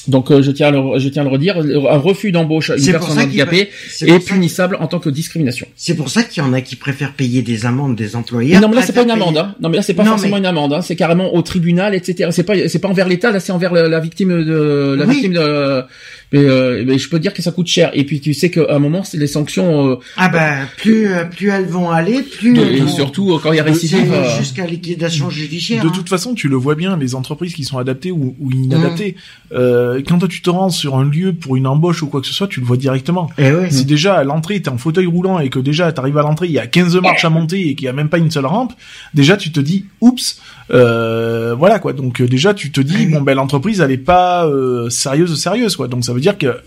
Donc 0.09 0.31
euh, 0.31 0.43
je 0.43 0.51
tiens 0.51 0.69
à 0.69 0.71
le, 0.71 0.99
je 0.99 1.09
tiens 1.09 1.23
à 1.23 1.25
le 1.25 1.31
redire, 1.31 1.57
un 1.59 1.99
refus 1.99 2.33
d'embauche 2.33 2.71
une 2.77 2.93
personne 2.93 3.19
handicapée 3.19 3.71
est, 4.03 4.19
punissable 4.19 4.77
en 4.81 4.87
tant 4.87 4.99
que 4.99 5.09
discrimination. 5.09 5.67
C'est 5.77 5.95
pour 5.95 6.11
ça 6.11 6.23
qu'il 6.23 6.43
y 6.43 6.47
en 6.47 6.53
a 6.53 6.61
qui 6.61 6.77
préfèrent 6.77 7.15
payer 7.15 7.43
des 7.43 7.65
amendes 7.65 7.97
des 7.97 8.17
employés. 8.17 8.59
Non 8.59 8.69
mais 8.69 8.77
là 8.77 8.83
c'est 8.83 8.93
pas 8.93 9.03
une 9.03 9.11
amende, 9.11 9.39
hein. 9.39 9.55
non 9.61 9.69
mais 9.69 9.79
là 9.79 9.83
c'est 9.83 9.95
pas 9.95 10.05
forcément 10.05 10.37
une 10.37 10.47
amende, 10.47 10.75
hein. 10.75 10.83
c'est 10.83 10.97
carrément 10.97 11.35
au 11.35 11.43
tribunal, 11.43 11.95
etc. 11.95 12.31
C'est 12.33 12.43
pas 12.43 12.69
c'est 12.69 12.79
pas 12.79 12.89
envers 12.89 13.09
l'État, 13.09 13.31
là 13.31 13.41
c'est 13.41 13.53
envers 13.53 13.73
la, 13.73 14.01
victime 14.01 14.45
de 14.45 14.97
la 14.99 15.07
victime 15.07 15.33
de. 15.33 15.85
Mais, 16.33 16.41
euh, 16.41 16.85
mais, 16.87 16.99
je 16.99 17.09
peux 17.09 17.19
dire 17.19 17.33
que 17.33 17.43
ça 17.43 17.53
coûte 17.53 17.67
cher. 17.67 17.91
Et 17.95 18.05
puis 18.05 18.21
tu 18.21 18.35
sais 18.35 18.51
qu'à 18.51 18.67
un 18.71 18.79
moment 18.79 19.05
c'est 19.05 19.19
les 19.19 19.27
sanctions. 19.27 19.91
Euh, 19.91 19.97
ah 20.17 20.29
ben 20.29 20.67
plus 20.77 21.09
plus 21.31 21.49
elles 21.49 21.67
vont 21.67 21.91
aller, 21.91 22.23
plus. 22.23 22.59
et 22.59 22.87
surtout 22.89 23.39
quand 23.43 23.53
il 23.53 23.57
y 23.57 23.61
a 23.61 23.65
récidive. 23.65 24.13
Jusqu'à 24.39 24.67
liquidation 24.67 25.31
judiciaire. 25.31 25.85
De 25.85 25.89
toute 25.89 26.01
hein. 26.01 26.11
façon 26.11 26.35
tu 26.35 26.49
le 26.49 26.57
vois 26.57 26.75
bien, 26.75 26.97
les 26.97 27.15
entreprises 27.15 27.55
qui 27.55 27.65
sont 27.65 27.79
adaptées 27.79 28.11
ou, 28.11 28.37
ou 28.41 28.51
inadaptées. 28.51 29.17
Mmh. 29.17 29.55
Euh, 29.55 30.03
quand 30.07 30.27
tu 30.27 30.43
te 30.43 30.51
rends 30.51 30.71
sur 30.71 30.97
un 30.97 31.05
lieu 31.05 31.33
pour 31.33 31.57
une 31.57 31.67
embauche 31.67 32.03
ou 32.03 32.09
quoi 32.09 32.21
que 32.21 32.27
ce 32.27 32.33
soit, 32.33 32.49
tu 32.49 32.61
le 32.61 32.67
vois 32.67 32.77
directement. 32.77 33.31
Et 33.39 33.49
eh 33.49 33.71
Si 33.71 33.85
déjà 33.85 34.17
à 34.17 34.25
l'entrée 34.25 34.61
t'es 34.61 34.69
en 34.69 34.79
fauteuil 34.79 35.07
roulant 35.07 35.39
et 35.39 35.51
que 35.51 35.59
déjà 35.59 35.93
t'arrives 35.93 36.19
à 36.19 36.23
l'entrée, 36.23 36.47
il 36.47 36.53
y 36.53 36.59
a 36.59 36.67
15 36.67 36.97
marches 36.97 37.25
à 37.25 37.31
monter 37.31 37.69
et 37.69 37.75
qu'il 37.75 37.87
y 37.87 37.89
a 37.89 37.93
même 37.93 38.09
pas 38.09 38.19
une 38.19 38.31
seule 38.31 38.47
rampe, 38.47 38.73
déjà 39.15 39.37
tu 39.37 39.53
te 39.53 39.61
dis 39.61 39.87
oups, 40.01 40.41
euh, 40.71 41.55
voilà 41.55 41.79
quoi. 41.79 41.93
Donc 41.93 42.21
euh, 42.21 42.29
déjà 42.29 42.55
tu 42.55 42.73
te 42.73 42.81
dis 42.81 43.07
bon 43.07 43.21
ben 43.21 43.35
l'entreprise 43.35 43.81
elle 43.81 43.91
est 43.91 43.99
pas 43.99 44.47
euh, 44.47 44.89
sérieuse 44.91 45.39
sérieuse 45.41 45.77
quoi. 45.77 45.89
Donc 45.89 46.05
ça 46.05 46.13
veut 46.13 46.21
dire 46.21 46.39
que 46.39 46.61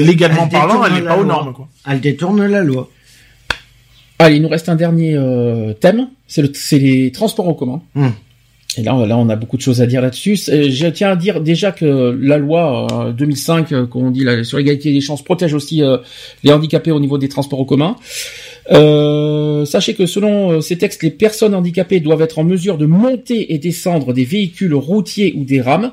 légalement 0.00 0.48
parlant, 0.48 0.84
elle 0.84 0.98
est 0.98 1.06
pas 1.06 1.16
aux 1.16 1.24
normes 1.24 1.52
quoi. 1.52 1.68
Elle 1.86 2.00
détourne 2.00 2.44
la 2.46 2.62
loi. 2.62 2.90
Allez, 4.18 4.36
il 4.36 4.42
nous 4.42 4.48
reste 4.48 4.68
un 4.68 4.74
dernier 4.74 5.16
thème, 5.80 6.08
c'est 6.26 6.42
le, 6.42 6.52
les 6.78 7.12
transports 7.12 7.48
en 7.48 7.54
commun. 7.54 7.82
Hum. 7.94 8.12
Et 8.78 8.82
là, 8.82 8.94
on 8.94 9.28
a 9.28 9.36
beaucoup 9.36 9.56
de 9.56 9.62
choses 9.62 9.82
à 9.82 9.86
dire 9.86 10.00
là-dessus. 10.00 10.36
Je 10.36 10.86
tiens 10.88 11.10
à 11.10 11.16
dire 11.16 11.40
déjà 11.40 11.72
que 11.72 12.16
la 12.20 12.38
loi 12.38 12.86
2005, 13.16 13.72
euh, 13.72 13.82
euh, 13.82 13.86
qu'on 13.86 14.10
dit 14.10 14.24
sur 14.44 14.58
l'égalité 14.58 14.92
des 14.92 15.00
chances, 15.00 15.22
protège 15.22 15.54
aussi 15.54 15.82
euh, 15.82 15.98
les 16.44 16.52
handicapés 16.52 16.92
au 16.92 17.00
niveau 17.00 17.18
des 17.18 17.28
transports 17.28 17.60
en 17.60 17.64
commun. 17.64 17.96
sachez 19.66 19.94
que 19.94 20.06
selon 20.06 20.60
ces 20.60 20.78
textes, 20.78 21.02
les 21.02 21.10
personnes 21.10 21.54
handicapées 21.54 22.00
doivent 22.00 22.22
être 22.22 22.38
en 22.38 22.44
mesure 22.44 22.78
de 22.78 22.86
monter 22.86 23.52
et 23.52 23.58
descendre 23.58 24.12
des 24.12 24.24
véhicules 24.24 24.74
routiers 24.74 25.34
ou 25.36 25.44
des 25.44 25.60
rames, 25.60 25.90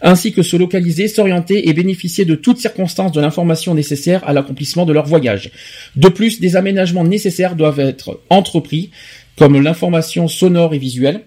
ainsi 0.00 0.32
que 0.32 0.42
se 0.42 0.56
localiser, 0.56 1.08
s'orienter 1.08 1.68
et 1.68 1.72
bénéficier 1.72 2.24
de 2.24 2.34
toutes 2.34 2.58
circonstances 2.58 3.12
de 3.12 3.20
l'information 3.20 3.74
nécessaire 3.74 4.26
à 4.26 4.32
l'accomplissement 4.32 4.86
de 4.86 4.92
leur 4.92 5.06
voyage. 5.06 5.50
De 5.96 6.08
plus, 6.08 6.40
des 6.40 6.56
aménagements 6.56 7.04
nécessaires 7.04 7.54
doivent 7.54 7.80
être 7.80 8.20
entrepris, 8.28 8.90
comme 9.36 9.60
l'information 9.60 10.28
sonore 10.28 10.74
et 10.74 10.78
visuelle, 10.78 11.22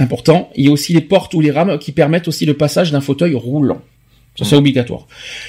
important. 0.00 0.50
Il 0.56 0.66
y 0.66 0.68
a 0.68 0.72
aussi 0.72 0.92
les 0.92 1.00
portes 1.00 1.34
ou 1.34 1.40
les 1.40 1.50
rames 1.50 1.78
qui 1.78 1.92
permettent 1.92 2.28
aussi 2.28 2.46
le 2.46 2.54
passage 2.54 2.92
d'un 2.92 3.00
fauteuil 3.00 3.34
roulant. 3.34 3.80
Ça 4.36 4.44
c'est 4.44 4.56
obligatoire. 4.56 5.06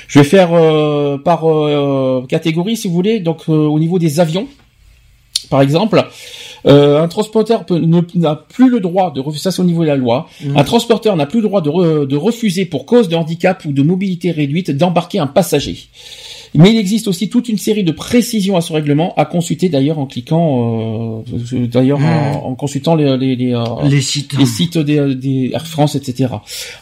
Je 0.07 0.19
vais 0.19 0.25
faire 0.25 0.53
euh, 0.53 1.17
par 1.17 1.49
euh, 1.49 2.25
catégorie 2.27 2.75
si 2.75 2.87
vous 2.87 2.93
voulez. 2.93 3.19
Donc 3.19 3.43
euh, 3.47 3.53
au 3.53 3.79
niveau 3.79 3.99
des 3.99 4.19
avions, 4.19 4.47
par 5.49 5.61
exemple, 5.61 6.03
un 6.65 7.07
transporteur 7.07 7.65
n'a 7.69 8.35
plus 8.35 8.69
le 8.69 8.79
droit 8.79 9.11
de 9.11 9.19
refuser, 9.19 9.43
ça 9.43 9.51
c'est 9.51 9.61
au 9.61 9.65
niveau 9.65 9.81
de 9.81 9.87
la 9.87 9.95
loi, 9.95 10.29
mmh. 10.43 10.57
un 10.57 10.63
transporteur 10.63 11.15
n'a 11.15 11.25
plus 11.25 11.41
le 11.41 11.47
droit 11.47 11.61
de, 11.61 12.05
de 12.05 12.15
refuser 12.15 12.65
pour 12.65 12.85
cause 12.85 13.09
de 13.09 13.15
handicap 13.15 13.65
ou 13.65 13.73
de 13.73 13.81
mobilité 13.81 14.31
réduite 14.31 14.71
d'embarquer 14.71 15.19
un 15.19 15.27
passager. 15.27 15.89
Mais 16.53 16.71
il 16.71 16.77
existe 16.77 17.07
aussi 17.07 17.29
toute 17.29 17.47
une 17.47 17.57
série 17.57 17.83
de 17.83 17.91
précisions 17.91 18.57
à 18.57 18.61
ce 18.61 18.73
règlement, 18.73 19.13
à 19.15 19.25
consulter 19.25 19.69
d'ailleurs 19.69 19.99
en 19.99 20.05
cliquant, 20.05 21.23
euh, 21.53 21.67
d'ailleurs 21.67 21.99
hmm. 21.99 22.35
en, 22.43 22.55
consultant 22.55 22.95
les, 22.95 23.17
les, 23.17 23.35
les, 23.35 23.53
euh, 23.53 23.63
les 23.87 24.01
sites, 24.01 24.37
les 24.37 24.45
sites 24.45 24.77
des, 24.77 25.15
des, 25.15 25.51
Air 25.53 25.65
France, 25.65 25.95
etc. 25.95 26.33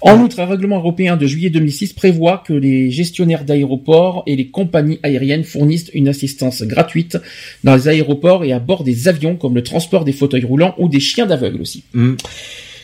En 0.01 0.19
outre, 0.21 0.39
un 0.39 0.45
règlement 0.45 0.77
européen 0.77 1.17
de 1.17 1.27
juillet 1.27 1.51
2006 1.51 1.93
prévoit 1.93 2.43
que 2.45 2.53
les 2.53 2.89
gestionnaires 2.89 3.45
d'aéroports 3.45 4.23
et 4.25 4.35
les 4.35 4.47
compagnies 4.47 4.99
aériennes 5.03 5.43
fournissent 5.43 5.91
une 5.93 6.07
assistance 6.07 6.63
gratuite 6.63 7.17
dans 7.63 7.75
les 7.75 7.87
aéroports 7.87 8.43
et 8.43 8.51
à 8.51 8.59
bord 8.59 8.83
des 8.83 9.07
avions, 9.07 9.35
comme 9.35 9.53
le 9.53 9.63
transport 9.63 10.03
des 10.03 10.13
fauteuils 10.13 10.45
roulants 10.45 10.73
ou 10.79 10.89
des 10.89 10.99
chiens 10.99 11.27
d'aveugle 11.27 11.61
aussi. 11.61 11.83
Hmm. 11.93 12.15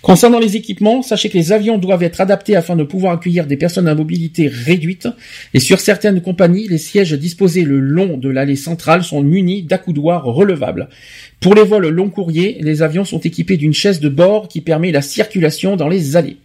Concernant 0.05 0.37
les 0.37 0.55
équipements, 0.55 1.01
sachez 1.01 1.29
que 1.29 1.37
les 1.37 1.51
avions 1.51 1.79
doivent 1.79 2.03
être 2.03 2.21
adaptés 2.21 2.55
afin 2.55 2.75
de 2.75 2.83
pouvoir 2.83 3.13
accueillir 3.13 3.47
des 3.47 3.57
personnes 3.57 3.87
à 3.87 3.95
mobilité 3.95 4.47
réduite. 4.47 5.07
Et 5.55 5.59
sur 5.59 5.79
certaines 5.79 6.21
compagnies, 6.21 6.67
les 6.67 6.77
sièges 6.77 7.13
disposés 7.13 7.63
le 7.63 7.79
long 7.79 8.15
de 8.15 8.29
l'allée 8.29 8.55
centrale 8.55 9.03
sont 9.03 9.23
munis 9.23 9.63
d'accoudoirs 9.63 10.23
relevables. 10.23 10.89
Pour 11.39 11.55
les 11.55 11.63
vols 11.63 11.87
long 11.87 12.11
courriers, 12.11 12.59
les 12.61 12.83
avions 12.83 13.03
sont 13.03 13.17
équipés 13.17 13.57
d'une 13.57 13.73
chaise 13.73 13.99
de 13.99 14.07
bord 14.07 14.47
qui 14.47 14.61
permet 14.61 14.91
la 14.91 15.01
circulation 15.01 15.75
dans 15.75 15.87
les 15.87 16.15
allées. 16.15 16.37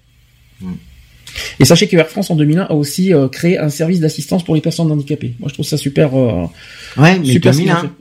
Et 1.59 1.67
sachez 1.67 1.87
que 1.87 1.99
Air 1.99 2.09
France 2.09 2.31
en 2.31 2.37
2001 2.37 2.63
a 2.63 2.73
aussi 2.73 3.13
euh, 3.13 3.29
créé 3.29 3.59
un 3.59 3.69
service 3.69 4.01
d'assistance 4.01 4.43
pour 4.43 4.55
les 4.55 4.63
personnes 4.63 4.91
handicapées. 4.91 5.35
Moi, 5.39 5.51
je 5.51 5.53
trouve 5.53 5.67
ça 5.67 5.77
super. 5.77 6.15
Euh, 6.15 6.47
ouais, 6.97 7.19
mais 7.19 7.27
super 7.27 7.53
2001. 7.53 7.93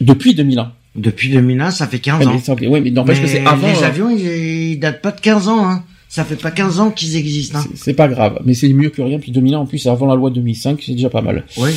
Depuis 0.00 0.34
2001. 0.34 0.72
Depuis 0.96 1.30
2001, 1.30 1.70
ça 1.70 1.86
fait 1.86 1.98
15 1.98 2.26
ans. 2.26 2.56
Oui, 2.62 2.80
mais 2.80 2.90
n'empêche 2.90 3.20
que 3.20 3.26
c'est 3.26 3.46
avant. 3.46 3.66
Les 3.66 3.82
euh, 3.82 3.86
avions, 3.86 4.10
ils, 4.10 4.78
datent 4.78 5.02
pas 5.02 5.12
de 5.12 5.20
15 5.20 5.48
ans. 5.48 5.68
Hein. 5.68 5.84
Ça 6.08 6.24
fait 6.24 6.36
pas 6.36 6.50
15 6.50 6.80
ans 6.80 6.90
qu'ils 6.90 7.16
existent. 7.16 7.58
Hein. 7.58 7.66
C'est 7.74 7.94
pas 7.94 8.08
grave, 8.08 8.40
mais 8.44 8.54
c'est 8.54 8.72
mieux 8.72 8.90
que 8.90 9.02
rien. 9.02 9.18
Puis 9.18 9.32
2000 9.32 9.56
ans 9.56 9.62
en 9.62 9.66
plus, 9.66 9.86
avant 9.86 10.06
la 10.06 10.14
loi 10.14 10.30
de 10.30 10.36
2005, 10.36 10.80
c'est 10.84 10.92
déjà 10.92 11.10
pas 11.10 11.22
mal. 11.22 11.44
Oui. 11.58 11.70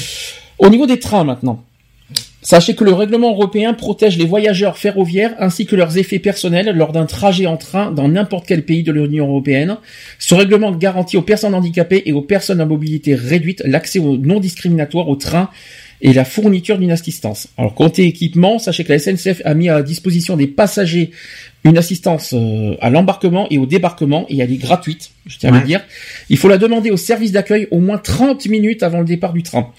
Au 0.60 0.70
niveau 0.70 0.86
des 0.86 1.00
trains 1.00 1.24
maintenant. 1.24 1.64
Sachez 2.42 2.74
que 2.74 2.86
le 2.86 2.94
règlement 2.94 3.32
européen 3.32 3.74
protège 3.74 4.18
les 4.18 4.26
voyageurs 4.26 4.78
ferroviaires 4.78 5.36
ainsi 5.40 5.66
que 5.66 5.76
leurs 5.76 5.98
effets 5.98 6.20
personnels 6.20 6.74
lors 6.76 6.94
d'un 6.94 7.06
trajet 7.06 7.48
en 7.48 7.58
train 7.58 7.92
dans 7.92 8.08
n'importe 8.08 8.46
quel 8.48 8.64
pays 8.64 8.82
de 8.82 8.94
l'Union 8.94 9.28
européenne. 9.28 9.78
Ce 10.20 10.34
règlement 10.34 10.72
garantit 10.72 11.18
aux 11.18 11.22
personnes 11.22 11.54
handicapées 11.54 12.04
et 12.06 12.14
aux 12.14 12.22
personnes 12.22 12.62
à 12.62 12.66
mobilité 12.66 13.14
réduite 13.14 13.62
l'accès 13.66 14.00
non 14.00 14.40
discriminatoire 14.40 15.10
au 15.10 15.18
train 15.18 15.50
et 16.02 16.14
la 16.14 16.26
fourniture 16.26 16.78
d'une 16.78 16.92
assistance. 16.92 17.48
Alors 17.58 17.76
côté 17.76 18.06
équipement, 18.06 18.60
sachez 18.60 18.84
que 18.84 18.94
la 18.94 19.00
SNCF 19.00 19.42
a 19.46 19.54
mis 19.54 19.70
à 19.70 19.82
disposition 19.82 20.38
des 20.38 20.48
passagers 20.48 21.12
une 21.66 21.78
assistance 21.78 22.34
euh, 22.34 22.76
à 22.80 22.90
l'embarquement 22.90 23.48
et 23.50 23.58
au 23.58 23.66
débarquement 23.66 24.26
et 24.30 24.40
elle 24.40 24.52
est 24.52 24.58
gratuite, 24.58 25.12
je 25.26 25.38
tiens 25.38 25.54
à 25.54 25.60
le 25.60 25.66
dire. 25.66 25.82
Il 26.30 26.38
faut 26.38 26.48
la 26.48 26.58
demander 26.58 26.90
au 26.90 26.98
service 26.98 27.32
d'accueil 27.32 27.68
au 27.72 27.80
moins 27.80 27.98
30 27.98 28.46
minutes 28.48 28.84
avant 28.84 29.00
le 29.00 29.06
départ 29.06 29.34
du 29.34 29.44
train. 29.44 29.72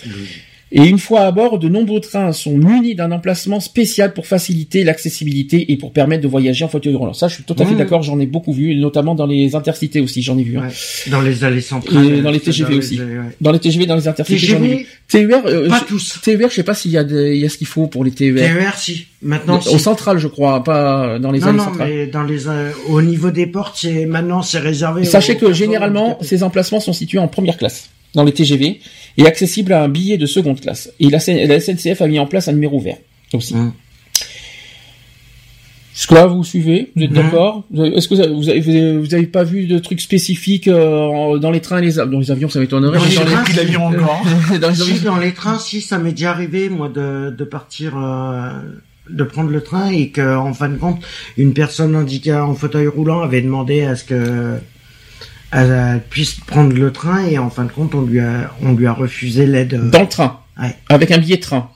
Et 0.73 0.85
une 0.87 0.99
fois 0.99 1.23
à 1.23 1.33
bord, 1.33 1.59
de 1.59 1.69
nombreux 1.69 2.01
trains 2.01 2.33
sont 2.33 2.57
munis 2.57 2.95
d'un 2.95 3.11
emplacement 3.11 3.59
spécial 3.59 4.15
pour 4.15 4.27
faciliter 4.27 4.85
l'accessibilité 4.85 5.73
et 5.73 5.77
pour 5.77 5.93
permettre 5.93 6.23
de 6.23 6.29
voyager 6.29 6.65
en 6.65 6.69
fauteuil 6.69 6.95
roulant. 6.95 7.13
Ça, 7.13 7.27
je 7.27 7.35
suis 7.35 7.43
tout 7.43 7.57
à 7.59 7.65
fait 7.67 7.75
Mmh. 7.75 7.79
d'accord, 7.79 8.03
j'en 8.05 8.21
ai 8.21 8.27
beaucoup 8.27 8.53
vu, 8.53 8.77
notamment 8.77 9.17
dans 9.17 9.27
les 9.27 9.57
intercités 9.57 10.01
aussi, 10.01 10.23
j'en 10.23 10.39
ai 10.39 10.45
vu. 10.45 10.59
hein. 10.59 10.69
Ouais. 10.69 11.11
Dans 11.11 11.21
les 11.23 11.43
allées 11.43 11.61
centrales. 11.61 12.05
Et 12.07 12.23
dans 12.23 12.31
les 12.31 12.39
TGV 12.39 12.73
les- 12.75 12.79
aussi. 12.79 13.01
ouais. 13.01 13.07
Dans 13.41 13.51
les 13.51 13.59
TGV, 13.59 13.87
dans 13.87 13.97
les 13.97 14.07
intercités, 14.07 14.39
j'en 14.47 14.63
ai 14.63 14.77
vu. 14.77 14.87
TER, 15.09 15.43
euh, 15.45 15.69
pas 15.69 15.81
je- 15.81 15.85
tous. 15.87 16.21
TER, 16.23 16.49
je 16.49 16.55
sais 16.55 16.63
pas 16.63 16.75
s'il 16.75 16.93
y 16.93 16.97
a, 16.99 17.03
des- 17.03 17.35
il 17.35 17.41
y 17.41 17.45
a 17.45 17.49
ce 17.49 17.59
qu'il 17.59 17.67
faut 17.67 17.89
pour 17.89 18.05
les 18.05 18.13
TER. 18.13 18.37
TER, 18.37 18.79
si. 18.79 19.07
Maintenant, 19.23 19.59
Au 19.59 19.61
si. 19.63 19.79
central, 19.81 20.19
je 20.19 20.29
crois, 20.29 20.63
pas 20.63 21.19
dans 21.19 21.33
les 21.33 21.41
non, 21.41 21.49
allées 21.49 21.57
non, 21.59 21.65
centrales. 21.65 21.89
mais 21.91 22.07
dans 22.07 22.23
les, 22.23 22.47
euh, 22.47 22.71
au 22.89 23.03
niveau 23.03 23.33
des 23.33 23.47
portes, 23.47 23.77
c'est, 23.77 24.07
maintenant, 24.07 24.43
c'est 24.43 24.61
réservé. 24.61 25.05
Sachez 25.05 25.35
aux 25.35 25.39
que 25.49 25.53
généralement, 25.53 26.17
ces 26.23 26.45
emplacements 26.45 26.79
sont 26.81 26.93
situés 26.93 27.19
en 27.19 27.27
première 27.29 27.57
classe 27.59 27.91
dans 28.15 28.25
les 28.25 28.33
TGV 28.33 28.81
et 29.21 29.27
accessibles 29.27 29.73
à 29.73 29.83
un 29.85 29.89
billet 29.89 30.19
de 30.19 30.27
seconde 30.27 30.61
classe. 30.61 30.91
Et 30.99 31.09
la, 31.11 31.19
SNCF 31.21 32.01
a 32.01 32.07
mis 32.09 32.19
en 32.19 32.27
place 32.27 32.49
un 32.49 32.53
numéro 32.53 32.81
vert 32.81 32.97
aussi. 33.33 33.55
Mm. 33.55 33.73
Jusque-là, 35.95 36.27
vous 36.27 36.45
suivez? 36.45 36.93
Vous 36.97 37.03
êtes 37.03 37.11
Mhm. 37.11 37.17
d'accord? 37.17 37.65
Est-ce 37.75 38.09
que 38.09 38.15
vous 38.15 38.21
avez, 38.21 38.33
vous, 38.33 38.49
avez, 38.49 38.61
vous 38.61 38.71
avez- 38.71 38.97
vous 38.99 39.15
avez 39.15 39.27
pas 39.27 39.43
vu 39.45 39.67
de 39.67 39.79
trucs 39.79 40.01
spécifiques 40.01 40.69
euh, 40.69 41.39
dans 41.39 41.51
les 41.51 41.61
trains 41.61 41.79
et 41.79 41.83
les 41.83 41.99
avions 41.99 42.13
Dans 42.13 42.21
les 42.21 42.31
avions, 42.31 42.49
ça 42.49 42.59
m'étonnerait. 42.61 42.97
Dans 42.99 43.05
les 43.05 43.15
dans 43.17 43.25
dans 44.61 44.69
les 44.69 44.75
Si, 44.75 45.01
dans 45.01 45.19
les 45.19 45.33
trains, 45.35 45.59
si, 45.59 45.81
ça 45.83 45.99
m'est 45.99 46.13
déjà 46.13 46.31
arrivé, 46.31 46.69
moi, 46.71 46.89
de, 46.89 47.35
de 47.37 47.45
partir, 47.45 47.99
euh, 47.99 48.51
de 49.11 49.25
prendre 49.25 49.51
le 49.51 49.61
train 49.63 49.91
et 49.91 50.09
que, 50.09 50.37
en 50.37 50.55
fin 50.55 50.69
de 50.69 50.77
compte, 50.77 51.03
une 51.37 51.53
personne 51.53 51.95
handicapée 51.97 52.39
en 52.39 52.55
fauteuil 52.55 52.87
roulant 52.87 53.21
avait 53.21 53.43
demandé 53.43 53.83
à 53.83 53.97
ce 53.97 54.05
que, 54.05 54.55
elle 55.53 56.03
puisse 56.11 56.35
prendre 56.35 56.73
le 56.75 56.93
train 56.93 57.25
et 57.27 57.39
en 57.39 57.51
fin 57.51 57.65
de 57.65 57.73
compte, 57.73 57.95
on 57.95 58.03
lui 58.03 58.21
a, 58.21 58.53
on 58.63 58.73
lui 58.75 58.87
a 58.87 58.93
refusé 58.93 59.47
l'aide. 59.47 59.75
euh, 59.75 59.91
dans 59.91 60.03
le 60.03 60.09
train, 60.09 60.41
Ouais. 60.61 60.77
avec 60.89 61.11
un 61.11 61.19
billet 61.19 61.37
de 61.37 61.43
train. 61.43 61.71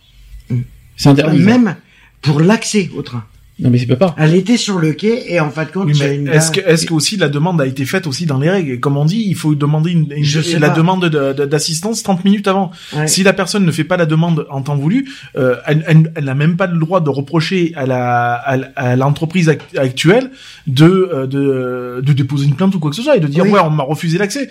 Mm. 0.50 0.60
C'est 0.96 1.08
interdit. 1.08 1.38
ça. 1.38 1.44
même 1.44 1.76
pour 2.22 2.40
l'accès 2.40 2.90
au 2.96 3.02
train. 3.02 3.24
Non, 3.64 3.70
mais 3.70 3.78
c'est 3.78 3.86
peut 3.86 3.96
pas. 3.96 4.14
Elle 4.18 4.34
était 4.34 4.58
sur 4.58 4.78
le 4.78 4.92
quai 4.92 5.32
et 5.32 5.40
en 5.40 5.50
fin 5.50 5.64
de 5.64 5.70
compte, 5.70 5.86
Oui, 5.86 5.96
mais 5.98 6.16
une 6.16 6.28
est-ce 6.28 6.50
que, 6.52 6.60
est-ce 6.60 6.84
que 6.86 6.92
aussi 6.92 7.16
la 7.16 7.28
demande 7.30 7.60
a 7.62 7.66
été 7.66 7.84
faite 7.86 8.06
aussi 8.06 8.26
dans 8.26 8.38
les 8.38 8.50
règles? 8.50 8.78
Comme 8.78 8.96
on 8.98 9.06
dit, 9.06 9.24
il 9.26 9.34
faut 9.34 9.54
demander 9.54 9.90
une, 9.92 10.12
une- 10.14 10.22
Je 10.22 10.58
la 10.58 10.68
pas. 10.70 10.76
demande 10.76 11.06
de- 11.08 11.32
de- 11.32 11.46
d'assistance 11.46 12.02
30 12.02 12.24
minutes 12.26 12.46
avant. 12.46 12.70
Ouais. 12.94 13.08
Si 13.08 13.22
la 13.22 13.32
personne 13.32 13.64
ne 13.64 13.72
fait 13.72 13.84
pas 13.84 13.96
la 13.96 14.04
demande 14.06 14.46
en 14.50 14.60
temps 14.62 14.76
voulu, 14.76 15.08
euh, 15.36 15.56
elle, 15.66 15.82
elle- 15.88 16.12
elle 16.14 16.24
n'a 16.24 16.34
même 16.34 16.56
pas 16.56 16.66
le 16.66 16.78
droit 16.78 17.00
de 17.00 17.08
reprocher 17.10 17.72
à 17.74 17.86
la 17.86 18.34
à, 18.34 18.96
l'entreprise 18.96 19.48
act- 19.48 19.76
actuelle 19.78 20.30
de, 20.66 20.84
euh, 21.12 21.26
de 21.26 22.02
de 22.04 22.12
déposer 22.12 22.44
une 22.46 22.54
plainte 22.56 22.74
ou 22.74 22.78
quoi 22.78 22.90
que 22.90 22.96
ce 22.96 23.02
soit 23.02 23.16
et 23.16 23.20
de 23.20 23.26
dire 23.28 23.44
Oui. 23.44 23.50
ouais 23.52 23.60
on 23.64 23.70
m'a 23.70 23.82
refusé 23.82 24.18
l'accès. 24.18 24.50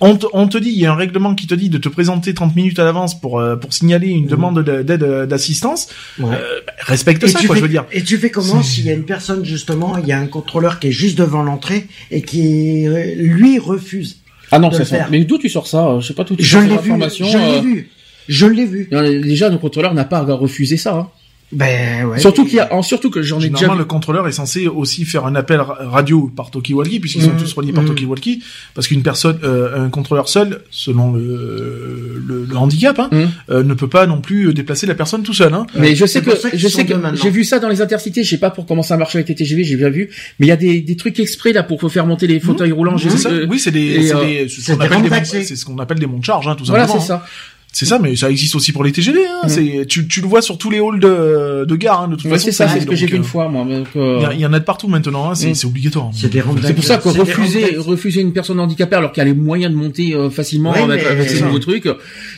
On 0.00 0.16
te, 0.16 0.26
on 0.32 0.48
te 0.48 0.58
dit 0.58 0.70
il 0.70 0.78
y 0.78 0.86
a 0.86 0.92
un 0.92 0.96
règlement 0.96 1.34
qui 1.34 1.46
te 1.46 1.54
dit 1.54 1.68
de 1.68 1.78
te 1.78 1.88
présenter 1.88 2.32
30 2.34 2.56
minutes 2.56 2.78
à 2.78 2.84
l'avance 2.84 3.20
pour 3.20 3.38
euh, 3.38 3.56
pour 3.56 3.72
signaler 3.72 4.08
une 4.08 4.26
demande 4.26 4.62
de- 4.62 4.82
d'aide 4.82 5.04
d'assistance. 5.28 5.88
Ouais. 6.18 6.34
Euh, 6.34 6.60
bah, 6.66 6.72
respecte 6.80 7.22
Et 7.24 7.28
ça 7.28 7.38
tu 7.38 7.46
quoi 7.46 7.54
fais, 7.56 7.60
je 7.60 7.64
veux 7.66 7.70
dire. 7.70 7.84
Et 7.92 7.99
tu 8.04 8.18
fais 8.18 8.30
comment 8.30 8.62
C'est- 8.62 8.68
s'il 8.74 8.86
y 8.86 8.90
a 8.90 8.94
une 8.94 9.04
personne 9.04 9.44
justement, 9.44 9.96
il 9.98 10.06
y 10.06 10.12
a 10.12 10.18
un 10.18 10.26
contrôleur 10.26 10.78
qui 10.80 10.88
est 10.88 10.92
juste 10.92 11.16
devant 11.18 11.42
l'entrée 11.42 11.86
et 12.10 12.22
qui 12.22 12.86
euh, 12.86 13.14
lui 13.16 13.58
refuse. 13.58 14.18
Ah 14.52 14.58
non, 14.58 14.68
de 14.68 14.82
ça. 14.84 15.06
Mais 15.10 15.24
d'où 15.24 15.38
tu 15.38 15.48
sors 15.48 15.66
ça? 15.66 15.98
Je 16.00 16.06
sais 16.08 16.14
pas 16.14 16.24
d'où 16.24 16.34
tu 16.36 16.42
Je 16.42 16.58
l'ai 16.58 16.70
cette 16.70 16.82
vu, 16.82 16.90
information. 16.92 17.26
je 17.26 17.38
l'ai 17.38 17.58
euh, 17.58 17.60
vu, 17.60 17.88
je 18.28 18.46
l'ai 18.46 18.66
vu. 18.66 18.88
Déjà, 19.22 19.48
le 19.48 19.58
contrôleur 19.58 19.94
n'a 19.94 20.04
pas 20.04 20.18
à 20.18 20.34
refuser 20.34 20.76
ça. 20.76 20.94
hein. 20.96 21.08
Ben 21.52 22.04
ouais. 22.06 22.20
Surtout 22.20 22.44
qu'il 22.44 22.54
y 22.54 22.60
a, 22.60 22.72
en- 22.72 22.82
surtout 22.82 23.10
que 23.10 23.22
j'en 23.22 23.40
ai 23.40 23.48
déjà 23.50 23.68
vu. 23.72 23.78
le 23.78 23.84
contrôleur 23.84 24.28
est 24.28 24.32
censé 24.32 24.68
aussi 24.68 25.04
faire 25.04 25.26
un 25.26 25.34
appel 25.34 25.60
ra- 25.60 25.78
radio 25.80 26.30
par 26.34 26.50
talkie-walkie, 26.50 27.00
puisqu'ils 27.00 27.22
sont 27.22 27.30
Mhm. 27.32 27.38
tous 27.38 27.52
reliés 27.54 27.72
par 27.72 27.82
Mhm. 27.82 27.88
talkie-walkie, 27.90 28.40
parce 28.74 28.86
qu'une 28.86 29.02
personne, 29.02 29.38
euh, 29.42 29.84
un 29.84 29.88
contrôleur 29.90 30.28
seul, 30.28 30.60
selon 30.70 31.12
le, 31.12 32.22
le, 32.24 32.44
le 32.48 32.56
handicap, 32.56 32.98
hein, 33.00 33.08
Mhm. 33.10 33.28
euh, 33.50 33.62
ne 33.64 33.74
peut 33.74 33.88
pas 33.88 34.06
non 34.06 34.20
plus 34.20 34.54
déplacer 34.54 34.86
la 34.86 34.94
personne 34.94 35.22
tout 35.24 35.34
seul. 35.34 35.52
Hein. 35.52 35.66
Mais 35.76 35.96
je 35.96 36.06
sais 36.06 36.22
que 36.22 36.30
je 36.54 36.68
sais 36.68 36.84
que 36.86 36.94
j'ai 37.14 37.30
vu 37.30 37.42
ça 37.44 37.58
dans 37.58 37.68
les 37.68 37.82
intercités. 37.82 38.22
Je 38.22 38.30
sais 38.30 38.38
pas 38.38 38.50
pour 38.50 38.64
comment 38.66 38.82
ça 38.84 38.96
marche 38.96 39.16
avec 39.16 39.28
les 39.28 39.34
TGV, 39.34 39.64
j'ai 39.64 39.76
bien 39.76 39.90
vu. 39.90 40.10
Mais 40.38 40.46
il 40.46 40.48
y 40.50 40.52
a 40.52 40.56
des, 40.56 40.80
des 40.80 40.96
trucs 40.96 41.18
exprès 41.18 41.52
là 41.52 41.62
pour 41.64 41.80
faire 41.90 42.06
monter 42.06 42.26
les 42.28 42.38
fauteuils 42.38 42.72
roulants. 42.72 42.96
J'ai 42.96 43.10
C'est 43.10 43.18
ça 43.18 43.30
euh, 43.30 43.46
oui, 43.50 43.58
c'est 43.58 43.72
des, 43.72 44.02
c'est 44.06 44.14
euh, 44.14 44.24
des- 44.24 44.48
c'est 44.48 44.60
ce 44.60 44.72
qu'on 44.72 44.80
appelle 44.80 45.02
des, 45.02 45.24
c'est 45.24 45.56
ce 45.56 45.64
qu'on 45.64 45.78
appelle 45.78 45.98
des 45.98 46.06
monts 46.06 46.18
de 46.18 46.24
charge, 46.24 46.46
hein, 46.46 46.54
tout 46.56 46.64
Voilà, 46.64 46.86
simplement. 46.86 47.04
c'est 47.04 47.12
hein. 47.12 47.22
ça. 47.24 47.26
C'est 47.72 47.86
ça, 47.86 47.98
mais 48.00 48.16
ça 48.16 48.28
existe 48.30 48.56
aussi 48.56 48.72
pour 48.72 48.82
les 48.82 48.90
TGV. 48.90 49.20
Hein. 49.26 49.40
Mhm. 49.44 49.48
C'est, 49.48 49.86
tu, 49.86 50.06
tu 50.08 50.20
le 50.20 50.26
vois 50.26 50.42
sur 50.42 50.58
tous 50.58 50.70
les 50.70 50.78
halls 50.80 50.98
de, 50.98 51.64
de 51.64 51.76
gare, 51.76 52.02
hein, 52.02 52.08
de 52.08 52.16
toute 52.16 52.24
Ouais, 52.24 52.32
façon. 52.32 52.46
c'est 52.46 52.52
ça, 52.52 52.68
c'est 52.68 52.78
est, 52.78 52.80
ce 52.80 52.86
que 52.86 52.96
j'ai 52.96 53.06
vu 53.06 53.14
une 53.16 53.22
euh, 53.22 53.24
fois 53.24 53.48
moi. 53.48 53.64
euh, 53.96 54.18
Il 54.32 54.36
y, 54.36 54.40
il 54.40 54.46
en 54.46 54.52
a 54.52 54.58
de 54.58 54.64
partout 54.64 54.88
maintenant, 54.88 55.30
hein, 55.30 55.34
c'est, 55.36 55.54
c'est 55.54 55.66
obligatoire. 55.68 56.06
hein. 56.06 56.10
C'est 56.12 56.30
des 56.30 56.40
rampes 56.40 56.58
C'est 56.62 56.74
pour 56.74 56.82
ça 56.84 56.98
que 56.98 57.08
refuser, 57.08 57.76
refuser 57.78 58.20
une 58.22 58.32
personne 58.32 58.58
handicapée 58.58 58.96
alors 58.96 59.12
qu'elle 59.12 59.22
a 59.22 59.30
les 59.30 59.34
moyens 59.34 59.72
de 59.72 59.78
monter 59.78 60.14
euh, 60.14 60.30
facilement 60.30 60.72
Ouais, 60.72 60.80
avec, 60.82 61.04
avec 61.06 61.30
ces 61.30 61.42
nouveaux 61.42 61.60
trucs. 61.60 61.86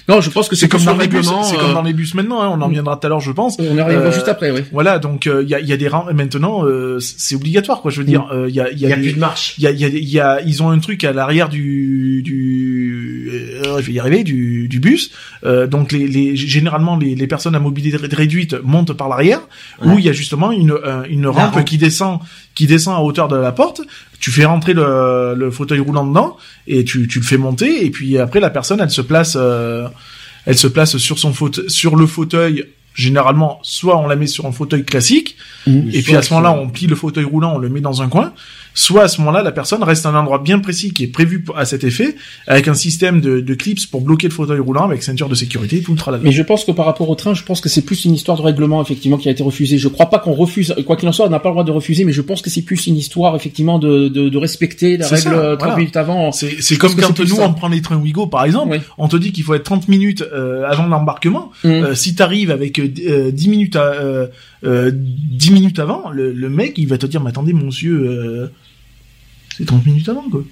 Non, 0.09 0.21
je 0.21 0.29
pense 0.31 0.49
que 0.49 0.55
c'est 0.55 0.67
C'est 0.67 0.69
comme 0.69 0.85
dans 0.85 0.95
le 0.95 1.01
les 1.03 1.09
bus, 1.09 1.21
règlement. 1.27 1.43
c'est 1.45 1.57
euh, 1.57 1.61
comme 1.61 1.75
dans 1.75 1.83
les 1.83 1.95
bus 1.95 2.15
maintenant, 2.15 2.43
hein, 2.43 2.51
on 2.55 2.61
en 2.61 2.67
reviendra 2.67 2.97
tout 2.99 3.07
à 3.07 3.09
l'heure, 3.09 3.21
je 3.21 3.33
pense. 3.33 3.57
On 3.59 3.65
y 3.65 3.69
reviendra 3.69 3.91
Euh, 3.93 4.13
juste 4.13 4.29
après, 4.29 4.51
oui. 4.51 4.61
Voilà, 4.71 4.99
donc 4.99 5.25
il 5.27 5.49
y, 5.49 5.55
a, 5.55 5.61
y 5.61 5.73
a 5.73 5.77
des 5.79 5.89
rangs 5.89 6.07
maintenant, 6.13 6.67
euh, 6.67 6.99
c'est 7.01 7.35
obligatoire 7.37 7.81
quoi. 7.81 7.91
Je 7.91 8.01
veux 8.01 8.07
dire, 8.07 8.29
il 8.49 8.55
y 8.55 8.61
a, 8.61 8.71
y 8.71 8.75
Il 8.75 8.81
y 8.89 8.93
a 8.93 8.97
plus 8.97 9.15
de 9.15 9.19
marche. 9.19 9.55
il 9.59 9.65
y 9.65 9.67
a, 9.67 9.71
y 9.71 9.85
a, 9.85 9.89
y 9.89 10.21
a- 10.21 10.43
ils 10.43 10.63
ont 10.63 10.69
un 10.71 10.79
truc 10.79 11.05
à 11.05 11.13
l'arrière 11.15 11.49
du, 11.49 12.23
du, 12.23 13.31
euh, 13.67 13.81
je 13.81 13.87
vais 13.87 13.93
y 13.93 13.99
arriver, 13.99 14.25
du, 14.25 14.69
du 14.69 14.79
bus. 14.81 15.11
Euh, 15.45 15.67
donc 15.67 15.93
les, 15.93 16.07
les, 16.07 16.37
généralement 16.37 16.97
les, 16.97 17.15
les 17.15 17.27
personnes 17.27 17.55
à 17.55 17.59
mobilité 17.59 17.97
ré- 17.97 18.09
réduite 18.13 18.55
montent 18.63 18.93
par 18.93 19.09
l'arrière, 19.09 19.41
où 19.85 19.99
il 19.99 20.05
y 20.05 20.09
a 20.09 20.13
justement 20.13 20.53
une, 20.53 20.71
euh, 20.73 21.03
une 21.09 21.27
rampe, 21.27 21.55
rampe. 21.55 21.65
qui 21.65 21.79
descend, 21.79 22.21
qui 22.55 22.67
descend 22.67 22.95
à 22.97 23.01
hauteur 23.01 23.29
de 23.29 23.37
la 23.37 23.53
porte. 23.53 23.81
Tu 24.21 24.31
fais 24.31 24.45
rentrer 24.45 24.73
le, 24.73 25.35
le 25.37 25.51
fauteuil 25.51 25.81
roulant 25.81 26.07
dedans 26.07 26.37
et 26.69 26.85
tu, 26.85 27.09
tu 27.09 27.19
le 27.19 27.25
fais 27.25 27.39
monter. 27.39 27.85
Et 27.85 27.91
puis 27.91 28.19
après 28.19 28.41
la 28.41 28.51
personne, 28.51 28.81
elle 28.81 28.91
se 28.91 29.03
place, 29.03 29.37
euh, 29.39 29.89
elle 30.47 30.57
se 30.57 30.69
place 30.69 30.97
sur 30.99 31.19
son 31.19 31.33
fauteuil, 31.33 31.69
sur 31.69 31.97
le 31.97 32.07
fauteuil. 32.07 32.65
Généralement, 32.95 33.59
soit 33.63 33.97
on 33.99 34.07
la 34.07 34.17
met 34.17 34.27
sur 34.27 34.45
un 34.45 34.53
fauteuil 34.53 34.85
classique, 34.85 35.37
et 35.67 36.03
puis 36.03 36.15
à 36.15 36.21
ce 36.21 36.35
moment-là, 36.35 36.53
on 36.53 36.69
plie 36.69 36.87
le 36.87 36.95
fauteuil 36.95 37.25
roulant, 37.25 37.55
on 37.55 37.59
le 37.59 37.71
met 37.71 37.81
dans 37.81 38.03
un 38.03 38.09
coin. 38.09 38.35
Soit 38.75 39.03
à 39.05 39.09
ce 39.09 39.21
moment-là, 39.21 39.43
la 39.43 39.53
personne 39.53 39.83
reste 39.83 40.07
à 40.07 40.09
un 40.09 40.15
endroit 40.15 40.39
bien 40.39 40.59
précis 40.59 40.93
qui 40.93 41.05
est 41.05 41.09
prévu 41.09 41.45
à 41.57 41.65
cet 41.65 41.85
effet, 41.85 42.17
avec 42.47 42.69
un 42.69 42.75
système 42.75 43.21
de, 43.21 43.41
de 43.41 43.55
clips 43.55 43.91
pour 43.91 44.01
bloquer 44.01 44.29
le 44.29 44.33
fauteuil 44.33 44.61
roulant 44.61 44.85
avec 44.85 45.03
ceinture 45.03 45.29
de 45.29 45.35
sécurité, 45.35 45.83
tout 45.83 45.93
le 45.93 45.99
tralala. 45.99 46.23
Mais 46.25 46.33
je 46.33 46.43
pense 46.43 46.65
que 46.65 46.73
par 46.73 46.87
rapport 46.87 47.09
au 47.11 47.15
train, 47.15 47.35
je 47.35 47.43
pense 47.45 47.61
que 47.61 47.69
c'est 47.69 47.83
plus 47.83 48.05
une 48.07 48.15
histoire 48.15 48.37
de 48.39 48.43
règlement 48.43 48.81
effectivement 48.83 49.19
qui 49.19 49.29
a 49.29 49.33
été 49.33 49.43
refusée. 49.43 49.77
Je 49.79 49.89
crois 49.89 50.07
pas 50.07 50.19
qu'on 50.19 50.33
refuse, 50.33 50.75
quoi 50.87 50.97
qu'il 50.97 51.09
en 51.09 51.13
soit, 51.13 51.27
on 51.27 51.31
n'a 51.31 51.39
pas 51.39 51.51
le 51.51 51.55
droit 51.55 51.65
de 51.65 51.71
refuser, 51.71 52.05
mais 52.05 52.13
je 52.13 52.23
pense 52.23 52.41
que 52.43 52.49
c'est 52.51 52.63
plus 52.63 52.87
une 52.87 52.97
histoire 52.97 53.37
effectivement 53.37 53.79
de, 53.79 54.09
de, 54.09 54.29
de 54.29 54.39
respecter 54.39 54.97
la 54.97 55.07
règle 55.07 55.23
ça, 55.23 55.33
euh, 55.33 55.57
30 55.57 55.59
voilà. 55.59 55.77
minutes 55.77 55.97
avant. 55.97 56.33
C'est, 56.33 56.77
comme 56.79 56.95
quand 56.97 57.19
nous 57.21 57.27
ça. 57.27 57.47
on 57.49 57.53
prend 57.53 57.69
les 57.69 57.83
trains 57.83 57.97
Ouigo 57.97 58.27
par 58.27 58.45
exemple, 58.45 58.73
Oui. 58.73 58.79
on 58.99 59.09
te 59.09 59.17
dit 59.17 59.33
qu'il 59.33 59.45
faut 59.45 59.55
être 59.55 59.65
30 59.65 59.89
minutes 59.89 60.23
euh, 60.33 60.65
avant 60.67 60.87
l'embarquement. 60.87 61.51
Mhm. 61.65 61.71
Euh, 61.73 61.95
si 61.95 62.15
t'arrives 62.15 62.51
avec 62.51 62.79
euh, 62.79 62.89
euh, 63.07 63.31
10 63.31 63.49
minutes 63.49 63.77
à, 63.77 63.83
euh, 63.93 64.27
euh, 64.65 64.91
10 64.95 65.51
minutes 65.53 65.79
avant, 65.79 66.11
le, 66.11 66.33
le 66.33 66.49
mec 66.49 66.75
il 66.79 66.87
va 66.89 66.97
te 66.99 67.07
dire 67.07 67.21
mais 67.21 67.31
attendez 67.31 67.53
monsieur, 67.53 67.93
euh, 67.95 68.47
c'est 69.57 69.65
30 69.67 69.85
minutes 69.87 70.09
avant 70.09 70.29
quoi. 70.31 70.43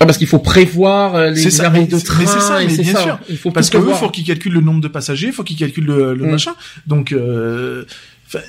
Ah, 0.00 0.06
parce 0.06 0.18
qu'il 0.18 0.26
faut 0.26 0.40
prévoir 0.40 1.14
euh, 1.14 1.30
les 1.30 1.50
ça, 1.50 1.66
arrêts 1.66 1.86
de 1.86 1.98
train, 1.98 2.26
c'est 2.26 2.40
ça, 2.40 2.58
mais 2.58 2.66
bien 2.76 2.92
ça. 2.92 3.00
sûr. 3.02 3.18
Il 3.30 3.38
faut 3.38 3.52
Parce 3.52 3.70
que 3.70 3.78
eux, 3.78 3.94
faut 3.94 4.10
qu'ils 4.10 4.24
calculent 4.24 4.52
le 4.52 4.60
nombre 4.60 4.80
de 4.80 4.88
passagers, 4.88 5.30
faut 5.30 5.44
qu'ils 5.44 5.56
calculent 5.56 5.86
le, 5.86 6.14
le 6.14 6.26
Mm. 6.26 6.30
machin. 6.30 6.54
Donc, 6.86 7.12
euh, 7.12 7.84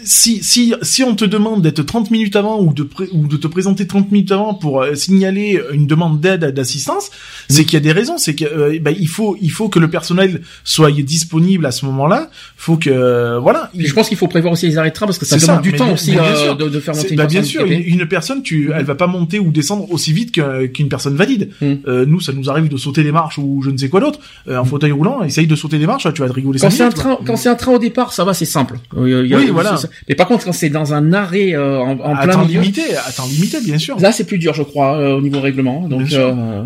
si 0.04 0.44
si 0.44 0.74
si 0.82 1.04
on 1.04 1.16
te 1.16 1.26
demande 1.26 1.62
d'être 1.62 1.82
30 1.84 2.12
minutes 2.12 2.36
avant 2.36 2.60
ou 2.62 2.74
de 2.74 2.84
pré- 2.84 3.10
ou 3.14 3.28
de 3.28 3.38
te 3.38 3.48
présenter 3.48 3.88
30 3.88 4.12
minutes 4.12 4.32
avant 4.32 4.54
pour 4.54 4.82
euh, 4.82 4.96
signaler 4.96 5.62
une 5.74 5.88
demande 5.88 6.20
d'aide 6.20 6.46
d'assistance, 6.54 7.10
c'est 7.50 7.64
qu'il 7.66 7.74
y 7.74 7.78
a 7.78 7.80
des 7.82 7.92
raisons. 7.92 8.18
C'est 8.18 8.36
que 8.36 8.46
euh, 8.46 8.80
ben, 8.82 8.96
il 9.00 9.08
faut 9.08 9.38
il 9.42 9.52
faut 9.52 9.70
que 9.70 9.80
le 9.80 9.90
personnel 9.90 10.42
soit 10.64 10.92
disponible 10.92 11.66
à 11.66 11.72
ce 11.72 11.86
moment-là. 11.86 12.30
Faut 12.58 12.78
que 12.78 12.90
euh, 12.90 13.40
voilà. 13.40 13.72
Je 13.78 13.94
pense 13.94 14.08
qu'il 14.10 14.18
faut 14.18 14.28
prévoir 14.28 14.54
aussi 14.54 14.68
les 14.68 14.78
arrêts 14.78 14.90
de 14.90 14.96
train 14.96 15.06
parce 15.06 15.18
que 15.20 15.26
ça 15.26 15.38
demande 15.38 15.56
ça, 15.58 15.62
du 15.62 15.74
temps 15.74 15.92
aussi 15.94 16.18
euh, 16.18 16.36
sûr. 16.36 16.56
de, 16.58 16.70
de 16.70 16.80
faire 16.80 16.96
monter 16.96 17.10
une 17.10 17.16
bah, 17.18 17.24
personne 17.28 17.42
bien 17.42 17.44
sûr, 17.44 17.66
une, 17.66 18.08
personne, 18.08 18.44
tu, 18.44 18.72
elle 18.74 18.86
va 18.86 18.96
pas 18.96 19.08
monter 19.08 19.40
ou 19.40 19.52
descendre 19.52 19.92
aussi 19.92 20.14
vite 20.14 20.32
qu'un- 20.32 20.68
qu'une 20.68 20.90
personne 20.90 21.16
valide. 21.16 21.50
Mm. 21.62 21.74
Euh, 21.88 22.06
nous, 22.06 22.20
ça 22.20 22.34
nous 22.34 22.50
arrive 22.50 22.68
de 22.70 22.78
sauter 22.78 23.04
les 23.04 23.12
marches 23.12 23.38
ou 23.38 23.62
je 23.64 23.70
ne 23.70 23.78
sais 23.78 23.90
quoi 23.90 24.00
d'autre. 24.00 24.20
Euh, 24.48 24.58
en 24.58 24.66
fauteuil 24.66 24.92
roulant, 24.92 25.24
essaye 25.24 25.48
de 25.48 25.56
sauter 25.56 25.78
les 25.78 25.86
marches, 25.86 26.08
tu 26.14 26.22
vas 26.22 26.28
te 26.28 26.34
rigoler. 26.34 26.60
Quand 26.60 26.70
c'est 26.70 26.84
un 26.84 26.90
quoi. 26.92 27.04
train, 27.04 27.18
quand 27.26 27.36
c'est 27.36 27.50
un 27.50 27.56
train 27.56 27.74
au 27.74 27.80
départ, 27.80 28.14
ça 28.14 28.24
va, 28.24 28.34
c'est 28.34 28.46
simple. 28.46 28.80
Il 28.98 29.08
y 29.28 29.34
a- 29.34 29.38
Oui, 29.38 29.48
voilà, 29.52 29.75
Mais 30.08 30.16
par 30.16 30.28
contre, 30.28 30.46
quand 30.46 30.54
c'est 30.54 30.70
dans 30.70 30.94
un 30.94 31.14
arrêt 31.14 31.56
euh, 31.56 31.80
en, 31.80 32.00
en 32.00 32.16
plein 32.16 32.38
milieu, 32.46 32.62
limité, 32.62 32.96
attends 32.96 33.28
limité, 33.28 33.62
bien 33.62 33.78
sûr. 33.78 34.00
Là, 34.00 34.12
c'est 34.12 34.26
plus 34.26 34.38
dur, 34.38 34.54
je 34.54 34.64
crois, 34.64 34.98
euh, 34.98 35.16
au 35.16 35.22
niveau 35.22 35.40
règlement. 35.40 35.88
Donc, 35.88 36.10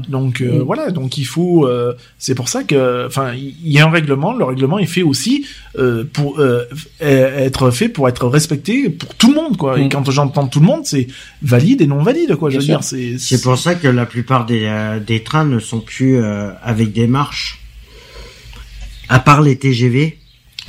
donc 0.10 0.42
mm. 0.42 0.60
voilà, 0.60 0.92
donc 0.92 1.18
il 1.18 1.26
faut. 1.26 1.70
c'est 2.18 2.36
pour 2.36 2.50
ça 2.50 2.64
que, 2.64 3.08
enfin, 3.08 3.34
il 3.34 3.72
y 3.72 3.80
a 3.80 3.86
un 3.86 3.90
règlement. 3.90 4.34
Le 4.34 4.46
règlement 4.46 4.80
est 4.80 4.86
fait 4.86 5.04
aussi 5.04 5.46
pour 6.14 6.42
être 7.02 7.72
fait 7.72 7.90
pour 7.90 8.08
être 8.10 8.28
respecté 8.28 8.90
pour 8.90 9.16
tout 9.16 9.30
le 9.30 9.36
monde, 9.36 9.58
quoi. 9.58 9.80
Et 9.80 9.86
mm. 9.86 9.90
quand 9.90 10.10
j'entends 10.12 10.48
tout 10.48 10.60
le 10.60 10.66
monde, 10.66 10.86
c'est 10.86 11.08
valide 11.42 11.82
et 11.82 11.88
non 11.88 12.02
valide, 12.02 12.36
quoi. 12.36 12.50
je 12.50 12.58
veux 12.58 12.64
dire, 12.64 12.84
c'est. 12.84 13.18
C'est 13.18 13.42
pour 13.42 13.58
ça 13.58 13.76
que 13.76 13.88
la 13.88 14.06
plupart 14.06 14.46
des 14.46 14.70
des 15.06 15.24
trains 15.24 15.46
ne 15.46 15.60
sont 15.60 15.80
plus 15.80 16.24
avec 16.64 16.94
des 16.94 17.08
marches. 17.08 17.60
À 19.12 19.20
part 19.20 19.42
les 19.42 19.56
TGV, 19.56 20.20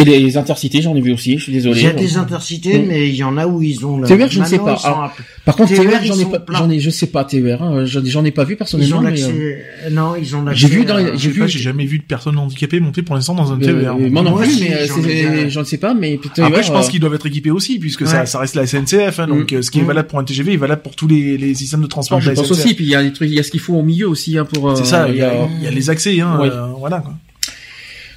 et 0.00 0.20
les 0.20 0.36
intercités, 0.36 0.82
j'en 0.82 0.94
ai 0.94 1.00
vu 1.00 1.12
aussi, 1.12 1.38
je 1.38 1.44
suis 1.44 1.52
désolé. 1.52 1.80
Il 1.80 1.84
y 1.84 1.88
a 1.88 1.92
des 1.92 2.16
intercités, 2.16 2.78
mais 2.78 3.08
il 3.08 3.14
y 3.14 3.24
en 3.24 3.36
a 3.36 3.46
où 3.46 3.62
ils 3.62 3.84
ont... 3.84 4.02
TER, 4.02 4.30
je 4.30 4.40
ne 4.40 4.44
sais 4.44 4.58
pas. 4.58 5.12
par 5.44 5.56
contre, 5.56 5.74
TER, 5.74 6.04
j'en 6.04 6.18
ai 6.18 6.24
pas, 6.24 6.44
j'en 6.50 6.70
ai, 6.70 6.80
je 6.80 6.90
sais 6.90 7.06
pas, 7.06 7.24
TER, 7.24 7.62
hein, 7.62 7.84
j'en 7.84 8.24
ai 8.24 8.30
pas 8.30 8.44
vu 8.44 8.56
personnellement. 8.56 9.08
Ils 9.08 9.24
ont 9.24 9.30
euh, 9.30 9.90
Non, 9.90 10.14
ils 10.16 10.34
ont 10.36 10.44
J'ai 10.52 10.68
vu 10.68 10.84
dans 10.84 11.16
j'ai 11.16 11.30
vu, 11.30 11.48
j'ai 11.48 11.58
jamais 11.58 11.84
vu 11.84 11.98
de 11.98 12.04
personnes 12.04 12.38
handicapées 12.38 12.80
monter 12.80 13.02
pour 13.02 13.14
l'instant 13.14 13.34
dans 13.34 13.52
un 13.52 13.58
TER. 13.58 13.96
moi 14.10 14.22
non 14.22 14.36
plus, 14.36 14.60
mais 14.60 14.74
euh, 14.74 15.48
j'en 15.48 15.64
sais 15.64 15.78
pas, 15.78 15.94
mais 15.94 16.18
Après, 16.38 16.62
je 16.62 16.72
pense 16.72 16.86
euh, 16.86 16.90
qu'ils 16.90 17.00
doivent 17.00 17.14
être 17.14 17.26
équipés 17.26 17.50
aussi, 17.50 17.78
puisque 17.78 18.06
ça, 18.06 18.26
ça 18.26 18.38
reste 18.38 18.54
la 18.54 18.66
SNCF, 18.66 19.20
hein, 19.20 19.26
donc 19.26 19.52
mm. 19.52 19.62
ce 19.62 19.70
qui 19.70 19.80
est 19.80 19.82
mm. 19.82 19.86
valable 19.86 20.08
pour 20.08 20.18
un 20.18 20.24
TGV 20.24 20.54
est 20.54 20.56
valable 20.56 20.82
pour 20.82 20.96
tous 20.96 21.08
les, 21.08 21.36
les 21.36 21.54
systèmes 21.54 21.82
de 21.82 21.86
transport. 21.86 22.20
Je 22.20 22.30
pense 22.30 22.50
aussi, 22.50 22.74
puis 22.74 22.84
il 22.84 22.90
y 22.90 22.94
a 22.94 23.02
des 23.02 23.12
trucs, 23.12 23.28
il 23.28 23.34
y 23.34 23.40
a 23.40 23.42
ce 23.42 23.50
qu'il 23.50 23.60
faut 23.60 23.74
au 23.74 23.82
milieu 23.82 24.08
aussi, 24.08 24.38
hein, 24.38 24.44
pour. 24.44 24.76
C'est 24.76 24.84
ça, 24.84 25.08
il 25.08 25.16
y 25.16 25.22
a 25.22 25.70
les 25.70 25.90
accès, 25.90 26.20
hein, 26.20 26.40
voilà. 26.78 27.02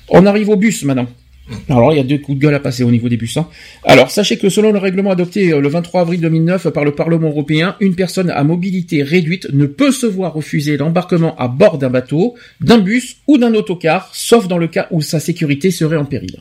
On 0.10 0.26
arrive 0.26 0.49
au 0.49 0.57
bus 0.57 0.84
maintenant. 0.84 1.07
Alors 1.70 1.91
il 1.91 1.98
y 1.98 1.99
a 1.99 2.03
deux 2.03 2.18
coups 2.18 2.38
de 2.38 2.44
gueule 2.44 2.56
à 2.56 2.60
passer 2.60 2.84
au 2.84 2.91
niveau 2.91 3.10
des. 3.10 3.18
Hein. 3.36 3.48
Alors 3.84 4.11
sachez 4.11 4.38
que 4.38 4.49
selon 4.49 4.72
le 4.72 4.80
règlement 4.80 5.11
adopté 5.11 5.53
euh, 5.53 5.60
le 5.60 5.68
23 5.68 6.02
avril 6.02 6.22
2009 6.22 6.70
par 6.70 6.86
le 6.86 6.91
Parlement 6.91 7.30
européen, 7.30 7.76
une 7.80 7.95
personne 7.95 8.30
à 8.30 8.44
mobilité 8.44 9.03
réduite 9.03 9.48
ne 9.52 9.65
peut 9.65 9.91
se 9.91 10.06
voir 10.06 10.34
refuser 10.34 10.78
l'embarquement 10.78 11.36
à 11.38 11.48
bord 11.48 11.78
d'un 11.78 11.90
bateau, 11.90 12.36
d'un 12.61 12.80
bus 12.80 13.18
ou 13.28 13.38
d'un 13.38 13.53
autocar, 13.53 14.10
sauf 14.14 14.48
dans 14.48 14.57
le 14.57 14.68
cas 14.68 14.88
où 14.91 15.02
sa 15.02 15.20
sécurité 15.20 15.72
serait 15.72 15.98
en 15.98 16.06
péril. 16.06 16.38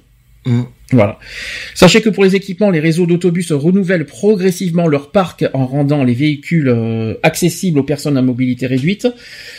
Mm. 0.47 0.63
Voilà. 0.93 1.19
Sachez 1.75 2.03
que 2.03 2.11
pour 2.11 2.25
les 2.25 2.37
équipements, 2.37 2.71
les 2.71 2.81
réseaux 2.81 3.07
d'autobus 3.07 3.53
renouvellent 3.53 4.05
progressivement 4.05 4.87
leur 4.87 5.11
parc 5.11 5.45
en 5.55 5.67
rendant 5.67 6.05
les 6.05 6.15
véhicules 6.15 6.69
euh, 6.69 7.15
accessibles 7.23 7.79
aux 7.79 7.85
personnes 7.85 8.17
à 8.17 8.23
mobilité 8.23 8.67
réduite. 8.67 9.09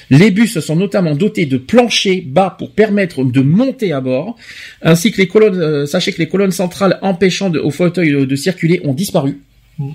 Les 0.10 0.31
bus 0.31 0.60
sont 0.60 0.76
notamment 0.76 1.15
dotés 1.15 1.45
de 1.45 1.57
planchers 1.57 2.23
bas 2.26 2.55
pour 2.57 2.72
permettre 2.72 3.23
de 3.23 3.41
monter 3.41 3.91
à 3.91 4.01
bord, 4.01 4.38
ainsi 4.81 5.11
que 5.11 5.18
les 5.18 5.27
colonnes. 5.27 5.60
Euh, 5.60 5.85
sachez 5.85 6.14
que 6.14 6.19
les 6.19 6.27
colonnes 6.27 6.51
centrales 6.51 6.99
empêchant 7.01 7.49
de, 7.49 7.60
aux 7.60 7.72
fauteuils 7.72 8.27
de, 8.27 8.35
circuler 8.35 8.81
ont 8.84 8.93
disparu. 8.93 9.39
Mm. 9.80 9.89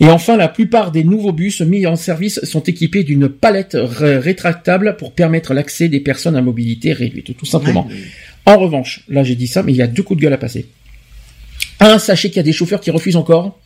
Et 0.00 0.06
enfin, 0.06 0.36
la 0.36 0.48
plupart 0.48 0.92
des 0.92 1.02
nouveaux 1.02 1.32
bus 1.32 1.60
mis 1.60 1.86
en 1.86 1.96
service 1.96 2.40
sont 2.44 2.62
équipés 2.62 3.02
d'une 3.02 3.28
palette 3.28 3.76
rétractable 3.76 4.96
pour 4.96 5.12
permettre 5.12 5.54
l'accès 5.54 5.88
des 5.88 5.98
personnes 5.98 6.36
à 6.36 6.42
mobilité 6.42 6.92
réduite, 6.92 7.36
tout 7.36 7.46
simplement. 7.46 7.88
En 8.46 8.58
revanche, 8.58 9.02
là 9.08 9.24
j'ai 9.24 9.34
dit 9.34 9.46
ça, 9.46 9.62
mais 9.62 9.72
il 9.72 9.76
y 9.76 9.82
a 9.82 9.86
deux 9.86 10.02
coups 10.02 10.18
de 10.18 10.22
gueule 10.22 10.32
à 10.32 10.38
passer. 10.38 10.68
Un, 11.80 11.98
sachez 11.98 12.28
qu'il 12.28 12.38
y 12.38 12.40
a 12.40 12.44
des 12.44 12.52
chauffeurs 12.52 12.80
qui 12.80 12.90
refusent 12.90 13.16
encore 13.16 13.58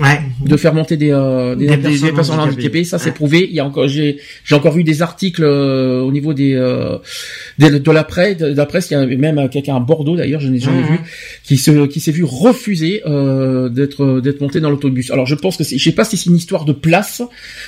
Ouais. 0.00 0.20
De 0.44 0.56
faire 0.56 0.72
monter 0.72 0.96
des, 0.96 1.10
euh, 1.10 1.54
des, 1.54 1.66
personnes, 2.12 2.40
handicapées, 2.40 2.84
ça 2.84 2.98
c'est 2.98 3.12
prouvé. 3.12 3.46
Il 3.48 3.54
y 3.54 3.60
a 3.60 3.66
encore, 3.66 3.86
j'ai, 3.86 4.18
j'ai 4.44 4.54
encore 4.54 4.72
vu 4.72 4.82
des 4.82 5.02
articles 5.02 5.42
euh, 5.44 6.00
au 6.00 6.10
niveau 6.10 6.32
des, 6.32 6.54
euh, 6.54 6.96
de 7.58 7.90
la 7.90 8.04
presse, 8.04 8.38
de 8.38 8.54
la 8.54 8.66
presse. 8.66 8.90
Il 8.90 8.94
y 8.94 8.96
a 8.96 9.04
même 9.04 9.48
quelqu'un 9.50 9.76
à 9.76 9.80
Bordeaux 9.80 10.16
d'ailleurs, 10.16 10.40
je 10.40 10.48
n'ai 10.48 10.58
jamais 10.58 10.82
vu, 10.82 10.98
qui 11.44 11.58
se, 11.58 11.86
qui 11.86 12.00
s'est 12.00 12.12
vu 12.12 12.24
refuser 12.24 13.02
euh, 13.06 13.68
d'être, 13.68 14.20
d'être 14.20 14.40
monté 14.40 14.60
dans 14.60 14.70
l'autobus. 14.70 15.10
Alors 15.10 15.26
je 15.26 15.34
pense 15.34 15.58
que 15.58 15.64
c'est, 15.64 15.76
je 15.76 15.84
sais 15.84 15.94
pas 15.94 16.04
si 16.04 16.16
c'est 16.16 16.30
une 16.30 16.36
histoire 16.36 16.64
de 16.64 16.72
place 16.72 17.22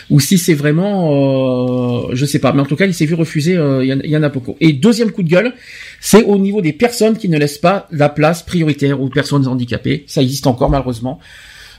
ou 0.09 0.19
si 0.19 0.39
c'est 0.39 0.55
vraiment, 0.55 2.07
euh, 2.09 2.15
je 2.15 2.25
sais 2.25 2.39
pas, 2.39 2.53
mais 2.53 2.63
en 2.63 2.67
tout 2.67 2.77
cas 2.77 2.87
il 2.87 2.95
s'est 2.95 3.07
vu 3.07 3.15
refuser. 3.15 3.53
Il 3.53 4.05
y, 4.05 4.09
y, 4.09 4.17
en 4.17 4.23
a 4.23 4.29
beaucoup. 4.31 4.57
Et 4.61 4.73
deuxième 4.73 5.11
coup 5.11 5.23
de 5.23 5.29
gueule, 5.29 5.53
c'est 6.01 6.25
au 6.25 6.39
niveau 6.39 6.63
des 6.63 6.73
personnes 6.73 7.19
qui 7.19 7.29
ne 7.29 7.39
laissent 7.39 7.59
pas 7.59 7.89
la 7.91 8.09
place 8.09 8.43
prioritaire 8.43 9.01
aux 9.03 9.09
personnes 9.09 9.47
handicapées. 9.47 10.05
Ça 10.07 10.23
existe 10.23 10.47
encore 10.47 10.71
malheureusement. 10.71 11.21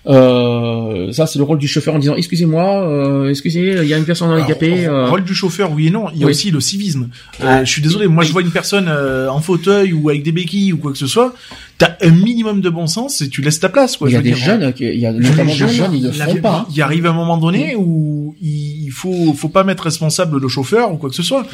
Euh, 0.05 1.11
ça, 1.13 1.27
c'est 1.27 1.39
le 1.39 1.45
rôle 1.45 1.59
du 1.59 1.67
chauffeur 1.67 1.95
en 1.95 1.99
disant 1.99 2.15
excusez-moi, 2.15 2.87
euh, 2.87 3.29
excusez, 3.29 3.79
il 3.81 3.87
y 3.87 3.93
a 3.93 3.97
une 3.97 4.05
personne 4.05 4.29
handicapée. 4.29 4.85
Euh. 4.85 5.09
Rôle 5.09 5.23
du 5.23 5.33
chauffeur, 5.33 5.71
oui 5.71 5.87
et 5.87 5.91
non. 5.91 6.07
Il 6.13 6.21
y 6.21 6.23
a 6.23 6.27
aussi 6.27 6.51
le 6.51 6.59
civisme. 6.59 7.09
Euh, 7.41 7.63
je 7.63 7.69
suis 7.69 7.81
désolé, 7.81 8.07
moi 8.07 8.23
je 8.23 8.31
vois 8.31 8.41
une 8.41 8.51
personne 8.51 8.87
euh, 8.89 9.29
en 9.29 9.39
fauteuil 9.39 9.93
ou 9.93 10.09
avec 10.09 10.23
des 10.23 10.31
béquilles 10.31 10.73
ou 10.73 10.77
quoi 10.77 10.91
que 10.91 10.97
ce 10.97 11.07
soit. 11.07 11.33
T'as 11.77 11.95
un 12.01 12.11
minimum 12.11 12.61
de 12.61 12.69
bon 12.69 12.85
sens 12.87 13.21
et 13.21 13.29
tu 13.29 13.41
laisses 13.41 13.59
ta 13.59 13.69
place. 13.69 13.97
Quoi, 13.97 14.09
il 14.09 14.13
y 14.13 14.17
a 14.17 14.21
des 14.21 14.35
jeunes, 14.35 14.73
il 14.79 14.99
y 14.99 15.05
a 15.05 15.13
notamment 15.13 15.55
des 15.55 15.67
jeunes, 15.67 15.93
ils 15.93 16.03
le 16.03 16.11
font 16.11 16.35
pas. 16.35 16.57
Hein. 16.59 16.71
Il 16.73 16.81
arrive 16.81 17.05
un 17.05 17.13
moment 17.13 17.37
donné 17.37 17.75
où 17.75 18.35
il 18.41 18.89
faut, 18.91 19.33
faut 19.33 19.49
pas 19.49 19.63
mettre 19.63 19.83
responsable 19.83 20.39
le 20.39 20.47
chauffeur 20.47 20.91
ou 20.91 20.97
quoi 20.97 21.09
que 21.09 21.15
ce 21.15 21.23
soit. 21.23 21.45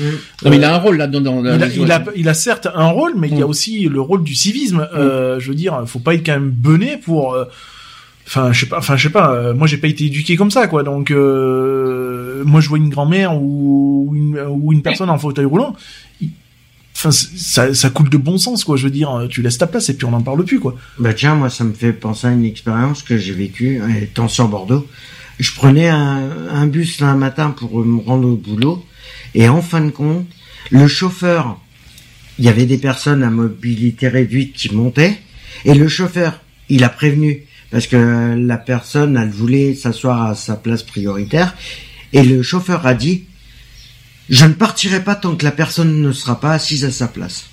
Non, 0.44 0.50
mais 0.50 0.58
il 0.58 0.64
a 0.64 0.74
un 0.74 0.78
rôle 0.80 0.98
là-dedans. 0.98 1.44
il, 1.44 1.64
a, 1.64 1.68
il, 1.68 1.92
a, 1.92 2.04
il 2.16 2.30
a 2.30 2.34
certes 2.34 2.68
un 2.74 2.88
rôle, 2.88 3.14
mais 3.16 3.30
il 3.30 3.38
y 3.38 3.42
a 3.42 3.48
aussi 3.48 3.84
le 3.84 4.02
rôle 4.02 4.24
du 4.24 4.34
civisme. 4.34 4.88
je 4.94 5.48
veux 5.48 5.56
dire, 5.56 5.84
faut 5.86 6.00
pas 6.00 6.16
être 6.16 6.26
quand 6.26 6.34
même 6.34 6.50
bené 6.52 6.98
pour 6.98 7.38
enfin 8.30 8.53
je 8.53 8.60
sais 8.60 8.65
pas 8.68 8.77
enfin 8.77 8.95
je 8.95 9.03
sais 9.03 9.10
pas 9.10 9.34
euh, 9.34 9.53
moi 9.56 9.65
j'ai 9.65 9.77
pas 9.77 9.88
été 9.88 10.06
éduqué 10.06 10.35
comme 10.35 10.51
ça 10.51 10.68
quoi. 10.68 10.84
Donc 10.84 11.10
euh, 11.10 12.43
moi 12.45 12.61
je 12.61 12.69
vois 12.69 12.77
une 12.77 12.89
grand-mère 12.89 13.35
ou 13.35 14.14
une, 14.14 14.81
personne 14.84 15.10
en 15.10 15.18
fauteuil 15.18 15.45
roulant 15.45 15.76
enfin 16.95 17.11
ça, 17.11 17.73
ça 17.73 17.89
coule 17.89 18.10
de 18.10 18.18
bon 18.18 18.38
sens 18.38 18.64
quoi. 18.64 18.77
Je 18.77 18.84
veux 18.84 18.91
dire 18.91 19.26
tu 19.30 19.41
laisses 19.41 19.57
ta 19.57 19.65
place 19.65 19.89
et 19.89 19.97
puis 19.97 20.06
on 20.06 20.11
n'en 20.11 20.22
parle 20.22 20.43
plus 20.45 20.60
quoi. 20.60 20.76
Bah 20.99 21.14
tiens 21.14 21.34
moi 21.34 21.49
ça 21.49 21.64
me 21.64 21.73
fait 21.73 21.91
penser 21.91 22.27
à 22.27 22.31
une 22.31 22.45
expérience 22.45 23.01
que 23.01 23.18
j'ai 23.18 23.34
vécue 23.34 23.81
étant 23.99 24.27
sur 24.27 24.47
Bordeaux. 24.47 24.88
Je 25.39 25.51
prenais 25.53 25.88
un, 25.88 26.30
un 26.51 26.68
bus 26.68 27.01
un 27.01 27.15
matin 27.15 27.49
pour 27.49 27.84
me 27.84 27.99
rendre 27.99 28.27
au 28.27 28.35
boulot 28.35 28.85
et 29.34 29.49
en 29.49 29.64
fin 29.64 29.81
de 29.81 29.89
compte 29.89 30.27
le 30.69 30.88
chauffeur 30.88 31.60
il 32.38 32.45
y 32.45 32.49
avait 32.49 32.68
des 32.68 32.77
personnes 32.77 33.23
à 33.23 33.31
mobilité 33.31 34.07
réduite 34.07 34.53
qui 34.53 34.73
montaient 34.76 35.18
et 35.65 35.73
le 35.73 35.88
chauffeur 35.88 36.41
il 36.69 36.84
a 36.84 36.89
prévenu 36.89 37.45
parce 37.72 37.88
que 37.88 38.36
la 38.38 38.58
personne, 38.58 39.18
elle 39.18 39.30
voulait 39.30 39.76
s'asseoir 39.76 40.24
à 40.24 40.36
sa 40.36 40.56
place 40.56 40.84
prioritaire, 40.84 41.56
et 42.14 42.24
le 42.24 42.41
chauffeur 42.41 42.86
a 42.86 42.94
dit, 42.94 43.26
je 44.30 44.46
ne 44.46 44.54
partirai 44.54 45.04
pas 45.04 45.16
tant 45.16 45.36
que 45.36 45.46
la 45.46 45.52
personne 45.52 46.02
ne 46.02 46.12
sera 46.12 46.40
pas 46.40 46.52
assise 46.52 46.86
à 46.86 46.91
sa 46.91 47.08
place. 47.08 47.46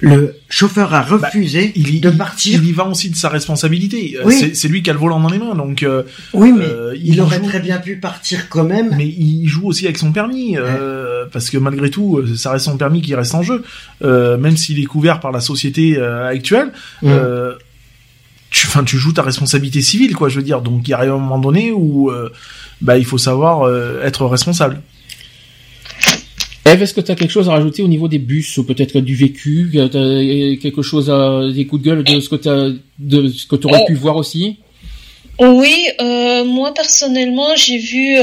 Le 0.00 0.34
chauffeur 0.50 0.92
a 0.92 1.00
bah, 1.02 1.06
refusé 1.08 1.72
il, 1.74 2.02
de 2.02 2.10
partir. 2.10 2.60
Il 2.62 2.68
y 2.68 2.72
va 2.72 2.86
aussi 2.86 3.08
de 3.08 3.16
sa 3.16 3.30
responsabilité. 3.30 4.18
Euh, 4.22 4.30
c'est 4.52 4.68
lui 4.68 4.82
qui 4.82 4.90
a 4.90 4.92
le 4.92 4.98
volant 4.98 5.20
dans 5.20 5.30
les 5.30 5.38
mains, 5.38 5.54
donc. 5.54 5.82
Euh, 5.82 6.02
oui, 6.34 6.52
mais 6.52 6.66
euh, 6.66 6.94
il, 7.02 7.18
aurait 7.20 7.40
très 7.40 7.60
bien 7.60 7.78
pu 7.78 7.96
partir 7.96 8.50
quand 8.50 8.64
même. 8.64 8.94
Mais 8.96 9.06
il 9.06 9.46
joue 9.46 9.66
aussi 9.66 9.86
avec 9.86 9.96
son 9.96 10.12
permis, 10.12 10.56
parce 11.32 11.48
que 11.48 11.56
malgré 11.56 11.90
tout, 11.90 12.22
ça 12.36 12.50
reste 12.50 12.66
son 12.66 12.76
permis 12.76 13.00
qui 13.00 13.14
reste 13.14 13.34
en 13.34 13.42
jeu, 13.42 13.64
même 14.02 14.56
s'il 14.56 14.78
est 14.80 14.84
couvert 14.84 15.20
par 15.20 15.32
la 15.32 15.40
société 15.40 15.98
actuelle 15.98 16.72
tu, 18.50 18.66
enfin, 18.66 18.84
tu 18.84 18.98
joues 18.98 19.12
ta 19.12 19.22
responsabilité 19.22 19.80
civile, 19.80 20.14
quoi, 20.14 20.28
je 20.28 20.36
veux 20.36 20.42
dire. 20.42 20.60
Donc, 20.60 20.86
il 20.86 20.90
y 20.90 20.94
a 20.94 21.00
un 21.00 21.06
moment 21.18 21.38
donné 21.38 21.72
où, 21.72 22.10
euh, 22.10 22.30
bah, 22.80 22.98
il 22.98 23.04
faut 23.04 23.18
savoir 23.18 23.62
euh, 23.62 24.02
être 24.04 24.24
responsable. 24.26 24.82
Eve, 26.64 26.82
est-ce 26.82 26.94
que 26.94 27.00
tu 27.00 27.12
as 27.12 27.14
quelque 27.14 27.30
chose 27.30 27.48
à 27.48 27.52
rajouter 27.52 27.82
au 27.82 27.88
niveau 27.88 28.08
des 28.08 28.18
bus 28.18 28.58
ou 28.58 28.64
peut-être 28.64 28.98
du 28.98 29.14
vécu, 29.14 29.70
quelque 29.72 30.82
chose 30.82 31.10
à 31.10 31.48
des 31.52 31.64
coups 31.64 31.82
de 31.82 31.88
gueule 31.88 32.02
de 32.02 32.18
ce 32.18 32.28
que 32.28 32.36
tu 32.36 32.80
de 32.98 33.28
ce 33.28 33.46
que 33.46 33.54
tu 33.54 33.68
aurais 33.68 33.84
pu 33.86 33.94
voir 33.94 34.16
aussi? 34.16 34.56
Oui, 35.38 35.86
euh, 36.00 36.44
moi 36.44 36.74
personnellement, 36.74 37.54
j'ai 37.54 37.78
vu 37.78 38.16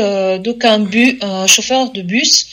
donc 0.44 0.66
un, 0.66 0.80
bu, 0.80 1.20
un 1.22 1.48
chauffeur 1.48 1.94
de 1.94 2.02
bus 2.02 2.48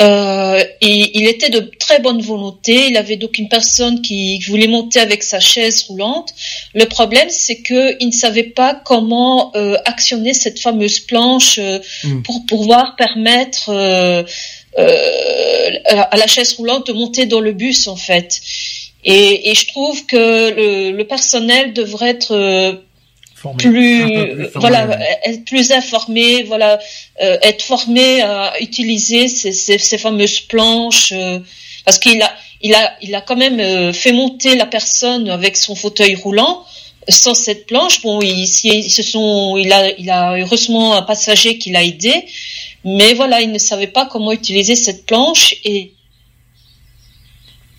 euh, 0.00 0.62
et 0.80 1.18
il 1.18 1.26
était 1.26 1.50
de 1.50 1.70
très 1.78 1.98
bonne 1.98 2.20
volonté. 2.20 2.88
Il 2.88 2.96
avait 2.96 3.16
donc 3.16 3.38
une 3.38 3.48
personne 3.48 4.00
qui 4.00 4.38
voulait 4.40 4.68
monter 4.68 5.00
avec 5.00 5.22
sa 5.22 5.40
chaise 5.40 5.82
roulante. 5.88 6.32
Le 6.74 6.84
problème, 6.84 7.28
c'est 7.30 7.62
que 7.62 7.96
il 8.00 8.08
ne 8.08 8.12
savait 8.12 8.44
pas 8.44 8.74
comment 8.74 9.52
euh, 9.56 9.76
actionner 9.84 10.34
cette 10.34 10.60
fameuse 10.60 11.00
planche 11.00 11.58
euh, 11.58 11.80
hmm. 12.04 12.22
pour 12.22 12.46
pouvoir 12.46 12.94
permettre 12.96 13.70
euh, 13.70 14.22
euh, 14.78 15.70
à 15.92 16.16
la 16.16 16.26
chaise 16.28 16.52
roulante 16.54 16.86
de 16.86 16.92
monter 16.92 17.26
dans 17.26 17.40
le 17.40 17.52
bus, 17.52 17.88
en 17.88 17.96
fait. 17.96 18.40
Et, 19.04 19.50
et 19.50 19.54
je 19.54 19.66
trouve 19.66 20.06
que 20.06 20.50
le, 20.50 20.90
le 20.96 21.06
personnel 21.06 21.72
devrait 21.72 22.10
être 22.10 22.82
plus, 23.58 24.48
voilà 24.54 24.98
être 25.24 25.44
plus 25.44 25.72
informé 25.72 26.42
voilà 26.44 26.78
euh, 27.22 27.38
être 27.42 27.62
formé 27.62 28.22
à 28.22 28.54
utiliser 28.60 29.28
ces, 29.28 29.52
ces, 29.52 29.78
ces 29.78 29.98
fameuses 29.98 30.40
planches 30.40 31.12
euh, 31.12 31.38
parce 31.84 31.98
qu'il 31.98 32.20
a 32.22 32.32
il 32.62 32.74
a 32.74 32.92
il 33.02 33.14
a 33.14 33.20
quand 33.20 33.36
même 33.36 33.60
euh, 33.60 33.92
fait 33.92 34.12
monter 34.12 34.56
la 34.56 34.66
personne 34.66 35.28
avec 35.30 35.56
son 35.56 35.74
fauteuil 35.74 36.14
roulant 36.14 36.64
sans 37.08 37.34
cette 37.34 37.66
planche 37.66 38.02
bon 38.02 38.20
il, 38.20 38.44
il 38.64 38.90
se 38.90 39.02
sont 39.02 39.56
il 39.56 39.72
a 39.72 39.90
il 39.98 40.10
a 40.10 40.36
heureusement 40.38 40.94
un 40.94 41.02
passager 41.02 41.58
qui 41.58 41.70
l'a 41.70 41.84
aidé 41.84 42.12
mais 42.84 43.14
voilà 43.14 43.40
il 43.40 43.52
ne 43.52 43.58
savait 43.58 43.86
pas 43.86 44.06
comment 44.06 44.32
utiliser 44.32 44.74
cette 44.74 45.06
planche 45.06 45.54
et 45.64 45.92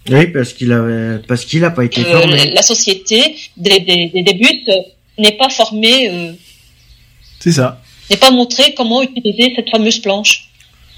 Oui, 0.10 0.27
parce 0.27 0.53
qu'il 0.53 0.72
a, 0.72 1.19
parce 1.27 1.45
qu'il 1.45 1.64
a 1.64 1.69
pas 1.69 1.86
été 1.86 2.02
euh, 2.02 2.19
formé. 2.19 2.52
La 2.52 2.64
société 2.64 3.36
des, 3.57 3.80
des, 3.80 4.07
des 4.07 4.34
bus 4.34 4.65
n'est 5.20 5.38
pas 5.38 5.50
formée. 5.50 6.10
Euh, 6.10 6.34
c'est 7.40 7.52
ça. 7.52 7.82
N'est 8.10 8.18
pas 8.18 8.32
montré 8.32 8.74
comment 8.76 9.02
utiliser 9.02 9.54
cette 9.56 9.70
fameuse 9.70 10.00
planche. 10.00 10.50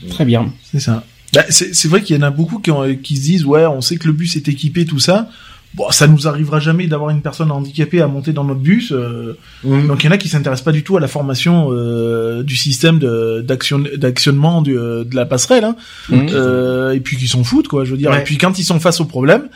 Très 0.10 0.26
bien. 0.26 0.54
C'est 0.72 0.80
ça. 0.80 1.04
Bah, 1.34 1.44
c'est 1.50 1.88
vrai 1.88 2.02
qu'il 2.02 2.16
y 2.16 2.20
en 2.20 2.24
a 2.24 2.32
beaucoup 2.32 2.60
qui, 2.60 2.72
qui 3.04 3.16
se 3.16 3.22
disent 3.22 3.46
ouais, 3.46 3.66
on 3.66 3.82
sait 3.82 3.98
que 3.98 4.08
le 4.08 4.14
bus 4.14 4.36
est 4.36 4.48
équipé, 4.48 4.86
tout 4.86 5.00
ça. 5.00 5.30
Bon, 5.74 5.90
ça 5.90 6.06
nous 6.06 6.28
arrivera 6.28 6.60
jamais 6.60 6.88
d'avoir 6.88 7.12
une 7.12 7.22
personne 7.22 7.50
handicapée 7.50 8.02
à 8.02 8.08
monter 8.08 8.34
dans 8.34 8.44
notre 8.44 8.60
bus. 8.60 8.92
Euh, 8.92 9.38
donc 9.64 10.04
il 10.04 10.08
y 10.08 10.10
en 10.10 10.12
a 10.12 10.18
qui 10.18 10.28
s'intéressent 10.28 10.66
pas 10.66 10.74
du 10.74 10.84
tout 10.84 10.98
à 10.98 11.00
la 11.00 11.08
formation 11.08 11.70
euh, 11.72 12.44
du 12.44 12.58
système 12.58 13.00
d'actionnement 13.00 14.62
de 14.62 15.08
la 15.14 15.26
passerelle, 15.26 15.64
hein. 15.64 15.76
et 16.94 17.00
puis 17.00 17.16
qui 17.16 17.30
s'en 17.30 17.46
foutent 17.46 17.70
quoi. 17.70 17.86
Je 17.86 17.92
veux 17.92 17.98
dire. 17.98 18.14
Et 18.14 18.24
puis 18.26 18.38
quand 18.38 18.60
ils 18.60 18.66
sont 18.66 18.82
face 18.82 19.00
au 19.00 19.06
problème, 19.06 19.48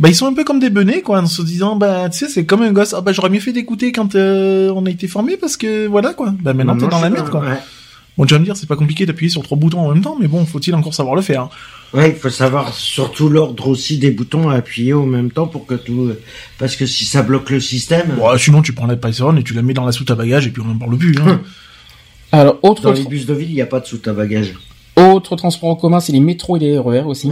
bah 0.00 0.08
ils 0.08 0.14
sont 0.14 0.26
un 0.26 0.32
peu 0.32 0.44
comme 0.44 0.58
des 0.58 0.70
benets 0.70 1.02
quoi, 1.02 1.20
en 1.20 1.26
se 1.26 1.42
disant 1.42 1.76
bah 1.76 2.08
tu 2.08 2.18
sais 2.18 2.28
c'est 2.28 2.44
comme 2.44 2.62
un 2.62 2.72
gosse. 2.72 2.94
Ah 2.94 3.02
bah 3.02 3.12
j'aurais 3.12 3.30
mieux 3.30 3.40
fait 3.40 3.52
d'écouter 3.52 3.92
quand 3.92 4.14
on 4.14 4.86
a 4.86 4.90
été 4.90 5.06
formé 5.06 5.36
parce 5.36 5.56
que 5.56 5.86
voilà 5.86 6.14
quoi. 6.14 6.34
Bah 6.40 6.54
maintenant 6.54 6.76
t'es 6.76 6.88
dans 6.88 7.00
la 7.00 7.10
merde 7.10 7.30
quoi. 7.30 7.44
Bon, 8.18 8.26
tu 8.26 8.34
vas 8.34 8.40
me 8.40 8.44
dire, 8.44 8.56
c'est 8.56 8.66
pas 8.66 8.76
compliqué 8.76 9.06
d'appuyer 9.06 9.30
sur 9.30 9.42
trois 9.42 9.56
boutons 9.56 9.80
en 9.80 9.94
même 9.94 10.02
temps, 10.02 10.16
mais 10.20 10.26
bon, 10.26 10.44
faut-il 10.44 10.74
encore 10.74 10.92
savoir 10.92 11.14
le 11.14 11.22
faire 11.22 11.48
Ouais, 11.94 12.10
il 12.10 12.16
faut 12.16 12.28
savoir 12.28 12.74
surtout 12.74 13.30
l'ordre 13.30 13.68
aussi 13.68 13.96
des 13.98 14.10
boutons 14.10 14.50
à 14.50 14.56
appuyer 14.56 14.92
en 14.92 15.06
même 15.06 15.30
temps 15.30 15.46
pour 15.46 15.64
que 15.64 15.74
tout, 15.74 16.12
parce 16.58 16.76
que 16.76 16.84
si 16.84 17.06
ça 17.06 17.22
bloque 17.22 17.48
le 17.48 17.60
système. 17.60 18.16
Bon, 18.18 18.36
sinon 18.36 18.60
tu 18.62 18.72
prends 18.74 18.86
la 18.86 18.96
Python 18.96 19.36
et 19.36 19.42
tu 19.42 19.54
la 19.54 19.62
mets 19.62 19.72
dans 19.74 19.86
la 19.86 19.92
soute 19.92 20.10
à 20.10 20.16
bagages 20.16 20.46
et 20.46 20.50
puis 20.50 20.60
on 20.60 20.66
n'en 20.66 20.76
parle 20.76 20.98
plus. 20.98 21.14
Hein. 21.18 21.40
Alors, 22.32 22.58
autre. 22.62 22.82
Dans 22.82 22.92
les 22.92 23.04
bus 23.04 23.26
de 23.26 23.34
ville, 23.34 23.48
il 23.48 23.54
n'y 23.54 23.62
a 23.62 23.66
pas 23.66 23.80
de 23.80 23.86
soute 23.86 24.06
à 24.06 24.12
bagages. 24.12 24.54
Autre 24.96 25.36
transport 25.36 25.70
en 25.70 25.76
commun, 25.76 26.00
c'est 26.00 26.12
les 26.12 26.20
métros 26.20 26.56
et 26.56 26.60
les 26.60 26.78
RER 26.78 27.04
aussi. 27.06 27.30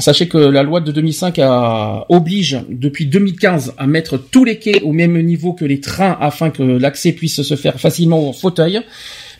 Sachez 0.00 0.28
que 0.28 0.38
la 0.38 0.62
loi 0.62 0.80
de 0.80 0.92
2005 0.92 1.38
a, 1.38 2.06
oblige 2.08 2.60
depuis 2.68 3.06
2015 3.06 3.74
à 3.78 3.86
mettre 3.86 4.16
tous 4.16 4.44
les 4.44 4.58
quais 4.58 4.82
au 4.82 4.92
même 4.92 5.20
niveau 5.22 5.52
que 5.52 5.64
les 5.64 5.80
trains 5.80 6.16
afin 6.20 6.50
que 6.50 6.62
l'accès 6.62 7.12
puisse 7.12 7.42
se 7.42 7.56
faire 7.56 7.78
facilement 7.78 8.28
au 8.28 8.32
fauteuil. 8.32 8.80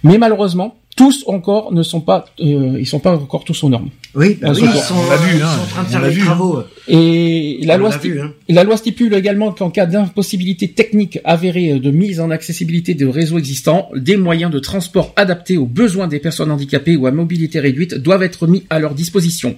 Mais 0.02 0.18
malheureusement, 0.18 0.76
tous 0.96 1.24
encore 1.26 1.72
ne 1.72 1.82
sont 1.82 2.00
pas, 2.00 2.26
euh, 2.40 2.76
ils 2.78 2.86
sont 2.86 2.98
pas 2.98 3.14
encore 3.14 3.44
tous 3.44 3.64
aux 3.64 3.68
normes. 3.68 3.90
Oui, 4.14 4.38
bah 4.40 4.48
oui 4.54 4.62
ils, 4.62 4.80
sont, 4.80 4.94
on 4.94 5.16
vu, 5.24 5.42
hein, 5.42 5.48
en 5.62 5.66
train 5.66 5.82
de 5.84 5.88
faire 5.88 6.02
les 6.02 6.18
travaux. 6.18 6.62
Et 6.88 7.60
la 7.64 7.76
loi, 7.76 7.92
stipule, 7.92 8.20
hein. 8.20 8.34
la 8.48 8.64
loi 8.64 8.76
stipule 8.76 9.14
également 9.14 9.52
qu'en 9.52 9.70
cas 9.70 9.86
d'impossibilité 9.86 10.68
technique 10.68 11.18
avérée 11.24 11.78
de 11.78 11.90
mise 11.90 12.20
en 12.20 12.30
accessibilité 12.30 12.94
de 12.94 13.06
réseaux 13.06 13.38
existants, 13.38 13.90
des 13.94 14.16
moyens 14.16 14.50
de 14.50 14.58
transport 14.58 15.12
adaptés 15.16 15.56
aux 15.56 15.66
besoins 15.66 16.08
des 16.08 16.18
personnes 16.18 16.50
handicapées 16.50 16.96
ou 16.96 17.06
à 17.06 17.10
mobilité 17.10 17.60
réduite 17.60 17.94
doivent 17.94 18.22
être 18.22 18.46
mis 18.46 18.64
à 18.70 18.78
leur 18.78 18.94
disposition. 18.94 19.56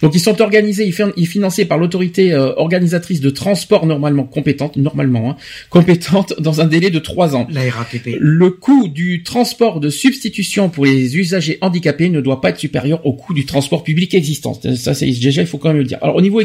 Donc 0.00 0.14
ils 0.14 0.20
sont 0.20 0.40
organisés 0.40 0.90
et 1.16 1.26
financés 1.26 1.64
par 1.64 1.78
l'autorité 1.78 2.32
euh, 2.32 2.52
organisatrice 2.56 3.20
de 3.20 3.30
transport 3.30 3.86
normalement 3.86 4.24
compétente, 4.24 4.76
normalement 4.76 5.30
hein, 5.30 5.36
compétente 5.70 6.34
dans 6.40 6.60
un 6.60 6.66
délai 6.66 6.90
de 6.90 6.98
trois 6.98 7.36
ans. 7.36 7.46
La 7.50 7.62
RATP. 7.70 8.16
Le 8.18 8.50
coût 8.50 8.88
du 8.88 9.22
transport 9.22 9.80
de 9.80 9.90
substitution 9.90 10.68
pour 10.68 10.84
les 10.84 11.16
usagers 11.16 11.58
handicapés 11.60 12.08
ne 12.08 12.20
doit 12.20 12.40
pas 12.40 12.50
être 12.50 12.58
supérieur 12.58 13.04
au 13.06 13.12
coût 13.12 13.34
du 13.34 13.46
transport 13.46 13.84
public 13.84 14.14
existant. 14.14 14.58
Ça, 14.74 14.94
c'est 14.94 15.06
déjà, 15.06 15.42
il 15.42 15.46
faut 15.46 15.58
quand 15.58 15.68
même 15.68 15.78
le 15.78 15.84
dire. 15.84 15.98
Alors, 16.02 16.16
au 16.16 16.20
niveau 16.20 16.40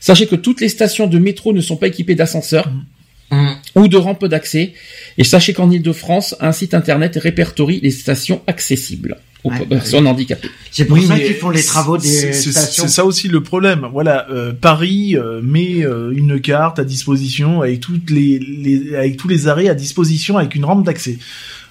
sachez 0.00 0.26
que 0.26 0.36
toutes 0.36 0.60
les 0.60 0.68
stations 0.68 1.06
de 1.06 1.18
métro 1.18 1.52
ne 1.52 1.60
sont 1.60 1.76
pas 1.76 1.88
équipées 1.88 2.14
d'ascenseurs. 2.14 2.70
Mmh. 3.32 3.48
ou 3.76 3.86
de 3.86 3.96
rampes 3.96 4.24
d'accès. 4.24 4.72
Et 5.16 5.22
sachez 5.22 5.52
qu'en 5.52 5.70
Ile-de-France, 5.70 6.34
un 6.40 6.50
site 6.50 6.74
internet 6.74 7.16
répertorie 7.16 7.78
les 7.80 7.92
stations 7.92 8.42
accessibles 8.48 9.18
aux 9.44 9.50
personnes 9.50 10.06
handicapées. 10.06 10.50
C'est 10.70 10.84
pour 10.84 10.98
ça 10.98 11.18
qu'ils 11.18 11.34
font 11.34 11.50
les 11.50 11.62
travaux 11.62 11.96
des 11.96 12.32
stations. 12.32 12.84
C'est 12.84 12.88
ça 12.88 13.04
aussi 13.04 13.28
le 13.28 13.42
problème. 13.42 13.86
Voilà, 13.92 14.28
euh, 14.30 14.52
Paris 14.52 15.16
euh, 15.16 15.40
met 15.42 15.84
euh, 15.84 16.12
une 16.14 16.40
carte 16.40 16.78
à 16.78 16.84
disposition 16.84 17.62
avec 17.62 17.80
toutes 17.80 18.10
les, 18.10 18.38
les, 18.38 18.94
avec 18.94 19.16
tous 19.16 19.28
les 19.28 19.48
arrêts 19.48 19.68
à 19.68 19.74
disposition 19.74 20.36
avec 20.36 20.54
une 20.54 20.64
rampe 20.64 20.84
d'accès. 20.84 21.18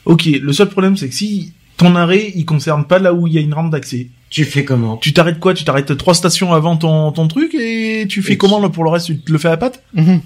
Ok, 0.06 0.26
le 0.26 0.54
seul 0.54 0.70
problème 0.70 0.98
c'est 0.98 1.10
que 1.10 1.16
si 1.16 1.54
ton 1.78 1.96
arrêt 1.96 2.32
il 2.36 2.46
concerne 2.46 2.86
pas 2.86 3.00
là 3.00 3.14
où 3.14 3.28
il 3.28 3.34
y 3.34 3.38
a 3.38 3.42
une 3.42 3.54
rampe 3.54 3.72
d'accès. 3.72 4.08
Tu 4.30 4.46
fais 4.46 4.64
comment 4.64 4.98
Tu 4.98 5.14
t'arrêtes 5.14 5.40
quoi? 5.40 5.54
Tu 5.54 5.64
t'arrêtes 5.64 5.98
trois 5.98 6.14
stations 6.14 6.54
avant 6.54 6.78
ton, 6.78 7.12
ton 7.12 7.28
truc 7.28 7.56
et 7.56 8.06
tu 8.08 8.22
fais 8.22 8.38
comment 8.38 8.68
pour 8.70 8.84
le 8.84 8.90
reste? 8.90 9.08
Tu 9.08 9.20
te 9.20 9.32
le 9.32 9.38
fais 9.38 9.50
à 9.50 9.58
patte 9.58 9.84
mhm. 9.94 10.22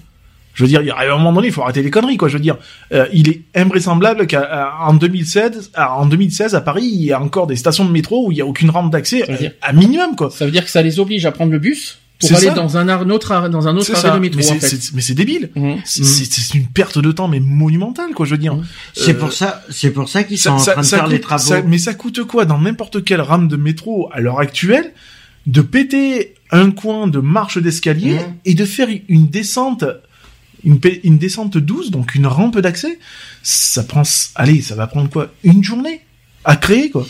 Je 0.54 0.64
veux 0.64 0.68
dire, 0.68 0.82
a 0.96 1.04
un 1.04 1.18
moment 1.18 1.34
donné, 1.34 1.48
il 1.48 1.54
faut 1.54 1.64
arrêter 1.64 1.82
les 1.82 1.90
conneries, 1.90 2.18
quoi. 2.18 2.28
Je 2.28 2.36
veux 2.36 2.40
dire, 2.40 2.58
euh, 2.94 3.08
il 3.12 3.28
est 3.28 3.42
invraisemblable 3.56 4.28
qu'en 4.28 4.94
2016, 4.94 5.72
en 5.76 6.06
2016 6.06 6.54
à 6.54 6.62
Paris, 6.62 6.84
il 6.86 7.02
y 7.02 7.12
a 7.12 7.20
encore 7.20 7.48
des 7.48 7.56
stations 7.56 7.86
de 7.86 7.92
métro 7.92 8.28
où 8.28 8.32
il 8.32 8.38
y 8.38 8.42
a 8.42 8.46
aucune 8.46 8.70
rampe 8.70 8.92
d'accès, 8.92 9.24
euh, 9.30 9.50
à 9.64 9.74
minimum, 9.74 10.16
quoi. 10.16 10.30
Ça 10.30 10.46
veut 10.46 10.52
dire 10.52 10.64
que 10.64 10.70
ça 10.70 10.84
les 10.84 11.00
oblige 11.00 11.26
à 11.26 11.32
prendre 11.32 11.52
le 11.52 11.58
bus? 11.58 12.00
Pour 12.28 12.38
aller 12.38 12.52
dans 12.52 12.78
un 12.78 13.10
autre 13.10 13.50
dans 13.50 13.68
un 13.68 13.76
autre 13.78 14.06
arrêt 14.06 14.18
de 14.18 14.22
métro. 14.22 14.42
Mais 14.94 15.02
c'est 15.02 15.14
débile. 15.14 15.50
Mmh. 15.56 15.74
C'est 15.86 16.54
une 16.54 16.68
perte 16.68 17.00
de 17.00 17.12
temps 17.12 17.28
mais 17.28 17.40
monumentale 17.40 18.14
quoi. 18.14 18.26
Je 18.26 18.32
veux 18.32 18.38
dire. 18.38 18.56
Mmh. 18.56 18.66
C'est 18.94 19.14
pour 19.14 19.34
ça 19.34 19.64
c'est 19.70 19.92
pour 19.92 20.10
ça 20.10 20.24
qu'ils 20.24 20.38
sont 20.38 20.52
en 20.52 20.58
train 20.58 20.82
de 20.82 20.86
faire 20.86 21.08
les 21.08 21.22
travaux. 21.22 21.56
mais 21.68 21.78
ça 21.78 21.94
coûte 21.94 22.24
quoi 22.24 22.46
dans 22.46 22.60
n'importe 22.60 23.04
quelle 23.04 23.22
rame 23.22 23.48
de 23.48 23.56
métro 23.58 24.10
à 24.12 24.20
l'heure 24.20 24.40
actuelle 24.40 24.94
de 25.48 25.62
péter 25.62 26.36
un 26.52 26.72
coin 26.72 27.08
de 27.08 27.20
marche 27.20 27.58
d'escalier 27.58 28.16
mmh. 28.16 28.36
et 28.46 28.54
de 28.54 28.66
faire 28.66 28.88
une 29.10 29.28
descente 29.28 29.84
une, 30.64 30.80
une 31.04 31.18
descente 31.18 31.58
douce 31.58 31.92
donc 31.92 32.16
une 32.16 32.28
rampe 32.28 32.60
d'accès. 32.60 33.00
Ça 33.42 33.84
prend 33.84 34.04
allez 34.36 34.62
ça 34.62 34.76
va 34.76 34.88
prendre 34.88 35.10
quoi? 35.10 35.34
Une 35.44 35.64
journée? 35.64 36.02
À 36.46 36.56
créer 36.56 36.90
quoi? 36.90 37.06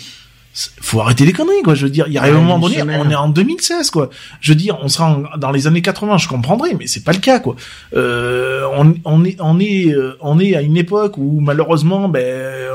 Faut 0.54 1.02
arrêter 1.02 1.26
les 1.26 1.34
conneries 1.34 1.64
quoi. 1.64 1.74
Je 1.74 1.86
veux 1.86 1.92
dire 1.92 2.06
il 2.08 2.14
y 2.14 2.18
a 2.18 2.24
un 2.24 2.32
moment 2.32 2.60
donné 2.60 2.82
on 2.82 3.10
est 3.10 3.16
en 3.16 3.30
2016 3.30 3.90
quoi. 3.90 4.10
Je 4.40 4.52
veux 4.52 4.56
dire 4.56 4.78
on 4.82 4.88
sera 4.88 5.24
dans 5.38 5.52
les 5.52 5.68
années 5.68 5.82
80 5.82 6.18
je 6.18 6.28
comprendrais 6.28 6.76
mais 6.78 6.88
c'est 6.88 7.04
pas 7.04 7.14
le 7.14 7.20
cas 7.20 7.40
quoi. 7.40 7.56
Euh, 7.96 8.68
on, 8.76 8.94
on 9.06 9.26
est 9.26 9.38
on 9.40 9.60
est 9.60 9.88
euh, 9.94 10.18
on 10.22 10.40
est 10.40 10.56
à 10.56 10.62
une 10.62 10.78
époque 10.78 11.18
où 11.18 11.40
malheureusement 11.42 12.08
ben 12.08 12.70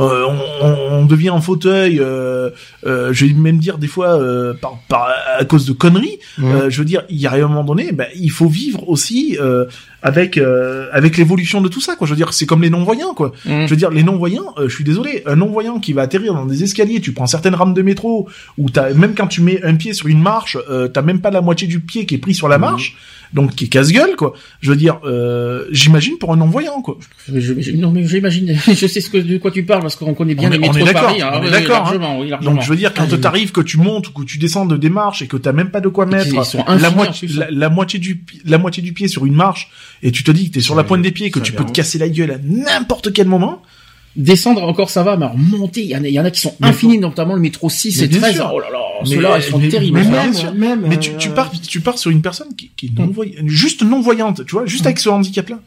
euh, 0.00 0.26
on, 0.62 0.66
on, 0.92 1.04
devient 1.04 1.30
en 1.30 1.40
fauteuil, 1.40 1.98
euh, 2.00 2.50
euh, 2.86 3.12
je 3.12 3.26
vais 3.26 3.32
même 3.34 3.58
dire 3.58 3.78
des 3.78 3.86
fois 3.86 4.20
euh, 4.20 4.54
par, 4.54 4.78
par, 4.88 5.08
à 5.38 5.44
cause 5.44 5.66
de 5.66 5.72
conneries. 5.72 6.18
je 6.38 6.76
veux 6.78 6.84
dire, 6.84 7.02
il 7.08 7.18
y 7.18 7.26
a 7.26 7.32
un 7.32 7.48
moment 7.48 7.64
donné, 7.64 7.92
ben, 7.92 8.06
il 8.14 8.30
faut 8.30 8.48
vivre 8.48 8.88
aussi 8.88 9.38
avec 10.02 10.38
avec 10.92 11.16
l'évolution 11.16 11.60
de 11.60 11.68
tout 11.68 11.80
ça. 11.80 11.96
Quoi. 11.96 12.06
Je 12.06 12.12
veux 12.12 12.16
dire, 12.16 12.32
c'est 12.32 12.46
comme 12.46 12.62
les 12.62 12.70
non 12.70 12.84
voyants. 12.84 13.14
Quoi. 13.14 13.32
Je 13.44 13.66
veux 13.66 13.76
dire, 13.76 13.90
les 13.90 14.02
non 14.02 14.16
voyants. 14.16 14.54
je 14.58 14.74
suis 14.74 14.84
désolé, 14.84 15.22
un 15.26 15.36
non 15.36 15.48
voyant 15.48 15.78
qui 15.78 15.92
va 15.92 16.02
atterrir 16.02 16.34
dans 16.34 16.46
des 16.46 16.62
escaliers, 16.62 17.00
tu 17.00 17.12
prends 17.12 17.26
certaines 17.26 17.54
rames 17.54 17.74
de 17.74 17.82
métro 17.82 18.28
où 18.58 18.70
t'as 18.70 18.92
même 18.94 19.14
quand 19.14 19.26
tu 19.26 19.42
mets 19.42 19.62
un 19.62 19.74
pied 19.74 19.92
sur 19.92 20.06
une 20.06 20.22
marche, 20.22 20.56
t'as 20.92 21.02
même 21.02 21.20
pas 21.20 21.30
la 21.30 21.40
moitié 21.40 21.66
du 21.68 21.80
pied 21.80 22.06
qui 22.06 22.14
est 22.14 22.18
pris 22.18 22.34
sur 22.34 22.48
la 22.48 22.58
marche 22.58 22.96
donc 23.32 23.54
qui 23.54 23.64
est 23.64 23.68
casse-gueule 23.68 24.16
quoi. 24.16 24.34
Je 24.60 24.70
veux 24.70 24.76
dire, 24.76 24.98
euh, 25.04 25.66
j'imagine 25.70 26.18
pour 26.18 26.32
un 26.32 26.36
non-voyant 26.36 26.82
quoi. 26.82 26.98
Je, 27.32 27.72
non 27.72 27.90
mais 27.90 28.06
j'imagine, 28.06 28.56
je 28.66 28.86
sais 28.86 29.00
ce 29.00 29.10
que 29.10 29.18
de 29.18 29.38
quoi 29.38 29.50
tu 29.50 29.64
parles 29.64 29.82
parce 29.82 29.96
qu'on 29.96 30.14
connaît 30.14 30.34
bien 30.34 30.50
les 30.50 30.58
métros 30.58 30.84
de 30.84 30.92
Paris. 30.92 31.22
Hein. 31.22 31.32
On 31.34 31.44
est 31.44 31.50
d'accord. 31.50 31.92
Hein. 31.92 32.38
Donc 32.42 32.62
je 32.62 32.68
veux 32.68 32.76
dire 32.76 32.92
quand 32.94 33.06
ah, 33.12 33.18
t'arrives 33.18 33.52
que 33.52 33.60
tu 33.60 33.78
montes 33.78 34.08
ou 34.08 34.12
que 34.12 34.24
tu 34.24 34.38
descends 34.38 34.66
de 34.66 34.76
des 34.76 34.90
marches 34.90 35.22
et 35.22 35.26
que 35.26 35.36
t'as 35.36 35.52
même 35.52 35.70
pas 35.70 35.80
de 35.80 35.88
quoi 35.88 36.06
mettre 36.06 36.34
la 36.34 36.90
moitié 36.90 37.28
la, 37.50 37.68
moitié 37.68 37.98
du 37.98 38.24
la 38.44 38.58
moitié 38.58 38.82
du 38.82 38.92
pied 38.92 39.08
sur 39.08 39.26
une 39.26 39.34
marche 39.34 39.70
et 40.02 40.10
tu 40.10 40.24
te 40.24 40.30
dis 40.30 40.48
que 40.48 40.54
t'es 40.54 40.60
sur 40.60 40.74
la 40.74 40.84
pointe 40.84 41.02
des 41.02 41.12
pieds 41.12 41.30
que 41.30 41.40
tu 41.40 41.52
peux 41.52 41.64
te 41.64 41.72
casser 41.72 41.98
la 41.98 42.08
gueule 42.08 42.32
à 42.32 42.38
n'importe 42.42 43.12
quel 43.12 43.26
moment. 43.26 43.62
Descendre 44.16 44.64
encore 44.64 44.90
ça 44.90 45.04
va, 45.04 45.16
mais 45.16 45.26
monter, 45.36 45.82
il 45.84 45.90
y, 45.90 46.20
en 46.20 46.24
a 46.24 46.30
qui 46.32 46.40
sont 46.40 46.56
infinis, 46.60 46.98
notamment 46.98 47.34
le 47.34 47.40
métro 47.40 47.70
6 47.70 48.02
et 48.02 48.08
13. 48.08 48.42
Oh 48.52 48.58
là 48.58 48.66
là, 48.70 48.78
ceux-là 49.04 49.38
ils 49.38 49.42
sont 49.42 49.60
terribles. 49.60 50.00
Mais, 50.88 50.98
tu, 50.98 51.16
tu, 51.16 51.30
pars, 51.30 51.50
tu 51.50 51.80
pars 51.80 51.96
sur 51.96 52.10
une 52.10 52.20
personne 52.20 52.54
qui, 52.56 52.72
qui 52.76 52.86
est 52.86 52.98
non 52.98 53.06
voyante, 53.06 53.36
juste 53.46 53.82
non 53.82 54.00
voyante, 54.00 54.44
tu 54.46 54.52
vois, 54.52 54.66
juste 54.66 54.84
avec 54.84 54.98
ce 54.98 55.08
handicap-là. 55.08 55.60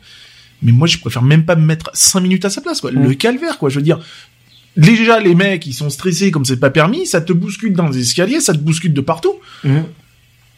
Mais 0.62 0.72
moi, 0.72 0.88
je 0.88 0.98
préfère 0.98 1.22
même 1.22 1.46
pas 1.46 1.56
me 1.56 1.66
mettre 1.66 1.90
5 1.94 2.20
minutes 2.20 2.46
à 2.46 2.50
sa 2.50 2.62
place, 2.62 2.82
quoi. 2.82 2.92
Le 2.92 3.14
calvaire, 3.14 3.58
quoi. 3.58 3.70
Je 3.70 3.76
veux 3.76 3.82
dire, 3.82 4.00
déjà 4.76 5.20
les 5.20 5.36
mecs, 5.36 5.66
ils 5.66 5.74
sont 5.74 5.90
stressés 5.90 6.32
comme 6.32 6.46
c'est 6.46 6.60
pas 6.60 6.70
permis, 6.70 7.06
ça 7.06 7.22
te 7.22 7.34
bouscule 7.34 7.74
dans 7.74 7.88
les 7.88 8.00
escaliers, 8.00 8.40
ça 8.42 8.54
te 8.54 8.60
bouscule 8.60 8.94
de 8.94 9.02
partout. 9.02 9.36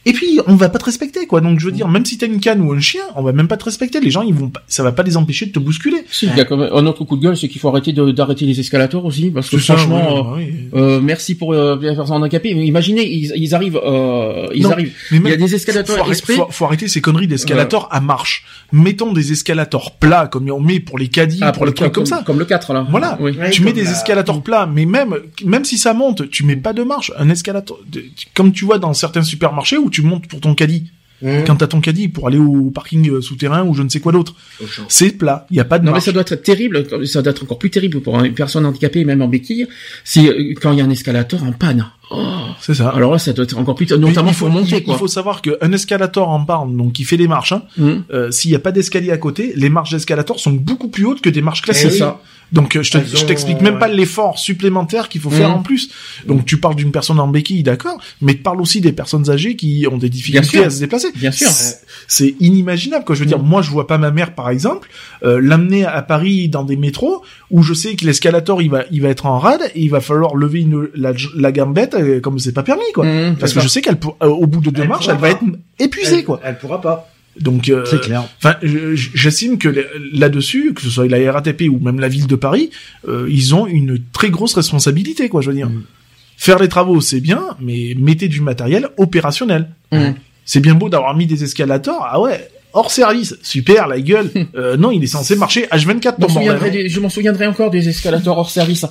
Et 0.08 0.12
puis, 0.12 0.38
on 0.46 0.54
va 0.54 0.68
pas 0.68 0.78
te 0.78 0.84
respecter, 0.84 1.26
quoi. 1.26 1.40
Donc, 1.40 1.58
je 1.58 1.66
veux 1.66 1.72
dire, 1.72 1.88
même 1.88 2.06
si 2.06 2.16
t'as 2.16 2.28
une 2.28 2.38
canne 2.38 2.60
ou 2.60 2.72
un 2.72 2.78
chien, 2.78 3.02
on 3.16 3.24
va 3.24 3.32
même 3.32 3.48
pas 3.48 3.56
te 3.56 3.64
respecter. 3.64 3.98
Les 3.98 4.12
gens, 4.12 4.22
ils 4.22 4.32
vont, 4.32 4.50
pas, 4.50 4.62
ça 4.68 4.84
va 4.84 4.92
pas 4.92 5.02
les 5.02 5.16
empêcher 5.16 5.46
de 5.46 5.50
te 5.50 5.58
bousculer. 5.58 6.04
Si, 6.08 6.26
il 6.26 6.36
y 6.36 6.40
a 6.40 6.44
quand 6.44 6.56
même 6.56 6.70
un 6.72 6.86
autre 6.86 7.04
coup 7.04 7.16
de 7.16 7.22
gueule, 7.22 7.36
c'est 7.36 7.48
qu'il 7.48 7.60
faut 7.60 7.68
arrêter 7.68 7.92
d'arrêter 7.92 8.46
les 8.46 8.60
escalators 8.60 9.04
aussi, 9.04 9.30
parce 9.32 9.50
que 9.50 9.58
franchement, 9.58 10.36
euh, 10.36 10.40
euh, 10.74 11.00
merci 11.00 11.34
pour 11.34 11.54
euh, 11.54 11.76
les 11.82 11.96
personnes 11.96 12.22
handicapées. 12.22 12.54
Mais 12.54 12.64
imaginez, 12.64 13.04
ils, 13.04 13.32
ils 13.34 13.52
arrivent, 13.52 13.80
euh, 13.84 14.46
ils 14.54 14.64
arrivent. 14.66 14.92
il 15.10 15.26
y 15.26 15.32
a 15.32 15.36
des 15.36 15.56
escalators 15.56 16.06
faut, 16.06 16.32
faut, 16.32 16.46
faut, 16.50 16.64
arrêter 16.66 16.86
ces 16.86 17.00
conneries 17.00 17.26
d'escalators 17.26 17.88
à 17.90 18.00
marche. 18.00 18.44
Mettons 18.70 19.12
des 19.12 19.32
escalators 19.32 19.96
plats, 19.96 20.28
comme 20.28 20.48
on 20.52 20.60
met 20.60 20.78
pour 20.78 21.00
les 21.00 21.08
caddies, 21.08 21.40
ah, 21.42 21.50
pour, 21.50 21.66
le 21.66 21.72
trucs 21.72 21.92
comme, 21.92 22.06
ça. 22.06 22.22
Comme 22.24 22.38
le 22.38 22.44
4, 22.44 22.72
là. 22.72 22.86
Voilà. 22.88 23.18
tu 23.50 23.62
mets 23.64 23.72
des 23.72 23.90
escalators 23.90 24.40
plats, 24.40 24.68
mais 24.72 24.86
même, 24.86 25.16
même 25.44 25.64
si 25.64 25.78
ça 25.78 25.94
monte, 25.94 26.30
tu 26.30 26.44
mets 26.44 26.54
pas 26.54 26.72
de 26.72 26.84
marche. 26.84 27.10
Un 27.18 27.28
escalator, 27.28 27.80
comme 28.34 28.52
tu 28.52 28.64
vois 28.64 28.78
dans 28.78 28.94
certains 28.94 29.24
supermarchés 29.24 29.78
où 29.78 29.90
tu 29.95 29.95
montes 30.02 30.28
pour 30.28 30.40
ton 30.40 30.54
caddie 30.54 30.90
Mmh. 31.22 31.44
Quand 31.46 31.56
t'as 31.56 31.66
ton 31.66 31.80
caddie 31.80 32.08
pour 32.08 32.26
aller 32.26 32.38
au 32.38 32.70
parking 32.70 33.08
euh, 33.10 33.20
souterrain 33.22 33.64
ou 33.64 33.72
je 33.72 33.82
ne 33.82 33.88
sais 33.88 34.00
quoi 34.00 34.12
d'autre, 34.12 34.34
c'est 34.88 35.12
plat. 35.12 35.46
Il 35.50 35.56
y 35.56 35.60
a 35.60 35.64
pas 35.64 35.78
de. 35.78 35.86
Non 35.86 35.92
mais 35.92 36.00
ça 36.00 36.12
doit 36.12 36.22
être 36.22 36.34
terrible. 36.34 36.84
Ça 37.06 37.22
doit 37.22 37.30
être 37.30 37.44
encore 37.44 37.58
plus 37.58 37.70
terrible 37.70 38.00
pour 38.00 38.22
une 38.22 38.34
personne 38.34 38.66
handicapée, 38.66 39.04
même 39.04 39.22
en 39.22 39.28
béquille, 39.28 39.66
si 40.04 40.28
euh, 40.28 40.54
quand 40.60 40.72
il 40.72 40.78
y 40.78 40.82
a 40.82 40.84
un 40.84 40.90
escalator 40.90 41.42
en 41.42 41.52
panne. 41.52 41.86
Oh, 42.10 42.24
c'est 42.60 42.74
ça. 42.74 42.90
Alors 42.90 43.12
là, 43.12 43.18
ça 43.18 43.32
doit 43.32 43.44
être 43.44 43.58
encore 43.58 43.74
plus, 43.74 43.90
notamment 43.90 44.30
il 44.30 44.34
faut, 44.34 44.48
monter. 44.48 44.84
Il, 44.86 44.94
faut 44.94 45.08
savoir 45.08 45.42
qu'un 45.42 45.72
escalator 45.72 46.28
en 46.28 46.38
barre, 46.38 46.66
donc 46.66 46.92
qui 46.92 47.04
fait 47.04 47.16
les 47.16 47.26
marches, 47.26 47.52
hein, 47.52 47.62
mmh. 47.76 47.92
euh, 48.12 48.30
s'il 48.30 48.50
n'y 48.50 48.56
a 48.56 48.60
pas 48.60 48.70
d'escalier 48.70 49.10
à 49.10 49.18
côté, 49.18 49.52
les 49.56 49.68
marches 49.70 49.90
d'escalator 49.90 50.38
sont 50.38 50.52
beaucoup 50.52 50.88
plus 50.88 51.04
hautes 51.04 51.20
que 51.20 51.30
des 51.30 51.42
marches 51.42 51.62
classiques. 51.62 51.90
C'est 51.90 51.98
ça. 51.98 52.20
Donc 52.52 52.76
euh, 52.76 52.82
je, 52.82 52.92
te, 52.92 53.24
t'explique 53.26 53.60
même 53.60 53.78
pas 53.78 53.88
l'effort 53.88 54.38
supplémentaire 54.38 55.08
qu'il 55.08 55.20
faut 55.20 55.30
faire 55.30 55.50
mmh. 55.50 55.54
en 55.54 55.62
plus. 55.62 55.90
Donc 56.26 56.46
tu 56.46 56.58
parles 56.58 56.76
d'une 56.76 56.92
personne 56.92 57.18
en 57.18 57.26
béquille, 57.26 57.64
d'accord, 57.64 58.00
mais 58.20 58.34
tu 58.34 58.42
parles 58.42 58.60
aussi 58.60 58.80
des 58.80 58.92
personnes 58.92 59.28
âgées 59.30 59.56
qui 59.56 59.86
ont 59.90 59.96
des 59.96 60.08
difficultés 60.08 60.64
à 60.64 60.70
se 60.70 60.78
déplacer. 60.78 61.08
Bien 61.16 61.32
sûr. 61.32 61.48
C'est 62.06 62.36
inimaginable. 62.38 63.04
Quoi. 63.04 63.16
Je 63.16 63.20
veux 63.20 63.26
dire, 63.26 63.40
mmh. 63.40 63.48
moi 63.48 63.62
je 63.62 63.70
vois 63.70 63.88
pas 63.88 63.98
ma 63.98 64.12
mère 64.12 64.34
par 64.34 64.50
exemple 64.50 64.88
euh, 65.24 65.40
l'amener 65.42 65.84
à 65.84 66.02
Paris 66.02 66.48
dans 66.48 66.62
des 66.62 66.76
métros 66.76 67.24
où 67.50 67.62
je 67.62 67.74
sais 67.74 67.96
que 67.96 68.04
l'escalator 68.04 68.62
il 68.62 68.70
va 68.70 68.84
il 68.92 69.02
va 69.02 69.08
être 69.08 69.26
en 69.26 69.38
rade 69.38 69.62
et 69.74 69.80
il 69.80 69.90
va 69.90 70.00
falloir 70.00 70.36
lever 70.36 70.60
une, 70.60 70.88
la, 70.94 71.12
la 71.34 71.50
gambette 71.50 71.95
euh, 72.00 72.20
comme 72.20 72.38
c'est 72.38 72.52
pas 72.52 72.62
permis 72.62 72.84
quoi. 72.94 73.04
Mmh, 73.04 73.36
Parce 73.38 73.52
que 73.52 73.60
je 73.60 73.68
sais 73.68 73.80
qu'elle 73.80 73.98
au 74.20 74.46
bout 74.46 74.60
de 74.60 74.70
deux 74.70 74.86
marches 74.86 75.08
elle 75.08 75.16
va 75.16 75.30
être 75.30 75.42
épuisée 75.78 76.24
quoi. 76.24 76.40
Elle 76.44 76.58
pourra 76.58 76.80
pas. 76.80 77.10
Donc, 77.40 77.68
euh, 77.68 77.84
c'est 77.84 78.00
clair. 78.00 78.24
Enfin, 78.38 78.56
j'estime 78.62 79.58
que 79.58 79.68
là-dessus, 80.12 80.72
que 80.74 80.80
ce 80.80 80.88
soit 80.88 81.06
la 81.06 81.32
RATP 81.32 81.64
ou 81.70 81.78
même 81.78 82.00
la 82.00 82.08
ville 82.08 82.26
de 82.26 82.36
Paris, 82.36 82.70
euh, 83.08 83.26
ils 83.30 83.54
ont 83.54 83.66
une 83.66 83.98
très 84.12 84.30
grosse 84.30 84.54
responsabilité, 84.54 85.28
quoi. 85.28 85.42
Je 85.42 85.50
veux 85.50 85.56
dire, 85.56 85.68
mm. 85.68 85.82
faire 86.36 86.58
les 86.58 86.68
travaux, 86.68 87.00
c'est 87.00 87.20
bien, 87.20 87.42
mais 87.60 87.94
mettez 87.98 88.28
du 88.28 88.40
matériel 88.40 88.88
opérationnel. 88.96 89.68
Mm. 89.92 90.12
C'est 90.44 90.60
bien 90.60 90.74
beau 90.74 90.88
d'avoir 90.88 91.14
mis 91.14 91.26
des 91.26 91.44
escalators, 91.44 92.06
ah 92.08 92.20
ouais, 92.20 92.48
hors 92.76 92.90
service. 92.90 93.36
Super, 93.42 93.88
la 93.88 94.00
gueule. 94.00 94.30
Euh, 94.56 94.76
non, 94.76 94.90
il 94.90 95.02
est 95.02 95.08
censé 95.08 95.36
marcher 95.36 95.66
H24 95.70 96.88
Je 96.88 97.00
m'en 97.00 97.10
souviendrai 97.10 97.46
encore 97.46 97.70
des 97.70 97.88
escalators 97.88 98.38
hors 98.38 98.48
service. 98.48 98.86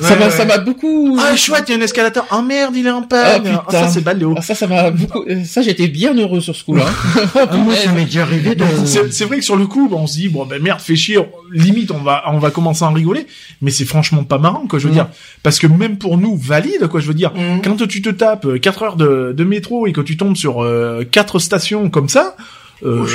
ça 0.00 0.16
m'a, 0.16 0.30
ça 0.30 0.44
m'a 0.44 0.58
beaucoup. 0.58 1.18
Ah 1.20 1.36
chouette, 1.36 1.64
il 1.68 1.72
y 1.72 1.74
a 1.74 1.78
un 1.78 1.82
escalator. 1.82 2.26
Oh 2.30 2.40
merde, 2.40 2.74
il 2.76 2.86
est 2.86 2.90
en 2.90 3.02
panne. 3.02 3.60
Ah, 3.66 3.70
ça 3.70 3.88
c'est 3.88 4.00
baléo. 4.00 4.34
Ah, 4.38 4.42
ça, 4.42 4.54
ça 4.54 4.66
m'a 4.66 4.90
beaucoup. 4.90 5.24
Ça, 5.44 5.60
j'étais 5.60 5.88
bien 5.88 6.14
heureux 6.14 6.40
sur 6.40 6.54
ce 6.56 6.64
coup-là. 6.64 6.86
ah, 7.34 7.56
moi, 7.56 7.74
ça 7.74 7.92
m'est 7.92 8.04
déjà 8.04 8.22
arrivé. 8.22 8.54
De... 8.54 8.64
C'est 9.10 9.24
vrai 9.24 9.38
que 9.38 9.44
sur 9.44 9.56
le 9.56 9.66
coup, 9.66 9.90
on 9.92 10.06
se 10.06 10.14
dit 10.14 10.28
bon 10.28 10.46
ben 10.46 10.62
merde, 10.62 10.80
fait 10.80 10.96
chier. 10.96 11.18
Limite, 11.52 11.90
on 11.90 11.98
va, 11.98 12.24
on 12.28 12.38
va 12.38 12.50
commencer 12.50 12.84
à 12.84 12.88
en 12.88 12.92
rigoler. 12.92 13.26
Mais 13.60 13.70
c'est 13.70 13.84
franchement 13.84 14.24
pas 14.24 14.38
marrant, 14.38 14.66
quoi. 14.66 14.78
Je 14.78 14.86
veux 14.86 14.92
mm. 14.92 14.94
dire, 14.94 15.08
parce 15.42 15.58
que 15.58 15.66
même 15.66 15.98
pour 15.98 16.16
nous, 16.16 16.36
valide, 16.36 16.86
quoi. 16.88 17.00
Je 17.00 17.06
veux 17.06 17.14
dire, 17.14 17.32
mm. 17.34 17.60
quand 17.62 17.86
tu 17.86 18.00
te 18.00 18.08
tapes 18.08 18.60
4 18.60 18.82
heures 18.82 18.96
de, 18.96 19.34
de 19.36 19.44
métro 19.44 19.86
et 19.86 19.92
que 19.92 20.00
tu 20.00 20.16
tombes 20.16 20.36
sur 20.36 20.62
euh, 20.62 21.04
quatre 21.10 21.38
stations 21.38 21.90
comme 21.90 22.08
ça. 22.08 22.36
Euh, 22.84 23.06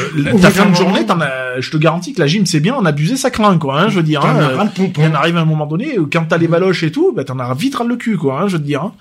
ta 0.41 0.49
fin 0.49 0.69
de 0.69 0.76
journée, 0.76 1.06
t'en 1.06 1.19
as, 1.19 1.60
je 1.60 1.69
te 1.72 1.77
garantis 1.77 2.14
que 2.14 2.22
la 2.22 2.27
gym 2.27 2.45
c'est 2.45 2.61
bien, 2.61 2.76
en 2.76 2.85
abuser 2.85 3.18
ça 3.18 3.30
craint 3.30 3.57
quoi. 3.57 3.81
Hein, 3.81 3.89
je 3.89 3.98
veux 3.98 4.03
dire, 4.03 4.23
hein, 4.26 4.69
il 4.77 5.06
en 5.06 5.14
arrive 5.14 5.35
à 5.38 5.41
un 5.41 5.45
moment 5.45 5.65
donné, 5.65 5.98
quand 6.11 6.26
t'as 6.30 6.38
les 6.38 6.48
valoches 6.48 6.84
et 6.84 6.91
tout, 6.91 7.11
bah 7.14 7.23
t'en 7.26 7.39
as 7.39 7.53
vite 7.53 7.76
ras 7.76 7.84
le 7.84 7.98
cul 7.98 8.18
quoi. 8.18 8.41
Hein, 8.41 8.48
je 8.48 8.53
veux 8.53 8.61
te 8.61 8.68
dire. 8.68 8.84
Hein. 8.84 8.94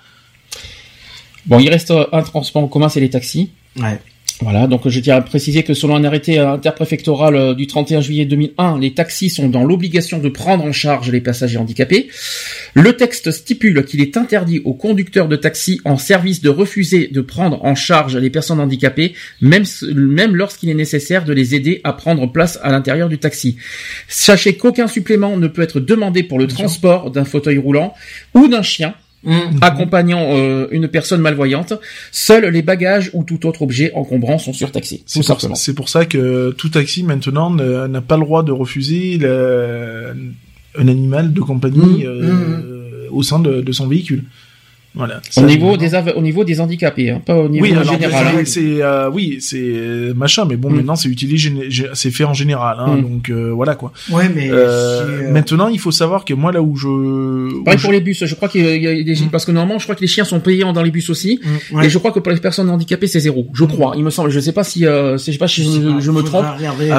Bon, 1.45 1.59
il 1.59 1.69
reste 1.69 1.93
un 2.11 2.21
transport 2.21 2.63
en 2.63 2.67
commun, 2.67 2.89
c'est 2.89 2.99
les 2.99 3.09
taxis. 3.09 3.51
Ouais. 3.79 4.01
Voilà, 4.41 4.67
donc 4.67 4.87
je 4.87 4.99
tiens 4.99 5.15
à 5.15 5.21
préciser 5.21 5.63
que 5.63 5.73
selon 5.73 5.95
un 5.95 6.03
arrêté 6.03 6.37
interpréfectoral 6.37 7.35
euh, 7.35 7.53
du 7.55 7.65
31 7.65 8.01
juillet 8.01 8.25
2001, 8.25 8.79
les 8.79 8.93
taxis 8.93 9.31
sont 9.31 9.49
dans 9.49 9.63
l'obligation 9.63 10.19
de 10.19 10.29
prendre 10.29 10.63
en 10.63 10.71
charge 10.71 11.11
les 11.11 11.21
passagers 11.21 11.57
handicapés. 11.57 12.07
Le 12.75 12.93
texte 12.93 13.31
stipule 13.31 13.83
qu'il 13.83 13.99
est 13.99 14.15
interdit 14.15 14.61
aux 14.63 14.75
conducteurs 14.75 15.27
de 15.27 15.35
taxi 15.35 15.81
en 15.85 15.97
service 15.97 16.41
de 16.41 16.49
refuser 16.49 17.07
de 17.07 17.21
prendre 17.21 17.65
en 17.65 17.73
charge 17.73 18.15
les 18.15 18.29
personnes 18.29 18.59
handicapées, 18.59 19.15
même, 19.41 19.63
même 19.95 20.35
lorsqu'il 20.35 20.69
est 20.69 20.75
nécessaire 20.75 21.25
de 21.25 21.33
les 21.33 21.55
aider 21.55 21.81
à 21.83 21.93
prendre 21.93 22.31
place 22.31 22.59
à 22.61 22.69
l'intérieur 22.69 23.09
du 23.09 23.17
taxi. 23.17 23.57
Sachez 24.07 24.55
qu'aucun 24.55 24.87
supplément 24.87 25.37
ne 25.37 25.47
peut 25.47 25.63
être 25.63 25.79
demandé 25.79 26.21
pour 26.21 26.37
le 26.37 26.45
transport 26.45 27.09
d'un 27.09 27.25
fauteuil 27.25 27.57
roulant 27.57 27.95
ou 28.35 28.47
d'un 28.47 28.61
chien 28.61 28.93
Mmh. 29.23 29.57
accompagnant 29.61 30.27
euh, 30.29 30.67
une 30.69 30.87
personne 30.87 31.21
malvoyante. 31.21 31.73
Seuls 32.11 32.45
les 32.45 32.61
bagages 32.61 33.09
ou 33.13 33.23
tout 33.23 33.47
autre 33.47 33.63
objet 33.63 33.91
encombrant 33.95 34.37
sont 34.37 34.53
surtaxés. 34.53 35.01
C'est 35.07 35.25
pour, 35.25 35.75
pour, 35.75 35.89
ça 35.89 36.05
que 36.05 36.51
tout 36.51 36.69
taxi 36.69 37.01
maintenant 37.03 37.49
n'a 37.49 38.01
pas 38.01 38.15
le 38.15 38.23
droit 38.23 38.43
de 38.43 38.51
refuser 38.51 39.19
un 39.25 40.87
animal 40.87 41.33
de 41.33 41.41
compagnie 41.41 42.03
mmh. 42.03 42.07
Euh, 42.07 42.31
mmh. 42.31 43.11
au 43.11 43.23
sein 43.23 43.39
de, 43.39 43.71
son 43.71 43.87
véhicule. 43.87 44.23
Voilà. 44.97 45.21
Au 45.37 45.41
niveau 45.41 45.77
des 45.77 45.91
au 46.15 46.21
niveau 46.21 46.43
des 46.43 46.59
handicapés, 46.59 47.11
hein, 47.11 47.21
pas 47.23 47.35
au 47.35 47.47
niveau 47.47 47.65
général. 47.65 48.27
Hein. 48.27 48.41
C'est 48.45 48.81
euh, 48.81 49.09
oui, 49.11 49.37
c'est 49.39 49.61
euh, 49.61 50.13
machin, 50.15 50.45
mais 50.45 50.57
bon, 50.57 50.69
mm. 50.69 50.75
maintenant 50.75 50.95
c'est 50.95 51.09
utilisé, 51.09 51.51
c'est 51.93 52.11
fait 52.11 52.23
en 52.23 52.33
général, 52.33 52.77
hein, 52.79 52.95
mm. 52.97 53.01
donc 53.01 53.29
euh, 53.29 53.51
voilà 53.53 53.75
quoi. 53.75 53.91
Ouais, 54.09 54.29
mais 54.33 54.49
maintenant 55.31 55.67
il 55.67 55.79
faut 55.79 55.91
savoir 55.91 56.25
que 56.25 56.33
moi 56.33 56.51
là 56.51 56.61
où 56.61 56.75
je 56.75 57.63
pareil 57.63 57.79
pour 57.79 57.91
les 57.91 58.01
bus, 58.01 58.25
je 58.25 58.35
crois 58.35 58.49
qu'il 58.49 58.65
y 58.65 58.87
a 58.87 59.03
des 59.03 59.13
mm. 59.13 59.29
parce 59.31 59.45
que 59.45 59.51
normalement 59.51 59.77
je 59.77 59.85
crois 59.85 59.95
que 59.95 60.01
les 60.01 60.07
chiens 60.07 60.23
sont 60.23 60.39
payants 60.39 60.73
dans 60.73 60.83
les 60.83 60.91
bus 60.91 61.09
aussi, 61.09 61.39
et 61.83 61.89
je 61.89 61.97
crois 61.97 62.11
que 62.11 62.19
pour 62.19 62.31
les 62.31 62.39
personnes 62.39 62.69
handicapées 62.69 63.07
c'est 63.07 63.19
zéro, 63.19 63.47
je 63.53 63.65
crois, 63.65 63.93
il 63.95 64.03
me 64.03 64.09
semble, 64.09 64.31
je 64.31 64.39
sais 64.39 64.53
pas 64.53 64.63
si 64.63 64.81
je 64.81 65.17
sais 65.17 65.37
pas 65.37 65.47
si 65.47 65.63
je, 65.63 66.11
me 66.11 66.21
trompe, 66.21 66.45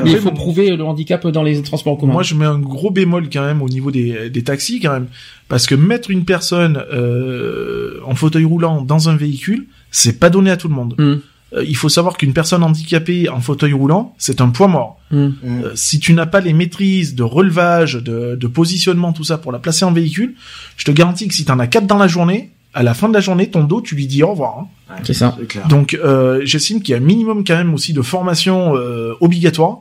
mais 0.05 0.13
il 0.13 0.19
faut 0.19 0.31
prouver 0.31 0.77
le 0.77 0.85
handicap 0.85 1.27
dans 1.27 1.43
les 1.43 1.61
transports 1.63 1.95
en 1.95 1.97
commun. 1.97 2.13
Moi 2.13 2.23
je 2.23 2.35
mets 2.35 2.47
un 2.47 2.59
gros 2.59 2.91
bémol 2.91 3.29
quand 3.33 3.45
même 3.45 3.61
au 3.63 3.69
niveau 3.69 3.91
des 3.91 4.31
des 4.31 4.43
taxis 4.43 4.79
quand 4.81 4.93
même 4.93 5.09
parce 5.49 5.67
que 5.67 5.75
mettre 5.75 6.11
une 6.11 6.25
personne 6.25 6.83
euh, 6.93 8.01
en 8.07 8.15
fauteuil 8.15 8.45
roulant 8.45 8.83
dans 8.83 9.09
un 9.09 9.17
véhicule, 9.17 9.67
c'est 9.91 10.19
pas 10.19 10.31
donné 10.31 10.51
à 10.51 10.57
tout 10.57 10.69
le 10.69 10.75
monde. 10.75 10.95
Mm. 10.99 11.17
Euh, 11.55 11.65
il 11.67 11.77
faut 11.77 11.89
savoir 11.89 12.19
qu'une 12.19 12.35
personne 12.35 12.63
handicapée 12.63 13.29
en 13.29 13.41
fauteuil 13.41 13.73
roulant, 13.73 14.15
c'est 14.19 14.41
un 14.41 14.51
poids 14.51 14.69
mort. 14.69 15.01
Mm. 15.11 15.29
Euh, 15.45 15.73
si 15.75 15.99
tu 15.99 16.13
n'as 16.13 16.27
pas 16.27 16.41
les 16.41 16.53
maîtrises 16.53 17.15
de 17.15 17.23
relevage, 17.23 17.95
de, 17.95 18.37
de, 18.37 18.47
positionnement, 18.47 19.13
tout 19.13 19.25
ça 19.25 19.39
pour 19.39 19.53
la 19.53 19.59
placer 19.59 19.85
en 19.85 19.93
véhicule, 19.93 20.35
je 20.77 20.85
te 20.85 20.91
garantis 20.91 21.27
que 21.29 21.35
si 21.35 21.45
tu 21.45 21.53
en 21.53 21.59
as 21.59 21.67
quatre 21.67 21.87
dans 21.87 21.99
la 21.99 22.09
journée, 22.09 22.51
à 22.75 22.83
la 22.83 22.93
fin 22.93 23.09
de 23.09 23.15
la 23.15 23.21
journée, 23.21 23.49
ton 23.49 23.65
dos, 23.65 23.81
tu 23.81 23.95
lui 23.95 24.07
dis 24.07 24.23
au 24.23 24.31
revoir. 24.31 24.59
Hein. 24.91 24.97
c'est 25.03 25.15
ça. 25.15 25.37
Donc, 25.69 25.95
euh, 25.95 26.43
j'estime 26.45 26.83
qu'il 26.83 26.93
y 26.93 26.95
a 26.95 26.99
un 26.99 27.05
minimum 27.05 27.43
quand 27.45 27.57
même 27.57 27.73
aussi 27.73 27.95
de 27.95 28.03
formation 28.03 28.77
euh, 28.77 29.15
obligatoire, 29.21 29.79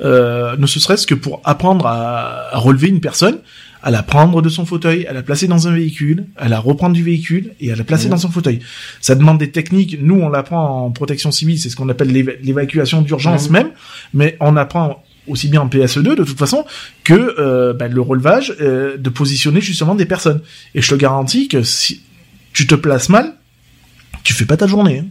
ne 0.00 0.66
serait-ce 0.66 1.08
que 1.08 1.16
pour 1.16 1.40
apprendre 1.42 1.86
à, 1.86 2.54
à 2.54 2.58
relever 2.58 2.88
une 2.88 3.00
personne 3.00 3.38
à 3.82 3.90
la 3.90 4.02
prendre 4.02 4.42
de 4.42 4.48
son 4.48 4.66
fauteuil, 4.66 5.06
à 5.06 5.12
la 5.12 5.22
placer 5.22 5.46
dans 5.46 5.68
un 5.68 5.72
véhicule, 5.72 6.26
à 6.36 6.48
la 6.48 6.58
reprendre 6.58 6.94
du 6.94 7.02
véhicule 7.02 7.52
et 7.60 7.72
à 7.72 7.76
la 7.76 7.84
placer 7.84 8.08
dans 8.08 8.16
son 8.16 8.30
fauteuil. 8.30 8.60
Ça 9.00 9.14
demande 9.14 9.38
des 9.38 9.50
techniques. 9.50 9.98
Nous, 10.00 10.14
on 10.14 10.28
l'apprend 10.28 10.86
en 10.86 10.90
protection 10.90 11.30
civile, 11.30 11.58
c'est 11.58 11.70
ce 11.70 11.76
qu'on 11.76 11.88
appelle 11.88 12.10
l'évacuation 12.42 13.02
d'urgence 13.02 13.50
même, 13.50 13.70
mais 14.14 14.36
on 14.40 14.56
apprend 14.56 15.04
aussi 15.28 15.48
bien 15.48 15.60
en 15.60 15.68
PSE2 15.68 16.16
de 16.16 16.24
toute 16.24 16.38
façon 16.38 16.64
que 17.04 17.34
euh, 17.38 17.74
bah, 17.74 17.88
le 17.88 18.00
relevage 18.00 18.54
euh, 18.60 18.96
de 18.96 19.10
positionner 19.10 19.60
justement 19.60 19.94
des 19.94 20.06
personnes. 20.06 20.40
Et 20.74 20.82
je 20.82 20.88
te 20.88 20.94
garantis 20.94 21.48
que 21.48 21.62
si 21.62 22.02
tu 22.52 22.66
te 22.66 22.74
places 22.74 23.08
mal, 23.08 23.34
tu 24.24 24.32
fais 24.32 24.46
pas 24.46 24.56
ta 24.56 24.66
journée. 24.66 25.00
Hein. 25.00 25.06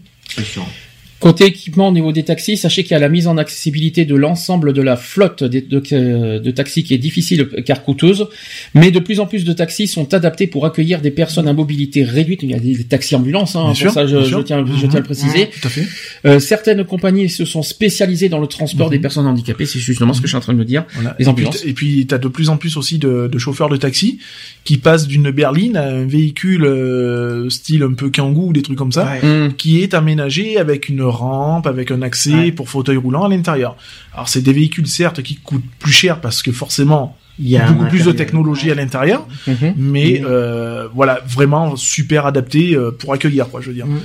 Côté 1.20 1.46
équipement 1.46 1.88
au 1.88 1.92
niveau 1.92 2.12
des 2.12 2.24
taxis, 2.24 2.58
sachez 2.58 2.84
qu'il 2.84 2.92
y 2.92 2.96
a 2.96 3.00
la 3.00 3.10
mise 3.10 3.28
en 3.28 3.38
accessibilité 3.38 4.06
de 4.06 4.14
l'ensemble 4.16 4.72
de 4.72 4.84
la 4.84 4.96
flotte 4.96 5.44
de, 5.44 6.52
taxis 6.52 6.84
qui 6.84 6.94
est 6.94 7.00
difficile 7.00 7.50
car 7.66 7.84
coûteuse, 7.84 8.28
mais 8.76 8.92
de 8.92 9.00
plus 9.00 9.20
en 9.20 9.26
plus 9.26 9.44
de 9.44 9.52
taxis 9.52 9.88
sont 9.88 10.14
adaptés 10.14 10.46
pour 10.46 10.68
accueillir 10.68 11.02
des 11.02 11.10
personnes 11.10 11.48
à 11.48 11.54
mobilité 11.54 12.04
réduite. 12.04 12.44
Il 12.44 12.52
y 12.52 12.54
a 12.54 12.60
des, 12.60 12.84
taxis 12.84 13.16
ambulances, 13.16 13.56
hein, 13.56 13.74
pour 13.82 13.92
ça 13.92 14.06
je, 14.06 14.18
tiens, 14.42 14.64
je 14.64 14.86
tiens 14.86 14.96
à 14.96 15.00
le 15.00 15.04
préciser. 15.04 15.46
Mmh, 15.46 15.60
tout 15.60 15.68
à 15.68 15.70
fait. 15.70 15.88
Euh, 16.26 16.40
certaines 16.40 16.84
compagnies 16.86 17.30
se 17.30 17.46
sont 17.46 17.64
spécialisées 17.64 18.30
dans 18.30 18.40
le 18.40 18.48
transport 18.48 18.92
des 18.92 19.00
mmh. 19.00 19.02
personnes 19.02 19.28
handicapées, 19.28 19.66
c'est 19.66 19.80
justement 19.80 20.14
ce 20.14 20.22
que 20.22 20.28
je 20.28 20.32
suis 20.32 20.38
en 20.38 20.42
train 20.42 20.54
de 20.54 20.60
me 20.60 20.66
dire. 20.66 20.86
Les 21.18 21.28
ambulances. 21.28 21.66
Et 21.66 21.74
puis 21.74 22.06
tu 22.06 22.14
as 22.14 22.20
de 22.20 22.28
plus 22.28 22.50
en 22.50 22.58
plus 22.58 22.78
aussi 22.78 23.00
de, 23.00 23.38
chauffeurs 23.40 23.70
de 23.70 23.78
taxi 23.78 24.20
qui 24.64 24.78
passent 24.78 25.08
d'une 25.08 25.32
berline 25.32 25.78
à 25.78 25.88
un 25.88 26.06
véhicule 26.06 26.66
euh, 26.66 27.50
style 27.50 27.84
un 27.84 27.94
peu 27.94 28.10
kangou 28.10 28.50
ou 28.50 28.54
des 28.54 28.62
trucs 28.62 28.78
comme 28.78 28.92
ça, 28.92 29.16
mmh. 29.24 29.54
qui 29.58 29.82
est 29.82 29.96
aménagé 29.96 30.58
avec 30.58 30.90
une 30.90 31.07
rampe 31.08 31.68
avec 31.68 31.92
un 31.92 32.02
accès 32.02 32.52
pour 32.52 32.70
fauteuil 32.70 32.98
roulant 32.98 33.26
à 33.26 33.30
l'intérieur. 33.30 33.76
Alors 34.14 34.30
c'est 34.30 34.42
des 34.42 34.54
véhicules 34.54 34.88
certes 34.88 35.22
qui 35.22 35.36
coûtent 35.36 35.66
plus 35.80 35.92
cher 35.92 36.22
parce 36.22 36.42
que 36.42 36.52
forcément 36.52 37.18
il 37.40 37.50
y 37.50 37.58
a 37.58 37.72
beaucoup 37.72 37.90
plus 37.90 38.06
de 38.06 38.12
technologie 38.12 38.72
à 38.72 38.76
l'intérieur, 38.76 39.28
mhm. 39.46 39.74
mais 39.78 40.24
euh, 40.26 40.88
voilà 40.94 41.20
vraiment 41.28 41.76
super 41.76 42.26
adapté 42.26 42.76
euh, 42.76 42.92
pour 42.92 43.14
accueillir 43.14 43.50
quoi, 43.50 43.62
je 43.62 43.68
veux 43.68 43.76
dire. 43.76 43.86
Mhm. 43.86 44.00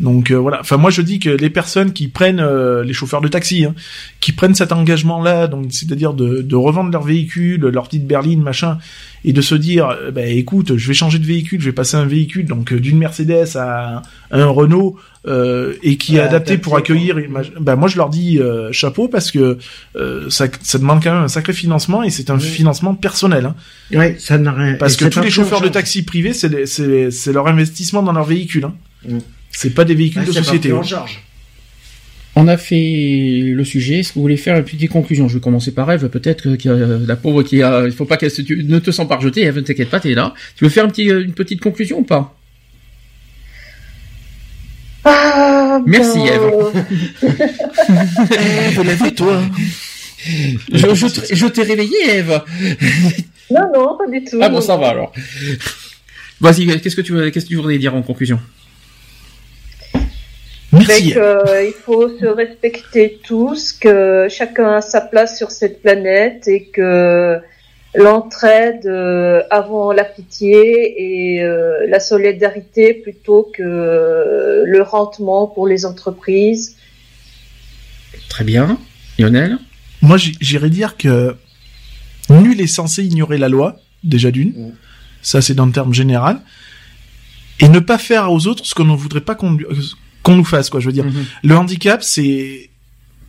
Donc 0.00 0.32
euh, 0.32 0.34
voilà. 0.34 0.60
Enfin 0.60 0.76
moi 0.76 0.90
je 0.90 1.02
dis 1.02 1.20
que 1.20 1.30
les 1.30 1.50
personnes 1.50 1.92
qui 1.92 2.08
prennent 2.08 2.40
euh, 2.40 2.82
les 2.82 2.92
chauffeurs 2.92 3.20
de 3.20 3.28
taxi, 3.28 3.64
hein, 3.64 3.74
qui 4.20 4.32
prennent 4.32 4.54
cet 4.54 4.72
engagement-là, 4.72 5.46
donc 5.46 5.66
c'est-à-dire 5.70 6.14
de, 6.14 6.42
de, 6.42 6.56
revendre 6.56 6.90
leur 6.90 7.04
véhicule, 7.04 7.60
leur 7.60 7.84
petite 7.84 8.06
berline, 8.06 8.42
machin, 8.42 8.78
et 9.24 9.32
de 9.32 9.40
se 9.40 9.54
dire, 9.54 9.96
bah 10.12 10.26
écoute, 10.26 10.76
je 10.76 10.88
vais 10.88 10.94
changer 10.94 11.20
de 11.20 11.26
véhicule, 11.26 11.60
je 11.60 11.66
vais 11.66 11.72
passer 11.72 11.96
un 11.96 12.06
véhicule 12.06 12.46
donc 12.46 12.74
d'une 12.74 12.98
Mercedes 12.98 13.56
à, 13.56 14.02
un 14.32 14.46
Renault 14.46 14.96
euh, 15.26 15.74
et 15.82 15.96
qui 15.96 16.16
est 16.16 16.20
adapté 16.20 16.58
pour 16.58 16.76
accueillir. 16.76 17.16
Ben 17.60 17.76
moi 17.76 17.88
je 17.88 17.96
leur 17.96 18.10
dis 18.10 18.40
chapeau 18.72 19.08
parce 19.08 19.30
que 19.30 19.58
ça, 20.28 20.46
ça 20.62 20.78
demande 20.78 21.02
quand 21.02 21.14
même 21.14 21.24
un 21.24 21.28
sacré 21.28 21.52
financement 21.52 22.02
et 22.02 22.10
c'est 22.10 22.30
un 22.30 22.38
financement 22.38 22.94
personnel. 22.94 23.46
Hein. 23.46 23.54
Ouais, 23.92 24.16
ça 24.18 24.38
n'a 24.38 24.52
rien. 24.52 24.74
Parce 24.74 24.96
que 24.96 25.06
tous 25.06 25.20
les 25.20 25.30
chauffeurs 25.30 25.60
de 25.60 25.68
taxi 25.68 26.02
privés, 26.02 26.32
c'est 26.32 27.32
leur 27.32 27.46
investissement 27.46 28.02
dans 28.02 28.12
leur 28.12 28.24
véhicule. 28.24 28.64
Hein. 28.64 28.74
Mm. 29.08 29.18
C'est 29.50 29.70
pas 29.70 29.84
des 29.84 29.94
véhicules 29.94 30.24
de 30.24 30.32
société. 30.32 30.72
en 30.72 30.82
charge. 30.82 31.22
On 32.36 32.48
a 32.48 32.56
fait 32.56 33.42
le 33.44 33.64
sujet. 33.64 34.00
Est-ce 34.00 34.08
que 34.08 34.14
vous 34.14 34.22
voulez 34.22 34.36
faire 34.36 34.56
une 34.56 34.64
petite 34.64 34.90
conclusion? 34.90 35.28
Je 35.28 35.34
vais 35.34 35.40
commencer 35.40 35.72
par 35.72 35.90
Eve. 35.92 36.08
Peut-être 36.08 36.56
que 36.56 37.06
la 37.06 37.16
pauvre 37.16 37.44
qui 37.44 37.62
a, 37.62 37.86
il 37.86 37.92
faut 37.92 38.06
pas 38.06 38.16
qu'elle 38.16 38.32
se, 38.32 38.42
ne 38.42 38.78
te 38.80 38.90
sens 38.90 39.06
pas 39.06 39.16
rejetée. 39.16 39.42
Eve, 39.42 39.56
ne 39.56 39.60
t'inquiète 39.60 39.90
pas, 39.90 40.00
t'es 40.00 40.14
là. 40.14 40.34
Tu 40.56 40.64
veux 40.64 40.70
faire 40.70 40.84
une 40.84 41.32
petite 41.32 41.60
conclusion 41.60 42.00
ou 42.00 42.02
pas? 42.02 42.36
Ah, 45.04 45.80
Merci 45.86 46.18
ben, 46.18 46.26
Eve. 46.26 46.72
Lève-toi. 48.84 49.40
Je, 50.72 50.94
je, 50.94 51.06
te- 51.06 51.34
je 51.34 51.46
t'ai 51.46 51.62
réveillé 51.62 52.16
Eve. 52.18 52.40
Non, 53.50 53.70
non, 53.74 53.96
pas 53.98 54.06
du 54.08 54.24
tout. 54.24 54.38
Ah 54.40 54.48
bon, 54.48 54.60
ça 54.60 54.76
va 54.76 54.88
alors. 54.88 55.12
Vas-y, 56.40 56.80
qu'est-ce 56.80 56.96
que 56.96 57.02
tu 57.02 57.12
veux, 57.12 57.30
qu'est-ce 57.30 57.44
que 57.44 57.50
tu 57.50 57.56
voudrais 57.56 57.78
dire 57.78 57.94
en 57.94 58.02
conclusion? 58.02 58.40
Merci. 60.72 61.12
que, 61.12 61.18
euh, 61.18 61.64
il 61.64 61.72
faut 61.72 62.08
se 62.18 62.26
respecter 62.26 63.20
tous, 63.22 63.72
que 63.72 64.26
chacun 64.28 64.76
a 64.76 64.80
sa 64.80 65.00
place 65.02 65.38
sur 65.38 65.50
cette 65.52 65.82
planète 65.82 66.48
et 66.48 66.64
que 66.64 67.38
l'entraide 67.94 68.86
euh, 68.86 69.42
avant 69.50 69.92
la 69.92 70.04
pitié 70.04 71.36
et 71.36 71.42
euh, 71.42 71.86
la 71.88 72.00
solidarité 72.00 72.94
plutôt 72.94 73.50
que 73.54 73.62
euh, 73.62 74.64
le 74.66 74.82
rentement 74.82 75.46
pour 75.46 75.66
les 75.66 75.86
entreprises. 75.86 76.76
Très 78.28 78.44
bien. 78.44 78.78
Lionel? 79.18 79.58
Moi, 80.02 80.16
j'irais 80.18 80.70
dire 80.70 80.96
que 80.96 81.36
nul 82.28 82.60
est 82.60 82.66
censé 82.66 83.04
ignorer 83.04 83.38
la 83.38 83.48
loi, 83.48 83.76
déjà 84.02 84.30
d'une. 84.30 84.50
Mm. 84.50 84.72
Ça, 85.22 85.40
c'est 85.40 85.54
dans 85.54 85.66
le 85.66 85.72
terme 85.72 85.94
général. 85.94 86.40
Et 87.60 87.68
ne 87.68 87.78
pas 87.78 87.98
faire 87.98 88.30
aux 88.32 88.46
autres 88.46 88.66
ce 88.66 88.74
qu'on 88.74 88.84
ne 88.84 88.96
voudrait 88.96 89.20
pas 89.20 89.36
qu'on 89.36 89.56
nous 90.28 90.44
fasse, 90.44 90.68
quoi. 90.68 90.80
Je 90.80 90.86
veux 90.86 90.92
dire, 90.92 91.04
Mhm. 91.04 91.24
le 91.44 91.56
handicap, 91.56 92.02
c'est 92.02 92.70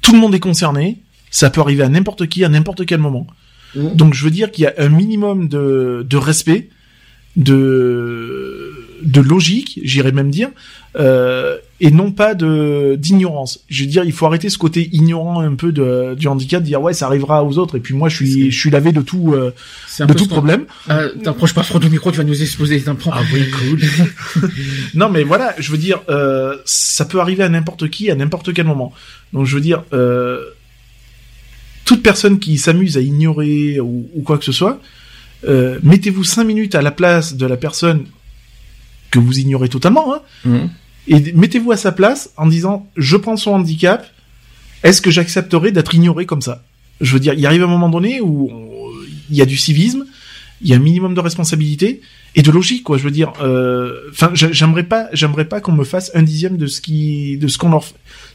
tout 0.01 0.13
le 0.13 0.19
monde 0.19 0.33
est 0.33 0.39
concerné. 0.39 0.97
Ça 1.29 1.49
peut 1.49 1.61
arriver 1.61 1.83
à 1.83 1.89
n'importe 1.89 2.27
qui, 2.27 2.43
à 2.43 2.49
n'importe 2.49 2.85
quel 2.85 2.99
moment. 2.99 3.27
Mm. 3.75 3.95
Donc, 3.95 4.13
je 4.13 4.23
veux 4.23 4.31
dire 4.31 4.51
qu'il 4.51 4.63
y 4.63 4.67
a 4.67 4.73
un 4.77 4.89
minimum 4.89 5.47
de, 5.47 6.05
de 6.07 6.17
respect, 6.17 6.69
de, 7.35 8.73
de 9.01 9.21
logique, 9.21 9.79
j'irais 9.83 10.11
même 10.11 10.29
dire, 10.29 10.49
euh, 10.97 11.57
et 11.81 11.91
non 11.91 12.11
pas 12.11 12.33
de 12.33 12.95
d'ignorance. 12.97 13.59
Je 13.67 13.83
veux 13.83 13.89
dire, 13.89 14.05
il 14.05 14.13
faut 14.13 14.25
arrêter 14.25 14.49
ce 14.49 14.57
côté 14.57 14.89
ignorant 14.93 15.41
un 15.41 15.55
peu 15.55 15.73
de, 15.73 16.15
du 16.15 16.27
handicap, 16.29 16.61
de 16.61 16.67
dire 16.67 16.81
ouais, 16.81 16.93
ça 16.93 17.07
arrivera 17.07 17.43
aux 17.43 17.57
autres, 17.57 17.75
et 17.75 17.79
puis 17.81 17.93
moi, 17.93 18.07
je 18.07 18.15
suis, 18.15 18.51
je 18.51 18.57
suis 18.57 18.69
lavé 18.69 18.93
de 18.93 19.01
tout, 19.01 19.33
euh, 19.33 19.53
de 19.99 20.13
tout 20.13 20.27
problème. 20.27 20.65
Euh, 20.89 21.09
T'approches 21.23 21.53
pas 21.53 21.63
trop 21.63 21.79
du 21.79 21.89
micro, 21.89 22.11
tu 22.11 22.17
vas 22.17 22.23
nous 22.23 22.41
exposer. 22.41 22.81
Ah 22.87 23.21
oui, 23.33 23.51
cool. 23.51 24.49
non, 24.93 25.09
mais 25.09 25.23
voilà, 25.23 25.53
je 25.59 25.71
veux 25.71 25.77
dire, 25.77 26.01
ça 26.63 27.05
peut 27.05 27.19
arriver 27.19 27.43
à 27.43 27.49
n'importe 27.49 27.89
qui, 27.89 28.09
à 28.09 28.15
n'importe 28.15 28.53
quel 28.53 28.65
moment. 28.65 28.93
Donc, 29.33 29.45
je 29.45 29.55
veux 29.55 29.61
dire, 29.61 29.83
euh, 29.91 30.39
toute 31.85 32.03
personne 32.03 32.39
qui 32.39 32.57
s'amuse 32.57 32.97
à 32.97 33.01
ignorer 33.01 33.79
ou, 33.79 34.09
ou 34.15 34.21
quoi 34.23 34.37
que 34.37 34.45
ce 34.45 34.51
soit, 34.51 34.81
euh, 35.47 35.79
mettez-vous 35.83 36.23
cinq 36.23 36.43
minutes 36.45 36.75
à 36.75 36.81
la 36.81 36.91
place 36.91 37.35
de 37.35 37.45
la 37.45 37.57
personne 37.57 38.05
que 39.11 39.19
vous 39.19 39.39
ignorez 39.39 39.69
totalement, 39.69 40.13
hein, 40.13 40.21
Mhm. 40.45 40.69
et 41.07 41.31
mettez-vous 41.33 41.71
à 41.71 41.77
sa 41.77 41.91
place 41.91 42.31
en 42.37 42.47
disant, 42.47 42.89
je 42.97 43.15
prends 43.17 43.37
son 43.37 43.51
handicap, 43.51 44.05
est-ce 44.83 45.01
que 45.01 45.11
j'accepterai 45.11 45.71
d'être 45.71 45.93
ignoré 45.95 46.25
comme 46.25 46.41
ça? 46.41 46.63
Je 47.01 47.13
veux 47.13 47.19
dire, 47.19 47.33
il 47.33 47.45
arrive 47.45 47.63
un 47.63 47.67
moment 47.67 47.89
donné 47.89 48.19
où 48.21 48.49
on- 48.51 48.65
il 49.29 49.35
y 49.35 49.41
a 49.41 49.45
du 49.45 49.57
civisme, 49.57 50.05
il 50.61 50.69
y 50.69 50.73
a 50.73 50.77
un 50.77 50.79
minimum 50.79 51.13
de 51.13 51.19
responsabilité 51.19 52.01
et 52.37 52.41
de 52.41 52.51
logique, 52.51 52.83
quoi. 52.83 52.97
Je 52.97 53.03
veux 53.03 53.11
dire, 53.11 53.31
euh, 53.41 53.93
enfin, 54.11 54.31
j'ai- 54.33 54.51
j'aimerais 54.53 54.83
pas, 54.83 55.07
j'aimerais 55.13 55.45
pas 55.45 55.61
qu'on 55.61 55.71
me 55.71 55.83
fasse 55.85 56.11
un 56.15 56.23
dixième 56.23 56.57
de 56.57 56.67
ce 56.67 56.81
qui, 56.81 57.37
de 57.37 57.47
ce 57.47 57.57
qu'on 57.57 57.69
leur, 57.69 57.85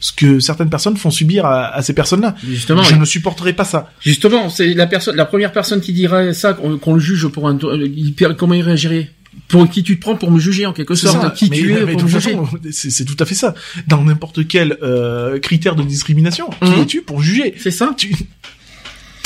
ce 0.00 0.12
que 0.12 0.40
certaines 0.40 0.70
personnes 0.70 0.96
font 0.96 1.10
subir 1.10 1.44
à, 1.46 1.66
à 1.74 1.82
ces 1.82 1.92
personnes-là. 1.92 2.34
Justement, 2.46 2.82
je 2.82 2.94
oui. 2.94 2.98
ne 3.00 3.04
supporterai 3.04 3.52
pas 3.52 3.64
ça. 3.64 3.90
Justement, 4.00 4.48
c'est 4.48 4.72
la 4.74 4.86
personne, 4.86 5.16
la 5.16 5.26
première 5.26 5.52
personne 5.52 5.80
qui 5.80 5.92
dirait 5.92 6.32
ça, 6.34 6.54
qu'on 6.54 6.94
le 6.94 7.00
juge 7.00 7.26
pour 7.28 7.48
un, 7.48 7.58
comment 8.36 8.54
il 8.54 8.62
réagirait? 8.62 9.10
Pour 9.46 9.68
qui 9.70 9.84
tu 9.84 9.96
te 9.96 10.00
prends 10.00 10.16
pour 10.16 10.30
me 10.32 10.40
juger 10.40 10.66
en 10.66 10.72
quelque 10.72 10.94
sorte? 10.96 11.20
ça. 11.22 11.30
Qui 11.30 11.48
Mais- 11.50 11.56
tu 11.58 11.72
es 11.72 11.84
mais 11.84 11.92
pour 11.92 12.02
me 12.02 12.08
juger? 12.08 12.36
C'est 12.72 13.04
tout 13.04 13.16
à 13.20 13.24
fait 13.24 13.34
ça. 13.36 13.54
Dans 13.86 14.02
n'importe 14.02 14.46
quel 14.48 14.76
euh, 14.82 15.38
critère 15.38 15.76
de 15.76 15.82
discrimination, 15.84 16.50
qui 16.62 16.70
Mhm. 16.70 16.80
es-tu 16.82 17.02
pour 17.02 17.22
juger? 17.22 17.54
C'est 17.58 17.70
ça 17.70 17.92
tu 17.96 18.12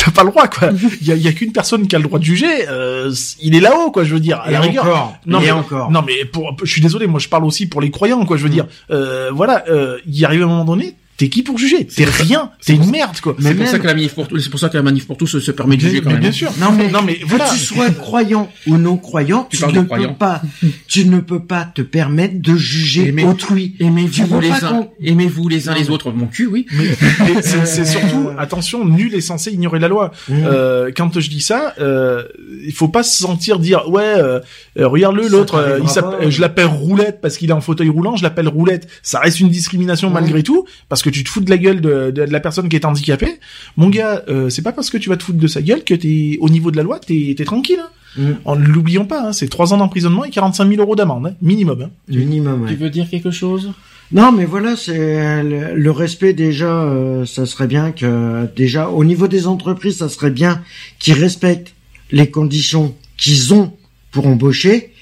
t'as 0.04 0.10
pas 0.10 0.24
le 0.24 0.30
droit 0.30 0.46
quoi. 0.48 0.70
Il 1.00 1.06
y 1.08 1.12
a, 1.12 1.14
y 1.30 1.34
qu'une 1.34 1.52
personne 1.52 1.86
qui 1.86 1.96
a 1.96 1.98
le 1.98 2.04
droit 2.04 2.18
de 2.18 2.24
juger. 2.24 2.68
euh, 2.68 3.12
il 3.40 3.54
est 3.56 3.60
là-haut 3.60 3.90
quoi. 3.90 4.04
Je 4.04 4.14
veux 4.14 4.20
dire. 4.20 4.40
À 4.40 4.50
Et 4.50 4.52
la 4.52 4.60
rigueur. 4.60 4.84
encore. 4.84 5.16
Non 5.26 5.40
et 5.40 5.44
mais 5.44 5.50
encore. 5.50 5.90
non 5.90 6.02
mais 6.06 6.24
pour, 6.24 6.54
je 6.62 6.70
suis 6.70 6.80
désolé. 6.80 7.06
Moi 7.06 7.20
je 7.20 7.28
parle 7.28 7.44
aussi 7.44 7.66
pour 7.66 7.80
les 7.80 7.90
croyants 7.90 8.24
quoi. 8.24 8.36
Je 8.36 8.42
veux 8.42 8.48
dire. 8.50 8.66
Euh, 8.90 9.30
voilà. 9.32 9.64
Euh, 9.68 9.98
il 10.06 10.24
arrive 10.24 10.42
un 10.42 10.46
moment 10.46 10.64
donné. 10.64 10.94
T'es 11.16 11.28
qui 11.28 11.42
pour 11.42 11.58
juger 11.58 11.86
T'es 11.86 12.04
rien. 12.04 12.50
T'es 12.64 12.74
une 12.74 12.90
merde 12.90 13.18
quoi. 13.20 13.36
C'est 13.40 13.54
pour 13.54 13.68
ça 13.68 13.78
que 13.78 13.86
la 13.86 13.94
manif 13.94 14.14
pour 14.14 14.28
tous, 14.28 14.40
c'est 14.40 14.50
pour 14.50 14.60
ça 14.60 14.68
que 14.68 14.76
la 14.76 14.82
manif 14.82 15.06
pour 15.06 15.16
tous 15.16 15.38
se, 15.38 15.50
permet 15.50 15.76
de 15.76 15.82
juger 15.82 16.00
quand 16.00 16.10
même. 16.10 16.20
bien 16.20 16.32
sûr. 16.32 16.52
Non 16.60 16.72
mais, 16.72 16.88
Non 16.90 17.02
mais 17.02 17.16
que 17.16 17.26
voilà. 17.26 17.48
tu 17.50 17.58
sois 17.58 17.90
croyant 17.90 18.50
ou 18.66 18.76
non 18.76 18.96
croyant, 18.96 19.48
Tu 19.50 19.64
ne 19.64 19.82
peux 19.82 20.14
pas, 20.14 20.42
tu 20.88 21.06
ne 21.06 21.20
peux 21.20 21.40
pas 21.40 21.64
te 21.64 21.82
permettre 21.82 22.40
de 22.40 22.56
juger 22.56 23.14
autrui. 23.24 23.76
Aimez-vous 23.80 24.40
les 24.40 24.50
uns, 24.50 24.88
aimez-vous 25.02 25.48
les 25.48 25.68
uns 25.68 25.74
les 25.74 25.90
autres. 25.90 26.12
Mon 26.12 26.26
cul, 26.26 26.46
oui. 26.46 26.66
Mais, 26.72 26.84
mais 27.34 27.42
c'est 27.42 27.84
surtout 27.84 28.30
attention. 28.38 28.84
Nul 28.84 29.14
est 29.14 29.20
censé 29.20 29.50
ignorer 29.52 29.78
la 29.78 29.88
loi. 29.88 30.12
Euh, 30.30 30.90
quand 30.96 31.18
je 31.18 31.30
dis 31.30 31.40
ça, 31.40 31.74
euh, 31.80 32.24
il 32.66 32.72
faut 32.72 32.88
pas 32.88 33.02
se 33.02 33.16
sentir 33.18 33.58
dire 33.58 33.88
ouais, 33.88 34.02
euh, 34.02 34.40
euh, 34.78 34.88
regarde-le 34.88 35.28
l'autre, 35.28 35.56
euh, 35.56 35.80
je 36.28 36.40
l'appelle 36.40 36.66
roulette 36.66 37.20
parce 37.20 37.36
qu'il 37.36 37.50
est 37.50 37.54
en 37.54 37.60
fauteuil 37.60 37.88
roulant, 37.88 38.16
je 38.16 38.22
l'appelle 38.22 38.48
roulette. 38.48 38.88
Ça 39.02 39.20
reste 39.20 39.40
une 39.40 39.48
discrimination 39.48 40.10
malgré 40.10 40.42
tout 40.42 40.66
parce 40.88 41.02
que 41.04 41.10
tu 41.10 41.22
te 41.22 41.28
fous 41.28 41.40
de 41.40 41.50
la 41.50 41.58
gueule 41.58 41.80
de, 41.80 42.10
de, 42.10 42.24
de 42.26 42.32
la 42.32 42.40
personne 42.40 42.68
qui 42.68 42.76
est 42.76 42.84
handicapée. 42.84 43.34
Mon 43.76 43.90
gars, 43.90 44.22
euh, 44.28 44.48
c'est 44.48 44.62
pas 44.62 44.72
parce 44.72 44.90
que 44.90 44.98
tu 44.98 45.08
vas 45.10 45.16
te 45.16 45.22
foutre 45.22 45.38
de 45.38 45.46
sa 45.46 45.60
gueule 45.62 45.84
que 45.84 45.94
t'es 45.94 46.38
au 46.40 46.48
niveau 46.48 46.70
de 46.70 46.76
la 46.76 46.82
loi, 46.82 46.98
t'es 46.98 47.36
es 47.38 47.44
tranquille. 47.44 47.78
Hein. 47.80 47.90
Mmh. 48.16 48.30
En 48.44 48.54
l'oublions 48.54 49.04
pas, 49.06 49.28
hein, 49.28 49.32
c'est 49.32 49.48
trois 49.48 49.72
ans 49.74 49.76
d'emprisonnement 49.76 50.24
et 50.24 50.30
45 50.30 50.68
000 50.68 50.80
euros 50.80 50.96
d'amende 50.96 51.26
hein, 51.26 51.34
minimum. 51.42 51.82
Hein. 51.82 51.90
Minimum. 52.08 52.62
ouais. 52.62 52.68
Tu 52.70 52.76
veux 52.76 52.90
dire 52.90 53.08
quelque 53.10 53.30
chose? 53.32 53.72
Non, 54.12 54.30
mais 54.32 54.44
voilà, 54.44 54.76
c'est 54.76 55.42
le, 55.42 55.74
le 55.74 55.90
respect 55.90 56.32
déjà. 56.32 56.66
euh, 56.84 57.24
ça 57.26 57.44
serait 57.46 57.66
bien 57.66 57.90
que 57.92 58.46
déjà 58.54 58.88
au 58.88 59.04
niveau 59.04 59.26
des 59.28 59.46
entreprises, 59.46 59.96
ça 59.98 60.08
serait 60.08 60.30
bien 60.30 60.62
qu'ils 60.98 61.14
respectent 61.14 61.74
les 62.12 62.30
conditions 62.30 62.94
qu'ils 63.16 63.52
ont 63.52 63.72
pour 64.12 64.26
embaucher. 64.28 64.92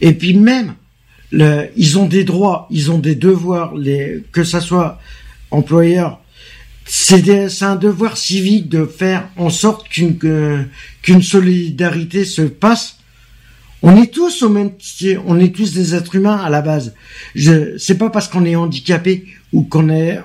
Et 0.00 0.12
puis 0.12 0.34
même, 0.34 0.74
le, 1.32 1.64
ils 1.76 1.98
ont 1.98 2.06
des 2.06 2.22
droits, 2.24 2.68
ils 2.70 2.90
ont 2.92 2.98
des 2.98 3.14
devoirs. 3.16 3.74
Les, 3.76 4.22
que 4.32 4.44
ça 4.44 4.60
soit 4.60 5.00
employeur, 5.50 6.20
c'est 6.86 7.62
un 7.62 7.76
devoir 7.76 8.16
civique 8.16 8.68
de 8.68 8.84
faire 8.84 9.28
en 9.36 9.50
sorte 9.50 9.88
qu'une 9.88 11.22
solidarité 11.22 12.24
se 12.24 12.42
passe. 12.42 12.96
On 13.82 14.02
est 14.02 14.12
tous 14.12 14.42
au 14.42 14.48
même, 14.48 14.72
on 15.26 15.38
est 15.38 15.54
tous 15.54 15.72
des 15.72 15.94
êtres 15.94 16.16
humains 16.16 16.36
à 16.36 16.50
la 16.50 16.60
base. 16.62 16.94
Je, 17.34 17.78
c'est 17.78 17.96
pas 17.96 18.10
parce 18.10 18.28
qu'on 18.28 18.44
est 18.44 18.56
handicapé 18.56 19.26
ou 19.52 19.62
qu'on 19.62 19.88
est, 19.88 20.20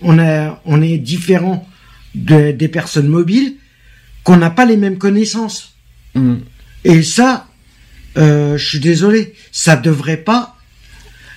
on 0.00 0.18
est, 0.18 0.48
on 0.64 0.82
est 0.82 0.98
différent 0.98 1.68
de- 2.14 2.50
des 2.52 2.68
personnes 2.68 3.08
mobiles 3.08 3.54
qu'on 4.24 4.36
n'a 4.38 4.50
pas 4.50 4.64
les 4.64 4.76
mêmes 4.76 4.98
connaissances. 4.98 5.74
Hmm. 6.14 6.38
Et 6.84 7.02
ça, 7.02 7.46
euh, 8.16 8.56
je 8.56 8.66
suis 8.66 8.80
désolé, 8.80 9.34
ça 9.52 9.76
devrait 9.76 10.16
pas, 10.16 10.56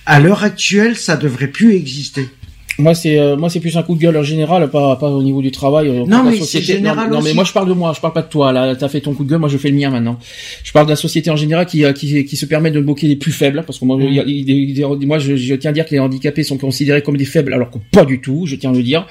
à 0.06 0.18
l'heure 0.18 0.42
actuelle, 0.42 0.96
ça 0.96 1.16
devrait 1.16 1.48
plus 1.48 1.74
exister. 1.74 2.28
Moi 2.80 2.94
c'est 2.94 3.18
euh, 3.18 3.36
moi 3.36 3.48
c'est 3.50 3.60
plus 3.60 3.76
un 3.76 3.82
coup 3.82 3.94
de 3.94 4.00
gueule 4.00 4.16
en 4.16 4.22
général, 4.22 4.68
pas 4.70 4.96
pas 4.96 5.08
au 5.10 5.22
niveau 5.22 5.40
du 5.42 5.50
travail. 5.50 5.88
euh, 5.88 6.04
Non, 6.06 6.24
mais 6.24 6.36
société. 6.36 6.66
c'est 6.66 6.72
général 6.74 7.08
non, 7.10 7.16
non, 7.16 7.20
mais 7.22 7.26
aussi. 7.28 7.34
moi 7.36 7.44
je 7.44 7.52
parle 7.52 7.68
de 7.68 7.72
moi, 7.74 7.92
je 7.94 8.00
parle 8.00 8.12
pas 8.14 8.22
de 8.22 8.28
toi. 8.28 8.52
Là, 8.52 8.74
t'as 8.76 8.88
fait 8.88 9.00
ton 9.00 9.14
coup 9.14 9.24
de 9.24 9.30
gueule, 9.30 9.38
moi 9.38 9.48
je 9.48 9.58
fais 9.58 9.68
le 9.70 9.76
mien 9.76 9.90
maintenant. 9.90 10.18
Je 10.64 10.72
parle 10.72 10.86
de 10.86 10.90
la 10.90 10.96
société 10.96 11.30
en 11.30 11.36
général 11.36 11.66
qui 11.66 11.84
euh, 11.84 11.92
qui, 11.92 12.24
qui 12.24 12.36
se 12.36 12.46
permet 12.46 12.70
de 12.70 12.80
moquer 12.80 13.06
les 13.06 13.16
plus 13.16 13.32
faibles, 13.32 13.62
parce 13.66 13.78
que 13.78 13.84
moi, 13.84 13.96
il 14.00 14.14
y 14.14 14.20
a- 14.20 14.24
il 14.26 14.48
y 14.48 14.52
a- 14.52 14.54
il 14.54 14.78
y 14.78 14.82
a- 14.84 15.06
moi 15.06 15.18
je, 15.18 15.36
je 15.36 15.54
tiens 15.54 15.70
à 15.70 15.72
dire 15.74 15.84
que 15.86 15.90
les 15.92 15.98
handicapés 16.00 16.42
sont 16.42 16.58
considérés 16.58 17.02
comme 17.02 17.16
des 17.16 17.24
faibles, 17.24 17.52
alors 17.52 17.70
que 17.70 17.78
pas 17.92 18.04
du 18.04 18.20
tout. 18.20 18.46
Je 18.46 18.56
tiens 18.56 18.70
à 18.72 18.76
le 18.76 18.82
dire. 18.82 19.06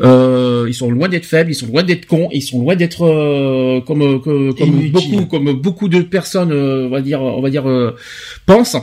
Euh, 0.00 0.66
ils 0.68 0.74
sont 0.74 0.90
loin 0.90 1.08
d'être 1.08 1.26
faibles, 1.26 1.50
ils 1.50 1.54
sont 1.54 1.66
loin 1.66 1.82
d'être 1.82 2.06
cons, 2.06 2.28
ils 2.32 2.42
sont 2.42 2.60
loin 2.60 2.76
d'être 2.76 3.02
euh, 3.04 3.80
comme 3.80 4.02
euh, 4.02 4.18
que- 4.18 4.52
comme 4.52 4.68
Inutiles. 4.68 4.92
beaucoup 4.92 5.26
comme 5.26 5.52
beaucoup 5.52 5.88
de 5.88 6.00
personnes, 6.02 6.52
euh, 6.52 6.86
on 6.86 6.90
va 6.90 7.00
dire 7.00 7.20
on 7.20 7.40
va 7.40 7.50
dire 7.50 7.68
euh, 7.68 7.96
pensent 8.46 8.76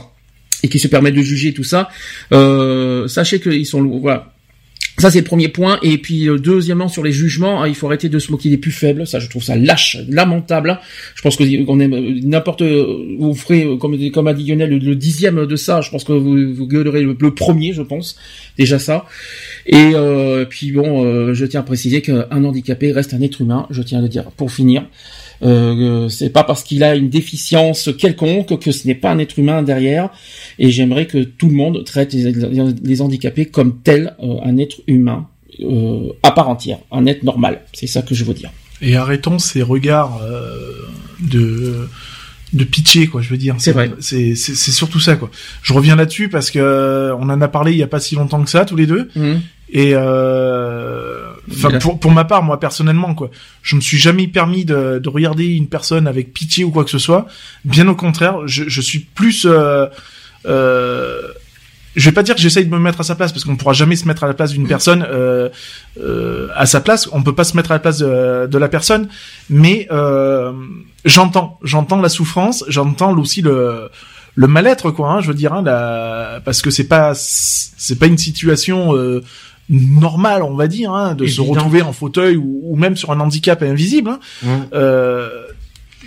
et 0.62 0.68
qui 0.68 0.78
se 0.78 0.88
permettent 0.88 1.14
de 1.14 1.22
juger 1.22 1.52
tout 1.52 1.64
ça. 1.64 1.88
Euh, 2.32 3.08
sachez 3.08 3.40
qu'ils 3.40 3.66
sont 3.66 3.82
voilà. 3.84 4.32
Ça 4.98 5.10
c'est 5.10 5.18
le 5.18 5.24
premier 5.24 5.48
point 5.48 5.78
et 5.82 5.98
puis 5.98 6.26
euh, 6.26 6.38
deuxièmement 6.38 6.88
sur 6.88 7.04
les 7.04 7.12
jugements, 7.12 7.62
hein, 7.62 7.68
il 7.68 7.74
faut 7.74 7.86
arrêter 7.86 8.08
de 8.08 8.18
se 8.18 8.32
moquer 8.32 8.48
des 8.48 8.56
plus 8.56 8.72
faibles. 8.72 9.06
Ça 9.06 9.18
je 9.18 9.28
trouve 9.28 9.42
ça 9.42 9.54
lâche, 9.54 9.98
lamentable. 10.08 10.80
Je 11.14 11.20
pense 11.20 11.36
que 11.36 11.44
on 11.68 11.80
aime 11.80 11.92
euh, 11.92 12.20
n'importe 12.22 12.62
euh, 12.62 13.16
vous 13.18 13.34
ferez 13.34 13.64
euh, 13.64 13.76
comme 13.76 13.98
comme 14.10 14.26
a 14.26 14.32
dit 14.32 14.46
Lionel 14.46 14.70
le, 14.70 14.96
dixième 14.96 15.44
de 15.44 15.56
ça. 15.56 15.82
Je 15.82 15.90
pense 15.90 16.04
que 16.04 16.12
vous, 16.12 16.54
vous 16.54 16.66
gueulerez 16.66 17.02
le, 17.02 17.14
le 17.20 17.34
premier, 17.34 17.74
je 17.74 17.82
pense 17.82 18.16
déjà 18.56 18.78
ça. 18.78 19.04
Et 19.66 19.92
euh, 19.94 20.46
puis 20.46 20.72
bon, 20.72 21.04
euh, 21.04 21.34
je 21.34 21.44
tiens 21.44 21.60
à 21.60 21.64
préciser 21.64 22.00
qu'un 22.00 22.26
handicapé 22.30 22.90
reste 22.90 23.12
un 23.12 23.20
être 23.20 23.42
humain. 23.42 23.66
Je 23.70 23.82
tiens 23.82 23.98
à 23.98 24.02
le 24.02 24.08
dire 24.08 24.30
pour 24.36 24.50
finir. 24.50 24.86
Euh, 25.42 26.08
c'est 26.08 26.30
pas 26.30 26.44
parce 26.44 26.62
qu'il 26.62 26.82
a 26.82 26.94
une 26.94 27.08
déficience 27.08 27.90
quelconque 27.98 28.58
que 28.58 28.72
ce 28.72 28.86
n'est 28.86 28.94
pas 28.94 29.10
un 29.10 29.18
être 29.18 29.38
humain 29.38 29.62
derrière. 29.62 30.10
Et 30.58 30.70
j'aimerais 30.70 31.06
que 31.06 31.18
tout 31.18 31.48
le 31.48 31.54
monde 31.54 31.84
traite 31.84 32.12
les, 32.12 32.32
les 32.82 33.02
handicapés 33.02 33.46
comme 33.46 33.78
tel 33.82 34.14
euh, 34.22 34.36
un 34.44 34.56
être 34.58 34.76
humain 34.86 35.28
euh, 35.60 36.12
à 36.22 36.32
part 36.32 36.48
entière, 36.48 36.78
un 36.90 37.06
être 37.06 37.22
normal. 37.22 37.62
C'est 37.72 37.86
ça 37.86 38.02
que 38.02 38.14
je 38.14 38.24
veux 38.24 38.34
dire. 38.34 38.50
Et 38.82 38.96
arrêtons 38.96 39.38
ces 39.38 39.62
regards 39.62 40.20
euh, 40.22 40.72
de 41.20 41.88
de 42.52 42.62
pitié 42.62 43.08
quoi 43.08 43.22
je 43.22 43.28
veux 43.28 43.36
dire 43.36 43.56
c'est 43.58 43.72
vrai 43.72 43.90
c'est 43.98 44.36
c'est 44.36 44.54
surtout 44.54 45.00
ça 45.00 45.16
quoi 45.16 45.32
je 45.62 45.72
reviens 45.72 45.96
là-dessus 45.96 46.28
parce 46.28 46.52
que 46.52 47.12
on 47.18 47.28
en 47.28 47.40
a 47.40 47.48
parlé 47.48 47.72
il 47.72 47.78
y 47.78 47.82
a 47.82 47.88
pas 47.88 47.98
si 47.98 48.14
longtemps 48.14 48.42
que 48.42 48.48
ça 48.48 48.64
tous 48.64 48.76
les 48.76 48.86
deux 48.86 49.10
mmh. 49.16 49.34
et 49.72 49.90
euh, 49.94 51.25
enfin 51.50 51.78
pour 51.78 52.00
pour 52.00 52.10
ma 52.10 52.24
part 52.24 52.42
moi 52.42 52.58
personnellement 52.58 53.14
quoi 53.14 53.30
je 53.62 53.76
me 53.76 53.80
suis 53.80 53.98
jamais 53.98 54.26
permis 54.26 54.64
de, 54.64 54.98
de 54.98 55.08
regarder 55.08 55.46
une 55.46 55.68
personne 55.68 56.06
avec 56.06 56.32
pitié 56.32 56.64
ou 56.64 56.70
quoi 56.70 56.84
que 56.84 56.90
ce 56.90 56.98
soit 56.98 57.26
bien 57.64 57.86
au 57.88 57.94
contraire 57.94 58.46
je, 58.46 58.64
je 58.68 58.80
suis 58.80 59.00
plus 59.00 59.46
euh, 59.48 59.86
euh, 60.46 61.22
je 61.96 62.04
vais 62.04 62.12
pas 62.12 62.22
dire 62.22 62.34
que 62.34 62.40
j'essaye 62.40 62.66
de 62.66 62.70
me 62.70 62.78
mettre 62.78 63.00
à 63.00 63.04
sa 63.04 63.14
place 63.14 63.32
parce 63.32 63.44
qu'on 63.44 63.56
pourra 63.56 63.72
jamais 63.72 63.96
se 63.96 64.06
mettre 64.06 64.22
à 64.22 64.26
la 64.26 64.34
place 64.34 64.52
d'une 64.52 64.68
personne 64.68 65.04
euh, 65.08 65.48
euh, 65.98 66.48
à 66.54 66.66
sa 66.66 66.80
place. 66.80 67.08
On 67.12 67.22
peut 67.22 67.34
pas 67.34 67.44
se 67.44 67.56
mettre 67.56 67.70
à 67.70 67.74
la 67.74 67.80
place 67.80 67.98
de, 67.98 68.46
de 68.46 68.58
la 68.58 68.68
personne, 68.68 69.08
mais 69.48 69.88
euh, 69.90 70.52
j'entends, 71.06 71.58
j'entends 71.62 72.00
la 72.00 72.10
souffrance, 72.10 72.64
j'entends 72.68 73.16
aussi 73.16 73.40
le 73.40 73.88
le 74.34 74.46
mal-être 74.46 74.90
quoi. 74.90 75.10
Hein, 75.10 75.20
je 75.22 75.28
veux 75.28 75.34
dire, 75.34 75.54
hein, 75.54 75.62
la... 75.62 76.42
parce 76.44 76.60
que 76.60 76.70
c'est 76.70 76.86
pas 76.86 77.12
c'est 77.14 77.98
pas 77.98 78.06
une 78.06 78.18
situation 78.18 78.94
euh, 78.94 79.22
normale, 79.68 80.42
on 80.42 80.54
va 80.54 80.68
dire, 80.68 80.92
hein, 80.92 81.14
de 81.14 81.26
se 81.26 81.40
retrouver 81.40 81.82
en 81.82 81.92
fauteuil 81.92 82.36
ou, 82.36 82.60
ou, 82.62 82.76
même 82.76 82.96
sur 82.96 83.10
un 83.10 83.20
handicap 83.20 83.62
invisible. 83.62 84.18
Hein. 84.46 84.66
Euh, 84.72 85.28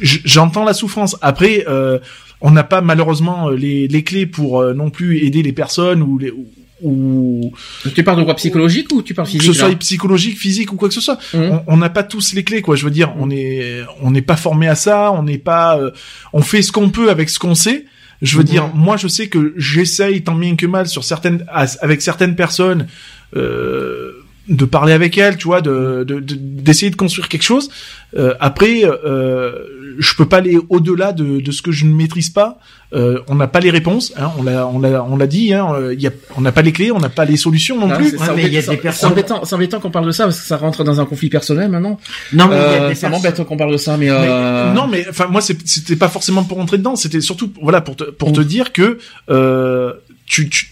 j'entends 0.02 0.64
la 0.64 0.74
souffrance. 0.74 1.18
Après. 1.22 1.66
Euh, 1.68 2.00
on 2.42 2.52
n'a 2.52 2.64
pas 2.64 2.82
malheureusement 2.82 3.50
euh, 3.50 3.56
les, 3.56 3.88
les 3.88 4.04
clés 4.04 4.26
pour 4.26 4.62
euh, 4.62 4.74
non 4.74 4.90
plus 4.90 5.26
aider 5.26 5.44
les 5.44 5.54
personnes 5.54 6.02
ou 6.02 6.18
les 6.18 6.34
ou 6.82 7.52
tu 7.94 8.04
parles 8.06 8.20
de 8.20 8.24
quoi 8.24 8.36
psychologique 8.36 8.94
ou 8.94 9.02
tu 9.02 9.14
parles 9.14 9.28
physique 9.28 9.42
que 9.42 9.54
ce 9.54 9.60
soit 9.60 9.76
psychologique 9.76 10.38
physique 10.38 10.72
ou 10.72 10.78
quoi 10.78 10.88
que 10.88 10.94
ce 10.94 11.02
soit 11.02 11.20
mmh. 11.34 11.64
on 11.68 11.76
n'a 11.76 11.90
pas 11.90 12.04
tous 12.04 12.34
les 12.34 12.46
clés 12.46 12.62
quoi 12.62 12.78
je 12.78 12.86
veux 12.86 12.92
dire 12.92 13.14
on 13.20 13.30
est 13.30 13.82
on 14.02 14.12
n'est 14.12 14.22
pas 14.22 14.38
formé 14.38 14.70
à 14.70 14.76
ça 14.76 15.12
on 15.12 15.24
n'est 15.24 15.38
pas 15.38 15.78
euh, 15.78 15.92
on 16.32 16.42
fait 16.42 16.62
ce 16.62 16.72
qu'on 16.72 16.90
peut 16.90 17.10
avec 17.10 17.28
ce 17.30 17.38
qu'on 17.38 17.54
sait 17.54 17.86
je 18.22 18.38
veux 18.38 18.44
mmh. 18.44 18.48
dire 18.48 18.74
moi 18.74 18.96
je 18.96 19.10
sais 19.10 19.28
que 19.28 19.54
j'essaye 19.58 20.24
tant 20.24 20.36
bien 20.36 20.56
que 20.56 20.66
mal 20.66 20.88
sur 20.88 21.04
certaines 21.04 21.44
avec 21.50 22.02
certaines 22.02 22.38
personnes 22.38 22.88
de 23.35 24.66
parler 24.66 24.93
avec 24.93 25.17
elles 25.17 25.38
tu 25.38 25.45
vois 25.45 25.61
de 25.61 26.03
d'essayer 26.03 26.90
de, 26.90 26.95
de, 26.95 26.99
construire 26.99 27.30
quelque 27.30 27.43
chose 27.43 27.69
euh, 28.17 28.33
après 28.40 28.83
euh, 28.83 29.80
je 29.99 30.16
peux 30.16 30.25
pas 30.25 30.38
aller 30.38 30.58
au-delà 30.69 31.11
de, 31.11 31.41
de, 31.41 31.51
ce 31.51 31.61
que 31.61 31.72
je 31.72 31.85
ne 31.85 31.93
maîtrise 31.93 32.30
pas. 32.30 32.58
Euh, 32.93 33.19
on 33.27 33.35
n'a 33.35 33.48
pas 33.48 33.59
les 33.59 33.69
réponses, 33.69 34.14
hein, 34.17 34.32
on 34.40 34.43
l'a, 34.43 34.66
on 34.66 34.80
l'a, 34.80 35.03
on 35.03 35.17
l'a 35.17 35.27
dit. 35.27 35.53
Hein, 35.53 35.67
euh, 35.75 35.93
y 35.93 36.08
a, 36.08 36.11
on 36.35 36.41
n'a 36.41 36.51
pas 36.51 36.61
les 36.61 36.72
clés, 36.72 36.91
on 36.91 36.99
n'a 36.99 37.09
pas 37.09 37.25
les 37.25 37.38
solutions 37.38 37.77
non, 37.85 37.95
plus. 37.95 38.17
C'est 38.17 39.06
embêtant, 39.06 39.45
c'est 39.45 39.56
embêtant 39.56 39.80
qu'on 39.80 39.91
parle 39.91 40.08
de 40.08 40.11
ça 40.11 40.24
parce 40.24 40.40
que 40.40 40.48
ça 40.48 40.58
rentre 40.58 40.83
dans 40.83 40.99
un 40.99 41.06
conflit 41.06 41.30
personnel 41.30 41.69
maintenant. 41.69 41.99
Non, 42.33 42.48
mais 42.48 42.56
euh, 42.56 42.95
ça 42.95 43.09
m'embête 43.09 43.43
qu'on 43.43 43.58
parle 43.58 43.74
de 43.74 43.77
ça, 43.77 43.98
mais, 43.98 44.09
euh... 44.09 44.74
non, 44.74 44.88
mais 44.88 45.06
enfin 45.09 45.27
moi 45.27 45.41
c'était 45.41 45.98
pas 45.98 46.09
forcément 46.09 46.43
pour 46.43 46.58
rentrer 46.58 46.77
dedans, 46.77 46.95
c'était 46.95 47.22
surtout 47.22 47.51
voilà 47.61 47.82
pour 47.82 47.95
te, 47.98 48.06
pour 48.06 48.32
te 48.32 48.40
mm. 48.40 48.45
dire 48.45 48.74
que 48.74 48.98
euh, 49.30 49.93
tu, 50.25 50.49
tu 50.49 50.72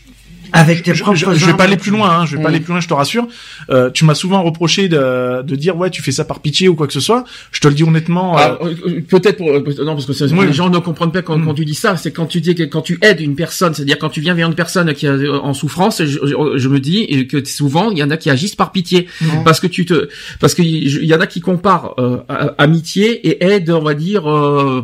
avec 0.53 0.83
tes 0.83 0.93
propres 0.93 1.15
je, 1.15 1.25
je, 1.33 1.45
vais 1.45 1.53
pas 1.53 1.65
aller 1.65 1.77
plus 1.77 1.91
loin, 1.91 2.09
hein, 2.09 2.25
je 2.25 2.35
vais 2.35 2.43
pas 2.43 2.49
mm. 2.49 2.53
aller 2.53 2.59
plus 2.61 2.71
loin, 2.71 2.79
je 2.79 2.87
te 2.87 2.93
rassure. 2.93 3.27
Euh, 3.69 3.89
tu 3.89 4.05
m'as 4.05 4.15
souvent 4.15 4.43
reproché 4.43 4.87
de, 4.87 5.41
de 5.43 5.55
dire 5.55 5.77
ouais 5.77 5.89
tu 5.89 6.01
fais 6.01 6.11
ça 6.11 6.25
par 6.25 6.39
pitié 6.39 6.67
ou 6.67 6.75
quoi 6.75 6.87
que 6.87 6.93
ce 6.93 6.99
soit. 6.99 7.23
Je 7.51 7.59
te 7.59 7.67
le 7.67 7.73
dis 7.73 7.83
honnêtement. 7.83 8.37
Ah, 8.37 8.57
euh, 8.61 8.73
euh, 8.87 9.01
peut-être 9.07 9.37
pour 9.37 9.51
non 9.83 9.95
parce 9.95 10.05
que 10.05 10.45
les 10.45 10.53
gens 10.53 10.69
ne 10.69 10.79
comprennent 10.79 11.11
pas 11.11 11.21
quand, 11.21 11.37
mm. 11.37 11.45
quand 11.45 11.53
tu 11.53 11.65
dis 11.65 11.75
ça. 11.75 11.97
C'est 11.97 12.11
quand 12.11 12.25
tu 12.25 12.41
dis 12.41 12.55
que 12.55 12.63
quand 12.63 12.81
tu 12.81 12.97
aides 13.01 13.21
une 13.21 13.35
personne, 13.35 13.73
c'est-à-dire 13.73 13.97
quand 13.97 14.09
tu 14.09 14.21
viens 14.21 14.33
vers 14.33 14.47
une 14.47 14.55
personne 14.55 14.93
qui 14.93 15.05
est 15.05 15.27
en 15.27 15.53
souffrance, 15.53 16.03
je, 16.03 16.19
je, 16.55 16.67
me 16.69 16.79
dis 16.79 17.27
que 17.27 17.43
souvent 17.45 17.91
il 17.91 17.97
y 17.97 18.03
en 18.03 18.09
a 18.09 18.17
qui 18.17 18.29
agissent 18.29 18.55
par 18.55 18.71
pitié 18.71 19.07
parce 19.43 19.59
que 19.59 19.67
tu 19.67 19.85
te 19.85 20.09
parce 20.39 20.53
que 20.53 20.61
il 20.61 21.05
y 21.05 21.13
en 21.13 21.19
a 21.19 21.27
qui 21.27 21.41
comparent 21.41 21.93
euh, 21.99 22.19
amitié 22.57 23.27
et 23.27 23.43
aide, 23.43 23.69
on 23.69 23.81
va 23.81 23.93
dire 23.93 24.29
euh, 24.29 24.83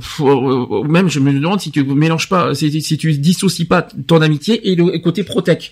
même 0.87 1.09
je 1.09 1.19
me 1.19 1.33
demande 1.33 1.61
si 1.61 1.71
tu 1.71 1.83
mélanges 1.83 2.29
pas 2.29 2.53
si, 2.53 2.81
si 2.81 2.97
tu 2.97 3.13
dissocies 3.13 3.65
pas 3.65 3.87
ton 4.07 4.21
amitié 4.21 4.71
et 4.71 4.75
le 4.75 4.97
côté 4.99 5.23
protège 5.23 5.52
check 5.55 5.71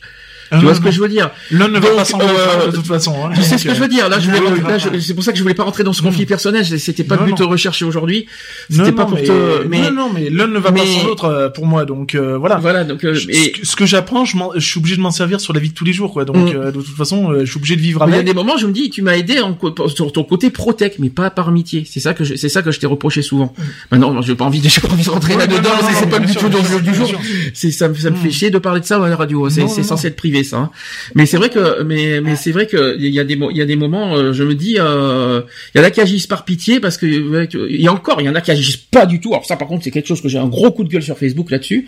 tu 0.51 0.65
vois 0.65 0.75
ce 0.75 0.81
que 0.81 0.91
je 0.91 0.99
veux 0.99 1.09
dire 1.09 1.31
L'un 1.51 1.67
ne 1.67 1.80
va 1.80 1.89
pas 1.89 2.05
s'en 2.05 2.19
euh, 2.19 2.67
de 2.67 2.75
toute 2.75 2.88
façon. 2.88 3.13
Hein, 3.25 3.31
tu 3.35 3.41
sais 3.41 3.57
ce 3.57 3.65
que 3.65 3.73
je 3.73 3.80
veux 3.80 3.88
dire 3.88 4.09
Là, 4.09 4.19
je 4.19 4.30
voulais, 4.30 4.99
c'est 4.99 5.13
pour 5.13 5.23
ça 5.23 5.31
que 5.31 5.38
je 5.38 5.43
voulais 5.43 5.55
pas 5.55 5.63
rentrer 5.63 5.83
dans 5.83 5.93
ce 5.93 6.01
conflit 6.01 6.25
personnel. 6.25 6.65
C'était 6.65 7.03
pas 7.03 7.15
le 7.15 7.25
but 7.25 7.38
de 7.38 7.43
rechercher 7.43 7.85
aujourd'hui. 7.85 8.27
C'était 8.69 8.91
pas 8.91 9.05
pour 9.05 9.17
mais, 9.17 9.23
te. 9.23 9.67
Mais 9.67 9.81
non, 9.81 9.91
non, 9.91 10.09
mais 10.13 10.30
l'un 10.30 10.47
ne 10.47 10.59
va 10.59 10.71
pas 10.71 10.85
sans 10.85 11.07
l'autre 11.07 11.25
euh, 11.25 11.49
pour 11.49 11.65
moi. 11.65 11.85
Donc 11.85 12.15
euh, 12.15 12.38
voilà. 12.38 12.57
Voilà. 12.57 12.83
Donc 12.83 13.03
euh, 13.03 13.15
ce 13.15 13.75
que 13.75 13.85
j'apprends, 13.85 14.25
je, 14.25 14.38
je, 14.55 14.65
suis 14.65 14.80
obligé 14.80 14.95
de 14.95 15.01
m'en 15.01 15.11
servir 15.11 15.39
sur 15.39 15.53
la 15.53 15.59
vie 15.59 15.69
de 15.69 15.73
tous 15.73 15.85
les 15.85 15.93
jours, 15.93 16.13
quoi. 16.13 16.25
Donc 16.25 16.53
mm. 16.53 16.71
de 16.71 16.81
toute 16.81 16.97
façon, 16.97 17.33
je 17.39 17.45
suis 17.45 17.57
obligé 17.57 17.75
de 17.75 17.81
vivre 17.81 18.01
avec. 18.01 18.15
Il 18.15 18.17
y 18.17 18.21
a 18.21 18.23
des 18.23 18.33
moments, 18.33 18.57
je 18.57 18.67
me 18.67 18.71
dis, 18.71 18.89
tu 18.89 19.01
m'as 19.01 19.15
aidé 19.15 19.39
en, 19.39 19.57
sur 19.88 20.11
ton 20.11 20.23
côté 20.23 20.49
protect, 20.49 20.99
mais 20.99 21.09
pas 21.09 21.30
par 21.30 21.49
amitié. 21.49 21.85
C'est 21.89 21.99
ça 21.99 22.13
que 22.13 22.23
c'est 22.23 22.49
ça 22.49 22.61
que 22.61 22.71
je 22.71 22.80
t'ai 22.80 22.88
reproché 22.88 23.21
souvent. 23.21 23.53
Mm. 23.57 23.61
Maintenant, 23.91 24.21
j'ai 24.21 24.35
pas 24.35 24.45
envie, 24.45 24.61
j'ai 24.63 24.81
pas 24.81 24.89
envie 24.89 25.05
de 25.05 25.09
rentrer 25.09 25.35
là-dedans. 25.35 25.69
C'est 25.93 26.09
pas 26.09 26.19
du 26.19 26.33
tout 26.33 26.49
dans 26.49 26.59
le 26.59 26.81
du 26.81 26.93
jour. 26.93 27.11
C'est 27.53 27.71
ça, 27.71 27.88
me 27.89 27.93
fait 27.93 28.09
mm. 28.09 28.31
chier 28.31 28.49
de 28.49 28.59
parler 28.59 28.81
de 28.81 28.85
ça 28.85 29.03
à 29.03 29.09
la 29.09 29.15
radio. 29.15 29.49
C'est 29.49 29.83
censé 29.83 30.07
être 30.07 30.15
privé, 30.15 30.40
ça. 30.43 30.57
Hein. 30.57 30.69
Mais 31.15 31.25
c'est 31.25 31.37
vrai 31.37 31.49
que, 31.49 31.83
mais, 31.83 32.21
mais 32.21 32.35
c'est 32.35 32.51
vrai 32.51 32.67
que 32.67 32.97
il 32.99 33.13
y 33.13 33.19
a 33.19 33.23
des, 33.23 33.35
il 33.35 33.57
y 33.57 33.61
a 33.61 33.65
des 33.65 33.75
moments, 33.75 34.15
euh, 34.15 34.33
je 34.33 34.43
me 34.43 34.55
dis, 34.55 34.75
euh, 34.79 35.41
il 35.73 35.79
y 35.79 35.83
en 35.83 35.87
a 35.87 35.91
qui 35.91 36.01
agissent 36.01 36.27
par 36.27 36.45
pitié 36.45 36.79
parce 36.79 36.97
que, 36.97 37.05
il 37.05 37.81
y 37.81 37.87
a 37.87 37.93
encore, 37.93 38.21
il 38.21 38.25
y 38.25 38.29
en 38.29 38.35
a 38.35 38.41
qui 38.41 38.51
agissent 38.51 38.77
pas 38.77 39.05
du 39.05 39.19
tout. 39.19 39.29
Alors 39.29 39.45
ça, 39.45 39.55
par 39.55 39.67
contre, 39.67 39.83
c'est 39.83 39.91
quelque 39.91 40.07
chose 40.07 40.21
que 40.21 40.29
j'ai 40.29 40.39
un 40.39 40.47
gros 40.47 40.71
coup 40.71 40.83
de 40.83 40.89
gueule 40.89 41.03
sur 41.03 41.17
Facebook 41.17 41.51
là-dessus. 41.51 41.87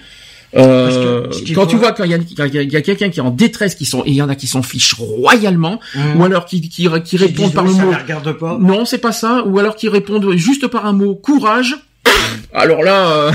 Euh, 0.56 1.28
quand 1.56 1.66
tu 1.66 1.78
vois 1.78 1.94
quand 1.94 2.04
il 2.04 2.12
y 2.12 2.76
a, 2.76 2.82
quelqu'un 2.82 3.10
qui 3.10 3.20
est 3.20 3.24
en 3.24 3.32
détresse, 3.32 3.74
qui 3.76 3.86
sont, 3.86 4.04
il 4.06 4.14
y 4.14 4.22
en 4.22 4.30
a 4.30 4.36
qui 4.36 4.46
s'en 4.46 4.62
fichent 4.62 4.94
royalement, 4.94 5.80
mmh. 5.96 6.00
ou 6.20 6.24
alors 6.26 6.46
qui, 6.46 6.62
qui, 6.62 6.88
qui 7.04 7.18
répondent 7.18 7.54
par 7.54 7.64
le 7.64 7.72
mot. 7.72 7.92
Regarde 7.92 8.34
pas. 8.34 8.58
Non, 8.60 8.86
c'est 8.86 9.00
pas 9.00 9.12
ça. 9.12 9.44
Ou 9.46 9.58
alors 9.58 9.76
qui 9.76 9.90
répondent 9.90 10.32
juste 10.36 10.68
par 10.68 10.86
un 10.86 10.94
mot 10.94 11.16
courage. 11.16 11.76
Alors 12.54 12.84
là. 12.84 13.10
Euh, 13.10 13.32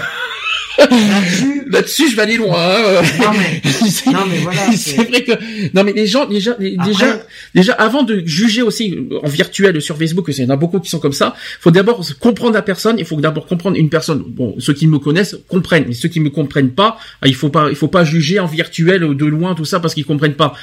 Là-dessus, 1.70 2.10
je 2.10 2.16
vais 2.16 2.22
aller 2.22 2.36
loin. 2.36 2.56
Hein. 2.56 3.02
Non 3.20 3.32
mais, 3.32 3.62
non 4.12 4.26
mais 4.28 4.38
voilà. 4.38 4.72
C'est 4.76 4.96
vrai 4.96 5.22
que 5.24 5.32
non 5.74 5.84
mais 5.84 5.92
les 5.92 6.06
gens 6.06 6.26
déjà 6.26 6.54
déjà 6.54 7.20
déjà 7.54 7.72
avant 7.74 8.02
de 8.04 8.22
juger 8.24 8.62
aussi 8.62 8.96
en 9.22 9.28
virtuel 9.28 9.80
sur 9.82 9.98
Facebook, 9.98 10.26
il 10.28 10.44
y 10.44 10.46
en 10.46 10.50
a 10.50 10.56
beaucoup 10.56 10.78
qui 10.78 10.88
sont 10.88 11.00
comme 11.00 11.12
ça. 11.12 11.34
Faut 11.60 11.70
d'abord 11.70 12.04
comprendre 12.20 12.54
la 12.54 12.62
personne. 12.62 12.98
Il 12.98 13.04
faut 13.04 13.16
d'abord 13.16 13.46
comprendre 13.46 13.76
une 13.76 13.90
personne. 13.90 14.22
Bon, 14.26 14.54
ceux 14.58 14.72
qui 14.72 14.86
me 14.86 14.98
connaissent 14.98 15.36
comprennent, 15.48 15.84
mais 15.88 15.94
ceux 15.94 16.08
qui 16.08 16.20
me 16.20 16.30
comprennent 16.30 16.70
pas, 16.70 16.98
ah, 17.22 17.26
il 17.26 17.34
faut 17.34 17.50
pas 17.50 17.68
il 17.70 17.76
faut 17.76 17.88
pas 17.88 18.04
juger 18.04 18.38
en 18.38 18.46
virtuel 18.46 19.16
de 19.16 19.26
loin 19.26 19.54
tout 19.54 19.64
ça 19.64 19.80
parce 19.80 19.94
qu'ils 19.94 20.06
comprennent 20.06 20.34
pas. 20.34 20.54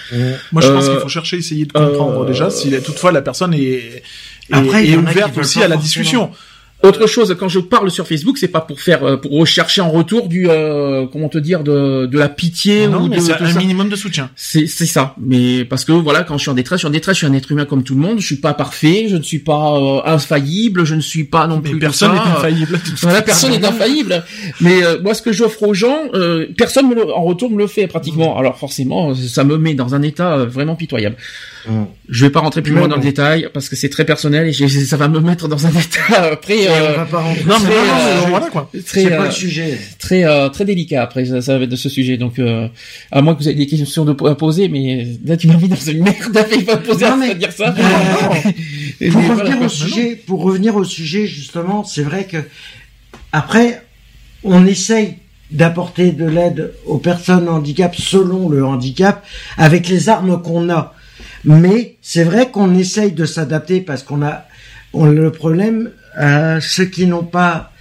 Moi, 0.52 0.62
je 0.62 0.72
pense 0.72 0.90
qu'il 0.90 1.00
faut 1.00 1.10
chercher, 1.10 1.38
essayer 1.38 1.66
de 1.66 1.72
comprendre 1.72 2.24
euh, 2.24 2.28
déjà 2.28 2.50
si 2.50 2.72
toutefois 2.82 3.12
la 3.12 3.22
personne 3.22 3.54
est, 3.54 4.04
Après, 4.52 4.88
est 4.88 4.96
ouverte 4.96 5.38
aussi 5.38 5.62
à 5.62 5.68
la 5.68 5.78
discussion. 5.78 6.32
Autre 6.84 7.08
chose, 7.08 7.36
quand 7.40 7.48
je 7.48 7.60
parle 7.60 7.90
sur 7.90 8.06
Facebook, 8.06 8.38
c'est 8.38 8.50
pas 8.50 8.62
pour 8.62 8.82
faire, 8.82 9.04
euh, 9.04 9.18
pour 9.18 9.32
rechercher 9.32 9.82
en 9.82 9.90
retour 9.90 10.28
du, 10.28 10.48
euh, 10.50 11.08
comment 11.12 11.30
te 11.30 11.38
dire, 11.38 11.64
de, 11.64 12.06
de 12.06 12.20
la 12.20 12.30
pitié 12.30 12.88
non, 12.88 13.04
ou 13.04 13.10
de, 13.10 13.44
un 13.44 13.58
minimum 13.58 13.90
de 13.90 13.96
soutien. 13.96 14.30
C'est, 14.36 14.68
c'est 14.68 14.86
ça. 14.86 15.16
Mais 15.20 15.64
parce 15.66 15.86
que 15.86 15.94
voilà, 15.94 16.24
quand 16.24 16.38
je 16.38 16.44
suis 16.44 16.52
en 16.52 16.54
détresse, 16.54 16.80
je 16.80 16.82
suis 16.82 16.88
en 16.88 16.92
détresse, 16.92 17.16
je 17.16 17.26
suis 17.26 17.28
un 17.28 17.34
être 17.34 17.52
humain 17.52 17.66
comme 17.66 17.84
tout 17.84 17.96
le 17.96 18.02
monde. 18.02 18.20
Je 18.20 18.26
suis 18.26 18.36
pas 18.36 18.54
parfait, 18.54 19.08
je 19.10 19.16
ne 19.16 19.24
suis 19.24 19.40
pas 19.40 19.78
euh, 19.78 20.02
infaillible, 20.06 20.86
je 20.86 20.96
ne 20.96 21.02
suis 21.02 21.24
pas 21.24 21.48
non 21.48 21.62
plus. 21.62 21.80
personne 21.80 22.14
n'est 22.14 22.20
infaillible. 22.20 22.80
Voilà, 23.02 23.22
personne 23.22 23.52
n'est 23.52 23.66
infaillible. 23.66 24.24
Mais 24.62 24.82
moi, 25.02 25.14
ce 25.14 25.22
que 25.22 25.32
j'offre 25.32 25.64
aux 25.64 25.74
gens, 25.74 25.98
personne 26.58 26.90
me 26.90 27.14
en 27.14 27.24
retour 27.24 27.50
me 27.50 27.58
le 27.58 27.68
fait 27.68 27.88
pratiquement. 27.88 28.38
Alors 28.38 28.58
forcément, 28.58 29.16
ça 29.16 29.44
me 29.44 29.58
met 29.58 29.74
dans 29.74 29.96
un 29.96 30.02
état 30.02 30.38
vraiment 30.46 30.76
pitoyable. 30.76 31.16
Je 32.10 32.26
vais 32.26 32.32
pas 32.32 32.42
rentrer 32.42 32.62
plus 32.62 32.74
loin 32.74 32.88
dans 32.88 32.98
le 32.98 33.02
détail 33.02 33.50
parce 33.54 33.70
que 33.70 33.76
c'est 33.76 33.90
très 33.90 34.06
personnel 34.06 34.48
et 34.48 34.54
ça 34.54 34.98
va 34.98 35.08
me 35.08 35.20
mettre 35.20 35.48
dans 35.48 35.66
un 35.66 35.72
état 35.80 36.32
après. 36.32 36.65
Euh, 36.68 36.98
non 37.46 37.56
mais 37.64 37.76
euh, 37.76 38.22
voilà 38.30 38.50
quoi. 38.50 38.70
C'est 38.86 39.10
pas 39.10 39.26
le 39.26 39.32
sujet. 39.32 39.78
Très 40.00 40.24
euh, 40.26 40.50
très 40.50 40.66
délicat 40.66 41.04
après 41.04 41.26
ça, 41.26 41.42
ça 41.42 41.58
va 41.58 41.64
être 41.64 41.70
de 41.70 41.76
ce 41.76 41.90
sujet 41.90 42.18
donc 42.18 42.40
à 43.12 43.22
moins 43.22 43.36
que 43.36 43.40
vous 43.40 43.50
ayez 43.50 43.58
des 43.58 43.68
questions 43.68 44.06
de, 44.06 44.12
à 44.28 44.36
poser 44.36 44.68
mais 44.68 45.08
là 45.26 45.38
tu 45.38 45.48
m'as 45.48 45.58
mis 45.58 45.68
dans 45.68 45.76
une 45.76 46.04
merde 46.04 46.38
à 46.38 46.44
pas 46.44 46.78
poser 46.78 47.06
non, 47.06 47.18
mais, 47.18 47.32
à 47.32 47.34
dire 47.34 47.52
ça. 47.52 47.74
pour 49.12 49.30
revenir 49.30 49.62
au 49.62 49.70
sujet, 49.70 50.16
pour 50.16 50.44
revenir 50.44 50.76
au 50.76 50.84
sujet 50.84 51.28
justement, 51.28 51.84
c'est 51.84 52.04
vrai 52.04 52.26
que 52.26 52.38
après 53.32 53.82
on 54.44 54.66
essaye 54.66 55.16
d'apporter 55.52 56.12
de 56.12 56.26
l'aide 56.26 56.74
aux 56.86 56.98
personnes 56.98 57.48
handicap 57.50 57.96
selon 57.96 58.50
le 58.50 58.66
handicap 58.66 59.24
avec 59.58 59.88
les 59.88 60.10
armes 60.10 60.42
qu'on 60.42 60.70
a. 60.70 60.94
Mais 61.44 61.96
c'est 62.02 62.24
vrai 62.24 62.50
qu'on 62.50 62.76
essaye 62.76 63.12
de 63.12 63.26
s'adapter 63.26 63.80
parce 63.80 64.02
qu'on 64.02 64.24
a 64.24 64.46
on, 64.96 65.06
le 65.06 65.32
problème, 65.32 65.92
ceux 66.62 66.86
qui 66.86 67.08
n'ont 67.08 67.24
pas, 67.24 67.72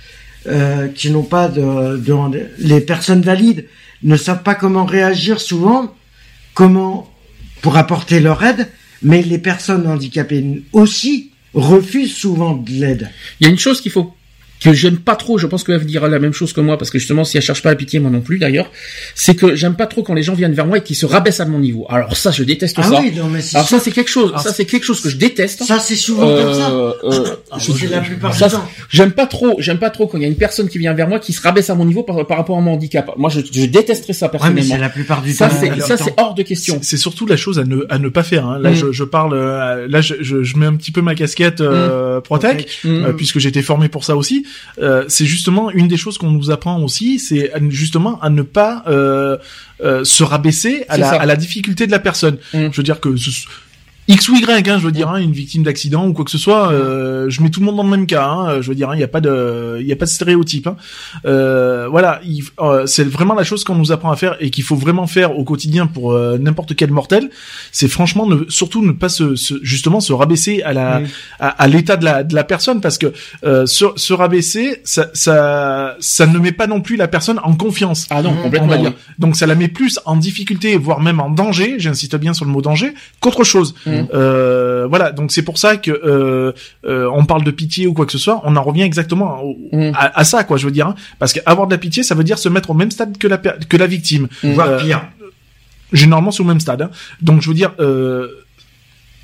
euh, 0.47 0.89
qui 0.89 1.11
n'ont 1.11 1.23
pas 1.23 1.49
de, 1.49 1.97
de, 1.97 2.51
les 2.59 2.81
personnes 2.81 3.23
valides 3.23 3.67
ne 4.03 4.17
savent 4.17 4.43
pas 4.43 4.55
comment 4.55 4.85
réagir 4.85 5.41
souvent, 5.41 5.95
comment 6.53 7.11
pour 7.63 7.77
apporter 7.77 8.21
leur 8.21 8.45
aide, 8.45 8.69
mais 9.03 9.23
les 9.23 9.39
personnes 9.39 9.87
handicapées 9.87 10.63
aussi 10.73 11.31
refusent 11.55 12.15
souvent 12.15 12.55
de 12.55 12.71
l'aide. 12.71 13.11
Il 13.41 13.45
y 13.45 13.47
a 13.47 13.51
une 13.51 13.59
chose 13.59 13.81
qu'il 13.81 13.93
faut 13.93 14.15
que 14.65 14.73
j'aime 14.73 14.97
pas 14.97 15.15
trop, 15.15 15.39
je 15.39 15.47
pense 15.47 15.63
qu'elle 15.63 15.85
dira 15.85 16.09
la 16.09 16.19
même 16.19 16.33
chose 16.33 16.53
que 16.53 16.61
moi, 16.61 16.79
parce 16.79 16.91
que 16.91 16.99
justement, 16.99 17.25
si 17.25 17.37
elle 17.37 17.43
cherche 17.43 17.63
pas 17.63 17.69
la 17.69 17.77
pitié, 17.77 18.01
moi 18.01 18.11
non 18.11 18.21
plus 18.21 18.39
d'ailleurs, 18.39 18.71
c'est 19.15 19.35
que 19.35 19.55
j'aime 19.55 19.75
pas 19.75 19.87
trop 19.87 20.03
quand 20.03 20.15
les 20.15 20.23
gens 20.23 20.35
viennent 20.35 20.55
vers 20.55 20.67
moi 20.67 20.79
et 20.79 20.83
qu'ils 20.83 20.97
se 20.97 21.07
rabaissent 21.07 21.41
à 21.41 21.45
mon 21.45 21.59
niveau. 21.59 21.87
Alors 21.91 22.17
ça, 22.17 22.31
je 22.31 22.43
déteste 22.43 22.77
ah 22.79 22.83
ça. 22.83 23.01
Oui, 23.01 23.13
non, 23.15 23.29
mais 23.29 23.41
Alors 23.55 23.69
ça, 23.69 23.79
c'est 23.79 23.91
quelque 23.91 24.11
chose, 24.11 24.33
ça 24.43 24.53
c'est 24.53 24.65
quelque 24.65 24.85
chose 24.85 25.01
que 25.01 25.11
je 25.11 25.17
déteste. 25.17 25.63
Ça, 25.65 25.79
c'est 25.79 25.97
souvent 25.97 26.35
comme 26.35 26.55
ça. 26.55 26.71
Euh, 26.71 26.93
euh 27.05 27.35
je, 27.59 27.87
la 27.89 28.01
plupart 28.01 28.33
du 28.33 28.39
temps. 28.39 28.65
J'aime 28.89 29.13
pas 29.13 29.27
trop, 29.27 29.57
j'aime 29.59 29.79
pas 29.79 29.91
trop 29.91 30.07
quand 30.07 30.19
il 30.19 30.23
y 30.23 30.25
a 30.25 30.29
une 30.29 30.37
personne 30.37 30.69
qui 30.69 30.79
vient 30.79 30.95
vers 30.95 31.09
moi 31.09 31.19
qui 31.19 31.33
se 31.33 31.43
rabaisse 31.43 31.69
à 31.69 31.75
mon 31.75 31.85
niveau 31.85 32.03
par, 32.03 32.17
rapport 32.17 32.57
à 32.57 32.61
mon 32.61 32.73
handicap. 32.73 33.11
Moi, 33.17 33.31
je, 33.31 33.41
je 33.41 33.67
détesterais 33.67 34.13
ça 34.13 34.29
personnellement. 34.29 34.61
Ouais, 34.61 34.67
mais 34.67 34.75
c'est 34.75 34.81
la 34.81 34.89
plupart 34.89 35.23
du 35.23 35.33
ça, 35.33 35.49
temps. 35.49 35.57
Ça, 35.87 35.97
c'est 35.97 36.15
hors 36.17 36.35
de 36.35 36.43
question. 36.43 36.79
C'est 36.83 36.97
surtout 36.97 37.27
la 37.27 37.37
chose 37.37 37.59
à 37.59 37.65
ne, 37.65 37.85
à 37.91 37.99
ne 37.99 38.09
pas 38.09 38.23
faire. 38.23 38.47
Hein. 38.47 38.59
Là, 38.59 38.71
mm. 38.71 38.75
je, 38.75 38.93
je, 38.93 39.05
parle, 39.05 39.35
euh, 39.35 39.87
là, 39.89 40.01
je, 40.01 40.15
je, 40.21 40.57
mets 40.57 40.67
un 40.67 40.77
petit 40.77 40.93
peu 40.93 41.03
ma 41.03 41.15
casquette 41.15 41.61
euh, 41.61 42.19
mm. 42.19 42.23
Protec, 42.23 42.81
mm. 42.85 43.13
puisque 43.17 43.39
j'ai 43.39 43.49
été 43.49 43.63
formé 43.63 43.89
pour 43.89 44.05
ça 44.05 44.17
aussi. 44.17 44.47
C'est 45.09 45.27
justement 45.27 45.71
une 45.71 45.89
des 45.89 45.97
choses 45.97 46.19
qu'on 46.19 46.31
nous 46.31 46.51
apprend 46.51 46.81
aussi, 46.81 47.19
c'est 47.19 47.53
justement 47.71 48.21
à 48.21 48.31
ne 48.31 48.43
pas 48.43 48.83
euh, 48.87 49.37
euh, 49.83 50.05
se 50.05 50.23
rabaisser 50.23 50.85
à 50.89 50.97
la, 50.97 51.11
à 51.11 51.27
la, 51.27 51.37
difficulté 51.37 51.87
de 51.87 51.93
la 51.93 51.99
personne. 51.99 52.39
Mm. 52.53 52.69
Je 52.71 52.77
veux 52.77 52.83
dire 52.83 53.01
que 53.01 53.15
X 54.07 54.29
ou 54.29 54.37
Y, 54.37 54.69
hein, 54.69 54.79
je 54.79 54.85
veux 54.85 54.93
dire, 54.93 55.09
hein, 55.09 55.17
une 55.17 55.33
victime 55.33 55.63
d'accident 55.63 56.07
ou 56.07 56.13
quoi 56.13 56.25
que 56.25 56.31
ce 56.31 56.39
soit, 56.39 56.71
euh, 56.73 57.31
je 57.31 57.43
mets 57.43 57.49
tout 57.49 57.61
le 57.61 57.67
monde 57.67 57.77
dans 57.77 57.85
le 57.85 57.91
même 57.91 58.07
cas. 58.07 58.27
Hein, 58.27 58.61
je 58.61 58.69
veux 58.69 58.75
dire, 58.75 58.89
il 58.91 58.93
hein, 58.93 58.97
n'y 58.97 59.03
a 59.03 59.09
pas 59.09 59.21
de, 59.21 59.79
il 59.81 59.87
y 59.87 59.93
a 59.93 59.97
pas 59.97 60.05
de 60.05 60.11
stéréotype. 60.11 60.67
Hein. 60.67 60.77
Euh, 61.25 61.89
voilà, 61.91 62.21
euh, 62.61 62.87
c'est 62.87 63.05
vraiment 63.05 63.35
la 63.35 63.45
chose 63.45 63.65
qu'on 63.65 63.75
nous 63.75 63.93
apprend 63.93 64.11
à 64.11 64.17
faire 64.17 64.37
et 64.41 64.51
qu'il 64.51 64.65
faut 64.65 64.77
vraiment 64.77 65.07
faire 65.07 65.39
au 65.39 65.45
quotidien 65.45 65.87
pour 65.87 66.13
euh, 66.13 66.37
n'importe 66.39 66.77
quel 66.77 66.91
mortel. 66.91 67.31
C'est 67.73 67.89
franchement, 67.89 68.27
ne, 68.27 68.45
surtout 68.49 68.85
ne 68.85 68.93
pas 68.93 69.09
se, 69.09 69.35
justement 69.63 70.01
se 70.01 70.13
rabaisser 70.13 70.63
à 70.63 70.75
la, 70.75 71.01
à, 71.41 71.67
l'état 71.67 71.97
de 71.97 72.05
la, 72.05 72.23
de 72.25 72.35
la 72.35 72.45
personne 72.45 72.83
parce 72.83 72.99
que 72.99 73.13
euh, 73.45 73.65
se, 73.65 73.87
se, 73.97 74.13
rabaisser, 74.13 74.83
ça, 74.85 75.09
ça, 75.15 75.97
ça 75.99 76.27
ne 76.27 76.39
met 76.39 76.53
pas 76.53 76.67
non 76.67 76.83
plus 76.83 76.97
la 76.97 77.09
personne 77.09 77.41
en 77.43 77.55
confiance. 77.55 78.07
Ah 78.11 78.23
non, 78.23 78.35
complètement. 78.43 78.93
Donc 79.19 79.37
ça 79.37 79.47
la 79.47 79.55
met 79.55 79.69
plus 79.69 79.99
en 80.05 80.17
difficulté, 80.17 80.77
voire 80.77 81.01
même 81.01 81.21
en 81.21 81.31
danger. 81.31 81.77
J'insiste 81.79 82.17
bien 82.17 82.35
sur 82.35 82.45
le 82.45 82.51
mot 82.51 82.61
danger, 82.61 82.93
qu'autre 83.21 83.45
chose. 83.45 83.75
Mmh. 83.87 83.94
Mm. 84.03 84.09
Euh, 84.15 84.87
voilà, 84.89 85.13
donc 85.13 85.33
c'est 85.33 85.43
pour 85.43 85.59
ça 85.59 85.77
que 85.77 85.91
euh, 85.91 86.53
euh, 86.87 87.09
on 87.13 87.25
parle 87.25 87.45
de 87.45 87.51
pitié 87.51 87.87
ou 87.87 87.95
quoi 87.95 88.07
que 88.07 88.13
ce 88.13 88.19
soit, 88.19 88.41
on 88.45 88.57
en 88.57 88.63
revient 88.63 88.83
exactement 88.83 89.43
mm. 89.73 89.93
à, 89.95 90.25
ça, 90.25 90.45
quoi. 90.45 90.57
Je 90.57 90.67
veux 90.67 90.73
dire, 90.73 90.89
hein. 90.89 90.95
parce 91.19 91.33
qu'avoir 91.33 91.67
de 91.67 91.75
la 91.75 91.79
pitié, 91.79 92.03
ça 92.03 92.15
veut 92.15 92.25
dire 92.25 92.39
se 92.39 92.49
mettre 92.49 92.71
au 92.71 92.75
même 92.75 92.91
stade 92.91 93.19
que 93.19 93.27
la 93.27 93.39
que 93.39 93.77
la 93.77 93.87
victime, 93.87 94.29
mm. 94.43 94.53
voire 94.53 94.77
pire. 94.79 95.03
Généralement, 95.93 96.31
c'est 96.31 96.43
au 96.43 96.47
même 96.47 96.61
stade. 96.61 96.83
Hein. 96.83 96.91
Donc, 97.23 97.41
je 97.43 97.49
veux 97.49 97.55
dire. 97.55 97.73
Euh, 97.79 98.44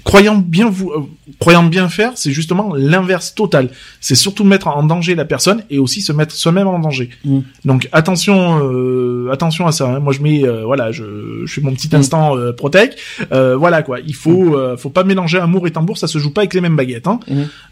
croyant 0.05 0.37
bien 0.37 0.69
vous, 0.69 0.91
euh, 0.91 1.03
croyant 1.39 1.63
bien 1.63 1.89
faire, 1.89 2.13
c'est 2.15 2.33
justement 2.33 2.75
l'inverse 2.75 3.35
total. 3.35 3.71
C'est 4.01 4.15
surtout 4.15 4.45
mettre 4.45 4.69
en 4.69 4.83
danger 4.83 5.15
la 5.15 5.25
personne 5.25 5.63
et 5.71 5.79
aussi 5.79 6.03
se 6.03 6.13
mettre 6.13 6.35
soi-même 6.35 6.67
en 6.67 6.79
danger. 6.79 7.11
Mm. 7.25 7.41
Donc 7.65 7.89
attention, 7.93 8.61
euh, 8.63 9.31
attention 9.33 9.67
à 9.67 9.73
ça. 9.73 9.89
Hein. 9.89 10.01
Moi 10.01 10.13
je 10.13 10.21
mets, 10.21 10.45
euh, 10.45 10.65
voilà, 10.65 10.93
je, 10.93 11.05
je 11.45 11.53
fais 11.53 11.61
mon 11.61 11.73
petit 11.73 11.89
mm. 11.93 11.99
instant 11.99 12.37
protect. 12.57 12.99
voilà 13.31 13.83
quoi. 13.83 13.99
Il 14.01 14.15
faut, 14.15 14.57
mm. 14.57 14.77
faut 14.79 14.91
pas 14.91 15.05
mélanger 15.05 15.39
amour 15.39 15.67
et 15.67 15.71
tambour. 15.71 15.99
Ça 15.99 16.07
se 16.07 16.19
joue 16.19 16.33
pas 16.33 16.43
avec 16.43 16.55
les 16.55 16.61
mêmes 16.61 16.77
baguettes. 16.77 17.07
Hein. 17.07 17.21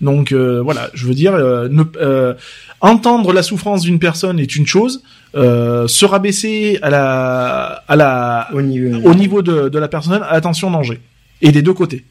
Donc 0.01 0.33
voilà, 0.33 0.91
je 0.95 1.07
veux 1.07 1.15
dire, 1.15 1.33
ne, 1.37 2.35
entendre 2.81 3.33
la 3.33 3.43
souffrance 3.43 3.83
d'une 3.83 3.99
personne 3.99 4.39
est 4.39 4.57
une 4.57 4.67
chose. 4.67 5.03
se 5.35 6.05
rabaisser 6.05 6.79
à 6.83 6.91
la, 6.91 7.83
à 7.89 7.97
la, 7.97 8.49
au 8.53 8.63
niveau, 8.63 9.09
au 9.09 9.15
niveau 9.15 9.43
de, 9.43 9.69
de 9.69 9.79
la 9.79 9.89
personne, 9.89 10.23
attention 10.29 10.71
danger. 10.71 11.01
Et 11.41 11.53
des 11.53 11.63
deux 11.63 11.73
côtés. 11.73 12.05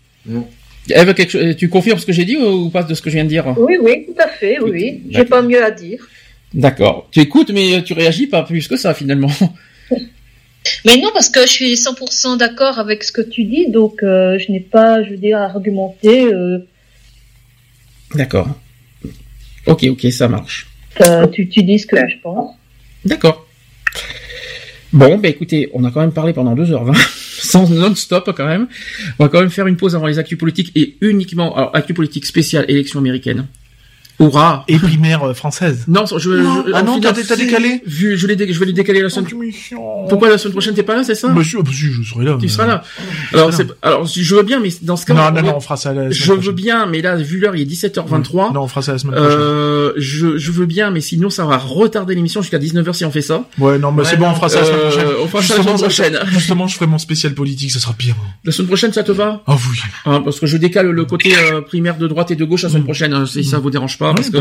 Eve, 0.89 1.13
quelque 1.13 1.53
tu 1.53 1.69
confirmes 1.69 1.99
ce 1.99 2.05
que 2.05 2.13
j'ai 2.13 2.25
dit 2.25 2.37
ou 2.37 2.69
pas 2.69 2.83
de 2.83 2.93
ce 2.93 3.01
que 3.01 3.09
je 3.09 3.15
viens 3.15 3.23
de 3.23 3.29
dire? 3.29 3.53
Oui, 3.57 3.77
oui, 3.81 4.05
tout 4.05 4.21
à 4.21 4.27
fait, 4.27 4.59
oui. 4.59 5.03
J'ai 5.09 5.25
pas 5.25 5.41
mieux 5.41 5.63
à 5.63 5.71
dire. 5.71 6.07
D'accord. 6.53 7.07
Tu 7.11 7.19
écoutes, 7.19 7.51
mais 7.51 7.83
tu 7.83 7.93
réagis 7.93 8.27
pas 8.27 8.43
plus 8.43 8.67
que 8.67 8.77
ça 8.77 8.93
finalement. 8.93 9.31
mais 10.85 10.97
non, 10.97 11.09
parce 11.13 11.29
que 11.29 11.41
je 11.41 11.51
suis 11.51 11.73
100% 11.73 12.37
d'accord 12.37 12.79
avec 12.79 13.03
ce 13.03 13.11
que 13.11 13.21
tu 13.21 13.43
dis, 13.43 13.69
donc 13.69 14.01
euh, 14.03 14.39
je 14.39 14.51
n'ai 14.51 14.61
pas, 14.61 15.03
je 15.03 15.09
veux 15.09 15.17
dire, 15.17 15.37
à 15.37 15.45
argumenter. 15.45 16.25
Euh. 16.25 16.59
D'accord. 18.15 18.47
Ok, 19.65 19.85
ok, 19.89 20.11
ça 20.11 20.29
marche. 20.29 20.67
tu, 21.33 21.49
tu 21.49 21.63
dis 21.63 21.79
ce 21.79 21.87
que 21.87 21.97
je 21.97 22.15
pense. 22.23 22.55
D'accord. 23.03 23.45
Bon, 24.93 25.17
bah 25.17 25.27
écoutez, 25.27 25.69
on 25.73 25.83
a 25.83 25.91
quand 25.91 25.99
même 25.99 26.13
parlé 26.13 26.31
pendant 26.31 26.55
2h20 26.55 27.26
sans 27.41 27.69
non-stop 27.69 28.31
quand 28.35 28.45
même. 28.45 28.67
On 29.19 29.25
va 29.25 29.29
quand 29.29 29.39
même 29.39 29.49
faire 29.49 29.67
une 29.67 29.77
pause 29.77 29.95
avant 29.95 30.07
les 30.07 30.19
actus 30.19 30.37
politiques 30.37 30.71
et 30.75 30.97
uniquement, 31.01 31.55
alors 31.55 31.75
actus 31.75 31.95
politiques 31.95 32.25
spéciales, 32.25 32.65
élection 32.67 32.99
américaine. 32.99 33.47
Hurrah 34.19 34.65
Et 34.67 34.77
primaire 34.77 35.23
euh, 35.23 35.33
française. 35.33 35.85
Non, 35.87 36.05
je, 36.05 36.73
ah 36.73 36.81
non, 36.81 36.99
t'as 36.99 37.35
décalé 37.35 37.81
Vu, 37.85 38.17
je, 38.17 38.25
l'ai, 38.25 38.51
je 38.51 38.59
vais 38.59 38.65
les 38.65 38.73
décaler 38.73 39.01
la 39.01 39.09
semaine. 39.09 39.29
Pourquoi 40.09 40.29
la 40.29 40.37
semaine 40.37 40.53
prochaine 40.53 40.73
t'es 40.73 40.83
pas 40.83 40.95
là, 40.95 41.03
c'est 41.03 41.15
ça 41.15 41.29
Monsieur, 41.29 41.61
bah, 41.61 41.69
je 41.71 42.03
serai 42.03 42.25
là. 42.25 42.37
Tu 42.39 42.49
seras 42.49 42.65
là. 42.65 42.83
Alors, 43.33 43.53
c'est, 43.53 43.67
alors, 43.81 44.05
je 44.05 44.35
veux 44.35 44.43
bien, 44.43 44.59
mais 44.59 44.69
dans 44.81 44.95
ce 44.95 45.05
cas. 45.05 45.13
Non, 45.13 45.31
non, 45.31 45.41
non, 45.47 45.57
on 45.57 45.59
fera 45.59 45.77
ça 45.77 45.93
la 45.93 46.11
semaine 46.11 46.13
Je 46.13 46.33
veux 46.33 46.51
bien, 46.51 46.87
mais 46.87 47.01
là, 47.01 47.15
vu 47.15 47.39
l'heure, 47.39 47.55
il 47.55 47.61
est 47.61 47.71
17h23. 47.71 48.53
Non, 48.53 48.63
on 48.63 48.67
fera 48.67 48.81
ça 48.81 48.93
la 48.93 48.97
semaine 48.97 49.15
prochaine. 49.15 49.39
Euh, 49.39 49.93
je, 49.97 50.37
je 50.37 50.51
veux 50.51 50.65
bien, 50.65 50.89
mais 50.89 51.01
sinon, 51.01 51.29
ça 51.29 51.45
va 51.45 51.57
retarder 51.57 52.15
l'émission 52.15 52.41
jusqu'à 52.41 52.59
19h 52.59 52.93
si 52.93 53.05
on 53.05 53.11
fait 53.11 53.21
ça. 53.21 53.45
Ouais, 53.59 53.77
non, 53.77 53.91
mais 53.91 54.03
c'est 54.03 54.17
bon, 54.17 54.29
on 54.29 54.35
fera 54.35 54.49
ça 54.49 54.61
la 54.61 54.65
semaine 54.65 54.79
euh, 54.79 54.89
prochaine. 54.89 55.07
on 55.21 55.27
fera 55.27 55.43
ça 55.43 55.57
la 55.57 55.63
semaine 55.63 55.77
prochaine. 55.77 56.19
Justement, 56.27 56.67
je 56.67 56.75
ferai 56.75 56.87
mon 56.87 56.97
spécial 56.97 57.33
politique, 57.33 57.71
ça 57.71 57.79
sera 57.79 57.93
pire. 57.93 58.15
La 58.43 58.51
semaine 58.51 58.67
prochaine, 58.67 58.93
ça 58.93 59.03
te 59.03 59.11
va? 59.11 59.43
Ah 59.45 59.55
oui. 59.55 59.77
Ah, 60.05 60.21
parce 60.23 60.39
que 60.39 60.47
je 60.47 60.57
décale 60.57 60.89
le 60.89 61.05
côté 61.05 61.33
primaire 61.67 61.97
de 61.97 62.07
droite 62.07 62.31
et 62.31 62.35
de 62.35 62.45
gauche 62.45 62.63
la 62.63 62.69
semaine 62.69 62.81
mm. 62.81 62.85
prochaine, 62.85 63.13
hein, 63.13 63.25
si 63.25 63.43
ça 63.43 63.59
vous 63.59 63.69
dérange 63.69 63.97
pas, 63.97 64.06
parce 64.13 64.29
que 64.29 64.37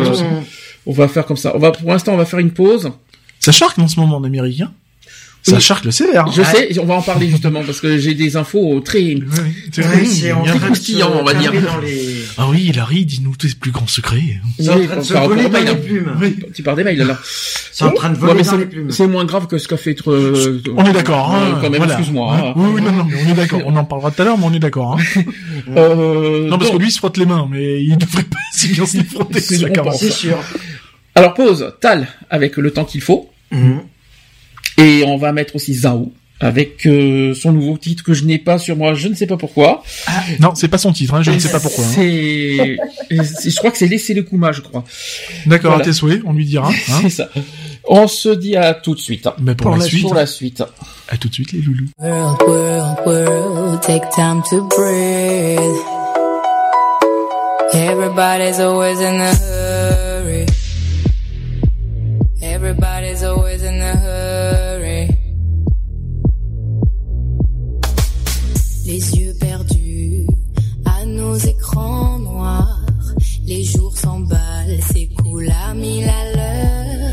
on 0.87 0.93
va 0.93 1.09
faire 1.09 1.27
comme 1.27 1.37
ça. 1.37 1.53
On 1.55 1.59
va, 1.59 1.73
pour 1.73 1.91
l'instant, 1.91 2.15
on 2.15 2.17
va 2.17 2.25
faire 2.25 2.39
une 2.39 2.53
pause. 2.53 2.91
Ça 3.41 3.53
charque 3.53 3.79
en 3.79 3.89
ce 3.89 3.99
moment 3.99 4.17
en 4.17 4.25
américain. 4.25 4.73
Ça 5.47 5.61
charque 5.61 5.85
le 5.85 5.91
sévère. 5.93 6.27
Je 6.33 6.43
sais, 6.43 6.79
on 6.81 6.87
va 6.87 6.95
en 6.95 7.03
parler 7.03 7.29
justement 7.29 7.63
parce 7.65 7.81
que 7.81 7.99
j'ai 7.99 8.15
des 8.15 8.37
infos 8.37 8.81
très, 8.81 8.99
oui, 9.01 9.25
très, 9.73 9.85
croustillant, 10.59 11.13
on 11.21 11.25
va 11.25 11.35
dire. 11.35 11.53
Ah 12.37 12.49
oui, 12.51 12.73
Larry, 12.75 13.05
dis-nous 13.05 13.37
tes 13.37 13.49
plus 13.49 13.71
grands 13.71 13.87
secrets. 13.87 14.41
C'est 14.59 14.71
en 14.71 14.81
train 14.81 14.97
de 14.97 15.03
se 15.03 15.15
voler 15.15 15.49
dans 15.49 15.61
les 15.61 15.77
plumes. 15.77 16.13
Tu 16.55 16.63
parles 16.63 16.79
des 16.79 16.85
mails 16.85 16.99
là. 16.99 17.19
C'est 17.73 17.85
en 17.85 17.93
train 17.93 18.11
de 18.11 18.17
voler 18.17 18.43
dans 18.43 18.57
les 18.57 18.67
plumes. 18.67 18.91
C'est 18.91 19.07
moins 19.07 19.25
grave 19.25 19.47
que 19.47 19.59
ce 19.59 19.69
qu'a 19.69 19.77
fait. 19.77 19.97
Euh, 20.09 20.61
on 20.77 20.85
est 20.85 20.93
d'accord. 20.93 21.35
Hein, 21.35 21.59
quand 21.61 21.71
même, 21.71 21.85
excuse-moi. 21.85 22.37
Hein. 22.37 22.53
Oui, 22.57 22.71
oui, 22.75 22.83
non, 22.83 22.93
non, 22.93 23.05
mais 23.05 23.17
on 23.25 23.31
est 23.31 23.35
d'accord. 23.35 23.61
On 23.67 23.77
en 23.77 23.85
parlera 23.85 24.11
tout 24.11 24.23
à 24.23 24.25
l'heure, 24.25 24.39
mais 24.39 24.47
on 24.47 24.53
est 24.53 24.59
d'accord. 24.59 24.99
Hein. 24.99 25.23
euh, 25.77 26.49
non, 26.49 26.59
parce 26.59 26.71
que 26.71 26.77
lui, 26.77 26.89
il 26.89 26.93
se 26.93 26.99
frotte 26.99 27.17
les 27.19 27.27
mains, 27.27 27.49
mais 27.51 27.83
il 27.83 27.97
devrait 27.97 28.23
pas 28.25 28.39
si 28.53 28.69
bien 28.69 28.87
se 28.87 28.97
les 28.99 29.05
frotter. 29.05 29.41
C'est 29.41 30.11
sûr. 30.11 30.39
Alors 31.15 31.35
pause, 31.35 31.73
Tal 31.81 32.09
avec 32.31 32.57
le 32.57 32.71
temps 32.73 32.85
qu'il 32.85 33.01
faut. 33.01 33.31
Et 34.79 35.05
on 35.07 35.17
va 35.17 35.33
mettre 35.33 35.57
aussi 35.57 35.75
Zao 35.75 36.13
avec 36.39 36.87
euh, 36.87 37.35
son 37.35 37.53
nouveau 37.53 37.79
titre 37.79 38.05
que 38.05 38.13
je 38.13 38.25
n'ai 38.25 38.39
pas 38.39 38.59
sur 38.59 38.77
moi, 38.77 38.95
je 38.95 39.09
ne 39.09 39.15
sais 39.15 39.27
pas 39.27 39.37
pourquoi. 39.37 39.83
Ah, 40.07 40.23
non, 40.39 40.55
c'est 40.55 40.69
pas 40.69 40.79
son 40.79 40.93
titre, 40.93 41.15
hein, 41.15 41.23
je 41.23 41.31
ne 41.31 41.39
sais 41.39 41.51
pas 41.51 41.61
pourquoi. 41.61 41.85
Hein. 41.85 41.93
C'est, 41.95 42.77
je 43.11 43.57
crois 43.57 43.71
que 43.71 43.79
c'est 43.79 43.89
laisser 43.89 44.13
le 44.13 44.23
Kuma, 44.23 44.53
je 44.53 44.61
crois. 44.61 44.85
D'accord, 45.47 45.77
à 45.77 45.81
tes 45.81 45.93
souhaits, 45.93 46.21
on 46.27 46.33
lui 46.33 46.45
dira. 46.45 46.71
Hein. 46.89 46.99
c'est 47.03 47.11
ça. 47.11 47.29
On 47.89 48.07
se 48.07 48.29
dit 48.29 48.57
à 48.57 48.75
tout 48.75 48.95
de 48.95 49.01
suite. 49.01 49.29
Mais 49.41 49.55
pour, 49.55 49.75
la, 49.75 49.81
suite, 49.81 50.03
pour 50.03 50.15
la 50.15 50.27
suite. 50.27 50.63
À 51.09 51.17
tout 51.17 51.29
de 51.29 51.35
suite 51.35 51.53
les 51.53 51.61
loulous. 51.61 51.89
World, 51.99 52.43
world, 52.47 52.97
world, 53.07 53.83
take 53.83 54.03
time 54.15 54.43
to 54.51 54.69
breathe. 54.69 55.61
Everybody's 57.73 58.61
always 58.61 59.01
in 59.01 59.21
a 59.21 59.35
hurry. 59.35 60.47
Everybody's 62.43 63.06
Les 68.97 69.15
yeux 69.19 69.35
perdus 69.39 70.27
à 70.87 71.05
nos 71.05 71.37
écrans 71.37 72.19
noirs. 72.19 72.81
Les 73.47 73.63
jours 73.63 73.95
s'emballent, 73.95 74.81
s'écoulent 74.91 75.53
à 75.69 75.75
mille 75.75 76.09
à 76.09 76.33
l'heure. 76.35 77.11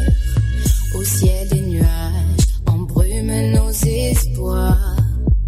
Au 0.95 1.03
ciel 1.03 1.45
des 1.49 1.59
nuages 1.59 2.47
embrument 2.67 3.51
nos 3.51 3.69
espoirs. 3.69 4.95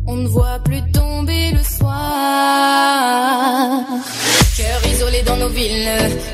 On 0.08 0.16
ne 0.18 0.28
voit 0.28 0.60
plus 0.60 0.82
tomber 0.92 1.52
le 1.54 1.64
soir. 1.64 1.94
Cœur 4.58 4.92
isolé 4.92 5.22
dans 5.26 5.38
nos 5.38 5.48
villes, 5.48 5.90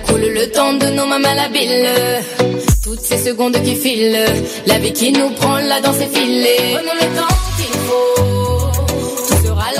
coule 0.08 0.34
le 0.34 0.50
temps 0.50 0.74
de 0.74 0.88
nos 0.96 1.06
mamans 1.06 1.36
la 1.36 1.48
bille. 1.50 1.86
Toutes 2.84 3.02
ces 3.02 3.20
secondes 3.20 3.62
qui 3.62 3.76
filent, 3.76 4.26
la 4.66 4.80
vie 4.80 4.94
qui 4.94 5.12
nous 5.12 5.30
prend 5.36 5.58
là 5.58 5.80
dans 5.80 5.94
ses 5.94 6.08
filets. 6.08 6.74
Prenons 6.74 6.96
le 6.96 7.08
temps 7.16 7.36
qu'il 7.56 7.76
faut, 7.86 8.31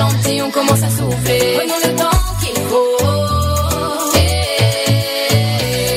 gentil, 0.02 0.42
on 0.42 0.50
commence 0.50 0.82
à 0.82 0.90
souffler. 0.90 1.54
Prenons 1.58 1.80
le 1.86 1.92
temps 1.96 2.20
qu'il 2.40 2.58
faut. 2.70 2.96
Yeah. 4.14 5.30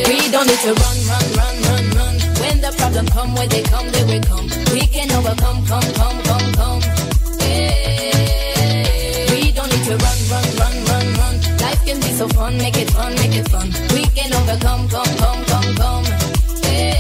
We 0.09 0.17
don't 0.33 0.47
need 0.47 0.61
to 0.67 0.71
run, 0.83 0.97
run, 1.09 1.27
run, 1.39 1.55
run, 1.67 1.85
run. 1.97 2.15
When 2.41 2.55
the 2.61 2.71
problem 2.77 3.05
come, 3.07 3.31
where 3.35 3.47
they 3.47 3.63
come, 3.63 3.87
they 3.95 4.03
will 4.09 4.23
come. 4.31 4.47
We 4.73 4.83
can 4.93 5.09
overcome, 5.17 5.59
come, 5.69 5.89
come, 5.99 6.19
come, 6.29 6.47
come. 6.59 6.81
Yeah. 7.39 9.31
We 9.31 9.41
don't 9.57 9.69
need 9.73 9.85
to 9.89 9.95
run, 10.05 10.19
run, 10.31 10.47
run, 10.61 10.75
run, 10.89 11.07
run. 11.19 11.35
Life 11.63 11.81
can 11.87 11.97
be 11.99 12.11
so 12.19 12.25
fun, 12.29 12.53
make 12.57 12.77
it 12.77 12.89
fun, 12.91 13.11
make 13.15 13.35
it 13.41 13.47
fun. 13.49 13.67
We 13.95 14.03
can 14.17 14.29
overcome, 14.39 14.87
come, 14.93 15.13
come, 15.21 15.41
come, 15.51 15.69
come. 15.81 16.05
Yeah. 16.63 16.93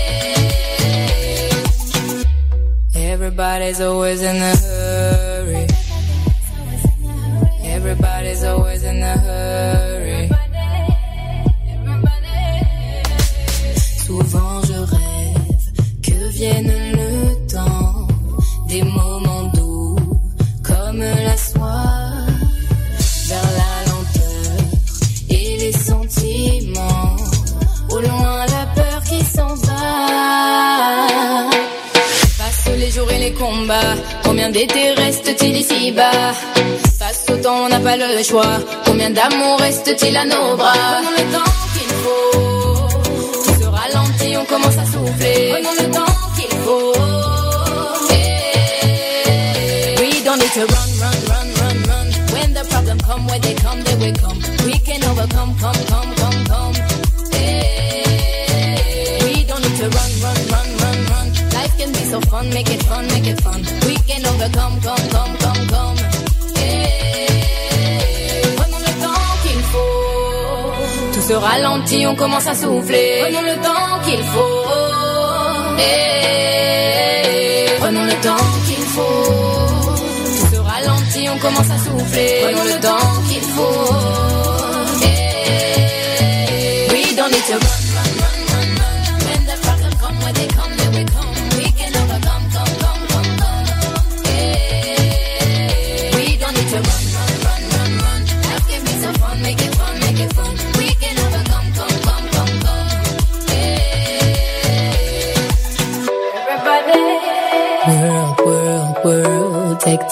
Everybody's 3.13 3.79
always 3.81 4.21
in 4.21 4.37
a 4.37 4.55
hurry 4.55 5.67
Everybody's 7.87 8.43
always 8.43 8.83
in 8.83 9.03
a 9.03 9.15
hurry. 9.15 10.29
Souvent 14.05 14.61
je 14.63 14.73
rêve 14.73 15.65
que 16.01 16.29
vienne 16.33 16.73
le 16.93 17.47
temps 17.47 18.07
des 18.69 18.81
moments 18.81 19.14
les 33.25 33.31
combats. 33.33 33.95
Combien 34.23 34.49
d'été 34.49 34.91
reste-t-il 35.03 35.57
ici-bas 35.57 36.33
Passe 36.99 37.25
au 37.31 37.37
temps, 37.37 37.65
on 37.65 37.69
n'a 37.69 37.79
pas 37.79 37.97
le 37.97 38.23
choix. 38.23 38.57
Combien 38.85 39.09
d'amour 39.09 39.59
reste-t-il 39.59 40.15
à 40.15 40.25
nos 40.25 40.55
bras? 40.55 40.73
Prenons 40.73 41.15
le 41.19 41.25
temps 41.35 41.53
qu'il 41.73 41.91
faut. 42.03 42.37
Tout 43.45 43.55
se 43.61 43.67
ralentit, 43.79 44.33
on 44.41 44.45
commence 44.45 44.77
à 44.83 44.85
souffler. 44.85 45.39
Prenons 45.53 45.75
le 45.81 45.87
temps 45.97 46.15
qu'il 46.35 46.53
faut. 46.65 46.93
Hey. 48.11 49.95
We 49.99 50.09
don't 50.25 50.39
need 50.41 50.53
to 50.59 50.63
run, 50.75 50.89
run, 51.03 51.19
run, 51.31 51.47
run, 51.61 51.77
run. 51.89 52.07
When 52.33 52.49
the 52.53 52.63
problem 52.71 52.97
come, 53.07 53.23
where 53.27 53.39
they 53.39 53.55
come, 53.55 53.79
they 53.85 53.95
will 54.01 54.15
come. 54.23 54.39
We 54.65 54.75
can 54.87 55.01
overcome, 55.09 55.51
come, 55.61 55.81
come, 55.91 56.09
come, 56.11 56.15
come. 56.15 56.24
Make 62.53 62.69
it 62.69 62.83
make 63.11 63.27
it. 63.27 63.39
We 63.85 63.95
can. 64.07 64.23
Prenons 68.55 68.79
le 68.79 68.93
temps 69.01 69.25
qu'il 69.43 69.61
faut. 69.71 70.73
Tout 71.13 71.21
se 71.27 71.33
ralentit, 71.33 72.07
on 72.07 72.15
commence 72.15 72.47
à 72.47 72.55
souffler. 72.55 73.21
Prenons 73.23 73.41
le 73.41 73.55
temps 73.61 73.99
qu'il 74.05 74.23
faut. 74.23 74.65
Prenons 77.79 78.05
le 78.05 78.15
temps 78.21 78.47
qu'il 78.65 78.83
faut. 78.95 79.23
Tout 80.39 80.47
se 80.55 80.59
ralentit, 80.59 81.29
on 81.29 81.37
commence 81.37 81.69
à 81.69 81.77
souffler. 81.77 82.41
Prenons 82.43 82.63
le 82.63 82.79
temps 82.81 83.21
qu'il 83.29 83.41
faut. 83.41 83.93
Hey. 85.03 86.87
We 86.91 87.15
don't 87.15 87.31
need 87.31 87.45
to 87.45 87.53
run, 87.53 87.84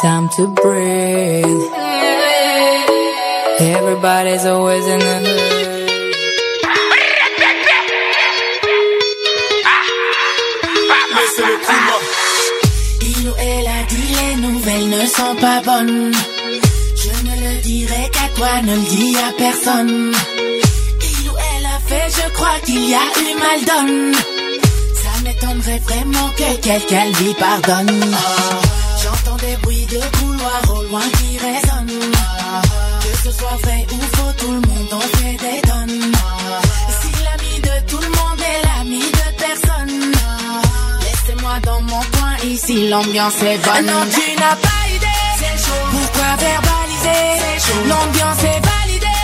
time 0.03 0.27
to 0.27 0.47
breathe. 0.47 1.63
Everybody's 3.75 4.45
always 4.45 4.85
in 4.85 4.99
hurry. 4.99 5.83
Il 13.01 13.29
ou 13.29 13.33
elle 13.39 13.67
a 13.77 13.83
dit 13.87 14.07
les 14.17 14.35
nouvelles 14.45 14.89
ne 14.89 15.05
sont 15.05 15.35
pas 15.39 15.61
bonnes. 15.61 16.11
Je 17.03 17.13
ne 17.27 17.35
le 17.45 17.61
dirai 17.61 18.09
qu'à 18.11 18.27
toi, 18.35 18.61
ne 18.61 18.75
le 18.75 18.89
dis 18.89 19.15
à 19.15 19.31
personne. 19.37 20.11
Il 21.01 21.29
ou 21.29 21.35
elle 21.55 21.65
a 21.65 21.79
fait, 21.87 22.07
je 22.19 22.29
crois 22.33 22.59
qu'il 22.65 22.89
y 22.89 22.93
a 22.93 23.05
eu 23.21 23.35
mal 23.45 23.59
donne. 23.71 24.13
Ça 25.01 25.13
m'étonnerait 25.23 25.81
vraiment 25.87 26.27
que 26.35 26.61
quelqu'un 26.61 27.05
lui 27.21 27.33
pardonne. 27.35 28.15
Des 29.45 29.57
bruits 29.57 29.85
de 29.85 30.01
couloir 30.17 30.61
au 30.75 30.83
loin 30.83 31.01
qui 31.17 31.37
résonnent. 31.37 32.11
Que 33.01 33.17
ce 33.23 33.31
soit 33.37 33.57
vrai 33.63 33.85
ou 33.91 33.99
faux, 34.15 34.33
tout 34.37 34.51
le 34.51 34.61
monde 34.67 34.93
en 34.93 35.07
fait 35.17 35.37
des 35.45 35.61
tonnes. 35.61 36.11
Si 37.01 37.09
l'ami 37.25 37.55
de 37.67 37.75
tout 37.89 38.01
le 38.07 38.11
monde 38.19 38.41
est 38.51 38.61
l'ami 38.67 38.99
de 38.99 39.27
personne. 39.45 40.11
Laissez-moi 41.03 41.55
dans 41.63 41.81
mon 41.81 42.01
coin, 42.13 42.35
ici 42.45 42.87
l'ambiance 42.89 43.41
est 43.41 43.57
bonne. 43.65 43.85
Non, 43.85 44.05
tu 44.15 44.25
n'as 44.41 44.55
pas 44.67 44.83
idée. 44.95 45.21
Pourquoi 45.91 46.29
verbaliser? 46.45 47.23
L'ambiance 47.89 48.43
est 48.51 48.61
validée. 48.71 49.21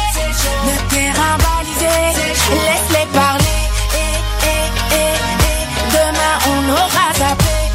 Le 0.68 0.76
terrain 0.94 1.36
balisé. 1.46 1.96
Laisse-les 2.68 3.08
parler. 3.14 3.60
Eh, 3.94 4.18
eh, 4.44 4.68
eh, 4.92 5.16
eh. 5.42 5.94
Demain 5.96 6.36
on 6.52 6.72
aura 6.74 7.08
zappé. 7.20 7.69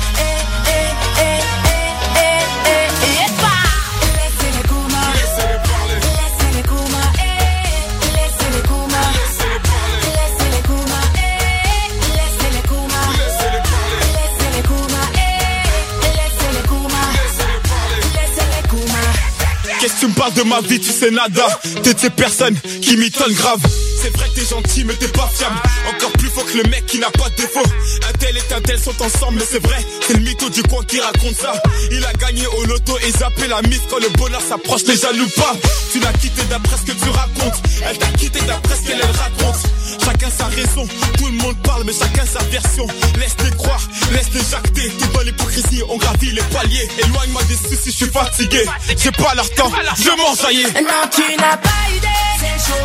Qu'est-ce 19.84 19.96
que 19.96 20.00
tu 20.00 20.06
me 20.06 20.14
parles 20.14 20.32
de 20.32 20.42
ma 20.44 20.62
vie, 20.62 20.80
tu 20.80 20.90
sais 20.90 21.10
nada. 21.10 21.46
T'es 21.82 21.92
de 21.92 21.98
ces 21.98 22.08
personnes 22.08 22.56
qui 22.80 22.96
m'étonnent 22.96 23.34
grave 23.34 23.60
c'est 24.04 24.16
vrai 24.18 24.28
que 24.28 24.34
t'es 24.34 24.46
gentil 24.46 24.84
mais 24.84 24.94
t'es 24.94 25.08
pas 25.08 25.30
fiable. 25.34 25.56
Encore 25.88 26.12
plus 26.12 26.28
fort 26.28 26.44
que 26.44 26.58
le 26.58 26.64
mec 26.68 26.84
qui 26.86 26.98
n'a 26.98 27.10
pas 27.10 27.28
de 27.30 27.36
défaut. 27.36 27.64
Un 28.08 28.12
tel 28.18 28.36
et 28.36 28.54
un 28.54 28.60
tel 28.60 28.78
sont 28.78 29.02
ensemble 29.02 29.38
mais 29.38 29.46
c'est 29.50 29.62
vrai 29.62 29.78
C'est 30.06 30.14
le 30.14 30.20
mytho 30.20 30.50
du 30.50 30.62
coin 30.62 30.84
qui 30.84 31.00
raconte 31.00 31.36
ça. 31.36 31.54
Il 31.90 32.04
a 32.04 32.12
gagné 32.12 32.46
au 32.46 32.64
loto 32.64 32.98
et 32.98 33.10
zappé 33.12 33.46
la 33.48 33.62
mise 33.62 33.80
Quand 33.88 33.98
le 33.98 34.10
bonheur 34.10 34.42
s'approche 34.42 34.82
les 34.86 34.96
jaloux 34.96 35.28
pas. 35.36 35.56
Tu 35.90 36.00
l'as 36.00 36.12
quitté 36.12 36.42
d'après 36.50 36.76
ce 36.76 36.92
que 36.92 36.92
tu 36.92 37.08
racontes. 37.08 37.62
Elle 37.88 37.98
t'a 37.98 38.06
quitté 38.08 38.40
d'après 38.42 38.76
ce 38.76 38.82
qu'elle 38.82 39.00
elle 39.00 39.16
raconte. 39.16 39.62
Chacun 40.04 40.30
sa 40.30 40.46
raison, 40.46 40.86
tout 41.16 41.26
le 41.26 41.32
monde 41.32 41.56
parle 41.62 41.84
mais 41.84 41.92
chacun 41.92 42.24
sa 42.26 42.44
version. 42.44 42.86
Laisse-les 43.18 43.56
croire, 43.56 43.80
laisse-les 44.12 44.44
jacter. 44.50 44.88
Tout 44.98 45.06
dans 45.14 45.20
l'hypocrisie, 45.20 45.82
on 45.88 45.96
gravit 45.96 46.32
les 46.32 46.42
paliers. 46.42 46.88
Éloigne-moi 46.98 47.42
des 47.44 47.56
soucis, 47.56 47.90
je 47.90 48.04
suis 48.04 48.10
fatigué. 48.10 48.66
J'ai 48.98 49.12
pas 49.12 49.34
leur 49.34 49.48
temps, 49.54 49.70
je 49.96 50.10
m'en 50.10 50.34
Non, 50.34 51.08
tu 51.10 51.36
n'as 51.40 51.56
pas 51.56 51.70
idée. 51.96 52.24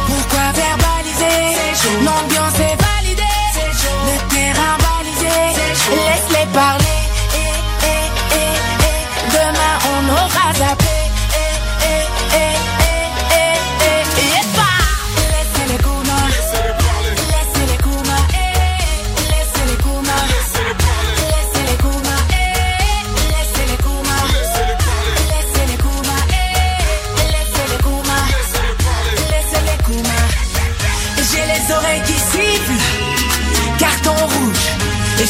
Pourquoi 0.07 0.51
verbaliser 0.53 1.08
L'ambiance 2.05 2.59
est 2.59 2.77
validée. 2.87 3.23
Le 4.05 4.15
terrain 4.33 4.75
balisé. 4.85 5.37
Laisse-les 5.91 6.47
parler. 6.53 6.99
Eh, 7.33 7.53
eh, 7.83 8.05
eh, 8.35 8.53
eh. 8.87 9.01
Demain 9.33 9.75
on 9.93 10.03
aura 10.13 10.47
zappé. 10.59 10.95
Eh, 11.33 11.47
eh, 11.85 12.05
eh, 12.35 12.37
eh, 12.37 12.58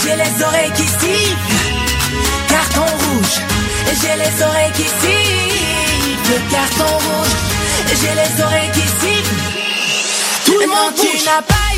J'ai 0.02 0.16
les 0.16 0.44
oreilles 0.44 0.72
qui 0.76 0.84
sifflent. 0.84 1.70
Carton 2.48 2.82
rouge. 2.82 3.36
J'ai 4.02 4.16
les 4.16 4.44
oreilles 4.44 4.72
qui 4.74 4.84
sifflent. 4.84 6.42
Carton 6.52 6.94
rouge. 6.98 7.36
J'ai 8.02 8.16
les 8.16 8.44
oreilles 8.44 8.72
qui 8.74 8.82
sifflent. 8.82 9.36
Tout 10.46 10.60
le 10.60 10.68
monde 10.68 10.96
tu 10.96 11.26
n'as 11.26 11.42
pas 11.42 11.69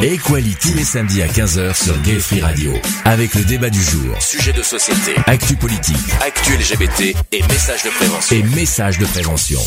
l'émission 0.00 0.02
Equality 0.02 0.56
tous 0.60 0.74
les 0.76 0.84
samedis 0.84 1.22
à 1.22 1.26
15h 1.26 1.84
sur 1.84 2.00
Gay 2.02 2.18
Free 2.18 2.40
Radio. 2.40 2.72
Avec 3.04 3.34
le 3.34 3.44
débat 3.44 3.70
du 3.70 3.80
jour, 3.80 4.20
sujet 4.20 4.52
de 4.52 4.62
société, 4.62 5.12
actu 5.26 5.56
politique, 5.56 5.96
actu 6.24 6.52
LGBT 6.52 7.16
et 7.32 7.42
messages 7.42 7.84
de 7.84 7.90
prévention. 7.90 8.36
Et 8.36 8.42
messages 8.42 8.98
de 8.98 9.06
prévention. 9.06 9.60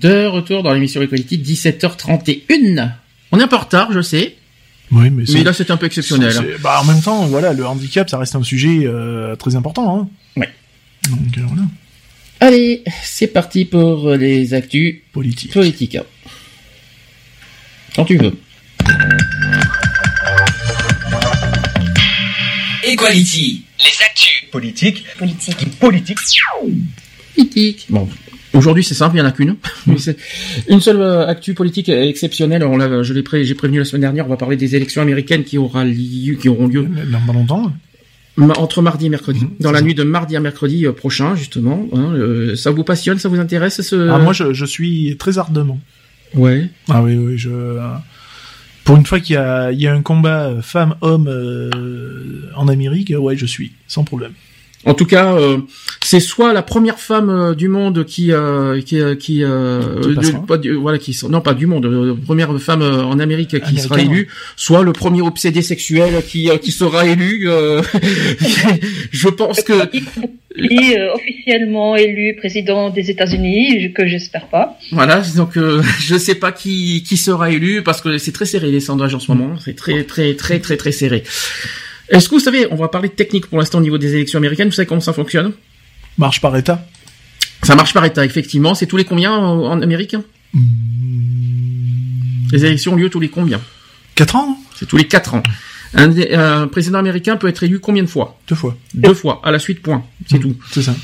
De 0.00 0.26
retour 0.26 0.62
dans 0.62 0.72
l'émission 0.72 1.02
Equality, 1.02 1.38
17h31. 1.38 2.92
On 3.32 3.40
est 3.40 3.42
un 3.42 3.48
peu 3.48 3.56
en 3.56 3.60
retard, 3.60 3.92
je 3.92 4.00
sais. 4.00 4.36
Oui, 4.90 5.10
mais, 5.10 5.24
mais 5.32 5.42
là 5.42 5.52
c'est 5.52 5.70
un 5.70 5.76
peu 5.76 5.86
exceptionnel. 5.86 6.56
Bah, 6.62 6.80
en 6.80 6.84
même 6.84 7.00
temps, 7.00 7.24
voilà, 7.26 7.52
le 7.52 7.66
handicap, 7.66 8.08
ça 8.08 8.18
reste 8.18 8.36
un 8.36 8.42
sujet 8.42 8.82
euh, 8.84 9.34
très 9.36 9.56
important. 9.56 9.98
Hein. 9.98 10.08
Ouais. 10.36 10.50
Donc 11.08 11.38
euh, 11.38 11.42
voilà. 11.46 11.62
Allez, 12.40 12.82
c'est 13.02 13.28
parti 13.28 13.64
pour 13.64 14.10
les 14.10 14.52
actus 14.52 14.96
politiques. 15.12 15.52
Politique. 15.52 15.96
Quand 17.96 18.04
tu 18.04 18.16
veux. 18.18 18.36
Equality, 22.86 23.64
les 23.80 24.04
actus 24.04 24.44
politiques. 24.50 25.04
Politique. 25.18 25.78
Politique. 25.78 26.18
Politique. 27.34 27.86
Bon, 27.88 28.08
Aujourd'hui, 28.54 28.84
c'est 28.84 28.94
simple, 28.94 29.16
il 29.16 29.18
y 29.18 29.22
en 29.22 29.26
a 29.26 29.32
qu'une. 29.32 29.56
une 30.68 30.80
seule 30.80 31.00
euh, 31.00 31.26
actu 31.26 31.54
politique 31.54 31.88
exceptionnelle. 31.88 32.62
On 32.64 32.76
l'a, 32.76 33.02
je 33.02 33.12
l'ai 33.12 33.22
pré, 33.22 33.44
j'ai 33.44 33.54
prévenu 33.54 33.78
la 33.78 33.84
semaine 33.84 34.02
dernière. 34.02 34.26
On 34.26 34.30
va 34.30 34.36
parler 34.36 34.56
des 34.56 34.76
élections 34.76 35.02
américaines 35.02 35.42
qui 35.42 35.58
aura 35.58 35.84
lieu, 35.84 36.36
qui 36.40 36.48
auront 36.48 36.68
lieu. 36.68 36.88
Dans 37.10 37.20
pas 37.20 37.32
longtemps. 37.32 37.72
Entre 38.38 38.80
mardi 38.80 39.06
et 39.06 39.08
mercredi. 39.08 39.44
Mmh, 39.44 39.50
dans 39.60 39.72
la 39.72 39.82
nuit 39.82 39.94
de 39.94 40.02
mardi 40.04 40.36
à 40.36 40.40
mercredi 40.40 40.86
euh, 40.86 40.92
prochain, 40.92 41.34
justement. 41.34 41.86
Hein, 41.92 42.14
euh, 42.14 42.56
ça 42.56 42.70
vous 42.70 42.84
passionne, 42.84 43.18
ça 43.18 43.28
vous 43.28 43.38
intéresse 43.40 43.80
ce... 43.82 44.08
Ah, 44.08 44.18
moi, 44.18 44.32
je, 44.32 44.52
je 44.52 44.64
suis 44.64 45.16
très 45.18 45.38
ardemment. 45.38 45.80
Ouais. 46.34 46.68
Ah 46.88 47.02
oui, 47.02 47.16
oui, 47.16 47.38
je. 47.38 47.50
Pour 48.84 48.96
une 48.96 49.06
fois 49.06 49.18
qu'il 49.18 49.34
y 49.34 49.38
a, 49.38 49.72
il 49.72 49.80
y 49.80 49.86
a 49.86 49.94
un 49.94 50.02
combat 50.02 50.60
femme-homme 50.60 51.26
euh, 51.28 52.50
en 52.54 52.68
Amérique, 52.68 53.12
ouais, 53.16 53.36
je 53.36 53.46
suis, 53.46 53.72
sans 53.88 54.04
problème. 54.04 54.32
En 54.86 54.94
tout 54.94 55.06
cas, 55.06 55.34
euh, 55.34 55.58
c'est 56.02 56.20
soit 56.20 56.52
la 56.52 56.62
première 56.62 56.98
femme 56.98 57.30
euh, 57.30 57.54
du 57.54 57.68
monde 57.68 58.04
qui 58.04 58.32
euh, 58.32 58.80
qui 58.82 59.00
qui, 59.18 59.42
pas 60.46 60.58
voilà 60.78 60.98
qui 60.98 61.18
non 61.28 61.40
pas 61.40 61.54
du 61.54 61.66
monde, 61.66 62.18
première 62.24 62.58
femme 62.60 62.82
en 62.82 63.18
Amérique 63.18 63.60
qui 63.62 63.78
sera 63.78 64.00
élue, 64.00 64.28
soit 64.56 64.82
le 64.82 64.92
premier 64.92 65.22
obsédé 65.22 65.62
sexuel 65.62 66.22
qui 66.26 66.50
qui 66.60 66.72
sera 66.72 67.06
élu. 67.06 67.48
je 69.10 69.28
pense 69.28 69.62
que 69.62 69.86
qui 69.90 70.96
officiellement 71.12 71.96
élu 71.96 72.34
président 72.36 72.90
des 72.90 73.10
États-Unis, 73.10 73.92
que 73.92 74.06
j'espère 74.06 74.46
pas. 74.46 74.78
Voilà, 74.92 75.22
donc 75.36 75.56
euh, 75.56 75.82
je 76.00 76.16
sais 76.16 76.34
pas 76.34 76.52
qui 76.52 77.02
qui 77.02 77.16
sera 77.16 77.50
élu 77.50 77.82
parce 77.82 78.00
que 78.00 78.18
c'est 78.18 78.32
très 78.32 78.46
serré 78.46 78.70
les 78.70 78.80
sondages 78.80 79.14
en 79.14 79.20
ce 79.20 79.30
moment, 79.32 79.56
c'est 79.58 79.74
très 79.74 80.04
très 80.04 80.34
très 80.34 80.60
très 80.60 80.76
très 80.76 80.92
serré. 80.92 81.24
Est-ce 82.08 82.28
que 82.28 82.34
vous 82.34 82.40
savez, 82.40 82.66
on 82.70 82.76
va 82.76 82.88
parler 82.88 83.08
de 83.08 83.14
technique 83.14 83.46
pour 83.46 83.58
l'instant 83.58 83.78
au 83.78 83.82
niveau 83.82 83.98
des 83.98 84.14
élections 84.14 84.38
américaines, 84.38 84.68
vous 84.68 84.74
savez 84.74 84.86
comment 84.86 85.00
ça 85.00 85.12
fonctionne? 85.12 85.52
Marche 86.18 86.40
par 86.40 86.56
État 86.56 86.86
Ça 87.62 87.74
marche 87.74 87.92
par 87.92 88.04
État, 88.04 88.24
effectivement. 88.24 88.74
C'est 88.74 88.86
tous 88.86 88.96
les 88.96 89.04
combien 89.04 89.32
en, 89.32 89.80
Amérique? 89.82 90.16
Mmh. 90.52 90.60
Les 92.52 92.64
élections 92.64 92.92
ont 92.92 92.96
lieu 92.96 93.10
tous 93.10 93.20
les 93.20 93.30
combien? 93.30 93.60
4 94.14 94.36
ans 94.36 94.58
C'est 94.76 94.86
tous 94.86 94.96
les 94.96 95.08
4 95.08 95.34
ans. 95.34 95.42
Un, 95.94 96.66
président 96.68 96.98
américain 96.98 97.36
peut 97.36 97.48
être 97.48 97.62
élu 97.62 97.80
combien 97.80 98.02
de 98.02 98.08
fois? 98.08 98.38
Deux 98.48 98.54
fois. 98.54 98.76
Deux 98.94 99.14
fois, 99.14 99.40
à 99.44 99.50
la 99.50 99.58
suite, 99.58 99.80
point. 99.80 100.04
C'est 100.28 100.38
mmh. 100.38 100.42
tout. 100.42 100.56
C'est 100.70 100.82
ça. 100.82 100.94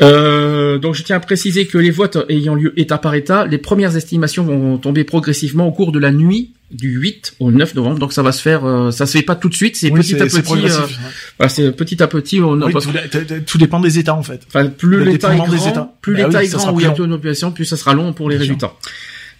Euh, 0.00 0.78
donc 0.78 0.94
je 0.94 1.02
tiens 1.02 1.16
à 1.16 1.20
préciser 1.20 1.66
que 1.66 1.76
les 1.76 1.90
votes 1.90 2.18
ayant 2.28 2.54
lieu 2.54 2.72
État 2.78 2.98
par 2.98 3.14
État, 3.14 3.46
les 3.46 3.58
premières 3.58 3.96
estimations 3.96 4.42
vont 4.44 4.78
tomber 4.78 5.04
progressivement 5.04 5.66
au 5.66 5.72
cours 5.72 5.92
de 5.92 5.98
la 5.98 6.12
nuit 6.12 6.52
du 6.70 6.98
8 6.98 7.34
au 7.40 7.50
9 7.50 7.74
novembre. 7.74 7.98
Donc 7.98 8.12
ça 8.12 8.22
va 8.22 8.32
se 8.32 8.40
faire, 8.40 8.64
euh, 8.64 8.90
ça 8.90 9.04
se 9.04 9.18
fait 9.18 9.24
pas 9.24 9.34
tout 9.34 9.50
de 9.50 9.54
suite, 9.54 9.76
c'est 9.76 9.90
petit 9.90 10.14
à 10.14 10.24
petit. 10.24 10.40
Euh, 10.40 10.86
voilà, 11.38 11.48
c'est 11.50 11.72
petit 11.72 12.02
à 12.02 12.06
petit. 12.06 12.40
On, 12.40 12.60
oui, 12.62 12.72
tout, 13.46 13.58
dépend 13.58 13.80
des 13.80 13.98
États 13.98 14.14
en 14.14 14.22
fait. 14.22 14.40
Enfin, 14.46 14.66
plus 14.66 15.04
l'État 15.04 15.34
est 15.34 15.36
grand, 15.36 15.46
plus 16.00 16.14
bah 16.14 16.26
l'État 16.26 16.42
est 16.42 16.48
grand 16.48 16.72
où 16.72 16.80
il 16.80 16.84
y 16.84 16.86
a 16.86 16.94
une 16.96 17.10
population, 17.10 17.52
plus 17.52 17.66
ça 17.66 17.76
sera 17.76 17.92
long 17.92 18.12
pour 18.12 18.30
les 18.30 18.36
résultats. 18.36 18.74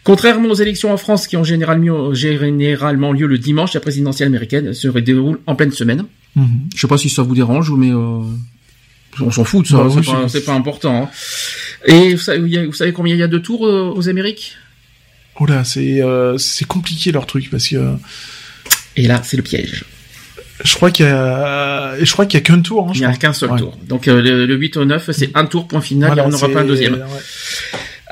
Contrairement 0.05 0.48
aux 0.48 0.55
élections 0.55 0.92
en 0.92 0.97
France 0.97 1.28
qui 1.28 1.36
ont 1.36 1.44
généralement, 1.44 2.12
généralement 2.12 3.12
lieu 3.12 3.26
le 3.26 3.39
dimanche, 3.39 3.72
la 3.74 3.81
présidentielle 3.81 4.26
américaine 4.26 4.74
se 4.74 4.89
déroule 4.89 5.39
en 5.47 5.55
pleine 5.55 5.70
semaine. 5.70 6.06
Mm 6.34 6.47
Je 6.74 6.81
sais 6.81 6.89
pas 6.89 6.98
si 6.98 7.08
ça 7.08 7.22
vous 7.22 7.34
dérange, 7.34 7.70
mais 7.70 7.90
euh, 7.90 8.20
on 9.20 9.31
s'en 9.31 9.44
fout 9.44 9.65
de 9.65 9.70
ça, 9.70 9.76
bah 9.76 10.28
c'est 10.28 10.44
pas, 10.44 10.55
important. 10.55 11.05
Hein. 11.05 11.10
Et 11.86 12.15
vous 12.15 12.20
savez, 12.20 12.66
vous 12.66 12.73
savez, 12.73 12.92
combien 12.92 13.15
il 13.15 13.18
y 13.18 13.23
a 13.23 13.28
de 13.28 13.39
tours 13.39 13.66
euh, 13.66 13.92
aux 13.94 14.08
Amériques? 14.08 14.57
Oh 15.41 15.47
là, 15.47 15.65
c'est 15.65 16.02
euh, 16.02 16.39
c'est 16.39 16.66
compliqué 16.66 17.12
leur 17.12 17.26
truc 17.26 17.50
parce 17.50 17.68
que. 17.68 17.94
Et 18.97 19.07
là, 19.07 19.20
c'est 19.24 19.36
le 19.36 19.42
piège. 19.42 19.84
Je 20.65 20.74
crois 20.76 20.91
qu'il 20.91 21.07
y 21.07 21.08
a, 21.08 21.97
je 22.02 22.12
crois 22.12 22.26
qu'il 22.26 22.39
y 22.39 22.42
a 22.42 22.44
qu'un 22.44 22.60
tour. 22.60 22.89
Hein, 22.89 22.92
il 22.94 23.00
n'y 23.00 23.07
a 23.07 23.15
qu'un 23.15 23.32
seul 23.32 23.50
tour. 23.57 23.76
Donc 23.89 24.07
euh, 24.07 24.20
le, 24.20 24.55
8 24.55 24.76
au 24.76 24.84
9, 24.84 25.10
c'est 25.10 25.31
un 25.34 25.47
tour 25.47 25.66
point 25.66 25.81
final 25.81 26.18
et 26.18 26.20
on 26.20 26.28
n'aura 26.28 26.49
pas 26.49 26.60
un 26.60 26.65
deuxième. 26.65 26.94
Ouais. 26.94 27.00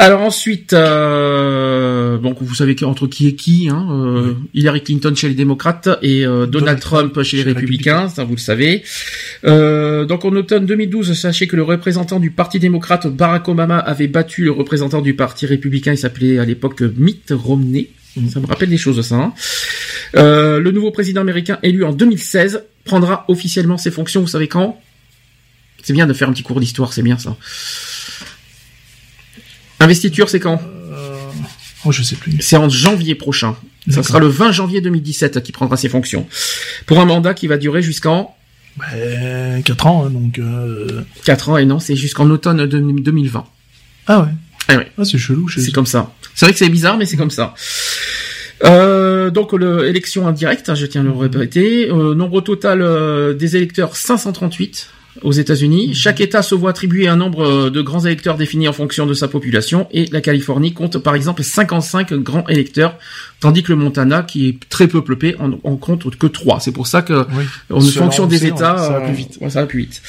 Alors 0.01 0.23
ensuite, 0.23 0.73
euh, 0.73 1.90
donc 2.19 2.39
vous 2.41 2.55
savez 2.55 2.77
entre 2.85 3.07
qui 3.07 3.29
est 3.29 3.35
qui, 3.35 3.69
hein, 3.69 3.87
euh, 3.91 4.35
Hillary 4.55 4.83
Clinton 4.83 5.15
chez 5.15 5.29
les 5.29 5.35
démocrates 5.35 5.89
et 6.03 6.25
euh, 6.27 6.47
Donald, 6.47 6.81
Trump, 6.81 7.23
chez 7.23 7.39
les 7.39 7.43
républicains, 7.43 8.09
ça 8.09 8.25
vous 8.25 8.35
le 8.35 8.41
savez. 8.41 8.83
Euh, 9.45 10.05
donc 10.05 10.25
en 10.25 10.35
automne 10.35 10.67
2012, 10.67 11.13
sachez 11.15 11.47
que 11.47 11.57
le 11.57 11.63
représentant 11.63 12.21
du 12.21 12.31
Parti 12.31 12.59
démocrate 12.59 13.07
Barack 13.07 13.49
Obama 13.49 13.79
avait 13.79 14.09
battu 14.09 14.45
le 14.45 14.53
représentant 14.53 15.01
du 15.01 15.15
Parti 15.15 15.47
républicain, 15.47 15.93
il 15.93 15.99
s'appelait 15.99 16.39
à 16.39 16.45
l'époque 16.45 16.83
Mitt 16.97 17.33
Romney. 17.37 17.91
Ça 18.29 18.41
me 18.41 18.47
rappelle 18.47 18.69
des 18.69 18.77
choses 18.77 19.01
ça. 19.07 19.15
Hein. 19.17 19.33
Euh, 20.17 20.59
le 20.59 20.73
nouveau 20.73 20.91
président 20.91 21.21
américain 21.21 21.59
élu 21.63 21.85
en 21.85 21.93
2016 21.93 22.65
prendra 22.85 23.25
officiellement 23.29 23.79
ses 23.79 23.91
fonctions. 23.91 24.21
Vous 24.21 24.27
savez 24.27 24.49
quand? 24.49 24.81
C'est 25.83 25.93
bien 25.93 26.07
de 26.07 26.13
faire 26.13 26.29
un 26.29 26.33
petit 26.33 26.43
cours 26.43 26.61
d'histoire, 26.61 26.93
c'est 26.93 27.03
bien 27.03 27.19
ça. 27.19 27.37
Investiture, 29.79 30.29
c'est 30.29 30.41
quand? 30.41 30.61
Euh... 30.93 31.10
Oh, 31.85 31.93
je 31.93 32.03
sais 32.03 32.17
plus. 32.17 32.37
C'est 32.41 32.57
en 32.57 32.69
janvier 32.69 33.15
prochain. 33.15 33.57
Ça 33.89 34.03
sera 34.03 34.19
le 34.19 34.27
20 34.27 34.53
janvier 34.53 34.81
2017 34.81 35.43
qui 35.43 35.53
prendra 35.53 35.77
ses 35.77 35.89
fonctions. 35.89 36.27
Pour 36.87 37.01
un 37.01 37.07
mandat 37.07 37.35
qui 37.35 37.47
va 37.47 37.57
durer 37.57 37.83
jusqu'en... 37.83 38.37
Ben, 38.77 39.63
4 39.63 39.87
ans, 39.87 40.05
hein, 40.05 40.11
donc... 40.11 40.39
Euh... 40.39 41.03
4 41.25 41.49
ans, 41.49 41.57
et 41.57 41.65
non, 41.65 41.79
c'est 41.79 41.97
jusqu'en 41.97 42.29
automne 42.31 42.67
2020. 42.67 43.45
Ah 44.07 44.21
ouais 44.21 44.29
ah, 44.69 44.77
ouais. 44.77 44.93
Ah, 44.99 45.05
c'est 45.05 45.19
chelou. 45.19 45.49
C'est 45.49 45.73
comme 45.73 45.87
ça. 45.87 46.13
C'est 46.35 46.47
vrai 46.47 46.53
que 46.53 46.59
c'est 46.59 46.69
bizarre, 46.69 46.97
mais 46.97 47.07
c'est 47.07 47.17
comme 47.17 47.31
ça. 47.31 47.55
Euh, 48.65 49.31
donc 49.31 49.53
l'élection 49.53 50.29
indirecte, 50.29 50.69
hein, 50.69 50.75
je 50.75 50.87
tiens 50.87 51.01
à 51.01 51.05
le 51.05 51.13
répéter. 51.13 51.91
Euh, 51.91 52.15
nombre 52.15 52.41
total 52.41 52.83
euh, 52.83 53.35
des 53.35 53.57
électeurs 53.57 53.97
538 53.97 54.91
aux 55.23 55.33
États-Unis. 55.33 55.95
Chaque 55.95 56.21
État 56.21 56.43
se 56.43 56.55
voit 56.55 56.71
attribuer 56.71 57.09
un 57.09 57.17
nombre 57.17 57.45
euh, 57.45 57.71
de 57.71 57.81
grands 57.83 58.05
électeurs 58.05 58.37
défini 58.37 58.69
en 58.69 58.73
fonction 58.73 59.07
de 59.07 59.15
sa 59.15 59.29
population 59.29 59.89
et 59.93 60.07
la 60.07 60.21
Californie 60.21 60.73
compte 60.73 60.99
par 60.99 61.15
exemple 61.15 61.43
55 61.43 62.15
grands 62.15 62.47
électeurs, 62.49 62.97
tandis 63.41 63.63
que 63.63 63.73
le 63.73 63.77
Montana, 63.77 64.23
qui 64.23 64.49
est 64.49 64.69
très 64.69 64.89
peu 64.89 65.03
peuplé, 65.03 65.37
en, 65.39 65.77
compte 65.77 66.17
que 66.17 66.27
3. 66.27 66.61
C'est 66.61 66.73
pour 66.73 66.87
ça 66.87 67.03
que 67.03 67.27
en 67.71 67.81
fonction 67.81 68.27
des 68.27 68.47
États, 68.47 68.79
ça 68.79 68.91
va 68.91 69.01
plus 69.01 69.15
vite. 69.15 69.39
Euh, 69.43 69.49
ça 69.49 69.61
va 69.61 69.67
plus 69.67 69.81
vite. 69.81 70.03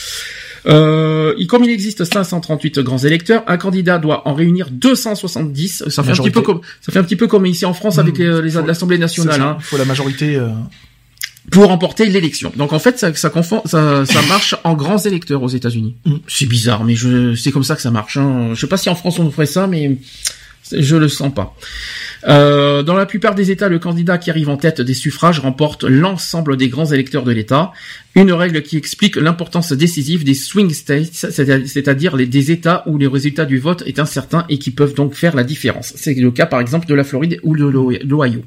Euh, 0.68 1.34
comme 1.48 1.64
il 1.64 1.72
existe 1.72 2.04
538 2.04 2.80
grands 2.80 3.00
électeurs, 3.00 3.44
un 3.48 3.58
candidat 3.58 3.98
doit 3.98 4.28
en 4.28 4.34
réunir 4.34 4.68
270. 4.72 5.86
Ça 5.90 6.04
fait 6.04 6.12
un 6.12 6.16
petit 6.16 6.32
peu 6.32 6.42
comme 6.42 6.62
ça 6.82 6.92
fait 6.92 7.00
un 7.00 7.04
petit 7.04 7.16
peu 7.16 7.28
comme 7.28 7.46
ici 7.46 7.66
en 7.66 7.74
France 7.74 7.98
avec 7.98 8.18
les, 8.18 8.28
l'Assemblée 8.66 8.98
nationale. 8.98 9.42
Hein. 9.42 9.58
Il 9.60 9.64
faut 9.64 9.78
la 9.78 9.86
majorité. 9.86 10.36
Euh 10.36 10.50
pour 11.50 11.66
remporter 11.68 12.06
l'élection. 12.06 12.52
Donc 12.56 12.74
en 12.74 12.80
fait, 12.80 13.00
ça, 13.00 13.14
ça, 13.16 13.32
ça, 13.66 14.06
ça 14.06 14.22
marche 14.28 14.56
en 14.64 14.76
grands 14.76 15.00
électeurs 15.00 15.42
aux 15.42 15.50
États-Unis. 15.50 15.96
Mm. 16.06 16.16
C'est 16.28 16.46
bizarre, 16.46 16.84
mais 16.84 16.96
je, 16.96 17.36
c'est 17.36 17.52
comme 17.52 17.64
ça 17.64 17.76
que 17.76 17.82
ça 17.82 17.92
marche. 17.92 18.18
Hein. 18.18 18.52
Je 18.54 18.60
sais 18.60 18.68
pas 18.68 18.78
si 18.78 18.90
en 18.90 18.96
France 18.96 19.18
on 19.20 19.32
ferait 19.32 19.48
ça, 19.48 19.66
mais 19.68 19.98
je 20.72 20.96
le 20.96 21.10
sens 21.10 21.34
pas. 21.34 21.56
Euh, 22.28 22.84
dans 22.84 22.94
la 22.94 23.06
plupart 23.06 23.34
des 23.34 23.50
États, 23.50 23.68
le 23.68 23.80
candidat 23.80 24.18
qui 24.18 24.30
arrive 24.30 24.50
en 24.50 24.58
tête 24.58 24.82
des 24.82 24.94
suffrages 24.94 25.40
remporte 25.40 25.84
l'ensemble 25.84 26.58
des 26.58 26.70
grands 26.70 26.86
électeurs 26.86 27.24
de 27.24 27.32
l'État. 27.32 27.72
Une 28.16 28.32
règle 28.32 28.62
qui 28.62 28.78
explique 28.78 29.16
l'importance 29.16 29.72
décisive 29.72 30.24
des 30.24 30.34
swing 30.34 30.72
states, 30.72 31.14
c'est-à-dire 31.14 32.18
des 32.18 32.52
États 32.52 32.84
où 32.86 32.98
le 32.98 33.08
résultat 33.08 33.46
du 33.46 33.58
vote 33.58 33.84
est 33.86 34.00
incertain 34.00 34.46
et 34.50 34.60
qui 34.60 34.72
peuvent 34.72 34.94
donc 34.94 35.16
faire 35.16 35.36
la 35.36 35.44
différence. 35.44 35.94
C'est 35.96 36.14
le 36.14 36.32
cas 36.32 36.46
par 36.46 36.60
exemple 36.60 36.88
de 36.88 36.94
la 36.94 37.04
Floride 37.04 37.40
ou 37.44 37.56
de 37.56 37.66
l'Ohio. 37.66 38.44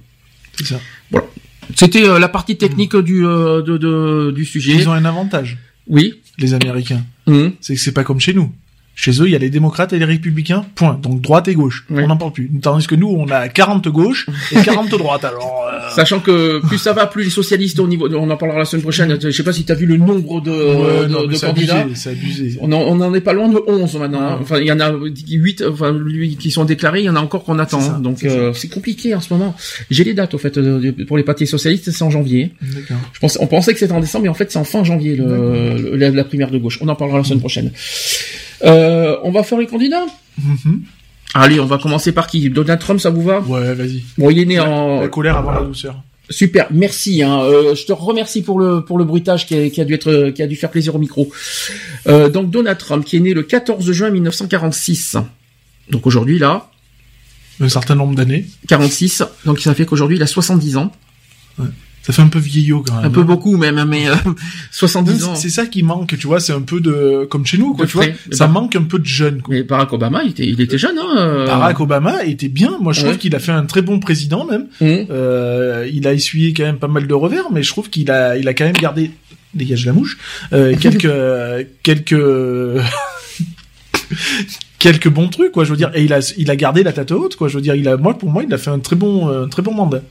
C'est 0.56 0.66
ça. 0.66 0.80
Voilà. 1.10 1.26
C'était 1.74 2.06
euh, 2.06 2.18
la 2.18 2.28
partie 2.28 2.56
technique 2.56 2.96
du 2.96 3.26
euh, 3.26 3.62
de, 3.62 4.30
du 4.30 4.44
sujet. 4.44 4.72
Ils 4.72 4.88
ont 4.88 4.92
un 4.92 5.04
avantage. 5.04 5.58
Oui. 5.86 6.20
Les 6.38 6.54
Américains. 6.54 7.04
Mmh. 7.26 7.48
C'est 7.60 7.74
que 7.74 7.80
c'est 7.80 7.92
pas 7.92 8.04
comme 8.04 8.20
chez 8.20 8.34
nous. 8.34 8.52
Chez 8.96 9.10
eux, 9.20 9.26
il 9.26 9.32
y 9.32 9.34
a 9.34 9.38
les 9.38 9.50
démocrates 9.50 9.92
et 9.92 9.98
les 9.98 10.04
républicains, 10.04 10.64
point. 10.76 10.98
Donc 11.02 11.20
droite 11.20 11.48
et 11.48 11.54
gauche. 11.54 11.84
On 11.90 12.06
n'en 12.06 12.16
parle 12.16 12.32
plus. 12.32 12.48
Tandis 12.62 12.86
que 12.86 12.94
nous, 12.94 13.08
on 13.08 13.26
a 13.28 13.48
40 13.48 13.88
gauches 13.88 14.26
et 14.52 14.56
40 14.64 14.88
droites. 14.90 15.24
Alors, 15.24 15.66
euh, 15.72 15.90
Sachant 15.94 16.20
que 16.20 16.60
plus 16.66 16.78
ça 16.78 16.92
va, 16.92 17.06
plus 17.06 17.24
les 17.24 17.30
socialistes 17.30 17.78
au 17.80 17.88
niveau, 17.88 18.08
de- 18.08 18.14
on 18.16 18.30
en 18.30 18.36
parlera 18.36 18.60
la 18.60 18.64
semaine 18.64 18.82
prochaine. 18.82 19.18
Je 19.20 19.30
sais 19.30 19.42
pas 19.42 19.52
si 19.52 19.64
tu 19.64 19.72
as 19.72 19.74
vu 19.74 19.86
le 19.86 19.96
nombre 19.96 20.40
de, 20.40 20.50
Ouais, 20.50 21.06
de- 21.08 21.12
non, 21.12 21.26
de 21.26 21.34
c'est 21.34 21.46
candidats. 21.46 21.80
abusé, 21.80 21.94
c'est 21.96 22.10
abusé. 22.10 22.58
On 22.60 22.70
en, 22.72 22.78
on 22.82 23.00
en 23.00 23.12
est 23.14 23.20
pas 23.20 23.32
loin 23.32 23.48
de 23.48 23.60
11 23.66 23.96
maintenant. 23.96 24.20
hein. 24.22 24.38
Enfin, 24.40 24.58
il 24.60 24.66
y 24.66 24.72
en 24.72 24.78
a 24.80 24.92
8 24.92 25.64
enfin, 25.68 25.92
lui, 25.92 26.36
qui 26.36 26.50
sont 26.52 26.64
déclarés, 26.64 27.00
il 27.00 27.06
y 27.06 27.10
en 27.10 27.16
a 27.16 27.20
encore 27.20 27.42
qu'on 27.44 27.58
attend. 27.58 27.80
hein. 27.80 27.98
Donc 28.00 28.22
euh, 28.24 28.52
c'est 28.54 28.68
compliqué 28.68 29.14
en 29.14 29.20
ce 29.20 29.32
moment. 29.32 29.56
J'ai 29.90 30.04
les 30.04 30.14
dates 30.14 30.34
au 30.34 30.38
fait 30.38 30.56
euh, 30.56 30.92
pour 31.08 31.16
les 31.16 31.24
partis 31.24 31.46
socialistes, 31.48 31.90
c'est 31.90 32.04
en 32.04 32.10
janvier. 32.10 32.52
Je 33.12 33.18
pense, 33.20 33.38
on 33.40 33.46
pensait 33.48 33.72
que 33.72 33.80
c'était 33.80 33.92
en 33.92 34.00
décembre, 34.00 34.22
mais 34.22 34.28
en 34.28 34.34
fait 34.34 34.52
c'est 34.52 34.58
en 34.58 34.64
fin 34.64 34.84
janvier 34.84 35.16
le, 35.16 35.24
le- 35.26 35.96
la, 35.96 36.10
la 36.10 36.24
primaire 36.24 36.50
de 36.52 36.58
gauche. 36.58 36.78
On 36.80 36.88
en 36.88 36.94
parlera 36.94 37.18
la 37.18 37.24
semaine 37.24 37.40
prochaine. 37.40 37.72
Euh, 38.62 39.16
on 39.22 39.30
va 39.30 39.42
faire 39.42 39.58
les 39.58 39.66
candidats. 39.66 40.06
Mhm. 40.42 40.82
Allez, 41.34 41.58
on 41.58 41.66
va 41.66 41.78
commencer 41.78 42.12
par 42.12 42.28
qui 42.28 42.48
Donald 42.48 42.78
Trump, 42.80 43.00
ça 43.00 43.10
vous 43.10 43.22
va 43.22 43.40
Ouais, 43.40 43.74
vas-y. 43.74 44.04
Bon, 44.16 44.30
il 44.30 44.38
est 44.38 44.44
né 44.44 44.60
en 44.60 45.00
La 45.00 45.08
colère 45.08 45.36
avant 45.36 45.50
la 45.50 45.62
douceur. 45.62 45.96
Super, 46.30 46.68
merci. 46.70 47.22
Hein. 47.22 47.40
Euh, 47.42 47.74
je 47.74 47.84
te 47.84 47.92
remercie 47.92 48.42
pour 48.42 48.58
le 48.58 48.82
pour 48.82 48.96
le 48.96 49.04
bruitage 49.04 49.46
qui 49.46 49.54
a, 49.54 49.68
qui 49.68 49.80
a 49.80 49.84
dû 49.84 49.94
être 49.94 50.30
qui 50.30 50.42
a 50.42 50.46
dû 50.46 50.56
faire 50.56 50.70
plaisir 50.70 50.94
au 50.94 50.98
micro. 50.98 51.30
Euh, 52.06 52.30
donc 52.30 52.50
Donald 52.50 52.78
Trump 52.78 53.04
qui 53.04 53.16
est 53.16 53.20
né 53.20 53.34
le 53.34 53.42
14 53.42 53.90
juin 53.92 54.10
1946. 54.10 55.18
Donc 55.90 56.06
aujourd'hui 56.06 56.38
là, 56.38 56.70
Un 57.60 57.68
certain 57.68 57.94
nombre 57.94 58.14
d'années. 58.14 58.46
46. 58.68 59.22
Donc 59.44 59.60
ça 59.60 59.74
fait 59.74 59.84
qu'aujourd'hui 59.84 60.16
il 60.16 60.22
a 60.22 60.26
70 60.26 60.76
ans. 60.78 60.92
Ça 62.04 62.12
fait 62.12 62.20
un 62.20 62.28
peu 62.28 62.38
vieillot 62.38 62.84
quand 62.86 62.96
même. 62.96 63.06
Un 63.06 63.10
peu 63.10 63.20
hein. 63.20 63.24
beaucoup 63.24 63.56
même, 63.56 63.82
mais 63.88 64.10
euh, 64.10 64.14
70 64.70 65.24
ans. 65.24 65.34
C'est 65.34 65.48
ça 65.48 65.64
qui 65.64 65.82
manque, 65.82 66.18
tu 66.18 66.26
vois, 66.26 66.38
c'est 66.38 66.52
un 66.52 66.60
peu 66.60 66.80
de 66.80 67.26
comme 67.30 67.46
chez 67.46 67.56
nous, 67.56 67.72
quoi, 67.72 67.86
tu 67.86 67.96
vois. 67.96 68.04
Ça 68.30 68.46
Bah- 68.46 68.52
manque 68.52 68.76
un 68.76 68.82
peu 68.82 68.98
de 68.98 69.06
jeunes. 69.06 69.40
Quoi. 69.40 69.54
Mais 69.54 69.62
Barack 69.62 69.90
Obama, 69.94 70.22
il 70.22 70.32
était 70.32 70.46
il 70.46 70.60
était 70.60 70.76
jeune. 70.76 70.98
Hein, 70.98 71.16
euh. 71.16 71.46
Barack 71.46 71.80
Obama 71.80 72.22
était 72.24 72.48
bien. 72.48 72.76
Moi, 72.78 72.92
je 72.92 73.00
trouve 73.04 73.16
qu'il 73.16 73.34
a 73.34 73.38
fait 73.38 73.52
un 73.52 73.64
très 73.64 73.80
bon 73.80 74.00
président 74.00 74.44
même. 74.44 74.66
Mhm. 74.82 75.06
Euh, 75.08 75.88
il 75.90 76.06
a 76.06 76.12
essuyé 76.12 76.52
quand 76.52 76.64
même 76.64 76.76
pas 76.76 76.88
mal 76.88 77.06
de 77.06 77.14
revers, 77.14 77.50
mais 77.50 77.62
je 77.62 77.70
trouve 77.70 77.88
qu'il 77.88 78.10
a, 78.10 78.36
il 78.36 78.46
a 78.48 78.52
quand 78.52 78.66
même 78.66 78.74
gardé. 78.74 79.10
Dégage 79.54 79.86
la 79.86 79.94
mouche. 79.94 80.18
Euh, 80.52 80.76
quelques, 80.80 81.08
quelques, 81.82 82.20
quelques 84.78 85.08
bons 85.08 85.28
trucs, 85.28 85.52
quoi. 85.52 85.64
Je 85.64 85.70
veux 85.70 85.76
dire, 85.78 85.90
et 85.94 86.04
il 86.04 86.12
a, 86.12 86.34
il 86.36 86.50
a 86.50 86.56
gardé 86.56 86.82
la 86.82 86.92
tête 86.92 87.12
haute, 87.12 87.36
quoi. 87.36 87.48
Je 87.48 87.54
veux 87.54 87.62
dire, 87.62 87.74
il 87.74 87.88
a, 87.88 87.96
moi, 87.96 88.18
pour 88.18 88.30
moi, 88.30 88.42
il 88.46 88.52
a 88.52 88.58
fait 88.58 88.70
un 88.70 88.78
très 88.78 88.96
bon, 88.96 89.28
euh, 89.30 89.46
très 89.46 89.62
bon 89.62 89.72
mandat. 89.72 90.02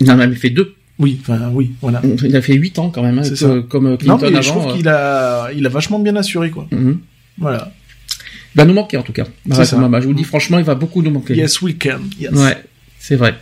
Il 0.00 0.10
en 0.10 0.14
a 0.14 0.16
même 0.16 0.34
fait 0.34 0.50
deux. 0.50 0.74
Oui, 1.00 1.18
enfin, 1.22 1.50
oui, 1.52 1.72
voilà. 1.80 2.00
Il 2.24 2.36
a 2.36 2.42
fait 2.42 2.54
8 2.54 2.78
ans 2.78 2.90
quand 2.90 3.02
même, 3.02 3.18
hein, 3.18 3.22
que- 3.22 3.60
comme 3.60 3.88
Non, 3.90 3.96
Clinton 3.96 4.18
mais 4.20 4.26
avant. 4.28 4.42
je 4.42 4.48
trouve 4.50 4.68
euh. 4.70 4.76
qu'il 4.76 4.86
a, 4.88 5.48
il 5.56 5.64
a 5.66 5.68
vachement 5.70 5.98
bien 5.98 6.14
assuré, 6.14 6.50
quoi. 6.50 6.68
Mhm. 6.70 6.98
Voilà. 7.38 7.72
Il 8.54 8.58
va 8.58 8.64
nous 8.66 8.74
manquer 8.74 8.96
en 8.98 9.02
tout 9.02 9.12
cas. 9.12 9.24
Ça. 9.50 9.64
Je 9.64 9.74
vous 9.76 10.08
le 10.10 10.14
dis 10.14 10.24
franchement, 10.24 10.58
il 10.58 10.64
va 10.64 10.74
beaucoup 10.74 11.02
nous 11.02 11.10
manquer. 11.10 11.34
Yes, 11.34 11.60
we 11.62 11.74
can. 11.80 12.00
Yes. 12.20 12.32
Ouais, 12.32 12.56
c'est 12.98 13.16
vrai. 13.16 13.34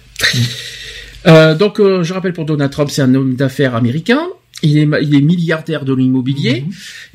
Euh, 1.26 1.54
donc, 1.54 1.80
euh, 1.80 2.02
je 2.04 2.14
rappelle 2.14 2.32
pour 2.32 2.44
Donald 2.44 2.70
Trump, 2.70 2.90
c'est 2.90 3.02
un 3.02 3.14
homme 3.14 3.34
d'affaires 3.34 3.74
américain. 3.74 4.20
Il 4.62 4.78
est, 4.78 4.86
ma- 4.86 5.00
il 5.00 5.14
est 5.14 5.20
milliardaire 5.20 5.84
de 5.84 5.94
l'immobilier. 5.94 6.64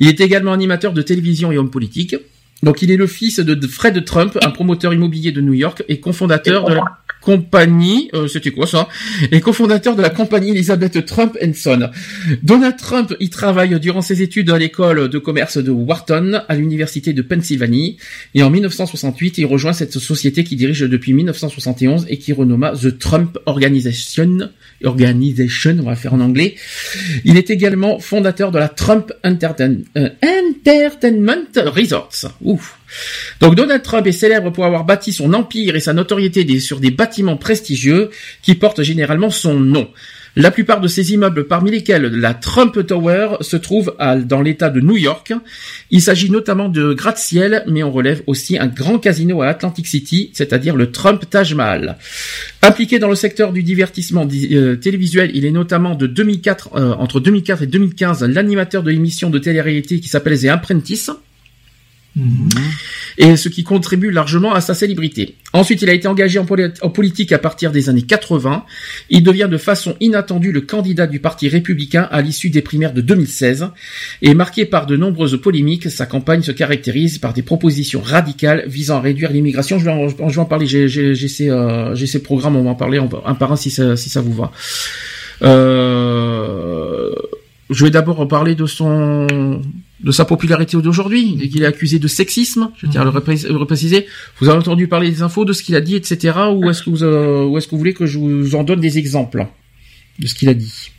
Il 0.00 0.08
est 0.08 0.20
également 0.20 0.52
animateur 0.52 0.92
de 0.92 1.02
télévision 1.02 1.52
et 1.52 1.58
homme 1.58 1.70
politique. 1.70 2.16
Donc, 2.62 2.82
il 2.82 2.90
est 2.90 2.96
le 2.96 3.06
fils 3.06 3.40
de 3.40 3.66
Fred 3.66 4.04
Trump, 4.04 4.38
un 4.42 4.50
promoteur 4.50 4.92
immobilier 4.94 5.32
de 5.32 5.40
New 5.40 5.52
York 5.54 5.84
et 5.88 6.00
cofondateur 6.00 6.64
de 6.66 6.74
la 6.74 6.84
compagnie, 7.24 8.10
euh, 8.14 8.28
c'était 8.28 8.50
quoi 8.50 8.66
ça? 8.66 8.88
Et 9.32 9.40
cofondateur 9.40 9.96
de 9.96 10.02
la 10.02 10.10
compagnie 10.10 10.50
Elizabeth 10.50 11.04
Trump 11.06 11.36
Son. 11.54 11.90
Donald 12.42 12.76
Trump, 12.76 13.14
il 13.20 13.30
travaille 13.30 13.78
durant 13.80 14.02
ses 14.02 14.22
études 14.22 14.50
à 14.50 14.58
l'école 14.58 15.08
de 15.08 15.18
commerce 15.18 15.58
de 15.58 15.70
Wharton, 15.70 16.42
à 16.48 16.54
l'université 16.54 17.12
de 17.12 17.22
Pennsylvanie, 17.22 17.96
et 18.34 18.42
en 18.42 18.50
1968, 18.50 19.38
il 19.38 19.46
rejoint 19.46 19.72
cette 19.72 19.98
société 19.98 20.44
qui 20.44 20.56
dirige 20.56 20.80
depuis 20.80 21.14
1971 21.14 22.06
et 22.08 22.18
qui 22.18 22.32
renomma 22.32 22.72
The 22.72 22.98
Trump 22.98 23.38
Organization. 23.46 24.50
Organization, 24.82 25.76
on 25.80 25.84
va 25.84 25.96
faire 25.96 26.14
en 26.14 26.20
anglais. 26.20 26.56
Il 27.24 27.38
est 27.38 27.50
également 27.50 27.98
fondateur 28.00 28.50
de 28.50 28.58
la 28.58 28.68
Trump 28.68 29.12
euh, 29.24 30.08
Entertainment 30.22 31.46
Resorts. 31.56 32.32
Ouf. 32.42 32.78
Donc 33.40 33.54
Donald 33.54 33.82
Trump 33.82 34.06
est 34.06 34.12
célèbre 34.12 34.50
pour 34.50 34.64
avoir 34.64 34.84
bâti 34.84 35.12
son 35.12 35.32
empire 35.34 35.76
et 35.76 35.80
sa 35.80 35.92
notoriété 35.92 36.44
sur 36.60 36.80
des 36.80 36.90
bâtiments 36.90 37.36
prestigieux 37.36 38.10
qui 38.42 38.54
portent 38.54 38.82
généralement 38.82 39.30
son 39.30 39.54
nom. 39.58 39.88
La 40.36 40.50
plupart 40.50 40.80
de 40.80 40.88
ces 40.88 41.12
immeubles, 41.12 41.46
parmi 41.46 41.70
lesquels 41.70 42.02
la 42.06 42.34
Trump 42.34 42.84
Tower, 42.84 43.36
se 43.40 43.56
trouve 43.56 43.94
à- 44.00 44.16
dans 44.16 44.42
l'État 44.42 44.68
de 44.68 44.80
New 44.80 44.96
York. 44.96 45.32
Il 45.92 46.02
s'agit 46.02 46.28
notamment 46.28 46.68
de 46.68 46.92
gratte-ciel, 46.92 47.62
mais 47.68 47.84
on 47.84 47.92
relève 47.92 48.20
aussi 48.26 48.58
un 48.58 48.66
grand 48.66 48.98
casino 48.98 49.42
à 49.42 49.46
Atlantic 49.46 49.86
City, 49.86 50.30
c'est-à-dire 50.32 50.74
le 50.74 50.90
Trump 50.90 51.22
Taj 51.30 51.54
Mahal. 51.54 51.98
Impliqué 52.62 52.98
dans 52.98 53.08
le 53.08 53.14
secteur 53.14 53.52
du 53.52 53.62
divertissement 53.62 54.24
di- 54.26 54.56
euh, 54.56 54.74
télévisuel, 54.74 55.30
il 55.34 55.44
est 55.44 55.52
notamment 55.52 55.94
de 55.94 56.08
2004, 56.08 56.70
euh, 56.74 56.94
entre 56.94 57.20
2004 57.20 57.62
et 57.62 57.66
2015, 57.68 58.24
l'animateur 58.24 58.82
de 58.82 58.90
l'émission 58.90 59.30
de 59.30 59.38
télé-réalité 59.38 60.00
qui 60.00 60.08
s'appelle 60.08 60.36
The 60.40 60.46
Apprentice 60.46 61.10
et 63.18 63.36
ce 63.36 63.48
qui 63.48 63.64
contribue 63.64 64.10
largement 64.10 64.54
à 64.54 64.60
sa 64.60 64.74
célébrité. 64.74 65.34
Ensuite, 65.52 65.82
il 65.82 65.88
a 65.90 65.92
été 65.92 66.06
engagé 66.08 66.38
en, 66.38 66.44
poli- 66.44 66.70
en 66.82 66.90
politique 66.90 67.32
à 67.32 67.38
partir 67.38 67.72
des 67.72 67.88
années 67.88 68.02
80. 68.02 68.64
Il 69.10 69.22
devient 69.22 69.48
de 69.50 69.56
façon 69.56 69.96
inattendue 70.00 70.52
le 70.52 70.60
candidat 70.60 71.06
du 71.06 71.18
Parti 71.20 71.48
républicain 71.48 72.08
à 72.10 72.22
l'issue 72.22 72.50
des 72.50 72.62
primaires 72.62 72.92
de 72.92 73.00
2016. 73.00 73.68
Et 74.22 74.34
marqué 74.34 74.64
par 74.64 74.86
de 74.86 74.96
nombreuses 74.96 75.40
polémiques, 75.40 75.90
sa 75.90 76.06
campagne 76.06 76.42
se 76.42 76.52
caractérise 76.52 77.18
par 77.18 77.32
des 77.32 77.42
propositions 77.42 78.00
radicales 78.00 78.64
visant 78.66 78.96
à 78.98 79.00
réduire 79.00 79.32
l'immigration. 79.32 79.78
Je 79.78 79.84
vais 79.84 79.90
en, 79.90 80.44
parler, 80.44 80.66
euh, 80.74 81.14
j'ai 81.14 82.06
ces 82.06 82.22
programmes, 82.22 82.56
on 82.56 82.62
va 82.64 82.70
en 82.70 82.74
parler 82.74 82.98
un 82.98 83.34
par 83.34 83.52
un 83.52 83.56
si 83.56 83.70
ça, 83.70 83.96
si 83.96 84.08
ça 84.08 84.20
vous 84.20 84.34
va. 84.34 84.52
Euh, 85.42 87.12
je 87.70 87.84
vais 87.84 87.90
d'abord 87.90 88.20
en 88.20 88.26
parler 88.26 88.54
de 88.54 88.66
son 88.66 89.60
de 90.04 90.12
sa 90.12 90.24
popularité 90.26 90.76
d'aujourd'hui, 90.76 91.34
dès 91.36 91.48
qu'il 91.48 91.62
est 91.62 91.66
accusé 91.66 91.98
de 91.98 92.06
sexisme, 92.06 92.70
je 92.76 92.86
tiens 92.86 93.00
à 93.00 93.04
le 93.04 93.10
le 93.10 93.56
repréciser. 93.56 94.06
Vous 94.38 94.48
avez 94.48 94.58
entendu 94.58 94.86
parler 94.86 95.10
des 95.10 95.22
infos, 95.22 95.44
de 95.44 95.52
ce 95.54 95.62
qu'il 95.62 95.74
a 95.76 95.80
dit, 95.80 95.96
etc. 95.96 96.36
Ou 96.54 96.68
est-ce 96.70 96.82
que 96.82 96.90
vous, 96.90 97.02
euh, 97.02 97.44
ou 97.46 97.56
est-ce 97.58 97.66
que 97.66 97.72
vous 97.72 97.78
voulez 97.78 97.94
que 97.94 98.06
je 98.06 98.18
vous 98.18 98.54
en 98.54 98.62
donne 98.64 98.80
des 98.80 98.98
exemples 98.98 99.46
de 100.18 100.26
ce 100.26 100.34
qu'il 100.34 100.48
a 100.50 100.54
dit? 100.54 100.90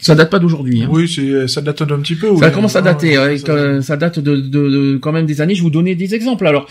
Ça 0.00 0.14
date 0.14 0.30
pas 0.30 0.38
d'aujourd'hui. 0.38 0.82
Hein. 0.82 0.88
Oui, 0.92 1.08
c'est, 1.08 1.48
ça 1.48 1.60
date 1.60 1.82
un 1.82 1.86
petit 2.00 2.14
peu. 2.14 2.28
oui. 2.30 2.38
Ça 2.38 2.50
commence 2.50 2.76
à 2.76 2.82
dater, 2.82 3.16
Ah, 3.16 3.24
ouais, 3.26 3.38
ça- 3.38 3.82
ça 3.82 3.96
date 3.96 4.20
de, 4.20 4.36
de- 4.36 4.68
de- 4.70 4.98
quand 5.00 5.10
même 5.10 5.26
des 5.26 5.40
années. 5.40 5.54
Je 5.56 5.60
vais 5.60 5.64
vous 5.64 5.70
donner 5.70 5.96
des 5.96 6.14
exemples. 6.14 6.46
Alors, 6.46 6.68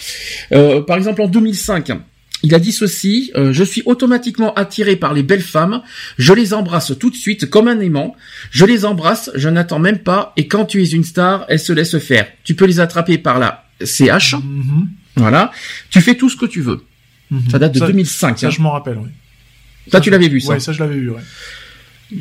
euh, 0.53 0.79
par 0.81 0.95
exemple, 0.95 1.21
en 1.21 1.27
2005, 1.27 1.91
il 2.43 2.53
a 2.53 2.59
dit 2.59 2.71
ceci 2.71 3.31
euh, 3.35 3.51
Je 3.53 3.63
suis 3.63 3.81
automatiquement 3.85 4.53
attiré 4.53 4.95
par 4.95 5.13
les 5.13 5.23
belles 5.23 5.41
femmes. 5.41 5.81
Je 6.17 6.33
les 6.33 6.53
embrasse 6.53 6.93
tout 6.99 7.09
de 7.09 7.15
suite 7.15 7.49
comme 7.49 7.67
un 7.67 7.79
aimant. 7.79 8.15
Je 8.51 8.65
les 8.65 8.85
embrasse. 8.85 9.31
Je 9.35 9.49
n'attends 9.49 9.79
même 9.79 9.99
pas. 9.99 10.33
Et 10.37 10.47
quand 10.47 10.65
tu 10.65 10.81
es 10.83 10.87
une 10.87 11.03
star, 11.03 11.45
elles 11.49 11.59
se 11.59 11.73
laissent 11.73 11.97
faire. 11.99 12.27
Tu 12.43 12.53
peux 12.53 12.65
les 12.65 12.79
attraper 12.79 13.17
par 13.17 13.39
la 13.39 13.65
CH. 13.83 14.35
Mhm. 14.35 14.87
Voilà. 15.15 15.51
Tu 15.89 15.99
fais 16.01 16.15
tout 16.15 16.29
ce 16.29 16.37
que 16.37 16.45
tu 16.45 16.61
veux. 16.61 16.83
Ça 17.51 17.59
date 17.59 17.73
de 17.73 17.79
Ça- 17.79 17.87
2005. 17.87 18.39
Ça, 18.39 18.47
hein. 18.47 18.49
je 18.49 18.61
m'en 18.61 18.71
rappelle, 18.71 18.97
oui. 18.97 19.09
Ça, 19.91 19.99
tu 19.99 20.09
l'avais 20.09 20.27
vu, 20.29 20.39
ça 20.39 20.53
Ouais, 20.53 20.59
ça, 20.59 20.71
je 20.73 20.79
l'avais 20.79 20.95
vu, 20.97 21.09
ouais. 21.09 21.21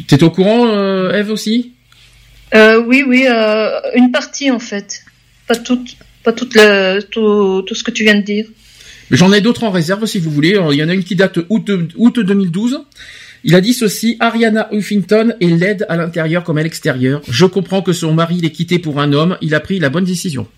T'étais 0.08 0.24
au 0.24 0.30
courant, 0.30 0.66
euh, 0.68 1.12
Eve 1.12 1.30
aussi? 1.30 1.72
Euh, 2.54 2.82
oui, 2.84 3.04
oui, 3.06 3.26
euh, 3.28 3.70
une 3.94 4.10
partie 4.10 4.50
en 4.50 4.58
fait. 4.58 5.02
Pas 5.46 5.56
toute, 5.56 5.96
pas 6.24 6.32
toute 6.32 6.54
le, 6.54 7.00
tout, 7.02 7.62
tout 7.66 7.74
ce 7.74 7.84
que 7.84 7.90
tu 7.90 8.02
viens 8.04 8.16
de 8.16 8.22
dire. 8.22 8.46
J'en 9.10 9.32
ai 9.32 9.40
d'autres 9.40 9.64
en 9.64 9.70
réserve 9.70 10.06
si 10.06 10.18
vous 10.18 10.30
voulez. 10.30 10.58
Il 10.72 10.76
y 10.76 10.82
en 10.82 10.88
a 10.88 10.94
une 10.94 11.04
qui 11.04 11.16
date 11.16 11.38
août, 11.48 11.70
août 11.96 12.20
2012. 12.20 12.80
Il 13.44 13.54
a 13.54 13.60
dit 13.60 13.74
ceci, 13.74 14.16
Ariana 14.18 14.68
Huffington 14.72 15.34
est 15.40 15.46
laide 15.46 15.86
à 15.88 15.96
l'intérieur 15.96 16.42
comme 16.42 16.58
à 16.58 16.62
l'extérieur. 16.62 17.22
Je 17.28 17.46
comprends 17.46 17.82
que 17.82 17.92
son 17.92 18.12
mari 18.12 18.40
l'ait 18.40 18.50
quitté 18.50 18.78
pour 18.78 19.00
un 19.00 19.12
homme. 19.12 19.36
Il 19.40 19.54
a 19.54 19.60
pris 19.60 19.78
la 19.78 19.88
bonne 19.88 20.04
décision. 20.04 20.48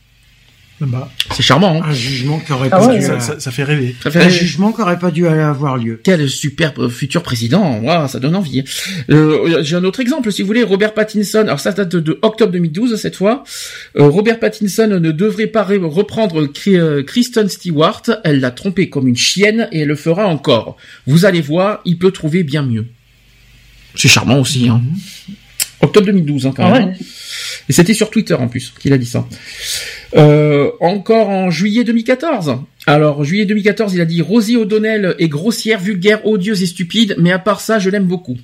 Bah, 0.81 1.11
C'est 1.35 1.43
charmant, 1.43 1.83
hein 1.83 1.87
Un 1.89 1.93
jugement 1.93 2.39
qui 2.39 2.53
aurait 2.53 2.69
Ah 2.71 2.79
pas 2.79 2.87
ouais, 2.87 2.99
dû, 3.01 3.05
ça- 3.05 3.13
euh, 3.15 3.21
ça, 3.21 3.41
ça 3.41 3.51
fait 3.51 3.65
rêver. 3.65 3.97
Ça 4.01 4.13
fait 4.13 4.21
un 4.21 4.23
rêver. 4.23 4.35
jugement 4.35 4.73
qui 4.73 4.81
aurait 4.81 4.99
pas 4.99 5.11
dû 5.11 5.27
avoir 5.27 5.77
lieu. 5.77 6.01
Quel 6.05 6.31
superbe 6.31 6.89
futur 6.89 7.25
président. 7.25 7.81
Waouh, 7.81 8.07
ça 8.07 8.21
donne 8.21 8.37
envie. 8.37 8.63
Euh, 9.11 9.63
J'ai 9.65 9.75
un 9.75 9.83
autre 9.83 9.99
exemple, 9.99 10.31
si 10.31 10.43
vous 10.43 10.47
voulez. 10.47 10.63
Robert 10.63 10.95
Pattinson. 10.95 11.41
Alors 11.41 11.59
ça 11.59 11.73
date 11.73 11.97
de 11.97 12.19
octobre 12.23 12.53
2012 12.53 12.95
cette 12.95 13.17
fois. 13.17 13.43
Euh, 13.97 14.05
Robert 14.09 14.39
Pattinson 14.39 14.87
ne 15.01 15.11
devrait 15.11 15.49
pas 15.49 15.65
re- 15.65 15.85
reprendre 15.85 16.47
Kristen 17.03 17.49
Stewart. 17.49 18.03
Elle 18.23 18.39
l'a 18.39 18.53
trompé 18.53 18.89
comme 18.89 19.09
une 19.09 19.17
chienne 19.17 19.69
et 19.73 19.81
elle 19.81 19.89
le 19.89 19.97
fera 19.97 20.27
encore. 20.29 20.77
Vous 21.09 21.25
allez 21.25 21.41
voir, 21.41 21.81
il 21.87 21.99
peut 21.99 22.13
trouver 22.13 22.45
bien 22.45 22.63
mieux. 22.63 22.87
C'est 23.97 24.07
charmant 24.09 24.39
aussi. 24.39 24.69
Hein. 24.69 24.81
Octobre 25.81 26.07
2012 26.07 26.47
hein, 26.47 26.53
quand 26.57 26.65
Ah 26.67 26.73
même. 26.73 26.89
ouais. 26.89 26.95
hein. 26.95 27.05
Et 27.69 27.73
c'était 27.73 27.95
sur 27.95 28.11
Twitter 28.11 28.35
en 28.35 28.49
plus 28.49 28.73
qu'il 28.81 28.93
a 28.93 28.99
dit 28.99 29.07
ça. 29.07 29.27
Euh, 30.17 30.71
encore 30.81 31.29
en 31.29 31.51
juillet 31.51 31.85
2014. 31.85 32.57
Alors, 32.87 33.23
juillet 33.25 33.45
2014, 33.45 33.95
il 33.95 34.01
a 34.01 34.07
dit 34.07 34.23
Rosie 34.23 34.57
O'Donnell 34.57 35.15
est 35.19 35.29
grossière, 35.29 35.79
vulgaire, 35.79 36.27
odieuse 36.27 36.63
et 36.63 36.67
stupide, 36.67 37.15
mais 37.19 37.31
à 37.31 37.39
part 37.39 37.61
ça, 37.61 37.79
je 37.79 37.91
l'aime 37.91 38.07
beaucoup. 38.07 38.39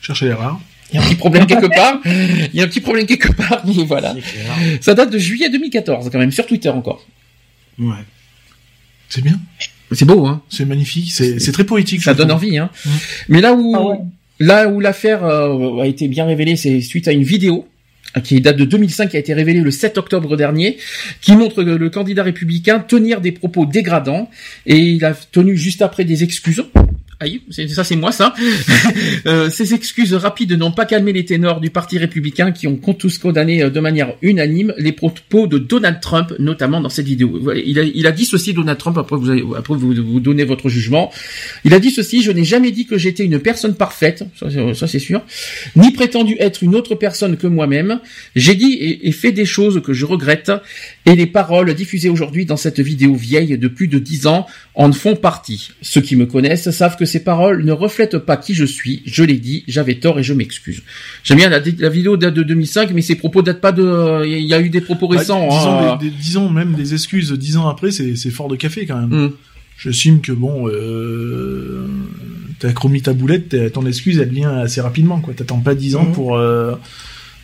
Cherchez 0.00 0.26
l'erreur. 0.26 0.58
Il 0.92 0.96
y 0.96 0.98
a 0.98 1.02
un 1.02 1.06
petit 1.06 1.16
problème 1.16 1.46
quelque 1.46 1.66
part. 1.66 2.00
Il 2.04 2.50
y 2.54 2.60
a 2.60 2.64
un 2.64 2.68
petit 2.68 2.80
problème 2.80 3.06
quelque 3.06 3.32
part, 3.32 3.62
mais 3.66 3.84
voilà. 3.84 4.14
Ça 4.80 4.94
date 4.94 5.10
de 5.10 5.18
juillet 5.18 5.50
2014, 5.50 6.08
quand 6.10 6.18
même, 6.18 6.32
sur 6.32 6.46
Twitter 6.46 6.68
encore. 6.70 7.04
Ouais. 7.78 7.94
C'est 9.08 9.22
bien. 9.22 9.38
C'est 9.92 10.04
beau, 10.04 10.26
hein. 10.26 10.42
C'est 10.48 10.64
magnifique. 10.64 11.12
C'est 11.12 11.52
très 11.52 11.64
poétique. 11.64 12.02
Ça 12.02 12.14
donne 12.14 12.32
envie, 12.32 12.56
hein. 12.56 12.70
Mais 13.28 13.40
là 13.40 13.52
où, 13.52 14.10
là 14.38 14.68
où 14.68 14.80
l'affaire 14.80 15.24
euh, 15.24 15.80
a 15.80 15.86
été 15.86 16.08
bien 16.08 16.24
révélée, 16.24 16.56
c'est 16.56 16.80
suite 16.80 17.08
à 17.08 17.12
une 17.12 17.22
vidéo 17.22 17.66
qui 18.22 18.40
date 18.40 18.56
de 18.56 18.64
2005, 18.64 19.10
qui 19.10 19.16
a 19.16 19.20
été 19.20 19.34
révélée 19.34 19.60
le 19.60 19.70
7 19.70 19.98
octobre 19.98 20.36
dernier, 20.36 20.78
qui 21.20 21.36
montre 21.36 21.62
le 21.62 21.90
candidat 21.90 22.22
républicain 22.22 22.78
tenir 22.78 23.20
des 23.20 23.32
propos 23.32 23.66
dégradants, 23.66 24.30
et 24.64 24.78
il 24.78 25.04
a 25.04 25.12
tenu 25.14 25.56
juste 25.56 25.82
après 25.82 26.04
des 26.04 26.24
excuses 26.24 26.64
Aïe, 27.18 27.40
ça 27.48 27.82
c'est 27.82 27.96
moi 27.96 28.12
ça. 28.12 28.34
euh, 29.26 29.48
ces 29.48 29.72
excuses 29.72 30.12
rapides 30.12 30.52
n'ont 30.52 30.70
pas 30.70 30.84
calmé 30.84 31.14
les 31.14 31.24
ténors 31.24 31.60
du 31.60 31.70
Parti 31.70 31.96
républicain 31.96 32.52
qui 32.52 32.66
ont 32.66 32.76
tous 32.76 33.16
condamné 33.16 33.62
euh, 33.62 33.70
de 33.70 33.80
manière 33.80 34.14
unanime 34.20 34.74
les 34.76 34.92
propos 34.92 35.46
de 35.46 35.56
Donald 35.56 36.00
Trump, 36.02 36.34
notamment 36.38 36.78
dans 36.78 36.90
cette 36.90 37.06
vidéo. 37.06 37.50
Il 37.54 38.06
a, 38.06 38.12
dit 38.12 38.26
ceci, 38.26 38.52
Donald 38.52 38.78
Trump, 38.78 38.98
après 38.98 39.16
vous, 39.16 39.54
après 39.54 39.74
vous, 39.74 39.94
vous 39.94 40.20
donnez 40.20 40.44
votre 40.44 40.68
jugement. 40.68 41.10
Il 41.64 41.72
a 41.72 41.78
dit 41.78 41.90
ceci, 41.90 42.22
je 42.22 42.30
n'ai 42.32 42.44
jamais 42.44 42.70
dit 42.70 42.84
que 42.84 42.98
j'étais 42.98 43.24
une 43.24 43.38
personne 43.38 43.76
parfaite, 43.76 44.24
ça 44.38 44.86
c'est 44.86 44.98
sûr, 44.98 45.22
ni 45.74 45.92
prétendu 45.92 46.36
être 46.38 46.62
une 46.62 46.74
autre 46.74 46.94
personne 46.96 47.38
que 47.38 47.46
moi-même. 47.46 48.00
J'ai 48.34 48.54
dit 48.54 48.76
et 49.02 49.12
fait 49.12 49.32
des 49.32 49.46
choses 49.46 49.80
que 49.82 49.94
je 49.94 50.04
regrette, 50.04 50.52
et 51.06 51.14
les 51.14 51.26
paroles 51.26 51.72
diffusées 51.72 52.08
aujourd'hui 52.08 52.46
dans 52.46 52.56
cette 52.56 52.80
vidéo 52.80 53.14
vieille 53.14 53.56
de 53.56 53.68
plus 53.68 53.86
de 53.86 54.00
dix 54.00 54.26
ans 54.26 54.46
en 54.74 54.90
font 54.92 55.14
partie. 55.14 55.70
Ceux 55.80 56.00
qui 56.00 56.16
me 56.16 56.26
connaissent 56.26 56.68
savent 56.70 56.96
que 56.96 57.04
ces 57.04 57.22
paroles 57.22 57.64
ne 57.64 57.70
reflètent 57.70 58.18
pas 58.18 58.36
qui 58.36 58.54
je 58.54 58.64
suis. 58.64 59.02
Je 59.06 59.22
l'ai 59.22 59.38
dit, 59.38 59.62
j'avais 59.68 59.94
tort 59.94 60.18
et 60.18 60.24
je 60.24 60.34
m'excuse. 60.34 60.82
J'aime 61.22 61.38
bien 61.38 61.48
la, 61.48 61.88
vidéo 61.88 62.16
date 62.16 62.34
de 62.34 62.42
2005, 62.42 62.90
mais 62.90 63.02
ces 63.02 63.14
propos 63.14 63.42
datent 63.42 63.60
pas 63.60 63.70
de. 63.70 64.26
Il 64.26 64.44
y 64.44 64.52
a 64.52 64.60
eu 64.60 64.68
des 64.68 64.80
propos 64.80 65.06
bah, 65.06 65.18
récents. 65.18 65.48
Hein. 65.50 65.98
disons, 66.20 66.50
même 66.50 66.74
des 66.74 66.92
excuses 66.92 67.32
dix 67.32 67.56
ans 67.56 67.68
après, 67.68 67.92
c'est 67.92 68.30
fort 68.30 68.48
de 68.48 68.56
café 68.56 68.84
quand 68.84 69.00
même. 69.00 69.26
Mm. 69.26 69.32
J'assume 69.78 70.20
que 70.22 70.32
bon, 70.32 70.68
euh, 70.68 71.86
t'as 72.58 72.72
chromé 72.72 73.00
ta 73.00 73.12
boulette, 73.12 73.72
ton 73.72 73.86
excuse 73.86 74.18
elle 74.18 74.30
vient 74.30 74.56
assez 74.58 74.80
rapidement 74.80 75.20
quoi. 75.20 75.34
T'attends 75.34 75.60
pas 75.60 75.74
dix 75.74 75.96
ans 75.96 76.04
mm. 76.04 76.12
pour 76.12 76.36
euh, 76.36 76.74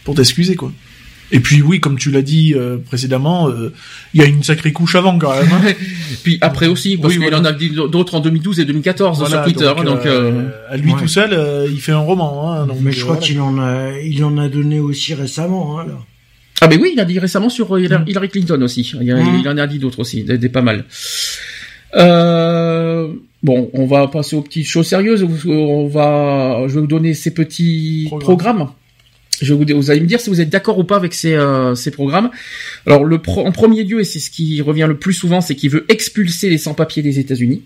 pour 0.03 0.15
t'excuser 0.15 0.57
quoi. 0.57 0.73
Et 1.35 1.41
puis 1.41 1.62
oui, 1.62 1.81
comme 1.81 1.99
tu 1.99 2.11
l'as 2.11 2.20
dit 2.20 2.52
euh, 2.55 2.77
précédemment, 2.77 3.49
euh, 3.49 3.73
il 4.12 4.20
y 4.20 4.25
a 4.25 4.27
une 4.27 4.43
sacrée 4.43 4.73
couche 4.73 4.94
avant 4.94 5.19
quand 5.19 5.35
même. 5.35 5.49
Hein. 5.51 5.73
puis 6.23 6.36
après 6.43 6.67
aussi, 6.67 6.99
parce 6.99 7.15
qu'il 7.15 7.35
en 7.35 7.44
a 7.47 7.52
dit 7.52 7.70
d'autres 7.70 8.15
en 8.15 8.20
2012 8.20 8.61
et 8.61 8.65
2014 8.67 9.27
sur 9.27 9.43
Twitter. 9.43 9.73
Donc, 9.85 10.05
euh, 10.05 10.51
à 10.69 10.77
lui 10.77 10.93
tout 10.94 11.09
seul, 11.09 11.70
il 11.70 11.81
fait 11.81 11.93
un 11.93 12.01
roman. 12.01 12.52
Hein, 12.52 12.67
donc, 12.67 12.77
mais 12.83 12.93
je 12.93 13.02
crois 13.02 13.17
qu'il 13.17 13.41
en 13.41 13.59
a, 13.59 13.99
il 13.99 14.23
en 14.25 14.36
a 14.36 14.49
donné 14.49 14.78
aussi 14.78 15.15
récemment. 15.15 15.81
Hein, 15.81 15.86
là. 15.86 15.94
Ah 16.61 16.69
mais 16.69 16.77
oui, 16.77 16.91
il 16.93 17.01
a 17.01 17.05
dit 17.07 17.19
récemment 17.19 17.49
sur 17.49 17.75
mm. 17.75 18.05
Hillary 18.07 18.28
Clinton 18.28 18.61
aussi. 18.61 18.93
Il, 19.01 19.12
mm. 19.12 19.49
en 19.49 19.57
a 19.57 19.67
dit 19.67 19.78
d'autres 19.78 20.01
aussi, 20.01 20.25
des, 20.25 20.49
pas 20.51 20.61
mal. 20.61 20.85
bon, 21.94 23.70
on 23.73 23.86
va 23.86 24.07
passer 24.09 24.36
aux 24.36 24.43
petites 24.43 24.69
choses 24.69 24.86
sérieuses. 24.86 25.27
On 25.47 25.89
va, 25.89 26.65
je 26.69 26.75
vais 26.75 26.81
vous 26.81 26.86
donner 26.86 27.15
ces 27.15 27.33
petits 27.33 28.11
programmes 28.20 28.69
je 29.45 29.55
vous, 29.55 29.65
vous 29.75 29.91
allez 29.91 30.01
me 30.01 30.07
dire 30.07 30.21
si 30.21 30.31
vous 30.31 30.41
êtes 30.41 30.51
d'accord 30.51 30.79
ou 30.79 30.85
pas 30.85 30.97
avec 30.97 31.15
ces, 31.15 31.35
euh, 31.35 31.75
ces 31.75 31.91
programmes. 31.91 32.31
Alors, 32.87 33.05
le 33.05 33.21
en 33.27 33.53
premier 33.53 33.85
lieu, 33.85 34.01
et 34.01 34.05
c'est 34.05 34.21
ce 34.21 34.31
qui 34.31 34.61
revient 34.62 34.87
le 34.89 34.99
plus 34.99 35.15
souvent, 35.15 35.41
c'est 35.41 35.55
qu'il 35.55 35.71
veut 35.71 35.85
expulser 35.89 36.49
les 36.49 36.59
sans-papiers 36.59 37.03
des 37.03 37.19
États-Unis. 37.19 37.62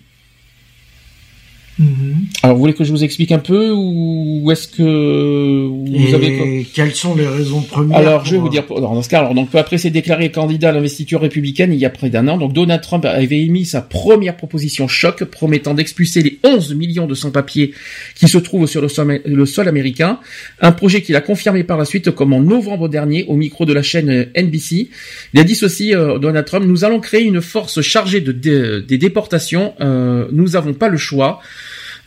Mhm. 1.79 2.25
Alors, 2.41 2.55
vous 2.55 2.61
voulez 2.61 2.73
que 2.73 2.83
je 2.83 2.91
vous 2.91 3.03
explique 3.03 3.31
un 3.31 3.39
peu 3.39 3.71
ou 3.71 4.49
est-ce 4.51 4.67
que 4.67 5.67
vous 5.67 6.15
avez 6.15 6.65
quelles 6.73 6.93
sont 6.93 7.15
les 7.15 7.27
raisons 7.27 7.61
premières 7.61 7.97
Alors, 7.97 8.25
je 8.25 8.31
vais 8.31 8.37
vous 8.37 8.49
dire. 8.49 8.63
Alors, 8.75 8.93
dans 8.93 9.01
ce 9.01 9.09
cas, 9.09 9.19
alors 9.19 9.35
donc 9.35 9.53
après 9.53 9.77
c'est 9.77 9.89
déclaré 9.89 10.31
candidat 10.31 10.69
à 10.69 10.71
l'investiture 10.71 11.21
républicaine 11.21 11.71
il 11.73 11.79
y 11.79 11.85
a 11.85 11.89
près 11.89 12.09
d'un 12.09 12.27
an. 12.27 12.37
Donc 12.37 12.53
Donald 12.53 12.81
Trump 12.81 13.05
avait 13.05 13.41
émis 13.41 13.65
sa 13.65 13.81
première 13.81 14.35
proposition 14.35 14.87
choc 14.87 15.23
promettant 15.25 15.73
d'expulser 15.73 16.21
les 16.23 16.39
11 16.43 16.73
millions 16.75 17.05
de 17.05 17.13
sans-papiers 17.13 17.73
qui 18.15 18.27
se 18.27 18.37
trouvent 18.37 18.67
sur 18.67 18.81
le 18.81 18.87
sol, 18.87 19.21
le 19.23 19.45
sol 19.45 19.67
américain. 19.67 20.19
Un 20.61 20.71
projet 20.71 21.01
qu'il 21.01 21.15
a 21.15 21.21
confirmé 21.21 21.63
par 21.63 21.77
la 21.77 21.85
suite 21.85 22.11
comme 22.11 22.33
en 22.33 22.41
novembre 22.41 22.89
dernier 22.89 23.25
au 23.27 23.35
micro 23.35 23.65
de 23.65 23.73
la 23.73 23.83
chaîne 23.83 24.27
NBC. 24.35 24.89
Il 25.33 25.39
a 25.39 25.43
dit 25.43 25.55
ceci, 25.55 25.93
euh, 25.93 26.17
Donald 26.17 26.45
Trump, 26.45 26.65
nous 26.65 26.85
allons 26.85 26.99
créer 26.99 27.23
une 27.23 27.41
force 27.41 27.81
chargée 27.81 28.21
de, 28.21 28.31
des 28.31 28.97
déportations. 28.97 29.73
Euh, 29.79 30.27
nous 30.31 30.49
n'avons 30.49 30.73
pas 30.73 30.89
le 30.89 30.97
choix. 30.97 31.39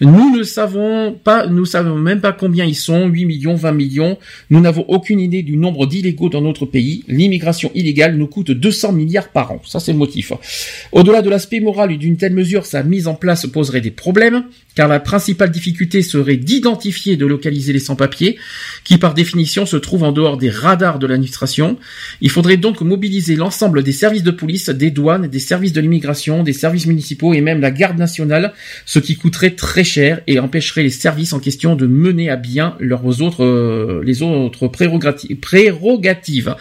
Nous 0.00 0.34
ne 0.34 0.42
savons 0.42 1.12
pas, 1.12 1.46
nous 1.46 1.66
savons 1.66 1.96
même 1.96 2.20
pas 2.20 2.32
combien 2.32 2.64
ils 2.64 2.74
sont, 2.74 3.06
8 3.06 3.26
millions, 3.26 3.54
20 3.54 3.72
millions. 3.72 4.18
Nous 4.48 4.60
n'avons 4.60 4.84
aucune 4.88 5.20
idée 5.20 5.42
du 5.42 5.56
nombre 5.56 5.86
d'illégaux 5.86 6.30
dans 6.30 6.40
notre 6.40 6.64
pays. 6.64 7.04
L'immigration 7.06 7.70
illégale 7.74 8.16
nous 8.16 8.26
coûte 8.26 8.50
200 8.50 8.92
milliards 8.92 9.28
par 9.28 9.52
an. 9.52 9.60
Ça, 9.66 9.78
c'est 9.78 9.92
le 9.92 9.98
motif. 9.98 10.32
Au-delà 10.92 11.20
de 11.20 11.28
l'aspect 11.28 11.60
moral 11.60 11.96
d'une 11.98 12.16
telle 12.16 12.32
mesure, 12.32 12.64
sa 12.64 12.82
mise 12.82 13.08
en 13.08 13.14
place 13.14 13.46
poserait 13.46 13.80
des 13.82 13.90
problèmes, 13.90 14.44
car 14.74 14.88
la 14.88 15.00
principale 15.00 15.50
difficulté 15.50 16.02
serait 16.02 16.36
d'identifier 16.36 17.14
et 17.14 17.16
de 17.16 17.26
localiser 17.26 17.72
les 17.72 17.80
sans-papiers, 17.80 18.38
qui 18.84 18.96
par 18.96 19.14
définition 19.14 19.66
se 19.66 19.76
trouvent 19.76 20.04
en 20.04 20.12
dehors 20.12 20.38
des 20.38 20.50
radars 20.50 20.98
de 20.98 21.06
l'administration. 21.06 21.76
Il 22.20 22.30
faudrait 22.30 22.56
donc 22.56 22.80
mobiliser 22.80 23.36
l'ensemble 23.36 23.82
des 23.82 23.92
services 23.92 24.22
de 24.22 24.30
police, 24.30 24.70
des 24.70 24.90
douanes, 24.90 25.26
des 25.26 25.38
services 25.40 25.72
de 25.72 25.80
l'immigration, 25.80 26.42
des 26.42 26.52
services 26.52 26.86
municipaux 26.86 27.34
et 27.34 27.40
même 27.40 27.60
la 27.60 27.70
garde 27.70 27.98
nationale, 27.98 28.54
ce 28.86 28.98
qui 28.98 29.16
coûterait 29.16 29.50
très 29.50 29.84
cher 29.90 30.20
et 30.26 30.38
empêcherait 30.38 30.82
les 30.82 30.90
services 30.90 31.32
en 31.32 31.40
question 31.40 31.74
de 31.74 31.86
mener 31.86 32.30
à 32.30 32.36
bien 32.36 32.76
leurs 32.78 33.22
autres, 33.22 33.44
euh, 33.44 34.02
les 34.04 34.22
autres 34.22 34.68
prérogatives. 34.68 36.54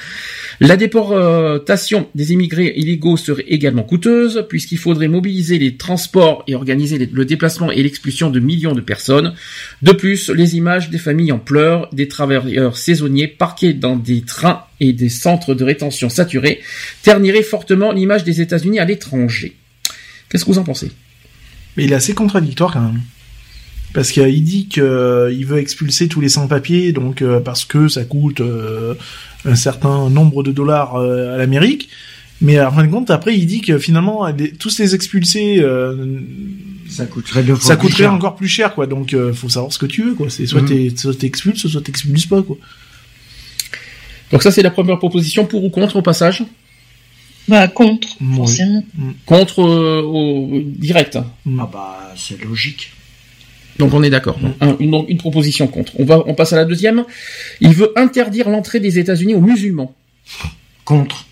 La 0.60 0.76
déportation 0.76 2.08
des 2.16 2.34
immigrés 2.34 2.74
illégaux 2.76 3.18
serait 3.18 3.46
également 3.48 3.84
coûteuse, 3.84 4.46
puisqu'il 4.50 4.78
faudrait 4.78 5.08
mobiliser 5.08 5.58
les 5.58 5.78
transports 5.78 6.44
et 6.48 6.56
organiser 6.56 7.10
le 7.12 7.26
déplacement 7.26 7.72
et 7.72 7.82
l'expulsion 7.82 8.30
de 8.30 8.40
millions 8.40 8.74
de 8.74 8.82
personnes. 8.82 9.34
De 9.82 9.94
plus, 9.94 10.30
les 10.30 10.58
images 10.58 10.90
des 10.90 10.98
familles 10.98 11.32
en 11.32 11.40
pleurs, 11.40 11.88
des 11.94 12.08
travailleurs 12.08 12.76
saisonniers 12.76 13.28
parqués 13.28 13.74
dans 13.74 13.96
des 13.96 14.22
trains 14.22 14.64
et 14.80 14.92
des 14.92 15.10
centres 15.10 15.54
de 15.54 15.64
rétention 15.64 16.10
saturés 16.10 16.60
terniraient 17.04 17.44
fortement 17.44 17.92
l'image 17.92 18.24
des 18.24 18.42
États-Unis 18.42 18.80
à 18.80 18.86
l'étranger. 18.86 19.56
Qu'est-ce 20.30 20.46
que 20.46 20.52
vous 20.52 20.60
en 20.60 20.64
pensez? 20.64 20.92
Mais 21.78 21.86
il 21.86 21.92
est 21.92 21.96
assez 21.96 22.14
contradictoire 22.14 22.74
quand 22.74 22.82
même. 22.82 23.02
Parce 23.94 24.12
qu'il 24.12 24.44
dit 24.44 24.68
qu'il 24.68 24.84
veut 25.46 25.58
expulser 25.58 26.08
tous 26.08 26.22
les 26.22 26.30
sans-papiers, 26.30 26.92
donc 26.92 27.22
euh, 27.22 27.40
parce 27.40 27.66
que 27.66 27.88
ça 27.88 28.06
coûte 28.06 28.40
euh, 28.40 28.94
un 29.46 29.56
certain 29.56 30.10
nombre 30.10 30.44
de 30.44 30.52
dollars 30.52 30.96
euh, 30.96 31.34
à 31.34 31.38
l'Amérique. 31.38 31.90
Mais 32.42 32.62
en 32.62 32.72
fin 32.72 32.86
de 32.86 32.92
compte, 32.92 33.10
après, 33.10 33.38
il 33.38 33.46
dit 33.48 33.62
que 33.62 33.78
finalement, 33.80 34.26
tous 34.60 34.80
les 34.80 34.96
expulsés, 34.96 35.62
ça 36.88 37.06
coûterait, 37.06 37.44
deux 37.44 37.58
ça 37.58 37.76
coûterait 37.76 38.06
encore 38.06 38.38
plus 38.38 38.48
cher, 38.48 38.76
quoi. 38.76 38.88
Donc, 38.88 39.14
faut 39.34 39.50
savoir 39.50 39.74
ce 39.74 39.78
que 39.78 39.86
tu 39.86 40.04
veux, 40.04 40.14
quoi. 40.14 40.30
C'est 40.30 40.46
soit 40.46 40.62
mmh. 40.62 41.16
t'expulses, 41.20 41.68
soit 41.68 41.82
t'expulses 41.82 42.28
pas, 42.28 42.42
quoi. 42.42 42.56
Donc 44.32 44.42
ça, 44.42 44.52
c'est 44.52 44.62
la 44.62 44.72
première 44.72 45.00
proposition 45.00 45.46
pour 45.46 45.66
ou 45.66 45.70
contre 45.70 45.98
au 45.98 46.02
passage? 46.02 46.46
Bah 47.50 47.68
contre, 47.68 48.08
forcément. 48.38 48.86
Contre 49.26 49.60
au 49.60 50.62
direct. 50.64 51.18
Ah 51.18 51.70
bah 51.70 52.14
c'est 52.16 52.42
logique. 52.42 52.94
Donc 53.80 53.94
on 53.94 54.04
est 54.04 54.10
d'accord. 54.10 54.38
une, 54.80 55.06
une, 55.08 55.18
proposition 55.18 55.68
contre. 55.68 55.94
On 55.98 56.04
va, 56.04 56.22
on 56.28 56.36
passe 56.36 56.54
à 56.54 56.58
la 56.58 56.66
deuxième. 56.66 57.06
Il 57.62 57.74
veut 57.74 57.94
interdire 57.96 58.50
l'entrée 58.50 58.82
des 58.82 59.00
États-Unis 59.00 59.36
aux 59.36 59.42
musulmans. 59.42 59.96
Contre. 60.84 61.26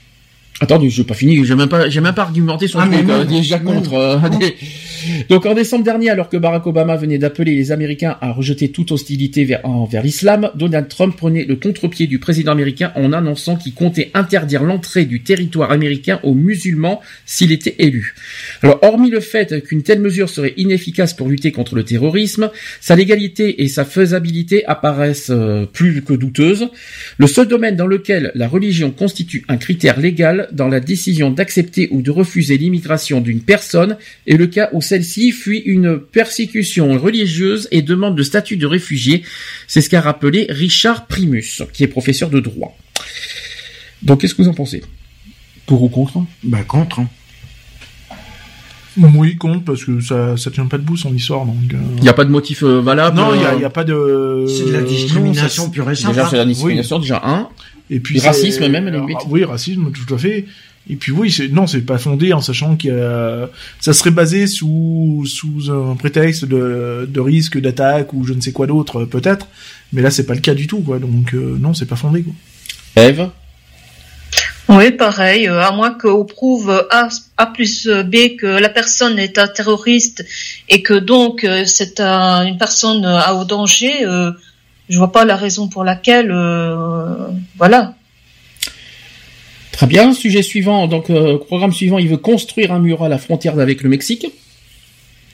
Attendez, 0.59 0.89
je 0.89 1.01
n'ai 1.01 1.07
pas 1.07 1.13
fini, 1.13 1.45
j'ai 1.45 1.55
même 1.55 1.69
pas, 1.69 1.87
j'ai 1.89 2.01
même 2.01 2.15
pas 2.15 2.23
argumenté 2.23 2.67
son 2.67 2.79
ah, 2.79 2.87
truc, 2.87 3.07
euh, 3.07 3.25
déjà 3.25 3.59
contre. 3.59 3.93
Euh, 3.93 4.17
donc 5.29 5.45
en 5.45 5.53
décembre 5.53 5.83
dernier, 5.83 6.09
alors 6.09 6.29
que 6.29 6.37
Barack 6.37 6.65
Obama 6.67 6.95
venait 6.95 7.17
d'appeler 7.17 7.55
les 7.55 7.71
Américains 7.71 8.17
à 8.21 8.31
rejeter 8.31 8.69
toute 8.69 8.91
hostilité 8.91 9.45
vers, 9.45 9.65
envers 9.65 10.03
l'islam, 10.03 10.51
Donald 10.55 10.87
Trump 10.87 11.15
prenait 11.15 11.45
le 11.45 11.55
contre-pied 11.55 12.07
du 12.07 12.19
président 12.19 12.51
américain 12.51 12.91
en 12.95 13.13
annonçant 13.13 13.55
qu'il 13.55 13.73
comptait 13.73 14.11
interdire 14.13 14.63
l'entrée 14.63 15.05
du 15.05 15.21
territoire 15.21 15.71
américain 15.71 16.19
aux 16.23 16.33
musulmans 16.33 17.01
s'il 17.25 17.51
était 17.51 17.75
élu. 17.79 18.15
Alors 18.63 18.79
hormis 18.81 19.09
le 19.09 19.19
fait 19.19 19.63
qu'une 19.63 19.83
telle 19.83 19.99
mesure 19.99 20.29
serait 20.29 20.53
inefficace 20.57 21.13
pour 21.13 21.29
lutter 21.29 21.51
contre 21.51 21.75
le 21.75 21.83
terrorisme, 21.83 22.49
sa 22.81 22.95
légalité 22.95 23.63
et 23.63 23.67
sa 23.67 23.85
faisabilité 23.85 24.65
apparaissent 24.65 25.29
euh, 25.29 25.65
plus 25.65 26.03
que 26.03 26.13
douteuses. 26.13 26.69
Le 27.17 27.27
seul 27.27 27.47
domaine 27.47 27.75
dans 27.75 27.87
lequel 27.87 28.31
la 28.35 28.47
religion 28.47 28.91
constitue 28.91 29.45
un 29.47 29.57
critère 29.57 29.99
légal 29.99 30.49
dans 30.51 30.67
la 30.67 30.79
décision 30.79 31.31
d'accepter 31.31 31.87
ou 31.91 32.01
de 32.01 32.11
refuser 32.11 32.57
l'immigration 32.57 33.21
d'une 33.21 33.41
personne 33.41 33.97
est 34.25 34.37
le 34.37 34.47
cas 34.47 34.69
où 34.73 34.81
celle-ci 34.97 35.31
fuit 35.31 35.59
une 35.59 35.99
persécution 35.99 36.97
religieuse 36.97 37.67
et 37.71 37.83
demande 37.83 38.17
le 38.17 38.23
statut 38.23 38.57
de 38.57 38.65
réfugié. 38.65 39.23
C'est 39.67 39.81
ce 39.81 39.89
qu'a 39.89 40.01
rappelé 40.01 40.47
Richard 40.49 41.05
Primus, 41.05 41.61
qui 41.71 41.83
est 41.83 41.87
professeur 41.87 42.31
de 42.31 42.39
droit. 42.39 42.75
Donc, 44.01 44.21
qu'est-ce 44.21 44.33
que 44.33 44.41
vous 44.41 44.49
en 44.49 44.55
pensez? 44.55 44.81
Pour 45.67 45.83
ou 45.83 45.89
contre? 45.89 46.25
Bah 46.43 46.63
contre. 46.63 47.01
Hein. 47.01 47.09
Oui, 48.97 49.35
compte 49.35 49.63
parce 49.63 49.85
que 49.85 49.99
ça 49.99 50.35
ça 50.37 50.49
tient 50.49 50.65
pas 50.65 50.79
debout 50.79 50.97
son 50.97 51.13
histoire 51.13 51.45
donc. 51.45 51.57
Il 51.69 51.75
euh... 51.75 52.01
n'y 52.01 52.09
a 52.09 52.13
pas 52.13 52.25
de 52.25 52.31
motif 52.31 52.63
euh, 52.63 52.81
valable. 52.81 53.15
Non, 53.15 53.35
il 53.35 53.41
y 53.41 53.45
a, 53.45 53.53
y 53.53 53.63
a, 53.63 53.69
pas 53.69 53.83
de. 53.83 54.45
C'est 54.47 54.65
de 54.65 54.71
la 54.71 54.81
discrimination 54.81 55.69
pure 55.69 55.91
et 55.91 55.95
simple. 55.95 56.15
Déjà 56.15 56.27
c'est 56.27 56.37
la 56.37 56.45
discrimination 56.45 56.97
déjà 56.97 57.21
un. 57.23 57.49
Et 57.91 57.99
puis 57.99 58.19
racisme 58.19 58.67
même 58.67 58.87
à 58.87 58.89
la 58.89 58.97
limite. 58.97 59.19
Oui, 59.27 59.43
racisme 59.43 59.91
tout 59.91 60.15
à 60.15 60.17
fait. 60.17 60.47
Et 60.89 60.95
puis 60.95 61.11
oui, 61.11 61.31
c'est 61.31 61.49
non, 61.49 61.67
c'est 61.67 61.81
pas 61.81 61.97
fondé 61.97 62.31
en 62.33 62.41
sachant 62.41 62.77
que 62.77 63.49
ça 63.79 63.93
serait 63.93 64.11
basé 64.11 64.47
sous 64.47 65.23
sous 65.25 65.69
un 65.69 65.95
prétexte 65.95 66.45
de, 66.45 67.07
de 67.11 67.19
risque 67.19 67.59
d'attaque 67.59 68.13
ou 68.13 68.23
je 68.23 68.33
ne 68.33 68.41
sais 68.41 68.53
quoi 68.53 68.67
d'autre 68.67 69.03
peut-être, 69.03 69.47
mais 69.91 70.01
là 70.01 70.11
c'est 70.11 70.25
pas 70.25 70.33
le 70.33 70.39
cas 70.39 70.53
du 70.53 70.67
tout 70.67 70.79
quoi. 70.79 70.99
Donc 70.99 71.33
euh, 71.33 71.57
non, 71.59 71.73
c'est 71.73 71.85
pas 71.85 71.97
fondé 71.97 72.23
quoi. 72.23 72.33
Eve? 73.03 73.29
Oui, 74.69 74.91
pareil, 74.91 75.47
à 75.47 75.71
moins 75.71 75.91
qu'on 75.91 76.25
prouve 76.25 76.85
A, 76.89 77.07
A, 77.37 77.45
plus 77.47 77.87
B 77.87 78.35
que 78.37 78.47
la 78.47 78.67
personne 78.67 79.17
est 79.17 79.37
un 79.37 79.47
terroriste 79.47 80.25
et 80.67 80.83
que 80.83 80.93
donc 80.93 81.47
c'est 81.65 82.01
un, 82.01 82.45
une 82.45 82.57
personne 82.57 83.05
à 83.05 83.33
haut 83.33 83.45
danger, 83.45 84.05
euh, 84.05 84.31
je 84.89 84.97
vois 84.97 85.13
pas 85.13 85.23
la 85.23 85.37
raison 85.37 85.69
pour 85.69 85.85
laquelle, 85.85 86.31
euh, 86.31 87.27
voilà. 87.57 87.93
Très 89.77 89.85
bien, 89.85 90.11
sujet 90.11 90.41
suivant, 90.41 90.87
donc 90.87 91.11
euh, 91.11 91.37
programme 91.37 91.71
suivant, 91.71 91.99
il 91.99 92.07
veut 92.07 92.17
construire 92.17 92.71
un 92.71 92.79
mur 92.79 93.03
à 93.03 93.09
la 93.09 93.19
frontière 93.19 93.59
avec 93.59 93.83
le 93.83 93.89
Mexique. 93.89 94.25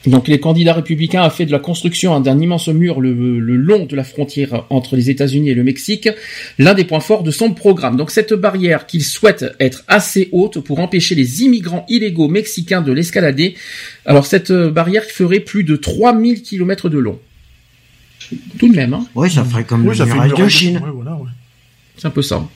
Donc 0.06 0.28
les 0.28 0.38
candidats 0.38 0.74
républicains 0.74 1.22
a 1.22 1.30
fait 1.30 1.46
de 1.46 1.50
la 1.50 1.58
construction 1.58 2.20
d'un 2.20 2.38
immense 2.38 2.68
mur 2.68 3.00
le, 3.00 3.14
le, 3.14 3.56
long 3.56 3.86
de 3.86 3.96
la 3.96 4.04
frontière 4.04 4.66
entre 4.68 4.96
les 4.96 5.08
États-Unis 5.08 5.48
et 5.48 5.54
le 5.54 5.64
Mexique 5.64 6.10
l'un 6.58 6.74
des 6.74 6.84
points 6.84 7.00
forts 7.00 7.22
de 7.22 7.30
son 7.30 7.54
programme. 7.54 7.96
Donc 7.96 8.10
cette 8.10 8.34
barrière 8.34 8.84
qu'il 8.84 9.02
souhaite 9.02 9.46
être 9.60 9.82
assez 9.88 10.28
haute 10.30 10.60
pour 10.60 10.78
empêcher 10.78 11.14
les 11.14 11.42
immigrants 11.42 11.86
illégaux 11.88 12.28
mexicains 12.28 12.82
de 12.82 12.92
l'escalader. 12.92 13.54
Alors 14.04 14.26
cette 14.26 14.52
barrière 14.52 15.04
ferait 15.04 15.40
plus 15.40 15.64
de 15.64 15.74
3000 15.74 16.42
km 16.42 16.90
de 16.90 16.98
long. 16.98 17.18
Tout 18.58 18.68
de 18.68 18.76
même. 18.76 18.92
Hein 18.92 19.06
oui, 19.14 19.30
ça 19.30 19.42
ferait 19.42 19.64
comme 19.64 19.86
oui, 19.86 19.96
le 19.96 20.04
muraille 20.04 20.34
de 20.36 20.48
Chine. 20.48 20.82
Ouais, 20.84 20.90
voilà, 20.92 21.14
ouais. 21.14 21.30
C'est 21.96 22.08
un 22.08 22.10
peu 22.10 22.20
ça. 22.20 22.46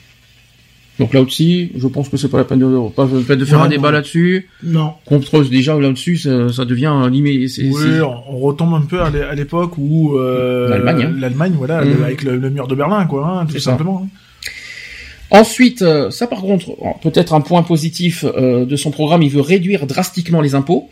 Donc 0.99 1.13
là 1.13 1.21
aussi, 1.21 1.71
je 1.77 1.87
pense 1.87 2.09
que 2.09 2.17
c'est 2.17 2.27
pas 2.27 2.37
la 2.37 2.43
peine 2.43 2.59
de, 2.59 2.89
pas 2.89 3.05
la 3.05 3.21
peine 3.25 3.37
de 3.39 3.45
faire 3.45 3.59
Ouais, 3.59 3.65
un 3.65 3.69
débat 3.69 3.91
là-dessus. 3.91 4.47
Non. 4.63 4.91
Contre 5.05 5.43
déjà 5.43 5.79
là-dessus, 5.79 6.17
ça, 6.17 6.51
ça 6.51 6.65
devient 6.65 6.93
limité. 7.09 7.69
Oui, 7.71 8.01
on 8.01 8.37
retombe 8.39 8.73
un 8.73 8.81
peu 8.81 9.01
à 9.01 9.09
l'é- 9.09 9.21
à 9.21 9.33
l'époque 9.35 9.77
où 9.77 10.17
euh, 10.17 10.67
L'Allemagne, 10.69 11.03
hein. 11.09 11.15
l'Allemagne, 11.19 11.53
voilà, 11.57 11.83
le- 11.83 12.03
avec 12.03 12.23
le, 12.23 12.37
le 12.37 12.49
mur 12.49 12.67
de 12.67 12.75
Berlin, 12.75 13.05
quoi, 13.05 13.27
hein, 13.27 13.45
tout 13.45 13.53
C'est 13.53 13.59
ça. 13.59 13.77
Ensuite, 15.31 15.83
euh, 15.83 16.09
ça 16.09 16.25
par 16.25 16.41
contre, 16.41 16.75
peut-être 17.01 17.33
un 17.33 17.41
point 17.41 17.61
positif 17.61 18.25
euh, 18.25 18.65
de 18.65 18.75
son 18.75 18.89
programme, 18.89 19.21
il 19.21 19.29
veut 19.29 19.41
réduire 19.41 19.85
drastiquement 19.85 20.41
les 20.41 20.55
impôts. 20.55 20.89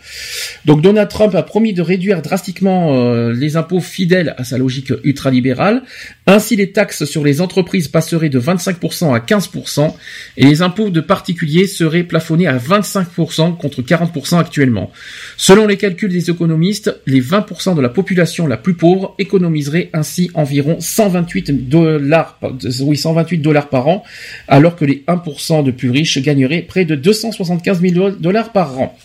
Donc 0.65 0.81
Donald 0.81 1.09
Trump 1.09 1.33
a 1.33 1.41
promis 1.41 1.73
de 1.73 1.81
réduire 1.81 2.21
drastiquement 2.21 2.93
euh, 2.93 3.33
les 3.33 3.57
impôts 3.57 3.79
fidèles 3.79 4.35
à 4.37 4.43
sa 4.43 4.57
logique 4.57 4.93
ultralibérale. 5.03 5.81
Ainsi, 6.27 6.55
les 6.55 6.71
taxes 6.71 7.05
sur 7.05 7.23
les 7.23 7.41
entreprises 7.41 7.87
passeraient 7.87 8.29
de 8.29 8.39
25% 8.39 9.15
à 9.15 9.19
15% 9.19 9.93
et 10.37 10.45
les 10.45 10.61
impôts 10.61 10.91
de 10.91 11.01
particuliers 11.01 11.65
seraient 11.65 12.03
plafonnés 12.03 12.47
à 12.47 12.57
25% 12.57 13.57
contre 13.57 13.81
40% 13.81 14.37
actuellement. 14.37 14.91
Selon 15.37 15.65
les 15.65 15.77
calculs 15.77 16.11
des 16.11 16.29
économistes, 16.29 16.95
les 17.07 17.21
20% 17.21 17.75
de 17.75 17.81
la 17.81 17.89
population 17.89 18.45
la 18.45 18.57
plus 18.57 18.75
pauvre 18.75 19.15
économiseraient 19.17 19.89
ainsi 19.93 20.29
environ 20.35 20.77
128 20.79 21.69
dollars, 21.69 22.39
oui, 22.81 22.97
128 22.97 23.39
dollars 23.39 23.69
par 23.69 23.87
an, 23.87 24.03
alors 24.47 24.75
que 24.75 24.85
les 24.85 25.03
1% 25.07 25.63
de 25.63 25.71
plus 25.71 25.89
riches 25.89 26.17
gagneraient 26.21 26.61
près 26.61 26.85
de 26.85 26.95
275 26.95 27.81
000 27.81 28.11
dollars 28.19 28.51
par 28.51 28.79
an. 28.79 28.97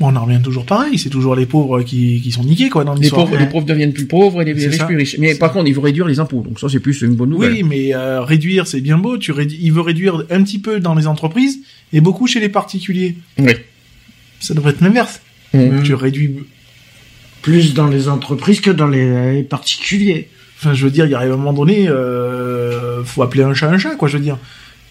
Bon, 0.00 0.12
on 0.12 0.16
en 0.16 0.24
revient 0.26 0.40
toujours 0.40 0.64
pareil, 0.64 0.96
c'est 0.96 1.08
toujours 1.10 1.34
les 1.34 1.44
pauvres 1.44 1.82
qui, 1.82 2.20
qui 2.22 2.30
sont 2.30 2.44
niqués, 2.44 2.68
quoi, 2.68 2.84
dans 2.84 2.94
Les 2.94 3.08
pauvres, 3.10 3.36
les 3.36 3.46
pauvres 3.46 3.66
deviennent 3.66 3.92
plus 3.92 4.06
pauvres 4.06 4.42
et 4.42 4.44
les 4.44 4.52
riches 4.52 4.76
ça. 4.76 4.84
plus 4.84 4.96
riches. 4.96 5.16
Mais 5.18 5.34
par 5.34 5.52
contre, 5.52 5.66
il 5.66 5.74
veut 5.74 5.80
réduire 5.80 6.06
les 6.06 6.20
impôts, 6.20 6.42
donc 6.42 6.60
ça 6.60 6.68
c'est 6.68 6.78
plus 6.78 7.02
une 7.02 7.14
bonne 7.16 7.30
nouvelle. 7.30 7.52
Oui, 7.52 7.62
mais 7.64 7.94
euh, 7.96 8.22
réduire, 8.22 8.68
c'est 8.68 8.80
bien 8.80 8.96
beau. 8.96 9.18
Tu 9.18 9.32
rédu- 9.32 9.58
il 9.60 9.72
veut 9.72 9.80
réduire 9.80 10.24
un 10.30 10.44
petit 10.44 10.60
peu 10.60 10.78
dans 10.78 10.94
les 10.94 11.08
entreprises 11.08 11.58
et 11.92 12.00
beaucoup 12.00 12.28
chez 12.28 12.38
les 12.38 12.48
particuliers. 12.48 13.16
Oui. 13.38 13.52
Ça 14.38 14.54
devrait 14.54 14.70
être 14.70 14.82
l'inverse. 14.82 15.20
Mhm. 15.52 15.82
Tu 15.82 15.94
réduis. 15.94 16.30
Plus 17.42 17.74
dans 17.74 17.88
les 17.88 18.08
entreprises 18.08 18.60
que 18.60 18.70
dans 18.70 18.86
les, 18.88 19.32
les 19.34 19.42
particuliers. 19.42 20.28
Enfin, 20.58 20.74
je 20.74 20.84
veux 20.84 20.90
dire, 20.90 21.06
il 21.06 21.12
y 21.12 21.14
a 21.14 21.20
un 21.20 21.28
moment 21.28 21.52
donné, 21.52 21.88
euh, 21.88 23.04
faut 23.04 23.22
appeler 23.22 23.44
un 23.44 23.54
chat 23.54 23.70
un 23.70 23.78
chat, 23.78 23.94
quoi. 23.94 24.08
Je 24.08 24.16
veux 24.16 24.22
dire. 24.22 24.38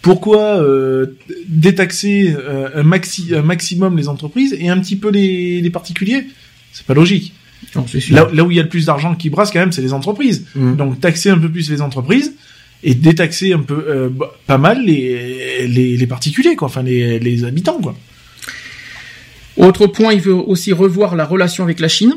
Pourquoi 0.02 0.62
euh, 0.62 1.18
détaxer 1.50 2.34
euh, 2.38 2.70
un, 2.76 2.84
maxi, 2.84 3.34
un 3.36 3.42
maximum 3.42 3.98
les 3.98 4.08
entreprises 4.08 4.56
et 4.58 4.70
un 4.70 4.80
petit 4.80 4.96
peu 4.96 5.10
les, 5.10 5.60
les 5.60 5.70
particuliers? 5.70 6.28
C'est 6.72 6.86
pas 6.86 6.94
logique. 6.94 7.34
Non, 7.76 7.86
c'est 7.88 8.00
sûr. 8.00 8.16
Là, 8.16 8.30
là 8.32 8.44
où 8.44 8.52
il 8.52 8.56
y 8.56 8.60
a 8.60 8.64
le 8.64 8.70
plus 8.70 8.86
d'argent 8.86 9.16
qui 9.16 9.30
brasse 9.30 9.52
quand 9.52 9.60
même, 9.60 9.72
c'est 9.72 9.82
les 9.82 9.94
entreprises. 9.94 10.46
Mm. 10.56 10.76
Donc 10.76 11.02
taxer 11.02 11.30
un 11.32 11.40
peu 11.40 11.50
plus 11.50 11.70
les 11.70 11.82
entreprises 11.82 12.34
et 12.84 12.94
détaxer 12.94 13.52
un 13.54 13.60
peu 13.60 13.86
euh, 13.90 14.10
bah, 14.10 14.34
pas 14.46 14.60
mal 14.60 14.86
les, 14.86 15.68
les, 15.68 15.98
les 15.98 16.08
particuliers, 16.08 16.56
quoi. 16.56 16.68
Enfin 16.68 16.84
les, 16.84 17.20
les 17.20 17.44
habitants, 17.44 17.80
quoi. 17.82 17.96
Autre 19.58 19.88
point, 19.88 20.14
il 20.14 20.22
veut 20.22 20.36
aussi 20.36 20.72
revoir 20.72 21.16
la 21.16 21.26
relation 21.26 21.64
avec 21.64 21.80
la 21.80 21.88
Chine. 21.88 22.14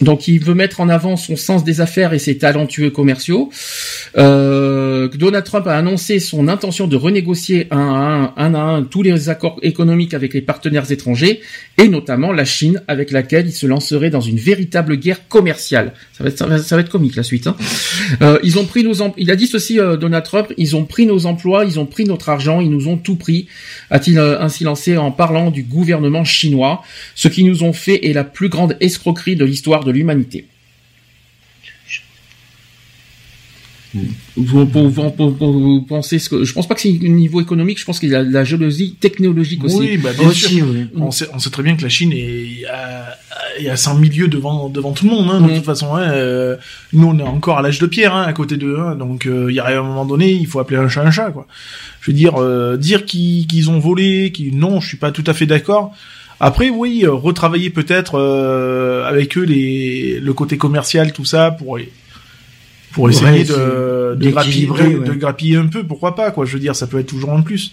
Donc, 0.00 0.28
il 0.28 0.42
veut 0.42 0.54
mettre 0.54 0.80
en 0.80 0.88
avant 0.88 1.16
son 1.16 1.36
sens 1.36 1.64
des 1.64 1.80
affaires 1.80 2.12
et 2.12 2.18
ses 2.18 2.38
talentueux 2.38 2.90
commerciaux. 2.90 3.50
Euh, 4.16 5.08
Donald 5.08 5.44
Trump 5.44 5.66
a 5.66 5.76
annoncé 5.76 6.20
son 6.20 6.48
intention 6.48 6.86
de 6.86 6.96
renégocier 6.96 7.68
un 7.70 8.32
à 8.36 8.44
un, 8.44 8.82
tous 8.82 9.02
les 9.02 9.28
accords 9.28 9.58
économiques 9.62 10.14
avec 10.14 10.34
les 10.34 10.40
partenaires 10.40 10.90
étrangers 10.90 11.40
et 11.78 11.88
notamment 11.88 12.32
la 12.32 12.44
Chine, 12.44 12.82
avec 12.88 13.10
laquelle 13.10 13.46
il 13.46 13.52
se 13.52 13.66
lancerait 13.66 14.10
dans 14.10 14.20
une 14.20 14.38
véritable 14.38 14.96
guerre 14.96 15.28
commerciale. 15.28 15.92
Ça 16.12 16.24
va 16.24 16.30
être, 16.30 16.36
ça 16.36 16.76
va, 16.76 16.80
être 16.80 16.90
comique 16.90 17.16
la 17.16 17.22
suite. 17.22 17.46
Hein. 17.46 17.56
Euh, 18.22 18.38
ils 18.42 18.58
ont 18.58 18.66
pris 18.66 18.84
nos, 18.84 18.94
il 19.16 19.30
a 19.30 19.36
dit 19.36 19.46
ceci, 19.46 19.80
euh, 19.80 19.96
Donald 19.96 20.24
Trump, 20.24 20.52
ils 20.58 20.76
ont 20.76 20.84
pris 20.84 21.06
nos 21.06 21.26
emplois, 21.26 21.64
ils 21.64 21.80
ont 21.80 21.86
pris 21.86 22.04
notre 22.04 22.28
argent, 22.28 22.60
ils 22.60 22.70
nous 22.70 22.88
ont 22.88 22.98
tout 22.98 23.16
pris, 23.16 23.46
a-t-il 23.90 24.18
euh, 24.18 24.40
ainsi 24.40 24.64
lancé 24.64 24.96
en 24.96 25.10
parlant 25.10 25.50
du 25.50 25.62
gouvernement 25.62 26.24
chinois. 26.24 26.82
Ce 27.14 27.28
qu'ils 27.28 27.46
nous 27.46 27.62
ont 27.62 27.72
fait 27.72 28.08
est 28.08 28.12
la 28.12 28.24
plus 28.24 28.48
grande 28.48 28.76
escroquerie 28.80 29.36
de 29.36 29.44
l'histoire 29.44 29.84
de 29.84 29.89
l'humanité. 29.92 30.46
Vous, 34.36 34.64
vous- 34.66 34.88
vous- 34.88 35.12
vous- 35.18 35.60
vous 35.60 35.82
pensez 35.82 36.20
ce 36.20 36.28
que 36.28 36.44
je 36.44 36.52
pense 36.52 36.68
pas 36.68 36.76
que 36.76 36.80
c'est 36.80 36.90
au 36.90 37.08
niveau 37.08 37.40
économique, 37.40 37.76
je 37.80 37.84
pense 37.84 37.98
qu'il 37.98 38.10
y 38.10 38.14
a 38.14 38.22
de 38.22 38.32
la 38.32 38.44
jalousie 38.44 38.94
technologique 39.00 39.64
aussi. 39.64 39.78
Oui, 39.78 39.96
bah, 39.98 40.10
bien 40.16 40.28
Aussi, 40.28 40.58
sûr. 40.58 40.66
oui. 40.70 40.86
On 40.94 41.10
sait, 41.10 41.26
on 41.34 41.40
sait 41.40 41.50
très 41.50 41.64
bien 41.64 41.74
que 41.76 41.82
la 41.82 41.88
Chine 41.88 42.12
est 42.12 42.64
à, 42.72 43.18
est 43.58 43.68
à 43.68 43.74
100 43.76 43.96
milieux 43.98 44.28
devant 44.28 44.68
devant 44.68 44.92
tout 44.92 45.06
le 45.06 45.10
monde. 45.10 45.28
Hein, 45.28 45.40
de 45.40 45.48
Mhm. 45.48 45.56
toute 45.56 45.64
façon, 45.64 45.92
hein, 45.96 46.08
euh, 46.12 46.56
nous 46.92 47.08
on 47.08 47.18
est 47.18 47.22
encore 47.24 47.58
à 47.58 47.62
l'âge 47.62 47.80
de 47.80 47.86
pierre 47.86 48.14
hein, 48.14 48.22
à 48.22 48.32
côté 48.32 48.56
d'eux. 48.56 48.78
Hein, 48.78 48.94
donc 48.94 49.26
euh, 49.26 49.46
il 49.50 49.56
y 49.56 49.58
a 49.58 49.66
un 49.66 49.82
moment 49.82 50.04
donné, 50.06 50.30
il 50.30 50.46
faut 50.46 50.60
appeler 50.60 50.78
un 50.78 50.88
chat 50.88 51.02
un 51.02 51.10
chat. 51.10 51.32
Quoi. 51.32 51.48
Je 52.00 52.12
veux 52.12 52.16
dire, 52.16 52.36
euh, 52.40 52.76
dire 52.76 53.04
qu'ils 53.04 53.70
ont 53.70 53.80
volé, 53.80 54.30
qu'ils 54.30 54.56
non, 54.56 54.78
je 54.80 54.86
suis 54.86 54.98
pas 54.98 55.10
tout 55.10 55.24
à 55.26 55.34
fait 55.34 55.46
d'accord. 55.46 55.96
Après, 56.40 56.70
oui, 56.70 57.02
euh, 57.04 57.12
retravailler 57.12 57.68
peut-être 57.68 58.18
euh, 58.18 59.04
avec 59.04 59.36
eux 59.36 59.42
les, 59.42 60.18
le 60.20 60.32
côté 60.32 60.56
commercial, 60.56 61.12
tout 61.12 61.26
ça, 61.26 61.50
pour 61.50 61.78
pour 62.92 63.08
essayer 63.08 63.44
de, 63.44 64.16
de, 64.16 64.30
grappiller, 64.30 64.66
d'équilibrer, 64.66 64.92
de, 64.94 64.98
ouais. 64.98 65.06
de 65.06 65.12
grappiller 65.12 65.56
un 65.56 65.66
peu, 65.66 65.84
pourquoi 65.84 66.16
pas, 66.16 66.32
quoi. 66.32 66.44
Je 66.44 66.54
veux 66.54 66.58
dire, 66.58 66.74
ça 66.74 66.86
peut 66.86 66.98
être 66.98 67.06
toujours 67.06 67.32
un 67.32 67.42
plus. 67.42 67.72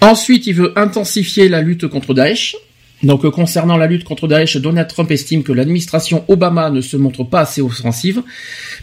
Ensuite, 0.00 0.46
il 0.46 0.54
veut 0.54 0.78
intensifier 0.78 1.48
la 1.48 1.60
lutte 1.60 1.88
contre 1.88 2.14
Daesh. 2.14 2.56
Donc, 3.02 3.24
euh, 3.24 3.30
concernant 3.30 3.76
la 3.76 3.86
lutte 3.86 4.04
contre 4.04 4.28
Daesh, 4.28 4.58
Donald 4.58 4.86
Trump 4.86 5.10
estime 5.10 5.42
que 5.42 5.52
l'administration 5.52 6.24
Obama 6.28 6.70
ne 6.70 6.80
se 6.80 6.96
montre 6.96 7.24
pas 7.24 7.40
assez 7.40 7.62
offensive. 7.62 8.22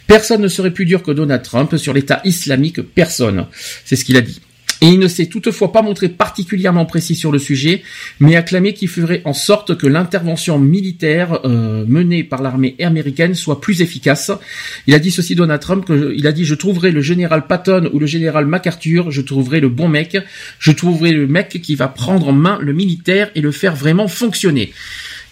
Personne 0.08 0.42
ne 0.42 0.48
serait 0.48 0.72
plus 0.72 0.86
dur 0.86 1.04
que 1.04 1.12
Donald 1.12 1.44
Trump 1.44 1.78
sur 1.78 1.94
l'État 1.94 2.22
islamique, 2.26 2.82
personne. 2.82 3.46
C'est 3.86 3.96
ce 3.96 4.04
qu'il 4.04 4.18
a 4.18 4.22
dit. 4.22 4.42
Et 4.82 4.88
il 4.88 5.00
ne 5.00 5.08
s'est 5.08 5.26
toutefois 5.26 5.72
pas 5.72 5.82
montré 5.82 6.10
particulièrement 6.10 6.86
précis 6.86 7.16
sur 7.16 7.32
le 7.32 7.40
sujet, 7.40 7.82
mais 8.20 8.36
a 8.36 8.44
clamé 8.44 8.74
qu'il 8.74 8.88
ferait 8.88 9.22
en 9.26 9.34
sorte 9.34 9.78
que 9.78 9.88
l'intervention 9.88 10.60
militaire 10.60 11.40
euh, 11.46 11.84
menée 11.88 12.24
par 12.24 12.42
l'armée 12.42 12.76
américaine 12.80 13.34
soit 13.34 13.60
plus 13.60 13.82
efficace. 13.82 14.32
Il 14.86 14.94
a 14.94 15.00
dit 15.00 15.12
ceci 15.12 15.36
Donald 15.36 15.62
Trump, 15.62 15.86
que, 15.86 16.14
il 16.16 16.28
a 16.28 16.32
dit 16.32 16.46
je 16.46 16.56
trouverai 16.56 16.92
le 16.92 17.02
général 17.02 17.48
Patton 17.48 17.90
ou 17.92 18.00
le 18.00 18.06
général 18.06 18.46
MacArthur, 18.46 19.10
je 19.10 19.22
trouverai 19.22 19.60
le 19.60 19.70
bon 19.70 19.88
mec, 19.88 20.18
je 20.60 20.72
trouverai 20.72 21.12
le 21.12 21.28
mec 21.28 21.60
qui 21.62 21.76
va 21.76 21.88
prendre 21.88 22.28
en 22.30 22.34
main 22.34 22.60
le 22.62 22.74
militaire 22.74 23.32
et 23.36 23.42
le 23.42 23.52
faire 23.52 23.76
vraiment 23.76 24.08
fonctionner. 24.08 24.74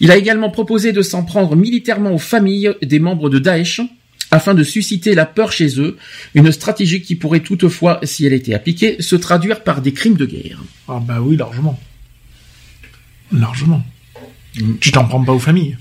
Il 0.00 0.10
a 0.10 0.16
également 0.16 0.50
proposé 0.50 0.92
de 0.92 1.02
s'en 1.02 1.24
prendre 1.24 1.56
militairement 1.56 2.12
aux 2.12 2.18
familles 2.18 2.74
des 2.82 2.98
membres 2.98 3.30
de 3.30 3.38
Daesh 3.38 3.80
afin 4.36 4.54
de 4.54 4.62
susciter 4.62 5.14
la 5.14 5.26
peur 5.26 5.50
chez 5.52 5.80
eux, 5.80 5.96
une 6.34 6.52
stratégie 6.52 7.02
qui 7.02 7.16
pourrait 7.16 7.40
toutefois, 7.40 7.98
si 8.02 8.26
elle 8.26 8.32
était 8.32 8.54
appliquée, 8.54 9.00
se 9.02 9.16
traduire 9.16 9.62
par 9.64 9.80
des 9.82 9.92
crimes 9.92 10.16
de 10.16 10.26
guerre. 10.26 10.62
Ah 10.88 11.00
bah 11.04 11.18
oui, 11.20 11.36
largement. 11.36 11.78
Largement. 13.32 13.82
Tu 14.80 14.92
t'en 14.92 15.04
prends 15.04 15.22
pas 15.24 15.32
aux 15.32 15.38
familles. 15.38 15.76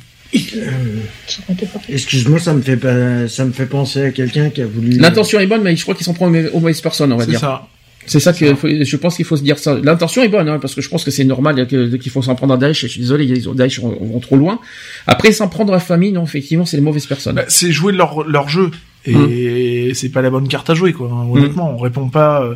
Excuse-moi, 1.89 2.39
ça 2.39 2.53
me 2.53 2.61
fait 2.61 2.77
pas, 2.77 3.27
ça 3.27 3.45
me 3.45 3.51
fait 3.51 3.65
penser 3.67 4.01
à 4.01 4.11
quelqu'un 4.11 4.49
qui 4.49 4.61
a 4.61 4.65
voulu. 4.65 4.91
L'intention 4.97 5.39
est 5.39 5.47
bonne, 5.47 5.61
mais 5.61 5.75
je 5.75 5.81
crois 5.83 5.95
qu'ils 5.95 6.05
s'en 6.05 6.13
prennent 6.13 6.49
aux 6.53 6.59
mauvaises 6.59 6.81
personnes, 6.81 7.11
on 7.13 7.17
va 7.17 7.23
C'est 7.25 7.31
dire. 7.31 7.39
ça. 7.39 7.67
C'est 8.07 8.19
ça 8.19 8.33
que 8.33 8.45
je 8.63 8.95
pense 8.97 9.15
qu'il 9.15 9.25
faut 9.25 9.37
se 9.37 9.43
dire 9.43 9.57
ça. 9.57 9.77
L'intention 9.81 10.23
est 10.23 10.29
bonne, 10.29 10.47
hein, 10.47 10.59
parce 10.59 10.75
que 10.75 10.81
je 10.81 10.89
pense 10.89 11.03
que 11.03 11.11
c'est 11.11 11.23
normal 11.23 11.67
qu'il 11.67 12.11
faut 12.11 12.21
s'en 12.21 12.35
prendre 12.35 12.53
à 12.53 12.57
Daesh. 12.57 12.81
Je 12.81 12.87
suis 12.87 13.01
désolé, 13.01 13.25
les 13.25 13.41
Daesh 13.53 13.79
vont, 13.79 14.19
trop 14.19 14.37
loin. 14.37 14.59
Après, 15.07 15.31
s'en 15.31 15.47
prendre 15.47 15.73
à 15.73 15.77
la 15.77 15.81
famille, 15.81 16.11
non, 16.11 16.23
effectivement, 16.23 16.65
c'est 16.65 16.77
les 16.77 16.83
mauvaises 16.83 17.05
personnes. 17.05 17.35
Bah, 17.35 17.45
c'est 17.47 17.71
jouer 17.71 17.93
leur, 17.93 18.27
leur 18.27 18.49
jeu. 18.49 18.71
Et 19.07 19.87
hum. 19.87 19.93
c'est 19.93 20.09
pas 20.09 20.21
la 20.21 20.29
bonne 20.29 20.47
carte 20.47 20.69
à 20.69 20.73
jouer, 20.73 20.93
quoi. 20.93 21.09
Hein, 21.11 21.27
honnêtement, 21.29 21.71
on 21.71 21.77
répond 21.77 22.09
pas, 22.09 22.43
euh, 22.43 22.55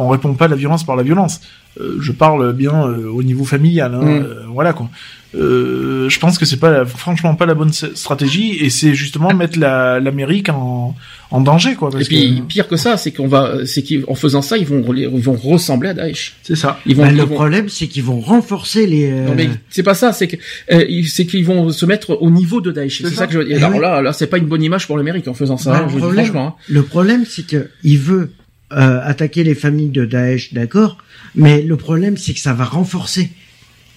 on 0.00 0.08
répond 0.08 0.34
pas 0.34 0.46
à 0.46 0.48
la 0.48 0.56
violence 0.56 0.84
par 0.84 0.96
la 0.96 1.02
violence. 1.02 1.40
Euh, 1.80 1.98
je 2.00 2.12
parle 2.12 2.52
bien 2.52 2.86
euh, 2.86 3.08
au 3.08 3.22
niveau 3.22 3.44
familial, 3.44 3.94
hein, 3.94 4.00
hum. 4.00 4.26
voilà 4.52 4.72
quoi. 4.72 4.88
Euh, 5.36 6.08
je 6.08 6.18
pense 6.18 6.38
que 6.38 6.44
c'est 6.44 6.56
pas 6.56 6.84
franchement 6.84 7.36
pas 7.36 7.46
la 7.46 7.54
bonne 7.54 7.72
stratégie 7.72 8.56
et 8.64 8.68
c'est 8.68 8.94
justement 8.94 9.32
mettre 9.32 9.60
l'Amérique 9.60 10.48
en, 10.48 10.96
en 11.30 11.40
danger 11.40 11.76
quoi. 11.76 11.90
et 12.00 12.04
puis 12.04 12.42
pire 12.48 12.66
que 12.66 12.76
ça, 12.76 12.96
c'est 12.96 13.12
qu'on 13.12 13.28
va, 13.28 13.64
c'est 13.64 13.84
qu'en 13.84 14.16
faisant 14.16 14.42
ça, 14.42 14.58
ils 14.58 14.66
vont 14.66 14.84
ils 14.92 15.06
vont 15.06 15.36
ressembler 15.36 15.90
à 15.90 15.94
Daesh. 15.94 16.36
C'est 16.42 16.56
ça. 16.56 16.80
Ils 16.84 16.96
vont. 16.96 17.08
le 17.08 17.26
problème, 17.26 17.68
c'est 17.68 17.86
qu'ils 17.86 18.02
vont 18.02 18.18
renforcer 18.18 18.88
les. 18.88 19.08
Euh, 19.08 19.26
non 19.28 19.34
mais 19.36 19.48
c'est 19.68 19.84
pas 19.84 19.94
ça, 19.94 20.12
c'est 20.12 20.26
que 20.26 20.36
euh, 20.72 21.02
c'est 21.06 21.26
qu'ils 21.26 21.44
vont 21.44 21.70
se 21.70 21.86
mettre 21.86 22.20
au 22.20 22.30
niveau 22.30 22.60
de 22.60 22.72
Daesh. 22.72 23.02
C'est 23.02 23.10
ça. 23.10 23.28
que 23.28 23.34
je. 23.34 23.40
Eh 23.48 23.54
alors 23.54 23.78
là, 23.78 24.02
là, 24.02 24.12
c'est 24.12 24.26
pas 24.26 24.38
une 24.38 24.46
bonne 24.46 24.64
image 24.64 24.88
pour 24.88 24.96
l'Amérique 24.96 25.28
en 25.28 25.34
faisant 25.34 25.56
ça. 25.56 25.70
Bah, 25.70 25.78
hein, 25.84 25.92
le, 25.92 25.98
problème, 25.98 26.24
franchement, 26.24 26.56
hein. 26.58 26.62
le 26.68 26.82
problème, 26.82 27.24
c'est 27.24 27.46
que 27.46 27.70
il 27.84 27.98
veut 27.98 28.32
attaquer 28.70 29.42
les 29.44 29.54
familles 29.54 29.88
de 29.90 30.04
Daesh, 30.04 30.52
d'accord, 30.52 30.98
mais 31.34 31.62
le 31.62 31.76
problème, 31.76 32.16
c'est 32.16 32.34
que 32.34 32.40
ça 32.40 32.52
va 32.52 32.64
renforcer 32.64 33.30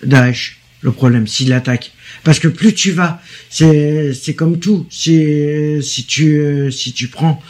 Daesh 0.04 0.58
le 0.84 0.92
problème 0.92 1.28
s'il 1.28 1.54
attaque 1.54 1.92
parce 2.24 2.40
que 2.40 2.48
plus 2.48 2.74
tu 2.74 2.92
vas 2.92 3.22
c'est 3.50 4.14
c'est 4.14 4.36
comme 4.36 4.60
tout 4.60 4.86
si 4.90 5.82
si 5.82 6.06
tu 6.06 6.72
si 6.72 6.92
tu 6.94 7.08
prends 7.08 7.42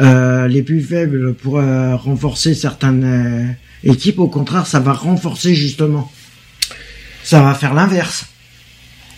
euh, 0.00 0.48
les 0.48 0.62
plus 0.62 0.82
faibles 0.82 1.34
pour 1.34 1.58
euh, 1.58 1.94
renforcer 1.94 2.54
certaines 2.54 3.04
euh, 3.04 3.90
équipes 3.90 4.18
au 4.18 4.28
contraire 4.28 4.66
ça 4.66 4.80
va 4.80 4.92
renforcer 4.92 5.54
justement. 5.54 6.10
Ça 7.22 7.42
va 7.42 7.54
faire 7.54 7.74
l'inverse. 7.74 8.26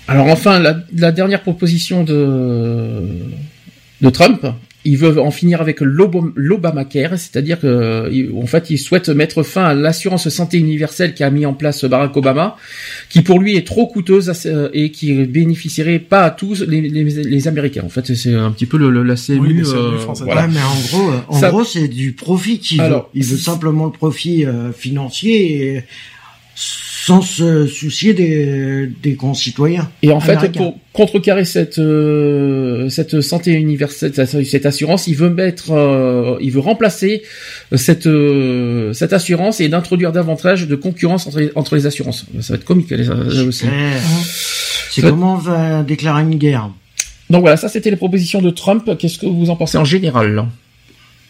Alors 0.09 0.27
enfin 0.27 0.59
la, 0.59 0.77
la 0.95 1.13
dernière 1.13 1.43
proposition 1.43 2.05
de 2.05 3.09
de 4.01 4.11
Trump 4.11 4.47
il 4.85 4.99
veut 4.99 5.20
en 5.20 5.31
finir 5.31 5.61
avec 5.61 5.81
l'Obamacare, 5.81 7.19
c'est-à-dire 7.19 7.61
que 7.61 8.33
en 8.35 8.47
fait, 8.47 8.70
il 8.70 8.78
souhaite 8.78 9.09
mettre 9.09 9.43
fin 9.43 9.65
à 9.65 9.75
l'assurance 9.75 10.28
santé 10.28 10.59
universelle 10.59 11.15
qu'a 11.15 11.31
mis 11.31 11.47
en 11.47 11.55
place 11.55 11.85
Barack 11.85 12.17
Obama, 12.17 12.57
qui 13.09 13.23
pour 13.23 13.39
lui 13.39 13.57
est 13.57 13.67
trop 13.67 13.86
coûteuse 13.86 14.33
euh, 14.47 14.69
et 14.73 14.91
qui 14.91 15.12
bénéficierait 15.25 15.99
pas 15.99 16.25
à 16.25 16.31
tous 16.31 16.62
les, 16.62 17.49
Américains. 17.49 17.83
En 17.85 17.89
fait, 17.89 18.15
c'est 18.15 18.35
un 18.35 18.51
petit 18.52 18.67
peu 18.67 18.77
le, 18.77 19.02
la 19.02 19.17
CMU. 19.17 19.65
Euh, 19.67 19.99
voilà. 20.20 20.47
mais 20.47 20.61
en 20.61 20.99
gros, 20.99 21.12
en 21.28 21.51
gros, 21.51 21.65
c'est 21.65 21.89
du 21.89 22.12
profit 22.12 22.59
qu'il 22.59 22.81
veut. 22.81 23.02
Il 23.15 23.25
veut 23.25 23.36
simplement 23.36 23.86
le 23.86 23.93
profit 23.93 24.44
euh, 24.44 24.73
financier. 24.73 25.77
Et 25.77 25.85
sans 27.05 27.21
se 27.21 27.67
soucier 27.67 28.15
des, 28.15 28.87
des 29.03 29.17
concitoyens. 29.17 29.91
Et 30.03 30.13
en 30.13 30.21
fait, 30.21 30.53
pour 30.53 30.79
contrecarrer 30.93 31.45
cette 31.45 31.81
euh, 31.81 32.89
cette 32.91 33.21
santé 33.23 33.55
universelle, 33.55 34.13
cette, 34.15 34.67
assurance, 34.67 35.09
il 35.09 35.17
veut 35.17 35.29
mettre, 35.29 35.73
euh, 35.73 36.39
il 36.41 36.53
veut 36.53 36.61
remplacer 36.61 37.25
cette 37.75 38.07
euh, 38.07 38.93
cette 38.93 39.13
assurance 39.13 39.61
et 39.61 39.69
d'introduire 39.69 40.13
davantage 40.13 40.69
de 40.69 40.77
concurrence 40.77 41.27
entre 41.27 41.41
les, 41.41 41.51
entre 41.57 41.75
les 41.75 41.87
assurances. 41.87 42.25
Ça 42.41 42.53
va 42.53 42.59
être 42.59 42.65
comique 42.65 42.91
les, 42.91 43.09
aussi. 43.09 43.67
C'est 44.93 45.03
comment 45.03 45.35
on 45.35 45.39
va 45.39 45.83
déclarer 45.83 46.23
une 46.23 46.37
guerre? 46.37 46.71
Donc 47.31 47.41
voilà, 47.41 47.57
ça 47.57 47.69
c'était 47.69 47.91
les 47.91 47.97
propositions 47.97 48.41
de 48.41 48.51
Trump. 48.51 48.89
Qu'est-ce 48.97 49.19
que 49.19 49.27
vous 49.27 49.51
en 49.51 49.57
pensez 49.57 49.77
en 49.77 49.85
général? 49.85 50.47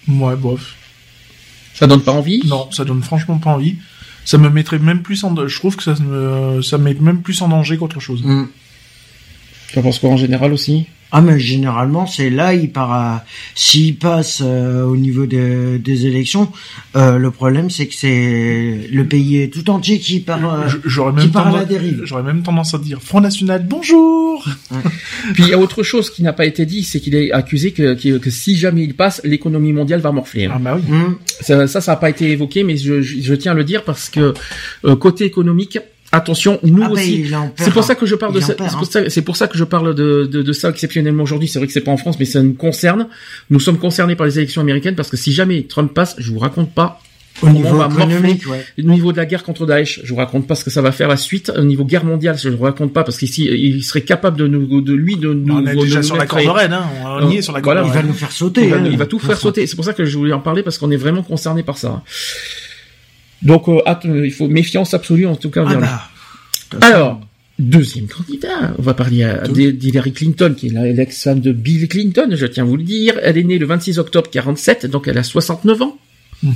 Moi, 0.07 0.37
bof. 0.37 0.75
Ça 1.73 1.87
donne 1.87 2.03
pas 2.03 2.13
envie? 2.13 2.43
Non, 2.45 2.71
ça 2.73 2.85
donne 2.85 3.03
franchement 3.03 3.39
pas 3.39 3.53
envie 3.53 3.77
ça 4.25 4.39
me 4.39 4.49
mettrait 4.49 4.79
même 4.79 5.03
plus 5.03 5.25
en 5.25 5.35
je 5.47 5.59
trouve 5.59 5.77
que 5.77 5.83
ça 5.83 5.95
me 6.01 6.63
ça 6.63 6.79
met 6.79 6.95
même 6.95 7.23
plus 7.23 7.43
en 7.43 7.49
danger 7.49 7.77
qu'autre 7.77 8.01
chose. 8.01 8.23
Mm. 8.25 8.47
Tu 9.73 9.79
en 9.79 9.83
penses 9.83 9.99
quoi 9.99 10.11
en 10.11 10.17
général 10.19 10.53
aussi? 10.53 10.87
Ah 11.15 11.21
mais 11.21 11.39
généralement 11.39 12.07
c'est 12.07 12.31
là 12.31 12.55
il 12.55 12.71
part 12.73 13.23
s'il 13.55 13.97
passe 13.97 14.41
euh, 14.43 14.83
au 14.85 14.97
niveau 14.97 15.27
des, 15.27 15.79
des 15.79 16.07
élections 16.07 16.51
euh, 16.97 17.19
le 17.19 17.31
problème 17.31 17.69
c'est 17.69 17.87
que 17.87 17.95
c'est 17.95 18.89
le 18.91 19.07
pays 19.07 19.51
tout 19.51 19.69
entier 19.69 19.99
qui 19.99 20.21
part 20.21 20.43
euh, 20.43 20.69
j'aurais 20.87 21.13
même 21.13 21.31
à 21.35 21.51
la 21.51 21.65
dérive. 21.67 22.01
j'aurais 22.05 22.23
même 22.23 22.43
tendance 22.43 22.73
à 22.73 22.79
dire 22.79 23.03
Front 23.03 23.21
National 23.21 23.63
bonjour 23.69 24.43
puis 25.35 25.43
il 25.43 25.49
y 25.51 25.53
a 25.53 25.59
autre 25.59 25.83
chose 25.83 26.09
qui 26.09 26.23
n'a 26.23 26.33
pas 26.33 26.47
été 26.47 26.65
dit 26.65 26.83
c'est 26.83 26.99
qu'il 26.99 27.15
est 27.15 27.31
accusé 27.31 27.73
que, 27.73 27.93
que, 28.17 28.31
si 28.31 28.57
jamais 28.57 28.83
il 28.83 28.95
passe 28.95 29.21
l'économie 29.23 29.75
mondiale 29.75 30.01
va 30.01 30.13
morfler. 30.13 30.49
Ah 30.51 30.59
bah 30.59 30.79
oui. 30.79 30.83
Mm. 30.91 31.17
ça 31.43 31.67
ça 31.67 31.93
n'a 31.93 31.97
pas 31.97 32.09
été 32.09 32.31
évoqué 32.31 32.65
mais 32.65 32.79
je, 32.79 33.03
je, 33.03 33.35
tiens 33.35 33.53
à 33.53 33.55
le 33.55 33.65
dire 33.65 33.85
parce 33.85 34.09
que 34.09 34.33
côté 34.95 35.27
économique 35.27 35.79
Attention, 36.15 36.61
nous 36.63 36.83
ah 36.83 36.89
ben, 36.89 36.93
aussi. 36.93 37.25
c'est 37.57 37.71
pour 37.71 37.85
ça 37.85 37.95
que 37.95 38.05
je 38.05 38.15
parle 38.15 38.35
de 38.35 38.41
ça. 38.41 38.53
Hein. 38.59 38.67
C'est 39.09 39.23
pour, 39.23 39.37
ça 39.37 39.49
que 39.49 39.57
je 39.57 39.65
parle 39.65 39.95
de, 39.95 40.29
de, 40.31 40.43
de 40.43 40.53
ça 40.53 40.69
exceptionnellement 40.69 41.23
aujourd'hui. 41.23 41.49
C'est 41.49 41.59
vrai 41.59 41.67
que 41.67 41.73
c'est 41.73 41.81
pas 41.81 41.91
en 41.91 41.97
France, 41.97 42.19
mais 42.19 42.27
ça 42.27 42.43
nous 42.43 42.53
concerne. 42.53 43.09
Nous 43.49 43.61
sommes 43.61 43.79
concernés 43.79 44.15
par 44.15 44.27
les 44.27 44.39
élections 44.39 44.61
américaines 44.61 44.95
parce 44.95 45.09
que 45.09 45.17
si 45.17 45.33
jamais 45.33 45.63
Trump 45.63 45.93
passe, 45.95 46.15
je 46.19 46.31
vous 46.31 46.39
raconte 46.39 46.73
pas 46.73 47.01
au 47.41 47.49
niveau 47.49 47.85
économique, 47.85 48.45
Au 48.47 48.83
niveau 48.83 49.13
de 49.13 49.17
la 49.17 49.27
guerre 49.27 49.43
contre 49.43 49.67
Daesh, 49.67 50.01
je 50.05 50.11
vous 50.11 50.17
raconte 50.17 50.47
pas 50.47 50.55
ce 50.55 50.65
que 50.65 50.71
ça 50.71 50.83
va 50.83 50.93
faire 50.93 51.09
la 51.09 51.17
suite. 51.17 51.51
Au 51.57 51.65
niveau 51.65 51.85
guerre 51.85 52.05
mondiale, 52.05 52.37
je 52.39 52.51
vous 52.51 52.65
raconte 52.65 52.93
pas 52.93 53.05
parce 53.05 53.17
qu'ici, 53.17 53.45
il 53.45 53.83
serait 53.83 54.03
capable 54.03 54.37
de 54.37 54.47
nous, 54.47 54.81
de 54.81 54.93
lui, 54.93 55.17
de 55.17 55.33
nous. 55.33 55.55
On 55.55 55.67
est 55.67 55.75
déjà 55.75 56.03
sur 56.03 56.17
la 56.17 56.27
corde 56.27 56.45
hein. 56.71 56.85
On 57.05 57.31
y 57.31 57.39
est 57.39 57.43
sur 57.43 57.53
la 57.53 57.61
corde 57.61 57.83
Il 57.87 57.93
va 57.93 58.03
nous 58.03 58.13
faire 58.13 58.33
sauter. 58.33 58.65
Il 58.65 58.71
va, 58.71 58.79
il 58.79 58.99
va 58.99 59.07
tout 59.07 59.19
faire 59.19 59.39
sauter. 59.39 59.67
C'est 59.67 59.77
pour 59.77 59.85
ça 59.85 59.93
que 59.95 60.05
je 60.05 60.17
voulais 60.17 60.33
en 60.33 60.41
parler 60.41 60.63
parce 60.63 60.79
qu'on 60.79 60.91
est 60.91 60.97
vraiment 60.97 61.23
concerné 61.23 61.63
par 61.63 61.79
ça. 61.79 62.03
Donc, 63.43 63.69
euh, 63.69 63.81
il 64.25 64.33
faut 64.33 64.49
méfiance 64.49 64.95
absolue 64.95 65.27
en 65.27 65.37
tout 65.37 65.51
cas. 65.51 65.65
Ah 65.67 65.75
bah, 65.77 66.09
alors, 66.81 67.21
deuxième 67.59 68.07
candidat, 68.07 68.75
on 68.79 68.83
va 68.83 68.95
parler 68.95 69.31
d'Hillary 69.49 70.13
Clinton, 70.13 70.55
qui 70.57 70.69
est 70.69 70.93
l'ex-femme 70.93 71.41
de 71.41 71.53
Bill 71.53 71.87
Clinton, 71.89 72.29
je 72.33 72.47
tiens 72.47 72.65
à 72.65 72.67
vous 72.67 72.77
le 72.77 72.83
dire. 72.83 73.15
Elle 73.23 73.37
est 73.37 73.45
née 73.45 73.59
le 73.59 73.67
26 73.67 73.99
octobre 73.99 74.31
47, 74.31 74.87
donc 74.87 75.07
elle 75.09 75.19
a 75.19 75.23
69 75.23 75.83
ans. 75.83 75.99
Mhm. 76.43 76.55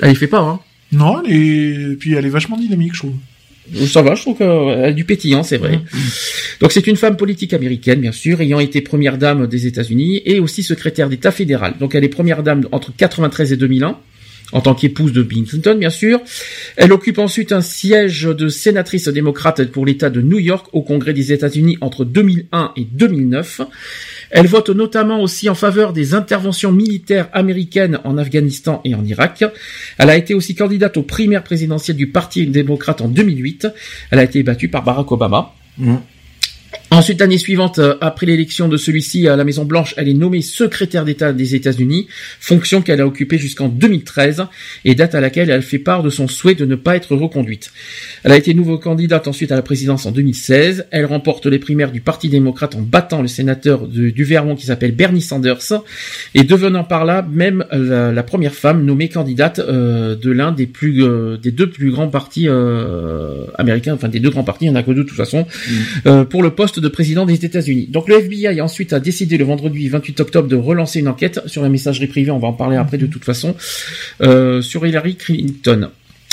Elle 0.00 0.12
y 0.12 0.16
fait 0.16 0.26
pas, 0.26 0.40
hein 0.40 0.60
Non, 0.90 1.22
elle 1.22 1.32
est... 1.32 1.96
puis 1.96 2.14
elle 2.14 2.24
est 2.24 2.30
vachement 2.30 2.56
dynamique, 2.56 2.94
je 2.94 3.00
trouve. 3.00 3.14
Ça 3.86 4.02
va, 4.02 4.14
je 4.14 4.22
trouve 4.22 4.36
qu'elle 4.36 4.48
a 4.48 4.92
du 4.92 5.04
pétillant, 5.04 5.42
c'est 5.42 5.56
vrai. 5.56 5.80
Donc 6.60 6.72
c'est 6.72 6.86
une 6.86 6.96
femme 6.96 7.16
politique 7.16 7.54
américaine, 7.54 8.00
bien 8.00 8.12
sûr, 8.12 8.40
ayant 8.40 8.58
été 8.58 8.80
première 8.80 9.18
dame 9.18 9.46
des 9.46 9.66
États-Unis 9.66 10.20
et 10.24 10.40
aussi 10.40 10.62
secrétaire 10.62 11.08
d'État 11.08 11.30
fédéral. 11.30 11.74
Donc 11.78 11.94
elle 11.94 12.04
est 12.04 12.08
première 12.08 12.42
dame 12.42 12.66
entre 12.72 12.92
93 12.94 13.52
et 13.52 13.56
2001 13.56 13.98
en 14.52 14.60
tant 14.60 14.74
qu'épouse 14.74 15.12
de 15.12 15.22
Bill 15.22 15.44
Clinton, 15.44 15.76
bien 15.78 15.90
sûr. 15.90 16.20
Elle 16.76 16.92
occupe 16.92 17.18
ensuite 17.18 17.52
un 17.52 17.60
siège 17.60 18.22
de 18.24 18.48
sénatrice 18.48 19.08
démocrate 19.08 19.64
pour 19.70 19.86
l'État 19.86 20.10
de 20.10 20.20
New 20.20 20.38
York 20.38 20.66
au 20.72 20.82
Congrès 20.82 21.12
des 21.12 21.32
États-Unis 21.32 21.78
entre 21.80 22.04
2001 22.04 22.72
et 22.76 22.84
2009. 22.84 23.62
Elle 24.30 24.46
vote 24.46 24.70
notamment 24.70 25.20
aussi 25.20 25.48
en 25.48 25.54
faveur 25.54 25.92
des 25.92 26.14
interventions 26.14 26.72
militaires 26.72 27.28
américaines 27.32 27.98
en 28.04 28.16
Afghanistan 28.18 28.80
et 28.84 28.94
en 28.94 29.04
Irak. 29.04 29.44
Elle 29.98 30.10
a 30.10 30.16
été 30.16 30.34
aussi 30.34 30.54
candidate 30.54 30.96
aux 30.96 31.02
primaires 31.02 31.44
présidentielles 31.44 31.96
du 31.96 32.08
Parti 32.08 32.46
démocrate 32.46 33.00
en 33.00 33.08
2008. 33.08 33.68
Elle 34.10 34.18
a 34.18 34.22
été 34.22 34.42
battue 34.42 34.68
par 34.68 34.84
Barack 34.84 35.10
Obama. 35.12 35.54
Mmh. 35.78 35.96
Ensuite, 36.92 37.20
l'année 37.20 37.38
suivante, 37.38 37.78
euh, 37.78 37.94
après 38.02 38.26
l'élection 38.26 38.68
de 38.68 38.76
celui-ci 38.76 39.26
à 39.26 39.34
la 39.34 39.44
Maison 39.44 39.64
Blanche, 39.64 39.94
elle 39.96 40.10
est 40.10 40.14
nommée 40.14 40.42
secrétaire 40.42 41.06
d'État 41.06 41.32
des 41.32 41.54
États-Unis, 41.54 42.06
fonction 42.38 42.82
qu'elle 42.82 43.00
a 43.00 43.06
occupée 43.06 43.38
jusqu'en 43.38 43.70
2013 43.70 44.44
et 44.84 44.94
date 44.94 45.14
à 45.14 45.22
laquelle 45.22 45.48
elle 45.48 45.62
fait 45.62 45.78
part 45.78 46.02
de 46.02 46.10
son 46.10 46.28
souhait 46.28 46.54
de 46.54 46.66
ne 46.66 46.74
pas 46.74 46.94
être 46.94 47.16
reconduite. 47.16 47.72
Elle 48.24 48.32
a 48.32 48.36
été 48.36 48.52
nouveau 48.52 48.76
candidate 48.76 49.26
ensuite 49.26 49.50
à 49.52 49.56
la 49.56 49.62
présidence 49.62 50.04
en 50.04 50.10
2016. 50.10 50.84
Elle 50.90 51.06
remporte 51.06 51.46
les 51.46 51.58
primaires 51.58 51.92
du 51.92 52.02
Parti 52.02 52.28
démocrate 52.28 52.74
en 52.74 52.82
battant 52.82 53.22
le 53.22 53.28
sénateur 53.28 53.88
du 53.88 54.24
Vermont 54.24 54.54
qui 54.54 54.66
s'appelle 54.66 54.92
Bernie 54.92 55.22
Sanders 55.22 55.72
et 56.34 56.44
devenant 56.44 56.84
par 56.84 57.06
là 57.06 57.26
même 57.26 57.64
la, 57.72 58.22
première 58.22 58.52
femme 58.54 58.84
nommée 58.84 59.08
candidate 59.08 59.60
euh, 59.60 60.14
de 60.14 60.30
l'un 60.30 60.52
des 60.52 60.66
plus 60.66 61.02
euh, 61.02 61.38
des 61.38 61.52
deux 61.52 61.70
plus 61.70 61.90
grands 61.90 62.08
partis 62.08 62.48
américains, 63.56 63.94
enfin 63.94 64.08
des 64.08 64.20
deux 64.20 64.28
grands 64.28 64.44
partis, 64.44 64.66
il 64.66 64.70
n'y 64.70 64.76
en 64.76 64.78
a 64.78 64.82
que 64.82 64.90
deux 64.90 65.04
de 65.04 65.08
toute 65.08 65.16
façon, 65.16 65.46
mmh. 66.04 66.24
pour 66.24 66.42
le 66.42 66.50
poste 66.50 66.81
de 66.82 66.88
président 66.88 67.24
des 67.24 67.44
États-Unis. 67.44 67.86
Donc 67.88 68.08
le 68.08 68.16
FBI 68.16 68.60
ensuite 68.60 68.92
a 68.92 69.00
décidé 69.00 69.38
le 69.38 69.44
vendredi 69.44 69.88
28 69.88 70.20
octobre 70.20 70.48
de 70.48 70.56
relancer 70.56 71.00
une 71.00 71.08
enquête 71.08 71.40
sur 71.46 71.62
la 71.62 71.68
messagerie 71.68 72.08
privée, 72.08 72.30
on 72.30 72.38
va 72.38 72.48
en 72.48 72.52
parler 72.52 72.76
après 72.76 72.98
de 72.98 73.06
toute 73.06 73.24
façon, 73.24 73.54
euh, 74.22 74.60
sur 74.60 74.86
Hillary 74.86 75.16
Clinton. 75.16 75.88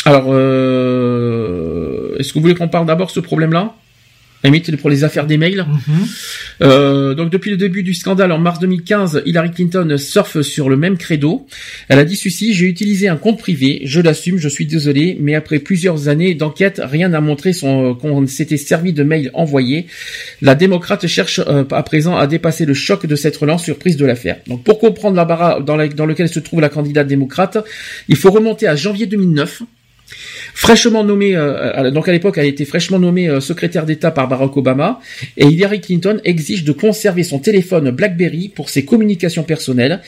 Alors, 0.05 0.27
euh, 0.29 2.15
est-ce 2.17 2.29
que 2.29 2.33
vous 2.35 2.41
voulez 2.41 2.55
qu'on 2.55 2.69
parle 2.69 2.85
d'abord 2.85 3.11
ce 3.11 3.19
problème-là? 3.19 3.75
Limite 4.43 4.75
pour 4.77 4.89
les 4.89 5.03
affaires 5.03 5.25
des 5.27 5.37
mails. 5.37 5.65
Mhm. 5.67 6.07
Euh, 6.61 7.13
donc 7.13 7.29
depuis 7.29 7.51
le 7.51 7.57
début 7.57 7.83
du 7.83 7.93
scandale 7.93 8.31
en 8.31 8.37
mars 8.39 8.59
2015, 8.59 9.23
Hillary 9.25 9.51
Clinton 9.51 9.95
surfe 9.97 10.41
sur 10.41 10.69
le 10.69 10.77
même 10.77 10.97
credo. 10.97 11.45
Elle 11.87 11.99
a 11.99 12.05
dit 12.05 12.15
ceci 12.15 12.53
j'ai 12.53 12.65
utilisé 12.67 13.07
un 13.07 13.15
compte 13.17 13.39
privé, 13.39 13.81
je 13.85 13.99
l'assume, 14.01 14.37
je 14.37 14.49
suis 14.49 14.65
désolé, 14.65 15.17
mais 15.19 15.35
après 15.35 15.59
plusieurs 15.59 16.07
années 16.07 16.35
d'enquête, 16.35 16.81
rien 16.83 17.09
n'a 17.09 17.21
montré 17.21 17.53
son 17.53 17.95
qu'on 17.95 18.25
s'était 18.27 18.57
servi 18.57 18.93
de 18.93 19.03
mails 19.03 19.31
envoyés. 19.33 19.87
La 20.41 20.55
démocrate 20.55 21.05
cherche 21.07 21.39
euh, 21.39 21.63
à 21.71 21.83
présent 21.83 22.15
à 22.17 22.27
dépasser 22.27 22.65
le 22.65 22.73
choc 22.73 23.05
de 23.05 23.15
cette 23.15 23.35
relance 23.37 23.63
surprise 23.63 23.97
de 23.97 24.05
l'affaire. 24.05 24.37
Donc 24.47 24.63
pour 24.63 24.79
comprendre 24.79 25.15
l'embarras 25.15 25.59
dans, 25.61 25.75
la- 25.75 25.87
dans 25.87 26.05
lequel 26.05 26.29
se 26.29 26.39
trouve 26.39 26.61
la 26.61 26.69
candidate 26.69 27.07
démocrate, 27.07 27.57
il 28.07 28.15
faut 28.15 28.31
remonter 28.31 28.67
à 28.67 28.75
janvier 28.75 29.05
2009. 29.05 29.63
Fraîchement 30.53 31.03
nommée, 31.03 31.35
euh, 31.35 31.91
donc 31.91 32.07
à 32.07 32.11
l'époque, 32.11 32.37
elle 32.37 32.43
a 32.43 32.47
été 32.47 32.65
fraîchement 32.65 32.99
nommée 32.99 33.29
euh, 33.29 33.39
secrétaire 33.39 33.85
d'État 33.85 34.11
par 34.11 34.27
Barack 34.27 34.57
Obama, 34.57 34.99
et 35.37 35.45
Hillary 35.45 35.79
Clinton 35.81 36.19
exige 36.25 36.63
de 36.63 36.71
conserver 36.71 37.23
son 37.23 37.39
téléphone 37.39 37.91
BlackBerry 37.91 38.49
pour 38.49 38.69
ses 38.69 38.83
communications 38.83 39.43
personnelles. 39.43 40.01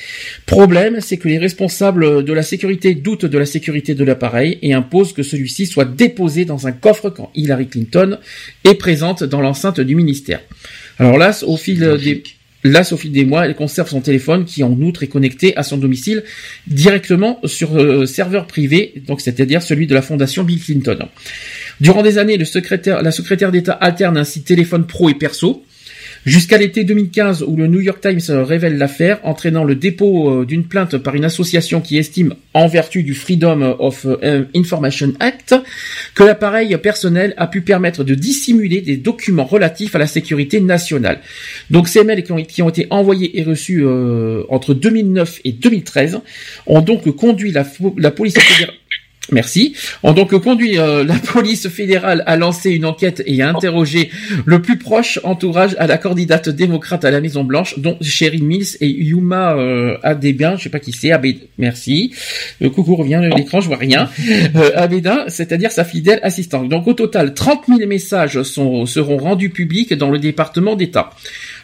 Problème, 0.46 1.00
c'est 1.00 1.18
que 1.18 1.28
les 1.28 1.38
responsables 1.38 2.24
de 2.24 2.34
la 2.34 2.44
sécurité 2.44 2.96
doutent 2.96 3.26
de 3.26 3.38
la 3.38 3.46
sécurité 3.46 3.96
de 3.96 4.04
l'appareil 4.04 4.60
et 4.62 4.74
imposent 4.74 5.14
que 5.14 5.24
celui-ci 5.24 5.68
soit 5.68 5.86
déposé 5.86 6.46
dans 6.46 6.68
un 6.68 6.72
coffre 6.72 7.10
quand 7.10 7.32
Hillary 7.36 7.68
Clinton 7.68 8.18
est 8.64 8.76
présente 8.76 9.24
dans 9.24 9.42
l'enceinte 9.42 9.80
du 9.80 9.96
ministère. 9.96 10.42
Alors 11.00 11.18
là, 11.18 11.32
au 11.44 11.58
fil 11.58 11.80
des 11.80 12.24
Là, 12.64 12.84
au 12.92 12.98
fil 12.98 13.12
des 13.12 13.26
mois, 13.26 13.46
elle 13.46 13.56
conserve 13.56 13.90
son 13.90 14.02
téléphone 14.02 14.46
qui, 14.46 14.64
en 14.64 14.72
outre, 14.82 15.04
est 15.04 15.08
connecté 15.08 15.56
à 15.58 15.64
son 15.64 15.78
domicile 15.78 16.24
directement 16.68 17.40
sur 17.46 17.76
euh, 17.76 18.06
serveur 18.06 18.46
privé, 18.46 18.94
donc 19.08 19.22
c'est-à-dire 19.22 19.62
celui 19.62 19.88
de 19.88 19.94
la 19.94 20.02
fondation 20.02 20.44
Bill 20.44 20.62
Clinton. 20.62 21.00
Durant 21.80 22.04
des 22.04 22.18
années, 22.18 22.38
la 22.38 22.46
secrétaire 22.46 23.52
d'État 23.52 23.74
alterne 23.74 24.18
ainsi 24.18 24.44
téléphone 24.44 24.86
pro 24.86 25.10
et 25.10 25.16
perso. 25.16 25.64
Jusqu'à 26.26 26.60
l'été 26.60 26.84
2015 26.84 27.44
où 27.48 27.56
le 27.56 27.66
New 27.66 27.80
York 27.80 28.00
Times 28.00 28.44
révèle 28.44 28.78
l'affaire, 28.78 29.20
entraînant 29.24 29.64
le 29.64 29.74
dépôt 29.74 30.30
euh, 30.30 30.46
d'une 30.46 30.66
plainte 30.66 30.98
par 31.00 31.16
une 31.16 31.26
association 31.26 31.82
qui 31.82 31.98
estime, 31.98 32.36
en 32.54 32.68
vertu 32.68 33.02
du 33.02 33.16
Freedom 33.16 33.76
of 33.80 34.06
euh, 34.06 34.44
Information 34.56 35.14
Act, 35.20 35.56
que 36.14 36.24
l'appareil 36.24 36.78
personnel 36.78 37.34
a 37.38 37.48
pu 37.48 37.62
permettre 37.62 38.04
de 38.04 38.14
dissimuler 38.14 38.82
des 38.82 38.98
documents 38.98 39.46
relatifs 39.46 39.96
à 39.96 40.00
la 40.00 40.06
sécurité 40.06 40.62
nationale. 40.62 41.22
Donc 41.72 41.88
ces 41.88 42.04
mails 42.04 42.24
qui 42.24 42.62
ont, 42.62 42.70
été 42.70 42.86
envoyés 42.92 43.40
et 43.40 43.44
reçus 43.44 43.82
euh, 43.84 44.44
entre 44.50 44.76
2009 44.76 45.40
et 45.44 45.54
2013 45.54 46.20
ont 46.68 46.82
donc 46.82 47.10
conduit 47.16 47.52
la, 47.52 47.66
la 47.98 48.12
police 48.12 48.36
Merci. 49.30 49.76
Ont 50.04 50.14
donc 50.14 50.38
conduit 50.42 50.78
euh, 50.80 51.04
la 51.04 51.14
police 51.34 51.70
fédérale 51.70 52.24
à 52.26 52.38
lancer 52.38 52.72
une 52.72 52.86
enquête 52.86 53.22
et 53.26 53.42
à 53.42 53.50
interroger 53.50 54.10
le 54.46 54.62
plus 54.62 54.78
proche 54.78 55.20
entourage 55.24 55.76
à 55.78 55.88
la 55.88 55.98
candidate 55.98 56.50
démocrate 56.50 57.06
à 57.06 57.12
la 57.12 57.22
Maison 57.22 57.44
Blanche, 57.44 57.78
dont 57.80 57.98
Sherry 58.02 58.42
Mills 58.42 58.78
et 58.82 58.88
Yuma 58.88 59.56
euh, 59.56 59.98
Adebin, 60.04 60.58
je 60.58 60.64
sais 60.64 60.70
pas 60.70 60.80
qui 60.80 60.92
c'est, 60.92 61.12
Abed, 61.12 61.38
merci. 61.58 62.14
Le 62.60 62.70
coucou 62.70 62.96
revient 62.96 63.16
à 63.16 63.30
l'écran, 63.30 63.62
je 63.62 63.68
vois 63.68 63.78
rien. 63.78 64.10
Euh, 64.56 64.72
Abedin, 64.76 65.26
c'est-à-dire 65.28 65.72
sa 65.72 65.86
fidèle 65.86 66.20
assistante. 66.24 66.68
Donc 66.68 66.88
au 66.88 66.94
total, 66.94 67.34
30 67.34 67.66
000 67.68 67.88
messages 67.88 68.42
seront 68.42 69.18
rendus 69.18 69.50
publics 69.50 69.94
dans 69.94 70.10
le 70.10 70.20
département 70.20 70.76
d'État. 70.76 71.12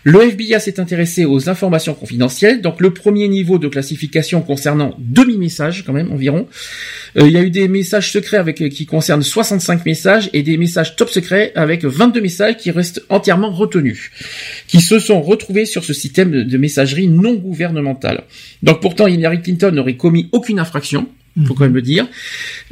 Le 0.09 0.21
FBI 0.21 0.61
s'est 0.61 0.79
intéressé 0.79 1.25
aux 1.25 1.49
informations 1.49 1.93
confidentielles. 1.93 2.61
Donc 2.61 2.79
le 2.79 2.93
premier 2.93 3.27
niveau 3.27 3.57
de 3.57 3.67
classification 3.67 4.41
concernant 4.41 4.95
2000 4.99 5.37
messages 5.37 5.83
quand 5.83 5.91
même 5.91 6.13
environ. 6.13 6.47
Euh, 7.17 7.27
il 7.27 7.33
y 7.33 7.37
a 7.37 7.41
eu 7.41 7.49
des 7.49 7.67
messages 7.67 8.13
secrets 8.13 8.37
avec 8.37 8.69
qui 8.69 8.85
concernent 8.85 9.21
65 9.21 9.85
messages 9.85 10.29
et 10.31 10.43
des 10.43 10.55
messages 10.55 10.95
top 10.95 11.09
secrets 11.09 11.51
avec 11.55 11.83
22 11.83 12.21
messages 12.21 12.55
qui 12.55 12.71
restent 12.71 13.03
entièrement 13.09 13.51
retenus, 13.51 14.11
qui 14.69 14.79
se 14.79 14.97
sont 14.97 15.21
retrouvés 15.21 15.65
sur 15.65 15.83
ce 15.83 15.91
système 15.91 16.31
de, 16.31 16.41
de 16.41 16.57
messagerie 16.57 17.09
non 17.09 17.33
gouvernementale. 17.33 18.23
Donc 18.63 18.79
pourtant 18.79 19.07
Hillary 19.07 19.41
Clinton 19.41 19.71
n'aurait 19.73 19.97
commis 19.97 20.29
aucune 20.31 20.59
infraction 20.59 21.09
faut 21.45 21.53
quand 21.53 21.65
même 21.65 21.75
le 21.75 21.81
dire, 21.81 22.07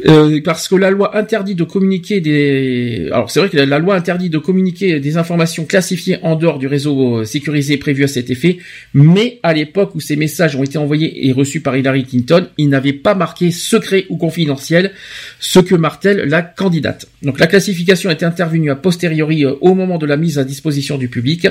Euh, 0.06 0.42
parce 0.44 0.68
que 0.68 0.76
la 0.76 0.92
loi 0.92 1.18
interdit 1.18 1.56
de 1.56 1.64
communiquer 1.64 2.20
des. 2.20 3.08
Alors 3.12 3.32
c'est 3.32 3.40
vrai 3.40 3.50
que 3.50 3.58
la, 3.58 3.80
loi 3.80 3.96
interdit 3.96 4.30
de 4.30 4.38
communiquer 4.38 5.00
des 5.00 5.18
informations 5.18 5.66
classifiées 5.66 6.18
en 6.22 6.36
dehors 6.36 6.60
du 6.60 6.68
réseau 6.68 7.20
euh, 7.20 7.26
sécurisé 7.26 7.78
prévu 7.78 8.04
à 8.04 8.08
cet 8.08 8.30
effet, 8.30 8.58
mais 8.94 9.40
à 9.42 9.54
l'époque 9.54 9.96
où 9.96 10.02
ces 10.02 10.18
messages 10.18 10.56
ont 10.56 10.64
été 10.64 10.78
envoyés 10.78 11.28
et 11.28 11.32
reçus 11.32 11.62
par 11.62 11.78
Hillary 11.78 12.04
Clinton, 12.04 12.48
ils 12.58 12.68
n'avaient 12.68 12.94
pas 12.94 13.16
marqué 13.16 13.52
secret 13.52 14.06
ou 14.10 14.18
confidentiel, 14.18 14.92
ce 15.40 15.60
que 15.60 15.76
martèle 15.76 16.28
la 16.28 16.42
candidate. 16.42 17.08
Donc 17.22 17.40
la 17.40 17.48
classification 17.48 18.10
est 18.10 18.24
intervenue 18.24 18.72
a 18.72 18.76
posteriori 18.76 19.46
euh, 19.46 19.54
au 19.62 19.76
moment 19.76 19.98
de 19.98 20.06
la 20.06 20.18
mise 20.18 20.40
à 20.40 20.44
disposition 20.44 20.98
du 20.98 21.08
public. 21.08 21.48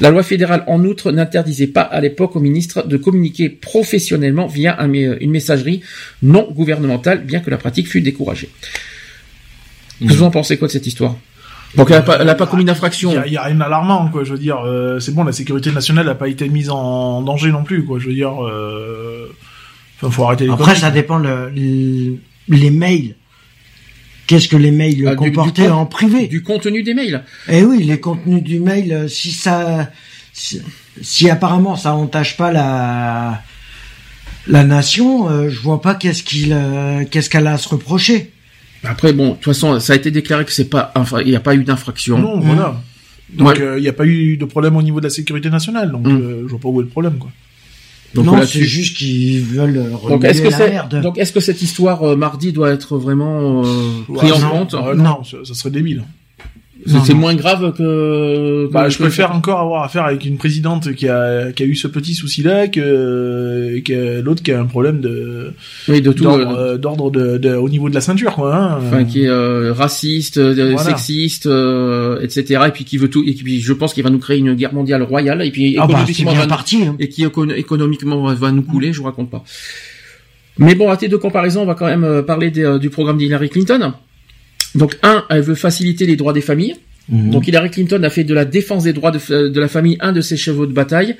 La 0.00 0.10
loi 0.10 0.24
fédérale 0.24 0.64
en 0.66 0.84
outre 0.84 1.12
n'interdisait 1.12 1.68
pas 1.68 1.82
à 1.82 2.00
l'époque 2.00 2.34
au 2.34 2.40
ministre 2.40 2.86
de 2.86 2.96
communiquer 2.96 3.48
professionnellement 3.48 4.46
via 4.46 4.76
une 4.84 5.30
messagerie 5.30 5.82
non 6.22 6.52
gouvernementale, 6.54 7.24
bien 7.24 7.40
que 7.40 7.50
la 7.50 7.58
pratique 7.58 7.88
fût 7.88 8.00
découragée. 8.00 8.48
Que 10.00 10.12
vous 10.12 10.22
en 10.22 10.30
pensez 10.30 10.56
quoi 10.58 10.68
de 10.68 10.72
cette 10.72 10.86
histoire? 10.86 11.16
Donc 11.76 11.90
elle 11.90 11.96
n'a 11.96 12.02
pas, 12.02 12.18
elle 12.20 12.28
a 12.28 12.34
pas 12.34 12.46
commis 12.46 12.64
d'infraction. 12.64 13.10
Il 13.26 13.32
y, 13.32 13.36
a- 13.36 13.42
a 13.42 13.44
rien 13.46 13.56
d'alarmant, 13.56 14.08
quoi. 14.08 14.22
Je 14.24 14.32
veux 14.32 14.38
dire, 14.38 14.58
euh, 14.64 15.00
c'est 15.00 15.12
bon, 15.12 15.24
la 15.24 15.32
sécurité 15.32 15.70
nationale 15.72 16.06
n'a 16.06 16.14
pas 16.14 16.28
été 16.28 16.48
mise 16.48 16.70
en 16.70 17.20
danger 17.22 17.50
non 17.50 17.64
plus, 17.64 17.84
quoi. 17.84 17.98
Je 17.98 18.06
veux 18.06 18.14
dire, 18.14 18.32
euh... 18.44 19.26
enfin, 19.96 20.10
faut 20.10 20.24
arrêter 20.24 20.44
les 20.46 20.52
Après, 20.52 20.74
ça 20.76 20.80
quoi. 20.82 20.90
dépend 20.92 21.18
le, 21.18 21.50
le- 21.50 22.16
les 22.48 22.70
mails. 22.70 23.16
Qu'est-ce 24.26 24.48
que 24.48 24.56
les 24.56 24.70
mails 24.70 25.06
Ah, 25.08 25.16
comportaient 25.16 25.64
du 25.66 25.70
en 25.70 25.84
privé? 25.86 26.28
Du 26.28 26.42
contenu 26.42 26.82
des 26.82 26.94
mails. 26.94 27.24
Eh 27.48 27.62
oui, 27.64 27.82
les 27.82 27.98
contenus 28.00 28.42
du 28.42 28.58
mail, 28.60 28.92
euh, 28.92 29.08
si 29.08 29.32
ça, 29.32 29.90
si, 30.32 30.62
si 31.02 31.28
apparemment 31.28 31.76
ça 31.76 31.94
entache 31.94 32.36
pas 32.36 32.50
la 32.52 33.42
la 34.46 34.64
nation, 34.64 35.28
euh, 35.30 35.48
je 35.48 35.58
vois 35.60 35.80
pas 35.80 35.94
qu'est-ce 35.94 36.22
qu'il, 36.22 36.52
euh, 36.52 37.04
qu'est-ce 37.10 37.30
qu'elle 37.30 37.46
a 37.46 37.52
à 37.54 37.58
se 37.58 37.68
reprocher. 37.68 38.30
Après 38.82 39.12
bon, 39.14 39.28
de 39.30 39.34
toute 39.34 39.44
façon, 39.44 39.80
ça 39.80 39.94
a 39.94 39.96
été 39.96 40.10
déclaré 40.10 40.44
que 40.44 40.52
c'est 40.52 40.68
pas, 40.68 40.92
enfin, 40.94 41.20
il 41.22 41.28
n'y 41.28 41.36
a 41.36 41.40
pas 41.40 41.54
eu 41.54 41.64
d'infraction. 41.64 42.18
Non, 42.18 42.38
voilà. 42.40 42.80
Donc, 43.32 43.48
Ouais. 43.48 43.54
il 43.78 43.82
n'y 43.82 43.88
a 43.88 43.92
pas 43.94 44.04
eu 44.04 44.36
de 44.36 44.44
problème 44.44 44.76
au 44.76 44.82
niveau 44.82 45.00
de 45.00 45.06
la 45.06 45.10
sécurité 45.10 45.48
nationale, 45.50 45.90
donc 45.90 46.06
Mm. 46.06 46.10
euh, 46.16 46.42
je 46.44 46.50
vois 46.50 46.60
pas 46.60 46.68
où 46.68 46.80
est 46.80 46.84
le 46.84 46.90
problème, 46.90 47.14
quoi. 47.18 47.30
Donc 48.14 48.26
non, 48.26 48.40
c'est 48.46 48.62
juste 48.62 48.96
qu'ils 48.96 49.40
veulent 49.42 49.76
euh, 49.78 50.08
Donc 50.08 50.22
est-ce 50.24 50.40
que 50.40 50.48
la 50.48 50.56
c'est 50.56 50.70
merde. 50.70 51.00
donc 51.02 51.18
est-ce 51.18 51.32
que 51.32 51.40
cette 51.40 51.62
histoire 51.62 52.00
euh, 52.04 52.14
mardi 52.14 52.52
doit 52.52 52.70
être 52.70 52.96
vraiment 52.96 53.64
euh, 53.64 53.90
Ouais, 54.08 54.18
prise 54.18 54.32
en 54.34 54.38
non, 54.40 54.50
compte 54.50 54.74
euh, 54.74 54.94
non, 54.94 55.24
ça, 55.24 55.38
ça 55.42 55.52
serait 55.54 55.70
débile. 55.70 56.04
C'est 56.86 57.14
moins 57.14 57.34
grave 57.34 57.72
que. 57.76 58.68
Bah, 58.70 58.84
que- 58.84 58.90
je 58.90 58.98
préfère 58.98 59.34
encore 59.34 59.60
avoir 59.60 59.84
affaire 59.84 60.04
avec 60.04 60.24
une 60.24 60.36
présidente 60.36 60.92
qui 60.94 61.08
a, 61.08 61.50
qui 61.52 61.62
a 61.62 61.66
eu 61.66 61.74
ce 61.74 61.88
petit 61.88 62.14
souci-là 62.14 62.68
que, 62.68 63.80
que 63.84 64.20
l'autre 64.20 64.42
qui 64.42 64.52
a 64.52 64.60
un 64.60 64.66
problème 64.66 65.00
de 65.00 65.52
Oui, 65.88 66.00
de 66.02 66.12
tout. 66.12 66.24
d'ordre, 66.24 66.56
euh, 66.58 66.76
euh, 66.76 67.10
de, 67.10 67.38
de- 67.38 67.54
au 67.56 67.68
niveau 67.68 67.88
de 67.88 67.94
la 67.94 68.00
ceinture, 68.00 68.32
quoi. 68.34 68.54
Hein. 68.54 68.78
Enfin, 68.80 69.04
qui 69.04 69.24
est 69.24 69.28
euh, 69.28 69.72
raciste, 69.72 70.36
euh, 70.38 70.52
Voilà. 70.54 70.78
sexiste, 70.78 71.46
euh, 71.46 72.20
etc. 72.20 72.62
Et 72.68 72.70
puis 72.70 72.84
qui 72.84 72.98
veut 72.98 73.08
tout. 73.08 73.24
Et 73.26 73.32
puis 73.32 73.60
je 73.60 73.72
pense 73.72 73.94
qu'il 73.94 74.02
va 74.04 74.10
nous 74.10 74.18
créer 74.18 74.38
une 74.38 74.54
guerre 74.54 74.74
mondiale 74.74 75.02
royale. 75.02 75.42
Et 75.42 75.50
puis 75.50 75.76
ah 75.78 75.86
bah 75.86 75.94
économiquement, 75.94 76.34
va 76.34 76.46
parti. 76.46 76.82
Hein. 76.84 76.96
et 76.98 77.08
qui 77.08 77.24
écono- 77.24 77.54
économiquement 77.54 78.32
va- 78.34 78.52
nous 78.52 78.62
couler. 78.62 78.92
Je 78.92 78.98
vous 78.98 79.04
raconte 79.06 79.30
pas. 79.30 79.42
Mais 80.58 80.74
bon, 80.74 80.90
à 80.90 80.96
titre 80.96 81.12
de 81.12 81.16
comparaison, 81.16 81.62
on 81.62 81.66
va 81.66 81.74
quand 81.74 81.86
même 81.86 82.22
parler 82.22 82.50
des, 82.50 82.78
du 82.78 82.90
programme 82.90 83.16
d'Hillary 83.18 83.48
Clinton. 83.48 83.92
Donc, 84.74 84.96
un, 85.02 85.24
elle 85.30 85.42
veut 85.42 85.54
faciliter 85.54 86.06
les 86.06 86.16
droits 86.16 86.32
des 86.32 86.40
familles. 86.40 86.76
Mhm. 87.08 87.30
Donc 87.30 87.46
Hillary 87.46 87.70
Clinton 87.70 88.02
a 88.02 88.10
fait 88.10 88.24
de 88.24 88.32
la 88.32 88.44
défense 88.44 88.84
des 88.84 88.92
droits 88.92 89.10
de, 89.10 89.48
de 89.48 89.60
la 89.60 89.68
famille 89.68 89.96
un 90.00 90.12
de 90.12 90.20
ses 90.20 90.36
chevaux 90.36 90.66
de 90.66 90.72
bataille. 90.72 91.16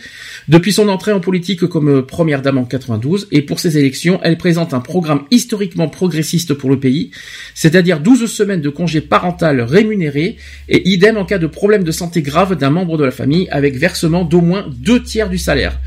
Depuis 0.48 0.72
son 0.72 0.88
entrée 0.88 1.12
en 1.12 1.20
politique 1.20 1.66
comme 1.66 1.88
euh, 1.88 2.02
première 2.02 2.40
dame 2.40 2.58
en 2.58 2.64
92 2.64 3.28
et 3.32 3.42
pour 3.42 3.60
ses 3.60 3.76
élections, 3.76 4.18
elle 4.22 4.38
présente 4.38 4.72
un 4.72 4.80
programme 4.80 5.24
historiquement 5.30 5.88
progressiste 5.88 6.54
pour 6.54 6.70
le 6.70 6.80
pays, 6.80 7.10
c'est-à-dire 7.54 8.00
12 8.00 8.30
semaines 8.30 8.62
de 8.62 8.70
congé 8.70 9.00
parental 9.00 9.60
rémunéré 9.60 10.36
et 10.68 10.88
idem 10.88 11.18
en 11.18 11.24
cas 11.24 11.38
de 11.38 11.46
problème 11.46 11.84
de 11.84 11.92
santé 11.92 12.22
grave 12.22 12.56
d'un 12.56 12.70
membre 12.70 12.96
de 12.96 13.04
la 13.04 13.10
famille 13.10 13.48
avec 13.50 13.76
versement 13.76 14.24
d'au 14.24 14.40
moins 14.40 14.66
deux 14.78 15.02
tiers 15.02 15.28
du 15.28 15.38
salaire. 15.38 15.78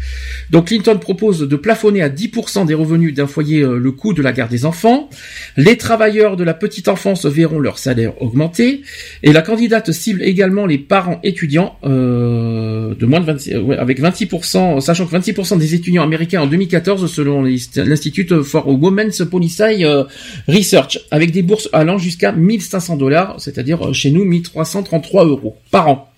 Donc 0.51 0.67
Clinton 0.67 0.97
propose 0.99 1.39
de 1.39 1.55
plafonner 1.55 2.01
à 2.01 2.09
10% 2.09 2.65
des 2.67 2.73
revenus 2.73 3.13
d'un 3.13 3.27
foyer 3.27 3.61
euh, 3.61 3.77
le 3.77 3.91
coût 3.91 4.13
de 4.13 4.21
la 4.21 4.31
garde 4.31 4.51
des 4.51 4.65
enfants. 4.65 5.09
Les 5.55 5.77
travailleurs 5.77 6.37
de 6.37 6.43
la 6.43 6.53
petite 6.53 6.87
enfance 6.87 7.25
verront 7.25 7.59
leur 7.59 7.79
salaire 7.79 8.21
augmenter 8.21 8.81
et 9.23 9.33
la 9.33 9.41
candidate 9.41 9.86
cible 9.91 10.21
également 10.23 10.65
les 10.65 10.77
parents 10.77 11.19
étudiants 11.23 11.77
euh, 11.83 12.93
de 12.95 13.05
moins 13.05 13.19
de 13.19 13.25
26, 13.25 13.53
euh, 13.53 13.61
ouais, 13.61 13.77
avec 13.77 13.99
26%, 14.01 14.79
sachant 14.81 15.05
que 15.05 15.15
26% 15.15 15.57
des 15.57 15.75
étudiants 15.75 16.03
américains 16.03 16.41
en 16.41 16.47
2014 16.47 17.11
selon 17.11 17.43
l'Institut 17.43 18.27
for 18.43 18.67
Women's 18.67 19.23
Policy 19.29 19.83
euh, 19.85 20.03
Research, 20.47 20.99
avec 21.11 21.31
des 21.31 21.41
bourses 21.41 21.69
allant 21.73 21.97
jusqu'à 21.97 22.31
1500 22.31 22.97
dollars, 22.97 23.35
c'est-à-dire 23.39 23.93
chez 23.93 24.11
nous 24.11 24.25
1333 24.25 25.25
euros 25.25 25.57
par 25.71 25.87
an 25.89 26.11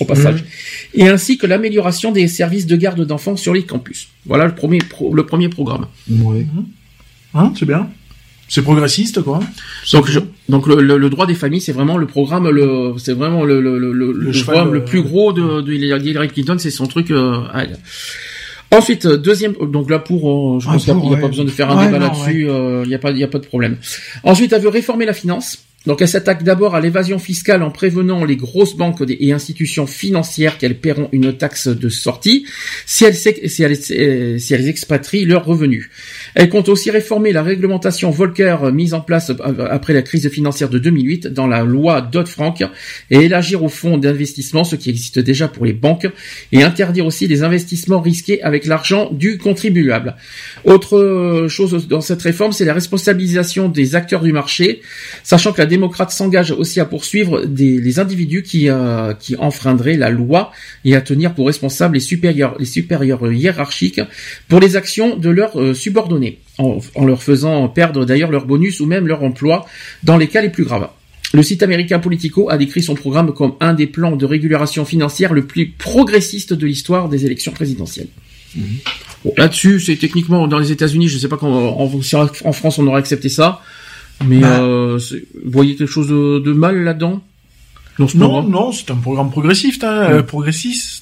au 0.00 0.04
passage, 0.04 0.44
et 0.94 1.08
ainsi 1.08 1.38
que 1.38 1.46
l'amélioration 1.46 2.12
des 2.12 2.28
services 2.28 2.66
de 2.66 2.76
garde 2.76 3.04
d'enfants 3.04 3.34
sur 3.36 3.52
les 3.52 3.64
campus. 3.64 4.08
Voilà 4.26 4.46
le 4.46 4.54
premier 4.54 4.78
pro- 4.78 5.12
le 5.12 5.26
premier 5.26 5.48
programme. 5.48 5.86
Ouais. 6.08 6.46
Hein, 7.34 7.52
c'est 7.58 7.66
bien. 7.66 7.90
C'est 8.48 8.62
progressiste, 8.62 9.22
quoi. 9.22 9.40
Donc, 9.92 10.10
donc 10.48 10.66
le, 10.66 11.10
droit 11.10 11.26
des 11.26 11.34
familles, 11.34 11.60
c'est 11.60 11.72
vraiment 11.72 11.98
le 11.98 12.06
programme, 12.06 12.48
le, 12.48 12.94
c'est 12.96 13.12
vraiment 13.12 13.44
le, 13.44 13.60
le, 13.60 13.78
le, 13.78 13.92
le, 13.92 14.12
le 14.12 14.84
plus 14.84 15.02
gros 15.02 15.32
de, 15.32 15.60
de 15.60 15.72
Hillary 15.72 16.28
Clinton, 16.28 16.56
c'est 16.58 16.70
son 16.70 16.86
truc. 16.86 17.10
Euh, 17.10 17.42
Ensuite, 18.70 19.06
deuxième, 19.06 19.54
donc 19.54 19.88
là 19.88 19.98
pour, 19.98 20.56
euh, 20.56 20.60
je 20.60 20.66
pense 20.66 20.84
qu'il 20.84 20.94
n'y 20.94 21.14
a, 21.14 21.16
pas 21.16 21.28
besoin 21.28 21.46
de 21.46 21.50
faire 21.50 21.70
un 21.70 21.86
débat 21.86 21.98
là-dessus, 21.98 22.48
il 22.48 22.88
n'y 22.88 22.94
a 22.94 22.98
pas, 22.98 23.12
il 23.12 23.22
a 23.22 23.28
pas 23.28 23.38
de 23.38 23.46
problème. 23.46 23.76
Ensuite, 24.24 24.52
elle 24.52 24.60
veut 24.60 24.68
réformer 24.68 25.06
la 25.06 25.14
finance. 25.14 25.58
Donc 25.86 26.02
elle 26.02 26.08
s'attaque 26.08 26.42
d'abord 26.42 26.74
à 26.74 26.80
l'évasion 26.80 27.18
fiscale 27.18 27.62
en 27.62 27.70
prévenant 27.70 28.24
les 28.24 28.36
grosses 28.36 28.76
banques 28.76 29.02
et 29.08 29.32
institutions 29.32 29.86
financières 29.86 30.58
qu'elles 30.58 30.78
paieront 30.78 31.08
une 31.12 31.32
taxe 31.32 31.68
de 31.68 31.88
sortie 31.88 32.44
si 32.84 33.04
elles, 33.04 33.14
si 33.14 33.62
elles, 33.62 34.40
si 34.40 34.54
elles 34.54 34.68
expatrient 34.68 35.24
leurs 35.24 35.46
revenus. 35.46 35.88
Elle 36.38 36.50
compte 36.50 36.68
aussi 36.68 36.92
réformer 36.92 37.32
la 37.32 37.42
réglementation 37.42 38.12
Volcker 38.12 38.58
mise 38.72 38.94
en 38.94 39.00
place 39.00 39.32
après 39.70 39.92
la 39.92 40.02
crise 40.02 40.28
financière 40.28 40.68
de 40.68 40.78
2008 40.78 41.26
dans 41.26 41.48
la 41.48 41.64
loi 41.64 42.00
Dodd-Frank 42.00 42.62
et 43.10 43.16
élargir 43.16 43.64
au 43.64 43.68
fonds 43.68 43.98
d'investissement 43.98 44.62
ce 44.62 44.76
qui 44.76 44.88
existe 44.88 45.18
déjà 45.18 45.48
pour 45.48 45.66
les 45.66 45.72
banques 45.72 46.06
et 46.52 46.62
interdire 46.62 47.06
aussi 47.06 47.26
les 47.26 47.42
investissements 47.42 48.00
risqués 48.00 48.40
avec 48.44 48.66
l'argent 48.66 49.10
du 49.10 49.36
contribuable. 49.36 50.14
Autre 50.62 51.46
chose 51.48 51.88
dans 51.88 52.00
cette 52.00 52.22
réforme, 52.22 52.52
c'est 52.52 52.64
la 52.64 52.74
responsabilisation 52.74 53.68
des 53.68 53.96
acteurs 53.96 54.22
du 54.22 54.32
marché, 54.32 54.82
sachant 55.24 55.52
que 55.52 55.60
la 55.60 55.66
démocrate 55.66 56.12
s'engage 56.12 56.52
aussi 56.52 56.78
à 56.78 56.84
poursuivre 56.84 57.42
les 57.52 57.98
individus 57.98 58.44
qui, 58.44 58.70
euh, 58.70 59.12
qui 59.12 59.34
enfreindraient 59.34 59.96
la 59.96 60.10
loi 60.10 60.52
et 60.84 60.94
à 60.94 61.00
tenir 61.00 61.34
pour 61.34 61.48
responsables 61.48 61.94
les 61.94 62.00
supérieurs, 62.00 62.54
les 62.60 62.64
supérieurs 62.64 63.32
hiérarchiques 63.32 64.00
pour 64.46 64.60
les 64.60 64.76
actions 64.76 65.16
de 65.16 65.30
leurs 65.30 65.60
euh, 65.60 65.74
subordonnés, 65.74 66.27
en, 66.58 66.80
leur 67.04 67.22
faisant 67.22 67.68
perdre 67.68 68.04
d'ailleurs 68.04 68.30
leur 68.30 68.46
bonus 68.46 68.80
ou 68.80 68.86
même 68.86 69.06
leur 69.06 69.22
emploi 69.22 69.66
dans 70.02 70.16
les 70.16 70.26
cas 70.26 70.42
les 70.42 70.50
plus 70.50 70.64
graves. 70.64 70.88
Le 71.34 71.42
site 71.42 71.62
américain 71.62 71.98
Politico 71.98 72.50
a 72.50 72.56
décrit 72.56 72.82
son 72.82 72.94
programme 72.94 73.32
comme 73.32 73.54
un 73.60 73.74
des 73.74 73.86
plans 73.86 74.16
de 74.16 74.24
régulation 74.24 74.84
financière 74.84 75.34
le 75.34 75.44
plus 75.44 75.68
progressiste 75.70 76.54
de 76.54 76.66
l'histoire 76.66 77.08
des 77.08 77.26
élections 77.26 77.52
présidentielles. 77.52 78.08
Mhm. 78.56 78.64
Là-dessus, 79.36 79.80
c'est 79.80 79.96
techniquement 79.96 80.48
dans 80.48 80.58
les 80.58 80.72
États-Unis, 80.72 81.08
je 81.08 81.16
ne 81.16 81.20
sais 81.20 81.28
pas 81.28 81.36
quand 81.36 81.50
en 81.50 82.52
France 82.52 82.78
on 82.78 82.86
aurait 82.86 83.00
accepté 83.00 83.28
ça. 83.28 83.60
Mais 84.26 84.40
bah. 84.40 84.60
euh, 84.60 84.98
vous 85.44 85.50
voyez 85.50 85.76
quelque 85.76 85.90
chose 85.90 86.08
de, 86.08 86.52
mal 86.52 86.82
là-dedans? 86.82 87.22
Non, 88.14 88.42
non, 88.42 88.72
c'est 88.72 88.90
un 88.90 88.96
programme 88.96 89.30
progressif, 89.30 89.82
hein, 89.82 90.08
euh, 90.10 90.22
progressiste. 90.22 90.97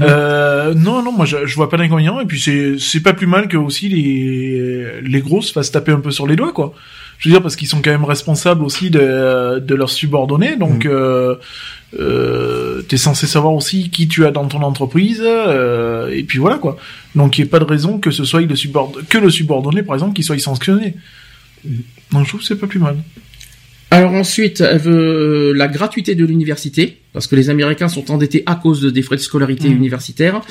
Euh, 0.00 0.74
non, 0.74 1.02
non, 1.02 1.12
moi 1.12 1.26
je, 1.26 1.46
je 1.46 1.54
vois 1.54 1.68
pas 1.68 1.76
d'inconvénient. 1.76 2.20
Et 2.20 2.26
puis 2.26 2.40
c'est 2.40 2.78
c'est 2.78 3.00
pas 3.00 3.12
plus 3.12 3.26
mal 3.26 3.48
que 3.48 3.56
aussi 3.56 3.88
les 3.88 5.00
les 5.02 5.20
grosses 5.20 5.52
fassent 5.52 5.72
taper 5.72 5.92
un 5.92 6.00
peu 6.00 6.10
sur 6.10 6.26
les 6.26 6.36
doigts, 6.36 6.52
quoi. 6.52 6.74
Je 7.18 7.28
veux 7.28 7.32
dire 7.34 7.42
parce 7.42 7.56
qu'ils 7.56 7.68
sont 7.68 7.80
quand 7.80 7.92
même 7.92 8.04
responsables 8.04 8.62
aussi 8.62 8.90
de 8.90 9.58
de 9.58 9.74
leurs 9.74 9.90
subordonnés, 9.90 10.56
donc. 10.56 10.84
Mm. 10.84 10.90
Euh, 10.90 11.34
euh, 11.96 12.82
t'es 12.82 12.96
censé 12.96 13.28
savoir 13.28 13.54
aussi 13.54 13.88
qui 13.88 14.08
tu 14.08 14.26
as 14.26 14.32
dans 14.32 14.48
ton 14.48 14.62
entreprise 14.62 15.22
euh, 15.24 16.10
et 16.10 16.24
puis 16.24 16.40
voilà 16.40 16.58
quoi 16.58 16.76
donc 17.14 17.38
il 17.38 17.42
n'y 17.42 17.48
a 17.48 17.50
pas 17.52 17.60
de 17.60 17.64
raison 17.64 18.00
que 18.00 18.10
ce 18.10 18.24
soit 18.24 18.40
le 18.40 18.56
subordonné, 18.56 19.06
que 19.08 19.16
le 19.16 19.30
subordonné 19.30 19.84
par 19.84 19.94
exemple 19.94 20.12
qui 20.12 20.24
soit 20.24 20.36
sanctionné 20.40 20.96
non, 22.12 22.22
je 22.22 22.28
trouve 22.28 22.40
que 22.40 22.46
c'est 22.46 22.56
pas 22.56 22.66
plus 22.66 22.78
mal. 22.78 22.96
Alors 23.90 24.12
ensuite, 24.12 24.60
elle 24.60 24.78
veut 24.78 25.52
la 25.52 25.68
gratuité 25.68 26.14
de 26.14 26.24
l'université, 26.24 27.00
parce 27.14 27.28
que 27.28 27.36
les 27.36 27.48
Américains 27.48 27.88
sont 27.88 28.10
endettés 28.10 28.42
à 28.44 28.56
cause 28.56 28.82
des 28.82 29.02
frais 29.02 29.14
de 29.14 29.20
scolarité 29.20 29.68
mmh. 29.68 29.76
universitaire. 29.76 30.42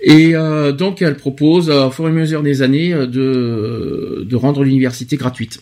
Et 0.00 0.34
euh, 0.34 0.72
donc 0.72 1.02
elle 1.02 1.16
propose, 1.16 1.68
au 1.68 1.90
fur 1.90 2.06
et 2.06 2.08
à 2.08 2.12
mesure 2.12 2.42
des 2.42 2.62
années, 2.62 2.94
euh, 2.94 3.06
de, 3.06 4.26
de 4.28 4.36
rendre 4.36 4.64
l'université 4.64 5.16
gratuite. 5.18 5.60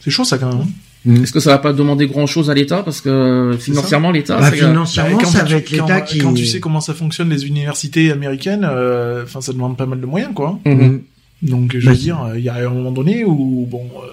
C'est 0.00 0.10
chaud 0.10 0.24
ça 0.24 0.38
quand 0.38 0.48
même. 0.48 0.62
Hein. 0.62 0.68
Mmh. 1.04 1.22
Est-ce 1.22 1.32
que 1.32 1.40
ça 1.40 1.50
va 1.50 1.58
pas 1.58 1.74
demander 1.74 2.06
grand 2.06 2.26
chose 2.26 2.48
à 2.48 2.54
l'État? 2.54 2.82
Parce 2.82 3.02
que 3.02 3.54
financièrement 3.60 4.12
l'État 4.12 4.40
bah, 4.40 4.50
financièrement 4.50 5.22
ça 5.24 5.44
va 5.44 5.56
être 5.56 5.70
l'État 5.70 6.00
qui 6.00 6.18
quand 6.18 6.32
tu 6.32 6.46
sais 6.46 6.60
comment 6.60 6.80
ça 6.80 6.94
fonctionne 6.94 7.28
les 7.28 7.46
universités 7.46 8.10
américaines 8.10 8.66
euh, 8.68 9.24
enfin 9.24 9.42
ça 9.42 9.52
demande 9.52 9.76
pas 9.76 9.86
mal 9.86 10.00
de 10.00 10.06
moyens 10.06 10.32
quoi. 10.34 10.58
Mmh. 10.64 10.96
Donc 11.42 11.76
je 11.78 11.88
veux 11.88 11.96
dire, 11.96 12.32
il 12.34 12.42
y 12.42 12.48
a 12.48 12.54
un 12.54 12.70
moment 12.70 12.92
donné 12.92 13.24
où 13.24 13.66
bon 13.70 13.88
euh, 14.02 14.08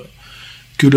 que 0.77 0.87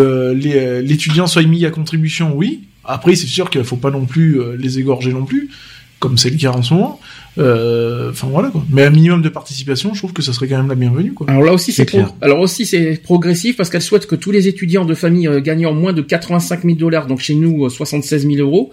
l'étudiant 0.83 1.27
soit 1.27 1.43
mis 1.43 1.65
à 1.65 1.71
contribution, 1.71 2.35
oui. 2.35 2.65
Après, 2.85 3.15
c'est 3.15 3.27
sûr 3.27 3.51
qu'il 3.51 3.63
faut 3.65 3.77
pas 3.77 3.91
non 3.91 4.07
plus 4.07 4.41
euh, 4.41 4.57
les 4.59 4.79
égorger 4.79 5.13
non 5.13 5.25
plus, 5.25 5.51
comme 5.99 6.17
c'est 6.17 6.31
le 6.31 6.39
cas 6.39 6.53
en 6.53 6.63
ce 6.63 6.73
moment. 6.73 7.01
Euh, 7.37 8.11
enfin 8.11 8.27
voilà 8.29 8.49
quoi. 8.49 8.65
Mais 8.71 8.83
un 8.85 8.91
minimum 8.91 9.23
de 9.23 9.29
participation, 9.29 9.95
je 9.95 10.01
trouve 10.01 10.13
que 10.13 10.23
ça 10.23 10.33
serait 10.33 10.49
quand 10.49 10.57
même 10.57 10.69
la 10.69 10.75
bienvenue 10.75 11.13
quoi. 11.13 11.29
Alors 11.29 11.45
là 11.45 11.53
aussi 11.53 11.71
c'est 11.71 11.87
alors 12.21 12.41
aussi 12.41 12.67
c'est 12.67 13.01
progressif 13.01 13.57
parce 13.57 13.71
qu'elle 13.71 13.83
souhaite 13.83 14.07
que 14.07 14.17
tous 14.17 14.33
les 14.33 14.49
étudiants 14.49 14.85
de 14.85 14.95
famille 14.95 15.29
gagnant 15.43 15.73
moins 15.73 15.93
de 15.93 16.03
85 16.03 16.65
000 16.65 16.77
dollars, 16.77 17.07
donc 17.07 17.21
chez 17.21 17.35
nous 17.35 17.69
76 17.69 18.27
000 18.27 18.37
euros 18.39 18.73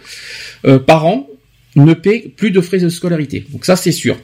par 0.87 1.05
an, 1.05 1.27
ne 1.75 1.93
paient 1.93 2.31
plus 2.35 2.51
de 2.51 2.61
frais 2.61 2.79
de 2.79 2.89
scolarité. 2.89 3.45
Donc 3.51 3.65
ça 3.65 3.75
c'est 3.75 3.91
sûr. 3.91 4.17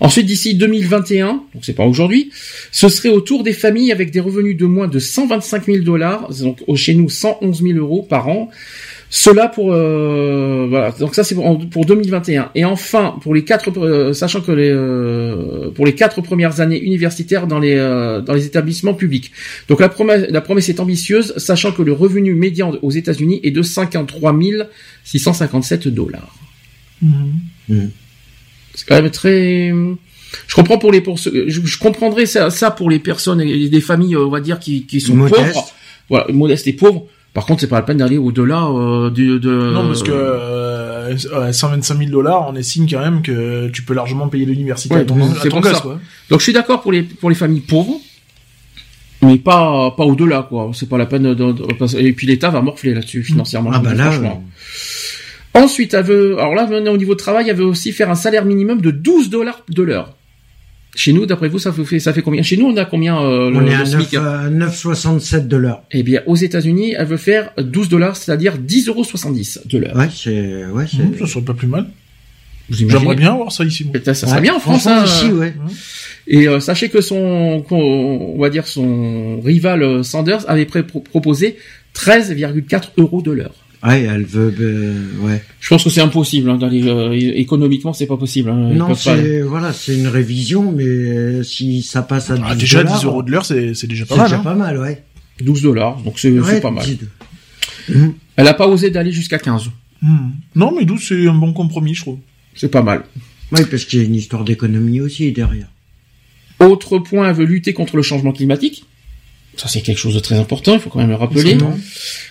Ensuite, 0.00 0.26
d'ici 0.26 0.54
2021, 0.54 1.26
donc 1.26 1.42
c'est 1.62 1.72
pas 1.72 1.84
aujourd'hui, 1.84 2.30
ce 2.70 2.88
serait 2.88 3.08
au 3.08 3.20
tour 3.20 3.42
des 3.42 3.52
familles 3.52 3.90
avec 3.90 4.12
des 4.12 4.20
revenus 4.20 4.56
de 4.56 4.66
moins 4.66 4.86
de 4.86 4.98
125 4.98 5.64
000 5.66 5.78
dollars, 5.78 6.28
donc 6.40 6.62
chez 6.76 6.94
nous 6.94 7.08
111 7.08 7.62
000 7.62 7.78
euros 7.78 8.02
par 8.02 8.28
an. 8.28 8.50
Cela 9.10 9.48
pour 9.48 9.72
euh, 9.72 10.66
voilà 10.68 10.90
donc 10.90 11.14
ça 11.14 11.24
c'est 11.24 11.34
pour, 11.34 11.86
2021 11.86 12.50
et 12.54 12.66
enfin 12.66 13.16
pour 13.22 13.34
les 13.34 13.42
quatre 13.42 13.70
euh, 13.78 14.12
sachant 14.12 14.42
que 14.42 14.52
les 14.52 14.70
euh, 14.70 15.70
pour 15.70 15.86
les 15.86 15.94
quatre 15.94 16.20
premières 16.20 16.60
années 16.60 16.78
universitaires 16.78 17.46
dans 17.46 17.58
les 17.58 17.74
dans 17.74 18.34
les 18.34 18.44
établissements 18.44 18.92
publics 18.92 19.32
donc 19.66 19.80
la 19.80 19.88
promesse 19.88 20.26
la 20.28 20.42
promesse 20.42 20.68
est 20.68 20.78
ambitieuse 20.78 21.32
sachant 21.38 21.72
que 21.72 21.80
le 21.80 21.94
revenu 21.94 22.34
médian 22.34 22.74
aux 22.82 22.90
États-Unis 22.90 23.40
est 23.44 23.50
de 23.50 23.62
53 23.62 24.36
657 25.04 25.88
dollars. 25.88 26.36
Mmh. 27.00 27.14
Mmh. 27.70 27.86
C'est 28.78 28.86
quand 28.86 29.02
même 29.02 29.10
très. 29.10 29.72
Je 30.46 30.54
comprends 30.54 30.78
pour 30.78 30.92
les 30.92 31.00
pour 31.00 31.16
je, 31.16 31.78
comprendrais 31.78 32.26
ça, 32.26 32.48
ça 32.50 32.70
pour 32.70 32.90
les 32.90 33.00
personnes 33.00 33.40
et 33.40 33.68
des 33.68 33.80
familles, 33.80 34.16
on 34.16 34.30
va 34.30 34.40
dire, 34.40 34.60
qui, 34.60 34.86
qui 34.86 35.00
sont 35.00 35.16
pauvres, 35.16 35.72
voilà, 36.08 36.26
modestes 36.32 36.68
et 36.68 36.72
pauvres. 36.72 37.06
Par 37.34 37.44
contre, 37.44 37.60
c'est 37.60 37.66
pas 37.66 37.76
la 37.76 37.82
peine 37.82 37.96
d'aller 37.96 38.18
au-delà 38.18 38.66
euh, 38.66 39.10
de, 39.10 39.72
Non, 39.72 39.88
parce 39.88 40.04
que 40.04 40.12
euh, 40.12 41.16
125 41.52 41.98
000 41.98 42.10
dollars, 42.10 42.46
on 42.48 42.54
estime 42.54 42.88
quand 42.88 43.00
même 43.00 43.22
que 43.22 43.68
tu 43.68 43.82
peux 43.82 43.94
largement 43.94 44.28
payer 44.28 44.46
l'université 44.46 44.94
à 44.94 45.04
ton, 45.04 45.16
Quoi. 45.16 45.98
Donc, 46.30 46.38
je 46.38 46.44
suis 46.44 46.52
d'accord 46.52 46.82
pour 46.82 46.92
les 46.92 47.02
pour 47.02 47.30
les 47.30 47.36
familles 47.36 47.60
pauvres, 47.60 48.00
mais 49.22 49.38
pas 49.38 49.90
pas 49.90 50.04
au-delà, 50.04 50.46
quoi. 50.48 50.70
C'est 50.72 50.88
pas 50.88 50.98
la 50.98 51.06
peine. 51.06 51.34
De, 51.34 51.98
et 51.98 52.12
puis 52.12 52.28
l'État 52.28 52.50
va 52.50 52.62
morfler 52.62 52.94
là-dessus 52.94 53.24
financièrement. 53.24 53.70
Ah 53.72 53.80
bah 53.80 53.94
là, 53.94 54.12
Ensuite, 55.62 55.94
elle 55.94 56.04
veut, 56.04 56.38
alors 56.38 56.54
là, 56.54 56.64
au 56.64 56.96
niveau 56.96 57.14
de 57.14 57.18
travail, 57.18 57.48
elle 57.48 57.56
veut 57.56 57.64
aussi 57.64 57.92
faire 57.92 58.10
un 58.10 58.14
salaire 58.14 58.44
minimum 58.44 58.80
de 58.80 58.90
12 58.90 59.30
dollars 59.30 59.64
de 59.68 59.82
l'heure. 59.82 60.14
Chez 60.94 61.12
nous, 61.12 61.26
d'après 61.26 61.48
vous, 61.48 61.58
ça 61.58 61.72
fait, 61.72 62.00
ça 62.00 62.12
fait 62.12 62.22
combien? 62.22 62.42
Chez 62.42 62.56
nous, 62.56 62.66
on 62.66 62.76
a 62.76 62.84
combien 62.84 63.20
euh, 63.20 63.52
On 63.54 63.66
est 63.66 63.74
à 63.74 63.84
9,67 63.84 65.34
euh, 65.34 65.40
de 65.40 65.56
l'heure. 65.56 65.82
Eh 65.92 66.02
bien, 66.02 66.22
aux 66.26 66.36
États-Unis, 66.36 66.94
elle 66.96 67.06
veut 67.06 67.16
faire 67.16 67.50
12 67.58 67.88
dollars, 67.88 68.16
c'est-à-dire 68.16 68.56
10,70 68.56 68.88
euros 68.88 69.04
de 69.66 69.78
l'heure. 69.78 69.96
Ouais, 69.96 70.08
c'est, 70.12 70.66
ouais, 70.66 70.86
c'est. 70.90 71.02
Mmh, 71.02 71.18
ça 71.20 71.26
serait 71.26 71.44
pas 71.44 71.54
plus 71.54 71.68
mal. 71.68 71.86
J'aimerais 72.70 73.16
bien 73.16 73.34
voir 73.34 73.52
ça 73.52 73.64
ici. 73.64 73.86
Ça, 74.04 74.14
ça 74.14 74.26
serait 74.26 74.40
bien 74.40 74.54
en 74.54 74.60
France, 74.60 74.86
hein. 74.86 75.04
ici, 75.04 75.30
ouais. 75.30 75.54
Et 76.26 76.46
euh, 76.46 76.60
sachez 76.60 76.90
que 76.90 77.00
son, 77.00 77.64
on 77.70 78.38
va 78.38 78.50
dire 78.50 78.66
son 78.66 79.40
rival 79.40 79.82
euh, 79.82 80.02
Sanders 80.02 80.48
avait 80.48 80.66
proposé 80.66 81.56
13,4 81.94 82.90
euros 82.98 83.22
de 83.22 83.30
l'heure. 83.32 83.54
Ouais, 83.84 84.02
elle 84.02 84.24
veut, 84.24 84.52
euh, 84.58 84.94
ouais. 85.20 85.42
Je 85.60 85.68
pense 85.68 85.84
que 85.84 85.90
c'est 85.90 86.00
impossible 86.00 86.50
hein, 86.50 86.56
d'aller 86.56 86.82
euh, 86.88 87.12
économiquement, 87.12 87.92
c'est 87.92 88.06
pas 88.06 88.16
possible. 88.16 88.50
Hein, 88.50 88.70
non, 88.74 88.94
c'est 88.94 89.40
voilà, 89.42 89.72
c'est 89.72 89.96
une 89.96 90.08
révision, 90.08 90.72
mais 90.72 90.84
euh, 90.84 91.42
si 91.44 91.82
ça 91.82 92.02
passe 92.02 92.30
à 92.30 92.36
10 92.36 92.42
ah, 92.44 92.54
déjà 92.56 92.82
10 92.82 93.04
euros 93.04 93.22
de 93.22 93.30
l'heure, 93.30 93.44
c'est 93.44 93.74
c'est 93.74 93.86
déjà 93.86 94.04
pas 94.04 94.16
mal. 94.16 94.26
C'est 94.26 94.36
déjà 94.36 94.40
hein. 94.40 94.44
pas 94.44 94.54
mal, 94.56 94.78
ouais. 94.78 95.04
12 95.44 95.62
dollars, 95.62 96.00
donc 96.02 96.18
c'est 96.18 96.60
pas 96.60 96.72
mal. 96.72 96.84
Mmh. 97.88 98.08
Elle 98.36 98.48
a 98.48 98.54
pas 98.54 98.66
osé 98.66 98.90
d'aller 98.90 99.12
jusqu'à 99.12 99.38
15. 99.38 99.70
Mmh. 100.02 100.16
Non, 100.56 100.74
mais 100.76 100.84
12 100.84 101.00
c'est 101.00 101.28
un 101.28 101.34
bon 101.34 101.52
compromis, 101.52 101.94
je 101.94 102.00
trouve. 102.00 102.18
C'est 102.54 102.70
pas 102.70 102.82
mal. 102.82 103.04
Oui, 103.52 103.60
parce 103.70 103.84
qu'il 103.84 104.00
y 104.00 104.02
a 104.02 104.04
une 104.04 104.16
histoire 104.16 104.44
d'économie 104.44 105.00
aussi 105.00 105.30
derrière. 105.30 105.68
Autre 106.58 106.98
point, 106.98 107.28
elle 107.28 107.36
veut 107.36 107.44
lutter 107.44 107.72
contre 107.72 107.96
le 107.96 108.02
changement 108.02 108.32
climatique. 108.32 108.84
Ça, 109.58 109.66
c'est 109.66 109.80
quelque 109.80 109.98
chose 109.98 110.14
de 110.14 110.20
très 110.20 110.36
important, 110.36 110.74
il 110.74 110.80
faut 110.80 110.88
quand 110.88 111.00
même 111.00 111.10
le 111.10 111.16
rappeler. 111.16 111.58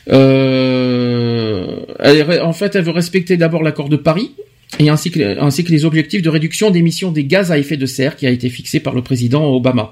Euh, 0.10 1.80
elle, 2.00 2.42
en 2.42 2.54
fait, 2.54 2.76
elle 2.76 2.86
veut 2.86 2.92
respecter 2.92 3.36
d'abord 3.36 3.64
l'accord 3.64 3.90
de 3.90 3.98
Paris, 3.98 4.32
et 4.80 4.90
ainsi 4.90 5.12
que, 5.12 5.40
ainsi 5.40 5.64
que 5.66 5.72
les 5.72 5.84
objectifs 5.84 6.22
de 6.22 6.30
réduction 6.30 6.72
d'émissions 6.72 7.12
des 7.12 7.26
gaz 7.26 7.52
à 7.52 7.58
effet 7.58 7.76
de 7.76 7.86
serre 7.86 8.16
qui 8.16 8.28
a 8.28 8.30
été 8.30 8.50
fixé 8.50 8.80
par 8.80 8.96
le 8.96 9.02
président 9.02 9.46
Obama. 9.54 9.92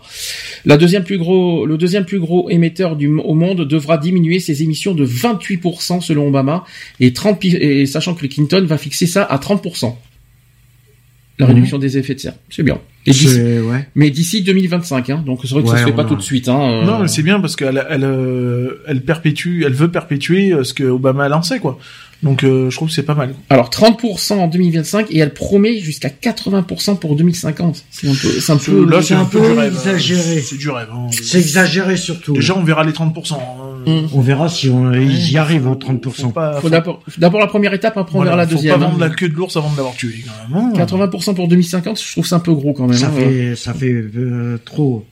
La 0.65 0.77
deuxième 0.77 1.03
plus 1.03 1.17
gros, 1.17 1.65
le 1.65 1.77
deuxième 1.77 2.05
plus 2.05 2.19
gros 2.19 2.49
émetteur 2.49 2.95
du, 2.95 3.07
au 3.07 3.33
monde 3.33 3.67
devra 3.67 3.97
diminuer 3.97 4.39
ses 4.39 4.63
émissions 4.63 4.93
de 4.93 5.05
28% 5.05 6.01
selon 6.01 6.29
Obama 6.29 6.63
et 7.01 7.11
30, 7.11 7.45
sachant 7.85 8.15
que 8.15 8.21
le 8.21 8.29
Clinton 8.29 8.63
va 8.65 8.77
fixer 8.77 9.07
ça 9.07 9.23
à 9.23 9.37
30%. 9.37 9.93
La 11.37 11.47
mhm. 11.47 11.53
réduction 11.53 11.79
des 11.79 11.97
effets 11.97 12.15
de 12.15 12.19
serre. 12.19 12.35
C'est 12.49 12.63
bien. 12.63 12.79
Et 13.07 13.11
d'ici, 13.11 13.39
Mais 13.93 14.09
d'ici 14.09 14.41
2025, 14.41 15.09
hein, 15.09 15.23
donc 15.25 15.39
c'est 15.43 15.53
vrai 15.53 15.63
que 15.63 15.69
ça 15.69 15.77
se 15.77 15.85
fait 15.85 15.91
pas 15.91 16.05
tout 16.05 16.15
de 16.15 16.21
suite. 16.21 16.49
Hein, 16.49 16.59
euh. 16.59 16.85
Non, 16.85 16.99
mais 16.99 17.07
c'est 17.07 17.21
bien 17.21 17.39
parce 17.39 17.55
qu'elle 17.55 17.85
elle, 17.89 18.03
euh, 18.03 18.83
elle 18.87 19.01
perpétue, 19.01 19.63
elle 19.63 19.73
veut 19.73 19.91
perpétuer 19.91 20.53
ce 20.63 20.73
que 20.73 20.83
Obama 20.83 21.25
a 21.25 21.29
lancé, 21.29 21.59
quoi. 21.59 21.77
Donc 22.23 22.43
euh, 22.43 22.69
je 22.69 22.75
trouve 22.75 22.87
que 22.87 22.93
c'est 22.93 23.03
pas 23.03 23.13
mal. 23.13 23.35
Alors 23.49 23.69
30% 23.69 24.33
en 24.33 24.47
2025 24.47 25.11
et 25.11 25.19
elle 25.19 25.33
promet 25.33 25.79
jusqu'à 25.79 26.09
80% 26.09 26.97
pour 26.97 27.15
2050. 27.15 27.85
C'est 27.91 28.07
un 28.07 28.11
peu, 28.11 28.15
c'est 28.15 28.51
un 28.51 28.57
peu, 28.57 28.89
là 28.89 29.01
c'est 29.01 29.13
un, 29.13 29.25
peu, 29.25 29.39
du 29.39 29.45
rêve, 29.45 29.73
exagéré. 29.73 30.41
C'est 30.41 30.57
du 30.57 30.69
rêve. 30.69 30.87
Hein. 30.91 31.07
C'est 31.11 31.39
exagéré 31.39 31.97
surtout. 31.97 32.33
Déjà 32.33 32.55
on 32.57 32.63
verra 32.63 32.83
les 32.83 32.93
30%. 32.93 33.33
Hein. 33.33 34.07
On 34.13 34.21
verra 34.21 34.49
si 34.49 34.69
on 34.69 34.91
y 34.93 35.37
arrive 35.37 35.67
aux 35.67 35.75
30%. 35.75 36.61
Faut, 36.61 36.69
d'abord, 36.69 37.01
d'abord 37.17 37.39
la 37.39 37.47
première 37.47 37.73
étape, 37.73 37.97
après 37.97 38.17
on 38.17 38.23
verra 38.23 38.35
la 38.35 38.45
deuxième. 38.47 38.73
Faut 38.73 38.79
pas 38.79 38.85
vendre 38.87 38.99
la 38.99 39.09
queue 39.09 39.29
de 39.29 39.35
l'ours 39.35 39.55
avant 39.55 39.71
de 39.71 39.77
l'avoir 39.77 39.93
tué. 39.93 40.25
Quand 40.49 40.59
même. 40.59 40.73
80% 40.73 41.35
pour 41.35 41.47
2050, 41.47 42.01
je 42.01 42.11
trouve 42.11 42.25
c'est 42.25 42.33
un 42.33 42.39
peu 42.39 42.53
gros 42.53 42.73
quand 42.73 42.87
même. 42.87 42.94
Ça 42.95 43.11
fait, 43.11 43.55
ça 43.55 43.73
fait 43.73 43.91
euh, 43.91 44.57
trop. 44.63 45.05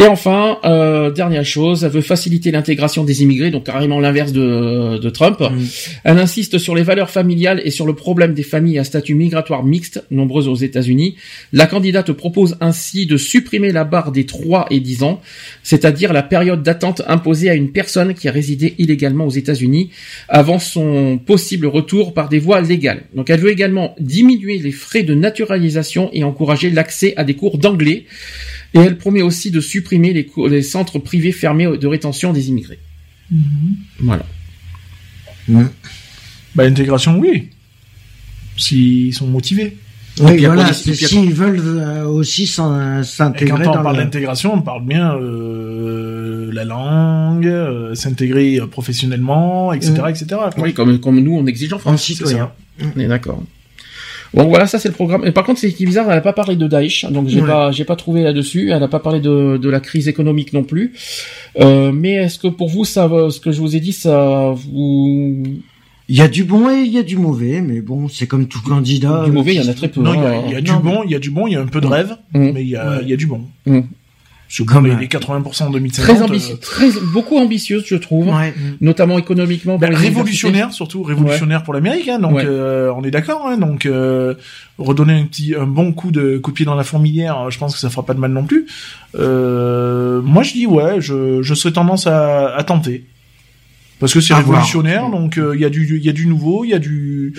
Et 0.00 0.06
enfin, 0.06 0.56
euh, 0.64 1.10
dernière 1.10 1.44
chose, 1.44 1.84
elle 1.84 1.90
veut 1.90 2.00
faciliter 2.00 2.50
l'intégration 2.50 3.04
des 3.04 3.22
immigrés, 3.22 3.50
donc 3.50 3.64
carrément 3.64 4.00
l'inverse 4.00 4.32
de, 4.32 4.96
de, 4.96 5.10
Trump. 5.10 5.40
Mm. 5.40 5.58
Elle 6.04 6.18
insiste 6.18 6.56
sur 6.56 6.74
les 6.74 6.82
valeurs 6.82 7.10
familiales 7.10 7.60
et 7.66 7.70
sur 7.70 7.84
le 7.84 7.92
problème 7.92 8.32
des 8.32 8.42
familles 8.42 8.78
à 8.78 8.84
statut 8.84 9.14
migratoire 9.14 9.62
mixte, 9.62 10.02
nombreuses 10.10 10.48
aux 10.48 10.54
États-Unis. 10.54 11.16
La 11.52 11.66
candidate 11.66 12.12
propose 12.12 12.56
ainsi 12.62 13.04
de 13.04 13.18
supprimer 13.18 13.72
la 13.72 13.84
barre 13.84 14.10
des 14.10 14.24
3 14.24 14.68
et 14.70 14.80
10 14.80 15.02
ans, 15.02 15.20
c'est-à-dire 15.62 16.14
la 16.14 16.22
période 16.22 16.62
d'attente 16.62 17.02
imposée 17.06 17.50
à 17.50 17.54
une 17.54 17.70
personne 17.70 18.14
qui 18.14 18.26
a 18.26 18.32
résidé 18.32 18.76
illégalement 18.78 19.26
aux 19.26 19.30
États-Unis 19.30 19.90
avant 20.30 20.58
son 20.58 21.18
possible 21.18 21.66
retour 21.66 22.14
par 22.14 22.30
des 22.30 22.38
voies 22.38 22.62
légales. 22.62 23.02
Donc 23.14 23.28
elle 23.28 23.40
veut 23.40 23.52
également 23.52 23.94
diminuer 24.00 24.56
les 24.56 24.72
frais 24.72 25.02
de 25.02 25.12
naturalisation 25.12 26.08
et 26.14 26.24
encourager 26.24 26.70
l'accès 26.70 27.12
à 27.18 27.24
des 27.24 27.34
cours 27.34 27.58
d'anglais. 27.58 28.06
Et 28.74 28.78
elle 28.78 28.98
promet 28.98 29.22
aussi 29.22 29.50
de 29.50 29.60
supprimer 29.60 30.12
les, 30.12 30.30
les 30.48 30.62
centres 30.62 30.98
privés 30.98 31.32
fermés 31.32 31.76
de 31.76 31.86
rétention 31.86 32.32
des 32.32 32.48
immigrés. 32.48 32.78
Mhm. 33.30 33.76
Voilà. 34.00 34.26
Bah, 36.54 36.64
l'intégration, 36.64 37.18
oui. 37.18 37.50
S'ils 38.56 39.14
sont 39.14 39.26
motivés. 39.26 39.76
Oui, 40.20 40.44
voilà, 40.44 40.72
s'ils 40.72 41.32
veulent 41.32 41.62
euh, 41.64 42.04
aussi 42.04 42.46
s'intégrer. 42.46 43.64
Quand 43.64 43.78
on 43.78 43.82
parle 43.82 43.96
d'intégration, 43.96 44.54
on 44.54 44.60
parle 44.60 44.84
bien 44.84 45.14
euh, 45.14 46.50
la 46.52 46.64
langue, 46.64 47.46
euh, 47.46 47.94
s'intégrer 47.94 48.58
professionnellement, 48.70 49.72
etc., 49.72 49.92
mm. 49.92 50.08
etc. 50.08 50.26
Oui, 50.58 50.74
comme, 50.74 50.98
comme 50.98 51.20
nous, 51.20 51.36
on 51.36 51.46
exige 51.46 51.72
en 51.72 51.78
France. 51.78 52.12
On 52.82 53.00
est 53.00 53.06
d'accord. 53.06 53.42
Bon 54.32 54.44
voilà, 54.44 54.66
ça 54.66 54.78
c'est 54.78 54.88
le 54.88 54.94
programme. 54.94 55.26
Et 55.26 55.32
par 55.32 55.44
contre, 55.44 55.60
c'est 55.60 55.72
qui 55.72 55.86
bizarre, 55.86 56.06
elle 56.08 56.14
n'a 56.14 56.20
pas 56.20 56.32
parlé 56.32 56.56
de 56.56 56.66
Daesh, 56.66 57.04
donc 57.10 57.28
j'ai 57.28 57.42
pas 57.42 57.72
j'ai 57.72 57.84
pas 57.84 57.96
trouvé 57.96 58.22
là-dessus. 58.22 58.70
Elle 58.70 58.80
n'a 58.80 58.88
pas 58.88 59.00
parlé 59.00 59.20
de, 59.20 59.56
de 59.56 59.68
la 59.68 59.80
crise 59.80 60.08
économique 60.08 60.52
non 60.52 60.62
plus. 60.62 60.92
Euh, 61.58 61.90
mais 61.92 62.12
est-ce 62.12 62.38
que 62.38 62.48
pour 62.48 62.68
vous, 62.68 62.84
ça, 62.84 63.08
ce 63.30 63.40
que 63.40 63.50
je 63.50 63.60
vous 63.60 63.74
ai 63.74 63.80
dit, 63.80 63.92
ça 63.92 64.54
vous 64.54 65.42
il 66.10 66.16
y 66.16 66.22
a 66.22 66.28
du 66.28 66.42
bon 66.42 66.68
et 66.68 66.80
il 66.80 66.92
y 66.92 66.98
a 66.98 67.04
du 67.04 67.16
mauvais, 67.16 67.60
mais 67.60 67.80
bon, 67.80 68.08
c'est 68.08 68.26
comme 68.26 68.48
tout 68.48 68.60
candidat. 68.62 69.22
Du 69.26 69.30
mauvais, 69.30 69.54
il 69.54 69.62
y 69.62 69.64
en 69.64 69.70
a 69.70 69.74
très 69.74 69.86
peu. 69.86 70.00
Non, 70.00 70.14
il 70.14 70.50
y 70.50 70.54
a, 70.54 70.58
hein. 70.58 70.60
du 70.60 70.72
bon, 70.72 71.04
il 71.04 71.12
y 71.12 71.14
a 71.14 71.20
du 71.20 71.30
bon, 71.30 71.46
il 71.46 71.52
y 71.52 71.56
a 71.56 71.60
un 71.60 71.66
peu 71.66 71.80
de 71.80 71.86
mm. 71.86 71.92
rêve, 71.92 72.16
mm. 72.34 72.50
mais 72.50 72.62
il 72.62 72.68
y 72.68 72.74
a, 72.74 73.00
il 73.00 73.08
y 73.08 73.12
a 73.12 73.16
du 73.16 73.28
bon. 73.28 73.42
Mm. 74.58 74.64
Comme 74.64 74.86
les, 74.86 75.06
80% 75.06 75.64
en 75.64 75.70
2050. 75.70 76.16
Très 76.16 76.22
ambitieux, 76.22 76.56
très, 76.56 76.90
beaucoup 77.12 77.38
ambitieuse, 77.38 77.84
je 77.86 77.94
trouve. 77.94 78.28
Ouais. 78.28 78.52
Notamment 78.80 79.18
économiquement. 79.18 79.78
Ben, 79.78 79.94
révolutionnaire, 79.94 80.72
surtout 80.72 81.02
révolutionnaire 81.02 81.62
pour 81.62 81.72
l'Amérique. 81.72 82.08
Hein, 82.08 82.18
donc, 82.18 82.38
euh, 82.38 82.92
on 82.96 83.04
est 83.04 83.10
d'accord. 83.10 83.46
Hein, 83.46 83.58
donc, 83.58 83.86
euh, 83.86 84.34
redonner 84.78 85.14
un 85.14 85.24
petit, 85.24 85.54
un 85.54 85.66
bon 85.66 85.92
coup 85.92 86.10
de 86.10 86.38
coup 86.38 86.50
de 86.50 86.56
pied 86.56 86.64
dans 86.64 86.74
la 86.74 86.84
fourmilière, 86.84 87.50
je 87.50 87.58
pense 87.58 87.74
que 87.74 87.80
ça 87.80 87.90
fera 87.90 88.04
pas 88.04 88.14
de 88.14 88.18
mal 88.18 88.32
non 88.32 88.44
plus. 88.44 88.66
Euh, 89.16 90.20
moi, 90.22 90.42
je 90.42 90.52
dis 90.52 90.66
ouais, 90.66 91.00
je, 91.00 91.42
je 91.42 91.54
serais 91.54 91.72
tendance 91.72 92.06
à, 92.06 92.48
à 92.54 92.64
tenter. 92.64 93.04
Parce 94.00 94.14
que 94.14 94.20
c'est 94.20 94.34
révolutionnaire, 94.34 95.10
donc 95.10 95.38
il 95.38 95.60
y 95.60 95.64
a 95.64 95.68
du 95.68 95.98
il 95.98 96.04
y 96.04 96.08
a 96.08 96.12
du 96.12 96.26
nouveau, 96.26 96.64
il 96.64 96.70
y 96.70 96.74
a 96.74 96.78
du 96.78 97.34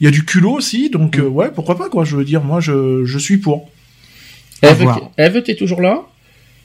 il 0.00 0.04
y 0.04 0.08
a 0.08 0.10
du 0.10 0.24
culot 0.24 0.52
aussi, 0.52 0.88
donc 0.88 1.18
mm. 1.18 1.26
ouais 1.26 1.50
pourquoi 1.54 1.76
pas 1.76 1.90
quoi. 1.90 2.04
Je 2.04 2.16
veux 2.16 2.24
dire 2.24 2.42
moi 2.42 2.60
je 2.60 3.04
je 3.04 3.18
suis 3.18 3.36
pour. 3.36 3.68
Eve, 4.62 4.88
Eve 5.18 5.42
t'es 5.42 5.54
toujours 5.54 5.82
là? 5.82 6.02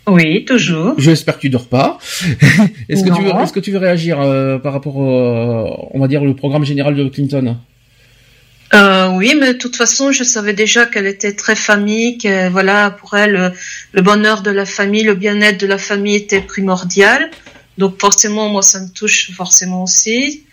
Oui, 0.08 0.46
toujours. 0.46 0.96
J'espère 0.98 1.36
que 1.36 1.42
tu 1.42 1.50
dors 1.50 1.68
pas. 1.68 1.98
est-ce 2.90 3.04
que 3.04 3.10
tu 3.10 3.22
veux, 3.22 3.32
est-ce 3.42 3.54
que 3.54 3.60
tu 3.60 3.72
veux 3.72 3.78
réagir 3.78 4.20
euh, 4.20 4.58
par 4.58 4.74
rapport, 4.74 4.98
au, 4.98 5.90
on 5.94 6.00
va 6.00 6.08
dire, 6.08 6.24
le 6.24 6.36
programme 6.36 6.66
général 6.66 6.96
de 6.96 7.08
Clinton? 7.08 7.58
Euh, 8.74 9.10
Oui, 9.10 9.36
mais 9.40 9.54
de 9.54 9.58
toute 9.58 9.76
façon, 9.76 10.12
je 10.12 10.24
savais 10.24 10.54
déjà 10.54 10.86
qu'elle 10.86 11.08
était 11.08 11.34
très 11.34 11.56
famille, 11.56 12.18
que 12.18 12.50
voilà, 12.50 12.92
pour 12.92 13.16
elle, 13.16 13.54
le 13.94 14.02
bonheur 14.02 14.42
de 14.42 14.52
la 14.52 14.66
famille, 14.66 15.04
le 15.04 15.16
bien-être 15.16 15.60
de 15.60 15.68
la 15.68 15.78
famille 15.78 16.16
était 16.16 16.42
primordial. 16.42 17.30
Donc 17.78 18.00
forcément, 18.00 18.50
moi, 18.50 18.62
ça 18.62 18.80
me 18.80 18.90
touche 18.90 19.32
forcément 19.32 19.84
aussi. 19.84 20.44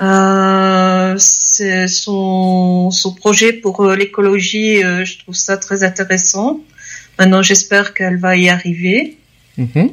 Euh, 0.00 1.14
c'est 1.18 1.88
son, 1.88 2.90
son 2.90 3.14
projet 3.14 3.52
pour 3.52 3.80
euh, 3.80 3.96
l'écologie, 3.96 4.84
euh, 4.84 5.04
je 5.04 5.18
trouve 5.18 5.34
ça 5.34 5.56
très 5.56 5.82
intéressant. 5.82 6.60
Maintenant, 7.18 7.42
j'espère 7.42 7.94
qu'elle 7.94 8.18
va 8.18 8.36
y 8.36 8.48
arriver. 8.48 9.16
Mhm. 9.56 9.90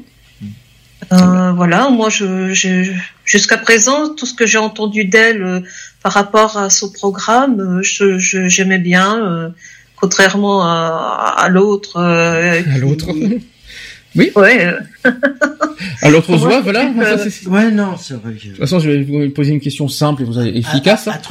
Euh, 1.11 1.51
voilà, 1.51 1.89
moi, 1.89 2.09
je, 2.09 2.91
jusqu'à 3.25 3.57
présent, 3.57 4.13
tout 4.15 4.25
ce 4.25 4.33
que 4.33 4.45
j'ai 4.45 4.57
entendu 4.57 5.05
d'elle 5.05 5.43
euh, 5.43 5.59
par 6.01 6.13
rapport 6.13 6.57
à 6.57 6.69
son 6.69 6.91
programme, 6.91 7.59
euh, 7.59 7.81
je, 7.83 8.47
j'aimais 8.47 8.79
bien, 8.79 9.53
contrairement 9.95 10.63
à, 10.63 11.35
à 11.37 11.49
l'autre. 11.49 11.99
à 11.99 12.77
l'autre. 12.77 13.07
Oui. 14.15 14.31
Ouais. 14.35 14.73
à 16.01 16.09
l'autre 16.09 16.35
voix, 16.35 16.61
voilà. 16.61 16.91
ouais, 17.47 17.71
non, 17.71 17.97
c'est 17.97 18.15
vrai. 18.15 18.33
De 18.33 18.39
toute 18.39 18.57
façon, 18.57 18.79
je 18.79 18.89
vais 18.89 19.03
vous 19.03 19.29
poser 19.31 19.51
une 19.51 19.59
question 19.59 19.87
simple 19.87 20.21
et 20.21 20.25
vous 20.25 20.37
allez 20.37 20.57
efficace. 20.57 21.07
À, 21.07 21.13
à, 21.13 21.21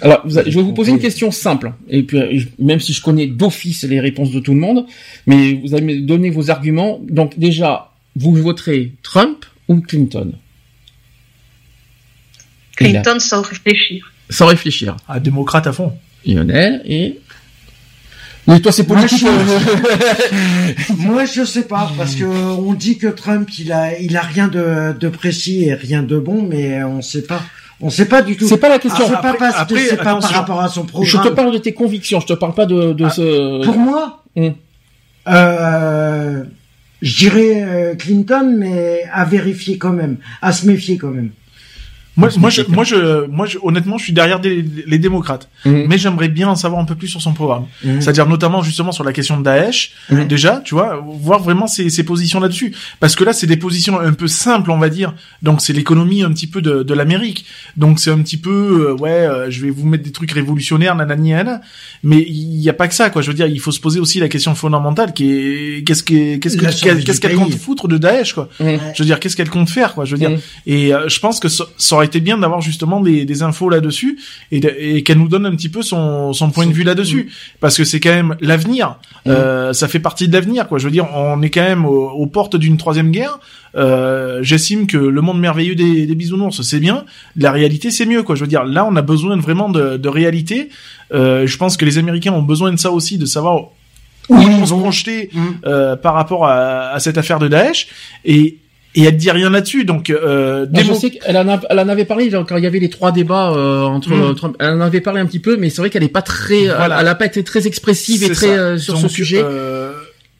Alors, 0.00 0.22
je 0.26 0.40
vais 0.40 0.62
vous 0.62 0.72
poser 0.72 0.90
une 0.90 0.98
question 0.98 1.30
simple. 1.30 1.72
Et 1.88 2.02
puis, 2.02 2.18
euh, 2.18 2.40
même 2.58 2.80
si 2.80 2.92
je 2.92 3.02
connais 3.02 3.26
d'office 3.26 3.84
les 3.84 4.00
réponses 4.00 4.30
de 4.30 4.40
tout 4.40 4.52
le 4.52 4.60
monde, 4.60 4.86
mais 5.26 5.60
vous 5.64 5.74
allez 5.74 5.84
me 5.84 6.00
donner 6.00 6.30
vos 6.30 6.50
arguments. 6.50 7.00
Donc, 7.08 7.38
déjà, 7.38 7.92
vous 8.16 8.34
voterez 8.34 8.92
Trump 9.02 9.44
ou 9.68 9.80
Clinton? 9.80 10.32
Clinton 12.76 13.20
sans 13.20 13.42
réfléchir. 13.42 14.12
Sans 14.30 14.46
réfléchir. 14.46 14.96
À 15.06 15.20
démocrate 15.20 15.66
à 15.66 15.72
fond. 15.72 15.92
Lionel 16.26 16.82
et 16.86 17.20
mais 18.46 18.60
toi, 18.60 18.72
c'est 18.72 18.84
politique. 18.84 19.22
Moi, 19.22 19.32
je... 19.32 20.92
Moi, 20.96 21.24
je 21.24 21.44
sais 21.44 21.64
pas, 21.64 21.90
parce 21.96 22.14
que 22.14 22.24
on 22.24 22.74
dit 22.74 22.98
que 22.98 23.06
Trump, 23.06 23.48
il 23.58 23.72
a, 23.72 23.98
il 23.98 24.16
a 24.16 24.22
rien 24.22 24.48
de, 24.48 24.94
de 24.98 25.08
précis 25.08 25.64
et 25.64 25.74
rien 25.74 26.02
de 26.02 26.18
bon, 26.18 26.42
mais 26.42 26.84
on 26.84 27.00
sait 27.00 27.22
pas. 27.22 27.42
On 27.80 27.90
sait 27.90 28.06
pas 28.06 28.22
du 28.22 28.36
tout. 28.36 28.46
C'est 28.46 28.58
pas 28.58 28.68
la 28.68 28.78
question. 28.78 29.04
Ah, 29.08 29.16
pas, 29.16 29.34
pas, 29.34 29.66
par 30.02 30.22
rapport 30.22 30.60
à 30.60 30.68
son 30.68 30.84
programme. 30.84 31.08
Je 31.08 31.28
te 31.28 31.34
parle 31.34 31.52
de 31.52 31.58
tes 31.58 31.72
convictions. 31.72 32.20
Je 32.20 32.26
te 32.26 32.32
parle 32.32 32.54
pas 32.54 32.66
de, 32.66 32.92
de 32.92 33.04
ah, 33.04 33.10
ce. 33.10 33.64
Pour 33.64 33.76
moi, 33.76 34.22
hum. 34.36 34.54
euh, 35.28 36.44
je 37.02 37.16
dirais 37.16 37.62
euh, 37.62 37.94
Clinton, 37.94 38.56
mais 38.56 39.04
à 39.12 39.24
vérifier 39.24 39.76
quand 39.78 39.92
même, 39.92 40.16
à 40.40 40.52
se 40.52 40.66
méfier 40.66 40.96
quand 40.96 41.10
même. 41.10 41.30
Moi, 42.16 42.28
moi, 42.38 42.50
je, 42.50 42.62
moi, 42.68 42.84
je, 42.84 43.26
moi, 43.26 43.46
je, 43.46 43.58
honnêtement, 43.62 43.98
je 43.98 44.04
suis 44.04 44.12
derrière 44.12 44.40
les 44.40 44.98
démocrates, 44.98 45.48
mhm. 45.64 45.86
mais 45.88 45.98
j'aimerais 45.98 46.28
bien 46.28 46.48
en 46.48 46.54
savoir 46.54 46.80
un 46.80 46.84
peu 46.84 46.94
plus 46.94 47.08
sur 47.08 47.20
son 47.20 47.32
programme. 47.32 47.64
Mhm. 47.82 48.00
C'est-à-dire 48.00 48.26
notamment 48.28 48.62
justement 48.62 48.92
sur 48.92 49.02
la 49.02 49.12
question 49.12 49.36
de 49.38 49.42
Daesh, 49.42 49.92
mhm. 50.10 50.26
déjà, 50.26 50.62
tu 50.64 50.74
vois, 50.74 51.04
voir 51.04 51.42
vraiment 51.42 51.66
ses, 51.66 51.90
ses 51.90 52.04
positions 52.04 52.38
là-dessus, 52.38 52.72
parce 53.00 53.16
que 53.16 53.24
là, 53.24 53.32
c'est 53.32 53.48
des 53.48 53.56
positions 53.56 53.98
un 53.98 54.12
peu 54.12 54.28
simples, 54.28 54.70
on 54.70 54.78
va 54.78 54.88
dire. 54.90 55.14
Donc, 55.42 55.60
c'est 55.60 55.72
l'économie 55.72 56.22
un 56.22 56.32
petit 56.32 56.46
peu 56.46 56.62
de, 56.62 56.82
de 56.82 56.94
l'Amérique. 56.94 57.46
Donc, 57.76 57.98
c'est 57.98 58.10
un 58.10 58.18
petit 58.18 58.36
peu, 58.36 58.90
euh, 58.90 58.94
ouais, 58.94 59.10
euh, 59.10 59.50
je 59.50 59.62
vais 59.62 59.70
vous 59.70 59.86
mettre 59.86 60.04
des 60.04 60.12
trucs 60.12 60.30
révolutionnaires, 60.30 60.94
nanani, 60.94 61.32
mais 62.04 62.20
il 62.20 62.58
n'y 62.58 62.68
a 62.68 62.74
pas 62.74 62.86
que 62.86 62.94
ça, 62.94 63.10
quoi. 63.10 63.22
Je 63.22 63.28
veux 63.28 63.34
dire, 63.34 63.46
il 63.46 63.60
faut 63.60 63.72
se 63.72 63.80
poser 63.80 63.98
aussi 63.98 64.20
la 64.20 64.28
question 64.28 64.54
fondamentale, 64.54 65.14
qui 65.14 65.32
est 65.32 65.84
qu'est-ce 65.84 66.04
qu'est, 66.04 66.38
qu'est-ce 66.38 66.56
que, 66.56 67.02
qu'est-ce 67.02 67.20
qu'elle 67.20 67.34
compte 67.34 67.54
foutre 67.54 67.88
de 67.88 67.98
Daesh, 67.98 68.34
quoi. 68.34 68.48
Je 68.60 68.98
veux 68.98 69.04
dire, 69.04 69.18
qu'est-ce 69.18 69.36
qu'elle 69.36 69.50
compte 69.50 69.68
faire, 69.68 69.94
quoi. 69.94 70.04
Je 70.04 70.12
veux 70.14 70.18
dire, 70.18 70.38
et 70.66 70.94
euh, 70.94 71.08
je 71.08 71.18
pense 71.18 71.40
que 71.40 71.48
ça, 71.48 71.64
ça 71.76 71.96
été 72.04 72.20
bien 72.20 72.38
d'avoir 72.38 72.60
justement 72.60 73.00
des, 73.00 73.24
des 73.24 73.42
infos 73.42 73.68
là-dessus 73.68 74.18
et, 74.52 74.58
et 74.96 75.02
qu'elle 75.02 75.18
nous 75.18 75.28
donne 75.28 75.46
un 75.46 75.54
petit 75.54 75.68
peu 75.68 75.82
son, 75.82 76.32
son 76.32 76.50
point 76.50 76.66
de 76.66 76.72
vue 76.72 76.84
là-dessus 76.84 77.30
parce 77.60 77.76
que 77.76 77.84
c'est 77.84 78.00
quand 78.00 78.14
même 78.14 78.36
l'avenir. 78.40 78.96
Euh, 79.26 79.72
ça 79.72 79.88
fait 79.88 80.00
partie 80.00 80.28
de 80.28 80.32
l'avenir, 80.32 80.68
quoi. 80.68 80.78
Je 80.78 80.84
veux 80.84 80.90
dire, 80.90 81.08
on 81.14 81.40
est 81.42 81.50
quand 81.50 81.62
même 81.62 81.84
aux, 81.84 82.26
portes 82.26 82.56
d'une 82.56 82.76
troisième 82.76 83.10
guerre. 83.10 83.38
Euh, 83.76 84.42
J'estime 84.42 84.86
que 84.86 84.96
le 84.96 85.20
monde 85.20 85.40
merveilleux 85.40 85.74
des, 85.74 86.06
des 86.06 86.14
bisounours, 86.14 86.62
c'est 86.62 86.80
bien. 86.80 87.04
La 87.36 87.50
réalité, 87.50 87.90
c'est 87.90 88.06
mieux, 88.06 88.22
quoi. 88.22 88.34
Je 88.34 88.42
veux 88.42 88.46
dire, 88.46 88.64
là, 88.64 88.84
on 88.84 88.94
a 88.96 89.02
besoin 89.02 89.36
vraiment 89.36 89.68
de, 89.68 89.96
de 89.96 90.08
réalité. 90.08 90.68
Euh, 91.12 91.46
je 91.46 91.56
pense 91.56 91.76
que 91.76 91.84
les 91.84 91.98
Américains 91.98 92.32
ont 92.32 92.42
besoin 92.42 92.72
de 92.72 92.78
ça 92.78 92.90
aussi, 92.90 93.18
de 93.18 93.26
savoir 93.26 93.68
où 94.28 94.40
ils 94.40 94.50
vont 94.50 94.66
se 94.66 94.74
projeter 94.74 95.30
euh, 95.66 95.96
par 95.96 96.14
rapport 96.14 96.46
à, 96.46 96.90
à, 96.90 97.00
cette 97.00 97.18
affaire 97.18 97.38
de 97.38 97.48
Daesh. 97.48 97.88
Et 98.24 98.58
et 98.94 99.02
elle 99.04 99.16
dit 99.16 99.30
rien 99.30 99.50
là-dessus. 99.50 99.84
Donc, 99.84 100.10
euh, 100.10 100.66
je 100.72 100.92
sais 100.92 101.10
qu'elle 101.10 101.36
en, 101.36 101.60
elle 101.68 101.78
en 101.80 101.88
avait 101.88 102.04
parlé 102.04 102.30
quand 102.30 102.56
il 102.56 102.64
y 102.64 102.66
avait 102.66 102.78
les 102.78 102.90
trois 102.90 103.12
débats 103.12 103.52
euh, 103.52 103.82
entre 103.82 104.10
mm. 104.10 104.34
Trump. 104.36 104.56
Elle 104.60 104.70
en 104.70 104.80
avait 104.80 105.00
parlé 105.00 105.20
un 105.20 105.26
petit 105.26 105.40
peu, 105.40 105.56
mais 105.56 105.70
c'est 105.70 105.82
vrai 105.82 105.90
qu'elle 105.90 106.04
est 106.04 106.08
pas 106.08 106.22
très, 106.22 106.66
voilà. 106.66 107.00
elle, 107.00 107.08
a 107.08 107.14
pas 107.14 107.26
été 107.26 107.42
très 107.42 107.66
expressive 107.66 108.22
et 108.22 108.30
très 108.30 108.56
euh, 108.56 108.78
sur 108.78 108.96
ce 108.96 109.08
sujet. 109.08 109.42
Euh, 109.42 109.92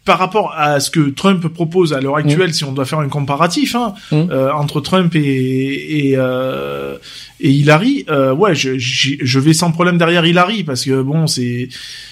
par 0.05 0.19
rapport 0.19 0.53
à 0.57 0.81
ce 0.81 0.91
que 0.91 1.11
Trump 1.11 1.47
propose 1.49 1.93
à 1.95 2.01
l'heure 2.01 2.17
actuelle, 2.17 2.51
mm. 2.51 2.53
si 2.53 2.65
on 2.65 2.73
doit 2.73 2.85
faire 2.85 2.99
un 2.99 3.09
comparatif 3.09 3.75
hein, 3.75 3.95
mm. 4.11 4.31
euh, 4.31 4.53
entre 4.53 4.81
Trump 4.81 5.15
et 5.15 6.09
et, 6.11 6.15
euh, 6.17 6.99
et 7.41 7.51
Hillary, 7.51 8.05
euh, 8.09 8.35
ouais, 8.35 8.55
je, 8.55 8.79
je, 8.79 9.39
vais 9.39 9.53
sans 9.53 9.73
problème 9.73 9.99
derrière 9.99 10.25
Hillary 10.25 10.63
parce 10.63 10.85
que 10.85 11.03
bon, 11.03 11.27
c'est 11.27 11.69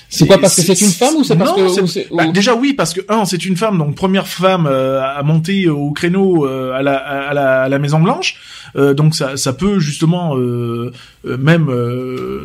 c'est 0.08 0.26
quoi 0.26 0.38
parce 0.38 0.56
que 0.56 0.62
c'est 0.62 0.80
une 0.80 0.90
femme 0.90 1.14
ou 1.16 1.24
c'est 1.24 1.36
parce 1.36 1.52
que 1.52 2.14
bah, 2.14 2.26
déjà 2.26 2.54
oui 2.54 2.74
parce 2.74 2.92
que 2.92 3.00
un 3.08 3.24
c'est 3.24 3.44
une 3.46 3.56
femme 3.56 3.78
donc 3.78 3.94
première 3.94 4.28
femme 4.28 4.66
euh, 4.66 5.00
à 5.02 5.22
monter 5.22 5.68
au 5.68 5.90
créneau 5.92 6.46
euh, 6.46 6.74
à, 6.74 6.82
la, 6.82 6.96
à, 6.96 7.32
la, 7.32 7.62
à 7.62 7.68
la 7.68 7.78
Maison 7.78 8.00
Blanche 8.00 8.36
euh, 8.76 8.94
donc 8.94 9.14
ça, 9.14 9.36
ça 9.36 9.52
peut 9.52 9.78
justement 9.78 10.36
même 11.24 11.70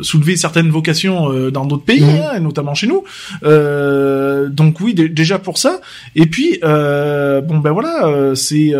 soulever 0.02 0.36
certaines 0.36 0.70
vocations 0.70 1.50
dans 1.50 1.66
d'autres 1.66 1.84
pays 1.84 2.02
mmh. 2.02 2.22
hein, 2.34 2.40
notamment 2.40 2.74
chez 2.74 2.86
nous. 2.86 3.04
Donc 3.42 4.80
oui 4.80 4.94
déjà 4.94 5.38
pour 5.38 5.58
ça. 5.58 5.80
Et 6.14 6.26
puis 6.26 6.58
bon 6.62 7.58
ben 7.58 7.72
voilà 7.72 8.34
c'est 8.34 8.72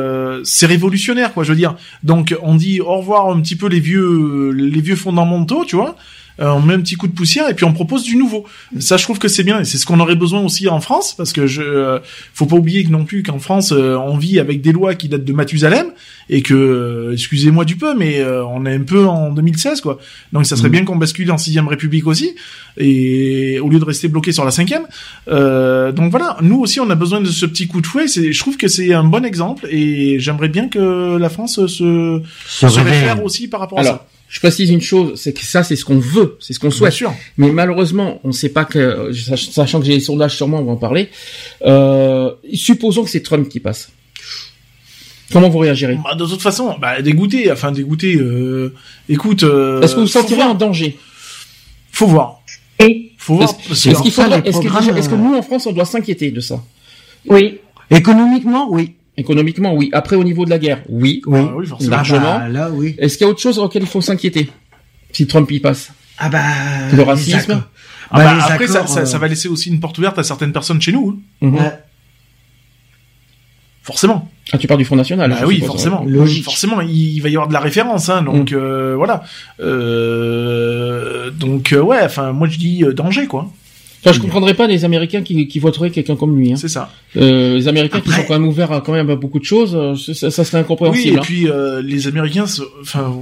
c'est 0.45 0.67
révolutionnaire 0.67 1.33
quoi 1.35 1.45
je 1.45 1.51
veux 1.51 1.59
dire. 1.59 1.77
Donc 2.03 2.37
on 2.43 2.55
dit 2.55 2.81
au 2.81 2.97
revoir 2.97 3.29
un 3.29 3.41
petit 3.41 3.57
peu 3.57 3.69
les 3.69 3.81
vieux 3.81 4.51
les 4.53 4.81
vieux 4.81 4.97
fondamentaux 4.97 5.65
tu 5.65 5.77
vois 5.77 5.97
euh, 6.41 6.51
on 6.51 6.61
met 6.61 6.75
un 6.75 6.81
petit 6.81 6.97
coup 6.97 7.09
de 7.09 7.13
poussière 7.13 7.49
et 7.49 7.55
puis 7.55 7.65
on 7.65 7.73
propose 7.73 8.03
du 8.03 8.17
nouveau. 8.17 8.45
Ça, 8.79 8.97
je 8.97 9.03
trouve 9.03 9.19
que 9.19 9.29
c'est 9.29 9.43
bien 9.43 9.61
et 9.61 9.65
c'est 9.65 9.79
ce 9.79 9.87
qu'on 9.87 10.01
aurait 10.01 10.17
besoin 10.17 10.41
aussi 10.41 10.69
en 10.69 10.81
France 10.81 11.15
parce 11.15 11.33
que 11.33 11.47
je, 11.47 11.63
euh, 11.63 11.99
faut 12.33 12.47
pas 12.47 12.57
oublier 12.57 12.85
que 12.85 12.91
non 12.91 13.05
plus 13.05 13.23
qu'en 13.23 13.39
France, 13.39 13.73
euh, 13.73 13.97
on 13.97 14.17
vit 14.17 14.39
avec 14.39 14.61
des 14.61 14.73
lois 14.73 14.95
qui 14.95 15.09
datent 15.09 15.25
de 15.25 15.33
Mathusalem 15.33 15.89
et 16.31 16.43
que, 16.43 17.11
excusez-moi 17.13 17.65
du 17.65 17.77
peu, 17.77 17.95
mais 17.97 18.23
on 18.25 18.67
est 18.67 18.75
un 18.75 18.83
peu 18.83 19.07
en 19.07 19.33
2016 19.33 19.81
quoi. 19.81 19.99
Donc 20.33 20.47
ça 20.47 20.57
serait 20.57 20.69
mm. 20.69 20.73
bien 20.73 20.85
qu'on 20.85 20.97
bascule 20.97 21.31
en 21.33 21.39
sixième 21.39 21.69
République 21.69 22.07
aussi 22.07 22.35
et 22.77 23.59
au 23.61 23.69
lieu 23.69 23.79
de 23.79 23.85
rester 23.85 24.09
bloqué 24.09 24.33
sur 24.33 24.45
la 24.45 24.51
cinquième. 24.51 24.83
donc 25.27 26.11
voilà, 26.11 26.37
nous 26.43 26.61
aussi 26.61 26.81
on 26.81 26.91
a 26.91 26.95
besoin 26.95 27.21
de 27.21 27.29
ce 27.29 27.47
petit 27.47 27.67
coup 27.67 27.81
de 27.81 27.87
fouet. 27.87 28.07
Je 28.09 28.39
trouve 28.39 28.57
que 28.57 28.69
c'est 28.69 28.93
un 28.93 29.05
bon 29.05 29.25
exemple 29.25 29.67
et 29.71 30.21
j'aimerais 30.21 30.49
bien 30.49 30.69
que 30.69 31.17
la 31.17 31.31
France 31.31 31.67
se 31.67 32.21
se, 32.47 32.69
se 32.69 32.81
réfère 32.81 33.25
aussi 33.25 33.49
par 33.49 33.61
rapport 33.61 33.81
à 33.81 33.85
ça. 33.85 34.07
Je 34.29 34.41
précise 34.41 34.71
une 34.71 34.83
chose, 34.83 35.19
c'est 35.19 35.33
que 35.33 35.43
ça, 35.43 35.63
c'est 35.63 35.75
ce 35.75 35.85
qu'on 35.85 35.99
veut, 35.99 36.37
c'est 36.39 36.53
ce 36.53 36.61
qu'on 36.61 36.71
souhaite. 36.71 36.93
Sûr. 36.93 37.15
Mais 37.39 37.51
malheureusement, 37.51 38.21
on 38.25 38.29
ne 38.29 38.33
sait 38.33 38.51
pas 38.51 38.67
que, 38.67 39.11
sachant 39.13 39.81
que 39.81 39.87
j'ai 39.87 39.95
les 39.95 40.01
sondages 40.01 40.37
sûrement, 40.37 40.59
on 40.59 40.65
va 40.65 40.73
en 40.73 40.77
parler. 40.77 41.09
Euh, 41.65 42.33
supposons 42.53 43.05
que 43.05 43.11
c'est 43.11 43.23
Trump 43.23 43.49
qui 43.49 43.59
passe. 43.59 43.91
Comment 45.33 45.49
vous 45.49 45.59
réagirez? 45.59 45.99
Bah, 46.03 46.15
De 46.15 46.27
toute 46.27 46.43
façon, 46.43 46.77
bah, 46.79 47.01
dégoûté, 47.01 47.51
enfin 47.51 47.73
dégoûté. 47.73 48.17
Euh, 48.17 48.75
écoute. 49.09 49.43
Euh, 49.43 49.81
est-ce 49.81 49.93
que 49.93 50.01
vous 50.01 50.07
vous 50.07 50.13
sentirez 50.13 50.43
en 50.43 50.55
danger? 50.55 50.99
Faut 51.93 52.07
voir. 52.07 52.41
Et 52.79 53.13
faut 53.17 53.37
voir. 53.37 53.51
Est-ce 53.71 53.89
est 53.89 53.93
que, 53.95 54.49
est 54.49 55.09
que 55.09 55.15
nous 55.15 55.35
en 55.35 55.43
France, 55.43 55.67
on 55.67 55.73
doit 55.73 55.85
s'inquiéter 55.85 56.31
de 56.31 56.41
ça? 56.41 56.63
Oui. 57.27 57.59
Économiquement, 57.91 58.69
oui. 58.71 58.95
Économiquement, 59.19 59.75
oui. 59.75 59.91
Après, 59.93 60.15
au 60.15 60.23
niveau 60.23 60.45
de 60.45 60.51
la 60.51 60.59
guerre, 60.59 60.81
oui, 60.89 61.23
oui, 61.27 61.41
ah, 61.43 61.53
oui 61.57 61.67
forcément. 61.67 61.97
largement. 61.97 62.35
Ah 62.37 62.39
bah, 62.39 62.49
là, 62.49 62.71
oui. 62.71 62.95
Est-ce 62.99 63.19
qu'il 63.19 63.27
y 63.27 63.29
a 63.29 63.31
autre 63.31 63.41
chose 63.41 63.59
auquel 63.59 63.83
il 63.83 63.89
faut 63.89 64.01
s'inquiéter 64.01 64.49
si 65.13 65.27
Trump 65.27 65.51
y 65.51 65.59
passe? 65.59 65.91
Ah 66.19 66.29
bah 66.29 66.41
le 66.95 67.03
racisme? 67.03 67.65
Ah 68.11 68.17
bah, 68.17 68.45
après, 68.49 68.69
ça, 68.69 68.87
ça, 68.87 69.05
ça, 69.05 69.19
va 69.19 69.27
laisser 69.27 69.49
aussi 69.49 69.71
une 69.71 69.81
porte 69.81 69.99
ouverte 69.99 70.19
à 70.19 70.23
certaines 70.23 70.53
personnes 70.53 70.81
chez 70.81 70.93
nous. 70.93 71.21
Hein. 71.43 71.47
Mhm. 71.47 71.73
Forcément. 73.83 74.31
Ah, 74.53 74.59
tu 74.59 74.69
parles 74.69 74.79
du 74.79 74.85
Front 74.85 74.97
National. 74.97 75.35
Ah 75.37 75.47
oui, 75.47 75.61
forcément. 75.61 76.05
Logique. 76.07 76.45
Forcément, 76.45 76.81
il 76.81 77.21
va 77.21 77.29
y 77.29 77.33
avoir 77.33 77.49
de 77.49 77.53
la 77.55 77.61
référence, 77.61 78.09
hein, 78.09 78.23
donc 78.23 78.53
mhm. 78.53 78.59
euh, 78.59 78.95
voilà. 78.97 79.25
Euh, 79.61 81.31
donc 81.31 81.73
euh, 81.73 81.81
ouais, 81.81 82.03
enfin, 82.03 82.33
moi 82.33 82.49
je 82.49 82.59
dis 82.59 82.85
euh, 82.85 82.93
danger, 82.93 83.27
quoi. 83.27 83.51
Enfin, 84.01 84.13
je 84.13 84.21
comprendrais 84.21 84.55
pas 84.55 84.67
les 84.67 84.85
Américains 84.85 85.23
qui, 85.23 85.49
qui 85.49 85.59
voteraient 85.59 85.91
quelqu'un 85.91 86.17
comme 86.17 86.39
lui. 86.39 86.53
Hein. 86.53 86.57
C'est 86.57 86.69
ça. 86.69 86.91
Euh, 87.17 87.57
les 87.57 87.69
Américains 87.69 88.01
qui 88.01 88.11
sont 88.11 88.23
quand 88.27 88.35
même 88.35 88.47
ouverts 88.47 88.71
à 88.71 88.81
quand 88.81 88.93
même 88.93 89.11
à 89.11 89.17
beaucoup 89.17 89.39
de 89.39 89.45
choses, 89.45 89.75
euh, 89.75 89.95
ça, 89.97 90.31
ça 90.31 90.45
serait 90.45 90.59
incompréhensible. 90.59 91.09
Oui, 91.09 91.15
et 91.15 91.19
hein. 91.19 91.23
puis 91.23 91.49
euh, 91.49 91.83
les 91.83 92.07
Américains, 92.07 92.45
enfin, 92.81 93.13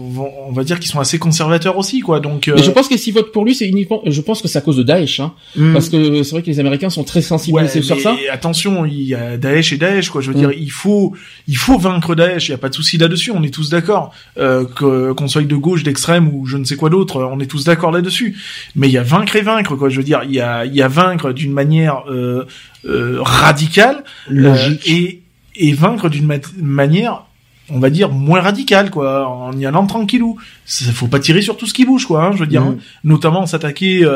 on 0.49 0.53
va 0.53 0.65
dire 0.65 0.79
qu'ils 0.79 0.91
sont 0.91 1.01
assez 1.01 1.19
conservateurs 1.19 1.79
aussi, 1.79 2.01
quoi. 2.01 2.21
Donc. 2.21 2.49
Euh... 2.49 2.55
Mais 2.57 2.63
je 2.63 2.71
pense 2.71 2.89
que 2.89 2.97
s'ils 2.97 3.15
votent 3.15 3.33
pour 3.33 3.45
lui, 3.45 3.55
c'est 3.55 3.67
uniquement, 3.67 4.03
je 4.05 4.21
pense 4.21 4.43
que 4.43 4.49
c'est 4.49 4.59
à 4.59 4.63
cause 4.63 4.77
de 4.77 4.83
Daesh, 4.83 5.21
hein, 5.21 5.33
mm. 5.57 5.73
parce 5.73 5.89
que 5.89 6.23
c'est 6.23 6.33
vrai 6.33 6.43
que 6.43 6.49
les 6.49 6.61
Américains 6.61 6.91
sont 6.91 7.05
très 7.05 7.23
sensibilisés 7.23 7.83
sur 7.83 8.01
ça. 8.01 8.15
Attention, 8.31 8.85
il 8.85 9.03
y 9.03 9.15
a 9.15 9.37
Daesh 9.37 9.73
et 9.73 9.79
Daesh, 9.79 10.11
quoi. 10.11 10.21
Je 10.21 10.31
veux 10.31 10.39
dire, 10.39 10.51
mm. 10.51 10.59
il 10.59 10.71
faut, 10.71 11.15
il 11.49 11.57
faut 11.57 11.79
vaincre 11.79 12.15
Daesh. 12.15 12.49
Il 12.49 12.53
y 12.53 12.55
a 12.55 12.59
pas 12.59 12.69
de 12.69 12.75
souci 12.75 12.99
là-dessus. 12.99 13.31
On 13.31 13.43
est 13.43 13.55
tous 13.55 13.71
d'accord, 13.71 14.13
euh, 14.39 14.65
qu'on 14.65 15.29
soit 15.29 15.43
de 15.43 15.57
gauche, 15.57 15.83
d'extrême 15.85 16.29
ou 16.35 16.45
je 16.47 16.57
ne 16.57 16.65
sais 16.65 16.77
quoi 16.77 16.91
d'autre, 16.91 17.23
on 17.33 17.41
est 17.41 17.47
tous 17.47 17.65
d'accord 17.65 17.93
là-dessus. 17.93 18.37
Mais 18.75 18.89
il 18.89 18.93
y 18.93 18.99
a 18.99 19.03
vaincre 19.03 19.37
et 19.37 19.43
vaincre, 19.43 19.77
quoi. 19.77 19.89
Je 19.89 19.97
veux 19.97 20.05
dire, 20.05 20.23
il 20.25 20.35
y 20.35 20.41
a, 20.41 20.66
y 20.75 20.83
a 20.83 20.89
vaincre 20.89 21.33
d'une 21.33 21.53
manière 21.53 22.05
euh, 22.09 22.47
euh, 22.85 23.19
radicale 23.21 24.05
euh, 24.31 24.75
et, 24.87 25.21
et 25.57 25.73
vaincre 25.73 26.09
d'une 26.09 26.27
manière 26.63 27.25
on 27.69 27.81
va 27.81 27.91
dire 27.91 28.11
moins 28.11 28.41
radicale 28.41 28.91
quoi 28.91 29.29
en 29.29 29.53
y 29.59 29.67
allant 29.67 29.87
tranquillou. 29.87 30.39
Il 30.83 30.93
faut 30.93 31.09
pas 31.09 31.19
tirer 31.19 31.43
sur 31.43 31.57
tout 31.57 31.67
ce 31.67 31.75
qui 31.75 31.85
bouge 31.85 32.07
quoi 32.07 32.25
hein, 32.25 32.31
je 32.33 32.39
veux 32.39 32.47
dire 32.47 32.63
hein. 32.63 32.77
notamment 33.03 33.45
s'attaquer 33.45 34.07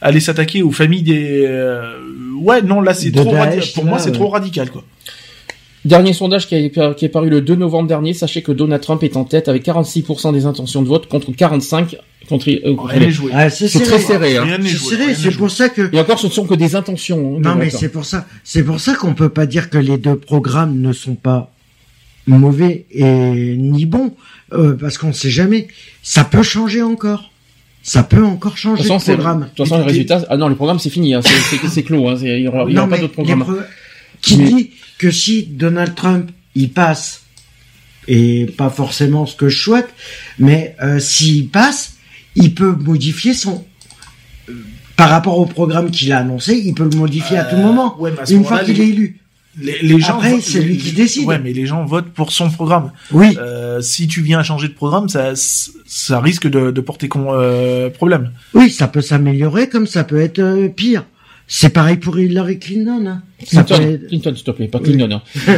aller 0.00 0.20
s'attaquer 0.20 0.62
aux 0.62 0.70
familles 0.70 1.02
des 1.02 1.46
ouais 2.40 2.62
non 2.62 2.80
là 2.80 2.94
c'est 2.94 3.12
trop 3.12 3.34
pour 3.74 3.84
moi 3.84 3.98
c'est 3.98 4.12
trop 4.12 4.28
radical 4.28 4.70
quoi 4.70 4.84
Dernier 5.84 6.12
sondage 6.12 6.48
qui, 6.48 6.70
qui 6.70 7.04
est 7.04 7.08
paru 7.08 7.30
le 7.30 7.40
2 7.40 7.54
novembre 7.54 7.88
dernier, 7.88 8.12
sachez 8.12 8.42
que 8.42 8.52
Donald 8.52 8.82
Trump 8.82 9.02
est 9.02 9.16
en 9.16 9.24
tête 9.24 9.48
avec 9.48 9.64
46% 9.64 10.32
des 10.32 10.44
intentions 10.46 10.82
de 10.82 10.88
vote 10.88 11.08
contre 11.08 11.32
45 11.32 11.96
contre, 12.28 12.50
euh, 12.50 12.76
ah, 13.32 13.48
c'est 13.48 13.68
très 13.80 13.98
serré. 13.98 14.36
Hein. 14.36 14.58
C'est 14.62 14.76
serré. 14.76 15.14
C'est 15.14 15.36
pour 15.36 15.50
ça 15.50 15.68
que. 15.68 15.94
Et 15.94 15.98
encore, 15.98 16.18
ce 16.18 16.26
ne 16.26 16.32
sont 16.32 16.46
que 16.46 16.54
des 16.54 16.76
intentions. 16.76 17.36
Hein, 17.36 17.40
non, 17.42 17.54
mais 17.54 17.70
c'est 17.70 17.88
pour 17.88 18.04
ça. 18.04 18.26
C'est 18.44 18.62
pour 18.62 18.80
ça 18.80 18.94
qu'on 18.94 19.14
peut 19.14 19.30
pas 19.30 19.46
dire 19.46 19.70
que 19.70 19.78
les 19.78 19.96
deux 19.96 20.16
programmes 20.16 20.80
ne 20.80 20.92
sont 20.92 21.14
pas 21.14 21.50
mauvais 22.26 22.84
et 22.90 23.56
ni 23.56 23.86
bons, 23.86 24.14
euh, 24.52 24.74
parce 24.74 24.98
qu'on 24.98 25.08
ne 25.08 25.12
sait 25.12 25.30
jamais. 25.30 25.68
Ça 26.02 26.24
peut 26.24 26.42
changer 26.42 26.82
encore. 26.82 27.30
Ça 27.82 28.02
peut 28.02 28.24
encore 28.24 28.58
changer 28.58 28.82
le 28.82 28.88
programme. 28.98 29.40
De 29.40 29.44
toute 29.46 29.66
façon, 29.66 29.78
le 29.78 29.84
résultat. 29.84 30.26
Ah 30.28 30.36
non, 30.36 30.48
le 30.48 30.54
programme 30.54 30.78
c'est 30.78 30.90
fini. 30.90 31.14
Hein. 31.14 31.20
C'est 31.22 31.82
clos. 31.82 32.08
Hein. 32.08 32.16
Il 32.20 32.40
y 32.40 32.48
aura, 32.48 32.66
il 32.68 32.74
y 32.74 32.78
aura 32.78 32.88
pas 32.88 32.98
d'autres 32.98 33.14
programmes. 33.14 33.44
Qui 34.20 34.36
dit 34.38 34.70
que 34.98 35.10
si 35.10 35.44
Donald 35.44 35.94
Trump 35.94 36.30
il 36.54 36.70
passe 36.70 37.22
et 38.08 38.46
pas 38.56 38.70
forcément 38.70 39.26
ce 39.26 39.36
que 39.36 39.48
je 39.48 39.62
souhaite, 39.62 39.88
mais 40.38 40.74
euh, 40.82 40.98
s'il 40.98 41.48
passe, 41.48 41.98
il 42.34 42.54
peut 42.54 42.72
modifier 42.72 43.34
son 43.34 43.64
euh, 44.48 44.52
par 44.96 45.10
rapport 45.10 45.38
au 45.38 45.46
programme 45.46 45.90
qu'il 45.90 46.12
a 46.12 46.18
annoncé, 46.18 46.56
il 46.56 46.74
peut 46.74 46.88
le 46.90 46.96
modifier 46.96 47.36
à 47.36 47.44
tout 47.44 47.56
euh, 47.56 47.62
moment. 47.62 47.96
une 48.28 48.44
fois 48.44 48.60
qu'il 48.60 48.80
est 48.80 48.88
élu. 48.88 49.20
Les, 49.60 49.98
gens 49.98 50.14
Après, 50.14 50.40
c'est 50.40 50.60
lui 50.60 50.76
qui 50.76 50.92
décide. 50.92 51.26
Ouais, 51.26 51.40
mais 51.40 51.52
les 51.52 51.66
gens 51.66 51.84
votent 51.84 52.12
pour 52.12 52.30
son 52.30 52.48
programme. 52.48 52.92
Oui. 53.10 53.36
Euh, 53.40 53.80
si 53.80 54.06
tu 54.06 54.22
viens 54.22 54.44
changer 54.44 54.68
de 54.68 54.72
programme, 54.72 55.08
ça, 55.08 55.32
ça 55.34 56.20
risque 56.20 56.48
de, 56.48 56.70
de 56.70 56.80
porter 56.80 57.08
con, 57.08 57.26
problème. 57.94 58.30
Oui, 58.54 58.70
ça 58.70 58.86
peut 58.86 59.00
s'améliorer 59.00 59.68
comme 59.68 59.88
ça 59.88 60.04
peut 60.04 60.20
être 60.20 60.68
pire. 60.76 61.04
C'est 61.48 61.70
pareil 61.70 61.96
pour 61.96 62.18
Hillary 62.18 62.60
Clinton. 62.60 63.04
Hein. 63.06 63.22
Clinton, 63.46 63.98
Clinton 64.08 64.32
s'il 64.34 64.44
te 64.44 64.50
plaît, 64.50 64.66
pas 64.66 64.80
Clinton. 64.80 65.12
Hein. 65.12 65.22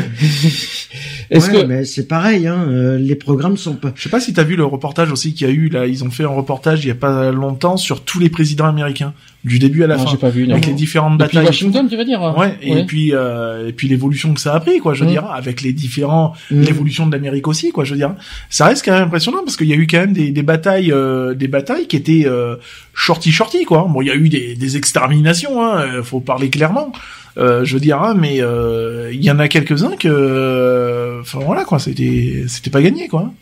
Est-ce 1.30 1.48
que 1.48 1.64
mais 1.64 1.84
c'est 1.84 2.06
pareil, 2.06 2.46
hein, 2.46 2.66
euh, 2.68 2.98
les 2.98 3.14
programmes 3.14 3.56
sont 3.56 3.74
pas. 3.74 3.92
Je 3.94 4.02
sais 4.02 4.08
pas 4.08 4.20
si 4.20 4.34
t'as 4.34 4.42
vu 4.42 4.56
le 4.56 4.64
reportage 4.64 5.10
aussi 5.10 5.32
qu'il 5.32 5.46
y 5.46 5.50
a 5.50 5.52
eu 5.52 5.68
là. 5.68 5.86
Ils 5.86 6.04
ont 6.04 6.10
fait 6.10 6.24
un 6.24 6.28
reportage 6.28 6.84
il 6.84 6.88
y 6.88 6.90
a 6.90 6.96
pas 6.96 7.30
longtemps 7.30 7.76
sur 7.78 8.02
tous 8.02 8.18
les 8.18 8.28
présidents 8.28 8.66
américains 8.66 9.14
du 9.44 9.58
début 9.58 9.82
à 9.82 9.86
la 9.86 9.96
fin. 9.96 10.10
J'ai 10.10 10.18
pas 10.18 10.28
vu. 10.28 10.50
Avec 10.50 10.66
les 10.66 10.74
différentes 10.74 11.18
Depuis 11.18 11.36
batailles. 11.36 11.46
Washington, 11.46 11.88
tu 11.88 11.96
veux 11.96 12.04
dire 12.04 12.20
Ouais. 12.36 12.58
Et 12.60 12.84
puis 12.84 13.14
euh, 13.14 13.68
et 13.68 13.72
puis 13.72 13.88
l'évolution 13.88 14.34
que 14.34 14.40
ça 14.40 14.54
a 14.54 14.60
pris, 14.60 14.78
quoi. 14.78 14.92
Je 14.92 15.04
veux 15.04 15.08
mm. 15.08 15.12
dire, 15.12 15.30
avec 15.30 15.62
les 15.62 15.72
différents 15.72 16.34
mm. 16.50 16.60
l'évolution 16.60 17.06
de 17.06 17.12
l'Amérique 17.12 17.48
aussi, 17.48 17.70
quoi. 17.70 17.84
Je 17.84 17.92
veux 17.92 17.98
dire, 17.98 18.14
ça 18.50 18.66
reste 18.66 18.84
quand 18.84 18.92
même 18.92 19.04
impressionnant 19.04 19.42
parce 19.44 19.56
qu'il 19.56 19.68
y 19.68 19.72
a 19.72 19.76
eu 19.76 19.86
quand 19.86 20.00
même 20.00 20.12
des, 20.12 20.30
des 20.30 20.42
batailles, 20.42 20.92
euh, 20.92 21.34
des 21.34 21.48
batailles 21.48 21.86
qui 21.86 21.96
étaient 21.96 22.26
euh, 22.26 22.56
shorty 22.92 23.32
shorty, 23.32 23.64
quoi. 23.64 23.86
Bon, 23.88 24.02
il 24.02 24.08
y 24.08 24.10
a 24.10 24.16
eu 24.16 24.28
des, 24.28 24.54
des 24.54 24.76
exterminations, 24.76 25.64
hein. 25.64 26.02
Faut 26.02 26.20
parler 26.20 26.50
clairement. 26.50 26.92
Euh, 27.36 27.64
je 27.64 27.74
veux 27.74 27.80
dire, 27.80 28.02
hein, 28.02 28.14
mais 28.18 28.42
euh, 28.42 29.10
il 29.12 29.24
y 29.24 29.30
en 29.30 29.38
a 29.38 29.48
quelques-uns 29.48 29.96
que, 29.96 31.18
enfin 31.20 31.38
voilà 31.44 31.64
quoi, 31.64 31.78
c'était 31.78 32.44
c'était 32.48 32.70
pas 32.70 32.82
gagné 32.82 33.08
quoi. 33.08 33.32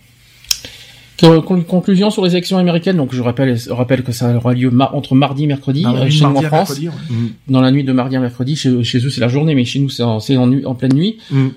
Conclusion 1.66 2.10
sur 2.10 2.24
les 2.24 2.30
élections 2.32 2.58
américaines. 2.58 2.96
Donc 2.96 3.12
je 3.12 3.20
rappelle, 3.22 3.58
rappelle 3.70 4.04
que 4.04 4.12
ça 4.12 4.36
aura 4.36 4.52
lieu 4.54 4.70
entre 4.92 5.16
mardi 5.16 5.44
et 5.44 5.46
mercredi 5.48 5.84
ah 5.84 6.08
chez 6.08 6.24
nous 6.24 6.36
en 6.36 6.42
France. 6.42 6.80
Mm. 6.80 7.26
Dans 7.48 7.60
la 7.60 7.72
nuit 7.72 7.82
de 7.82 7.92
mardi 7.92 8.14
à 8.14 8.20
mercredi. 8.20 8.54
Chez, 8.54 8.84
chez 8.84 8.98
eux 9.04 9.10
c'est 9.10 9.20
la 9.20 9.28
journée, 9.28 9.56
mais 9.56 9.64
chez 9.64 9.80
nous 9.80 9.88
c'est 9.88 10.04
en, 10.04 10.18
en, 10.18 10.64
en, 10.64 10.74
pleine 10.74 10.94
nuit. 10.94 11.18
Mm. 11.30 11.48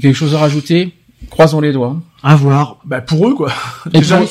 Quelque 0.00 0.14
chose 0.14 0.34
à 0.34 0.38
rajouter? 0.38 0.94
Croisons 1.30 1.60
les 1.60 1.72
doigts. 1.72 2.00
À 2.22 2.36
voir. 2.36 2.78
Bah 2.84 3.00
pour 3.00 3.28
eux 3.28 3.34
quoi. 3.34 3.52
Et 3.92 3.98
déjà, 3.98 4.18
pour- 4.18 4.28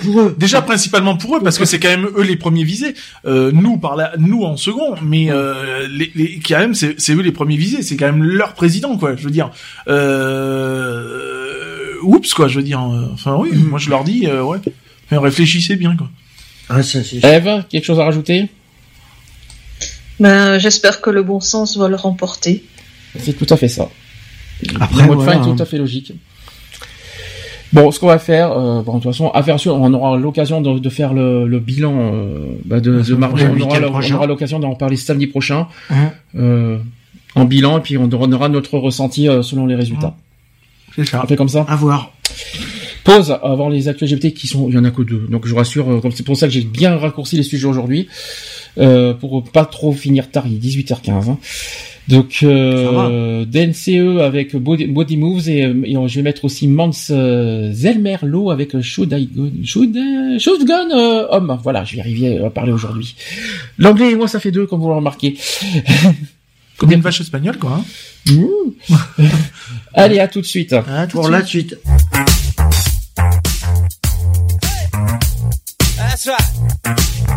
pour 0.00 0.20
eux. 0.20 0.36
déjà 0.38 0.62
principalement 0.62 1.16
pour 1.16 1.36
eux 1.36 1.40
parce 1.42 1.58
que 1.58 1.64
c'est 1.64 1.78
quand 1.78 1.88
même 1.88 2.08
eux 2.16 2.22
les 2.22 2.36
premiers 2.36 2.64
visés. 2.64 2.94
Euh, 3.26 3.50
nous 3.52 3.76
par 3.76 3.96
là, 3.96 4.12
nous 4.18 4.42
en 4.44 4.56
second, 4.56 4.94
mais 5.02 5.30
euh, 5.30 5.86
les, 5.88 6.10
les 6.14 6.40
quand 6.40 6.58
même 6.58 6.74
c'est 6.74 7.00
c'est 7.00 7.14
eux 7.14 7.22
les 7.22 7.32
premiers 7.32 7.56
visés. 7.56 7.82
C'est 7.82 7.96
quand 7.96 8.06
même 8.06 8.22
leur 8.22 8.54
président 8.54 8.96
quoi. 8.96 9.14
Je 9.16 9.24
veux 9.24 9.30
dire. 9.30 9.50
Euh, 9.88 11.94
oups 12.02 12.32
quoi. 12.34 12.48
Je 12.48 12.56
veux 12.56 12.64
dire. 12.64 12.80
Enfin 12.80 13.36
oui, 13.38 13.50
moi 13.54 13.78
je 13.78 13.90
leur 13.90 14.04
dis 14.04 14.26
euh, 14.26 14.42
ouais. 14.42 14.58
Mais 15.10 15.18
réfléchissez 15.18 15.76
bien 15.76 15.96
quoi. 15.96 16.08
Ah 16.68 16.82
ça. 16.82 17.00
Eve, 17.22 17.64
quelque 17.68 17.84
chose 17.84 18.00
à 18.00 18.04
rajouter? 18.04 18.48
Ben, 20.20 20.58
j'espère 20.58 21.00
que 21.00 21.10
le 21.10 21.22
bon 21.22 21.40
sens 21.40 21.76
va 21.76 21.88
le 21.88 21.96
remporter. 21.96 22.64
C'est 23.18 23.34
tout 23.34 23.46
à 23.52 23.56
fait 23.56 23.68
ça. 23.68 23.88
Après, 24.80 25.02
le 25.02 25.08
mot 25.08 25.14
de 25.14 25.20
voilà, 25.22 25.32
fin 25.32 25.38
est 25.38 25.48
hein. 25.48 25.54
tout 25.56 25.62
à 25.62 25.66
fait 25.66 25.78
logique. 25.78 26.12
Bon, 27.72 27.90
ce 27.90 28.00
qu'on 28.00 28.06
va 28.06 28.18
faire, 28.18 28.52
euh, 28.52 28.82
bon, 28.82 28.96
de 28.98 29.02
toute 29.02 29.12
façon, 29.12 29.28
à 29.30 29.42
faire 29.42 29.60
sûr, 29.60 29.74
on 29.74 29.92
aura 29.92 30.16
l'occasion 30.16 30.60
de, 30.62 30.78
de 30.78 30.88
faire 30.88 31.12
le, 31.12 31.46
le 31.46 31.58
bilan 31.58 31.94
euh, 32.00 32.44
bah, 32.64 32.80
de, 32.80 33.02
de 33.02 33.14
Marvel. 33.14 33.50
On 33.60 34.14
aura, 34.16 34.26
l'occasion 34.26 34.58
d'en 34.58 34.74
parler 34.74 34.96
samedi 34.96 35.26
prochain 35.26 35.66
euh, 36.34 36.78
en 37.34 37.44
bilan, 37.44 37.78
et 37.78 37.80
puis 37.82 37.98
on 37.98 38.06
donnera 38.06 38.48
notre 38.48 38.78
ressenti 38.78 39.28
euh, 39.28 39.42
selon 39.42 39.66
les 39.66 39.74
résultats. 39.74 40.16
C'est 40.96 41.04
ça. 41.04 41.20
On 41.22 41.26
fait 41.26 41.36
comme 41.36 41.48
ça. 41.48 41.66
À 41.68 41.76
voir. 41.76 42.12
Pause 43.04 43.38
avant 43.42 43.68
les 43.68 43.88
actus 43.88 44.10
LGBT 44.10 44.34
qui 44.34 44.46
sont, 44.48 44.68
il 44.68 44.74
y 44.74 44.78
en 44.78 44.84
a 44.84 44.90
que 44.90 45.02
deux. 45.02 45.26
Donc 45.30 45.46
je 45.46 45.50
vous 45.50 45.56
rassure, 45.56 45.90
euh, 45.90 46.00
comme 46.00 46.12
c'est 46.12 46.24
pour 46.24 46.36
ça 46.36 46.46
que 46.46 46.52
j'ai 46.52 46.62
bien 46.62 46.96
raccourci 46.96 47.36
les 47.36 47.42
sujets 47.42 47.66
aujourd'hui, 47.66 48.08
euh, 48.78 49.12
pour 49.14 49.44
pas 49.44 49.64
trop 49.66 49.92
finir 49.92 50.30
tard, 50.30 50.46
il 50.46 50.54
est 50.54 50.58
18h15. 50.58 51.30
hein. 51.30 51.38
Donc 52.08 52.38
euh, 52.42 53.44
DNCE 53.44 54.20
avec 54.22 54.56
Body, 54.56 54.86
Body 54.86 55.16
Moves 55.18 55.48
et, 55.50 55.64
euh, 55.64 55.82
et 55.84 55.92
je 56.08 56.14
vais 56.16 56.22
mettre 56.22 56.44
aussi 56.46 56.66
Mans 56.66 56.90
euh, 57.10 57.70
Zelmerlo 57.72 58.50
avec 58.50 58.80
Should 58.80 59.12
I 59.12 59.26
Go, 59.26 59.48
Should, 59.62 59.94
euh, 59.96 60.38
Should 60.38 60.64
Gun 60.66 60.88
euh, 60.90 61.26
Homme. 61.30 61.58
Voilà, 61.62 61.84
je 61.84 61.96
vais 61.96 62.00
arriver 62.00 62.38
à 62.38 62.48
parler 62.50 62.72
aujourd'hui. 62.72 63.14
L'anglais 63.76 64.10
et 64.12 64.14
moi 64.14 64.26
ça 64.26 64.40
fait 64.40 64.50
deux 64.50 64.66
comme 64.66 64.80
vous 64.80 64.88
le 64.88 64.94
remarquez. 64.94 65.36
Comme 66.78 66.92
une 66.92 67.00
vache 67.00 67.20
espagnole 67.20 67.58
quoi. 67.58 67.82
hein. 68.28 68.34
Allez, 69.94 70.20
à 70.20 70.28
tout 70.28 70.40
de 70.40 70.46
suite. 70.46 70.74
Pour 71.10 71.28
la 71.28 71.44
suite. 71.44 71.76
That's 75.96 76.26
right. 76.28 77.27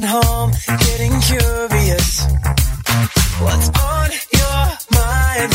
Stumbling 0.00 0.22
home, 0.22 0.50
getting 0.66 1.20
curious. 1.20 2.26
What's 3.40 3.68
on 3.80 4.10
your 4.32 4.64
mind? 4.94 5.52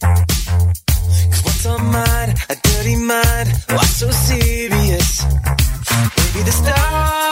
'Cause 0.00 1.42
what's 1.44 1.66
on 1.66 1.86
mine? 1.92 2.34
A 2.48 2.56
dirty 2.56 2.96
mind. 2.96 3.48
What's 3.70 3.96
so 3.96 4.10
serious? 4.10 5.24
Maybe 6.16 6.42
the 6.42 6.52
stars 6.52 7.29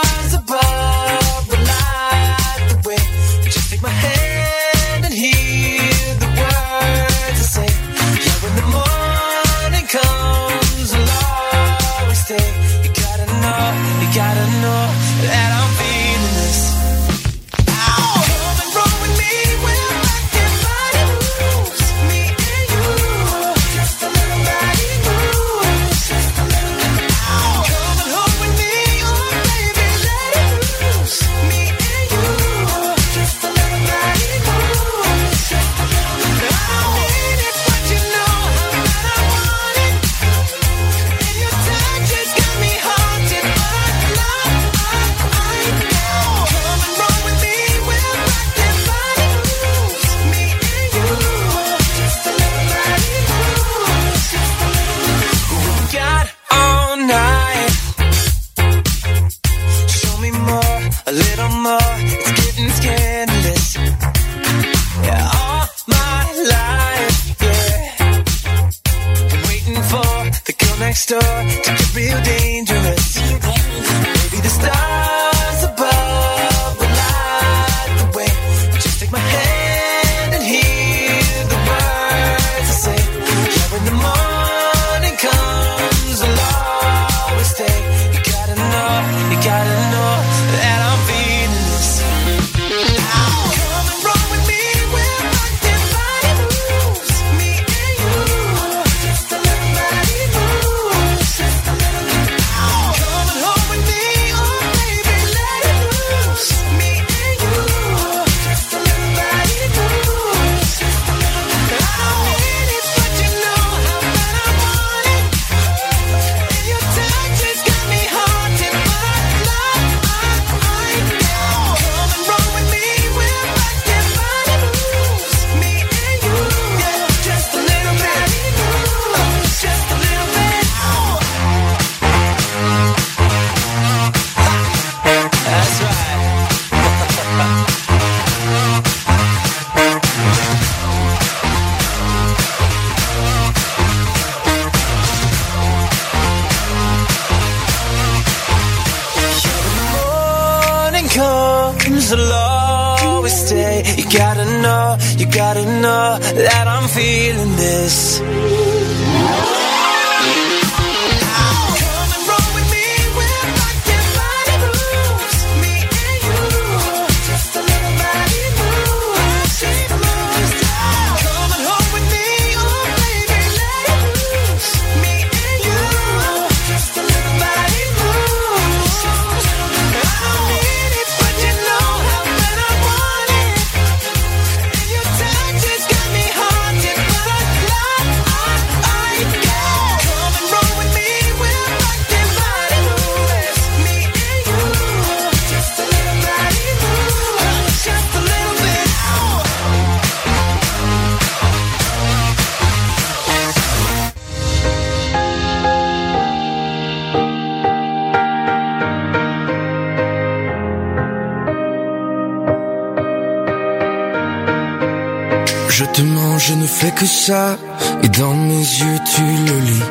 Et 217.30 218.08
dans 218.08 218.32
mes 218.32 218.54
yeux, 218.54 218.98
tu 219.14 219.20
le 219.20 219.58
lis. 219.68 219.82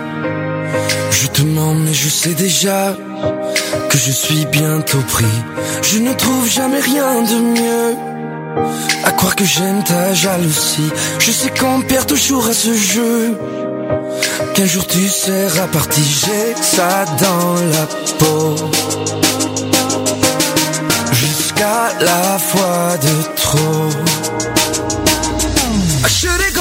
Je 1.12 1.28
te 1.28 1.44
mens, 1.44 1.76
mais 1.76 1.94
je 1.94 2.10
sais 2.10 2.34
déjà 2.34 2.96
que 3.90 3.98
je 3.98 4.12
suis 4.12 4.46
bientôt 4.48 5.04
pris. 5.08 5.38
Je 5.84 6.00
ne 6.00 6.14
trouve 6.14 6.50
jamais 6.50 6.80
rien 6.80 7.22
de 7.22 7.36
mieux. 7.60 7.96
À 9.04 9.12
croire 9.12 9.36
que 9.36 9.46
j'aime 9.46 9.84
ta 9.84 10.16
jalousie. 10.16 10.92
Je 11.20 11.32
sais 11.32 11.52
qu'on 11.52 11.82
perd 11.82 12.08
toujours 12.08 12.48
à 12.48 12.54
ce 12.54 12.74
jeu. 12.74 13.38
Qu'un 14.56 14.66
jour 14.66 14.88
tu 14.88 15.08
seras 15.08 15.68
parti, 15.68 16.02
j'ai 16.04 16.56
ça 16.60 17.06
dans 17.22 17.54
la 17.76 17.86
peau. 18.18 18.56
Jusqu'à 21.12 21.90
la 22.02 22.40
fois 22.40 22.98
de 22.98 23.36
trop. 23.36 23.90
I 26.10 26.57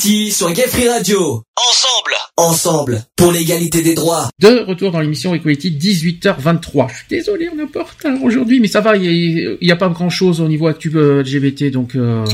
Sur 0.00 0.50
Gay 0.54 0.66
Free 0.66 0.88
Radio. 0.88 1.42
Ensemble. 1.56 2.14
Ensemble. 2.38 3.04
Pour 3.16 3.32
l'égalité 3.32 3.82
des 3.82 3.94
droits. 3.94 4.30
De 4.40 4.60
retour 4.60 4.92
dans 4.92 5.00
l'émission 5.00 5.34
Equality, 5.34 5.72
18h23. 5.72 6.88
Je 6.88 6.94
suis 6.94 7.04
désolé, 7.10 7.50
on 7.54 7.58
est 7.58 7.76
en 7.76 7.84
retard 7.84 8.24
aujourd'hui, 8.24 8.60
mais 8.60 8.66
ça 8.66 8.80
va, 8.80 8.96
il 8.96 9.58
n'y 9.60 9.70
a, 9.70 9.76
pas 9.76 9.90
grand 9.90 10.08
chose 10.08 10.40
au 10.40 10.48
niveau 10.48 10.68
actu 10.68 10.90
euh, 10.94 11.22
LGBT, 11.22 11.70
donc 11.70 11.96
euh, 11.96 12.24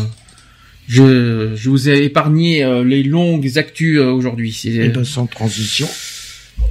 je, 0.86 1.57
je 1.57 1.69
vous 1.69 1.89
ai 1.89 2.05
épargné 2.05 2.62
euh, 2.62 2.85
les 2.85 3.03
longues 3.03 3.59
actus 3.59 3.99
euh, 3.99 4.12
aujourd'hui. 4.12 4.57
Et 4.67 4.89
ben, 4.89 5.05
sans 5.05 5.27
transition. 5.27 5.89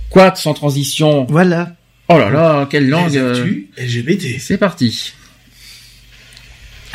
Quoi, 0.10 0.34
sans 0.36 0.54
transition? 0.54 1.26
Voilà. 1.30 1.76
Oh 2.08 2.18
là 2.18 2.30
là, 2.30 2.68
quelle 2.72 2.88
langue 2.88 3.18
euh, 3.18 3.34
actus 3.34 3.66
LGBT. 3.78 4.40
C'est 4.40 4.58
parti. 4.58 5.12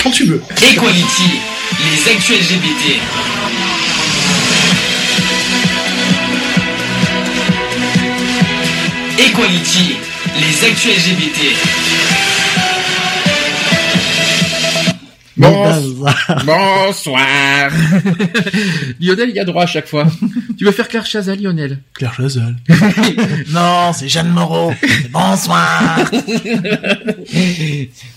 Quand 0.02 0.10
tu 0.10 0.24
veux. 0.24 0.40
Equality, 0.56 1.38
les 1.84 2.10
actus 2.10 2.40
LGBT. 2.50 3.39
Equality, 9.20 9.96
les 10.40 10.64
actus 10.64 10.96
LGBT. 10.96 11.40
Bonsoir. 15.36 16.42
Bonsoir. 16.46 17.70
Lionel, 18.98 19.28
il 19.28 19.36
y 19.36 19.38
a 19.38 19.44
droit 19.44 19.64
à 19.64 19.66
chaque 19.66 19.88
fois. 19.88 20.06
tu 20.56 20.64
veux 20.64 20.72
faire 20.72 20.88
Claire 20.88 21.04
Chazal, 21.04 21.38
Lionel? 21.38 21.80
Claire 21.92 22.14
Chazal. 22.14 22.56
non, 23.50 23.92
c'est 23.92 24.08
Jeanne 24.08 24.30
Moreau. 24.30 24.72
Bonsoir. 25.10 25.98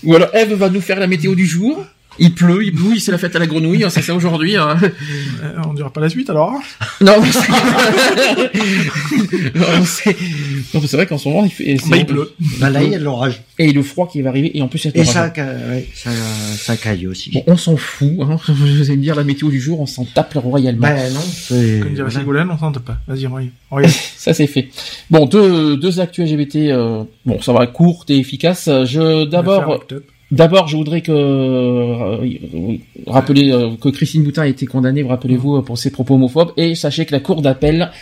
Ou 0.04 0.14
alors 0.14 0.34
Eve 0.34 0.54
va 0.54 0.70
nous 0.70 0.80
faire 0.80 1.00
la 1.00 1.06
météo 1.06 1.34
du 1.34 1.44
jour. 1.44 1.84
Il 2.18 2.32
pleut, 2.34 2.64
il 2.64 2.72
blouille, 2.74 3.00
c'est 3.00 3.10
la 3.12 3.18
fête 3.18 3.34
à 3.34 3.38
la 3.38 3.46
grenouille, 3.46 3.84
hein, 3.84 3.90
c'est 3.90 4.02
ça 4.02 4.14
aujourd'hui. 4.14 4.56
hein. 4.56 4.76
Euh, 5.42 5.52
on 5.68 5.74
dira 5.74 5.90
pas 5.92 6.00
la 6.00 6.08
suite 6.08 6.30
alors 6.30 6.52
Non, 7.00 7.14
mais 7.20 7.28
c'est... 7.32 7.50
Non, 9.54 9.84
c'est... 9.84 10.16
non, 10.74 10.80
mais 10.80 10.86
c'est 10.86 10.96
vrai 10.96 11.06
qu'en 11.06 11.18
ce 11.18 11.28
moment, 11.28 11.44
il, 11.44 11.50
fait... 11.50 11.76
Bah, 11.88 11.96
il 11.96 12.06
pleut. 12.06 12.32
Bah 12.60 12.70
là, 12.70 12.82
il 12.82 12.90
y 12.90 12.94
a 12.94 12.98
de 12.98 13.04
l'orage. 13.04 13.42
Et 13.58 13.72
le 13.72 13.82
froid 13.82 14.08
qui 14.10 14.22
va 14.22 14.30
arriver, 14.30 14.56
et 14.56 14.62
en 14.62 14.68
plus, 14.68 14.84
il 14.84 14.86
y 14.86 14.88
a 14.88 14.92
de 14.92 14.96
Et 14.98 15.00
l'orage. 15.04 15.14
ça, 15.14 15.32
ca- 15.34 15.46
ouais, 15.70 15.88
ça, 15.94 16.10
ça 16.56 16.76
caille 16.76 17.06
aussi. 17.06 17.30
Bon, 17.32 17.42
on 17.46 17.56
s'en 17.56 17.76
fout, 17.76 18.12
hein. 18.20 18.38
Vous 18.48 18.82
allez 18.82 18.96
me 18.96 19.02
dire 19.02 19.14
la 19.16 19.24
météo 19.24 19.48
du 19.50 19.60
jour, 19.60 19.80
on 19.80 19.86
s'en 19.86 20.04
tape 20.04 20.34
royalement. 20.34 20.82
Bah 20.82 21.10
non, 21.10 21.20
c'est... 21.20 21.80
Comme 21.82 21.94
dirait. 21.94 22.10
Ségolène, 22.10 22.48
on 22.50 22.58
s'entend 22.58 22.80
pas. 22.80 22.98
Vas-y, 23.08 23.26
regarde. 23.26 23.50
Ça 24.16 24.32
c'est 24.32 24.46
fait. 24.46 24.68
Bon, 25.10 25.26
deux 25.26 25.76
deux 25.76 25.98
actus 26.00 26.30
LGBT. 26.30 26.56
euh, 26.70 27.02
bon, 27.26 27.42
ça 27.42 27.52
va 27.52 27.66
courte 27.66 28.08
et 28.10 28.18
efficace. 28.18 28.68
Je 28.84 29.24
d'abord. 29.24 29.84
D'abord, 30.34 30.66
je 30.66 30.76
voudrais 30.76 31.00
que 31.00 31.12
euh, 31.12 32.76
rappeler 33.06 33.52
euh, 33.52 33.70
que 33.80 33.88
Christine 33.88 34.24
Boutin 34.24 34.42
a 34.42 34.46
été 34.48 34.66
condamnée, 34.66 35.02
vous 35.02 35.10
rappelez-vous, 35.10 35.62
pour 35.62 35.78
ses 35.78 35.90
propos 35.90 36.14
homophobes, 36.14 36.50
et 36.56 36.74
sachez 36.74 37.06
que 37.06 37.12
la 37.12 37.20
Cour 37.20 37.40
d'appel 37.40 37.92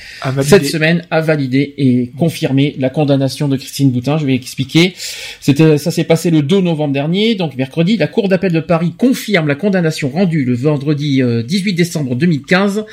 cette 0.40 0.64
semaine 0.64 1.04
a 1.10 1.20
validé 1.20 1.74
et 1.76 2.10
confirmé 2.18 2.74
la 2.78 2.88
condamnation 2.88 3.48
de 3.48 3.58
Christine 3.58 3.90
Boutin. 3.90 4.16
Je 4.16 4.24
vais 4.24 4.34
expliquer. 4.34 4.94
C'était, 5.40 5.76
ça 5.76 5.90
s'est 5.90 6.04
passé 6.04 6.30
le 6.30 6.40
2 6.40 6.62
novembre 6.62 6.94
dernier, 6.94 7.34
donc 7.34 7.54
mercredi. 7.54 7.98
La 7.98 8.06
Cour 8.06 8.30
d'appel 8.30 8.52
de 8.52 8.60
Paris 8.60 8.94
confirme 8.96 9.46
la 9.46 9.54
condamnation 9.54 10.08
rendue 10.08 10.46
le 10.46 10.54
vendredi 10.54 11.20
euh, 11.20 11.42
18 11.42 11.74
décembre 11.74 12.14
2015 12.14 12.86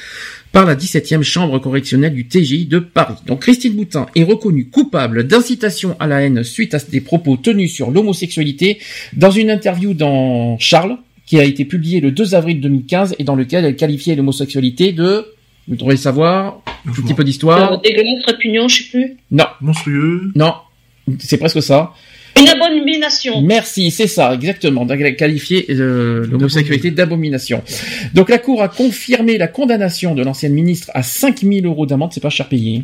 par 0.51 0.65
la 0.65 0.75
17e 0.75 1.21
chambre 1.21 1.59
correctionnelle 1.59 2.13
du 2.13 2.27
TGI 2.27 2.65
de 2.65 2.79
Paris. 2.79 3.15
Donc 3.27 3.41
Christine 3.41 3.73
Boutin 3.73 4.07
est 4.15 4.23
reconnue 4.23 4.69
coupable 4.69 5.27
d'incitation 5.27 5.95
à 5.99 6.07
la 6.07 6.21
haine 6.21 6.43
suite 6.43 6.73
à 6.73 6.79
des 6.79 7.01
propos 7.01 7.37
tenus 7.37 7.73
sur 7.73 7.91
l'homosexualité 7.91 8.79
dans 9.13 9.31
une 9.31 9.49
interview 9.49 9.93
dans 9.93 10.57
Charles 10.57 10.97
qui 11.25 11.39
a 11.39 11.43
été 11.43 11.65
publiée 11.65 11.99
le 11.99 12.11
2 12.11 12.33
avril 12.33 12.59
2015 12.61 13.15
et 13.19 13.23
dans 13.23 13.35
lequel 13.35 13.65
elle 13.65 13.75
qualifiait 13.75 14.15
l'homosexualité 14.15 14.91
de 14.91 15.25
vous 15.67 15.75
devriez 15.75 15.97
savoir 15.97 16.61
un 16.87 16.91
petit 16.91 17.13
peu 17.13 17.23
d'histoire. 17.23 17.73
Euh, 17.73 17.77
dégueulasse, 17.83 18.25
répugnant, 18.25 18.67
je 18.67 18.77
sais 18.77 18.89
plus. 18.89 19.17
Non. 19.29 19.45
Monstrueux. 19.61 20.31
Non. 20.33 20.55
C'est 21.19 21.37
presque 21.37 21.61
ça. 21.61 21.93
Une 22.39 22.47
abomination. 22.47 23.41
Merci, 23.41 23.91
c'est 23.91 24.07
ça, 24.07 24.33
exactement. 24.33 24.85
Qualifié 25.17 25.65
euh, 25.69 26.25
l'homosexualité 26.27 26.91
d'abomination. 26.91 27.61
Donc, 28.13 28.29
la 28.29 28.37
Cour 28.37 28.61
a 28.61 28.67
confirmé 28.69 29.37
la 29.37 29.47
condamnation 29.47 30.15
de 30.15 30.23
l'ancienne 30.23 30.53
ministre 30.53 30.89
à 30.93 31.03
5 31.03 31.41
000 31.41 31.65
euros 31.65 31.85
d'amende, 31.85 32.11
c'est 32.13 32.19
pas 32.21 32.29
cher 32.29 32.47
payé. 32.47 32.83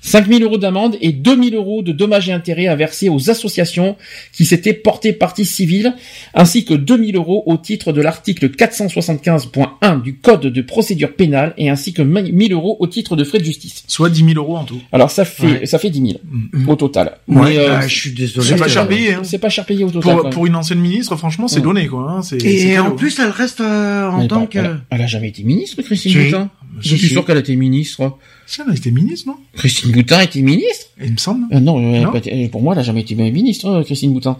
5 0.00 0.26
000 0.28 0.40
euros 0.42 0.58
d'amende 0.58 0.96
et 1.00 1.12
2 1.12 1.50
000 1.50 1.56
euros 1.56 1.82
de 1.82 1.92
dommages 1.92 2.28
et 2.28 2.32
intérêts 2.32 2.66
à 2.66 2.76
verser 2.76 3.08
aux 3.08 3.30
associations 3.30 3.96
qui 4.32 4.44
s'étaient 4.44 4.72
portées 4.72 5.12
partie 5.12 5.44
civile, 5.44 5.94
ainsi 6.34 6.64
que 6.64 6.74
2 6.74 7.06
000 7.12 7.16
euros 7.16 7.42
au 7.46 7.56
titre 7.56 7.92
de 7.92 8.00
l'article 8.00 8.48
475.1 8.48 10.02
du 10.02 10.16
Code 10.16 10.42
de 10.46 10.62
procédure 10.62 11.14
pénale 11.14 11.54
et 11.58 11.70
ainsi 11.70 11.92
que 11.92 12.02
1 12.02 12.26
000 12.48 12.52
euros 12.52 12.76
au 12.80 12.86
titre 12.86 13.16
de 13.16 13.24
frais 13.24 13.38
de 13.38 13.44
justice. 13.44 13.84
Soit 13.86 14.10
10 14.10 14.24
000 14.24 14.32
euros 14.36 14.56
en 14.56 14.64
tout. 14.64 14.80
Alors, 14.92 15.10
ça 15.10 15.24
fait, 15.24 15.66
ça 15.66 15.78
fait 15.78 15.90
10 15.90 15.98
000 16.00 16.16
Mm. 16.56 16.68
au 16.68 16.76
total. 16.76 17.18
Ouais, 17.28 17.50
Mais, 17.50 17.58
euh, 17.58 17.68
bah, 17.68 17.86
je 17.86 17.94
suis 17.94 18.12
désolé. 18.12 18.46
C'est 18.48 18.56
pas 18.56 18.66
euh, 18.66 18.68
cher 18.68 18.88
payé. 18.88 18.95
Hein. 19.14 19.20
c'est 19.24 19.38
pas 19.38 19.48
cher 19.48 19.64
payé 19.66 19.84
au 19.84 19.90
total. 19.90 20.30
Pour, 20.30 20.46
une 20.46 20.54
ancienne 20.56 20.80
ministre, 20.80 21.14
franchement, 21.16 21.48
c'est 21.48 21.56
Ouais. 21.58 21.62
donné 21.62 21.86
quoi. 21.86 22.10
Hein. 22.10 22.22
C'est- 22.22 22.38
Et 22.44 22.78
en 22.78 22.92
plus, 22.92 23.18
elle 23.18 23.30
reste 23.30 23.60
euh, 23.60 24.08
en 24.10 24.18
Mais 24.22 24.28
tant 24.28 24.46
que. 24.46 24.58
elle, 24.58 24.66
a, 24.66 24.76
elle 24.90 25.02
a 25.02 25.06
jamais 25.06 25.28
été 25.28 25.42
ministre, 25.42 25.80
Christine 25.82 26.12
Si. 26.12 26.18
Boutin. 26.24 26.50
Je 26.78 26.88
Si, 26.90 26.98
suis 26.98 27.06
si. 27.08 27.12
sûr 27.14 27.24
qu'elle 27.24 27.38
a 27.38 27.40
été 27.40 27.56
ministre. 27.56 28.12
Ça, 28.46 28.62
elle 28.66 28.72
a 28.74 28.76
été 28.76 28.90
ministre, 28.90 29.28
non? 29.28 29.36
Christine 29.56 29.92
Boutin 29.92 30.18
a 30.18 30.24
été 30.24 30.42
ministre 30.42 30.86
Il 31.02 31.12
me 31.12 31.16
semble. 31.16 31.44
Euh, 31.52 31.58
Non, 31.58 31.80
elle 31.80 32.02
a 32.02 32.06
Non 32.06 32.12
pas 32.12 32.18
été- 32.18 32.48
pour 32.48 32.60
moi, 32.60 32.74
elle 32.74 32.80
a 32.80 32.82
jamais 32.82 33.00
été 33.00 33.14
ministre, 33.14 33.66
euh, 33.66 33.82
Christine 33.82 34.12
Boutin. 34.12 34.36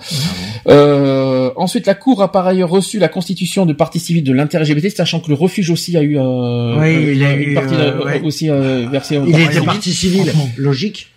Euh, 0.68 1.50
ensuite, 1.56 1.86
la 1.86 1.94
Cour 1.94 2.22
a 2.22 2.30
par 2.32 2.46
ailleurs 2.46 2.68
reçu 2.70 2.98
la 2.98 3.08
constitution 3.08 3.64
de 3.66 3.72
partie 3.72 4.00
civile 4.00 4.24
de 4.24 4.32
l'inter-LGBT, 4.32 4.90
sachant 4.96 5.20
que 5.20 5.28
le 5.28 5.34
refuge 5.34 5.70
aussi 5.70 5.96
a 5.96 6.02
eu, 6.02 6.18
euh, 6.18 6.78
Oui, 6.78 6.86
euh, 6.88 7.12
il 7.14 7.24
a 7.24 7.32
une 7.34 7.50
eu, 7.50 7.54
partie 7.54 7.74
ouais. 7.74 8.20
aussi 8.22 8.50
euh, 8.50 8.86
versée. 8.90 9.16
au- 9.18 9.26
Il 9.26 9.34
était 9.40 9.90
civile, 9.90 10.24
Franchement. 10.26 10.50
logique. 10.58 11.08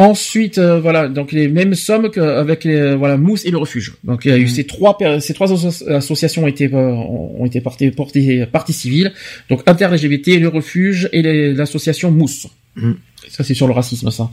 Ensuite, 0.00 0.58
euh, 0.58 0.78
voilà, 0.80 1.08
donc 1.08 1.32
les 1.32 1.48
mêmes 1.48 1.74
sommes 1.74 2.08
qu'avec 2.10 2.62
les 2.62 2.94
voilà 2.94 3.16
Mousse 3.16 3.44
et 3.44 3.50
le 3.50 3.58
refuge. 3.58 3.94
Donc 4.04 4.24
il 4.24 4.30
y 4.30 4.32
a 4.32 4.38
eu 4.38 4.42
Mhm. 4.42 4.48
ces 4.48 4.64
trois 4.64 4.96
ces 5.20 5.34
trois 5.34 5.52
asso- 5.52 5.88
associations 5.90 6.44
ont 6.44 6.46
été 6.46 6.72
euh, 6.72 6.78
ont 6.78 7.44
été 7.44 7.60
portées 7.60 7.90
portées 7.90 8.46
partie 8.46 8.72
civile. 8.72 9.12
Donc 9.50 9.62
Inter 9.66 9.88
LGBT, 9.90 10.38
le 10.38 10.46
refuge 10.48 11.08
et 11.12 11.52
l'association 11.52 12.12
Mousse. 12.12 12.46
Mhm. 12.76 12.96
Ça 13.28 13.42
c'est 13.42 13.54
sur 13.54 13.66
le 13.66 13.72
racisme 13.74 14.10
ça. 14.12 14.30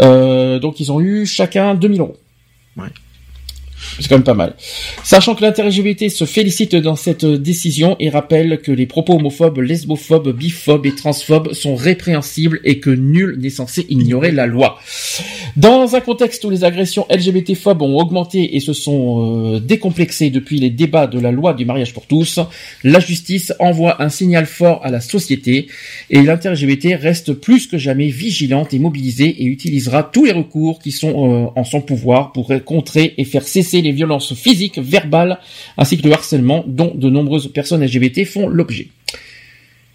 Euh, 0.00 0.58
donc 0.58 0.80
ils 0.80 0.90
ont 0.90 1.00
eu 1.00 1.24
chacun 1.24 1.76
2000 1.76 2.00
euros. 2.00 2.16
Ouais. 2.76 2.88
C'est 3.98 4.08
quand 4.08 4.16
même 4.16 4.24
pas 4.24 4.34
mal. 4.34 4.54
Sachant 5.04 5.34
que 5.34 5.42
l'inter-LGBT 5.42 6.08
se 6.10 6.24
félicite 6.24 6.76
dans 6.76 6.96
cette 6.96 7.24
décision 7.24 7.96
et 7.98 8.10
rappelle 8.10 8.60
que 8.60 8.72
les 8.72 8.86
propos 8.86 9.14
homophobes, 9.14 9.58
lesbophobes, 9.58 10.36
biphobes 10.36 10.86
et 10.86 10.94
transphobes 10.94 11.52
sont 11.52 11.76
répréhensibles 11.76 12.60
et 12.64 12.80
que 12.80 12.90
nul 12.90 13.38
n'est 13.38 13.50
censé 13.50 13.86
ignorer 13.88 14.32
la 14.32 14.46
loi. 14.46 14.78
Dans 15.56 15.94
un 15.96 16.00
contexte 16.00 16.44
où 16.44 16.50
les 16.50 16.64
agressions 16.64 17.06
LGBT-phobes 17.10 17.82
ont 17.82 17.98
augmenté 17.98 18.56
et 18.56 18.60
se 18.60 18.72
sont 18.72 19.54
euh, 19.54 19.60
décomplexées 19.60 20.30
depuis 20.30 20.58
les 20.58 20.70
débats 20.70 21.06
de 21.06 21.18
la 21.18 21.32
loi 21.32 21.54
du 21.54 21.64
mariage 21.64 21.94
pour 21.94 22.06
tous, 22.06 22.40
la 22.84 23.00
justice 23.00 23.52
envoie 23.58 24.02
un 24.02 24.08
signal 24.08 24.46
fort 24.46 24.80
à 24.84 24.90
la 24.90 25.00
société 25.00 25.68
et 26.10 26.22
l'inter-LGBT 26.22 27.00
reste 27.00 27.32
plus 27.32 27.66
que 27.66 27.78
jamais 27.78 28.08
vigilante 28.08 28.74
et 28.74 28.78
mobilisée 28.78 29.42
et 29.42 29.44
utilisera 29.44 30.02
tous 30.02 30.24
les 30.24 30.32
recours 30.32 30.80
qui 30.80 30.92
sont 30.92 31.10
euh, 31.10 31.46
en 31.56 31.64
son 31.64 31.80
pouvoir 31.80 32.32
pour 32.32 32.52
contrer 32.64 33.14
et 33.16 33.24
faire 33.24 33.46
cesser 33.46 33.69
les 33.80 33.92
violences 33.92 34.34
physiques, 34.34 34.78
verbales, 34.78 35.38
ainsi 35.78 35.96
que 35.98 36.06
le 36.06 36.12
harcèlement 36.14 36.64
dont 36.66 36.92
de 36.94 37.08
nombreuses 37.10 37.50
personnes 37.52 37.84
LGBT 37.84 38.24
font 38.26 38.48
l'objet. 38.48 38.88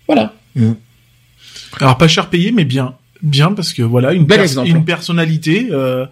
Voilà. 0.07 0.33
Alors 1.79 1.97
pas 1.97 2.07
cher 2.07 2.29
payé, 2.29 2.51
mais 2.51 2.65
bien. 2.65 2.95
Bien 3.21 3.53
parce 3.53 3.73
que 3.73 3.81
voilà 3.81 4.13
une, 4.13 4.25
Bel 4.25 4.37
pers- 4.37 4.43
exemple. 4.43 4.69
une 4.69 4.85
personnalité 4.85 5.67
euh, 5.71 6.05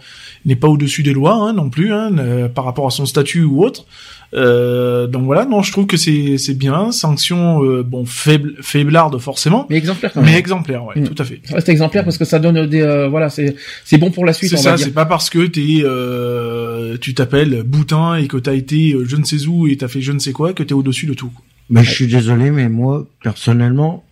n'est 0.45 0.55
pas 0.55 0.67
au-dessus 0.67 1.03
des 1.03 1.13
lois 1.13 1.35
hein, 1.35 1.53
non 1.53 1.69
plus 1.69 1.93
hein, 1.93 2.17
euh, 2.17 2.47
par 2.47 2.65
rapport 2.65 2.87
à 2.87 2.91
son 2.91 3.05
statut 3.05 3.43
ou 3.43 3.63
autre. 3.63 3.85
Euh, 4.35 5.05
donc 5.07 5.25
voilà, 5.25 5.45
non, 5.45 5.61
je 5.61 5.71
trouve 5.71 5.85
que 5.85 5.97
c'est 5.97 6.37
c'est 6.37 6.55
bien. 6.55 6.91
Sanction 6.91 7.63
euh, 7.63 7.83
bon 7.83 8.03
faible 8.05 8.55
faiblarde 8.61 9.17
forcément, 9.19 9.67
Mais 9.69 9.77
exemplaire 9.77 10.11
quand 10.13 10.21
même. 10.21 10.31
mais 10.31 10.37
exemplaire, 10.39 10.83
ouais, 10.85 10.99
Mm. 10.99 11.07
tout 11.07 11.21
à 11.21 11.25
fait. 11.25 11.39
Ça 11.43 11.55
reste 11.55 11.69
exemplaire 11.69 12.03
parce 12.03 12.17
que 12.17 12.25
ça 12.25 12.39
donne 12.39 12.65
des 12.67 12.81
euh, 12.81 13.07
voilà 13.07 13.29
c'est 13.29 13.55
c'est 13.85 13.97
bon 13.97 14.09
pour 14.11 14.25
la 14.25 14.33
suite 14.33 14.49
C'est 14.49 14.57
ça, 14.57 14.77
c'est 14.77 14.91
pas 14.91 15.05
parce 15.05 15.29
que 15.29 15.45
t'es, 15.45 15.81
euh, 15.83 16.97
tu 16.99 17.13
t'appelles 17.13 17.63
Boutin 17.63 18.15
et 18.15 18.27
que 18.27 18.37
t'as 18.37 18.53
été 18.53 18.93
euh, 18.93 19.05
je 19.05 19.15
ne 19.15 19.23
sais 19.23 19.45
où 19.45 19.67
et 19.67 19.77
t'as 19.77 19.87
fait 19.87 20.01
je 20.01 20.11
ne 20.11 20.19
sais 20.19 20.31
quoi 20.33 20.53
que 20.53 20.63
t'es 20.63 20.73
au-dessus 20.73 21.05
de 21.05 21.13
tout. 21.13 21.31
Mais 21.69 21.83
je 21.83 21.91
suis 21.91 22.07
désolé, 22.07 22.51
mais 22.51 22.69
moi, 22.69 23.07
personnellement, 23.23 24.03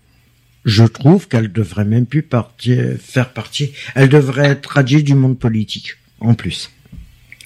je 0.65 0.83
trouve 0.83 1.27
qu'elle 1.27 1.51
devrait 1.51 1.85
même 1.85 2.05
plus 2.05 2.21
partir, 2.23 2.95
faire 3.01 3.29
partie. 3.33 3.71
Elle 3.95 4.09
devrait 4.09 4.47
être 4.47 4.67
radiée 4.67 5.01
du 5.03 5.15
monde 5.15 5.37
politique, 5.37 5.95
en 6.21 6.33
plus. 6.33 6.69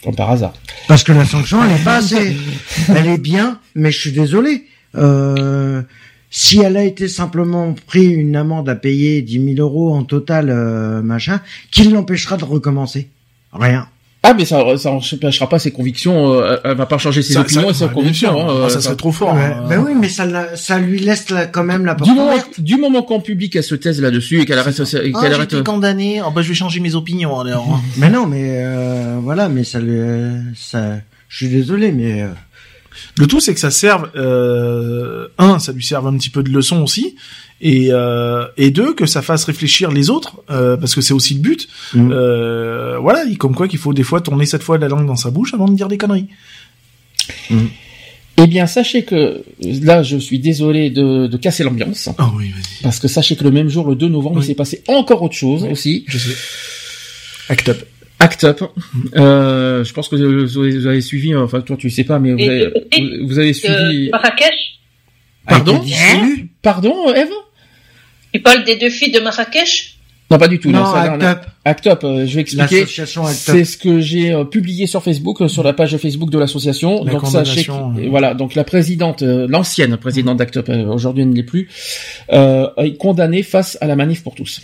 Comme 0.06 0.16
par 0.16 0.30
hasard. 0.30 0.54
Parce 0.88 1.04
que 1.04 1.12
la 1.12 1.26
sanction, 1.26 1.64
elle 1.64 1.82
est 1.82 1.84
pas 1.84 1.98
assez. 1.98 2.38
Elle 2.96 3.08
est 3.08 3.18
bien, 3.18 3.60
mais 3.74 3.92
je 3.92 4.00
suis 4.00 4.12
désolé. 4.12 4.68
Euh, 4.96 5.82
si 6.30 6.60
elle 6.60 6.78
a 6.78 6.84
été 6.84 7.08
simplement 7.08 7.74
pris 7.88 8.06
une 8.06 8.36
amende 8.36 8.70
à 8.70 8.76
payer 8.76 9.22
10 9.24 9.56
000 9.56 9.68
euros 9.68 9.96
en 9.96 10.04
total, 10.04 10.50
euh, 10.50 11.02
machin, 11.02 11.42
qui 11.72 11.86
l'empêchera 11.86 12.38
de 12.38 12.44
recommencer? 12.44 13.10
Rien. 13.52 13.88
Ah 14.28 14.34
mais 14.34 14.46
ça 14.46 14.64
ça 14.78 14.92
empêchera 14.92 15.48
pas 15.48 15.60
ses 15.60 15.72
convictions 15.72 16.34
euh, 16.34 16.58
elle 16.64 16.76
va 16.76 16.86
pas 16.86 16.98
changer 16.98 17.22
ses 17.22 17.34
Ça- 17.34 17.42
opinions 17.42 17.62
ça- 17.64 17.70
et 17.70 17.74
ses 17.74 17.86
bah, 17.86 17.92
convictions 17.94 18.42
hein, 18.42 18.46
Ah, 18.50 18.52
euh, 18.66 18.70
ça 18.70 18.82
serait 18.82 18.96
trop 18.96 19.12
fort. 19.12 19.34
Ouais. 19.36 19.42
hein. 19.44 19.64
Ben 19.70 19.84
oui, 19.86 19.94
mais 20.00 20.10
ça, 20.10 20.26
ça 20.56 20.80
lui 20.80 21.00
laisse 21.00 21.30
la- 21.30 21.46
quand 21.46 21.64
même 21.64 21.86
la 21.86 21.96
porte 21.96 22.10
du 22.10 22.16
moment, 22.16 22.34
du 22.58 22.76
moment 22.78 23.02
qu'en 23.04 23.20
public 23.20 23.56
elle 23.56 23.64
se 23.64 23.76
taise 23.76 24.02
là-dessus 24.02 24.42
et 24.42 24.46
qu'elle 24.46 24.60
arrête 24.60 24.80
et 24.80 25.12
qu'elle 25.12 25.34
arrête 25.34 25.64
condamné. 25.64 26.22
Oh, 26.26 26.32
bah, 26.32 26.42
je 26.42 26.50
vais 26.50 26.56
changer 26.56 26.80
mes 26.80 26.96
opinions 26.96 27.40
alors. 27.40 27.80
Mais 27.98 28.10
non, 28.10 28.26
mais 28.28 28.58
euh, 28.64 29.18
voilà, 29.22 29.48
mais 29.50 29.64
ça, 29.64 29.80
lui- 29.80 30.42
ça, 30.56 30.96
je 31.30 31.38
suis 31.38 31.50
désolé, 31.50 31.92
mais 31.92 32.24
euh, 32.24 32.28
Le 33.18 33.28
tout, 33.28 33.40
c'est 33.40 33.54
que 33.54 33.60
ça 33.60 33.72
serve, 33.72 34.10
euh, 34.16 35.28
un, 35.38 35.60
ça 35.60 35.72
lui 35.74 35.84
serve 35.84 36.08
un 36.08 36.16
petit 36.18 36.30
peu 36.30 36.44
de 36.44 36.50
leçon 36.50 36.82
aussi, 36.82 37.16
et, 37.62 37.88
euh, 37.92 38.46
et 38.58 38.70
deux, 38.72 38.94
que 38.94 39.06
ça 39.06 39.22
fasse 39.22 39.46
réfléchir 39.46 39.90
les 39.92 40.10
autres, 40.10 40.42
euh, 40.50 40.76
parce 40.78 40.94
que 40.94 41.02
c'est 41.02 41.14
aussi 41.14 41.34
le 41.36 41.40
but. 41.40 41.68
Mm. 41.94 42.12
Euh, 42.12 42.98
voilà, 43.00 43.24
il- 43.24 43.38
comme 43.38 43.56
quoi 43.56 43.68
qu'il 43.68 43.80
faut 43.80 43.94
des 43.94 44.04
fois 44.04 44.22
tourner 44.22 44.46
cette 44.46 44.64
fois 44.64 44.78
la 44.78 44.88
langue 44.88 45.08
dans 45.08 45.16
sa 45.16 45.32
bouche 45.32 45.54
avant 45.54 45.68
de 45.68 45.76
dire 45.76 45.88
des 45.88 45.98
conneries. 45.98 46.28
Eh 48.38 48.48
bien 48.48 48.68
sachez 48.68 49.04
que 49.04 49.44
là 49.62 50.04
je 50.04 50.18
suis 50.18 50.40
désolé 50.40 50.90
de, 50.90 51.28
de 51.28 51.38
casser 51.38 51.64
l'ambiance 51.64 52.10
Ah 52.18 52.30
oui, 52.36 52.50
vas-y. 52.50 52.84
parce 52.84 53.00
que 53.00 53.08
sachez 53.08 53.38
que 53.38 53.46
le 53.46 53.52
même 53.52 53.70
jour 53.70 53.88
le 53.88 53.96
2 53.96 54.10
novembre 54.10 54.38
Oui. 54.38 54.44
il 54.44 54.48
s'est 54.48 54.56
passé 54.56 54.84
encore 54.90 55.22
autre 55.24 55.36
chose 55.36 55.64
Oui. 55.64 55.72
aussi 55.72 56.04
Je 56.08 56.18
sais. 56.18 56.36
Act 57.50 57.70
up. 57.70 57.84
Act 58.20 58.44
Up. 58.44 58.64
Euh, 59.16 59.84
je 59.84 59.94
pense 59.94 60.08
que 60.10 60.16
vous 60.16 60.88
avez, 60.88 61.02
suivi, 61.02 61.36
enfin 61.36 61.62
toi 61.62 61.78
tu 61.78 61.90
sais 61.90 62.04
pas, 62.06 62.18
mais 62.20 62.34
vous 62.34 62.42
avez, 62.50 62.72
vous, 63.26 63.40
avez 63.40 63.54
suivi. 63.54 64.10
Marrakech? 64.10 64.80
Pardon? 65.48 65.80
Dissolu. 65.80 66.50
Pardon, 66.62 67.14
Eve? 67.14 67.28
Tu 68.36 68.42
parles 68.42 68.66
des 68.66 68.76
deux 68.76 68.90
filles 68.90 69.14
de 69.14 69.22
Marrakech? 69.22 69.96
Non, 70.30 70.38
pas 70.38 70.50
du 70.50 70.60
tout. 70.60 70.70
Non, 70.70 70.84
ça, 70.84 71.04
Act 71.04 71.22
non, 71.22 71.28
Up. 71.28 71.46
Act 71.64 71.88
Up, 71.88 72.04
euh, 72.04 72.26
je 72.26 72.36
vais 72.36 72.42
expliquer. 72.42 72.86
C'est 72.86 73.64
ce 73.64 73.78
que 73.78 74.02
j'ai 74.02 74.34
euh, 74.34 74.44
publié 74.44 74.88
sur 74.88 75.02
Facebook, 75.02 75.42
euh, 75.42 75.48
sur 75.48 75.64
la 75.64 75.72
page 75.72 75.96
Facebook 75.96 76.30
de 76.30 76.38
l'association. 76.38 77.06
La 77.06 77.14
Donc 77.14 77.28
sachez 77.28 77.64
que, 77.64 77.72
euh. 77.72 78.10
voilà, 78.10 78.34
donc 78.34 78.54
la 78.56 78.66
présidente, 78.66 79.22
euh, 79.22 79.48
l'ancienne 79.50 79.96
présidente 79.96 80.36
d'Act 80.36 80.58
Up, 80.58 80.68
euh, 80.68 80.86
aujourd'hui 80.88 81.24
elle 81.24 81.30
ne 81.30 81.36
l'est 81.36 81.44
plus, 81.44 81.70
euh, 82.34 82.68
est 82.76 82.98
condamnée 82.98 83.42
face 83.42 83.78
à 83.80 83.88
la 83.88 83.96
manif 83.96 84.22
pour 84.22 84.36
tous. 84.36 84.64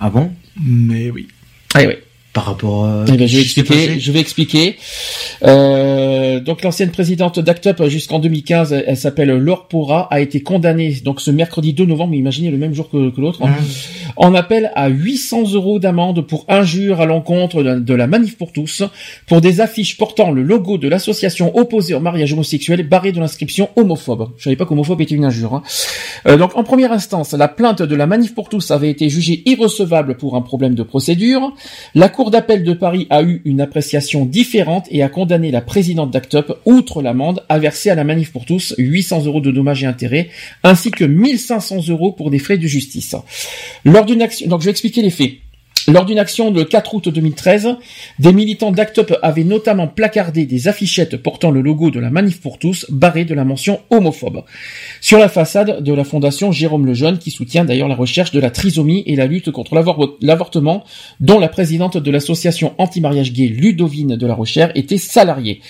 Ah 0.00 0.10
bon? 0.10 0.32
Mais 0.60 1.10
oui. 1.12 1.28
Ah 1.74 1.82
oui. 1.86 1.94
Par 2.32 2.44
rapport 2.44 2.84
à... 2.84 3.04
Eh 3.08 3.16
ben, 3.16 3.26
je 3.26 3.36
vais 3.36 3.42
expliquer. 3.42 4.00
Je 4.00 4.12
vais 4.12 4.20
expliquer. 4.20 4.76
Euh, 5.44 6.40
donc 6.40 6.62
l'ancienne 6.62 6.90
présidente 6.90 7.38
d'Act 7.38 7.66
Up 7.68 7.82
jusqu'en 7.88 8.18
2015, 8.18 8.72
elle 8.86 8.96
s'appelle 8.96 9.30
Laure 9.30 9.66
Pora, 9.66 10.08
a 10.10 10.20
été 10.20 10.42
condamnée 10.42 10.92
donc 11.04 11.20
ce 11.20 11.30
mercredi 11.30 11.72
2 11.72 11.86
novembre. 11.86 12.14
Imaginez 12.14 12.50
le 12.50 12.58
même 12.58 12.74
jour 12.74 12.90
que, 12.90 13.10
que 13.10 13.20
l'autre. 13.20 13.42
Hum. 13.42 13.50
en 14.16 14.34
appelle 14.34 14.70
à 14.74 14.88
800 14.88 15.52
euros 15.54 15.78
d'amende 15.78 16.26
pour 16.26 16.44
injure 16.48 17.00
à 17.00 17.06
l'encontre 17.06 17.62
de 17.62 17.94
la 17.94 18.06
manif 18.06 18.36
pour 18.36 18.52
tous 18.52 18.82
pour 19.26 19.40
des 19.40 19.60
affiches 19.60 19.96
portant 19.96 20.30
le 20.30 20.42
logo 20.42 20.78
de 20.78 20.88
l'association 20.88 21.56
opposée 21.56 21.94
au 21.94 22.00
mariage 22.00 22.32
homosexuel 22.32 22.86
barré 22.86 23.12
de 23.12 23.20
l'inscription 23.20 23.70
homophobe. 23.76 24.30
Je 24.36 24.44
savais 24.44 24.56
pas 24.56 24.66
qu'homophobe 24.66 25.00
était 25.00 25.14
une 25.14 25.24
injure. 25.24 25.54
Hein. 25.54 25.62
Euh, 26.26 26.36
donc 26.36 26.56
en 26.56 26.64
première 26.64 26.92
instance, 26.92 27.32
la 27.32 27.48
plainte 27.48 27.82
de 27.82 27.94
la 27.94 28.06
manif 28.06 28.34
pour 28.34 28.48
tous 28.48 28.70
avait 28.70 28.90
été 28.90 29.08
jugée 29.08 29.42
irrecevable 29.46 30.16
pour 30.16 30.36
un 30.36 30.42
problème 30.42 30.74
de 30.74 30.82
procédure. 30.82 31.54
La 31.94 32.08
Cour 32.18 32.32
d'appel 32.32 32.64
de 32.64 32.72
Paris 32.72 33.06
a 33.10 33.22
eu 33.22 33.42
une 33.44 33.60
appréciation 33.60 34.26
différente 34.26 34.88
et 34.90 35.04
a 35.04 35.08
condamné 35.08 35.52
la 35.52 35.60
présidente 35.60 36.10
d'Actop, 36.10 36.60
outre 36.64 37.00
l'amende, 37.00 37.44
à 37.48 37.60
verser 37.60 37.90
à 37.90 37.94
la 37.94 38.02
manif 38.02 38.32
pour 38.32 38.44
tous 38.44 38.74
800 38.76 39.26
euros 39.26 39.40
de 39.40 39.52
dommages 39.52 39.84
et 39.84 39.86
intérêts, 39.86 40.28
ainsi 40.64 40.90
que 40.90 41.04
1500 41.04 41.86
euros 41.90 42.10
pour 42.10 42.32
des 42.32 42.40
frais 42.40 42.58
de 42.58 42.66
justice. 42.66 43.14
Lors 43.84 44.04
d'une 44.04 44.20
action, 44.20 44.48
donc 44.48 44.62
je 44.62 44.64
vais 44.64 44.72
expliquer 44.72 45.00
les 45.00 45.10
faits. 45.10 45.34
Lors 45.88 46.04
d'une 46.04 46.18
action 46.18 46.52
le 46.52 46.64
4 46.64 46.94
août 46.94 47.08
2013, 47.08 47.76
des 48.18 48.34
militants 48.34 48.72
d'ACT 48.72 49.14
avaient 49.22 49.42
notamment 49.42 49.88
placardé 49.88 50.44
des 50.44 50.68
affichettes 50.68 51.16
portant 51.16 51.50
le 51.50 51.62
logo 51.62 51.90
de 51.90 51.98
la 51.98 52.10
Manif 52.10 52.42
pour 52.42 52.58
tous, 52.58 52.84
barré 52.90 53.24
de 53.24 53.32
la 53.32 53.46
mention 53.46 53.80
homophobe, 53.88 54.42
sur 55.00 55.18
la 55.18 55.30
façade 55.30 55.82
de 55.82 55.92
la 55.94 56.04
fondation 56.04 56.52
Jérôme 56.52 56.84
Lejeune, 56.84 57.16
qui 57.16 57.30
soutient 57.30 57.64
d'ailleurs 57.64 57.88
la 57.88 57.94
recherche 57.94 58.32
de 58.32 58.38
la 58.38 58.50
trisomie 58.50 59.02
et 59.06 59.16
la 59.16 59.26
lutte 59.26 59.50
contre 59.50 59.74
l'avortement, 60.20 60.84
dont 61.20 61.38
la 61.38 61.48
présidente 61.48 61.96
de 61.96 62.10
l'association 62.10 62.74
anti-mariage 62.76 63.32
gay 63.32 63.46
Ludovine 63.46 64.16
de 64.16 64.26
la 64.26 64.34
Rochère 64.34 64.70
était 64.74 64.98
salariée. 64.98 65.62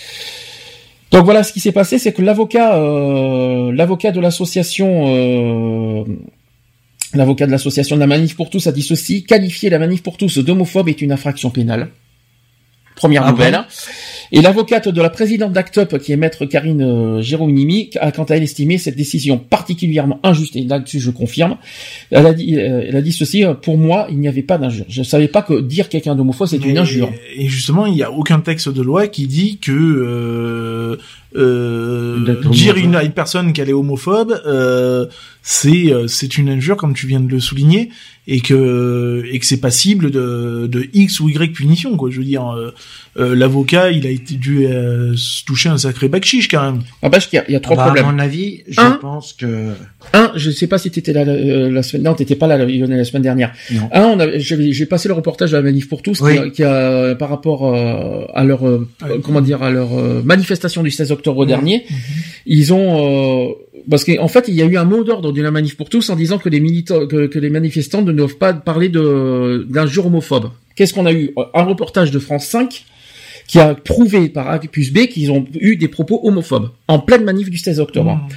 Donc 1.13 1.25
voilà 1.25 1.45
ce 1.45 1.53
qui 1.53 1.61
s'est 1.61 1.73
passé, 1.73 1.99
c'est 1.99 2.13
que 2.13 2.23
l'avocat, 2.23 2.75
euh, 2.77 3.71
de 3.71 4.21
l'association 4.21 5.05
euh, 5.07 6.05
L'avocat 7.15 7.47
de 7.47 7.51
l'association 7.51 7.97
de 7.97 8.01
la 8.01 8.07
manif 8.07 8.37
pour 8.37 8.51
tous 8.51 8.67
a 8.67 8.73
dit 8.73 8.83
ceci, 8.83 9.25
qualifier 9.25 9.71
la 9.71 9.79
manif 9.79 10.03
pour 10.03 10.17
tous 10.17 10.39
d'homophobe 10.39 10.89
est 10.89 11.01
une 11.01 11.13
infraction 11.13 11.51
pénale. 11.51 11.91
Première 12.97 13.25
ah 13.25 13.31
nouvelle. 13.31 13.65
Et 14.33 14.43
l'avocate 14.43 14.89
de 14.89 15.01
la 15.01 15.11
présidente 15.11 15.53
d'ACTUP, 15.53 15.99
qui 15.99 16.13
est 16.13 16.17
maître 16.17 16.45
Karine 16.45 16.83
euh, 16.83 17.47
Nimi, 17.47 17.91
a 18.01 18.13
quant 18.13 18.25
à 18.25 18.37
elle 18.37 18.43
estimé 18.43 18.79
cette 18.79 18.97
décision 18.97 19.39
particulièrement 19.39 20.21
injuste, 20.23 20.57
et 20.57 20.65
là-dessus 20.65 21.01
je 21.01 21.11
confirme. 21.11 21.57
Elle 22.11 22.27
a 22.27 22.35
dit, 22.35 22.57
euh, 22.57 22.85
elle 22.87 22.97
a 22.97 23.03
dit 23.03 23.13
ceci, 23.13 23.45
euh, 23.45 23.55
pour 23.55 23.79
moi, 23.79 24.07
il 24.11 24.19
n'y 24.19 24.29
avait 24.29 24.43
pas 24.43 24.59
d'injure. 24.59 24.85
Je 24.89 25.01
ne 25.01 25.05
savais 25.05 25.29
pas 25.29 25.43
que 25.43 25.61
dire 25.61 25.89
quelqu'un 25.89 26.15
d'homophobe, 26.15 26.49
c'est 26.49 26.65
une 26.65 26.79
injure. 26.79 27.11
Et 27.37 27.49
justement, 27.49 27.87
il 27.87 27.95
n'y 27.95 28.03
a 28.03 28.13
aucun 28.13 28.41
texte 28.41 28.69
de 28.69 28.83
loi 28.83 29.09
qui 29.09 29.27
dit 29.27 29.59
que 29.59 29.73
euh, 29.73 30.97
euh, 31.37 32.41
dire 32.51 32.77
une, 32.77 32.97
à 32.97 33.05
une 33.05 33.13
personne 33.13 33.53
qu'elle 33.53 33.69
est 33.69 33.75
homophobe, 33.75 34.41
euh, 34.47 35.07
c'est 35.43 35.93
euh, 35.93 36.07
c'est 36.07 36.39
une 36.39 36.49
injure 36.49 36.77
comme 36.77 36.95
tu 36.95 37.07
viens 37.07 37.21
de 37.21 37.29
le 37.29 37.39
souligner 37.39 37.91
et 38.31 38.41
que 38.41 39.25
et 39.33 39.39
que 39.39 39.47
c'est 39.47 39.61
passible 39.61 40.11
de 40.11 40.69
de 40.71 40.87
x 40.93 41.19
ou 41.21 41.31
y 41.31 41.53
punition 41.53 41.97
quoi. 41.97 42.11
Je 42.11 42.19
veux 42.19 42.25
dire, 42.25 42.47
euh, 42.47 42.75
euh 43.17 43.35
l'avocat 43.35 43.91
il 43.91 44.07
a 44.07 44.11
été 44.11 44.35
dû 44.35 44.67
se 45.17 45.45
toucher 45.47 45.71
un 45.71 45.79
sacré 45.79 46.09
bac 46.09 46.25
chiche 46.25 46.47
quand 46.49 46.63
même. 46.63 46.83
Ah 47.03 47.09
bah 47.09 47.19
il 47.33 47.37
y 47.37 47.39
a, 47.39 47.45
il 47.49 47.53
y 47.55 47.57
a 47.57 47.61
trois 47.61 47.77
bah, 47.77 47.85
problèmes. 47.85 48.05
À 48.05 48.13
mon 48.13 48.19
avis, 48.19 48.65
je 48.69 48.99
pense 49.01 49.33
que 49.33 49.73
un, 50.13 50.31
je 50.37 50.51
sais 50.51 50.67
pas 50.67 50.77
si 50.77 50.91
t'étais 50.91 51.15
là 51.15 51.25
la, 51.25 51.83
semaine, 51.83 52.05
non 52.05 52.15
t'étais 52.15 52.37
pas 52.37 52.47
là 52.47 52.59
la, 52.59 53.05
semaine 53.05 53.23
dernière. 53.23 53.53
Non. 53.73 53.89
Un, 53.93 54.03
on 54.03 54.21
a, 54.21 54.39
j'ai 54.39 54.87
passé 54.87 55.09
le 55.09 55.15
reportage 55.15 55.51
de 55.51 55.57
la 55.57 55.63
manif 55.63 55.89
pour 55.89 56.03
tous 56.03 56.23
qui, 56.53 56.63
a, 56.63 57.15
par 57.15 57.31
rapport 57.31 57.75
à 57.75 58.45
leur 58.45 58.61
comment 59.25 59.41
dire 59.41 59.63
à 59.63 59.71
leur 59.71 59.91
manifestation 60.23 60.83
du 60.83 60.91
16 60.91 61.13
octobre 61.13 61.47
dernier, 61.47 61.87
mhm. 61.89 61.97
ils 62.45 62.75
ont 62.75 63.57
parce 63.91 64.05
qu'en 64.05 64.29
fait, 64.29 64.47
il 64.49 64.55
y 64.55 64.63
a 64.63 64.67
eu 64.67 64.77
un 64.77 64.85
mot 64.85 65.05
d'ordre 65.05 65.33
de 65.33 65.43
la 65.43 65.51
manif 65.51 65.77
pour 65.77 65.89
tous 65.89 66.11
en 66.11 66.17
disant 66.17 66.39
que 66.39 66.49
les 66.49 66.61
militants, 66.61 67.07
que, 67.07 67.39
les 67.39 67.51
manifestants 67.51 68.03
ne 68.03 68.13
doivent 68.13 68.37
pas 68.37 68.53
parler 68.53 68.89
de 68.89 69.67
d'injures 69.69 70.07
homophobes. 70.07 70.51
Qu'est-ce 70.77 70.95
qu'on 70.95 71.07
a 71.07 71.13
eu? 71.13 71.33
Un 71.55 71.63
reportage 71.63 72.11
de 72.11 72.19
France 72.19 72.47
5 72.47 72.85
qui 73.47 73.59
a 73.59 73.75
prouvé 73.75 74.29
par 74.29 74.51
A 74.51 74.59
plus 74.59 74.93
B 74.93 75.07
qu'ils 75.07 75.31
ont 75.31 75.47
eu 75.59 75.77
des 75.77 75.89
propos 75.89 76.21
homophobes 76.23 76.71
en 76.87 76.99
pleine 76.99 77.25
manif 77.25 77.49
du 77.49 77.57
16 77.57 77.81
octobre. 77.81 78.15
Mmh. 78.15 78.29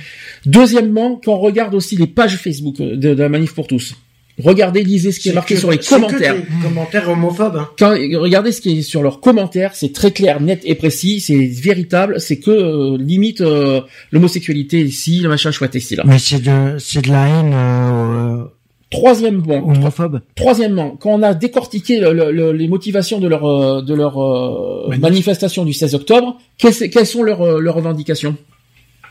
Deuxièmement, 0.46 1.20
quand 1.24 1.34
on 1.34 1.40
regarde 1.40 1.76
aussi 1.76 1.98
les 1.98 2.08
pages 2.08 2.38
Facebook 2.38 2.78
de 2.78 3.10
la 3.10 3.28
manif 3.28 3.54
pour 3.54 3.68
tous, 3.68 3.96
Regardez, 4.44 4.84
lisez 4.84 5.12
ce 5.12 5.20
qui 5.20 5.30
est, 5.30 5.34
marqué 5.34 5.56
sur 5.56 5.72
les 5.72 5.78
commentaires. 5.78 6.36
commentaires 6.62 7.10
homophobes. 7.10 7.58
Hein. 7.58 7.70
Quand, 7.78 7.92
regardez 7.92 8.52
ce 8.52 8.62
qui 8.62 8.80
est 8.80 8.82
sur 8.82 9.04
leurs 9.04 9.20
commentaires, 9.20 9.72
c'est 9.74 9.94
très 9.94 10.12
clair, 10.12 10.42
net 10.42 10.62
et 10.64 10.76
précis, 10.76 11.20
c'est 11.20 11.46
véritable, 11.46 12.20
c'est 12.20 12.40
que 12.40 12.52
euh, 12.52 12.98
limite 12.98 13.42
euh, 13.42 13.82
l'homosexualité 14.12 14.82
ici, 14.82 15.20
le 15.20 15.30
machin 15.30 15.52
chouette 15.52 15.76
ici 15.76 15.96
là. 15.96 16.04
Mais 16.06 16.20
c'est 16.20 16.40
de 16.40 16.78
c'est 16.80 17.02
de 17.06 17.10
la 17.10 17.28
haine 17.28 17.54
euh, 17.54 18.44
Troisièmement, 18.90 19.70
homophobe. 19.70 20.20
Troisièmement, 20.36 20.98
quand 21.00 21.12
on 21.12 21.24
a 21.24 21.34
décortiqué 21.34 22.02
les 22.02 22.68
motivations 22.68 23.20
de 23.20 23.28
leur 23.28 23.84
de 23.84 23.94
leur 23.94 24.18
manifestation 25.00 25.64
du 25.64 25.72
16 25.72 25.96
octobre, 25.96 26.38
quelles, 26.58 26.90
quelles 26.90 27.06
sont 27.06 27.24
leurs, 27.24 27.62
leurs 27.62 27.76
revendications? 27.76 28.36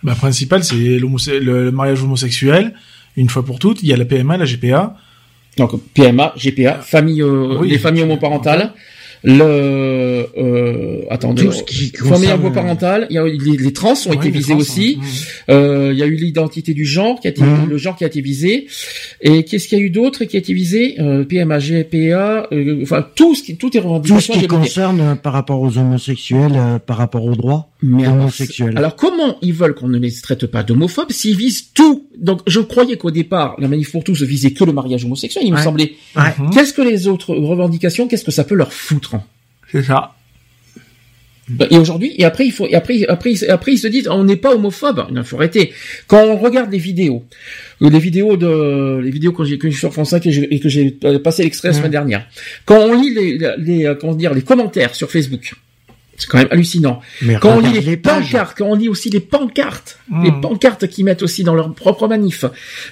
Bah 0.02 0.15
principal, 0.15 0.65
c'est 0.65 0.75
le, 0.75 1.39
le 1.39 1.70
mariage 1.70 2.02
homosexuel 2.02 2.75
une 3.17 3.28
fois 3.28 3.44
pour 3.44 3.59
toutes. 3.59 3.83
Il 3.83 3.89
y 3.89 3.92
a 3.92 3.97
la 3.97 4.05
PMA, 4.05 4.36
la 4.36 4.44
GPA. 4.44 4.97
Donc 5.61 5.79
PMA, 5.93 6.35
GPA, 6.39 6.81
famille, 6.81 7.23
euh, 7.23 7.63
les 7.65 7.79
familles 7.79 8.03
homoparentales. 8.03 8.73
le 9.23 10.27
euh, 10.39 11.03
attendez 11.11 11.47
famille 11.95 12.33
homoparentale 12.33 13.07
il 13.11 13.17
y 13.17 13.19
a 13.19 13.25
les, 13.27 13.59
les 13.59 13.73
trans 13.75 13.93
ont 14.07 14.15
été 14.15 14.31
visés 14.31 14.55
aussi. 14.55 14.99
euh, 15.51 15.91
il 15.93 15.99
y 15.99 16.03
a 16.03 16.07
eu 16.07 16.15
l'identité 16.15 16.73
du 16.73 16.87
genre 16.87 17.21
qui 17.21 17.27
a 17.29 17.31
été 17.31 17.43
mhm. 17.43 17.69
le 17.69 17.77
genre 17.77 17.97
qui 17.97 18.05
a 18.05 18.07
été 18.07 18.23
visé. 18.23 18.67
Et 19.21 19.45
qu'est-ce 19.45 19.69
qu'il 19.69 19.79
y 19.79 19.83
a 19.83 19.85
eu 19.85 19.91
d'autre 19.91 20.25
qui 20.25 20.37
a 20.37 20.39
été 20.39 20.55
visé? 20.55 20.95
Euh, 20.99 21.25
PMA 21.25 21.59
GPA 21.59 22.49
euh, 22.53 22.81
enfin 22.83 23.07
tout 23.15 23.35
ce 23.35 23.43
qui 23.43 23.59
tout 23.59 23.77
est 23.77 23.81
revendications 23.81 24.33
tout 24.33 24.41
ce 24.41 24.43
qui 24.43 24.49
concerne 24.49 25.01
euh, 25.03 25.15
par 25.17 25.35
rapport 25.35 25.61
aux 25.61 25.77
homosexuels 25.77 26.81
par 26.87 26.97
rapport 26.97 27.27
aux 27.27 27.37
droits 27.37 27.69
mais 27.83 28.07
homosexuels 28.07 28.76
alors 28.76 28.97
comment 28.97 29.39
ils 29.42 29.55
veulent 29.55 29.75
qu'on 29.75 29.89
ne 29.89 29.99
les 29.99 30.12
traite 30.12 30.47
pas 30.47 30.62
d'homophobes 30.62 31.12
s'ils 31.12 31.36
visent 31.36 31.73
tout? 31.73 32.09
Donc 32.18 32.41
je 32.47 32.60
croyais 32.60 32.97
qu'au 32.97 33.10
départ 33.10 33.57
la 33.59 33.68
manif 33.68 33.92
pour 33.92 34.05
tous 34.05 34.23
visait 34.23 34.52
que 34.52 34.65
le 34.65 34.73
mariage 34.73 35.05
homosexuel 35.05 35.44
il 35.47 35.52
me 35.52 35.59
semblait 35.59 35.94
qu'est-ce 36.52 36.73
que 36.73 36.83
les 36.83 37.09
autres 37.09 37.34
revendications 37.34 38.09
qu'est-ce 38.09 38.25
que 38.25 38.31
ça 38.31 38.44
peut 38.44 38.55
leur 38.55 38.73
foutre 38.73 39.17
c'est 39.70 39.83
ça. 39.83 40.15
Bah, 41.49 41.67
et 41.68 41.78
aujourd'hui, 41.78 42.15
et 42.17 42.25
après, 42.25 42.47
il 42.47 42.52
faut, 42.52 42.67
et 42.67 42.75
après, 42.75 43.05
après, 43.09 43.49
après, 43.49 43.73
ils 43.73 43.78
se 43.78 43.89
disent, 43.89 44.09
on 44.09 44.23
n'est 44.23 44.36
pas 44.36 44.55
homophobe. 44.55 45.07
Il 45.10 45.25
faut 45.25 45.36
arrêter. 45.36 45.73
Quand 46.07 46.23
on 46.23 46.36
regarde 46.36 46.70
les 46.70 46.78
vidéos, 46.78 47.25
euh, 47.83 47.91
les 47.91 47.99
vidéos 47.99 48.36
de, 48.36 49.00
les 49.02 49.10
vidéos 49.10 49.33
que 49.33 49.44
j'ai, 49.44 49.59
que 49.59 49.68
sur 49.70 49.92
France 49.92 50.10
5 50.10 50.26
et 50.26 50.60
que 50.60 50.68
j'ai 50.68 50.92
passé 51.23 51.42
l'extrait 51.42 51.68
la 51.68 51.75
semaine 51.75 51.91
dernière. 51.91 52.26
Quand 52.67 52.78
on 52.78 53.00
lit 53.00 53.12
les, 53.12 53.39
les, 53.59 53.84
euh, 53.84 53.97
comment 53.97 54.15
dire, 54.15 54.33
les 54.33 54.42
commentaires 54.42 54.94
sur 54.94 55.10
Facebook, 55.10 55.55
c'est 56.20 56.28
quand 56.28 56.39
même 56.39 56.49
hallucinant. 56.50 57.00
quand 57.40 57.57
on 57.57 57.60
lit 57.60 57.81
les, 57.81 57.97
pancartes, 57.97 58.58
quand 58.58 58.66
on 58.66 58.74
lit 58.74 58.89
aussi 58.89 59.08
les 59.08 59.20
pancartes, 59.20 59.99
hmm. 60.10 60.24
les 60.24 60.32
pancartes 60.32 60.86
qu'ils 60.86 61.05
mettent 61.05 61.23
aussi 61.23 61.44
dans 61.44 61.55
leur 61.55 61.73
propre 61.74 62.07
manif, 62.08 62.44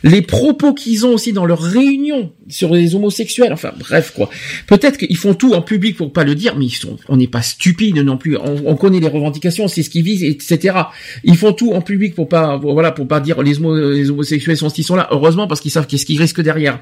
les 0.03 0.23
propos 0.23 0.73
qu'ils 0.73 1.05
ont 1.05 1.13
aussi 1.13 1.33
dans 1.33 1.45
leurs 1.45 1.61
réunions 1.61 2.33
sur 2.49 2.73
les 2.73 2.95
homosexuels, 2.95 3.53
enfin 3.53 3.73
bref 3.79 4.13
quoi. 4.17 4.31
Peut-être 4.67 4.97
qu'ils 4.97 5.17
font 5.17 5.35
tout 5.35 5.53
en 5.53 5.61
public 5.61 5.97
pour 5.97 6.13
pas 6.13 6.25
le 6.25 6.35
dire, 6.35 6.57
mais 6.57 6.67
ils 6.67 6.71
sont, 6.71 6.97
on 7.09 7.19
n'est 7.19 7.29
pas 7.29 7.43
stupide 7.43 7.99
non 7.99 8.17
plus. 8.17 8.37
On, 8.37 8.77
connaît 8.77 9.01
les 9.01 9.09
revendications, 9.09 9.69
c'est 9.69 9.83
ce 9.83 9.91
qu'ils 9.91 10.05
visent, 10.05 10.25
etc. 10.25 10.79
Ils 11.25 11.37
font 11.37 11.53
tout 11.53 11.73
en 11.73 11.83
public 11.83 12.15
pour 12.15 12.29
pas, 12.29 12.57
voilà, 12.57 12.93
pour 12.93 13.09
pas 13.09 13.21
dire 13.21 13.43
les, 13.43 13.55
les 13.55 14.11
homosexuels 14.11 14.57
sont 14.57 14.69
ce 14.71 14.83
sont 14.83 14.97
là. 14.97 15.09
Heureusement 15.11 15.47
parce 15.47 15.61
qu'ils 15.61 15.71
savent 15.71 15.87
qu'est-ce 15.87 16.07
qu'ils 16.07 16.21
risquent 16.21 16.41
derrière. 16.41 16.81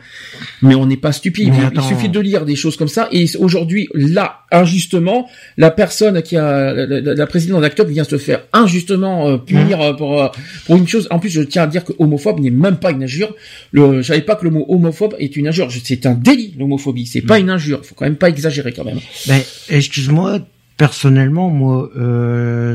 Mais 0.62 0.74
on 0.74 0.86
n'est 0.86 0.96
pas 0.96 1.12
stupide. 1.12 1.54
Il 1.74 1.82
suffit 1.82 2.08
de 2.08 2.20
lire 2.20 2.44
des 2.44 2.56
choses 2.56 2.76
comme 2.76 2.88
ça. 2.88 3.08
Et 3.12 3.26
aujourd'hui, 3.38 3.88
là, 3.94 4.45
injustement, 4.52 5.28
la 5.56 5.70
personne 5.70 6.22
qui 6.22 6.36
la, 6.36 7.26
présidente 7.26 7.62
d'Actop 7.62 7.88
vient 7.88 8.04
se 8.04 8.18
faire 8.18 8.42
injustement 8.52 9.28
euh, 9.28 9.36
punir 9.38 9.80
euh, 9.80 9.92
pour 9.92 10.22
euh, 10.22 10.28
pour 10.66 10.76
une 10.76 10.86
chose. 10.86 11.08
En 11.10 11.18
plus, 11.18 11.30
je 11.30 11.42
tiens 11.42 11.64
à 11.64 11.66
dire 11.66 11.84
que 11.84 11.92
homophobe 11.98 12.40
n'est 12.40 12.50
même 12.50 12.76
pas 12.76 12.90
une 12.90 13.02
injure. 13.02 13.34
Le, 13.72 14.02
je 14.02 14.08
savais 14.08 14.22
pas 14.22 14.36
que 14.36 14.44
le 14.44 14.50
mot 14.50 14.64
homophobe 14.68 15.14
est 15.18 15.36
une 15.36 15.48
injure. 15.48 15.68
C'est 15.70 16.06
un 16.06 16.14
délit 16.14 16.54
l'homophobie. 16.58 17.06
C'est 17.06 17.22
pas 17.22 17.38
une 17.38 17.50
injure. 17.50 17.84
Faut 17.84 17.94
quand 17.94 18.04
même 18.04 18.16
pas 18.16 18.28
exagérer 18.28 18.72
quand 18.72 18.84
même. 18.84 19.00
Ben, 19.26 19.40
excuse-moi. 19.68 20.40
Personnellement, 20.76 21.48
moi, 21.48 21.90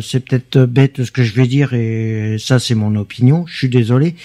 c'est 0.01 0.25
peut-être 0.25 0.66
bête 0.66 1.03
ce 1.03 1.11
que 1.11 1.22
je 1.22 1.35
vais 1.35 1.45
dire 1.45 1.75
et 1.75 2.38
ça 2.40 2.58
c'est 2.58 2.74
mon 2.74 2.95
opinion. 2.95 3.45
Je 3.48 3.56
suis 3.56 3.69
désolé. 3.69 4.16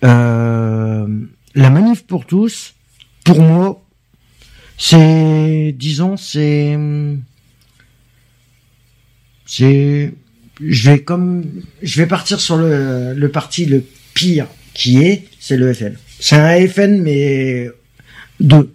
la 0.00 1.06
manif 1.54 2.04
pour 2.06 2.24
tous, 2.24 2.72
pour 3.24 3.42
moi, 3.42 3.82
c'est, 4.78 5.74
disons, 5.76 6.16
c'est 6.16 6.76
c'est, 9.46 10.12
je 10.60 10.90
vais 10.90 10.98
comme, 11.00 11.44
je 11.80 12.00
vais 12.00 12.06
partir 12.06 12.40
sur 12.40 12.56
le, 12.56 13.14
le 13.14 13.28
parti 13.30 13.64
le 13.64 13.84
pire 14.12 14.48
qui 14.74 15.02
est, 15.02 15.24
c'est 15.38 15.56
le 15.56 15.72
FN. 15.72 15.94
C'est 16.18 16.36
un 16.36 16.68
FN 16.68 17.00
mais 17.00 17.70
deux. 18.40 18.74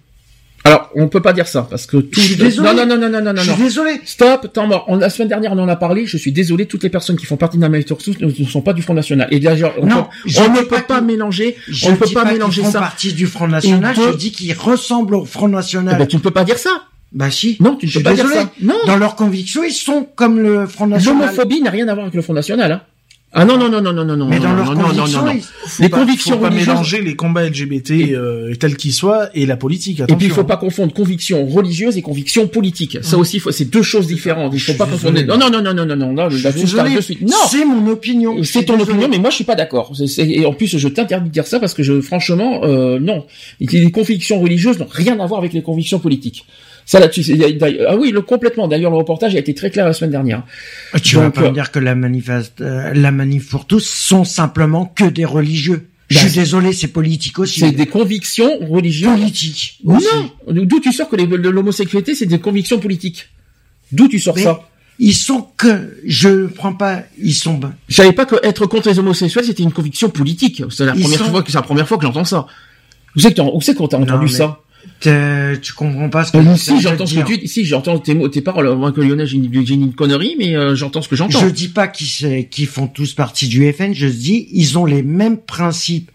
Alors, 0.64 0.90
on 0.96 1.08
peut 1.08 1.22
pas 1.22 1.34
dire 1.34 1.48
ça 1.48 1.66
parce 1.70 1.86
que 1.86 1.98
tout. 1.98 2.20
Je 2.20 2.26
suis 2.26 2.36
désolé. 2.36 2.70
Non, 2.70 2.76
non, 2.76 2.86
non, 2.86 2.98
non, 2.98 3.10
non, 3.10 3.22
non, 3.22 3.34
non. 3.34 3.42
Je 3.42 3.52
suis 3.52 3.64
désolé. 3.64 4.00
Stop, 4.06 4.54
temps 4.54 4.68
mort. 4.68 4.86
On, 4.88 4.98
la 4.98 5.10
semaine 5.10 5.28
dernière, 5.30 5.54
on 5.54 5.60
en 5.60 5.68
a 5.68 5.76
parlé. 5.76 6.06
Je 6.06 6.18
suis 6.18 6.32
désolé. 6.32 6.66
Toutes 6.68 6.84
les 6.84 6.90
personnes 6.90 7.18
qui 7.18 7.26
font 7.26 7.38
partie 7.38 7.58
d'un 7.58 7.72
tous 7.82 8.20
ne, 8.20 8.28
ne 8.28 8.46
sont 8.48 8.62
pas 8.62 8.74
du 8.74 8.82
Front 8.82 8.94
National. 8.94 9.28
Et 9.32 9.40
d'ailleurs, 9.40 9.74
on, 9.80 9.86
Non, 9.88 10.08
on 10.38 10.50
ne 10.50 10.62
peut 10.62 10.82
pas 10.88 11.02
mélanger. 11.02 11.56
Je 11.68 11.88
on 11.88 11.92
ne 11.92 11.96
peut 11.96 12.06
pas, 12.14 12.26
mélanger 12.26 12.62
font 12.62 12.72
ça. 12.72 12.80
partie 12.80 13.14
du 13.14 13.26
Front 13.26 13.48
National, 13.48 13.96
peut- 13.96 14.12
je 14.12 14.18
dis 14.18 14.32
qu'ils 14.32 14.54
ressemblent 14.54 15.16
au 15.16 15.26
Front 15.26 15.48
National. 15.48 15.96
Eh 15.96 16.00
ben, 16.00 16.08
tu 16.08 16.18
ne 16.18 16.22
peux 16.22 16.32
pas 16.32 16.44
dire 16.44 16.58
ça. 16.58 16.84
Bah 17.12 17.30
si. 17.32 17.58
Non, 17.60 17.76
tu 17.76 17.88
ne 17.88 17.92
peux 17.92 18.04
pas 18.04 18.12
désolé. 18.12 18.34
dire 18.34 18.44
ça. 18.44 18.52
Non. 18.62 18.76
Dans 18.88 18.98
leurs 18.98 19.16
convictions, 19.16 19.64
ils 19.64 19.74
sont 19.74 20.08
comme 20.16 20.40
le 20.40 20.66
Front 20.68 20.88
National. 20.88 21.22
L'homophobie 21.22 21.62
n'a 21.62 21.70
rien 21.72 21.88
à 21.88 21.94
voir 21.94 22.06
avec 22.06 22.16
le 22.16 22.22
Front 22.22 22.34
National. 22.34 22.72
Hein. 22.72 22.82
Ah 23.34 23.46
non 23.46 23.58
non 23.58 23.70
non 23.70 23.82
non 23.82 23.94
non 23.94 24.04
non 24.04 24.18
non. 24.18 24.28
Mais 24.28 24.40
dans 24.40 24.50
non, 24.50 24.56
leurs 24.58 24.66
non, 24.66 24.74
non, 24.74 24.82
non, 24.82 24.94
convictions, 24.96 25.22
non, 25.26 25.34
non. 25.34 25.40
Faut 25.40 25.84
Les 25.84 25.88
pas- 25.90 25.98
convictions 26.00 26.32
faut 26.34 26.40
pas 26.42 26.50
religieuses- 26.50 26.68
mélanger 26.68 27.02
les 27.02 27.16
combats 27.16 27.44
LGBT 27.48 27.92
euh, 28.14 28.54
tels 28.56 28.76
qu'ils 28.76 28.92
soient 28.92 29.30
et 29.34 29.46
la 29.46 29.56
politique. 29.56 30.00
Et 30.00 30.04
Attention. 30.04 30.18
puis 30.18 30.28
il 30.28 30.34
faut 30.34 30.44
pas 30.44 30.58
confondre 30.58 30.94
conviction 30.94 31.46
religieuse 31.46 31.96
et 31.96 32.02
conviction 32.02 32.48
politique. 32.48 32.98
Ça 33.04 33.18
aussi, 33.18 33.40
faut- 33.40 33.52
c'est 33.52 33.70
deux 33.70 33.84
choses 33.84 34.08
différentes. 34.08 34.52
Il 34.54 34.60
faut 34.60 34.74
pas 34.74 34.86
confondre. 34.86 35.14
désolé. 35.14 35.28
Non 35.28 35.38
non 35.38 35.50
non 35.50 35.62
non 35.62 35.74
non 35.74 35.86
non 35.86 35.96
non. 35.96 36.14
non, 36.14 36.30
Je 36.30 36.44
t'arrête 36.44 36.60
désolé. 36.62 36.96
de 36.96 37.02
suite. 37.02 37.22
Non. 37.22 37.30
C'est 37.50 37.64
mon 37.64 37.88
opinion. 37.90 38.44
C'est 38.44 38.66
ton 38.66 38.74
désolé. 38.74 38.92
opinion, 38.96 39.08
mais 39.10 39.18
moi 39.20 39.30
je 39.30 39.36
suis 39.36 39.44
pas 39.46 39.56
d'accord. 39.56 39.94
Et 40.18 40.46
en 40.46 40.54
plus, 40.54 40.78
je 40.78 40.88
t'interdis 40.90 41.30
de 41.30 41.34
dire 41.34 41.48
ça 41.48 41.60
parce 41.62 41.74
que 41.74 41.84
je, 41.84 42.02
franchement, 42.02 42.62
euh, 42.66 43.00
non. 43.00 43.26
Et 43.62 43.66
Les 43.68 43.92
convictions 43.92 44.42
religieuses 44.42 44.78
n'ont 44.78 44.88
rien 44.92 45.18
à 45.22 45.26
voir 45.26 45.40
avec 45.40 45.54
les 45.54 45.62
convictions 45.62 46.00
politiques. 46.00 46.46
Ça 46.92 47.00
là-dessus, 47.00 47.24
c'est- 47.24 47.38
d'ailleurs- 47.54 47.88
ah 47.90 47.96
oui, 47.96 48.12
le, 48.12 48.22
complètement. 48.22 48.68
D'ailleurs, 48.68 48.92
le 48.92 48.98
reportage 48.98 49.34
a 49.34 49.40
été 49.40 49.54
très 49.54 49.70
clair 49.72 49.86
la 49.86 49.94
semaine 49.94 50.12
dernière. 50.12 50.44
Tu 51.02 51.16
vas 51.16 51.24
Donc, 51.26 51.36
pas 51.36 51.44
euh, 51.44 51.50
me 51.50 51.54
dire 51.54 51.72
que 51.72 51.80
la 51.80 51.96
manifeste, 51.96 52.60
euh, 52.60 52.92
la 52.94 53.12
manif 53.12 53.50
pour 53.50 53.66
tous 53.66 53.80
sont 53.86 54.26
simplement 54.26 54.86
que 54.86 55.06
des 55.06 55.24
religieux. 55.24 55.88
Je 56.10 56.18
Bah, 56.18 56.22
suis 56.28 56.40
désolé, 56.42 56.74
c'est 56.74 56.90
politique 56.90 57.40
aussi. 57.40 57.62
C'est 57.62 57.72
des 57.72 57.86
convictions 57.86 58.58
religieuses. 58.60 59.14
Politiques. 59.14 59.80
aussi. 59.86 60.06
Non. 60.50 60.64
D'où 60.66 60.82
tu 60.82 60.92
sors 60.92 61.08
que 61.08 61.16
l'homosexualité, 61.16 62.14
c'est 62.14 62.26
des 62.26 62.40
convictions 62.40 62.78
politiques. 62.80 63.30
D'où 63.94 64.10
tu 64.10 64.20
sors 64.20 64.36
Mais 64.36 64.44
ça 64.44 64.68
Ils 65.00 65.16
sont 65.16 65.48
que, 65.56 65.98
je 66.06 66.48
prends 66.48 66.74
pas, 66.74 67.04
ils 67.18 67.34
sont, 67.34 67.58
Je 67.88 67.96
savais 67.96 68.12
pas 68.12 68.26
que 68.26 68.36
être 68.44 68.66
contre 68.66 68.90
les 68.90 69.00
homosexuels 69.00 69.46
c'était 69.46 69.64
une 69.64 69.72
conviction 69.72 70.10
politique. 70.10 70.62
C'est 70.70 70.86
la 70.86 70.94
Ils 70.94 71.04
première 71.04 71.20
sont- 71.20 71.32
fois 71.32 71.42
que 71.44 71.52
c'est 71.52 71.58
la 71.58 71.62
première 71.64 71.88
fois 71.88 71.98
que 71.98 72.04
j'entends 72.04 72.26
ça. 72.26 72.48
Où 73.16 73.20
c'est 73.22 73.30
que 73.32 73.36
t'as- 73.36 73.44
où 73.44 73.62
c'est 73.62 73.76
qu'on 73.76 73.88
t'a 73.88 73.98
entendu 73.98 74.26
mais 74.26 74.32
ça 74.32 74.60
tu 75.00 75.74
comprends 75.74 76.10
pas 76.10 76.26
ce 76.26 76.32
que 76.32 76.38
Euh, 76.38 76.44
j'essaie 76.52 76.76
Si 76.76 76.82
j'entends 76.82 77.06
ce 77.06 77.14
dire. 77.14 77.26
que 77.26 77.34
tu 77.34 77.40
dis, 77.40 77.48
si 77.48 77.66
j'entends 77.66 78.00
tes 78.00 78.14
mots, 78.14 78.28
tes 78.30 78.42
paroles. 78.42 78.76
Moi 78.76 78.92
que 78.92 79.02
Lionel, 79.02 79.28
j'ai 79.28 79.38
une, 79.38 79.94
connerie, 79.94 80.36
mais 80.38 80.56
euh, 80.56 80.76
j'entends 80.76 81.02
ce 81.02 81.10
que 81.10 81.16
j'entends. 81.16 81.40
Je 81.40 81.48
dis 81.48 81.70
pas 81.70 81.88
qu'ils 81.88 82.48
qu'ils 82.50 82.68
font 82.68 82.88
tous 82.88 83.14
partie 83.14 83.48
du 83.48 83.72
FN, 83.72 83.94
je 83.94 84.08
dis 84.08 84.48
ils 84.52 84.78
ont 84.78 84.86
les 84.86 85.04
mêmes 85.04 85.38
principes. 85.38 86.12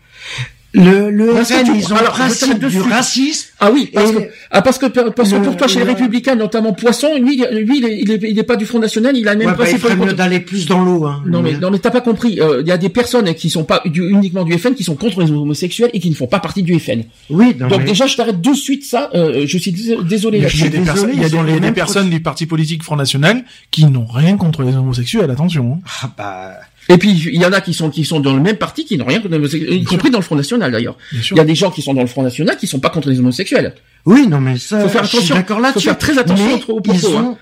Le, 0.77 1.11
le 1.11 1.33
Parce 1.33 1.49
que 1.49 1.55
FN, 1.55 1.65
tu- 1.65 1.77
ils 1.79 1.93
ont 1.93 1.97
alors, 1.97 2.17
le 2.19 2.25
je 2.25 2.37
principe 2.39 2.65
du 2.67 2.81
racisme. 2.81 3.49
Ah 3.61 3.71
oui, 3.73 3.91
parce 3.93 4.13
que, 4.13 4.19
ah, 4.51 4.61
parce 4.63 4.79
que, 4.79 4.87
parce 4.87 5.31
que 5.31 5.37
le- 5.37 5.43
pour 5.43 5.57
toi, 5.57 5.67
chez 5.69 5.79
les 5.79 5.85
le- 5.87 5.91
Républicains, 5.93 6.35
notamment 6.35 6.73
Poisson, 6.75 7.09
lui, 7.19 7.43
lui, 7.53 7.79
il 7.79 7.85
est, 7.87 7.99
il 8.01 8.11
est, 8.13 8.21
il 8.31 8.39
est 8.39 8.43
pas 8.43 8.57
du 8.57 8.67
Front 8.67 8.79
National, 8.79 9.17
il 9.17 9.27
a 9.27 9.33
le 9.33 9.39
même 9.39 9.49
Ouais, 9.49 9.53
bah, 9.55 9.59
il 9.65 9.69
principe. 9.71 9.81
ferait 9.81 9.97
contre- 9.97 10.09
mieux 10.09 10.13
d'aller 10.15 10.41
plus 10.41 10.67
dans 10.67 10.85
l'eau. 10.85 11.07
Hein. 11.07 11.23
Non 11.27 11.41
mais 11.41 11.55
non 11.55 11.71
mais 11.71 11.79
t'as 11.79 11.91
pas 11.91 12.01
compris. 12.03 12.41
Euh, 12.41 12.61
Il 12.61 12.69
y 12.69 12.73
a 12.73 12.77
des 12.79 12.91
personnes 12.91 13.33
qui 13.35 13.49
sont 13.49 13.65
pas 13.65 13.83
du, 13.87 14.07
uniquement 14.11 14.45
du 14.45 14.53
FN, 14.59 14.75
qui 14.75 14.85
sont 14.85 14.97
contre 14.97 15.23
les 15.23 15.31
homosexuels 15.31 15.91
et 15.95 16.01
qui 16.01 16.11
ne 16.11 16.15
font 16.15 16.27
pas 16.27 16.41
partie 16.41 16.63
du 16.63 16.79
FN. 16.79 17.05
Oui, 17.31 17.57
non, 17.59 17.69
Donc 17.69 17.81
mais- 17.81 17.85
déjà, 17.87 18.07
je 18.07 18.17
t'arrête 18.17 18.41
de 18.41 18.53
suite 18.55 18.85
ça. 18.85 19.09
Euh, 19.15 19.45
je 19.47 19.59
suis 19.59 19.73
dés- 19.73 19.97
désolé. 20.07 20.39
Il 20.39 20.43
y 20.43 20.45
a 20.45 20.49
là-dessus. 20.49 20.69
des, 20.69 20.79
personnes, 20.81 21.11
il 21.15 21.21
y 21.23 21.25
a 21.25 21.29
des, 21.29 21.53
il 21.55 21.61
des 21.61 21.73
personnes 21.73 22.11
du 22.11 22.21
parti 22.21 22.45
politique 22.47 22.83
Front 22.83 22.97
National 22.97 23.45
qui 23.71 23.87
n'ont 23.87 24.07
rien 24.07 24.37
contre 24.37 24.63
les 24.63 24.75
homosexuels, 24.77 25.31
attention. 25.31 25.79
hein. 25.83 25.89
Ah 26.03 26.11
bah, 26.19 26.51
Et 26.89 26.99
puis 26.99 27.11
il 27.11 27.41
y 27.41 27.45
en 27.45 27.53
a 27.53 27.61
qui 27.61 27.75
sont 27.75 27.91
qui 27.91 28.05
sont 28.05 28.21
dans 28.21 28.33
le 28.35 28.41
même 28.41 28.57
parti 28.57 28.85
qui 28.85 28.97
n'ont 28.97 29.07
rien 29.07 29.19
contre 29.19 29.31
les 29.33 29.37
homosexuels, 29.39 29.75
y 29.75 29.85
compris 29.85 30.11
dans 30.11 30.19
le 30.19 30.25
Front 30.25 30.37
National 30.37 30.71
d'ailleurs. 30.71 30.97
Il 31.33 31.37
y 31.37 31.41
a 31.41 31.45
des 31.45 31.55
gens 31.57 31.71
qui 31.71 31.83
sont 31.83 31.95
dans 31.95 32.01
le 32.03 32.07
Front 32.07 32.23
National 32.23 32.57
qui 32.57 32.67
sont 32.67 32.79
pas 32.81 32.91
contre 32.91 33.09
les 33.11 33.19
homosexuels. 33.19 33.75
Oui, 34.05 34.29
non, 34.29 34.41
mais 34.41 34.57
ça, 34.57 34.81
Faut 34.83 34.89
faire 34.89 35.03
je 35.03 35.09
suis 35.09 35.17
attention. 35.19 35.35
d'accord 35.35 35.57
Faut 35.57 35.63
là-dessus. 35.65 35.85
faire 35.89 35.99
très 35.99 36.17
attention 36.19 36.55
aux- 36.55 36.59
propos, 36.81 36.93
hein. 37.17 37.37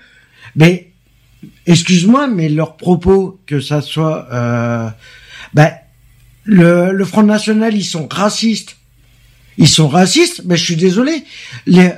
Mais, 0.55 0.89
excuse-moi, 1.67 2.27
mais 2.27 2.49
leurs 2.49 2.75
propos, 2.75 3.39
que 3.45 3.59
ça 3.59 3.81
soit, 3.81 4.27
euh, 4.33 4.87
ben, 5.53 5.71
le, 6.43 6.91
le 6.91 7.05
Front 7.05 7.23
National, 7.23 7.75
ils 7.75 7.83
sont 7.83 8.07
racistes. 8.11 8.77
Ils 9.57 9.67
sont 9.67 9.87
racistes, 9.87 10.41
mais 10.45 10.57
je 10.57 10.63
suis 10.63 10.75
désolé. 10.75 11.23
Les, 11.67 11.91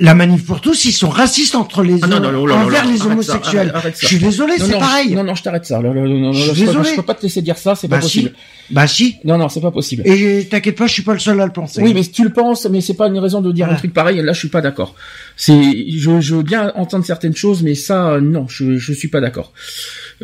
la 0.00 0.14
manif 0.14 0.44
pour 0.46 0.60
tous, 0.60 0.84
ils 0.86 0.92
sont 0.92 1.10
racistes 1.10 1.54
entre 1.54 1.82
les 1.82 1.98
Ah 2.02 2.06
non, 2.06 2.20
non, 2.20 2.32
non, 2.32 2.46
là, 2.46 2.56
envers 2.56 2.86
les 2.86 3.02
homosexuels. 3.02 3.68
arrête- 3.68 3.74
arrête 3.76 3.96
ça. 3.96 4.00
je 4.02 4.06
suis 4.06 4.18
désolé, 4.18 4.54
c'est 4.58 4.72
pareil. 4.78 5.14
Non 5.14 5.22
non, 5.24 5.34
je 5.34 5.42
t'arrête 5.42 5.64
ça. 5.66 5.78
Non, 5.80 5.92
non, 5.94 6.32
Je 6.32 6.38
je, 6.38 6.42
suis 6.54 6.60
peux 6.64 6.66
désolé. 6.68 6.88
je 6.90 6.96
peux 6.96 7.02
pas 7.02 7.14
te 7.14 7.22
laisser 7.22 7.42
dire 7.42 7.58
ça, 7.58 7.74
c'est 7.74 7.86
Bah 7.86 7.96
pas 7.98 8.02
possible. 8.02 8.30
si. 8.34 8.74
Bah 8.74 8.86
si. 8.86 9.16
Non 9.24 9.36
non, 9.38 9.48
c'est 9.48 9.60
pas 9.60 9.70
possible. 9.70 10.02
Et 10.06 10.46
t'inquiète 10.50 10.76
pas, 10.76 10.86
je 10.86 10.92
suis 10.94 11.02
pas 11.02 11.12
le 11.12 11.18
seul 11.18 11.40
à 11.40 11.46
le 11.46 11.52
penser. 11.52 11.82
Oui, 11.82 11.92
mais 11.94 12.02
tu 12.02 12.24
le 12.24 12.30
penses, 12.32 12.66
mais 12.70 12.80
c'est 12.80 12.94
pas 12.94 13.08
une 13.08 13.18
raison 13.18 13.40
de 13.40 13.52
dire 13.52 13.66
Voilà. 13.66 13.76
un 13.76 13.78
truc 13.78 13.92
pareil. 13.92 14.20
Là, 14.22 14.32
je 14.32 14.38
suis 14.38 14.48
pas 14.48 14.60
d'accord. 14.62 14.94
C'est, 15.36 15.86
je, 15.90 16.20
je 16.20 16.34
veux 16.34 16.42
bien 16.42 16.72
entendre 16.76 17.04
certaines 17.04 17.36
choses, 17.36 17.62
mais 17.62 17.74
ça, 17.74 18.12
euh, 18.12 18.20
non, 18.20 18.46
je, 18.48 18.78
je 18.78 18.92
suis 18.92 19.08
pas 19.08 19.20
d'accord. 19.20 19.52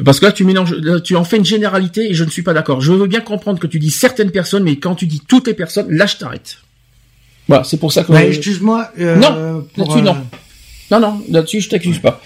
Parce 0.04 0.20
que 0.20 0.26
là, 0.26 0.32
tu 0.32 0.44
mélanges, 0.44 0.74
là, 0.74 1.00
tu 1.00 1.16
en 1.16 1.24
fais 1.24 1.36
une 1.36 1.44
généralité 1.44 2.10
et 2.10 2.14
je 2.14 2.24
ne 2.24 2.30
suis 2.30 2.42
pas 2.42 2.52
d'accord. 2.54 2.80
Je 2.80 2.92
veux 2.92 3.06
bien 3.06 3.20
comprendre 3.20 3.58
que 3.58 3.66
tu 3.66 3.78
dis 3.78 3.90
certaines 3.90 4.30
personnes, 4.30 4.62
mais 4.64 4.76
quand 4.76 4.94
tu 4.94 5.06
dis 5.06 5.20
toutes 5.26 5.46
les 5.46 5.54
personnes, 5.54 5.86
là, 5.90 6.06
je 6.06 6.16
t'arrête. 6.16 6.58
Voilà, 7.48 7.64
c'est 7.64 7.76
pour 7.78 7.92
ça 7.92 8.02
que. 8.04 8.12
Bah, 8.12 8.24
excuse-moi. 8.24 8.90
euh, 8.98 9.16
non, 9.16 9.64
là-dessus, 9.76 9.98
euh, 9.98 10.02
non. 10.02 10.16
Non, 10.90 11.00
non, 11.00 11.22
là-dessus, 11.30 11.60
je 11.60 11.68
t'accuse 11.68 11.98
pas. 11.98 12.20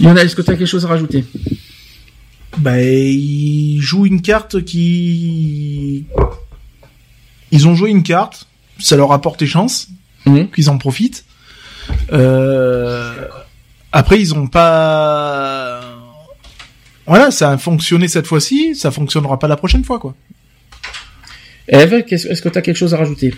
Lionel, 0.00 0.26
est-ce 0.26 0.34
que 0.36 0.42
tu 0.42 0.50
as 0.50 0.56
quelque 0.56 0.66
chose 0.66 0.84
à 0.84 0.88
rajouter? 0.88 1.24
Bah, 2.58 2.80
ils 2.82 3.80
jouent 3.80 4.06
une 4.06 4.20
carte 4.22 4.62
qui... 4.64 6.04
Ils 7.50 7.68
ont 7.68 7.74
joué 7.74 7.90
une 7.90 8.02
carte, 8.02 8.46
ça 8.78 8.96
leur 8.96 9.12
a 9.12 9.20
porté 9.20 9.46
chance, 9.46 9.88
Mhm. 10.26 10.50
qu'ils 10.50 10.70
en 10.70 10.78
profitent. 10.78 11.24
Euh... 12.12 13.12
Après, 13.92 14.20
ils 14.20 14.34
ont 14.34 14.46
pas... 14.46 15.80
Voilà, 17.06 17.30
ça 17.30 17.50
a 17.50 17.58
fonctionné 17.58 18.08
cette 18.08 18.26
fois-ci, 18.26 18.74
ça 18.76 18.90
fonctionnera 18.90 19.38
pas 19.38 19.48
la 19.48 19.56
prochaine 19.56 19.84
fois, 19.84 19.98
quoi. 19.98 20.14
Eve, 21.72 22.04
est-ce 22.10 22.42
que 22.42 22.48
tu 22.48 22.58
as 22.58 22.62
quelque 22.62 22.76
chose 22.76 22.94
à 22.94 22.98
rajouter? 22.98 23.32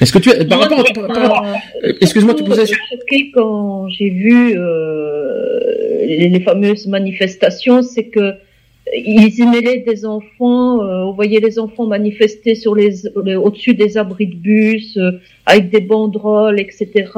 Est-ce 0.00 0.12
que 0.12 0.18
tu 0.18 0.30
as, 0.30 0.44
par 0.44 0.60
rapport, 0.60 0.80
à- 0.80 0.84
par- 0.92 1.06
par 1.06 1.16
rapport- 1.22 1.46
Euh, 1.84 1.92
excuse-moi 2.00 2.34
surtout, 2.36 2.52
euh, 2.52 2.66
choquée 2.66 3.30
quand 3.32 3.88
j'ai 3.88 4.10
vu 4.10 4.54
euh, 4.58 6.04
les, 6.06 6.28
les 6.28 6.40
fameuses 6.40 6.86
manifestations, 6.86 7.82
c'est 7.82 8.04
que 8.08 8.34
ils 8.94 9.34
y 9.40 9.46
mêlaient 9.46 9.80
des 9.86 10.04
enfants. 10.04 10.82
euh, 10.82 11.04
on 11.08 11.12
voyait 11.12 11.40
les 11.40 11.58
enfants 11.58 11.86
manifester 11.86 12.54
sur 12.54 12.74
les, 12.74 12.90
les- 13.24 13.34
au-dessus 13.36 13.74
des 13.74 13.96
abris 13.96 14.26
de 14.26 14.36
bus 14.36 14.96
euh, 14.96 15.12
avec 15.46 15.70
des 15.70 15.80
banderoles, 15.80 16.60
etc. 16.60 17.10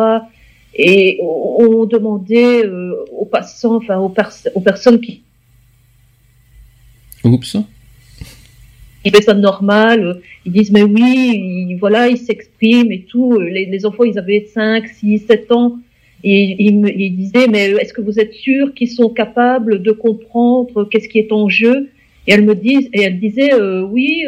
Et 0.75 1.18
on, 1.23 1.67
on 1.81 1.85
demandait 1.86 2.65
euh, 2.65 2.94
aux 3.12 3.25
passants, 3.27 3.77
enfin 3.77 3.99
aux, 3.99 4.09
pers- 4.10 4.47
aux 4.55 4.60
personnes 4.60 5.01
qui 5.01 5.23
Oups. 7.25 7.57
Normal, 9.34 10.00
euh, 10.06 10.14
ils 10.44 10.52
disent 10.52 10.72
mais 10.72 10.82
oui, 10.82 11.12
ils- 11.70 11.76
voilà, 11.78 12.08
ils 12.08 12.18
s'expriment 12.18 12.92
et 12.92 13.02
tout. 13.10 13.34
Euh, 13.34 13.48
Les, 13.48 13.86
enfants, 13.86 14.04
ils 14.04 14.18
avaient 14.18 14.44
5, 14.52 14.86
6, 14.88 15.18
7 15.18 15.50
ans. 15.52 15.78
Et 16.24 16.56
ils, 16.66 16.76
me- 16.80 16.90
disaient 16.90 17.46
mais 17.48 17.70
est-ce 17.80 17.92
que 17.92 18.00
vous 18.00 18.18
êtes 18.18 18.34
sûr 18.34 18.74
qu'ils 18.74 18.88
sont 18.90 19.08
capables 19.08 19.82
de 19.82 19.92
comprendre 19.92 20.84
qu'est-ce 20.88 21.08
qui 21.08 21.18
est 21.18 21.32
en 21.32 21.48
jeu? 21.48 21.88
Et 22.26 22.32
elle 22.32 22.44
me 22.44 22.54
dit, 22.54 22.88
et 22.92 23.08
disait 23.10 23.54
euh, 23.54 23.82
oui, 23.82 24.24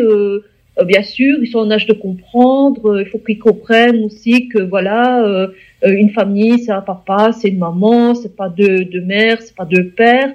bien 0.87 1.03
sûr, 1.03 1.39
ils 1.43 1.49
sont 1.49 1.59
en 1.59 1.71
âge 1.71 1.87
de 1.87 1.93
comprendre. 1.93 3.01
il 3.01 3.07
faut 3.07 3.19
qu'ils 3.19 3.39
comprennent 3.39 4.03
aussi 4.05 4.49
que 4.49 4.61
voilà, 4.63 5.49
une 5.85 6.11
famille, 6.11 6.59
c'est 6.61 6.73
un 6.73 6.81
papa, 6.81 7.33
c'est 7.33 7.49
une 7.49 7.59
maman, 7.59 8.15
c'est 8.15 8.35
pas 8.37 8.49
deux, 8.49 8.85
deux 8.85 9.01
mères, 9.03 9.43
c'est 9.43 9.55
pas 9.55 9.65
deux 9.67 9.89
pères. 9.89 10.33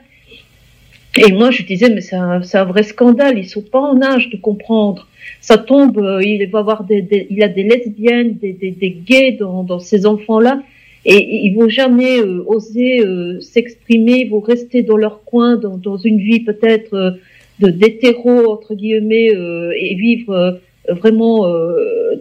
Et 1.17 1.31
moi, 1.31 1.49
je 1.51 1.63
disais, 1.63 1.89
mais 1.89 2.01
c'est 2.01 2.15
un, 2.15 2.41
un 2.53 2.63
vrai 2.65 2.83
scandale. 2.83 3.37
Ils 3.37 3.47
sont 3.47 3.61
pas 3.61 3.79
en 3.79 4.01
âge 4.01 4.29
de 4.29 4.37
comprendre. 4.37 5.07
Ça 5.41 5.57
tombe, 5.57 5.97
euh, 5.97 6.21
il 6.23 6.45
va 6.49 6.59
avoir 6.59 6.83
des, 6.83 7.01
des- 7.01 7.27
il 7.29 7.41
a 7.43 7.47
des 7.47 7.63
lesbiennes, 7.63 8.33
des, 8.41 8.53
des, 8.53 8.71
des 8.71 8.89
gays 8.91 9.31
dans, 9.39 9.63
dans 9.63 9.79
ces 9.79 10.05
enfants-là, 10.05 10.61
et 11.05 11.45
ils 11.45 11.53
vont 11.55 11.69
jamais 11.69 12.19
euh, 12.19 12.43
oser 12.47 12.99
euh, 13.05 13.39
s'exprimer. 13.39 14.21
Ils 14.25 14.29
vont 14.29 14.39
rester 14.39 14.81
dans 14.83 14.97
leur 14.97 15.23
coin, 15.23 15.55
dans, 15.55 15.77
dans 15.77 15.97
une 15.97 16.17
vie 16.19 16.41
peut-être 16.41 16.93
euh, 16.93 17.11
de 17.59 17.69
d'hétéro 17.69 18.51
entre 18.51 18.75
guillemets, 18.75 19.33
euh, 19.35 19.71
et 19.79 19.95
vivre 19.95 20.31
euh, 20.33 20.51
vraiment 20.93 21.47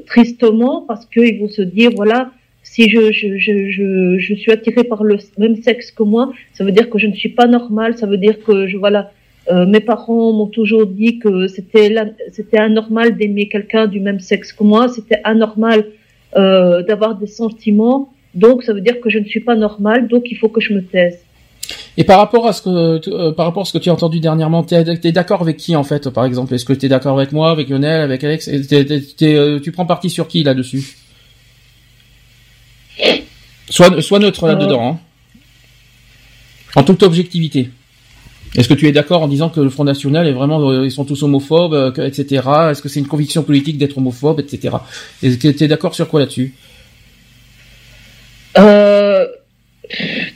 tristement 0.07 0.85
parce 0.89 1.05
qu'ils 1.07 1.39
vont 1.41 1.49
se 1.49 1.61
dire, 1.63 1.91
voilà, 1.95 2.31
si 2.65 2.91
je, 2.91 3.13
je, 3.13 3.39
je, 3.39 4.19
je, 4.19 4.35
suis 4.35 4.51
attirée 4.51 4.83
par 4.85 5.05
le 5.05 5.17
même 5.39 5.57
sexe 5.63 5.93
que 5.93 6.03
moi, 6.03 6.33
ça 6.55 6.65
veut 6.65 6.73
dire 6.73 6.91
que 6.91 6.99
je 6.99 7.07
ne 7.07 7.15
suis 7.15 7.29
pas 7.29 7.47
normale, 7.47 7.97
ça 7.97 8.07
veut 8.07 8.17
dire 8.17 8.43
que 8.43 8.67
je 8.67 8.77
voilà, 8.77 9.13
euh, 9.53 9.67
mes 9.67 9.81
parents 9.81 10.33
m'ont 10.33 10.47
toujours 10.47 10.87
dit 10.87 11.19
que 11.21 11.47
c'était 11.47 11.95
c'était 12.33 12.59
anormal 12.59 13.17
d'aimer 13.17 13.47
quelqu'un 13.49 13.87
du 13.87 14.01
même 14.01 14.19
sexe 14.19 14.53
que 14.53 14.65
moi, 14.65 14.89
c'était 14.89 15.21
anormal 15.23 15.85
euh, 16.37 16.83
d'avoir 16.83 17.17
des 17.17 17.29
sentiments, 17.29 18.13
donc 18.35 18.65
ça 18.65 18.73
veut 18.73 18.81
dire 18.81 19.01
que 19.01 19.09
je 19.09 19.21
ne 19.21 19.25
suis 19.25 19.41
pas 19.41 19.55
normale, 19.55 20.09
donc 20.09 20.25
il 20.33 20.37
faut 20.37 20.49
que 20.49 20.61
je 20.61 20.73
me 20.75 20.83
taise. 20.83 21.19
Et 21.97 22.05
par 22.05 22.19
rapport 22.19 22.47
à 22.47 22.53
ce 22.53 22.63
que, 22.63 23.09
euh, 23.09 23.33
par 23.33 23.47
rapport 23.47 23.63
à 23.63 23.65
ce 23.65 23.73
que 23.73 23.79
tu 23.79 23.89
as 23.89 23.93
entendu 23.93 24.21
dernièrement, 24.21 24.63
t'es, 24.65 24.83
t'es 24.97 25.13
d'accord 25.13 25.43
avec 25.43 25.57
qui 25.57 25.77
en 25.77 25.85
fait, 25.85 26.11
par 26.11 26.25
exemple? 26.25 26.53
Est-ce 26.55 26.65
que 26.65 26.73
t'es 26.73 26.89
d'accord 26.89 27.17
avec 27.19 27.33
moi, 27.33 27.51
avec 27.51 27.69
Lionel, 27.69 28.01
avec 28.01 28.25
Alex? 28.25 28.51
T'es, 28.69 29.35
euh, 29.37 29.61
Tu 29.61 29.71
prends 29.71 29.87
parti 29.87 30.11
sur 30.11 30.27
qui 30.27 30.43
là-dessus? 30.43 30.97
Sois, 33.69 34.01
sois 34.03 34.19
neutre 34.19 34.47
là-dedans, 34.47 34.89
hein. 34.89 35.01
En 36.77 36.83
toute 36.83 37.03
objectivité. 37.03 37.71
Est-ce 38.57 38.69
que 38.69 38.75
tu 38.75 38.87
es 38.87 38.93
d'accord 38.93 39.23
en 39.23 39.29
disant 39.29 39.49
que 39.49 39.61
le 39.61 39.69
Front 39.71 39.85
National 39.85 40.29
est 40.29 40.33
vraiment, 40.33 40.71
euh, 40.71 40.85
ils 40.85 40.91
sont 40.93 41.05
tous 41.05 41.23
homophobes, 41.23 41.75
euh, 41.75 42.07
etc. 42.07 42.43
Est-ce 42.71 42.83
que 42.83 42.89
c'est 42.89 43.01
une 43.01 43.07
conviction 43.09 43.43
politique 43.43 43.79
d'être 43.79 43.99
homophobe, 43.99 44.39
etc. 44.41 44.77
Est-ce 45.23 45.39
que 45.39 45.49
tu 45.49 45.65
es 45.65 45.69
d'accord 45.69 45.95
sur 45.95 46.09
quoi 46.09 46.21
là-dessus? 46.21 46.55
Euh, 48.59 49.27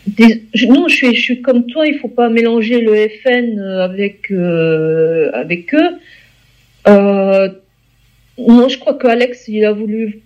des- 0.07 0.43
non, 0.69 0.89
je 0.89 0.95
suis, 0.95 1.15
je 1.15 1.21
suis 1.23 1.43
comme 1.43 1.67
toi. 1.67 1.87
Il 1.87 1.99
faut 1.99 2.09
pas 2.09 2.29
mélanger 2.29 2.81
le 2.81 3.09
FN 3.23 3.59
euh, 3.61 3.85
avec 3.85 4.31
euh, 4.33 5.31
avec 5.33 5.73
eux. 5.75 5.91
Euh, 6.89 7.49
non, 8.39 8.69
je 8.69 8.79
crois 8.79 8.95
que 8.95 9.07
Alex, 9.07 9.47
il 9.49 9.65
a 9.65 9.73
voulu 9.73 10.23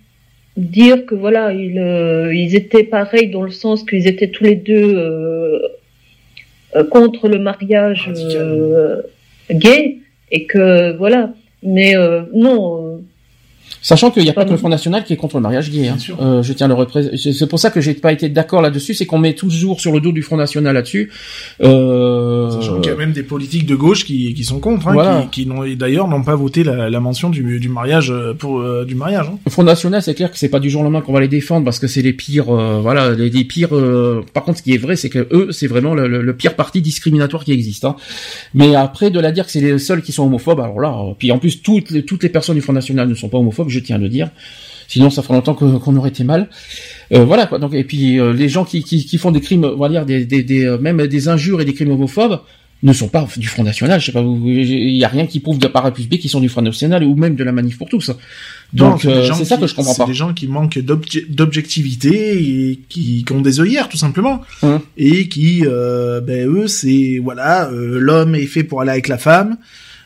dire 0.57 1.05
que 1.05 1.15
voilà, 1.15 1.51
ils, 1.53 1.79
euh, 1.79 2.33
ils 2.33 2.55
étaient 2.55 2.83
pareils 2.83 3.29
dans 3.29 3.41
le 3.41 3.51
sens 3.51 3.83
qu'ils 3.83 4.07
étaient 4.07 4.29
tous 4.29 4.43
les 4.43 4.55
deux 4.55 4.95
euh, 4.95 5.59
euh, 6.75 6.83
contre 6.83 7.27
le 7.27 7.39
mariage 7.39 8.11
gay 9.51 9.97
et 10.31 10.45
que 10.45 10.95
voilà. 10.97 11.33
Mais 11.63 11.95
non. 12.33 12.92
Sachant 13.83 14.09
qu'il 14.11 14.23
n'y 14.23 14.29
a 14.29 14.33
pas 14.33 14.45
que 14.45 14.49
le 14.51 14.57
Front 14.57 14.69
National 14.69 15.03
qui 15.03 15.11
est 15.13 15.17
contre 15.17 15.35
le 15.35 15.41
mariage 15.43 15.69
gay. 15.69 15.89
Hein. 15.89 15.97
Euh, 16.21 16.41
je 16.41 16.53
tiens 16.53 16.65
à 16.65 16.69
le 16.69 16.73
représenter. 16.73 17.17
C'est 17.17 17.47
pour 17.49 17.59
ça 17.59 17.69
que 17.69 17.81
j'ai 17.81 17.93
pas 17.93 18.11
été 18.13 18.29
d'accord 18.29 18.61
là-dessus, 18.61 18.93
c'est 18.93 19.05
qu'on 19.05 19.17
met 19.19 19.33
toujours 19.33 19.81
sur 19.81 19.91
le 19.91 19.99
dos 19.99 20.11
du 20.13 20.21
Front 20.21 20.37
National 20.37 20.73
là-dessus. 20.73 21.11
Euh... 21.61 22.49
Sachant 22.51 22.79
qu'il 22.81 22.91
y 22.91 22.95
a 22.95 22.97
même 22.97 23.11
des 23.11 23.23
politiques 23.23 23.65
de 23.65 23.75
gauche 23.75 24.05
qui, 24.05 24.33
qui 24.33 24.43
sont 24.43 24.59
contre, 24.59 24.87
hein, 24.87 24.93
Voilà. 24.93 25.27
qui, 25.31 25.45
qui 25.47 25.75
d'ailleurs 25.75 26.07
n'ont 26.07 26.23
pas 26.23 26.35
voté 26.35 26.63
la, 26.63 26.89
la 26.89 26.99
mention 26.99 27.29
du, 27.29 27.59
du 27.59 27.69
mariage 27.69 28.09
euh, 28.11 28.33
pour 28.33 28.59
euh, 28.59 28.85
du 28.85 28.95
mariage. 28.95 29.27
Hein. 29.29 29.37
Le 29.45 29.51
Front 29.51 29.63
National, 29.63 30.01
c'est 30.01 30.13
clair 30.13 30.31
que 30.31 30.37
c'est 30.37 30.49
pas 30.49 30.59
du 30.59 30.69
jour 30.69 30.81
au 30.81 30.83
lendemain 30.85 31.01
qu'on 31.01 31.13
va 31.13 31.19
les 31.19 31.27
défendre 31.27 31.65
parce 31.65 31.79
que 31.79 31.87
c'est 31.87 32.01
les 32.01 32.13
pires, 32.13 32.49
euh, 32.49 32.79
voilà, 32.81 33.11
les, 33.11 33.29
les 33.29 33.43
pires. 33.43 33.75
euh, 33.75 34.21
Par 34.33 34.43
contre, 34.43 34.59
ce 34.59 34.63
qui 34.63 34.73
est 34.73 34.77
vrai, 34.77 34.95
c'est 34.95 35.09
que 35.09 35.27
eux, 35.31 35.49
c'est 35.51 35.67
vraiment 35.67 35.93
le, 35.93 36.07
le- 36.07 36.21
le 36.21 36.33
pire 36.35 36.55
parti 36.55 36.81
discriminatoire 36.81 37.43
qui 37.43 37.51
existe. 37.51 37.85
Hein. 37.85 37.95
Mais 38.53 38.75
après, 38.75 39.09
de 39.11 39.19
la 39.19 39.31
dire 39.31 39.45
que 39.45 39.51
c'est 39.51 39.61
les 39.61 39.77
seuls 39.77 40.01
qui 40.01 40.11
sont 40.11 40.23
homophobes, 40.25 40.59
alors 40.61 40.79
là, 40.79 40.89
euh, 40.97 41.13
puis 41.17 41.31
en 41.31 41.37
plus 41.39 41.61
toutes 41.61 41.91
les 41.91 42.03
toutes 42.03 42.23
les 42.23 42.29
personnes 42.29 42.55
du 42.55 42.61
Front 42.61 42.73
National 42.73 43.07
ne 43.09 43.13
sont 43.13 43.29
pas 43.29 43.37
homophobes, 43.37 43.69
je 43.73 43.79
tiens 43.79 43.97
à 43.97 43.99
le 43.99 44.09
dire. 44.09 44.29
Sinon, 44.87 45.09
ça 45.09 45.23
ferait 45.23 45.33
longtemps 45.35 45.55
qu'on 45.55 45.95
aurait 45.95 46.09
été 46.09 46.23
mal. 46.23 46.49
Euh, 47.13 47.23
voilà 47.25 47.45
quoi. 47.47 47.57
Donc 47.59 47.73
et 47.73 47.83
puis 47.83 48.19
euh, 48.19 48.31
les 48.33 48.47
gens 48.49 48.63
qui, 48.65 48.83
qui, 48.83 49.05
qui 49.05 49.17
font 49.17 49.31
des 49.31 49.41
crimes, 49.41 49.63
on 49.65 49.77
va 49.77 49.89
dire 49.89 50.05
des, 50.05 50.25
des, 50.25 50.43
des 50.43 50.65
euh, 50.65 50.77
même 50.77 51.05
des 51.07 51.27
injures 51.29 51.61
et 51.61 51.65
des 51.65 51.73
crimes 51.73 51.91
homophobes 51.91 52.39
ne 52.83 52.91
sont 52.91 53.07
pas 53.07 53.25
du 53.37 53.47
Front 53.47 53.63
National. 53.63 53.99
Je 54.01 54.07
sais 54.07 54.11
pas, 54.11 54.21
il 54.21 54.97
y 54.97 55.05
a 55.05 55.07
rien 55.07 55.25
qui 55.25 55.39
prouve 55.39 55.57
de 55.57 55.67
part 55.67 55.85
A 55.85 55.91
plus 55.91 56.07
B 56.07 56.15
qu'ils 56.15 56.29
sont 56.29 56.41
du 56.41 56.49
Front 56.49 56.61
National 56.61 57.01
ou 57.05 57.15
même 57.15 57.35
de 57.35 57.43
la 57.45 57.53
Manif 57.53 57.77
pour 57.77 57.87
tous. 57.87 58.11
Donc 58.73 59.01
c'est 59.03 59.07
euh, 59.07 59.33
c'est 59.33 59.45
ça 59.45 59.55
qui- 59.55 59.61
que 59.61 59.67
je 59.67 59.73
comprends 59.75 59.93
c'est 59.93 60.01
pas. 60.03 60.07
des 60.07 60.13
gens 60.13 60.33
qui 60.33 60.47
manquent 60.47 60.77
d'obje- 60.79 61.25
d'objectivité 61.29 62.37
et 62.71 62.79
qui, 62.89 63.23
qui 63.25 63.33
ont 63.33 63.41
des 63.41 63.59
œillères 63.61 63.87
tout 63.89 63.97
simplement 63.97 64.41
Hum. 64.63 64.79
et 64.97 65.29
qui, 65.29 65.63
euh, 65.65 66.19
ben 66.21 66.45
eux, 66.47 66.67
c'est 66.67 67.19
voilà, 67.23 67.69
euh, 67.71 67.97
l'homme 67.99 68.35
est 68.35 68.45
fait 68.47 68.63
pour 68.63 68.81
aller 68.81 68.91
avec 68.91 69.07
la 69.07 69.17
femme. 69.17 69.57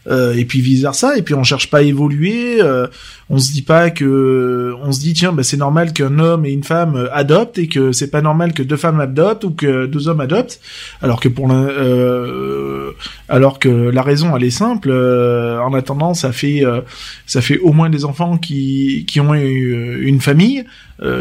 Euh, 0.07 0.33
et 0.35 0.45
puis 0.45 0.61
vice 0.61 0.81
versa 0.81 1.17
et 1.17 1.21
puis 1.21 1.33
on 1.33 1.43
cherche 1.43 1.69
pas 1.69 1.79
à 1.79 1.81
évoluer 1.81 2.61
euh, 2.61 2.87
on 3.29 3.39
se 3.39 3.51
dit 3.51 3.61
pas 3.61 3.89
que 3.89 4.73
on 4.83 4.91
se 4.91 4.99
dit 5.01 5.13
tiens 5.13 5.33
ben 5.33 5.43
c'est 5.43 5.57
normal 5.57 5.91
qu'un 5.93 6.17
homme 6.19 6.45
et 6.45 6.51
une 6.51 6.63
femme 6.63 6.95
euh, 6.95 7.07
adoptent 7.13 7.57
et 7.57 7.67
que 7.67 7.91
c'est 7.91 8.09
pas 8.09 8.21
normal 8.21 8.53
que 8.53 8.63
deux 8.63 8.77
femmes 8.77 8.99
adoptent 9.01 9.43
ou 9.43 9.51
que 9.51 9.85
deux 9.85 10.07
hommes 10.07 10.21
adoptent. 10.21 10.59
Alors 11.01 11.19
que 11.19 11.27
pour 11.27 11.47
l'un- 11.47 11.67
euh, 11.67 12.91
alors 13.29 13.59
que 13.59 13.67
la 13.69 14.01
raison 14.01 14.35
elle 14.35 14.43
est 14.43 14.49
simple 14.49 14.89
euh, 14.91 15.59
en 15.59 15.73
attendant 15.73 16.13
ça 16.13 16.31
fait 16.31 16.65
euh, 16.65 16.81
ça 17.25 17.41
fait 17.41 17.57
au 17.59 17.73
moins 17.73 17.89
des 17.89 18.05
enfants 18.05 18.37
qui 18.37 19.05
qui 19.07 19.19
ont 19.19 19.33
eu 19.35 20.03
une 20.05 20.21
famille 20.21 20.63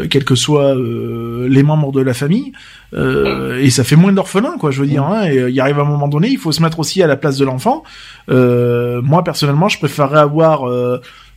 quels 0.09 0.23
que 0.23 0.33
soient 0.33 0.73
les 0.75 1.61
membres 1.61 1.91
de 1.91 2.01
la 2.01 2.15
famille 2.15 2.51
euh, 2.93 3.59
et 3.59 3.69
ça 3.69 3.83
fait 3.83 3.97
moins 3.97 4.13
d'orphelins 4.13 4.57
quoi 4.57 4.71
je 4.71 4.79
veux 4.81 4.87
dire 4.87 5.03
hein, 5.03 5.25
et 5.25 5.37
euh, 5.37 5.49
il 5.49 5.59
arrive 5.59 5.77
à 5.77 5.81
un 5.81 5.85
moment 5.85 6.07
donné 6.07 6.29
il 6.29 6.37
faut 6.37 6.53
se 6.53 6.61
mettre 6.61 6.79
aussi 6.79 7.03
à 7.03 7.07
la 7.07 7.17
place 7.17 7.37
de 7.37 7.45
l'enfant. 7.45 7.83
Euh, 8.29 9.01
moi 9.01 9.23
personnellement 9.23 9.67
je 9.67 9.77
préférerais 9.77 10.19
avoir 10.19 10.69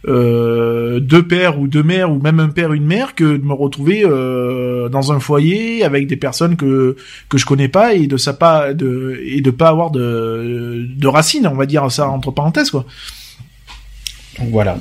deux 0.07 1.27
pères 1.29 1.59
ou 1.59 1.67
deux 1.67 1.83
mères 1.83 2.11
ou 2.13 2.21
même 2.21 2.39
un 2.41 2.51
père 2.51 2.73
une 2.73 2.87
mère 2.87 3.15
que 3.15 3.37
de 3.37 3.45
me 3.45 3.53
retrouver 3.53 4.03
dans 4.03 5.13
un 5.13 5.19
foyer 5.19 5.85
avec 5.85 6.07
des 6.07 6.17
personnes 6.17 6.57
que 6.57 6.97
que 7.29 7.37
je 7.37 7.47
connais 7.47 7.69
pas 7.69 7.95
et 7.95 8.07
de 8.07 8.17
ça 8.17 8.33
pas 8.33 8.73
de 8.73 9.19
de 9.41 9.51
pas 9.51 9.69
avoir 9.69 9.91
de 9.91 10.87
de 10.89 11.09
racines 11.09 11.47
on 11.47 11.57
va 11.57 11.67
dire 11.67 11.91
ça 11.91 12.09
entre 12.09 12.31
parenthèses 12.31 12.71
quoi. 12.71 12.87
Donc 14.39 14.51
voilà. 14.51 14.79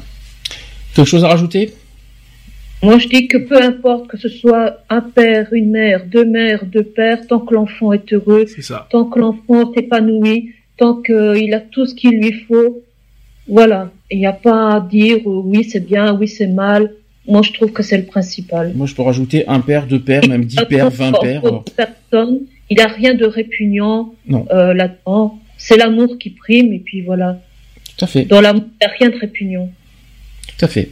Quelque 0.93 1.07
chose 1.07 1.23
à 1.23 1.27
rajouter? 1.27 1.73
Moi, 2.81 2.97
je 2.97 3.07
dis 3.09 3.27
que 3.27 3.37
peu 3.37 3.61
importe 3.61 4.07
que 4.07 4.17
ce 4.17 4.29
soit 4.29 4.83
un 4.89 5.01
père, 5.01 5.47
une 5.51 5.71
mère, 5.71 6.05
deux 6.05 6.23
mères, 6.23 6.65
deux 6.65 6.83
pères, 6.83 7.27
tant 7.27 7.39
que 7.39 7.53
l'enfant 7.53 7.91
est 7.91 8.13
heureux, 8.13 8.45
ça. 8.61 8.87
tant 8.89 9.05
que 9.05 9.19
l'enfant 9.19 9.73
s'épanouit, 9.73 10.51
tant 10.77 10.95
qu'il 11.01 11.53
a 11.53 11.59
tout 11.59 11.85
ce 11.85 11.93
qu'il 11.93 12.17
lui 12.21 12.31
faut, 12.47 12.81
voilà. 13.47 13.91
Il 14.09 14.19
n'y 14.19 14.25
a 14.27 14.31
pas 14.33 14.75
à 14.75 14.79
dire 14.79 15.17
euh, 15.25 15.41
oui 15.43 15.63
c'est 15.65 15.85
bien, 15.85 16.15
oui 16.17 16.27
c'est 16.27 16.47
mal. 16.47 16.93
Moi, 17.27 17.41
je 17.43 17.51
trouve 17.51 17.71
que 17.71 17.83
c'est 17.83 17.97
le 17.97 18.05
principal. 18.05 18.71
Moi, 18.75 18.87
je 18.87 18.95
peux 18.95 19.03
rajouter 19.03 19.47
un 19.47 19.59
père, 19.59 19.85
deux 19.85 19.99
pères, 19.99 20.27
même 20.27 20.45
dix 20.45 20.57
pères, 20.67 20.89
vingt 20.89 21.11
pères. 21.21 21.43
Personne, 21.75 22.39
il 22.71 22.77
n'y 22.77 22.81
a 22.83 22.87
rien 22.87 23.13
de 23.13 23.25
répugnant 23.25 24.15
Non. 24.25 24.47
euh, 24.51 24.73
là-dedans. 24.73 25.37
C'est 25.57 25.77
l'amour 25.77 26.17
qui 26.17 26.29
prime 26.31 26.71
et 26.73 26.79
puis 26.79 27.01
voilà. 27.01 27.39
Tout 27.97 28.05
à 28.05 28.07
fait. 28.07 28.23
Dans 28.25 28.41
l'amour, 28.41 28.63
il 28.81 28.87
n'y 28.87 28.91
a 28.91 28.95
rien 28.97 29.09
de 29.09 29.19
répugnant. 29.19 29.69
Tout 30.57 30.65
à 30.65 30.67
fait. 30.69 30.89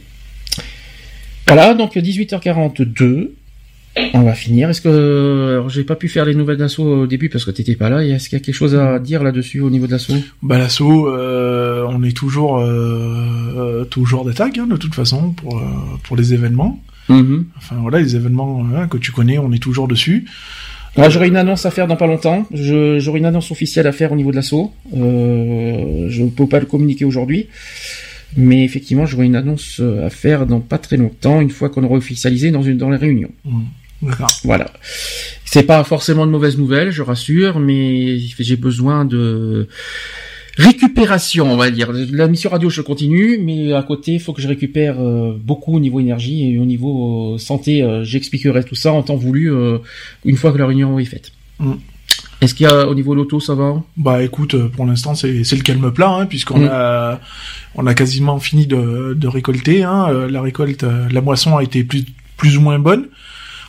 Voilà, 1.48 1.74
donc 1.74 1.96
18h42. 1.96 3.30
On 4.14 4.20
va 4.22 4.32
finir. 4.34 4.70
Est-ce 4.70 4.80
que 4.80 5.48
alors, 5.54 5.68
j'ai 5.70 5.82
pas 5.82 5.96
pu 5.96 6.08
faire 6.08 6.24
les 6.24 6.34
nouvelles 6.34 6.58
d'assaut 6.58 6.84
au 7.02 7.06
début 7.08 7.28
parce 7.28 7.44
que 7.44 7.50
t'étais 7.50 7.74
pas 7.74 7.88
là. 7.90 8.04
Est-ce 8.04 8.28
qu'il 8.28 8.38
y 8.38 8.40
a 8.40 8.44
quelque 8.44 8.54
chose 8.54 8.76
à 8.76 8.98
dire 9.00 9.24
là-dessus 9.24 9.60
au 9.60 9.70
niveau 9.70 9.86
de 9.88 9.92
l'assaut? 9.92 10.14
Bah 10.42 10.56
l'assaut, 10.58 11.08
euh, 11.08 11.84
on 11.88 12.02
est 12.04 12.16
toujours 12.16 12.58
euh, 12.58 13.24
euh, 13.56 13.84
toujours 13.84 14.24
d'attaque 14.24 14.56
hein, 14.58 14.66
de 14.70 14.76
toute 14.76 14.94
façon 14.94 15.30
pour 15.32 15.58
euh, 15.58 15.62
pour 16.04 16.16
les 16.16 16.32
événements. 16.32 16.80
Mhm. 17.08 17.46
Enfin 17.56 17.76
voilà 17.80 17.98
les 17.98 18.14
événements 18.14 18.64
hein, 18.76 18.86
que 18.86 18.98
tu 18.98 19.10
connais, 19.10 19.38
on 19.38 19.50
est 19.52 19.58
toujours 19.62 19.88
dessus. 19.88 20.26
Ouais, 20.96 21.10
j'aurai 21.10 21.28
une 21.28 21.36
annonce 21.36 21.64
à 21.66 21.70
faire 21.72 21.86
dans 21.86 21.96
pas 21.96 22.06
longtemps. 22.06 22.46
Je- 22.52 22.98
J'aurai 23.00 23.18
une 23.18 23.26
annonce 23.26 23.50
officielle 23.50 23.86
à 23.88 23.92
faire 23.92 24.12
au 24.12 24.16
niveau 24.16 24.30
de 24.30 24.36
l'assaut. 24.36 24.72
Euh, 24.96 26.06
je 26.08 26.24
peux 26.24 26.46
pas 26.46 26.60
le 26.60 26.66
communiquer 26.66 27.04
aujourd'hui. 27.04 27.46
Mais 28.36 28.64
effectivement, 28.64 29.06
j'aurai 29.06 29.26
une 29.26 29.36
annonce 29.36 29.80
euh, 29.80 30.06
à 30.06 30.10
faire 30.10 30.46
dans 30.46 30.60
pas 30.60 30.78
très 30.78 30.96
longtemps, 30.96 31.40
une 31.40 31.50
fois 31.50 31.70
qu'on 31.70 31.82
aura 31.84 31.96
officialisé 31.96 32.50
dans, 32.50 32.62
une, 32.62 32.76
dans 32.76 32.90
les 32.90 32.96
réunions. 32.96 33.32
D'accord. 34.02 34.28
Voilà. 34.44 34.70
C'est 35.44 35.62
pas 35.62 35.82
forcément 35.82 36.26
de 36.26 36.30
mauvaises 36.30 36.58
nouvelles, 36.58 36.90
je 36.90 37.02
rassure, 37.02 37.58
mais 37.58 38.18
j'ai 38.18 38.56
besoin 38.56 39.04
de 39.04 39.66
récupération, 40.56 41.50
on 41.50 41.56
va 41.56 41.70
dire. 41.70 41.90
La 42.12 42.28
mission 42.28 42.50
radio, 42.50 42.68
je 42.68 42.82
continue, 42.82 43.38
mais 43.38 43.72
à 43.72 43.82
côté, 43.82 44.12
il 44.14 44.20
faut 44.20 44.32
que 44.32 44.42
je 44.42 44.48
récupère 44.48 45.00
euh, 45.00 45.36
beaucoup 45.40 45.74
au 45.74 45.80
niveau 45.80 45.98
énergie 45.98 46.52
et 46.52 46.58
au 46.58 46.64
niveau 46.64 47.34
euh, 47.34 47.38
santé. 47.38 47.84
J'expliquerai 48.02 48.62
tout 48.62 48.74
ça 48.74 48.92
en 48.92 49.02
temps 49.02 49.16
voulu 49.16 49.50
une 50.24 50.36
fois 50.36 50.52
que 50.52 50.58
la 50.58 50.66
réunion 50.66 50.98
est 50.98 51.04
faite. 51.06 51.32
Mm. 51.58 51.72
Est-ce 52.40 52.54
qu'il 52.54 52.66
y 52.66 52.70
a 52.70 52.86
au 52.86 52.94
niveau 52.94 53.14
loto, 53.14 53.40
ça 53.40 53.54
va 53.54 53.82
Bah 53.96 54.22
écoute, 54.22 54.54
euh, 54.54 54.68
pour 54.68 54.86
l'instant 54.86 55.14
c'est 55.16 55.42
c'est 55.44 55.56
le 55.56 55.62
calme 55.62 55.90
plat 55.92 56.10
hein, 56.10 56.26
puisqu'on 56.26 56.60
Mm. 56.60 56.68
a 56.70 57.20
on 57.74 57.86
a 57.86 57.94
quasiment 57.94 58.38
fini 58.38 58.66
de, 58.66 59.14
de 59.14 59.28
récolter. 59.28 59.82
Hein. 59.82 60.06
Euh, 60.10 60.28
La 60.30 60.40
récolte, 60.40 60.84
euh, 60.84 61.08
la 61.10 61.20
moisson 61.20 61.56
a 61.56 61.62
été 61.62 61.82
plus 61.84 62.04
plus 62.36 62.56
ou 62.56 62.60
moins 62.60 62.78
bonne. 62.78 63.06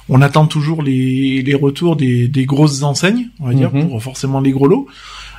On 0.07 0.22
attend 0.22 0.45
toujours 0.48 0.81
les, 0.83 1.41
les 1.43 1.53
retours 1.56 1.95
des, 1.95 2.27
des 2.27 2.45
grosses 2.45 2.81
enseignes, 2.83 3.30
on 3.39 3.48
va 3.48 3.53
dire, 3.53 3.72
Mhm. 3.73 3.89
pour 3.89 4.01
forcément 4.03 4.39
les 4.41 4.51
gros 4.51 4.67
lots. 4.67 4.88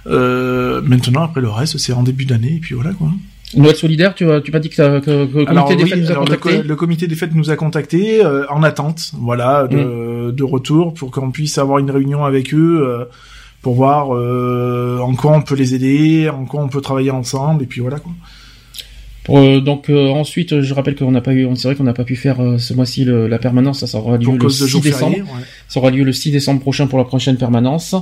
Euh, 0.06 0.80
maintenant, 0.82 1.22
après 1.24 1.40
le 1.40 1.48
reste, 1.50 1.76
c'est 1.78 1.92
en 1.92 2.02
début 2.02 2.24
d'année, 2.24 2.54
et 2.56 2.58
puis 2.58 2.74
voilà 2.74 2.92
quoi. 2.92 3.08
Noël 3.56 3.74
solidaire, 3.74 4.14
tu, 4.14 4.30
as- 4.30 4.40
tu 4.40 4.52
m'as 4.52 4.58
dit 4.60 4.68
que, 4.68 4.76
ça- 4.76 5.00
que- 5.00 5.26
que 5.26 5.38
le 5.38 5.44
comité 5.44 5.50
Alors, 5.50 5.68
des 5.68 5.82
oui, 5.82 5.90
fêtes 5.90 5.98
nous 6.00 6.08
a 6.08 6.10
alors, 6.12 6.24
le, 6.64 6.76
comité 6.76 7.06
des 7.08 7.14
fêtes 7.16 7.34
nous 7.34 7.50
a 7.50 7.56
contactés 7.56 8.24
euh, 8.24 8.44
en 8.48 8.62
attente, 8.62 9.10
voilà, 9.18 9.66
de, 9.66 10.30
de 10.30 10.44
retour 10.44 10.94
pour 10.94 11.10
qu'on 11.10 11.30
puisse 11.32 11.58
avoir 11.58 11.78
une 11.78 11.90
réunion 11.90 12.24
avec 12.24 12.54
eux 12.54 12.82
euh, 12.86 13.04
pour 13.62 13.74
voir 13.74 14.14
euh, 14.14 14.98
en 15.00 15.14
quoi 15.14 15.32
on 15.32 15.42
peut 15.42 15.56
les 15.56 15.74
aider, 15.74 16.28
en 16.28 16.44
quoi 16.44 16.62
on 16.62 16.68
peut 16.68 16.80
travailler 16.80 17.10
ensemble, 17.10 17.62
et 17.64 17.66
puis 17.66 17.80
voilà 17.80 17.98
quoi. 17.98 18.12
Pour, 19.22 19.36
euh, 19.36 19.60
donc 19.60 19.90
euh, 19.90 20.08
ensuite, 20.08 20.54
euh, 20.54 20.62
je 20.62 20.72
rappelle 20.72 20.94
qu'on 20.96 21.10
n'a 21.10 21.20
pas 21.20 21.34
eu, 21.34 21.46
c'est 21.54 21.68
vrai 21.68 21.74
qu'on 21.76 21.84
n'a 21.84 21.92
pas 21.92 22.04
pu 22.04 22.16
faire 22.16 22.40
euh, 22.40 22.56
ce 22.56 22.72
mois-ci 22.72 23.04
la 23.04 23.38
permanence, 23.38 23.80
ça, 23.80 23.86
ça 23.86 23.98
aura 23.98 24.16
lieu 24.16 24.24
Pour 24.24 24.32
le 24.32 24.38
cause 24.40 24.58
de 24.58 24.64
6 24.64 24.70
jours 24.70 24.80
décembre. 24.80 25.14
ouais. 25.18 25.24
Ça 25.68 25.78
aura 25.78 25.90
lieu 25.90 26.04
le 26.04 26.12
6 26.12 26.30
décembre 26.30 26.60
prochain 26.60 26.86
pour 26.86 26.98
la 26.98 27.04
prochaine 27.04 27.36
permanence. 27.36 27.94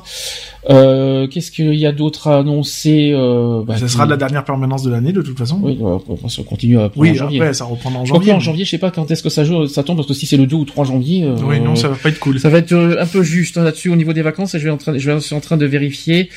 Euh, 0.71 1.27
Qu'est-ce 1.29 1.51
qu'il 1.51 1.75
y 1.75 1.87
a 1.87 1.93
d'autre 1.93 2.29
à 2.29 2.39
annoncer 2.41 3.13
euh, 3.15 3.63
bah, 3.65 3.79
ça 3.79 3.89
sera 3.89 4.05
la 4.05 4.17
dernière 4.19 4.45
permanence 4.45 4.83
de 4.83 4.91
l'année 4.91 5.13
de 5.13 5.23
toute 5.23 5.39
façon. 5.39 5.59
Oui, 5.63 5.79
on 5.81 6.29
se 6.29 6.43
continue 6.43 6.79
à 6.79 6.91
Oui, 6.95 7.11
en 7.13 7.15
janvier. 7.15 7.41
après 7.41 7.55
ça 7.55 7.65
reprend 7.65 7.91
en 7.95 8.05
janvier. 8.05 8.33
en 8.33 8.41
janvier, 8.41 8.65
je 8.67 8.71
sais 8.71 8.79
pas 8.79 8.91
quand 8.91 9.11
est-ce 9.11 9.23
que 9.23 9.31
ça, 9.31 9.45
joue, 9.45 9.67
ça 9.67 9.83
tombe, 9.83 9.97
parce 9.97 10.09
que 10.09 10.15
si 10.15 10.27
c'est 10.27 10.37
le 10.37 10.47
2 10.47 10.57
ou 10.57 10.65
3 10.67 10.85
janvier... 10.85 11.25
euh, 11.25 11.37
Oui, 11.45 11.59
non, 11.61 11.75
ça 11.75 11.89
va 11.89 11.95
pas 11.97 12.11
être 12.11 12.19
cool. 12.19 12.39
Ça 12.39 12.51
va 12.51 12.59
être 12.59 12.73
euh, 12.73 13.01
un 13.01 13.07
peu 13.07 13.23
juste 13.23 13.57
hein, 13.57 13.65
là-dessus 13.65 13.89
au 13.89 13.97
niveau 13.97 14.13
des 14.13 14.23
vacances. 14.23 14.55
et 14.55 14.59
Je, 14.59 14.65
vais 14.65 14.71
en 14.71 14.77
train, 14.77 14.97
je 14.99 15.19
suis 15.21 15.35
en 15.35 15.41
train 15.41 15.57
de 15.57 15.65
vérifier 15.67 16.29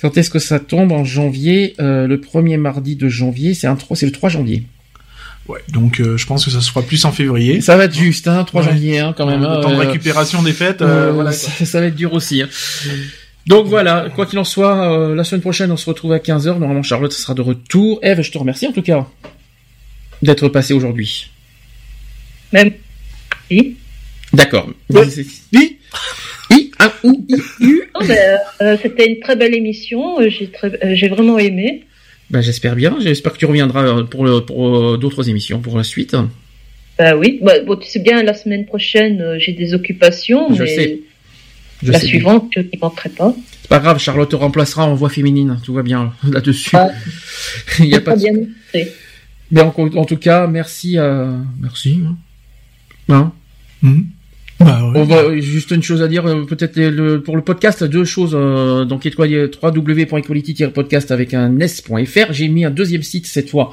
quand 0.00 0.16
est-ce 0.16 0.30
que 0.30 0.38
ça 0.38 0.60
tombe 0.60 0.92
en 0.92 1.04
janvier. 1.04 1.74
Euh, 1.80 2.06
le 2.06 2.20
premier 2.20 2.56
mardi 2.58 2.94
de 2.96 3.08
janvier, 3.08 3.54
c'est 3.54 3.66
un 3.66 3.74
3, 3.76 3.96
c'est 3.96 4.06
le 4.06 4.12
3 4.12 4.28
janvier. 4.28 4.62
Ouais, 5.48 5.58
donc 5.72 5.98
euh, 5.98 6.16
je 6.16 6.24
pense 6.26 6.44
que 6.44 6.52
ça 6.52 6.60
se 6.60 6.70
fera 6.70 6.82
plus 6.82 7.04
en 7.04 7.10
février. 7.10 7.60
Ça 7.60 7.76
va 7.76 7.84
être 7.86 7.94
juste, 7.96 8.28
hein, 8.28 8.44
3 8.44 8.62
janvier, 8.62 9.00
hein, 9.00 9.12
quand 9.16 9.26
même. 9.26 9.40
Le 9.40 9.60
temps 9.60 9.70
de 9.72 9.76
récupération 9.76 10.40
des 10.40 10.52
fêtes, 10.52 10.82
euh, 10.82 11.08
euh, 11.08 11.12
voilà. 11.12 11.32
ça, 11.32 11.64
ça 11.64 11.80
va 11.80 11.86
être 11.86 11.96
dur 11.96 12.12
aussi. 12.12 12.42
hein. 12.42 12.48
Donc 13.46 13.66
voilà, 13.66 14.08
quoi 14.14 14.24
qu'il 14.26 14.38
en 14.38 14.44
soit, 14.44 14.92
euh, 14.92 15.14
la 15.14 15.24
semaine 15.24 15.40
prochaine, 15.40 15.70
on 15.72 15.76
se 15.76 15.86
retrouve 15.86 16.12
à 16.12 16.18
15h. 16.18 16.58
Normalement, 16.58 16.82
Charlotte 16.82 17.12
sera 17.12 17.34
de 17.34 17.40
retour. 17.42 17.98
Eve, 18.02 18.22
je 18.22 18.30
te 18.30 18.38
remercie 18.38 18.66
en 18.68 18.72
tout 18.72 18.82
cas 18.82 19.06
d'être 20.22 20.48
passé 20.48 20.72
aujourd'hui. 20.74 21.30
Même. 22.52 22.72
Oui. 23.50 23.76
D'accord. 24.32 24.70
Oui. 24.90 25.00
Oui. 25.52 25.78
I, 26.50 26.70
A, 26.78 26.92
ou, 27.02 27.26
I, 27.28 27.34
U. 27.60 27.82
Non, 27.94 28.06
mais, 28.06 28.18
euh, 28.60 28.76
C'était 28.80 29.06
une 29.10 29.18
très 29.20 29.34
belle 29.36 29.54
émission. 29.54 30.20
euh, 30.20 30.28
J'ai 30.94 31.08
vraiment 31.08 31.38
aimé. 31.38 31.84
Ben, 32.30 32.40
j'espère 32.40 32.76
bien. 32.76 32.96
J'espère 33.00 33.32
que 33.32 33.38
tu 33.38 33.46
reviendras 33.46 34.04
pour, 34.04 34.24
le, 34.24 34.40
pour 34.40 34.96
d'autres 34.98 35.28
émissions 35.28 35.60
pour 35.60 35.76
la 35.76 35.84
suite. 35.84 36.14
Bah 36.98 37.16
oui. 37.16 37.40
Bah, 37.42 37.54
bon, 37.66 37.76
tu 37.76 37.88
sais 37.88 37.98
bien, 37.98 38.22
la 38.22 38.34
semaine 38.34 38.64
prochaine, 38.66 39.36
j'ai 39.38 39.52
des 39.52 39.74
occupations. 39.74 40.54
Je 40.54 40.62
mais 40.62 40.68
sais. 40.74 41.00
Je 41.82 41.92
la 41.92 41.98
sais 41.98 42.06
bien. 42.06 42.14
suivante, 42.14 42.50
je 42.54 42.60
n'y 42.60 42.78
manquerai 42.80 43.08
pas. 43.10 43.34
C'est 43.62 43.68
pas 43.68 43.78
grave, 43.78 43.98
Charlotte 43.98 44.30
te 44.30 44.36
remplacera 44.36 44.86
en 44.86 44.94
voix 44.94 45.08
féminine. 45.08 45.58
Tout 45.64 45.72
va 45.74 45.82
bien 45.82 46.12
là-dessus. 46.30 46.76
Ah. 46.76 46.90
Il 47.78 47.86
y 47.86 47.94
a 47.94 48.00
pas 48.00 48.16
de... 48.16 48.20
bien. 48.20 48.32
Mais 49.50 49.60
en, 49.60 49.68
en 49.68 50.04
tout 50.04 50.16
cas, 50.16 50.46
merci. 50.46 50.98
Euh... 50.98 51.36
Merci. 51.60 52.00
hein. 53.08 53.08
Hein? 53.08 53.32
Bah 54.60 54.84
ouais. 54.84 55.00
On 55.00 55.04
va 55.04 55.40
juste 55.40 55.70
une 55.72 55.82
chose 55.82 56.02
à 56.02 56.08
dire, 56.08 56.24
euh, 56.26 56.44
peut-être 56.44 56.76
le, 56.76 57.20
pour 57.20 57.34
le 57.36 57.42
podcast, 57.42 57.82
deux 57.84 58.04
choses. 58.04 58.32
Euh, 58.34 58.84
donc 58.84 59.04
www.equality-podcast 59.04 61.10
avec 61.10 61.34
un 61.34 61.58
s.fr. 61.58 62.32
J'ai 62.32 62.46
mis 62.48 62.64
un 62.64 62.70
deuxième 62.70 63.02
site 63.02 63.26
cette 63.26 63.50
fois, 63.50 63.72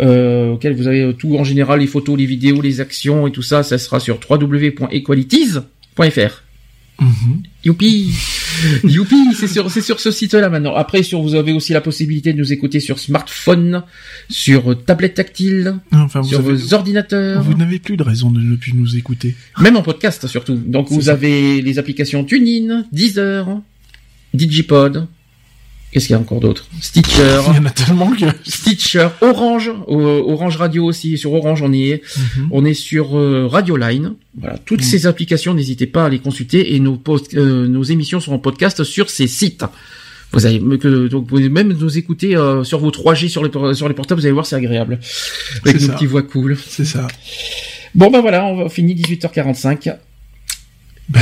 euh, 0.00 0.52
auquel 0.52 0.74
vous 0.74 0.88
avez 0.88 1.12
tout 1.14 1.36
en 1.36 1.44
général, 1.44 1.80
les 1.80 1.86
photos, 1.86 2.16
les 2.18 2.24
vidéos, 2.26 2.60
les 2.62 2.80
actions 2.80 3.26
et 3.26 3.32
tout 3.32 3.42
ça. 3.42 3.62
Ça 3.62 3.76
sera 3.78 4.00
sur 4.00 4.18
www.equalities.fr. 4.28 6.43
Mhm. 7.00 7.42
Youpi 7.64 8.12
Youpi 8.84 9.16
C'est 9.34 9.48
sur, 9.48 9.68
c'est 9.70 9.80
sur 9.80 9.98
ce 9.98 10.10
site-là 10.12 10.48
maintenant. 10.48 10.74
Après, 10.76 11.02
sur, 11.02 11.20
vous 11.22 11.34
avez 11.34 11.52
aussi 11.52 11.72
la 11.72 11.80
possibilité 11.80 12.32
de 12.32 12.38
nous 12.38 12.52
écouter 12.52 12.78
sur 12.78 12.98
smartphone, 13.00 13.82
sur 14.30 14.84
tablette 14.84 15.14
tactile, 15.14 15.76
Enfin, 15.92 16.22
sur 16.22 16.38
avez- 16.38 16.52
vos 16.54 16.74
ordinateurs. 16.74 17.42
Vous 17.42 17.54
n'avez 17.54 17.78
plus 17.80 17.96
de 17.96 18.02
raison 18.04 18.30
de 18.30 18.40
ne 18.40 18.54
plus 18.56 18.74
nous 18.74 18.96
écouter. 18.96 19.34
Même 19.60 19.76
en 19.76 19.82
podcast 19.82 20.26
surtout. 20.28 20.54
Donc 20.54 20.88
vous 20.90 21.08
avez 21.08 21.60
les 21.62 21.78
applications 21.80 22.22
TuneIn, 22.24 22.84
Deezer, 22.92 23.60
Digipod. 24.32 25.06
Qu'est-ce 25.94 26.08
qu'il 26.08 26.14
y 26.14 26.18
a 26.18 26.20
encore 26.20 26.40
d'autre? 26.40 26.66
Stitcher. 26.80 27.38
Il 27.50 27.54
y 27.54 27.58
en 27.60 27.64
a 27.66 27.70
tellement 27.70 28.10
que. 28.10 28.24
Stitcher, 28.42 29.08
Orange, 29.20 29.70
euh, 29.88 30.22
Orange 30.26 30.56
Radio 30.56 30.84
aussi. 30.84 31.16
Sur 31.16 31.32
Orange, 31.34 31.62
on 31.62 31.72
y 31.72 31.90
est. 31.90 32.02
Mhm. 32.36 32.48
On 32.50 32.64
est 32.64 32.74
sur 32.74 33.16
euh, 33.16 33.46
Radio 33.46 33.76
Line. 33.76 34.14
Voilà, 34.36 34.58
toutes 34.58 34.82
ces 34.82 35.06
applications, 35.06 35.54
n'hésitez 35.54 35.86
pas 35.86 36.06
à 36.06 36.08
les 36.08 36.18
consulter 36.18 36.74
et 36.74 36.80
nos 36.80 36.96
post- 36.96 37.34
euh, 37.36 37.68
nos 37.68 37.84
émissions 37.84 38.18
sont 38.18 38.32
en 38.32 38.38
podcast 38.40 38.82
sur 38.82 39.08
ces 39.08 39.28
sites. 39.28 39.64
Vous 40.32 40.40
que 40.78 41.06
donc 41.06 41.20
vous 41.22 41.26
pouvez 41.28 41.48
même 41.48 41.72
nous 41.72 41.96
écouter 41.96 42.36
euh, 42.36 42.64
sur 42.64 42.80
vos 42.80 42.90
3G 42.90 43.28
sur 43.28 43.44
les 43.44 43.74
sur 43.76 43.86
les 43.88 43.94
portables. 43.94 44.20
Vous 44.20 44.26
allez 44.26 44.32
voir, 44.32 44.46
c'est 44.46 44.56
agréable 44.56 44.98
avec 45.64 45.80
nos 45.80 45.88
petites 45.92 46.08
voix 46.08 46.22
cool. 46.22 46.58
C'est 46.68 46.84
ça. 46.84 47.06
Bon 47.94 48.10
ben 48.10 48.20
voilà, 48.20 48.44
on 48.44 48.56
va 48.64 48.68
finir 48.68 48.96
18h45. 48.96 49.94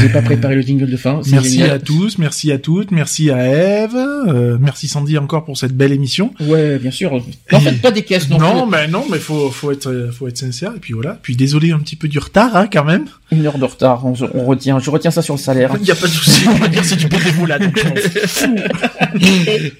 J'ai 0.00 0.08
pas 0.10 0.22
préparé 0.22 0.54
le 0.54 0.62
jingle 0.62 0.88
de 0.88 0.96
fin. 0.96 1.20
Merci 1.30 1.52
génial. 1.58 1.70
à 1.72 1.78
tous, 1.80 2.18
merci 2.18 2.52
à 2.52 2.58
toutes, 2.58 2.92
merci 2.92 3.30
à 3.30 3.82
Eve, 3.84 3.96
euh, 3.96 4.56
merci 4.60 4.86
Sandy 4.86 5.18
encore 5.18 5.44
pour 5.44 5.58
cette 5.58 5.72
belle 5.76 5.90
émission. 5.92 6.32
Ouais, 6.40 6.78
bien 6.78 6.92
sûr. 6.92 7.20
N'en 7.50 7.60
faites 7.60 7.82
pas 7.82 7.90
des 7.90 8.02
caisses 8.02 8.28
non, 8.30 8.38
Non, 8.38 8.62
plus. 8.62 8.70
mais 8.70 8.86
non, 8.86 9.04
mais 9.10 9.18
faut 9.18 9.50
faut 9.50 9.72
être 9.72 9.88
euh, 9.88 10.12
faut 10.12 10.28
être 10.28 10.38
sincère 10.38 10.72
et 10.76 10.78
puis 10.80 10.92
voilà. 10.94 11.18
Puis 11.22 11.34
désolé 11.34 11.72
un 11.72 11.80
petit 11.80 11.96
peu 11.96 12.06
du 12.06 12.18
retard 12.20 12.54
hein, 12.56 12.68
quand 12.72 12.84
même. 12.84 13.06
Une 13.32 13.44
heure 13.46 13.58
de 13.58 13.64
retard, 13.64 14.04
on, 14.06 14.12
on 14.34 14.44
retient, 14.44 14.78
je 14.78 14.90
retiens 14.90 15.10
ça 15.10 15.22
sur 15.22 15.34
le 15.34 15.40
salaire. 15.40 15.74
Il 15.80 15.86
y 15.86 15.90
a 15.90 15.94
pas 15.96 16.06
de 16.06 16.12
souci, 16.12 16.44
on 16.48 16.54
va 16.54 16.68
dire 16.68 16.84
c'est 16.84 16.96
du 16.96 17.08
bénévolat 17.08 17.58
là 17.58 17.66
donc 17.66 17.78
je 19.16 19.70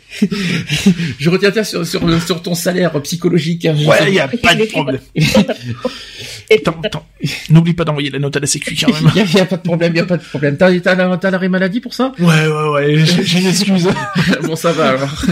je 1.19 1.31
retiens 1.31 1.53
ça 1.53 1.65
sur, 1.65 1.87
sur, 1.87 2.23
sur 2.23 2.43
ton 2.43 2.55
salaire 2.55 3.01
psychologique. 3.03 3.67
hein. 3.67 3.77
Ouais, 3.87 3.99
il 4.09 4.15
y 4.15 4.21
a 4.21 4.29
pas 4.29 4.55
de 4.55 4.65
problème. 4.65 5.01
Attends, 6.51 6.77
attends. 6.85 7.07
N'oublie 7.49 7.73
pas 7.73 7.85
d'envoyer 7.85 8.11
la 8.11 8.19
note 8.19 8.37
à 8.37 8.41
la 8.41 8.47
sécu 8.47 8.77
quand 8.79 8.93
même. 8.93 9.11
Il 9.15 9.19
y 9.21 9.21
a, 9.21 9.25
il 9.25 9.35
y 9.37 9.41
a 9.41 9.47
pas 9.47 9.57
de 9.57 9.63
problème, 9.63 9.92
y 9.97 10.01
a 10.01 10.05
pas 10.05 10.17
de 10.17 10.23
problème. 10.23 10.57
T'as, 10.57 10.79
t'as, 10.81 11.17
t'as 11.17 11.31
l'arrêt 11.31 11.49
maladie 11.49 11.81
pour 11.81 11.95
ça? 11.95 12.13
Ouais, 12.19 12.27
ouais, 12.27 12.69
ouais, 12.73 12.97
j'ai 13.05 13.23
j'ai 13.25 13.41
une 13.41 13.47
excuse. 13.49 13.89
Bon, 14.43 14.57
ça 14.57 14.73
va 14.73 14.91
alors. 14.91 15.25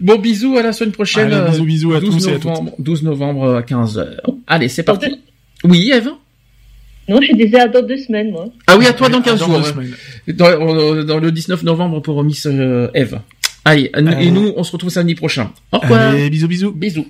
Bon, 0.00 0.18
bisous 0.18 0.56
à 0.56 0.62
la 0.62 0.72
semaine 0.72 0.92
prochaine. 0.92 1.32
Allez, 1.32 1.50
bisous, 1.50 1.64
bisous 1.64 1.92
à 1.94 2.00
12 2.00 2.16
tous 2.16 2.28
et 2.28 2.30
à 2.30 2.34
toutes. 2.34 2.44
novembre, 2.46 2.72
12 2.78 3.02
novembre 3.02 3.54
à 3.56 3.62
15h. 3.62 4.06
Allez, 4.46 4.68
c'est 4.68 4.82
parti. 4.82 5.20
Oui, 5.64 5.90
Eve? 5.92 6.10
Non, 7.08 7.20
je 7.20 7.34
disais 7.34 7.58
à 7.60 7.68
dans 7.68 7.82
deux 7.82 7.96
semaines, 7.96 8.30
moi. 8.30 8.46
Ah 8.66 8.76
oui, 8.78 8.86
à 8.86 8.92
toi 8.92 9.08
dans 9.08 9.18
À 9.18 9.22
15 9.22 9.40
dans 9.40 9.46
jours. 9.46 9.72
Dans, 10.28 11.04
dans 11.04 11.18
le 11.18 11.32
19 11.32 11.62
novembre 11.64 12.00
pour 12.00 12.22
Miss 12.22 12.46
euh, 12.46 12.88
Eve. 12.94 13.18
Allez, 13.64 13.90
et 14.20 14.30
nous, 14.30 14.52
on 14.56 14.64
se 14.64 14.72
retrouve 14.72 14.90
samedi 14.90 15.14
prochain. 15.14 15.50
Au 15.72 15.78
revoir. 15.78 16.00
Allez, 16.10 16.30
bisous, 16.30 16.48
bisous. 16.48 16.72
Bisous. 16.72 17.06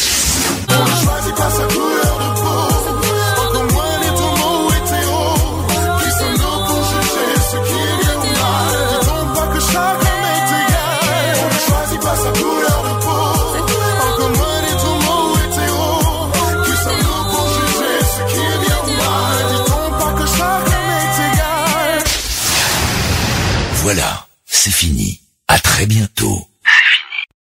Voilà, 23.82 24.26
c'est 24.46 24.70
fini. 24.70 25.21
À 25.52 25.58
très 25.58 25.84
bientôt. 25.84 26.48